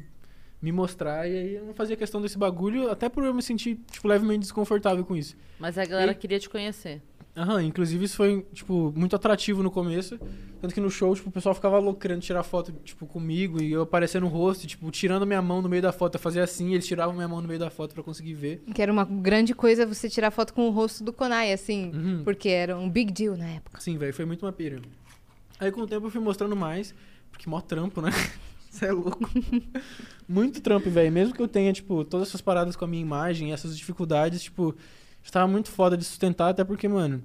me 0.62 0.70
mostrar. 0.70 1.28
E 1.28 1.37
aí 1.37 1.55
eu 1.57 1.65
não 1.65 1.74
fazia 1.74 1.97
questão 1.97 2.23
desse 2.23 2.39
bagulho, 2.39 2.89
até 2.91 3.09
por 3.09 3.24
eu 3.24 3.35
me 3.35 3.43
sentir, 3.43 3.77
tipo, 3.91 4.07
levemente 4.07 4.41
desconfortável 4.41 5.05
com 5.05 5.16
isso. 5.16 5.37
Mas 5.59 5.77
a 5.77 5.85
galera 5.85 6.12
E- 6.12 6.15
queria 6.15 6.39
te 6.39 6.49
conhecer. 6.49 7.03
Aham, 7.41 7.62
inclusive 7.62 8.05
isso 8.05 8.17
foi, 8.17 8.47
tipo, 8.53 8.93
muito 8.95 9.17
atrativo 9.17 9.62
no 9.62 9.71
começo. 9.71 10.19
Tanto 10.61 10.75
que 10.75 10.81
no 10.81 10.91
show, 10.91 11.15
tipo, 11.15 11.31
o 11.31 11.33
pessoal 11.33 11.55
ficava 11.55 11.79
louco 11.79 11.99
querendo 11.99 12.21
tirar 12.21 12.43
foto, 12.43 12.71
tipo, 12.85 13.07
comigo 13.07 13.62
e 13.62 13.73
eu 13.73 13.81
aparecendo 13.81 14.25
no 14.25 14.29
rosto, 14.29 14.67
tipo, 14.67 14.91
tirando 14.91 15.27
minha 15.27 15.41
mão 15.41 15.62
no 15.62 15.69
meio 15.69 15.81
da 15.81 15.91
foto. 15.91 16.17
Eu 16.17 16.21
fazia 16.21 16.45
assim, 16.45 16.75
eles 16.75 16.87
tiravam 16.87 17.15
minha 17.15 17.27
mão 17.27 17.41
no 17.41 17.49
meio 17.49 17.59
da 17.59 17.71
foto 17.71 17.95
pra 17.95 18.03
conseguir 18.03 18.35
ver. 18.35 18.62
Que 18.75 18.83
era 18.83 18.93
uma 18.93 19.07
grande 19.07 19.55
coisa 19.55 19.87
você 19.87 20.07
tirar 20.11 20.31
foto 20.31 20.53
com 20.53 20.69
o 20.69 20.71
rosto 20.71 21.03
do 21.03 21.15
Konai, 21.15 21.51
assim. 21.51 21.91
Uhum. 21.95 22.25
Porque 22.25 22.51
era 22.51 22.77
um 22.77 22.91
big 22.91 23.11
deal 23.11 23.39
na 23.39 23.49
época. 23.49 23.81
Sim, 23.81 23.97
velho, 23.97 24.12
foi 24.12 24.27
muito 24.27 24.45
uma 24.45 24.53
pira. 24.53 24.83
Aí 25.59 25.73
com 25.73 25.81
o 25.81 25.87
tempo 25.87 26.09
eu 26.09 26.11
fui 26.11 26.21
mostrando 26.21 26.55
mais. 26.55 26.95
Porque 27.31 27.49
mó 27.49 27.62
trampo, 27.62 28.03
né? 28.03 28.11
Você 28.71 28.85
é 28.85 28.93
louco. 28.93 29.19
muito 30.29 30.61
trampo, 30.61 30.91
velho. 30.91 31.11
Mesmo 31.11 31.35
que 31.35 31.41
eu 31.41 31.49
tenha, 31.49 31.73
tipo, 31.73 32.05
todas 32.05 32.29
essas 32.29 32.43
paradas 32.43 32.77
com 32.77 32.85
a 32.85 32.89
minha 32.89 33.01
imagem, 33.03 33.51
essas 33.51 33.77
dificuldades, 33.77 34.43
tipo, 34.43 34.77
estava 35.22 35.47
muito 35.47 35.70
foda 35.70 35.97
de 35.97 36.05
sustentar, 36.05 36.51
até 36.51 36.64
porque, 36.64 36.88
mano. 36.88 37.22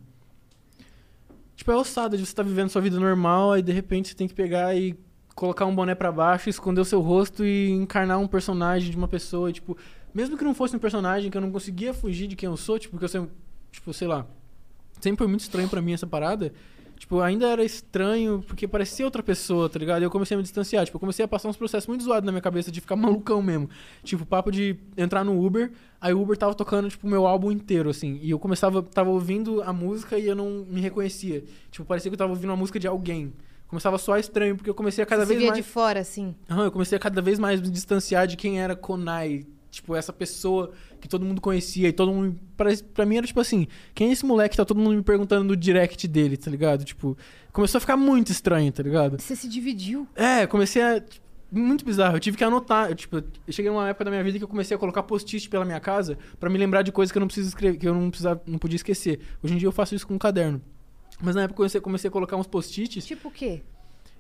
Tipo, 1.56 1.72
é 1.72 1.76
ossada 1.76 2.18
de 2.18 2.26
você 2.26 2.32
estar 2.32 2.44
tá 2.44 2.50
vivendo 2.50 2.70
sua 2.70 2.82
vida 2.82 3.00
normal, 3.00 3.54
aí 3.54 3.62
de 3.62 3.72
repente 3.72 4.10
você 4.10 4.16
tem 4.16 4.28
que 4.28 4.34
pegar 4.34 4.76
e 4.76 4.98
colocar 5.34 5.66
um 5.66 5.76
boné 5.76 5.96
para 5.96 6.12
baixo, 6.12 6.50
esconder 6.50 6.82
o 6.82 6.86
seu 6.86 7.02
rosto 7.02 7.46
e 7.46 7.70
encarnar 7.70 8.20
um 8.20 8.28
personagem 8.28 8.90
de 8.90 8.98
uma 8.98 9.08
pessoa, 9.08 9.52
tipo, 9.52 9.78
mesmo 10.14 10.38
que 10.38 10.44
não 10.44 10.54
fosse 10.54 10.76
um 10.76 10.80
personagem 10.80 11.30
que 11.30 11.38
eu 11.38 11.42
não 11.42 11.52
conseguia 11.52 11.94
fugir 11.94 12.28
de 12.28 12.36
quem 12.36 12.48
eu 12.48 12.58
sou, 12.58 12.80
tipo, 12.80 12.92
porque 12.92 13.06
eu 13.06 13.10
sempre, 13.10 13.32
tipo, 13.72 13.94
sei 13.94 14.08
lá, 14.08 14.26
sempre 15.00 15.18
foi 15.18 15.28
muito 15.28 15.42
estranho 15.42 15.68
para 15.68 15.82
mim 15.82 15.94
essa 15.94 16.08
parada. 16.08 16.54
Tipo, 16.98 17.20
ainda 17.20 17.48
era 17.48 17.64
estranho, 17.64 18.44
porque 18.48 18.68
parecia 18.68 19.06
outra 19.06 19.22
pessoa, 19.22 19.70
tá 19.70 19.78
ligado? 19.78 20.02
E 20.02 20.06
eu 20.06 20.10
comecei 20.10 20.36
a 20.36 20.38
me 20.38 20.44
distanciar. 20.44 20.86
Tipo, 20.86 20.96
eu 20.96 21.00
comecei 21.00 21.26
a 21.26 21.28
passar 21.28 21.50
uns 21.50 21.58
processos 21.58 21.88
muito 21.88 22.04
zoados 22.04 22.26
na 22.26 22.32
minha 22.32 22.42
cabeça 22.42 22.72
de 22.72 22.80
ficar 22.80 22.96
malucão 22.98 23.42
mesmo. 23.42 23.70
Tipo, 24.04 24.26
papo 24.26 24.52
de 24.52 24.78
entrar 24.98 25.24
no 25.24 25.46
Uber, 25.46 25.72
aí 26.00 26.14
o 26.14 26.22
Uber 26.22 26.38
tava 26.38 26.56
tocando, 26.56 26.90
tipo, 26.90 27.06
o 27.06 27.10
meu 27.10 27.28
álbum 27.28 27.52
inteiro, 27.52 27.90
assim. 27.90 28.20
E 28.22 28.30
eu 28.30 28.40
começava, 28.40 28.82
tava 28.82 29.10
ouvindo 29.10 29.62
a 29.62 29.74
música 29.74 30.18
e 30.18 30.26
eu 30.26 30.36
não 30.36 30.66
me 30.70 30.80
reconhecia. 30.82 31.44
Tipo, 31.70 31.86
parecia 31.86 32.10
que 32.10 32.16
eu 32.16 32.20
tava 32.20 32.32
ouvindo 32.32 32.50
uma 32.50 32.58
música 32.58 32.80
de 32.80 32.88
alguém. 32.88 33.34
Começava 33.68 33.98
soar 33.98 34.20
estranho, 34.20 34.56
porque 34.56 34.70
eu 34.70 34.76
comecei 34.76 35.04
a 35.04 35.08
cada 35.08 35.24
Você 35.26 35.30
vez 35.30 35.40
via 35.40 35.52
mais... 35.52 35.64
de 35.64 35.70
fora, 35.70 36.00
assim. 36.00 36.36
Aham, 36.50 36.66
eu 36.66 36.72
comecei 36.72 36.96
a 36.96 37.00
cada 37.00 37.22
vez 37.22 37.40
mais 37.40 37.60
me 37.60 37.70
distanciar 37.70 38.28
de 38.28 38.38
quem 38.38 38.62
era 38.62 38.76
Konai. 38.76 39.46
Tipo, 39.70 39.96
essa 39.96 40.14
pessoa 40.14 40.72
que 41.06 41.10
todo 41.10 41.26
mundo 41.26 41.40
conhecia 41.42 41.88
e 41.88 41.94
todo 41.94 42.12
mundo. 42.12 42.40
Pra, 42.58 42.70
pra 42.94 43.06
mim 43.06 43.18
era 43.18 43.28
tipo 43.28 43.40
assim: 43.40 43.68
quem 43.94 44.10
é 44.10 44.12
esse 44.12 44.26
moleque 44.26 44.52
que 44.52 44.58
tá 44.58 44.66
todo 44.66 44.80
mundo 44.80 44.96
me 44.96 45.04
perguntando 45.04 45.44
no 45.44 45.56
direct 45.56 46.08
dele, 46.08 46.38
tá 46.38 46.52
ligado? 46.52 46.84
Tipo, 46.84 47.18
começou 47.54 47.78
a 47.78 47.82
ficar 47.82 47.98
muito 47.98 48.32
estranho, 48.32 48.72
tá 48.72 48.84
ligado? 48.84 49.20
Você 49.22 49.36
se 49.36 49.48
dividiu. 49.48 50.08
É, 50.16 50.46
comecei 50.46 50.82
a. 50.82 51.00
tipo, 51.00 51.24
Muito 51.52 51.86
bizarro. 51.86 52.16
Eu 52.16 52.20
tive 52.20 52.38
que 52.38 52.44
anotar. 52.44 52.90
Eu, 52.90 52.96
tipo, 52.96 53.18
eu 53.18 53.54
cheguei 53.54 53.72
numa 53.72 53.88
época 53.88 54.06
da 54.06 54.12
minha 54.12 54.24
vida 54.24 54.38
que 54.38 54.44
eu 54.44 54.48
comecei 54.48 54.76
a 54.76 54.78
colocar 54.80 55.04
post-it 55.04 55.50
pela 55.50 55.64
minha 55.64 55.80
casa 55.80 56.18
pra 56.40 56.50
me 56.50 56.58
lembrar 56.58 56.82
de 56.82 56.92
coisas 56.92 57.12
que 57.12 57.18
eu 57.18 57.22
não 57.22 57.28
preciso 57.28 57.48
escrever, 57.48 57.78
que 57.78 57.88
eu 57.88 57.94
não, 57.94 58.10
precisava, 58.10 58.42
não 58.46 58.58
podia 58.58 58.76
esquecer. 58.76 59.20
Hoje 59.42 59.54
em 59.54 59.58
dia 59.58 59.68
eu 59.68 59.72
faço 59.72 59.96
isso 59.96 60.06
com 60.08 60.16
um 60.16 60.20
caderno. 60.20 60.62
Mas 61.22 61.36
na 61.36 61.44
época 61.44 61.54
eu 61.54 61.58
comecei, 61.58 61.82
comecei 61.82 62.08
a 62.10 62.12
colocar 62.12 62.36
uns 62.36 62.48
post-its. 62.48 63.06
Tipo 63.06 63.30
o 63.30 63.32
quê? 63.32 63.62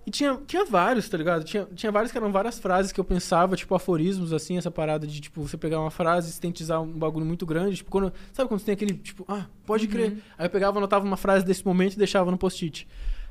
E 0.05 0.11
tinha, 0.11 0.39
tinha 0.45 0.63
vários, 0.63 1.09
tá 1.09 1.17
ligado? 1.17 1.43
Tinha, 1.43 1.67
tinha 1.73 1.91
vários 1.91 2.11
que 2.11 2.17
eram 2.17 2.31
várias 2.31 2.59
frases 2.59 2.91
que 2.91 2.99
eu 2.99 3.03
pensava, 3.03 3.55
tipo, 3.55 3.73
aforismos, 3.73 4.31
assim, 4.31 4.55
essa 4.55 4.69
parada 4.69 5.07
de, 5.07 5.19
tipo, 5.19 5.41
você 5.41 5.57
pegar 5.57 5.79
uma 5.79 5.89
frase 5.89 6.29
e 6.29 6.33
sintetizar 6.33 6.79
um 6.79 6.91
bagulho 6.91 7.25
muito 7.25 7.45
grande. 7.45 7.77
Tipo, 7.77 7.89
quando. 7.89 8.13
Sabe 8.31 8.47
quando 8.47 8.59
você 8.59 8.67
tem 8.67 8.73
aquele, 8.73 8.93
tipo, 8.93 9.25
ah, 9.27 9.47
pode 9.65 9.87
crer. 9.87 10.17
Aí 10.37 10.45
eu 10.45 10.49
pegava, 10.49 10.77
anotava 10.77 11.03
uma 11.03 11.17
frase 11.17 11.43
desse 11.43 11.65
momento 11.65 11.93
e 11.93 11.97
deixava 11.97 12.29
no 12.29 12.37
post-it. 12.37 12.87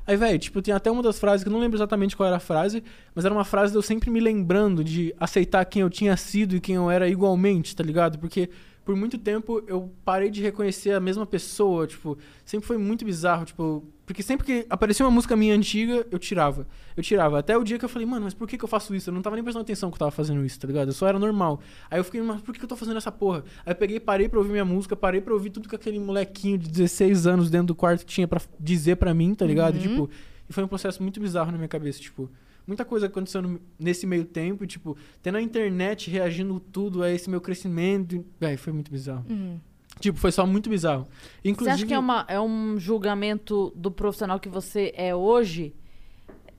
Aí, 0.07 0.17
velho, 0.17 0.37
tipo, 0.37 0.61
tem 0.61 0.73
até 0.73 0.91
uma 0.91 1.01
das 1.01 1.17
frases 1.17 1.43
que 1.43 1.49
eu 1.49 1.53
não 1.53 1.59
lembro 1.59 1.77
exatamente 1.77 2.15
qual 2.15 2.27
era 2.27 2.35
a 2.35 2.39
frase, 2.39 2.83
mas 3.15 3.25
era 3.25 3.33
uma 3.33 3.45
frase 3.45 3.71
de 3.71 3.77
eu 3.77 3.81
sempre 3.81 4.11
me 4.11 4.19
lembrando 4.19 4.83
de 4.83 5.15
aceitar 5.19 5.65
quem 5.65 5.81
eu 5.81 5.89
tinha 5.89 6.15
sido 6.15 6.57
e 6.57 6.59
quem 6.59 6.75
eu 6.75 6.91
era 6.91 7.07
igualmente, 7.07 7.75
tá 7.75 7.83
ligado? 7.83 8.19
Porque 8.19 8.49
por 8.83 8.95
muito 8.95 9.17
tempo 9.17 9.63
eu 9.65 9.91
parei 10.03 10.29
de 10.29 10.43
reconhecer 10.43 10.91
a 10.91 10.99
mesma 10.99 11.25
pessoa, 11.25 11.87
tipo, 11.87 12.17
sempre 12.45 12.67
foi 12.67 12.77
muito 12.77 13.03
bizarro, 13.03 13.45
tipo, 13.45 13.83
porque 14.05 14.21
sempre 14.21 14.45
que 14.45 14.65
aparecia 14.69 15.05
uma 15.05 15.11
música 15.11 15.35
minha 15.35 15.55
antiga, 15.55 16.05
eu 16.11 16.19
tirava. 16.19 16.67
Eu 16.95 17.01
tirava. 17.01 17.39
Até 17.39 17.57
o 17.57 17.63
dia 17.63 17.79
que 17.79 17.85
eu 17.85 17.89
falei, 17.89 18.05
mano, 18.05 18.25
mas 18.25 18.33
por 18.33 18.47
que, 18.47 18.57
que 18.57 18.63
eu 18.63 18.67
faço 18.67 18.93
isso? 18.93 19.09
Eu 19.09 19.13
não 19.13 19.21
tava 19.21 19.35
nem 19.35 19.43
prestando 19.43 19.63
atenção 19.63 19.89
que 19.89 19.95
eu 19.95 19.99
tava 19.99 20.11
fazendo 20.11 20.45
isso, 20.45 20.59
tá 20.59 20.67
ligado? 20.67 20.89
Eu 20.89 20.93
só 20.93 21.07
era 21.07 21.17
normal. 21.17 21.59
Aí 21.89 21.99
eu 21.99 22.03
fiquei, 22.03 22.21
mas 22.21 22.39
por 22.41 22.53
que, 22.53 22.59
que 22.59 22.65
eu 22.65 22.69
tô 22.69 22.75
fazendo 22.75 22.97
essa 22.97 23.11
porra? 23.11 23.43
Aí 23.65 23.71
eu 23.71 23.75
peguei, 23.75 23.99
parei 23.99 24.29
pra 24.29 24.37
ouvir 24.37 24.51
minha 24.51 24.65
música, 24.65 24.95
parei 24.95 25.21
pra 25.21 25.33
ouvir 25.33 25.49
tudo 25.49 25.67
que 25.67 25.75
aquele 25.75 25.99
molequinho 25.99 26.57
de 26.57 26.69
16 26.69 27.25
anos 27.25 27.49
dentro 27.49 27.67
do 27.67 27.75
quarto 27.75 28.05
tinha 28.05 28.27
pra 28.27 28.39
dizer 28.59 28.97
pra 28.97 29.13
mim, 29.13 29.33
tá 29.33 29.45
ligado? 29.45 29.75
Uhum. 29.75 29.81
Tipo, 29.81 30.09
e 30.47 30.53
foi 30.53 30.63
um 30.63 30.67
processo 30.67 31.01
muito 31.01 31.19
bizarro 31.19 31.51
na 31.51 31.57
minha 31.57 31.67
cabeça, 31.67 31.99
tipo. 31.99 32.29
Muita 32.67 32.83
coisa 32.83 33.05
acontecendo 33.05 33.61
nesse 33.79 34.07
meio 34.07 34.25
tempo, 34.25 34.63
e, 34.63 34.67
tipo, 34.67 34.97
tendo 35.21 35.37
a 35.37 35.41
internet 35.41 36.09
reagindo 36.09 36.59
tudo 36.59 37.03
a 37.03 37.11
esse 37.11 37.29
meu 37.29 37.39
crescimento. 37.39 38.25
Véi, 38.39 38.57
foi 38.57 38.73
muito 38.73 38.91
bizarro. 38.91 39.23
Uhum. 39.29 39.59
Tipo, 39.99 40.19
foi 40.19 40.31
só 40.31 40.45
muito 40.45 40.69
bizarro. 40.69 41.07
Inclusive, 41.43 41.77
Você 41.77 41.83
acha 41.83 41.85
que 41.87 41.93
é, 41.93 41.99
uma, 41.99 42.25
é 42.27 42.39
um 42.39 42.77
julgamento 42.79 43.71
do 43.75 43.89
profissional 43.89 44.39
que 44.39 44.49
você 44.49 44.93
é 44.95 45.15
hoje, 45.15 45.73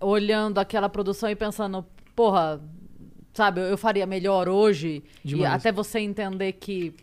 olhando 0.00 0.58
aquela 0.58 0.88
produção 0.88 1.28
e 1.28 1.36
pensando, 1.36 1.84
porra, 2.14 2.60
sabe, 3.34 3.60
eu 3.60 3.76
faria 3.76 4.06
melhor 4.06 4.48
hoje? 4.48 5.02
E 5.24 5.28
Demais. 5.28 5.54
até 5.54 5.70
você 5.70 6.00
entender 6.00 6.52
que, 6.52 6.94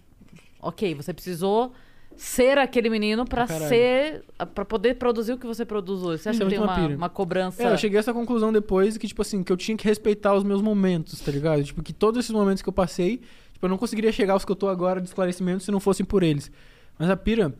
ok, 0.62 0.96
você 0.96 1.14
precisou 1.14 1.72
ser 2.16 2.58
aquele 2.58 2.90
menino 2.90 3.26
caralho. 3.26 3.68
ser, 3.68 4.24
para 4.54 4.66
poder 4.66 4.96
produzir 4.96 5.34
o 5.34 5.38
que 5.38 5.48
você 5.48 5.66
produz 5.66 6.04
hoje. 6.04 6.24
Você 6.24 6.30
acha 6.30 6.38
Isso 6.38 6.44
é 6.44 6.46
que 6.46 6.50
tem 6.52 6.60
muito 6.60 6.72
uma 6.72 6.88
uma, 6.88 6.96
uma 6.96 7.10
cobrança? 7.10 7.64
É, 7.64 7.72
eu 7.72 7.78
cheguei 7.78 7.98
a 7.98 8.02
essa 8.02 8.14
conclusão 8.14 8.52
depois 8.52 8.98
que, 8.98 9.08
tipo 9.08 9.22
assim, 9.22 9.44
que 9.44 9.52
eu 9.52 9.58
tinha 9.58 9.78
que 9.78 9.86
respeitar 9.86 10.34
os 10.34 10.44
meus 10.44 10.62
momentos, 10.62 11.20
tá 11.20 11.32
ligado? 11.32 11.64
Tipo, 11.64 11.82
que 11.82 11.94
todos 11.94 12.20
esses 12.20 12.32
momentos 12.32 12.62
que 12.62 12.70
eu 12.70 12.74
passei, 12.74 13.22
tipo, 13.64 13.66
eu 13.66 13.70
não 13.70 13.78
conseguiria 13.78 14.12
chegar 14.12 14.34
aos 14.34 14.44
que 14.44 14.52
eu 14.52 14.56
tô 14.56 14.68
agora 14.68 15.00
de 15.00 15.08
esclarecimento 15.08 15.64
se 15.64 15.72
não 15.72 15.80
fossem 15.80 16.06
por 16.06 16.22
eles. 16.22 16.52
Mas 17.00 17.10
a 17.10 17.16
pira 17.16 17.54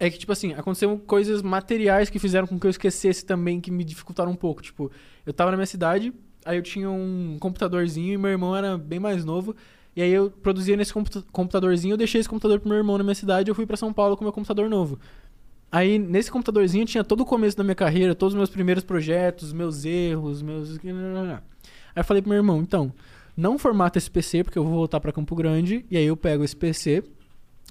é 0.00 0.08
que, 0.10 0.18
tipo 0.18 0.32
assim, 0.32 0.54
aconteceram 0.54 0.96
coisas 0.96 1.42
materiais 1.42 2.08
que 2.08 2.18
fizeram 2.18 2.46
com 2.46 2.58
que 2.58 2.66
eu 2.66 2.70
esquecesse 2.70 3.24
também, 3.24 3.60
que 3.60 3.70
me 3.70 3.84
dificultaram 3.84 4.30
um 4.32 4.36
pouco. 4.36 4.62
Tipo, 4.62 4.90
eu 5.26 5.32
tava 5.32 5.50
na 5.50 5.56
minha 5.56 5.66
cidade, 5.66 6.12
aí 6.44 6.56
eu 6.56 6.62
tinha 6.62 6.90
um 6.90 7.36
computadorzinho 7.38 8.14
e 8.14 8.18
meu 8.18 8.30
irmão 8.30 8.56
era 8.56 8.78
bem 8.78 8.98
mais 8.98 9.24
novo. 9.24 9.54
E 9.94 10.02
aí 10.02 10.12
eu 10.12 10.30
produzia 10.30 10.76
nesse 10.76 10.92
computa- 10.92 11.24
computadorzinho, 11.32 11.94
eu 11.94 11.96
deixei 11.96 12.20
esse 12.20 12.28
computador 12.28 12.60
pro 12.60 12.68
meu 12.68 12.78
irmão 12.78 12.96
na 12.96 13.04
minha 13.04 13.14
cidade 13.14 13.48
e 13.48 13.50
eu 13.50 13.54
fui 13.54 13.66
pra 13.66 13.76
São 13.76 13.92
Paulo 13.92 14.16
com 14.16 14.24
meu 14.24 14.32
computador 14.32 14.68
novo. 14.70 14.98
Aí, 15.70 15.98
nesse 15.98 16.30
computadorzinho, 16.30 16.86
tinha 16.86 17.04
todo 17.04 17.20
o 17.20 17.26
começo 17.26 17.56
da 17.56 17.62
minha 17.62 17.74
carreira, 17.74 18.14
todos 18.14 18.32
os 18.32 18.38
meus 18.38 18.48
primeiros 18.48 18.82
projetos, 18.84 19.52
meus 19.52 19.84
erros, 19.84 20.40
meus. 20.40 20.78
Aí 20.78 21.40
eu 21.96 22.04
falei 22.04 22.22
pro 22.22 22.30
meu 22.30 22.38
irmão, 22.38 22.62
então, 22.62 22.90
não 23.38 23.56
formata 23.56 23.98
esse 23.98 24.10
PC, 24.10 24.42
porque 24.42 24.58
eu 24.58 24.64
vou 24.64 24.72
voltar 24.72 24.98
pra 24.98 25.12
Campo 25.12 25.36
Grande, 25.36 25.86
e 25.88 25.96
aí 25.96 26.04
eu 26.04 26.16
pego 26.16 26.42
esse 26.42 26.56
PC 26.56 27.04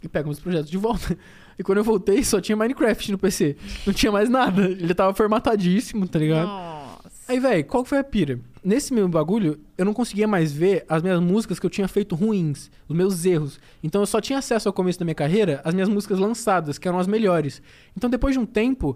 e 0.02 0.08
pego 0.08 0.30
meus 0.30 0.40
projetos 0.40 0.72
de 0.72 0.78
volta. 0.78 1.18
E 1.60 1.64
quando 1.64 1.80
eu 1.80 1.84
voltei, 1.84 2.24
só 2.24 2.40
tinha 2.40 2.56
Minecraft 2.56 3.12
no 3.12 3.18
PC. 3.18 3.58
Não 3.84 3.92
tinha 3.92 4.12
mais 4.12 4.30
nada. 4.30 4.62
Ele 4.62 4.94
tava 4.94 5.12
formatadíssimo, 5.16 6.08
tá 6.08 6.20
ligado? 6.20 6.46
Nossa. 6.46 7.10
Aí, 7.28 7.40
velho, 7.40 7.66
qual 7.66 7.82
que 7.82 7.90
foi 7.90 7.98
a 7.98 8.04
pira? 8.04 8.40
Nesse 8.64 8.94
meu 8.94 9.10
bagulho, 9.10 9.60
eu 9.76 9.84
não 9.84 9.92
conseguia 9.92 10.28
mais 10.28 10.52
ver 10.54 10.86
as 10.88 11.02
minhas 11.02 11.20
músicas 11.20 11.58
que 11.58 11.66
eu 11.66 11.70
tinha 11.72 11.88
feito 11.88 12.14
ruins, 12.14 12.70
os 12.88 12.96
meus 12.96 13.26
erros. 13.26 13.60
Então 13.84 14.02
eu 14.02 14.06
só 14.06 14.22
tinha 14.22 14.38
acesso 14.38 14.70
ao 14.70 14.74
começo 14.74 15.00
da 15.00 15.04
minha 15.04 15.16
carreira 15.16 15.60
às 15.64 15.74
minhas 15.74 15.90
músicas 15.90 16.20
lançadas, 16.20 16.78
que 16.78 16.88
eram 16.88 17.00
as 17.00 17.08
melhores. 17.08 17.60
Então 17.98 18.08
depois 18.08 18.34
de 18.36 18.40
um 18.40 18.46
tempo, 18.46 18.96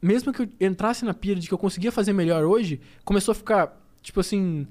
mesmo 0.00 0.32
que 0.32 0.42
eu 0.42 0.48
entrasse 0.60 1.04
na 1.04 1.12
pira 1.12 1.40
de 1.40 1.48
que 1.48 1.54
eu 1.54 1.58
conseguia 1.58 1.90
fazer 1.90 2.12
melhor 2.12 2.44
hoje, 2.44 2.80
começou 3.04 3.32
a 3.32 3.34
ficar, 3.34 3.76
tipo 4.00 4.20
assim, 4.20 4.64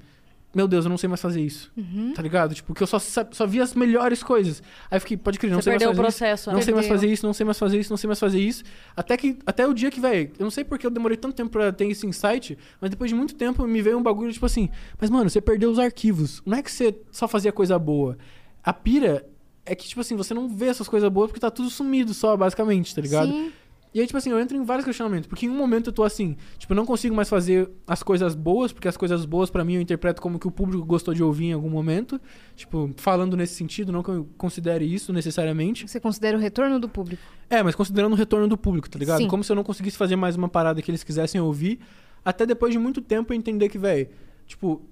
meu 0.56 0.66
Deus, 0.66 0.86
eu 0.86 0.88
não 0.88 0.96
sei 0.96 1.06
mais 1.06 1.20
fazer 1.20 1.42
isso. 1.42 1.70
Uhum. 1.76 2.14
Tá 2.14 2.22
ligado? 2.22 2.54
Tipo, 2.54 2.72
que 2.72 2.82
eu 2.82 2.86
só, 2.86 2.98
só 2.98 3.46
via 3.46 3.62
as 3.62 3.74
melhores 3.74 4.22
coisas. 4.22 4.62
Aí 4.90 4.96
eu 4.96 5.00
fiquei, 5.02 5.16
pode 5.16 5.38
crer, 5.38 5.50
não 5.52 5.58
Você 5.58 5.64
sei 5.64 5.72
mais 5.72 5.82
perdeu 5.82 5.92
o 5.92 5.96
fazer 5.96 6.08
isso. 6.08 6.18
processo, 6.18 6.50
Não 6.50 6.56
né? 6.58 6.62
sei 6.64 6.72
mais 6.74 6.86
Perdeu. 6.86 6.98
fazer 7.00 7.12
isso, 7.12 7.26
não 7.26 7.32
sei 7.34 7.44
mais 7.46 7.58
fazer 7.58 7.78
isso, 7.78 7.92
não 7.92 7.96
sei 7.98 8.08
mais 8.08 8.18
fazer 8.18 8.40
isso. 8.40 8.64
Até 8.96 9.16
que 9.18 9.38
até 9.44 9.66
o 9.68 9.74
dia 9.74 9.90
que, 9.90 10.00
velho, 10.00 10.30
eu 10.38 10.44
não 10.44 10.50
sei 10.50 10.64
porque 10.64 10.86
eu 10.86 10.90
demorei 10.90 11.18
tanto 11.18 11.34
tempo 11.36 11.50
pra 11.50 11.70
ter 11.72 11.86
esse 11.86 12.06
insight, 12.06 12.56
mas 12.80 12.90
depois 12.90 13.10
de 13.10 13.14
muito 13.14 13.34
tempo 13.34 13.66
me 13.66 13.82
veio 13.82 13.98
um 13.98 14.02
bagulho 14.02 14.32
tipo 14.32 14.46
assim, 14.46 14.70
mas 14.98 15.10
mano, 15.10 15.28
você 15.28 15.40
perdeu 15.42 15.70
os 15.70 15.78
arquivos. 15.78 16.42
Não 16.46 16.56
é 16.56 16.62
que 16.62 16.72
você 16.72 16.96
só 17.12 17.28
fazia 17.28 17.52
coisa 17.52 17.78
boa. 17.78 18.16
A 18.64 18.72
pira 18.72 19.26
é 19.66 19.74
que 19.74 19.86
tipo 19.86 20.00
assim, 20.00 20.16
você 20.16 20.32
não 20.32 20.48
vê 20.48 20.66
essas 20.68 20.88
coisas 20.88 21.08
boas 21.10 21.28
porque 21.28 21.40
tá 21.40 21.50
tudo 21.50 21.68
sumido 21.68 22.14
só, 22.14 22.34
basicamente, 22.36 22.94
tá 22.94 23.02
ligado? 23.02 23.30
Sim. 23.30 23.52
E 23.96 24.00
aí, 24.00 24.06
tipo 24.06 24.18
assim, 24.18 24.28
eu 24.28 24.38
entro 24.38 24.54
em 24.54 24.62
vários 24.62 24.84
questionamentos. 24.84 25.26
Porque 25.26 25.46
em 25.46 25.48
um 25.48 25.56
momento 25.56 25.86
eu 25.86 25.92
tô 25.92 26.04
assim, 26.04 26.36
tipo, 26.58 26.70
eu 26.74 26.76
não 26.76 26.84
consigo 26.84 27.16
mais 27.16 27.30
fazer 27.30 27.70
as 27.86 28.02
coisas 28.02 28.34
boas, 28.34 28.70
porque 28.70 28.86
as 28.86 28.94
coisas 28.94 29.24
boas 29.24 29.48
pra 29.48 29.64
mim 29.64 29.76
eu 29.76 29.80
interpreto 29.80 30.20
como 30.20 30.38
que 30.38 30.46
o 30.46 30.50
público 30.50 30.84
gostou 30.84 31.14
de 31.14 31.22
ouvir 31.22 31.46
em 31.46 31.52
algum 31.54 31.70
momento. 31.70 32.20
Tipo, 32.54 32.90
falando 32.98 33.38
nesse 33.38 33.54
sentido, 33.54 33.90
não 33.90 34.02
que 34.02 34.10
eu 34.10 34.28
considere 34.36 34.84
isso 34.84 35.14
necessariamente. 35.14 35.88
Você 35.88 35.98
considera 35.98 36.36
o 36.36 36.40
retorno 36.40 36.78
do 36.78 36.90
público. 36.90 37.22
É, 37.48 37.62
mas 37.62 37.74
considerando 37.74 38.12
o 38.12 38.16
retorno 38.16 38.46
do 38.46 38.58
público, 38.58 38.86
tá 38.90 38.98
ligado? 38.98 39.16
Sim. 39.22 39.28
Como 39.28 39.42
se 39.42 39.50
eu 39.50 39.56
não 39.56 39.64
conseguisse 39.64 39.96
fazer 39.96 40.14
mais 40.14 40.36
uma 40.36 40.50
parada 40.50 40.82
que 40.82 40.90
eles 40.90 41.02
quisessem 41.02 41.40
ouvir. 41.40 41.80
Até 42.22 42.44
depois 42.44 42.74
de 42.74 42.78
muito 42.78 43.00
tempo 43.00 43.32
eu 43.32 43.36
entender 43.38 43.70
que, 43.70 43.78
velho, 43.78 44.10
tipo, 44.46 44.82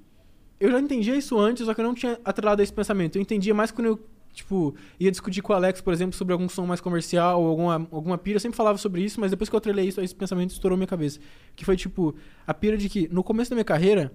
eu 0.58 0.70
já 0.70 0.80
entendia 0.80 1.14
isso 1.14 1.38
antes, 1.38 1.66
só 1.66 1.74
que 1.74 1.80
eu 1.82 1.84
não 1.84 1.94
tinha 1.94 2.18
atrelado 2.24 2.62
esse 2.62 2.72
pensamento. 2.72 3.16
Eu 3.16 3.20
entendia 3.20 3.52
mais 3.52 3.70
quando 3.70 3.86
eu, 3.86 4.00
tipo, 4.34 4.74
ia 5.00 5.10
discutir 5.10 5.40
com 5.40 5.52
o 5.52 5.56
Alex, 5.56 5.80
por 5.80 5.92
exemplo, 5.94 6.14
sobre 6.14 6.32
algum 6.32 6.48
som 6.48 6.66
mais 6.66 6.80
comercial 6.80 7.40
ou 7.40 7.48
alguma, 7.48 7.74
alguma 7.90 8.18
pira. 8.18 8.36
Eu 8.36 8.40
sempre 8.40 8.56
falava 8.56 8.76
sobre 8.76 9.00
isso, 9.02 9.18
mas 9.20 9.30
depois 9.30 9.48
que 9.48 9.54
eu 9.54 9.58
atrelei 9.58 9.86
isso, 9.88 10.00
aí 10.00 10.04
esse 10.04 10.14
pensamento 10.14 10.50
estourou 10.50 10.76
minha 10.76 10.86
cabeça. 10.86 11.18
Que 11.56 11.64
foi, 11.64 11.76
tipo, 11.76 12.14
a 12.46 12.52
pira 12.52 12.76
de 12.76 12.88
que 12.88 13.08
no 13.10 13.22
começo 13.22 13.50
da 13.50 13.54
minha 13.54 13.64
carreira, 13.64 14.12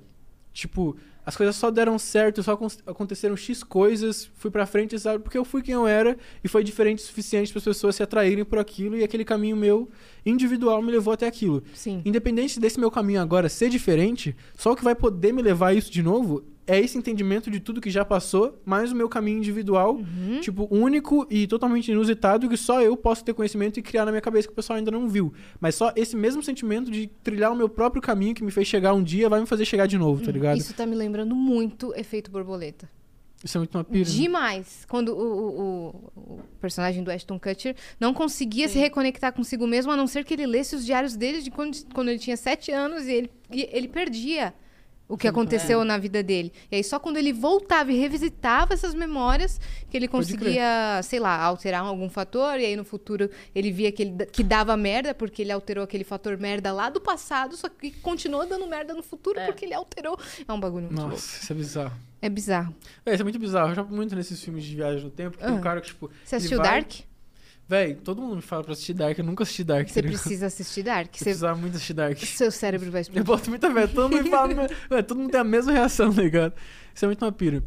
tipo, 0.54 0.96
as 1.26 1.38
coisas 1.38 1.56
só 1.56 1.70
deram 1.70 1.98
certo, 2.00 2.42
só 2.42 2.54
acon- 2.54 2.68
aconteceram 2.88 3.36
X 3.38 3.64
coisas, 3.64 4.30
fui 4.36 4.50
pra 4.50 4.66
frente, 4.66 4.98
sabe? 5.00 5.24
Porque 5.24 5.38
eu 5.38 5.46
fui 5.46 5.62
quem 5.62 5.76
eu 5.76 5.86
era 5.86 6.18
e 6.44 6.48
foi 6.48 6.64
diferente 6.64 7.00
o 7.00 7.02
suficiente 7.02 7.52
para 7.52 7.60
as 7.60 7.64
pessoas 7.66 7.96
se 7.96 8.02
atraírem 8.04 8.44
por 8.44 8.58
aquilo 8.60 8.98
e 8.98 9.04
aquele 9.04 9.24
caminho 9.24 9.56
meu 9.56 9.88
individual 10.26 10.82
me 10.82 10.92
levou 10.92 11.14
até 11.14 11.28
aquilo. 11.28 11.64
Sim. 11.74 12.02
Independente 12.04 12.60
desse 12.60 12.80
meu 12.80 12.90
caminho 12.90 13.22
agora 13.22 13.48
ser 13.48 13.70
diferente, 13.70 14.36
só 14.56 14.72
o 14.72 14.76
que 14.76 14.84
vai 14.84 14.96
poder 14.96 15.32
me 15.32 15.42
levar 15.42 15.68
a 15.68 15.74
isso 15.74 15.92
de 15.92 16.02
novo 16.02 16.44
é 16.70 16.80
esse 16.80 16.98
entendimento 16.98 17.50
de 17.50 17.60
tudo 17.60 17.82
que 17.82 17.90
já 17.90 18.06
passou, 18.06 18.62
mais 18.66 18.92
o 18.92 18.96
meu 18.96 19.10
caminho 19.10 19.38
individual, 19.40 19.96
Uhum. 19.96 20.40
tipo, 20.42 20.68
único 20.70 21.26
e 21.30 21.48
totalmente 21.48 21.92
inusitado, 21.92 22.48
que 22.48 22.56
só 22.58 22.82
eu 22.82 22.96
posso 22.96 23.24
ter 23.26 23.34
conhecimento 23.34 23.80
e 23.80 23.82
criar 23.82 24.06
na 24.06 24.12
minha 24.12 24.22
cabeça 24.22 24.48
que 24.48 24.54
o 24.54 24.56
pessoal 24.56 24.78
ainda 24.78 24.92
não 24.92 25.10
viu. 25.10 25.34
Mas 25.60 25.76
só 25.76 25.92
esse 25.96 26.16
mesmo 26.16 26.44
sentimento 26.44 26.92
de 26.92 27.08
trilhar 27.24 27.52
o 27.52 27.56
meu 27.56 27.68
próprio 27.68 28.02
caminho 28.02 28.36
que 28.36 28.44
me 28.44 28.52
fez 28.52 28.68
chegar 28.68 28.94
um 28.94 29.04
dia 29.04 29.28
vai 29.28 29.40
me 29.40 29.46
fazer 29.46 29.66
chegar 29.66 29.88
de 29.88 29.98
novo, 29.98 30.24
tá 30.24 30.32
ligado? 30.32 30.58
Isso, 30.58 30.68
Isso 30.68 30.76
tá 30.76 30.86
me 30.86 30.96
lembrando 30.96 31.36
muito 31.36 31.94
efeito 31.96 32.30
borboleta. 32.30 32.88
é 33.44 33.58
muito 33.58 33.76
uma 33.78 33.84
pira. 33.86 34.08
né? 34.10 34.16
Demais. 34.16 34.86
Quando 34.90 35.10
o, 35.10 35.50
o- 35.62 36.12
o- 36.16 36.40
personagem 36.60 37.04
do 37.04 37.10
Ashton 37.10 37.40
Kutcher 37.40 37.74
não 38.00 38.14
conseguia 38.14 38.68
se 38.68 38.78
reconectar 38.78 39.32
consigo 39.34 39.66
mesmo, 39.66 39.92
a 39.92 39.96
não 39.98 40.08
ser 40.08 40.26
que 40.26 40.34
ele 40.34 40.46
lesse 40.46 40.76
os 40.76 40.86
diários 40.86 41.16
dele 41.16 41.42
de 41.42 41.50
quando, 41.50 41.78
quando 41.94 42.10
ele 42.10 42.20
tinha 42.20 42.36
sete 42.36 42.70
anos 42.72 43.06
e 43.08 43.12
ele, 43.14 43.30
e 43.52 43.70
ele 43.72 43.88
perdia 43.88 44.54
o 45.10 45.18
que 45.18 45.28
aconteceu 45.28 45.84
na 45.84 45.98
vida 45.98 46.24
dele. 46.24 46.54
E 46.72 46.76
aí 46.78 46.84
só 46.84 47.00
quando 47.00 47.18
ele 47.18 47.34
voltava 47.34 47.92
e 47.92 47.98
revisitava 47.98 48.74
essas 48.74 48.94
memórias 48.94 49.60
que 49.90 49.98
ele 49.98 50.08
conseguia, 50.08 51.02
sei 51.04 51.20
lá, 51.20 51.36
alterar 51.44 51.82
algum 51.84 52.10
fator. 52.10 52.60
E 52.60 52.66
aí 52.66 52.76
no 52.76 52.86
futuro 52.86 53.30
ele 53.54 53.72
via 53.72 53.92
que, 53.92 54.04
ele, 54.04 54.26
que 54.28 54.44
dava 54.44 54.78
merda, 54.78 55.14
porque 55.14 55.42
ele 55.42 55.52
alterou 55.52 55.84
aquele 55.84 56.04
fator 56.04 56.38
merda 56.38 56.72
lá 56.72 56.90
do 56.90 57.02
passado, 57.02 57.58
só 57.58 57.68
que 57.68 57.92
continuou 57.92 58.46
dando 58.48 58.68
merda 58.68 58.94
no 58.94 59.02
futuro 59.04 59.40
É. 59.40 59.48
porque 59.48 59.66
ele 59.66 59.74
alterou. 59.74 60.18
É 60.48 60.54
um 60.54 60.60
bagulho 60.60 60.86
muito 60.86 60.96
louco. 60.96 61.12
Nossa, 61.16 61.44
isso 61.44 61.52
é 61.52 61.56
bizarro. 61.56 61.98
É 62.22 62.30
bizarro. 62.30 62.76
É, 63.06 63.14
isso 63.14 63.22
é 63.22 63.24
muito 63.24 63.40
bizarro. 63.40 63.70
Eu 63.72 63.76
já 63.76 63.84
muito 63.84 64.16
nesses 64.16 64.42
filmes 64.44 64.64
de 64.64 64.76
viagem 64.76 65.04
no 65.04 65.10
tempo. 65.10 65.38
Tem 65.38 65.50
um 65.52 65.58
Ah. 65.58 65.62
cara 65.62 65.82
que, 65.82 65.88
tipo. 65.88 66.12
Você 66.24 66.36
assistiu 66.36 66.58
vai- 66.60 66.68
Dark? 66.82 66.92
Véi, 67.70 67.94
todo 67.94 68.20
mundo 68.20 68.38
me 68.38 68.42
fala 68.42 68.64
pra 68.64 68.74
assistir 68.74 68.96
Dark. 68.96 69.20
Eu 69.20 69.24
nunca 69.24 69.44
assisti 69.44 69.64
Dark. 69.64 69.88
Você 69.88 70.02
tá 70.02 70.08
precisa 70.08 70.48
assistir 70.48 70.82
Dark. 70.82 71.10
Eu 71.14 71.18
Você... 71.20 71.24
precisava 71.26 71.56
muito 71.60 71.76
assistir 71.76 71.94
Dark. 71.94 72.18
Seu 72.18 72.50
cérebro 72.52 72.90
vai 72.90 73.00
Eu 73.00 73.02
explodir. 73.04 73.24
boto 73.24 73.48
muita 73.48 73.72
fé. 73.72 73.86
Todo 73.86 74.10
mundo 74.10 74.24
me 74.24 74.30
fala. 74.32 74.54
Ué, 74.90 75.02
todo 75.04 75.20
mundo 75.20 75.30
tem 75.30 75.40
a 75.40 75.44
mesma 75.44 75.72
reação, 75.72 76.12
tá 76.12 76.20
ligado? 76.24 76.54
Isso 76.96 77.06
é 77.06 77.08
muito 77.08 77.24
uma 77.24 77.32
pira. 77.32 77.64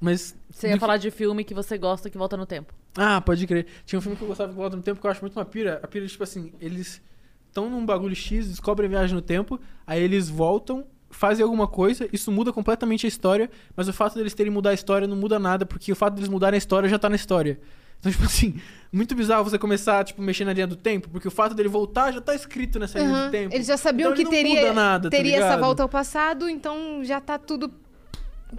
Mas. 0.00 0.34
Você 0.50 0.66
ia 0.66 0.80
falar 0.80 0.96
de 0.96 1.12
filme 1.12 1.44
que 1.44 1.54
você 1.54 1.78
gosta 1.78 2.10
que 2.10 2.18
volta 2.18 2.36
no 2.36 2.44
tempo. 2.44 2.74
Ah, 2.96 3.20
pode 3.20 3.46
crer. 3.46 3.66
Tinha 3.86 4.00
um 4.00 4.02
filme 4.02 4.16
que 4.16 4.24
eu 4.24 4.26
gostava 4.26 4.50
que 4.50 4.58
volta 4.58 4.76
no 4.76 4.82
tempo 4.82 5.00
que 5.00 5.06
eu 5.06 5.10
acho 5.12 5.20
muito 5.20 5.38
uma 5.38 5.44
pira. 5.44 5.78
A 5.80 5.86
pira, 5.86 6.04
tipo 6.08 6.24
assim, 6.24 6.52
eles 6.60 7.00
estão 7.46 7.70
num 7.70 7.86
bagulho 7.86 8.16
X, 8.16 8.48
descobrem 8.48 8.88
a 8.88 8.90
viagem 8.90 9.14
no 9.14 9.22
tempo, 9.22 9.60
aí 9.86 10.02
eles 10.02 10.28
voltam, 10.28 10.84
fazem 11.08 11.44
alguma 11.44 11.68
coisa, 11.68 12.08
isso 12.12 12.32
muda 12.32 12.52
completamente 12.52 13.06
a 13.06 13.08
história, 13.08 13.48
mas 13.76 13.86
o 13.86 13.92
fato 13.92 14.16
deles 14.16 14.34
terem 14.34 14.52
mudado 14.52 14.72
a 14.72 14.74
história 14.74 15.06
não 15.06 15.16
muda 15.16 15.38
nada, 15.38 15.64
porque 15.64 15.92
o 15.92 15.94
fato 15.94 16.14
deles 16.14 16.28
mudarem 16.28 16.56
a 16.56 16.58
história 16.58 16.88
já 16.88 16.98
tá 16.98 17.08
na 17.08 17.14
história. 17.14 17.60
Então, 18.04 18.12
tipo 18.12 18.24
assim, 18.24 18.60
muito 18.92 19.14
bizarro 19.14 19.44
você 19.44 19.58
começar, 19.58 20.04
tipo, 20.04 20.20
mexer 20.20 20.44
na 20.44 20.52
linha 20.52 20.66
do 20.66 20.76
tempo, 20.76 21.08
porque 21.08 21.26
o 21.26 21.30
fato 21.30 21.54
dele 21.54 21.70
voltar 21.70 22.12
já 22.12 22.20
tá 22.20 22.34
escrito 22.34 22.78
nessa 22.78 22.98
linha 22.98 23.10
Aham. 23.10 23.26
do 23.26 23.30
tempo. 23.30 23.54
Eles 23.54 23.66
já 23.66 23.78
sabiam 23.78 24.12
Então 24.12 24.24
que 24.24 24.30
teria, 24.30 24.72
nada, 24.74 25.08
tá 25.10 25.16
teria 25.16 25.36
essa 25.36 25.44
ligado? 25.46 25.60
volta 25.60 25.82
ao 25.82 25.88
passado, 25.88 26.48
então 26.48 27.02
já 27.02 27.18
tá 27.20 27.38
tudo 27.38 27.72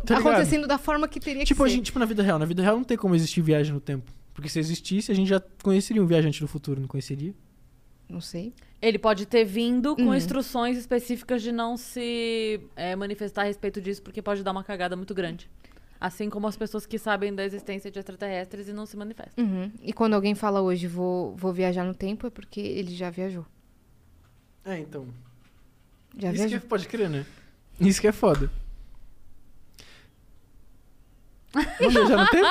Tá 0.05 0.17
acontecendo 0.17 0.67
da 0.67 0.77
forma 0.79 1.07
que 1.07 1.19
teria 1.19 1.45
Tipo, 1.45 1.63
a 1.63 1.65
que 1.67 1.71
ser. 1.71 1.75
gente, 1.77 1.85
tipo, 1.85 1.99
na 1.99 2.05
vida 2.05 2.21
real. 2.23 2.37
Na 2.39 2.45
vida 2.45 2.61
real 2.61 2.75
não 2.75 2.83
tem 2.83 2.97
como 2.97 3.15
existir 3.15 3.41
viagem 3.41 3.71
no 3.73 3.79
tempo. 3.79 4.11
Porque 4.33 4.49
se 4.49 4.59
existisse, 4.59 5.09
a 5.11 5.15
gente 5.15 5.27
já 5.29 5.39
conheceria 5.63 6.03
um 6.03 6.05
viajante 6.07 6.41
do 6.41 6.47
futuro, 6.49 6.81
não 6.81 6.87
conheceria? 6.87 7.33
Não 8.09 8.19
sei. 8.19 8.53
Ele 8.81 8.99
pode 8.99 9.25
ter 9.25 9.45
vindo 9.45 9.95
com 9.95 10.07
Uhum. 10.07 10.15
instruções 10.15 10.77
específicas 10.77 11.41
de 11.41 11.51
não 11.51 11.77
se 11.77 12.59
é, 12.75 12.93
manifestar 12.95 13.43
a 13.43 13.45
respeito 13.45 13.79
disso, 13.79 14.01
porque 14.01 14.21
pode 14.21 14.43
dar 14.43 14.51
uma 14.51 14.63
cagada 14.65 14.95
muito 14.97 15.13
grande. 15.13 15.49
Assim 16.05 16.29
como 16.29 16.45
as 16.45 16.55
pessoas 16.55 16.85
que 16.85 16.99
sabem 16.99 17.33
da 17.33 17.43
existência 17.43 17.89
de 17.89 17.97
extraterrestres 17.97 18.67
e 18.67 18.73
não 18.73 18.85
se 18.85 18.95
manifestam. 18.95 19.43
Uhum. 19.43 19.71
E 19.81 19.91
quando 19.91 20.13
alguém 20.13 20.35
fala 20.35 20.61
hoje, 20.61 20.85
vou, 20.85 21.35
vou 21.35 21.51
viajar 21.51 21.83
no 21.83 21.95
tempo, 21.95 22.27
é 22.27 22.29
porque 22.29 22.59
ele 22.59 22.93
já 22.93 23.09
viajou. 23.09 23.43
É, 24.63 24.77
então. 24.77 25.07
Já 26.15 26.31
Isso 26.31 26.43
que 26.43 26.49
viajou. 26.49 26.57
é, 26.57 26.69
pode 26.69 26.87
crer, 26.87 27.09
né? 27.09 27.25
Isso 27.79 27.99
que 27.99 28.07
é 28.07 28.11
foda. 28.11 28.51
Vamos 31.79 31.93
viajar 31.95 32.17
no 32.17 32.27
tempo? 32.29 32.47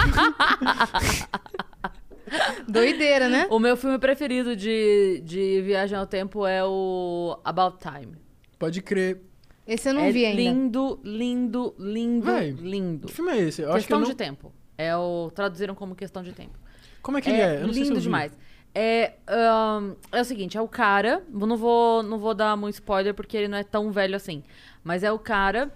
Doideira, 2.66 3.28
né? 3.28 3.46
O 3.50 3.60
meu 3.60 3.76
filme 3.76 4.00
preferido 4.00 4.56
de, 4.56 5.22
de 5.24 5.62
viagem 5.62 5.96
ao 5.96 6.08
tempo 6.08 6.44
é 6.44 6.64
o 6.64 7.38
About 7.44 7.78
Time. 7.78 8.16
Pode 8.58 8.82
crer. 8.82 9.22
Esse 9.66 9.88
eu 9.88 9.94
não 9.94 10.02
é 10.02 10.12
vi 10.12 10.26
ainda. 10.26 10.42
lindo, 10.42 11.00
lindo, 11.02 11.74
lindo, 11.78 12.26
Véi, 12.26 12.50
lindo. 12.52 13.06
Que 13.08 13.14
filme 13.14 13.32
é 13.32 13.38
esse? 13.38 13.62
Eu 13.62 13.72
acho 13.72 13.86
que 13.86 13.92
eu 13.92 13.98
questão 13.98 14.00
não... 14.00 14.06
de 14.08 14.14
tempo. 14.14 14.52
É 14.76 14.96
o 14.96 15.30
traduziram 15.34 15.74
como 15.74 15.94
questão 15.94 16.22
de 16.22 16.32
tempo. 16.32 16.58
Como 17.00 17.18
é 17.18 17.20
que 17.20 17.30
ele 17.30 17.40
é? 17.40 17.56
Eu 17.56 17.66
não 17.66 17.72
sei 17.72 17.84
se 17.84 17.88
lindo 17.88 17.94
eu 17.94 17.96
vi. 17.96 18.02
demais. 18.02 18.32
É, 18.74 19.14
ahn, 19.28 19.94
é 20.10 20.20
o 20.20 20.24
seguinte, 20.24 20.58
é 20.58 20.60
o 20.60 20.66
cara, 20.66 21.22
eu 21.32 21.46
não 21.46 21.56
vou, 21.56 22.02
não 22.02 22.18
vou 22.18 22.34
dar 22.34 22.56
muito 22.56 22.74
spoiler 22.74 23.14
porque 23.14 23.36
ele 23.36 23.46
não 23.46 23.56
é 23.56 23.62
tão 23.62 23.92
velho 23.92 24.16
assim, 24.16 24.42
mas 24.82 25.04
é 25.04 25.12
o 25.12 25.18
cara 25.18 25.72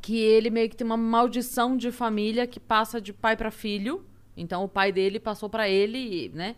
que 0.00 0.18
ele 0.18 0.48
meio 0.48 0.68
que 0.70 0.74
tem 0.74 0.84
uma 0.84 0.96
maldição 0.96 1.76
de 1.76 1.92
família 1.92 2.46
que 2.46 2.58
passa 2.58 3.00
de 3.00 3.12
pai 3.12 3.36
pra 3.36 3.50
filho. 3.50 4.04
Então 4.36 4.64
o 4.64 4.68
pai 4.68 4.90
dele 4.90 5.20
passou 5.20 5.48
pra 5.48 5.68
ele, 5.68 6.30
né? 6.34 6.56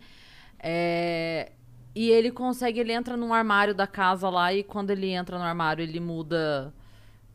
É, 0.59 1.51
e 1.95 2.11
ele 2.11 2.29
consegue, 2.29 2.79
ele 2.79 2.91
entra 2.91 3.15
num 3.15 3.33
armário 3.33 3.73
da 3.73 3.87
casa 3.87 4.29
lá 4.29 4.53
e 4.53 4.63
quando 4.63 4.91
ele 4.91 5.09
entra 5.11 5.37
no 5.37 5.43
armário 5.45 5.81
ele 5.81 5.99
muda, 5.99 6.73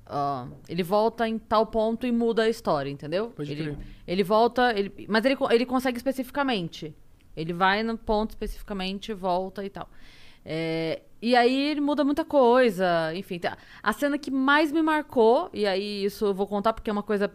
ah, 0.06 0.46
ele 0.68 0.82
volta 0.82 1.26
em 1.26 1.38
tal 1.38 1.66
ponto 1.66 2.06
e 2.06 2.12
muda 2.12 2.42
a 2.42 2.48
história, 2.48 2.90
entendeu? 2.90 3.30
Pode 3.30 3.50
ele, 3.52 3.62
crer. 3.62 3.78
ele 4.06 4.22
volta, 4.22 4.72
ele, 4.78 5.06
mas 5.08 5.24
ele, 5.24 5.36
ele 5.50 5.64
consegue 5.66 5.96
especificamente. 5.96 6.94
Ele 7.36 7.52
vai 7.52 7.82
no 7.82 7.96
ponto 7.96 8.30
especificamente, 8.30 9.14
volta 9.14 9.64
e 9.64 9.70
tal. 9.70 9.88
É, 10.44 11.02
e 11.22 11.36
aí 11.36 11.70
ele 11.70 11.80
muda 11.80 12.02
muita 12.04 12.24
coisa, 12.24 13.14
enfim. 13.14 13.38
tá- 13.38 13.56
A 13.82 13.92
cena 13.92 14.18
que 14.18 14.30
mais 14.30 14.72
me 14.72 14.82
marcou, 14.82 15.48
e 15.52 15.66
aí 15.66 16.04
isso 16.04 16.26
eu 16.26 16.34
vou 16.34 16.46
contar 16.46 16.72
porque 16.72 16.90
é 16.90 16.92
uma 16.92 17.02
coisa 17.02 17.30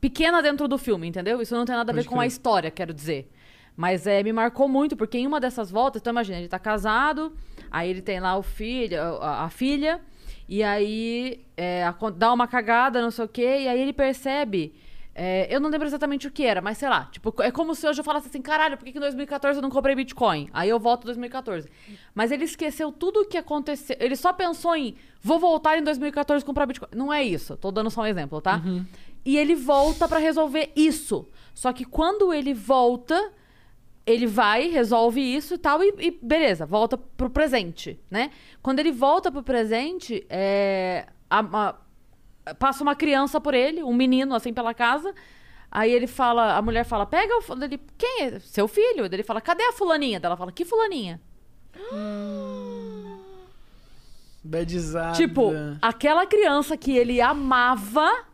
pequena 0.00 0.42
dentro 0.42 0.66
do 0.66 0.78
filme, 0.78 1.06
entendeu? 1.06 1.40
Isso 1.42 1.54
não 1.54 1.64
tem 1.64 1.74
nada 1.74 1.92
a 1.92 1.94
ver 1.94 2.00
Pode 2.02 2.08
com 2.08 2.14
a 2.16 2.18
crer. 2.20 2.28
história, 2.28 2.70
quero 2.70 2.92
dizer. 2.94 3.30
Mas 3.76 4.06
é, 4.06 4.22
me 4.22 4.32
marcou 4.32 4.68
muito, 4.68 4.96
porque 4.96 5.18
em 5.18 5.26
uma 5.26 5.40
dessas 5.40 5.70
voltas, 5.70 6.00
então 6.00 6.12
imagina, 6.12 6.38
ele 6.38 6.48
tá 6.48 6.58
casado, 6.58 7.32
aí 7.70 7.90
ele 7.90 8.02
tem 8.02 8.20
lá 8.20 8.36
o 8.36 8.42
filho, 8.42 9.00
a, 9.00 9.44
a 9.44 9.50
filha, 9.50 10.00
e 10.48 10.62
aí 10.62 11.44
é, 11.56 11.84
dá 12.16 12.32
uma 12.32 12.46
cagada, 12.46 13.02
não 13.02 13.10
sei 13.10 13.24
o 13.24 13.28
quê, 13.28 13.60
e 13.62 13.68
aí 13.68 13.80
ele 13.80 13.92
percebe. 13.92 14.74
é, 15.14 15.46
eu 15.48 15.58
não 15.60 15.70
lembro 15.70 15.86
exatamente 15.86 16.26
o 16.26 16.30
que 16.30 16.44
era, 16.44 16.60
mas 16.60 16.78
sei 16.78 16.88
lá. 16.88 17.04
Tipo, 17.10 17.34
é 17.42 17.50
como 17.50 17.74
se 17.74 17.86
hoje 17.86 18.00
eu 18.00 18.04
falasse 18.04 18.28
assim: 18.28 18.42
caralho, 18.42 18.76
por 18.76 18.84
que, 18.84 18.92
que 18.92 18.98
em 18.98 19.00
2014 19.00 19.58
eu 19.58 19.62
não 19.62 19.70
comprei 19.70 19.94
Bitcoin? 19.94 20.48
Aí 20.52 20.68
eu 20.68 20.78
volto 20.78 21.02
em 21.02 21.06
2014. 21.06 21.68
Mas 22.14 22.30
ele 22.32 22.44
esqueceu 22.44 22.90
tudo 22.92 23.20
o 23.20 23.24
que 23.24 23.38
aconteceu. 23.38 23.96
Ele 24.00 24.16
só 24.16 24.32
pensou 24.32 24.74
em 24.76 24.96
vou 25.22 25.38
voltar 25.38 25.78
em 25.78 25.82
2014 25.82 26.44
comprar 26.44 26.66
Bitcoin. 26.66 26.90
Não 26.94 27.12
é 27.12 27.22
isso. 27.22 27.56
Tô 27.56 27.70
dando 27.70 27.90
só 27.90 28.02
um 28.02 28.06
exemplo, 28.06 28.40
tá? 28.40 28.60
E 29.24 29.36
ele 29.38 29.54
volta 29.54 30.06
pra 30.08 30.18
resolver 30.18 30.70
isso. 30.76 31.26
Só 31.54 31.72
que 31.72 31.84
quando 31.84 32.32
ele 32.34 32.52
volta, 32.52 33.32
ele 34.06 34.26
vai, 34.26 34.68
resolve 34.68 35.20
isso 35.20 35.54
e 35.54 35.58
tal, 35.58 35.82
e, 35.82 35.94
e 35.98 36.10
beleza, 36.22 36.66
volta 36.66 36.96
pro 36.98 37.30
presente, 37.30 37.98
né? 38.10 38.30
Quando 38.62 38.78
ele 38.80 38.92
volta 38.92 39.32
pro 39.32 39.42
presente, 39.42 40.26
é, 40.28 41.06
a- 41.30 41.74
a- 42.48 42.54
passa 42.54 42.82
uma 42.82 42.94
criança 42.94 43.40
por 43.40 43.54
ele, 43.54 43.82
um 43.82 43.94
menino 43.94 44.34
assim 44.34 44.52
pela 44.52 44.74
casa. 44.74 45.14
Aí 45.70 45.90
ele 45.90 46.06
fala, 46.06 46.54
a 46.56 46.62
mulher 46.62 46.84
fala, 46.84 47.04
pega 47.06 47.34
o. 47.36 47.64
Ele, 47.64 47.80
quem 47.98 48.22
é? 48.24 48.38
Seu 48.38 48.68
filho? 48.68 49.04
Ele 49.06 49.22
fala, 49.24 49.40
cadê 49.40 49.64
a 49.64 49.72
fulaninha? 49.72 50.20
Daí 50.20 50.28
Ela 50.28 50.36
fala, 50.36 50.52
que 50.52 50.64
fulaninha? 50.64 51.20
Badzada. 54.44 55.16
Tipo, 55.16 55.52
aquela 55.80 56.26
criança 56.26 56.76
que 56.76 56.96
ele 56.96 57.20
amava 57.20 58.24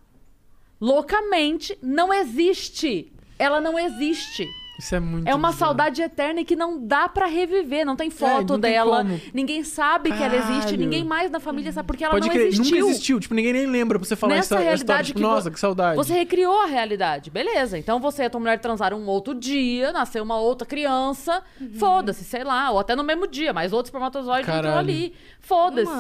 loucamente 0.81 1.79
não 1.81 2.13
existe. 2.13 3.13
Ela 3.39 3.61
não 3.61 3.79
existe. 3.79 4.47
Isso 4.81 4.95
é 4.95 5.01
muito 5.01 5.29
É 5.29 5.35
uma 5.35 5.51
bizarro. 5.51 5.59
saudade 5.69 6.01
eterna 6.03 6.41
e 6.41 6.45
que 6.45 6.57
não 6.57 6.85
dá 6.85 7.09
pra 7.09 7.27
reviver. 7.27 7.85
Não 7.85 7.95
tem 7.95 8.09
É, 8.09 8.11
foto 8.11 8.55
não 8.55 8.61
tem 8.61 8.73
dela. 8.73 8.99
como. 9.05 9.21
Ninguém 9.35 9.63
sabe 9.63 10.11
que 10.11 10.23
ela 10.23 10.35
existe. 10.35 10.61
Caralho. 10.63 10.79
Ninguém 10.79 11.05
mais 11.05 11.31
na 11.31 11.39
família 11.39 11.71
sabe 11.71 11.87
porque 11.87 12.03
ela 12.03 12.15
Pode 12.15 12.27
não 12.27 12.35
crer, 12.35 12.47
existiu. 12.49 12.77
nunca 12.79 12.91
existiu. 12.91 13.21
Tipo, 13.21 13.35
ninguém 13.35 13.53
nem 13.53 13.67
lembra 13.67 13.99
pra 13.99 14.09
você 14.09 14.17
falar 14.17 14.35
Nessa 14.37 14.55
essa, 14.55 14.65
realidade 14.65 15.07
Tipo, 15.09 15.19
que 15.19 15.23
nossa, 15.23 15.51
que 15.51 15.61
saudade. 15.61 15.97
Você 15.97 16.15
recriou 16.15 16.63
a 16.63 16.67
realidade. 16.67 17.31
Beleza. 17.31 17.77
Então 17.79 18.01
você 18.01 18.23
e 18.23 18.27
a 18.27 18.31
tua 18.31 18.41
mulher 18.41 18.59
transaram 18.59 18.99
um 18.99 19.07
outro 19.07 19.35
dia, 19.35 19.93
nasceu 19.93 20.23
uma 20.25 20.39
outra 20.39 20.67
criança. 20.67 21.43
Foda-se, 21.79 22.25
sei 22.25 22.43
lá. 22.43 22.71
Ou 22.71 22.79
até 22.79 22.97
no 22.97 23.05
mesmo 23.05 23.27
dia, 23.27 23.53
mas 23.53 23.73
outro 23.73 23.89
espermatozoide 23.89 24.43
entrou 24.43 24.57
Caralho. 24.63 24.79
ali. 24.79 25.13
Foda-se. 25.41 25.91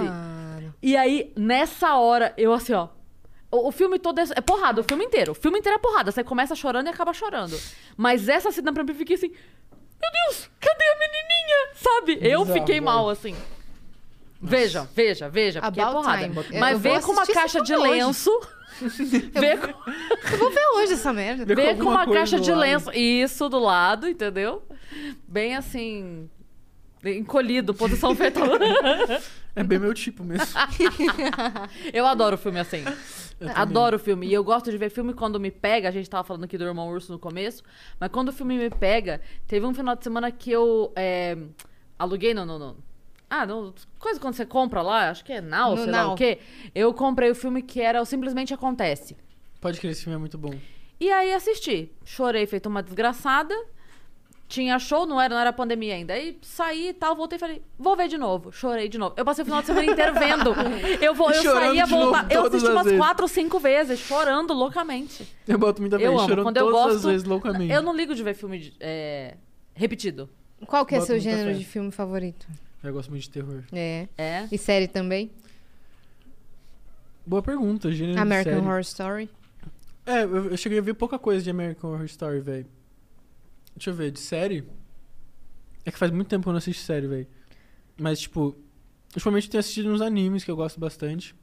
E 0.82 0.96
aí, 0.96 1.30
nessa 1.36 1.96
hora, 1.96 2.32
eu 2.38 2.52
assim, 2.54 2.72
ó. 2.72 2.88
O, 3.50 3.68
o 3.68 3.72
filme 3.72 3.98
todo 3.98 4.18
é, 4.20 4.24
é 4.36 4.40
porrada, 4.40 4.80
o 4.80 4.84
filme 4.84 5.04
inteiro. 5.04 5.32
O 5.32 5.34
filme 5.34 5.58
inteiro 5.58 5.76
é 5.76 5.80
porrada. 5.80 6.12
Você 6.12 6.22
começa 6.22 6.54
chorando 6.54 6.86
e 6.86 6.90
acaba 6.90 7.12
chorando. 7.12 7.58
Mas 7.96 8.28
essa 8.28 8.52
cena 8.52 8.72
pra 8.72 8.84
mim 8.84 8.90
eu 8.90 8.96
fiquei 8.96 9.16
assim. 9.16 9.28
Meu 9.28 10.10
Deus, 10.26 10.50
cadê 10.60 10.84
a 10.84 10.98
menininha? 10.98 11.74
Sabe? 11.74 12.18
eu 12.22 12.46
fiquei 12.46 12.76
velho. 12.76 12.84
mal, 12.84 13.08
assim. 13.10 13.36
Veja, 14.40 14.88
veja, 14.94 15.28
veja, 15.28 15.60
porque 15.60 15.80
é 15.80 15.82
About 15.82 16.02
porrada. 16.02 16.22
time. 16.22 16.58
Mas 16.58 16.80
vê 16.80 16.98
com 17.00 17.12
uma 17.12 17.26
caixa 17.26 17.60
de 17.60 17.74
hoje. 17.74 17.90
lenço. 17.90 18.40
vê 18.80 19.56
com, 19.58 19.66
Eu 20.32 20.38
vou 20.38 20.50
ver 20.50 20.66
hoje 20.76 20.94
essa 20.94 21.12
merda. 21.12 21.54
Vê 21.54 21.74
com 21.74 21.82
uma 21.90 22.06
caixa 22.06 22.40
de 22.40 22.50
lado. 22.50 22.60
lenço. 22.60 22.90
Isso 22.92 23.48
do 23.50 23.58
lado, 23.58 24.08
entendeu? 24.08 24.62
Bem 25.28 25.54
assim. 25.56 26.30
Encolhido, 27.04 27.72
posição 27.74 28.14
fetal. 28.14 28.46
É 29.56 29.64
bem 29.64 29.80
meu 29.80 29.92
tipo 29.92 30.22
mesmo. 30.22 30.46
eu 31.92 32.06
adoro 32.06 32.38
filme 32.38 32.60
assim. 32.60 32.84
Adoro 33.54 33.98
filme. 33.98 34.28
E 34.28 34.32
eu 34.32 34.44
gosto 34.44 34.70
de 34.70 34.78
ver 34.78 34.90
filme 34.90 35.12
quando 35.12 35.40
me 35.40 35.50
pega. 35.50 35.88
A 35.88 35.90
gente 35.90 36.08
tava 36.08 36.22
falando 36.22 36.44
aqui 36.44 36.56
do 36.56 36.62
Irmão 36.64 36.88
Urso 36.88 37.10
no 37.10 37.18
começo. 37.18 37.64
Mas 37.98 38.10
quando 38.12 38.28
o 38.28 38.32
filme 38.32 38.56
me 38.56 38.70
pega, 38.70 39.20
teve 39.48 39.66
um 39.66 39.74
final 39.74 39.96
de 39.96 40.04
semana 40.04 40.30
que 40.30 40.52
eu 40.52 40.92
é, 40.94 41.36
aluguei 41.98 42.32
no, 42.32 42.46
no, 42.46 42.58
no- 42.60 42.76
Ah, 43.28 43.44
no, 43.44 43.74
coisa 43.98 44.20
quando 44.20 44.34
você 44.34 44.46
compra 44.46 44.82
lá, 44.82 45.10
acho 45.10 45.24
que 45.24 45.32
é 45.32 45.40
Now, 45.40 45.72
No 45.74 45.82
sei 45.82 45.90
lá 45.90 46.02
Now. 46.04 46.12
o 46.12 46.16
quê. 46.16 46.38
Eu 46.72 46.94
comprei 46.94 47.28
o 47.30 47.34
filme 47.34 47.60
que 47.60 47.80
era 47.80 48.00
o 48.00 48.04
Simplesmente 48.04 48.54
Acontece. 48.54 49.16
Pode 49.60 49.80
crer, 49.80 49.90
esse 49.90 50.04
filme 50.04 50.14
é 50.14 50.18
muito 50.18 50.38
bom. 50.38 50.54
E 51.00 51.10
aí 51.10 51.32
assisti. 51.32 51.90
Chorei 52.04 52.46
feito 52.46 52.66
uma 52.68 52.82
desgraçada. 52.84 53.54
Tinha 54.50 54.80
show, 54.80 55.06
não 55.06 55.20
era, 55.20 55.32
não 55.32 55.40
era 55.40 55.52
pandemia 55.52 55.94
ainda. 55.94 56.12
Aí 56.12 56.36
saí 56.42 56.88
e 56.88 56.92
tal, 56.92 57.14
voltei 57.14 57.36
e 57.36 57.38
falei, 57.38 57.62
vou 57.78 57.96
ver 57.96 58.08
de 58.08 58.18
novo. 58.18 58.50
Chorei 58.50 58.88
de 58.88 58.98
novo. 58.98 59.14
Eu 59.16 59.24
passei 59.24 59.42
o 59.42 59.44
final 59.44 59.60
de 59.60 59.68
semana 59.68 59.86
inteiro 59.92 60.12
vendo. 60.12 60.52
Eu, 61.00 61.14
vou, 61.14 61.30
eu 61.30 61.40
Chorando 61.40 61.66
saía, 61.68 61.84
de 61.84 61.90
voltar. 61.90 62.26
Eu 62.32 62.46
assisti 62.46 62.66
as 62.66 62.72
umas 62.72 62.84
vezes. 62.84 62.98
quatro, 62.98 63.28
cinco 63.28 63.60
vezes, 63.60 64.00
chorando 64.00 64.52
loucamente. 64.52 65.24
Eu 65.46 65.56
boto 65.56 65.80
muita 65.80 65.96
vez, 65.98 66.10
chorando 66.22 66.42
Quando 66.42 66.56
eu 66.56 66.64
todas 66.66 66.80
gosto. 66.82 66.96
as 66.96 67.04
vezes 67.04 67.24
loucamente. 67.28 67.72
Eu 67.72 67.80
não 67.80 67.94
ligo 67.94 68.12
de 68.12 68.24
ver 68.24 68.34
filme 68.34 68.58
de- 68.58 68.74
é, 68.80 69.36
repetido. 69.72 70.28
Qual 70.66 70.84
que 70.84 70.96
é 70.96 71.00
seu 71.00 71.20
gênero 71.20 71.56
de 71.56 71.64
filme 71.64 71.92
favorito? 71.92 72.48
Eu 72.82 72.92
gosto 72.92 73.08
muito 73.08 73.22
de 73.22 73.30
terror. 73.30 73.62
É. 73.72 74.08
É. 74.18 74.48
E 74.50 74.58
série 74.58 74.88
também? 74.88 75.30
Boa 77.24 77.40
pergunta, 77.42 77.92
gênero 77.92 78.16
de 78.16 78.20
American 78.20 78.54
série. 78.54 78.66
Horror 78.66 78.80
Story? 78.80 79.30
É, 80.06 80.24
eu, 80.24 80.50
eu 80.50 80.56
cheguei 80.56 80.78
a 80.78 80.82
ver 80.82 80.94
pouca 80.94 81.18
coisa 81.20 81.40
de 81.40 81.50
American 81.50 81.92
Horror 81.92 82.06
Story, 82.06 82.40
velho. 82.40 82.66
Deixa 83.76 83.90
eu 83.90 83.94
ver, 83.94 84.10
de 84.10 84.20
série? 84.20 84.64
É 85.84 85.90
que 85.90 85.98
faz 85.98 86.10
muito 86.10 86.28
tempo 86.28 86.42
que 86.42 86.48
eu 86.48 86.52
não 86.52 86.58
assisto 86.58 86.82
série, 86.84 87.06
velho. 87.06 87.26
Mas, 87.98 88.20
tipo, 88.20 88.56
ultimamente 89.14 89.46
eu 89.46 89.50
tenho 89.52 89.60
assistido 89.60 89.88
uns 89.90 90.00
animes 90.00 90.44
que 90.44 90.50
eu 90.50 90.56
gosto 90.56 90.78
bastante. 90.78 91.34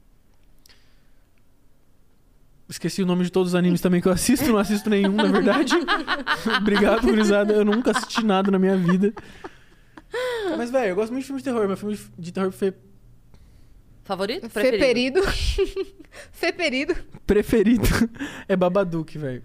Esqueci 2.68 3.02
o 3.02 3.06
nome 3.06 3.24
de 3.24 3.32
todos 3.32 3.52
os 3.52 3.54
animes 3.54 3.80
também 3.80 4.00
que 4.00 4.06
eu 4.08 4.12
assisto, 4.12 4.46
não 4.46 4.58
assisto 4.58 4.90
nenhum, 4.90 5.12
na 5.12 5.24
verdade. 5.24 5.72
Obrigado, 6.60 7.02
gurizada. 7.06 7.54
Eu 7.54 7.64
nunca 7.64 7.92
assisti 7.92 8.22
nada 8.24 8.50
na 8.50 8.58
minha 8.58 8.76
vida. 8.76 9.12
Mas, 10.56 10.70
velho, 10.70 10.90
eu 10.90 10.94
gosto 10.96 11.10
muito 11.12 11.22
de 11.22 11.26
filme 11.28 11.40
de 11.40 11.44
terror. 11.44 11.66
Meu 11.66 11.76
filme 11.78 11.98
de 12.18 12.30
terror 12.32 12.52
fe- 12.52 12.74
Favorito? 14.04 14.48
Preferido? 14.50 15.22
Feperido. 15.22 15.94
Feperido. 16.32 16.94
preferido 17.26 17.84
é 18.46 18.54
Babadook, 18.56 19.16
velho. 19.16 19.42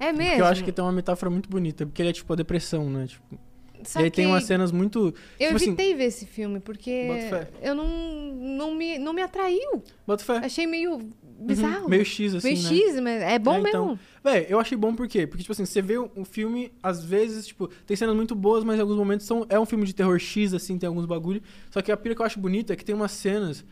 É 0.00 0.12
mesmo? 0.12 0.30
Porque 0.30 0.40
eu 0.40 0.46
acho 0.46 0.64
que 0.64 0.72
tem 0.72 0.82
uma 0.82 0.92
metáfora 0.92 1.30
muito 1.30 1.48
bonita. 1.48 1.84
Porque 1.84 2.00
ele 2.00 2.08
é, 2.08 2.12
tipo, 2.12 2.32
a 2.32 2.36
depressão, 2.36 2.88
né? 2.88 3.06
Tipo, 3.06 3.38
Só 3.84 4.00
e 4.00 4.04
aí 4.04 4.10
tem 4.10 4.26
umas 4.26 4.44
cenas 4.44 4.72
muito. 4.72 5.14
Eu 5.38 5.48
tipo 5.48 5.56
assim, 5.56 5.66
evitei 5.66 5.94
ver 5.94 6.04
esse 6.04 6.24
filme, 6.24 6.58
porque 6.58 7.08
eu 7.62 7.74
não, 7.74 7.86
não, 7.86 8.74
me, 8.74 8.98
não 8.98 9.12
me 9.12 9.20
atraiu. 9.20 9.84
Bota 10.06 10.24
fé. 10.24 10.38
Achei 10.38 10.66
meio 10.66 11.10
bizarro. 11.22 11.84
Uhum, 11.84 11.88
Meio 11.88 12.04
X, 12.04 12.34
assim, 12.34 12.48
Meio 12.48 12.62
né? 12.62 12.68
X, 12.68 13.00
mas 13.00 13.22
é 13.22 13.38
bom 13.38 13.54
É, 13.54 13.60
então, 13.60 13.86
mesmo. 13.88 14.00
Véi, 14.22 14.46
eu 14.48 14.58
achei 14.58 14.76
bom 14.76 14.94
por 14.94 15.06
quê? 15.08 15.26
Porque, 15.26 15.42
tipo 15.42 15.52
assim, 15.52 15.64
você 15.64 15.80
vê 15.82 15.98
um 15.98 16.24
filme, 16.24 16.72
às 16.82 17.04
vezes, 17.04 17.46
tipo, 17.46 17.68
tem 17.86 17.96
cenas 17.96 18.14
muito 18.14 18.34
boas, 18.34 18.64
mas 18.64 18.78
em 18.78 18.80
alguns 18.80 18.96
momentos 18.96 19.26
são, 19.26 19.46
é 19.48 19.58
um 19.58 19.66
filme 19.66 19.84
de 19.84 19.94
terror 19.94 20.18
X, 20.18 20.52
assim, 20.54 20.78
tem 20.78 20.86
alguns 20.86 21.06
bagulho. 21.06 21.42
Só 21.70 21.80
que 21.80 21.90
a 21.92 21.96
pira 21.96 22.14
que 22.14 22.22
eu 22.22 22.26
acho 22.26 22.38
bonita 22.38 22.72
é 22.72 22.76
que 22.76 22.84
tem 22.84 22.94
umas 22.94 23.12
cenas, 23.12 23.64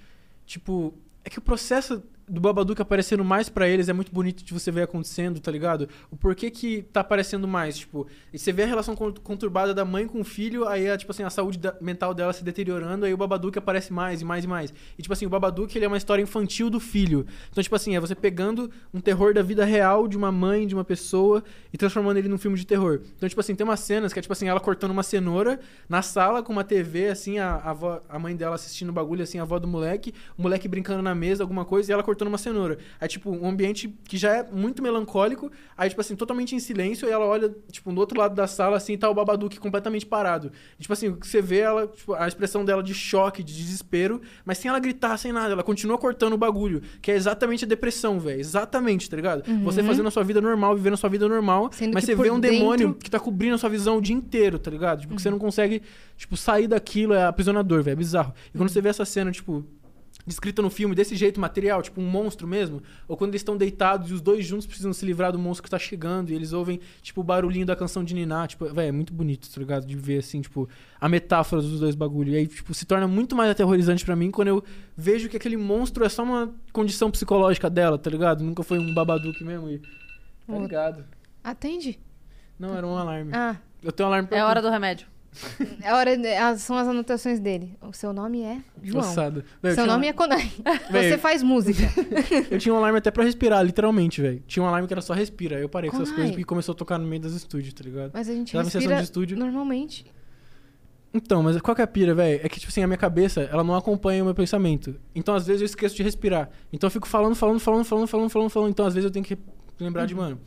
tipo, 0.47 0.95
é 1.25 1.31
que 1.31 1.39
o 1.39 1.43
processo 1.43 2.03
do 2.29 2.41
Babadook 2.41 2.81
aparecendo 2.83 3.25
mais 3.25 3.49
pra 3.49 3.69
eles 3.69 3.89
é 3.89 3.93
muito 3.93 4.13
bonito 4.13 4.45
de 4.45 4.53
você 4.53 4.71
ver 4.71 4.83
acontecendo, 4.83 5.41
tá 5.41 5.51
ligado? 5.51 5.89
O 6.11 6.17
porquê 6.17 6.51
que 6.51 6.83
tá 6.93 7.01
aparecendo 7.01 7.47
mais, 7.49 7.79
tipo, 7.79 8.07
e 8.33 8.39
você 8.39 8.53
vê 8.53 8.65
a 8.65 8.67
relação 8.67 8.95
con- 8.95 9.15
conturbada 9.23 9.73
da 9.75 9.85
mãe 9.85 10.07
com 10.07 10.21
o 10.21 10.25
filho, 10.25 10.67
aí, 10.69 10.89
a, 10.91 10.97
tipo 10.97 11.11
assim, 11.13 11.23
a 11.23 11.31
saúde 11.31 11.59
mental 11.81 12.13
dela 12.13 12.33
se 12.33 12.45
deteriorando, 12.45 13.07
aí 13.07 13.15
o 13.15 13.17
Babadook 13.17 13.59
aparece 13.59 13.93
mais 13.93 14.21
e 14.21 14.25
mais 14.25 14.45
e 14.45 14.47
mais. 14.47 14.75
E, 14.99 15.03
tipo 15.03 15.13
assim, 15.13 15.27
o 15.27 15.29
Babadook, 15.31 15.77
ele 15.77 15.85
é 15.85 15.89
uma 15.89 15.97
história 15.97 16.23
infantil 16.23 16.69
do 16.69 16.81
filho. 16.81 17.27
Então, 17.51 17.63
tipo 17.63 17.75
assim, 17.75 17.95
é 17.97 18.01
você 18.01 18.15
pegando 18.15 18.71
um 18.93 19.01
terror 19.01 19.33
da 19.33 19.43
vida 19.43 19.65
real 19.65 20.07
de 20.09 20.17
uma 20.17 20.31
mãe, 20.33 20.67
de 20.67 20.75
uma 20.75 20.85
pessoa, 20.85 21.43
e 21.73 21.79
transformando 21.79 22.17
ele 22.19 22.29
num 22.29 22.39
filme 22.39 22.59
de 22.59 22.67
terror. 22.67 23.01
Então, 23.17 23.29
tipo 23.29 23.41
assim, 23.41 23.55
tem 23.55 23.65
umas 23.65 23.81
cenas 23.81 24.13
que 24.13 24.19
é, 24.19 24.23
tipo 24.23 24.33
assim, 24.33 24.49
ela 24.49 24.61
cortando 24.61 24.91
uma 24.91 25.03
cenoura 25.03 25.61
na 25.89 26.03
sala 26.03 26.43
com 26.43 26.53
uma 26.53 26.65
TV, 26.65 27.09
assim, 27.09 27.39
a, 27.39 27.53
a, 27.55 27.71
avó- 27.71 28.03
a 28.09 28.19
mãe 28.19 28.35
dela 28.35 28.55
assistindo 28.57 28.89
o 28.89 28.93
bagulho, 28.93 29.23
assim, 29.23 29.39
a 29.39 29.43
avó 29.43 29.59
do 29.59 29.69
moleque, 29.69 30.13
o 30.37 30.43
moleque 30.43 30.67
brincando 30.67 31.03
na 31.03 31.15
mesa, 31.15 31.45
alguma 31.45 31.65
coisa, 31.65 31.91
e 31.91 31.93
ela 31.93 32.03
cortando 32.03 32.18
uma 32.27 32.39
cenoura. 32.39 32.79
Aí, 33.01 33.07
tipo, 33.07 33.31
um 33.31 33.49
ambiente 33.49 33.89
que 34.05 34.17
já 34.17 34.37
é 34.39 34.43
muito 34.51 34.83
melancólico, 34.83 35.51
aí, 35.77 35.89
tipo 35.89 36.01
assim, 36.01 36.17
totalmente 36.17 36.55
em 36.55 36.59
silêncio, 36.59 37.07
e 37.09 37.13
ela 37.13 37.25
olha, 37.27 37.55
tipo, 37.71 37.93
do 37.93 38.01
outro 38.01 38.19
lado 38.19 38.35
da 38.35 38.47
sala, 38.47 38.77
assim, 38.77 38.95
e 38.95 38.99
tá 38.99 39.09
o 39.09 39.15
Babadook 39.15 39.59
completamente 39.59 40.07
parado. 40.07 40.51
E, 40.79 40.83
tipo 40.83 40.93
assim, 40.93 41.15
que 41.15 41.27
você 41.27 41.41
vê 41.43 41.59
ela, 41.59 41.87
tipo, 41.87 42.15
a 42.15 42.27
expressão 42.27 42.65
dela 42.65 42.83
de 42.83 42.95
choque, 42.95 43.43
de 43.43 43.55
desespero, 43.55 44.21
mas 44.45 44.59
sem 44.59 44.69
ela 44.69 44.79
gritar, 44.81 45.17
sem 45.19 45.33
nada, 45.33 45.53
ela 45.53 45.63
continua 45.63 45.99
cortando 45.99 46.33
o 46.33 46.39
bagulho, 46.39 46.83
que 47.03 47.11
é 47.11 47.15
exatamente 47.15 47.65
a 47.65 47.69
depressão, 47.69 48.19
velho. 48.19 48.41
Exatamente, 48.41 49.09
tá 49.09 49.17
ligado? 49.17 49.43
Você 49.65 49.83
fazendo 49.83 50.07
a 50.09 50.11
sua 50.11 50.25
vida 50.25 50.41
normal, 50.41 50.75
vivendo 50.75 50.95
a 50.95 50.97
sua 50.97 51.11
vida 51.11 51.29
normal, 51.29 51.65
Uhum. 51.65 51.73
Sendo 51.73 51.95
mas 51.95 52.05
que 52.05 52.15
você 52.15 52.23
vê 52.23 52.31
um 52.31 52.41
demônio 52.41 52.89
dentro- 52.89 53.03
que 53.05 53.11
tá 53.11 53.19
cobrindo 53.21 53.55
a 53.55 53.59
sua 53.59 53.69
visão 53.69 53.99
o 53.99 54.01
dia 54.01 54.15
inteiro, 54.15 54.59
tá 54.59 54.71
ligado? 54.71 55.01
Tipo, 55.01 55.09
que 55.09 55.15
Uhum. 55.15 55.19
você 55.19 55.31
não 55.31 55.39
consegue, 55.39 55.83
tipo, 56.17 56.37
sair 56.37 56.67
daquilo, 56.67 57.15
é 57.15 57.25
aprisionador, 57.25 57.83
velho, 57.83 57.93
é 57.93 57.97
bizarro. 57.97 58.33
E 58.33 58.57
Uhum. 58.57 58.63
quando 58.63 58.69
você 58.71 58.81
vê 58.81 58.89
essa 58.89 59.05
cena, 59.05 59.31
tipo, 59.31 59.65
descrita 60.29 60.63
no 60.63 60.71
filme 60.71 60.95
desse 60.95 61.17
jeito 61.17 61.41
material, 61.41 61.83
tipo 61.83 62.01
um 62.01 62.09
monstro 62.09 62.47
mesmo, 62.47 62.81
ou 63.09 63.17
quando 63.17 63.31
eles 63.31 63.41
estão 63.41 63.57
deitados 63.57 64.11
e 64.11 64.15
os 64.15 64.21
dois 64.21 64.47
juntos 64.47 64.67
precisam 64.67 64.93
se 64.93 65.05
livrar 65.05 65.33
do 65.33 65.39
monstro 65.39 65.65
que 65.65 65.71
tá 65.71 65.79
chegando 65.79 66.31
e 66.31 66.35
eles 66.35 66.53
ouvem, 66.53 66.79
tipo, 67.03 67.21
o 67.21 67.25
barulhinho 67.25 67.67
da 67.67 67.75
canção 67.75 68.05
de 68.05 68.15
Niná, 68.15 68.47
tipo, 68.47 68.67
velho, 68.67 68.89
é 68.89 68.93
muito 68.93 69.13
bonito, 69.13 69.51
tá 69.53 69.59
ligado? 69.59 69.87
De 69.87 69.97
ver, 69.97 70.19
assim, 70.19 70.41
tipo, 70.41 70.69
a 71.01 71.09
metáfora 71.09 71.63
dos 71.63 71.81
dois 71.81 71.95
bagulho. 71.95 72.33
E 72.33 72.37
aí, 72.37 72.47
tipo, 72.47 72.73
se 72.75 72.85
torna 72.85 73.09
muito 73.09 73.35
mais 73.35 73.51
aterrorizante 73.51 74.05
pra 74.05 74.15
mim 74.15 74.31
quando 74.31 74.49
eu 74.49 74.63
vejo 74.97 75.29
que 75.29 75.37
aquele 75.37 75.57
monstro 75.57 76.05
é 76.05 76.09
só 76.09 76.23
uma 76.23 76.55
condição 76.73 77.11
psicológica 77.11 77.69
dela, 77.69 77.99
tá 77.99 78.11
ligado? 78.11 78.45
Nunca 78.45 78.63
foi 78.63 78.79
um 78.79 78.93
babaduque 78.95 79.43
mesmo 79.43 79.69
e... 79.71 79.81
Tá 80.47 80.59
ligado? 80.59 81.05
Atende. 81.43 81.99
Não, 82.59 82.77
era 82.77 82.87
um 82.87 82.97
alarme. 82.97 83.31
Ah, 83.35 83.57
Eu 83.83 83.93
tenho 83.93 84.09
um 84.09 84.13
alarme 84.13 84.29
pra 84.29 84.37
É 84.39 84.41
a 84.41 84.47
hora 84.47 84.61
do 84.63 84.69
remédio. 84.71 85.07
é 85.83 85.93
hora 85.93 86.17
de- 86.17 86.27
as- 86.37 86.63
são 86.63 86.77
as 86.77 86.89
anotações 86.89 87.39
dele. 87.39 87.77
O 87.83 87.93
seu 87.93 88.13
nome 88.13 88.43
é 88.43 88.61
João. 88.83 89.01
Ossada. 89.05 89.45
Véi, 89.63 89.73
eu 89.73 89.75
Seu 89.75 89.85
tinha 89.85 89.93
um- 89.93 89.97
nome 89.97 90.07
é 90.09 90.13
Konai. 90.13 90.51
Véi, 90.91 91.11
Você 91.11 91.19
faz 91.19 91.43
música. 91.43 91.83
Eu 92.51 92.59
tinha 92.59 92.75
um 92.75 92.79
alarme 92.79 92.99
até 92.99 93.11
pra 93.11 93.23
respirar, 93.25 93.63
literalmente, 93.65 94.21
velho. 94.21 94.43
Tinha 94.47 94.63
um 94.63 94.67
alarme 94.67 94.87
que 94.89 94.95
era 94.95 95.01
só 95.01 95.13
respira. 95.15 95.57
Aí 95.57 95.63
eu 95.63 95.69
parei 95.69 95.91
com 95.91 95.97
essas 95.97 96.09
Konai. 96.09 96.17
coisas 96.23 96.33
porque 96.33 96.45
começou 96.45 96.73
a 96.73 96.77
tocar 96.77 96.99
no 96.99 97.07
meio 97.07 97.21
das 97.23 97.33
estúdios, 97.33 97.73
tá 97.75 97.85
ligado? 97.85 98.11
Mas 98.15 98.29
a 98.29 98.33
gente 98.33 98.53
Tava 98.53 98.65
respira 98.65 98.97
de 98.97 99.03
estúdio. 99.05 99.37
normalmente. 99.39 100.05
Então, 101.15 101.43
mas 101.43 101.59
qual 101.61 101.75
que 101.75 101.81
é 101.81 101.85
a 101.85 101.87
pira, 101.87 102.15
velho? 102.15 102.41
É 102.45 102.49
que, 102.49 102.61
tipo 102.61 102.71
assim, 102.71 102.83
a 102.83 102.87
minha 102.87 102.99
cabeça, 102.99 103.41
ela 103.43 103.65
não 103.65 103.75
acompanha 103.75 104.23
o 104.23 104.27
meu 104.27 104.35
pensamento. 104.35 104.97
Então, 105.15 105.35
às 105.35 105.47
vezes, 105.47 105.63
eu 105.63 105.67
esqueço 105.67 105.97
de 105.97 106.03
respirar. 106.03 106.51
Então, 106.73 106.87
eu 106.87 106.91
fico 106.91 107.09
falando, 107.09 107.35
falando, 107.35 107.59
falando, 107.61 107.85
falando, 107.85 108.07
falando, 108.09 108.29
falando, 108.31 108.51
falando. 108.51 108.71
Então, 108.71 108.85
às 108.87 108.93
vezes, 108.95 109.07
eu 109.07 109.11
tenho 109.11 109.25
que 109.25 109.39
lembrar 109.81 110.05
de, 110.07 110.15
mano... 110.15 110.39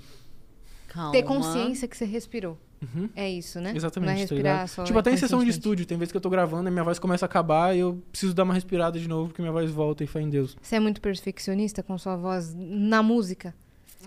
Calma. 0.88 1.12
Ter 1.14 1.24
consciência 1.24 1.88
que 1.88 1.98
você 1.98 2.06
respirou. 2.06 2.60
Uhum. 2.82 3.10
É 3.16 3.30
isso, 3.30 3.60
né? 3.62 3.74
Exatamente, 3.76 4.08
Não 4.08 4.14
é 4.14 4.16
tá 4.16 4.20
respirar 4.22 4.54
ligado? 4.56 4.68
só 4.70 4.84
Tipo, 4.84 5.00
até 5.00 5.12
em 5.12 5.18
sessão 5.18 5.44
de 5.44 5.50
estúdio. 5.52 5.86
Tem 5.86 5.98
vezes 5.98 6.12
que 6.12 6.18
eu 6.18 6.22
tô 6.22 6.30
gravando 6.30 6.68
e 6.68 6.72
minha 6.72 6.84
voz 6.84 6.98
começa 6.98 7.26
a 7.26 7.28
acabar 7.28 7.76
e 7.76 7.80
eu 7.80 8.02
preciso 8.12 8.34
dar 8.34 8.44
uma 8.44 8.54
respirada 8.54 9.00
de 9.00 9.08
novo 9.08 9.28
porque 9.30 9.42
minha 9.42 9.52
voz 9.52 9.70
volta 9.70 10.04
e 10.04 10.08
fé 10.08 10.20
em 10.22 10.30
Deus. 10.30 10.58
Você 10.62 10.76
é 10.76 10.80
muito 10.80 11.00
perfeccionista 11.00 11.84
com 11.84 11.98
sua 11.98 12.16
voz 12.16 12.56
na 12.56 13.04
música? 13.04 13.54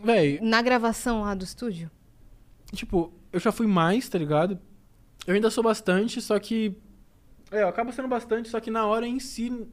Véi, 0.03 0.41
Na 0.43 0.61
gravação 0.61 1.23
lá 1.23 1.35
do 1.35 1.45
estúdio? 1.45 1.89
Tipo, 2.73 3.13
eu 3.33 3.39
já 3.39 3.53
fui 3.53 3.67
mais, 3.67 4.09
tá 4.09 4.19
ligado? 4.19 4.59
Eu 5.27 5.35
ainda 5.35 5.51
sou 5.51 5.63
bastante, 5.63 6.21
só 6.21 6.39
que. 6.39 6.77
É, 7.51 7.63
eu 7.63 7.69
acabo 7.69 7.93
sendo 7.93 8.09
bastante, 8.09 8.49
só 8.49 8.59
que 8.59 8.71
na 8.71 8.85
hora 8.87 9.07
em 9.07 9.21
si. 9.21 9.67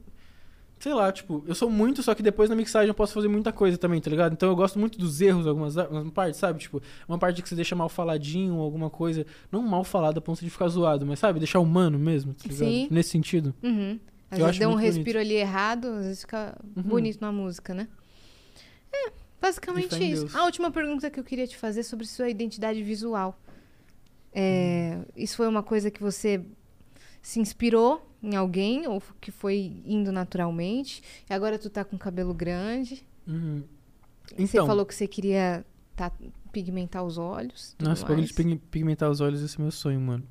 Sei 0.82 0.94
lá, 0.95 1.12
tipo, 1.12 1.44
eu 1.48 1.53
sou 1.53 1.70
muito, 1.70 2.02
só 2.02 2.16
que 2.16 2.24
depois 2.24 2.49
na 2.49 2.56
mixagem 2.56 2.88
eu 2.88 2.94
posso 2.95 3.14
fazer 3.14 3.28
muita 3.28 3.52
coisa 3.53 3.78
também, 3.78 4.02
tá 4.02 4.10
ligado? 4.10 4.34
Então 4.34 4.49
eu 4.49 4.56
gosto 4.56 4.80
muito 4.80 4.98
dos 4.98 5.22
erros, 5.22 5.45
algumas, 5.45 5.78
algumas 5.78 6.10
partes, 6.12 6.40
sabe? 6.40 6.60
Tipo, 6.60 6.82
uma 7.08 7.20
parte 7.20 7.40
que 7.44 7.48
você 7.48 7.53
deixa 7.53 7.76
mal 7.76 7.88
faladinho, 7.88 8.56
alguma 8.60 8.90
coisa. 8.90 9.24
Não 9.52 9.62
mal 9.62 9.84
falada 9.84 10.18
a 10.18 10.22
ponto 10.22 10.40
de 10.44 10.49
ficar 10.49 10.68
zoado, 10.70 11.06
mas 11.06 11.20
sabe? 11.20 11.38
Deixar 11.38 11.60
humano 11.60 11.99
mesmo, 11.99 12.34
tá 12.34 12.44
ligado? 12.45 12.58
Sim. 12.68 12.88
Nesse 12.90 13.10
sentido. 13.10 13.53
Uhum. 13.62 13.99
Às 14.32 14.40
Eu 14.40 14.45
vezes 14.45 14.60
deu 14.60 14.70
um 14.70 14.76
respiro 14.76 15.20
ali 15.20 15.36
errado, 15.36 15.86
às 15.88 16.06
vezes 16.06 16.22
fica 16.22 16.58
Uhum. 16.76 16.82
bonito 16.82 17.22
na 17.22 17.32
música, 17.32 17.76
né? 17.76 17.88
É, 18.91 19.12
basicamente 19.40 19.95
em 20.03 20.12
isso. 20.14 20.36
A 20.36 20.45
última 20.45 20.72
pergunta 20.72 21.12
que 21.12 21.20
eu 21.20 21.24
queria 21.24 21.45
te 21.45 21.58
fazer 21.58 21.82
é 21.82 21.84
sobre 21.84 22.08
sua 22.08 22.28
identidade 22.28 22.82
visual. 22.82 23.40
É, 24.34 24.98
Hum. 24.98 25.06
Isso 25.16 25.36
foi 25.38 25.48
uma 25.48 25.62
coisa 25.62 25.91
que 25.91 26.02
você 26.02 26.41
se 27.22 27.39
inspirou 27.39 28.07
em 28.23 28.35
alguém 28.35 28.88
ou 28.88 29.02
que 29.19 29.31
foi 29.31 29.81
indo 29.85 30.11
naturalmente? 30.11 31.02
E 31.30 31.34
agora 31.34 31.57
tu 31.60 31.69
tá 31.69 31.84
com 31.84 31.98
cabelo 31.98 32.34
grande. 32.34 33.06
Uhum. 33.27 33.64
Você 34.35 34.43
Então, 34.43 34.65
falou 34.68 34.85
que 34.85 34.95
você 34.95 35.07
queria 35.07 35.65
tá, 35.95 36.11
pigmentar 36.52 37.03
os 37.03 37.18
olhos. 37.18 37.76
nossa, 37.80 38.06
bagulho 38.06 38.26
de 38.27 38.34
pig- 38.34 38.61
pigmentar 38.72 39.10
os 39.10 39.19
olhos, 39.22 39.41
esse 39.41 39.57
é 39.60 39.61
meu 39.61 39.72
sonho, 39.72 39.99
mano. 39.99 40.23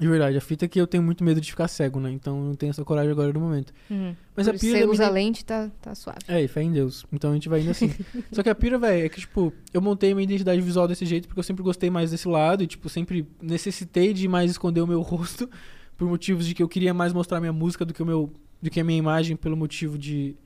De 0.00 0.06
verdade, 0.06 0.36
a 0.36 0.40
fita 0.40 0.64
é 0.64 0.68
que 0.68 0.80
eu 0.80 0.86
tenho 0.86 1.02
muito 1.02 1.24
medo 1.24 1.40
de 1.40 1.50
ficar 1.50 1.66
cego, 1.66 1.98
né? 1.98 2.08
Então 2.12 2.38
eu 2.38 2.44
não 2.44 2.54
tenho 2.54 2.70
essa 2.70 2.84
coragem 2.84 3.10
agora 3.10 3.32
no 3.32 3.40
momento. 3.40 3.72
Uhum. 3.90 4.14
Mas 4.36 4.46
Por 4.46 4.54
a 4.54 4.58
pira 4.58 4.72
você 4.74 4.80
da 4.80 4.86
minha 4.86 4.92
usa 4.92 5.08
lente, 5.10 5.44
tá, 5.44 5.70
tá 5.82 5.92
suave. 5.92 6.20
É, 6.28 6.40
e 6.40 6.46
fé 6.46 6.62
em 6.62 6.70
Deus. 6.70 7.04
Então 7.12 7.32
a 7.32 7.34
gente 7.34 7.48
vai 7.48 7.62
indo 7.62 7.70
assim. 7.72 7.90
Só 8.30 8.42
que 8.44 8.48
a 8.48 8.54
pira, 8.54 8.78
velho, 8.78 9.06
é 9.06 9.08
que, 9.08 9.18
tipo, 9.20 9.52
eu 9.74 9.80
montei 9.82 10.14
minha 10.14 10.22
identidade 10.22 10.60
visual 10.60 10.86
desse 10.86 11.04
jeito 11.04 11.26
porque 11.26 11.40
eu 11.40 11.44
sempre 11.44 11.64
gostei 11.64 11.90
mais 11.90 12.12
desse 12.12 12.28
lado 12.28 12.62
e, 12.62 12.68
tipo, 12.68 12.88
sempre 12.88 13.26
necessitei 13.42 14.12
de 14.14 14.28
mais 14.28 14.52
esconder 14.52 14.80
o 14.82 14.86
meu 14.86 15.00
rosto. 15.02 15.50
Por 15.98 16.08
motivos 16.08 16.46
de 16.46 16.54
que 16.54 16.62
eu 16.62 16.68
queria 16.68 16.94
mais 16.94 17.12
mostrar 17.12 17.40
minha 17.40 17.52
música 17.52 17.84
do 17.84 17.92
que 17.92 18.02
o 18.02 18.06
meu 18.06 18.32
do 18.62 18.70
que 18.70 18.80
a 18.80 18.84
minha 18.84 18.98
imagem 18.98 19.36
pelo 19.36 19.56
motivo 19.56 19.98
de 19.98 20.36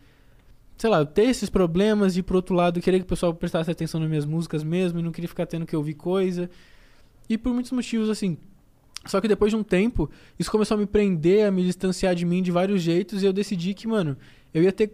sei 0.76 0.90
lá, 0.90 1.04
ter 1.06 1.24
esses 1.24 1.48
problemas 1.48 2.16
e 2.16 2.22
por 2.22 2.34
outro 2.34 2.54
lado 2.54 2.80
querer 2.80 2.98
que 2.98 3.04
o 3.04 3.08
pessoal 3.08 3.32
prestasse 3.32 3.70
atenção 3.70 4.00
nas 4.00 4.08
minhas 4.08 4.24
músicas 4.24 4.64
mesmo 4.64 4.98
e 4.98 5.02
não 5.02 5.12
queria 5.12 5.28
ficar 5.28 5.46
tendo 5.46 5.64
que 5.64 5.76
ouvir 5.76 5.94
coisa. 5.94 6.50
E 7.28 7.38
por 7.38 7.52
muitos 7.52 7.70
motivos 7.70 8.10
assim. 8.10 8.36
Só 9.06 9.20
que 9.20 9.28
depois 9.28 9.52
de 9.52 9.56
um 9.56 9.62
tempo, 9.62 10.10
isso 10.38 10.50
começou 10.50 10.76
a 10.76 10.78
me 10.78 10.86
prender, 10.86 11.46
a 11.46 11.50
me 11.50 11.64
distanciar 11.64 12.14
de 12.14 12.24
mim 12.24 12.42
de 12.42 12.50
vários 12.50 12.82
jeitos 12.82 13.22
e 13.22 13.26
eu 13.26 13.32
decidi 13.32 13.74
que, 13.74 13.86
mano, 13.86 14.16
eu 14.52 14.62
ia 14.62 14.72
ter 14.72 14.92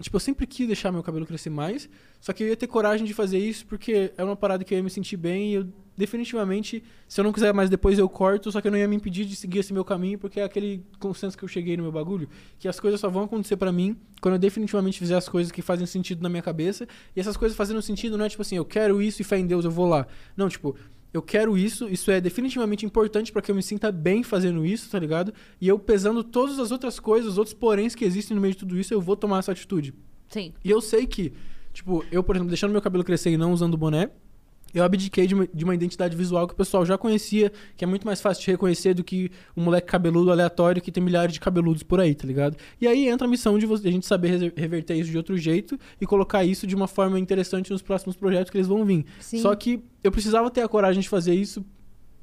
Tipo, 0.00 0.16
eu 0.16 0.20
sempre 0.20 0.46
quis 0.46 0.66
deixar 0.66 0.90
meu 0.90 1.02
cabelo 1.02 1.26
crescer 1.26 1.50
mais, 1.50 1.88
só 2.20 2.32
que 2.32 2.42
eu 2.42 2.48
ia 2.48 2.56
ter 2.56 2.66
coragem 2.66 3.06
de 3.06 3.12
fazer 3.12 3.38
isso 3.38 3.66
porque 3.66 4.12
é 4.16 4.24
uma 4.24 4.36
parada 4.36 4.64
que 4.64 4.72
eu 4.72 4.78
ia 4.78 4.82
me 4.82 4.90
sentir 4.90 5.16
bem 5.16 5.50
e 5.50 5.54
eu 5.54 5.66
definitivamente, 5.96 6.82
se 7.06 7.20
eu 7.20 7.24
não 7.24 7.30
quiser 7.30 7.52
mais 7.52 7.68
depois 7.68 7.98
eu 7.98 8.08
corto, 8.08 8.50
só 8.50 8.60
que 8.62 8.66
eu 8.66 8.72
não 8.72 8.78
ia 8.78 8.88
me 8.88 8.96
impedir 8.96 9.26
de 9.26 9.36
seguir 9.36 9.58
esse 9.58 9.72
meu 9.72 9.84
caminho 9.84 10.18
porque 10.18 10.40
é 10.40 10.44
aquele 10.44 10.82
consenso 10.98 11.36
que 11.36 11.44
eu 11.44 11.48
cheguei 11.48 11.76
no 11.76 11.82
meu 11.82 11.92
bagulho, 11.92 12.26
que 12.58 12.66
as 12.66 12.80
coisas 12.80 12.98
só 12.98 13.10
vão 13.10 13.24
acontecer 13.24 13.56
pra 13.56 13.70
mim 13.70 13.94
quando 14.22 14.34
eu 14.34 14.38
definitivamente 14.38 14.98
fizer 14.98 15.16
as 15.16 15.28
coisas 15.28 15.52
que 15.52 15.60
fazem 15.60 15.86
sentido 15.86 16.22
na 16.22 16.30
minha 16.30 16.42
cabeça. 16.42 16.88
E 17.14 17.20
essas 17.20 17.36
coisas 17.36 17.56
fazendo 17.56 17.82
sentido 17.82 18.16
não 18.16 18.24
é 18.24 18.28
tipo 18.30 18.40
assim, 18.40 18.56
eu 18.56 18.64
quero 18.64 19.02
isso 19.02 19.20
e 19.20 19.24
fé 19.24 19.38
em 19.38 19.46
Deus 19.46 19.66
eu 19.66 19.70
vou 19.70 19.86
lá. 19.86 20.06
Não, 20.34 20.48
tipo, 20.48 20.74
eu 21.12 21.20
quero 21.20 21.58
isso, 21.58 21.88
isso 21.88 22.10
é 22.10 22.20
definitivamente 22.20 22.86
importante 22.86 23.32
para 23.32 23.42
que 23.42 23.50
eu 23.50 23.54
me 23.54 23.62
sinta 23.62 23.90
bem 23.90 24.22
fazendo 24.22 24.64
isso, 24.64 24.88
tá 24.90 24.98
ligado? 24.98 25.32
E 25.60 25.66
eu 25.66 25.78
pesando 25.78 26.22
todas 26.22 26.58
as 26.58 26.70
outras 26.70 27.00
coisas, 27.00 27.32
os 27.32 27.38
outros 27.38 27.54
poréns 27.54 27.94
que 27.94 28.04
existem 28.04 28.34
no 28.34 28.40
meio 28.40 28.54
de 28.54 28.60
tudo 28.60 28.78
isso, 28.78 28.94
eu 28.94 29.00
vou 29.00 29.16
tomar 29.16 29.40
essa 29.40 29.52
atitude. 29.52 29.92
Sim. 30.28 30.52
E 30.64 30.70
eu 30.70 30.80
sei 30.80 31.06
que, 31.06 31.32
tipo, 31.72 32.04
eu, 32.12 32.22
por 32.22 32.36
exemplo, 32.36 32.48
deixando 32.48 32.70
meu 32.70 32.80
cabelo 32.80 33.02
crescer 33.02 33.30
e 33.30 33.36
não 33.36 33.52
usando 33.52 33.76
boné, 33.76 34.10
eu 34.74 34.82
abdiquei 34.84 35.26
de 35.26 35.34
uma, 35.34 35.46
de 35.52 35.64
uma 35.64 35.74
identidade 35.74 36.16
visual 36.16 36.46
que 36.46 36.54
o 36.54 36.56
pessoal 36.56 36.84
já 36.86 36.96
conhecia, 36.98 37.52
que 37.76 37.84
é 37.84 37.86
muito 37.86 38.06
mais 38.06 38.20
fácil 38.20 38.44
de 38.44 38.50
reconhecer 38.50 38.94
do 38.94 39.02
que 39.04 39.30
um 39.56 39.62
moleque 39.64 39.86
cabeludo 39.88 40.30
aleatório 40.30 40.80
que 40.80 40.90
tem 40.92 41.02
milhares 41.02 41.32
de 41.32 41.40
cabeludos 41.40 41.82
por 41.82 42.00
aí, 42.00 42.14
tá 42.14 42.26
ligado? 42.26 42.56
E 42.80 42.86
aí 42.86 43.08
entra 43.08 43.26
a 43.26 43.30
missão 43.30 43.58
de, 43.58 43.66
você, 43.66 43.88
a 43.88 43.92
gente 43.92 44.06
saber 44.06 44.52
reverter 44.56 44.94
isso 44.96 45.10
de 45.10 45.16
outro 45.16 45.36
jeito 45.36 45.78
e 46.00 46.06
colocar 46.06 46.44
isso 46.44 46.66
de 46.66 46.74
uma 46.74 46.86
forma 46.88 47.18
interessante 47.18 47.70
nos 47.70 47.82
próximos 47.82 48.16
projetos 48.16 48.50
que 48.50 48.56
eles 48.56 48.66
vão 48.68 48.84
vir. 48.84 49.04
Sim. 49.20 49.38
Só 49.38 49.54
que 49.54 49.82
eu 50.02 50.10
precisava 50.10 50.50
ter 50.50 50.62
a 50.62 50.68
coragem 50.68 51.00
de 51.00 51.08
fazer 51.08 51.34
isso 51.34 51.64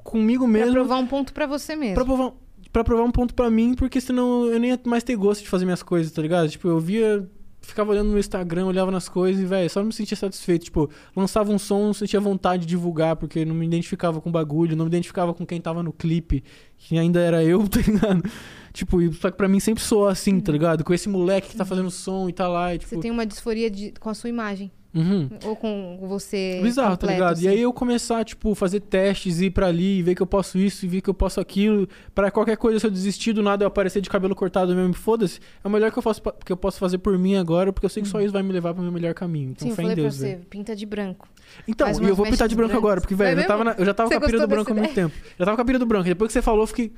comigo 0.04 0.44
Pra 0.46 0.52
mesmo. 0.54 0.72
provar 0.74 0.98
um 0.98 1.06
ponto 1.08 1.34
pra 1.34 1.46
você 1.46 1.76
mesmo. 1.76 1.96
Pra 1.96 2.06
provar, 2.06 2.34
pra 2.72 2.84
provar 2.84 3.04
um 3.04 3.12
ponto 3.12 3.34
pra 3.34 3.50
mim, 3.50 3.74
porque 3.74 4.00
senão 4.00 4.46
eu 4.46 4.60
nem 4.60 4.72
ia 4.72 4.80
mais 4.86 5.04
ter 5.04 5.16
gosto 5.16 5.42
de 5.44 5.50
fazer 5.50 5.66
minhas 5.66 5.84
coisas, 5.84 6.12
tá 6.12 6.22
ligado? 6.22 6.50
Tipo, 6.50 6.68
eu 6.70 6.80
via. 6.80 7.28
Ficava 7.68 7.92
olhando 7.92 8.10
no 8.10 8.18
Instagram, 8.18 8.66
olhava 8.66 8.90
nas 8.90 9.10
coisas 9.10 9.42
e, 9.42 9.46
velho, 9.46 9.70
só 9.70 9.82
não 9.82 9.88
me 9.88 9.94
sentia 9.94 10.16
satisfeito. 10.16 10.64
Tipo, 10.64 10.90
lançava 11.14 11.52
um 11.52 11.60
som, 11.60 11.88
não 11.88 11.94
sentia 11.94 12.20
vontade 12.20 12.62
de 12.62 12.70
divulgar, 12.70 13.18
porque 13.18 13.44
não 13.44 13.54
me 13.54 13.66
identificava 13.66 14.22
com 14.22 14.30
o 14.30 14.32
bagulho, 14.32 14.74
não 14.76 14.86
me 14.86 14.90
identificava 14.90 15.34
com 15.34 15.46
quem 15.46 15.60
tava 15.60 15.84
no 15.84 15.92
clipe, 15.92 16.44
que 16.78 16.98
ainda 16.98 17.20
era 17.20 17.44
eu, 17.44 17.60
tá 17.68 17.82
ligado? 17.82 18.24
Tipo, 18.72 19.14
só 19.14 19.30
que 19.30 19.36
pra 19.38 19.50
mim 19.50 19.60
sempre 19.60 19.84
soa 19.84 20.14
assim, 20.14 20.40
tá 20.40 20.52
ligado? 20.52 20.84
Com 20.84 20.94
esse 20.94 21.10
moleque 21.10 21.50
que 21.50 21.58
tá 21.58 21.66
fazendo 21.66 21.92
som 21.92 22.30
e 22.30 22.34
tá 22.34 22.48
lá, 22.48 22.74
e 22.74 22.78
tipo. 22.78 22.96
Você 22.96 23.02
tem 23.02 23.12
uma 23.12 23.26
disforia 23.26 23.70
de- 23.70 23.92
com 24.00 24.10
a 24.10 24.14
sua 24.14 24.30
imagem. 24.30 24.72
Uhum. 24.98 25.30
Ou 25.46 25.56
com 25.56 26.00
você. 26.08 26.60
Bizarro, 26.64 26.98
tá 26.98 27.08
completo, 27.08 27.14
ligado? 27.14 27.38
E 27.38 27.48
assim. 27.48 27.56
aí 27.58 27.62
eu 27.62 27.72
começar, 27.72 28.26
tipo, 28.26 28.56
fazer 28.56 28.80
testes, 28.80 29.40
ir 29.42 29.52
pra 29.52 29.68
ali, 29.68 30.02
ver 30.02 30.16
que 30.16 30.22
eu 30.22 30.26
posso 30.28 30.58
isso 30.58 30.86
e 30.86 30.88
ver 30.90 31.02
que 31.02 31.10
eu 31.10 31.14
posso 31.14 31.40
aquilo. 31.40 31.88
Pra 32.16 32.32
qualquer 32.32 32.58
coisa, 32.58 32.80
se 32.80 32.88
eu 32.88 32.92
desistir 32.92 33.34
do 33.34 33.44
nada 33.44 33.64
eu 33.64 33.68
aparecer 33.68 34.02
de 34.02 34.10
cabelo 34.10 34.34
cortado 34.36 34.74
mesmo, 34.76 34.94
foda-se. 34.94 35.40
É 35.64 35.68
o 35.68 35.72
melhor 35.72 35.92
que 35.92 35.98
eu, 36.00 36.02
faço, 36.04 36.22
que 36.44 36.52
eu 36.52 36.58
posso 36.58 36.80
fazer 36.80 36.98
por 36.98 37.18
mim 37.18 37.36
agora, 37.36 37.72
porque 37.72 37.86
eu 37.86 37.90
sei 37.90 38.02
que 38.02 38.10
só 38.10 38.20
isso 38.22 38.34
vai 38.34 38.42
me 38.44 38.52
levar 38.52 38.74
pro 38.74 38.82
meu 38.82 38.92
melhor 38.92 39.14
caminho. 39.14 39.52
Então, 39.52 39.66
Sim, 39.68 39.70
eu 39.72 39.76
fé 39.76 39.82
em 39.84 39.86
falei 39.86 39.96
pra 39.96 40.04
Deus, 40.04 40.16
você, 40.16 40.28
velho. 40.30 40.46
pinta 40.50 40.76
de 40.76 40.86
branco. 40.86 41.28
Então, 41.68 41.88
e 41.88 42.08
eu 42.08 42.16
vou 42.16 42.26
pintar 42.26 42.48
de 42.48 42.56
branco 42.56 42.70
brancas. 42.72 42.78
agora, 42.78 43.02
porque, 43.02 43.16
velho, 43.16 43.36
Vai 43.36 43.44
eu, 43.44 43.48
tava, 43.48 43.64
na- 43.64 43.76
eu 43.78 43.86
já 43.86 43.94
tava 43.94 44.10
Você 44.10 44.18
com 44.20 44.24
a 44.26 44.28
pira 44.28 44.40
do 44.40 44.48
branco 44.48 44.72
há 44.72 44.76
muito 44.76 44.94
tempo. 44.96 45.16
Já 45.38 45.46
tava 45.46 45.56
com 45.56 45.62
a 45.62 45.66
pira 45.66 45.80
do 45.80 45.86
branco. 45.86 46.08
E 46.08 46.10
depois 46.10 46.28
que 46.30 46.34
você 46.34 46.42
falou, 46.42 46.64
eu 46.64 46.68
fiquei. 46.68 46.92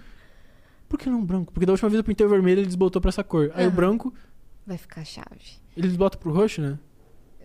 Por 0.88 0.98
que 0.98 1.08
não 1.10 1.24
branco? 1.24 1.54
Porque 1.54 1.66
da 1.66 1.74
última 1.74 1.90
vez 1.90 1.98
eu 2.00 2.04
pintei 2.04 2.26
o 2.26 2.30
vermelho 2.30 2.58
e 2.58 2.62
ele 2.62 2.66
desbotou 2.68 3.00
pra 3.02 3.10
essa 3.10 3.24
cor. 3.24 3.52
Aí 3.54 3.64
o 3.66 3.68
Aham. 3.68 3.76
branco, 3.76 4.14
Vai 4.66 4.78
ficar 4.78 5.04
chave. 5.06 5.28
ele 5.78 5.88
desbota 5.88 6.18
pro 6.18 6.32
roxo, 6.32 6.62
né? 6.62 6.80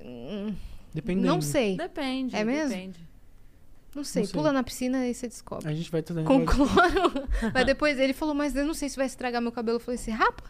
Hum, 0.04 0.54
Dependendo. 0.92 1.26
não 1.26 1.40
sei. 1.40 1.76
Depende. 1.76 2.36
É 2.36 2.44
mesmo? 2.44 2.68
Depende. 2.68 3.00
Não 3.94 4.04
sei. 4.04 4.22
Não 4.22 4.26
sei. 4.28 4.34
Pula 4.34 4.52
na 4.52 4.62
piscina 4.62 5.06
e 5.06 5.14
você 5.14 5.28
descobre. 5.28 5.68
A 5.68 5.74
gente 5.74 5.90
vai 5.90 6.00
estar 6.00 6.14
Com 6.24 6.44
cloro. 6.44 6.68
mas 7.54 7.64
depois 7.66 7.98
ele 7.98 8.12
falou, 8.12 8.34
mas 8.34 8.54
eu 8.54 8.66
não 8.66 8.74
sei 8.74 8.88
se 8.88 8.96
vai 8.96 9.06
estragar 9.06 9.40
meu 9.40 9.52
cabelo. 9.52 9.76
Eu 9.76 9.80
falei, 9.80 9.96
você 9.98 10.10
rapa? 10.10 10.42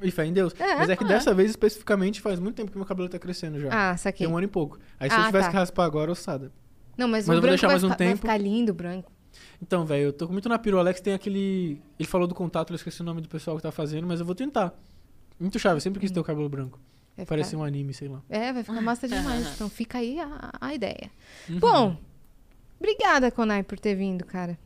E 0.00 0.12
fé 0.12 0.24
em 0.24 0.32
Deus. 0.32 0.54
É, 0.60 0.76
Mas 0.76 0.88
é 0.90 0.94
que 0.96 1.02
é. 1.02 1.06
dessa 1.08 1.34
vez, 1.34 1.50
especificamente, 1.50 2.20
faz 2.20 2.38
muito 2.38 2.54
tempo 2.54 2.70
que 2.70 2.76
meu 2.78 2.86
cabelo 2.86 3.08
tá 3.08 3.18
crescendo 3.18 3.58
já. 3.58 3.68
Ah, 3.90 3.96
saquei. 3.96 4.26
Tem 4.26 4.32
um 4.32 4.36
ano 4.38 4.44
e 4.44 4.48
pouco. 4.48 4.78
Aí 4.98 5.10
se 5.10 5.16
eu 5.16 5.20
Ah, 5.22 5.26
tivesse 5.26 5.46
tá. 5.46 5.50
que 5.50 5.56
raspar 5.56 5.84
agora, 5.86 6.12
ossada. 6.12 6.52
Não, 6.96 7.08
mas, 7.08 7.26
Mas 7.26 7.28
eu 7.28 7.32
o 7.32 7.34
vou 7.34 7.40
branco 7.42 7.50
deixar 7.50 7.66
vai, 7.66 7.74
mais 7.74 7.82
um 7.82 7.88
ficar, 7.88 7.98
vai 7.98 8.06
tempo. 8.08 8.20
ficar 8.20 8.36
lindo, 8.36 8.72
branco. 8.72 9.10
Então, 9.60 9.84
velho, 9.84 10.04
eu 10.04 10.12
tô 10.12 10.28
muito 10.28 10.48
na 10.48 10.56
pira. 10.56 10.76
O 10.76 10.78
Alex 10.78 11.00
tem 11.00 11.14
aquele. 11.14 11.82
Ele 11.98 12.08
falou 12.08 12.28
do 12.28 12.34
contato, 12.34 12.70
eu 12.72 12.76
esqueci 12.76 13.00
o 13.00 13.04
nome 13.04 13.20
do 13.20 13.28
pessoal 13.28 13.56
que 13.56 13.62
tá 13.64 13.72
fazendo, 13.72 14.06
mas 14.06 14.20
eu 14.20 14.26
vou 14.26 14.36
tentar. 14.36 14.72
Muito 15.38 15.58
chave, 15.58 15.76
eu 15.78 15.80
sempre 15.80 15.98
quis 15.98 16.12
ter 16.12 16.20
o 16.20 16.24
cabelo 16.24 16.48
branco. 16.48 16.78
Vai 17.18 17.26
Parece 17.26 17.50
ficar... 17.50 17.62
um 17.62 17.64
anime, 17.64 17.92
sei 17.92 18.06
lá. 18.06 18.22
É, 18.28 18.52
vai 18.52 18.62
ficar 18.62 18.80
massa 18.80 19.06
demais. 19.08 19.54
então 19.54 19.68
fica 19.68 19.98
aí 19.98 20.20
a, 20.20 20.52
a 20.60 20.72
ideia. 20.72 21.10
Uhum. 21.48 21.58
Bom, 21.58 21.96
obrigada, 22.78 23.28
Konai, 23.32 23.64
por 23.64 23.78
ter 23.78 23.96
vindo, 23.96 24.24
cara. 24.24 24.56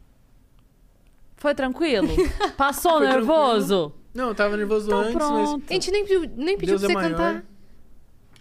Foi 1.37 1.55
tranquilo? 1.55 2.09
Passou 2.57 2.99
Foi 2.99 3.09
nervoso? 3.09 3.95
Não, 4.15 4.29
eu 4.29 4.35
tava 4.35 4.57
nervoso 4.57 4.87
Então 4.87 5.01
antes, 5.01 5.15
pronto. 5.15 5.65
A 5.71 5.73
gente 5.73 5.91
nem 5.91 6.05
pediu, 6.05 6.21
nem 6.37 6.59
pediu 6.59 6.79
Deus 6.79 6.93
pra 6.93 7.01
é 7.01 7.05
você 7.05 7.15
maior. 7.15 7.33
cantar. 7.33 7.45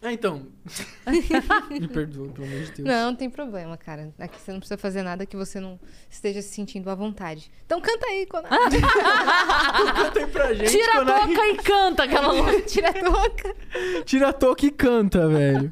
Ah, 0.03 0.11
então. 0.11 0.47
Me 1.69 1.87
perdoa, 1.87 2.29
pelo 2.29 2.47
amor 2.47 2.59
de 2.63 2.71
Deus. 2.71 2.87
Não, 2.87 3.11
não 3.11 3.15
tem 3.15 3.29
problema, 3.29 3.77
cara. 3.77 4.11
Aqui 4.17 4.41
você 4.41 4.51
não 4.51 4.59
precisa 4.59 4.77
fazer 4.77 5.03
nada 5.03 5.27
que 5.27 5.37
você 5.37 5.59
não 5.59 5.79
esteja 6.09 6.41
se 6.41 6.49
sentindo 6.49 6.89
à 6.89 6.95
vontade. 6.95 7.51
Então 7.67 7.79
canta 7.79 8.07
aí, 8.07 8.25
Konai. 8.25 8.49
Canta 9.95 10.19
aí 10.19 10.27
pra 10.27 10.53
gente. 10.55 10.71
Tira 10.71 11.01
a 11.01 11.05
boca 11.05 11.47
e 11.47 11.57
canta 11.57 12.03
aquela 12.03 12.31
louca. 12.33 12.61
Tira 12.61 12.89
a 12.89 12.93
toca. 12.93 13.55
Tira 14.03 14.29
a 14.29 14.33
toca 14.33 14.65
e 14.65 14.71
canta, 14.71 15.27
velho. 15.27 15.69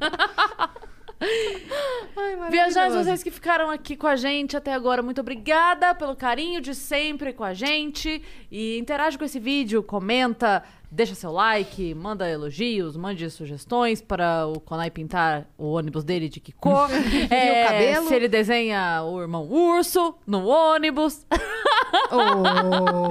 Ai, 2.16 2.50
Viajantes, 2.50 2.94
vocês 2.94 3.22
que 3.22 3.30
ficaram 3.30 3.68
aqui 3.70 3.94
com 3.96 4.06
a 4.06 4.16
gente 4.16 4.56
até 4.56 4.72
agora, 4.72 5.02
muito 5.02 5.20
obrigada 5.20 5.94
pelo 5.94 6.16
carinho 6.16 6.60
de 6.60 6.74
sempre 6.74 7.32
com 7.32 7.44
a 7.44 7.52
gente. 7.52 8.22
E 8.50 8.78
interage 8.78 9.18
com 9.18 9.24
esse 9.24 9.38
vídeo, 9.38 9.82
comenta, 9.82 10.62
deixa 10.90 11.14
seu 11.14 11.30
like, 11.32 11.94
manda 11.94 12.28
elogios, 12.28 12.96
mande 12.96 13.28
sugestões 13.30 14.00
para 14.02 14.46
o 14.46 14.58
Konai 14.60 14.90
pintar 14.90 15.46
o 15.56 15.72
ônibus 15.72 16.02
dele 16.04 16.28
de 16.28 16.40
que 16.40 16.52
cor. 16.52 16.88
É, 17.30 17.64
o 17.64 17.68
cabelo? 17.68 18.08
Se 18.08 18.14
ele 18.14 18.28
desenha 18.28 19.02
o 19.04 19.20
irmão 19.20 19.46
urso 19.50 20.14
no 20.26 20.46
ônibus. 20.46 21.24
Oh. 22.12 23.08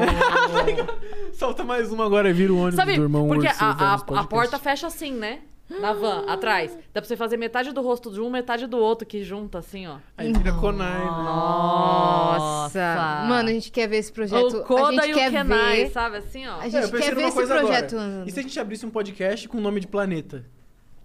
Solta 1.34 1.64
mais 1.64 1.92
uma 1.92 2.06
agora 2.06 2.30
e 2.30 2.34
vira 2.34 2.54
o 2.54 2.58
ônibus 2.58 2.76
Sabe, 2.76 2.96
do 2.96 3.04
irmão 3.04 3.28
porque 3.28 3.48
Urso, 3.48 3.64
a, 3.64 3.74
vamos 3.74 3.82
a- 3.84 3.94
a 3.96 3.98
podcast. 4.00 4.28
porta 4.30 4.60
fecha 4.60 4.88
assim, 4.88 5.12
né? 5.14 5.40
Na 5.70 5.94
van, 5.94 6.26
atrás. 6.28 6.72
Dá 6.94 7.00
pra 7.00 7.08
você 7.08 7.16
fazer 7.16 7.38
metade 7.38 7.72
do 7.72 7.82
rosto 7.82 8.12
de 8.12 8.20
um, 8.20 8.30
metade 8.30 8.66
do 8.66 8.78
outro, 8.78 9.06
que 9.08 9.24
junta 9.24 9.60
assim, 9.60 9.86
ó. 9.86 9.98
Aí 10.18 10.34
vira 10.34 10.52
Konai, 10.54 10.98
velho. 11.00 11.12
Nossa. 11.24 13.26
Mano, 13.28 13.50
a 13.50 13.54
gente 13.54 13.72
quer 13.72 13.88
ver 13.88 13.98
esse 13.98 14.12
projeto. 14.12 14.58
O 14.58 14.62
a 14.62 14.66
Koda 14.66 14.92
gente 15.04 15.12
e 15.12 15.14
quer 15.14 15.30
o 15.30 15.32
Kenai, 15.32 15.84
ver. 15.86 15.92
sabe 15.92 16.18
assim, 16.18 16.48
ó. 16.48 16.60
A 16.60 16.68
É, 16.68 16.70
gente 16.72 16.84
eu 16.84 16.90
pensei 16.90 17.08
quer 17.10 17.16
ver 17.16 17.22
esse 17.28 17.46
projeto 17.46 17.96
agora. 17.98 18.24
E 18.28 18.32
se 18.32 18.40
a 18.40 18.44
gente 18.44 18.60
abrisse 18.60 18.86
um 18.86 18.90
podcast 18.90 19.48
com 19.48 19.60
o 19.60 19.62
nome 19.62 19.80
de 19.80 19.88
planeta? 19.88 20.44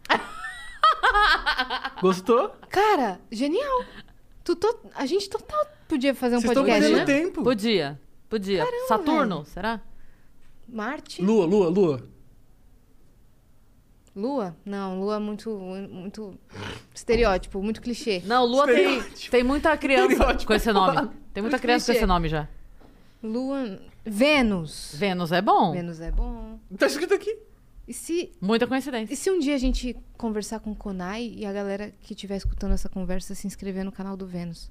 Gostou? 2.01 2.51
Cara, 2.71 3.21
genial. 3.31 3.85
Tu 4.43 4.55
to- 4.57 4.79
A 4.95 5.07
gente 5.07 5.29
total 5.29 5.67
podia 5.89 6.15
fazer 6.15 6.37
um 6.37 6.41
Vocês 6.41 6.51
estão 6.51 6.65
podcast, 6.65 6.91
perdendo 6.93 7.07
né? 7.07 7.21
tempo. 7.23 7.43
Podia, 7.43 8.01
podia. 8.29 8.67
Saturno, 8.89 9.45
será? 9.45 9.81
Marte? 10.69 11.23
Lua, 11.23 11.47
lua, 11.47 11.69
lua. 11.69 12.09
Lua? 14.15 14.57
Não, 14.65 15.01
Lua 15.01 15.17
é 15.17 15.19
muito, 15.19 15.51
muito 15.91 16.39
estereótipo, 16.95 17.61
muito 17.63 17.83
clichê. 17.83 18.23
Não, 18.25 18.45
Lua 18.45 18.67
tem, 18.67 19.03
tem 19.31 19.43
muita 19.43 19.77
criança 19.77 20.37
com 20.47 20.55
esse 20.55 20.71
é 20.71 20.73
nome. 20.73 20.95
Tem 21.33 21.43
muita 21.43 21.57
Muito 21.57 21.63
criança 21.63 21.87
com 21.87 21.93
clichê. 21.93 21.99
esse 21.99 22.07
nome 22.07 22.29
já. 22.29 22.49
Lua. 23.23 23.81
Vênus. 24.05 24.95
Vênus 24.97 25.33
é 25.33 25.43
bom. 25.43 25.73
Vênus 25.73 26.01
é 26.01 26.13
bom. 26.13 26.59
Tá 26.79 26.87
escrito 26.87 27.15
aqui. 27.15 27.37
E 27.89 27.93
se, 27.93 28.33
Muita 28.41 28.65
e 28.65 28.69
coincidência. 28.69 29.17
se 29.17 29.31
um 29.31 29.39
dia 29.39 29.55
a 29.55 29.59
gente 29.59 29.97
conversar 30.17 30.61
com 30.61 30.71
o 30.73 30.77
Konai 30.77 31.35
e 31.37 31.45
a 31.45 31.53
galera 31.53 31.93
que 32.03 32.15
estiver 32.15 32.37
escutando 32.37 32.73
essa 32.73 32.89
conversa 32.89 33.35
se 33.35 33.47
inscrever 33.47 33.85
no 33.85 33.93
canal 33.93 34.17
do 34.17 34.27
Vênus? 34.27 34.71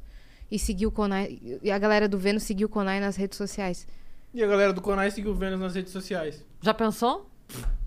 E 0.50 0.58
seguir 0.58 0.88
o 0.88 0.92
Konai. 0.92 1.40
E 1.62 1.70
a 1.70 1.78
galera 1.78 2.08
do 2.08 2.18
Vênus 2.18 2.44
seguir 2.44 2.66
o 2.66 2.70
Konai 2.70 3.00
nas 3.00 3.16
redes 3.16 3.38
sociais. 3.38 3.88
E 4.34 4.44
a 4.44 4.48
galera 4.48 4.72
do 4.74 4.82
Konai 4.82 5.12
seguiu 5.12 5.32
o 5.32 5.36
Vênus 5.36 5.60
nas 5.60 5.76
redes 5.76 5.92
sociais. 5.92 6.44
Já 6.62 6.74
pensou? 6.74 7.30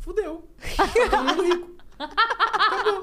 Fudeu. 0.00 0.48
Tá 0.76 0.86
todo 1.10 1.24
mundo 1.24 1.42
rico. 1.44 1.70
Acabou. 1.98 3.02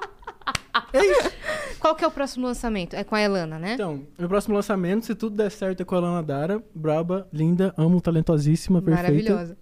É 0.94 1.06
isso. 1.06 1.31
Qual 1.80 1.95
que 1.95 2.03
é 2.03 2.07
o 2.07 2.11
próximo 2.11 2.45
lançamento? 2.45 2.95
É 2.95 3.03
com 3.03 3.15
a 3.15 3.22
Elana, 3.22 3.60
né? 3.60 3.73
Então, 3.73 4.03
meu 4.18 4.27
próximo 4.30 4.56
lançamento, 4.56 5.06
se 5.06 5.14
tudo 5.15 5.35
der 5.35 5.52
certo, 5.52 5.81
é 5.81 5.85
com 5.85 5.95
a 5.95 5.99
Lana 5.99 6.23
Dara. 6.23 6.64
Braba, 6.73 7.27
linda, 7.31 7.73
amo, 7.77 7.99
talentosíssima, 8.02 8.81
perfeita. 8.81 9.11
Maravilhosa. 9.11 9.57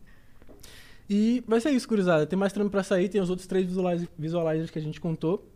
E 1.10 1.44
vai 1.48 1.60
ser 1.60 1.72
isso, 1.72 1.88
gurizada. 1.88 2.26
Tem 2.26 2.38
mais 2.40 2.54
trampo 2.54 2.70
pra 2.70 2.84
sair, 2.84 3.10
tem 3.10 3.20
os 3.20 3.30
outros 3.30 3.48
três 3.48 3.66
visualiz- 3.66 4.08
visualizers 4.18 4.70
que 4.72 4.80
a 4.80 4.82
gente 4.82 5.02
contou. 5.02 5.48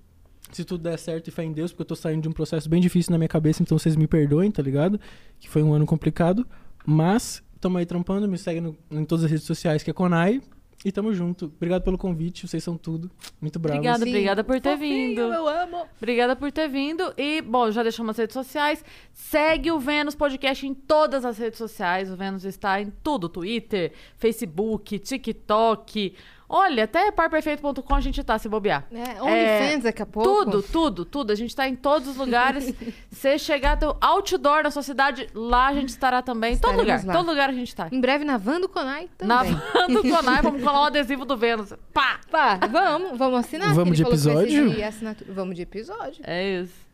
Se 0.52 0.64
tudo 0.64 0.84
der 0.84 0.98
certo 1.00 1.28
e 1.28 1.32
fé 1.32 1.44
em 1.44 1.52
Deus, 1.54 1.72
porque 1.72 1.82
eu 1.84 1.88
tô 1.88 1.96
saindo 1.96 2.22
de 2.24 2.30
um 2.30 2.34
processo 2.34 2.70
bem 2.70 2.82
difícil 2.82 3.12
na 3.12 3.18
minha 3.18 3.28
cabeça, 3.28 3.64
então 3.64 3.78
vocês 3.80 3.96
me 3.96 4.08
perdoem, 4.08 4.52
tá 4.52 4.62
ligado? 4.62 5.00
Que 5.40 5.50
foi 5.50 5.64
um 5.64 5.74
ano 5.74 5.86
complicado. 5.86 6.46
Mas 6.86 7.42
tamo 7.60 7.78
aí 7.78 7.86
trampando, 7.86 8.28
me 8.28 8.38
segue 8.38 8.60
no- 8.62 8.78
em 8.92 9.06
todas 9.06 9.26
as 9.26 9.32
redes 9.32 9.46
sociais 9.46 9.82
que 9.82 9.90
é 9.90 9.94
Conai. 9.94 10.42
E 10.86 10.92
tamo 10.92 11.12
junto. 11.12 11.46
Obrigado 11.46 11.82
pelo 11.82 11.98
convite, 11.98 12.48
vocês 12.48 12.64
são 12.64 12.78
tudo. 12.78 13.10
Muito 13.42 13.58
bravos. 13.58 13.80
Obrigada, 13.80 14.06
Sim. 14.06 14.12
obrigada 14.12 14.44
por 14.44 14.62
ter 14.62 14.74
Fofinho, 14.74 15.08
vindo. 15.10 15.22
Eu 15.22 15.48
amo. 15.48 15.88
Obrigada 15.98 16.36
por 16.36 16.52
ter 16.52 16.70
vindo. 16.70 17.12
E, 17.18 17.42
bom, 17.42 17.72
já 17.72 17.82
deixamos 17.82 18.12
as 18.12 18.18
redes 18.20 18.36
sociais. 18.36 18.86
Segue 19.12 19.72
o 19.72 19.80
Vênus 19.80 20.14
Podcast 20.14 20.68
em 20.68 20.76
todas 20.76 21.26
as 21.26 21.40
redes 21.40 21.58
sociais. 21.58 22.12
O 22.12 22.16
Vênus 22.16 22.46
está 22.46 22.80
em 22.80 22.94
tudo: 23.02 23.28
Twitter, 23.28 23.94
Facebook, 24.16 25.00
TikTok. 25.00 26.16
Olha, 26.48 26.84
até 26.84 27.12
parperfeito.com 27.12 27.96
a 27.96 28.02
gente 28.02 28.24
tá, 28.24 28.38
se 28.38 28.48
bobear. 28.48 28.86
É, 28.92 29.22
OnlyFans 29.22 29.84
daqui 29.84 30.02
a 30.02 30.06
pouco. 30.06 30.46
Tudo, 30.46 30.62
tudo, 30.64 31.06
tudo. 31.06 31.32
A 31.32 31.36
gente 31.36 31.56
tá 31.56 31.68
em 31.68 31.76
todos 31.76 32.08
os 32.08 32.18
lugares. 32.18 32.74
Você 33.10 33.38
chegar 33.40 33.76
do 33.76 33.96
outdoor 34.00 34.64
na 34.64 34.72
sua 34.72 34.84
cidade, 34.84 35.28
lá 35.34 35.68
a 35.68 35.74
gente 35.74 35.90
estará 35.90 36.22
também. 36.22 36.58
todo 36.58 36.72
Estaremos 36.72 36.84
lugar, 36.84 37.06
lá. 37.06 37.14
todo 37.14 37.28
lugar 37.28 37.50
a 37.50 37.54
gente 37.54 37.76
tá. 37.76 37.90
Em 37.92 38.00
breve 38.00 38.24
na 38.24 38.38
Van 38.38 38.60
do 38.60 38.70
Conai 38.70 39.10
também. 39.18 39.36
Na 39.36 39.44
van 39.44 39.88
do 39.88 40.02
Conai, 40.04 40.42
vamos 40.42 40.62
colar 40.62 40.82
um 40.82 40.86
adesivo 40.86 41.26
do 41.26 41.36
Vênus. 41.36 41.74
Pá! 41.94 42.20
Pá, 42.30 42.60
vamos, 42.68 43.18
vamos 43.18 43.40
assinar. 43.40 43.74
Vamos 43.74 43.98
Ele 44.00 44.04
de 44.04 44.04
episódio? 44.04 44.70
de. 44.76 45.34
Vamos 45.34 45.56
de 45.56 45.62
episódio. 45.64 46.22
É 46.24 46.62
isso. 46.62 46.86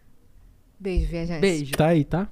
Beijo, 0.80 1.08
viajante. 1.08 1.42
Beijo. 1.42 1.72
Tá 1.74 1.88
aí, 1.88 2.04
tá? 2.04 2.28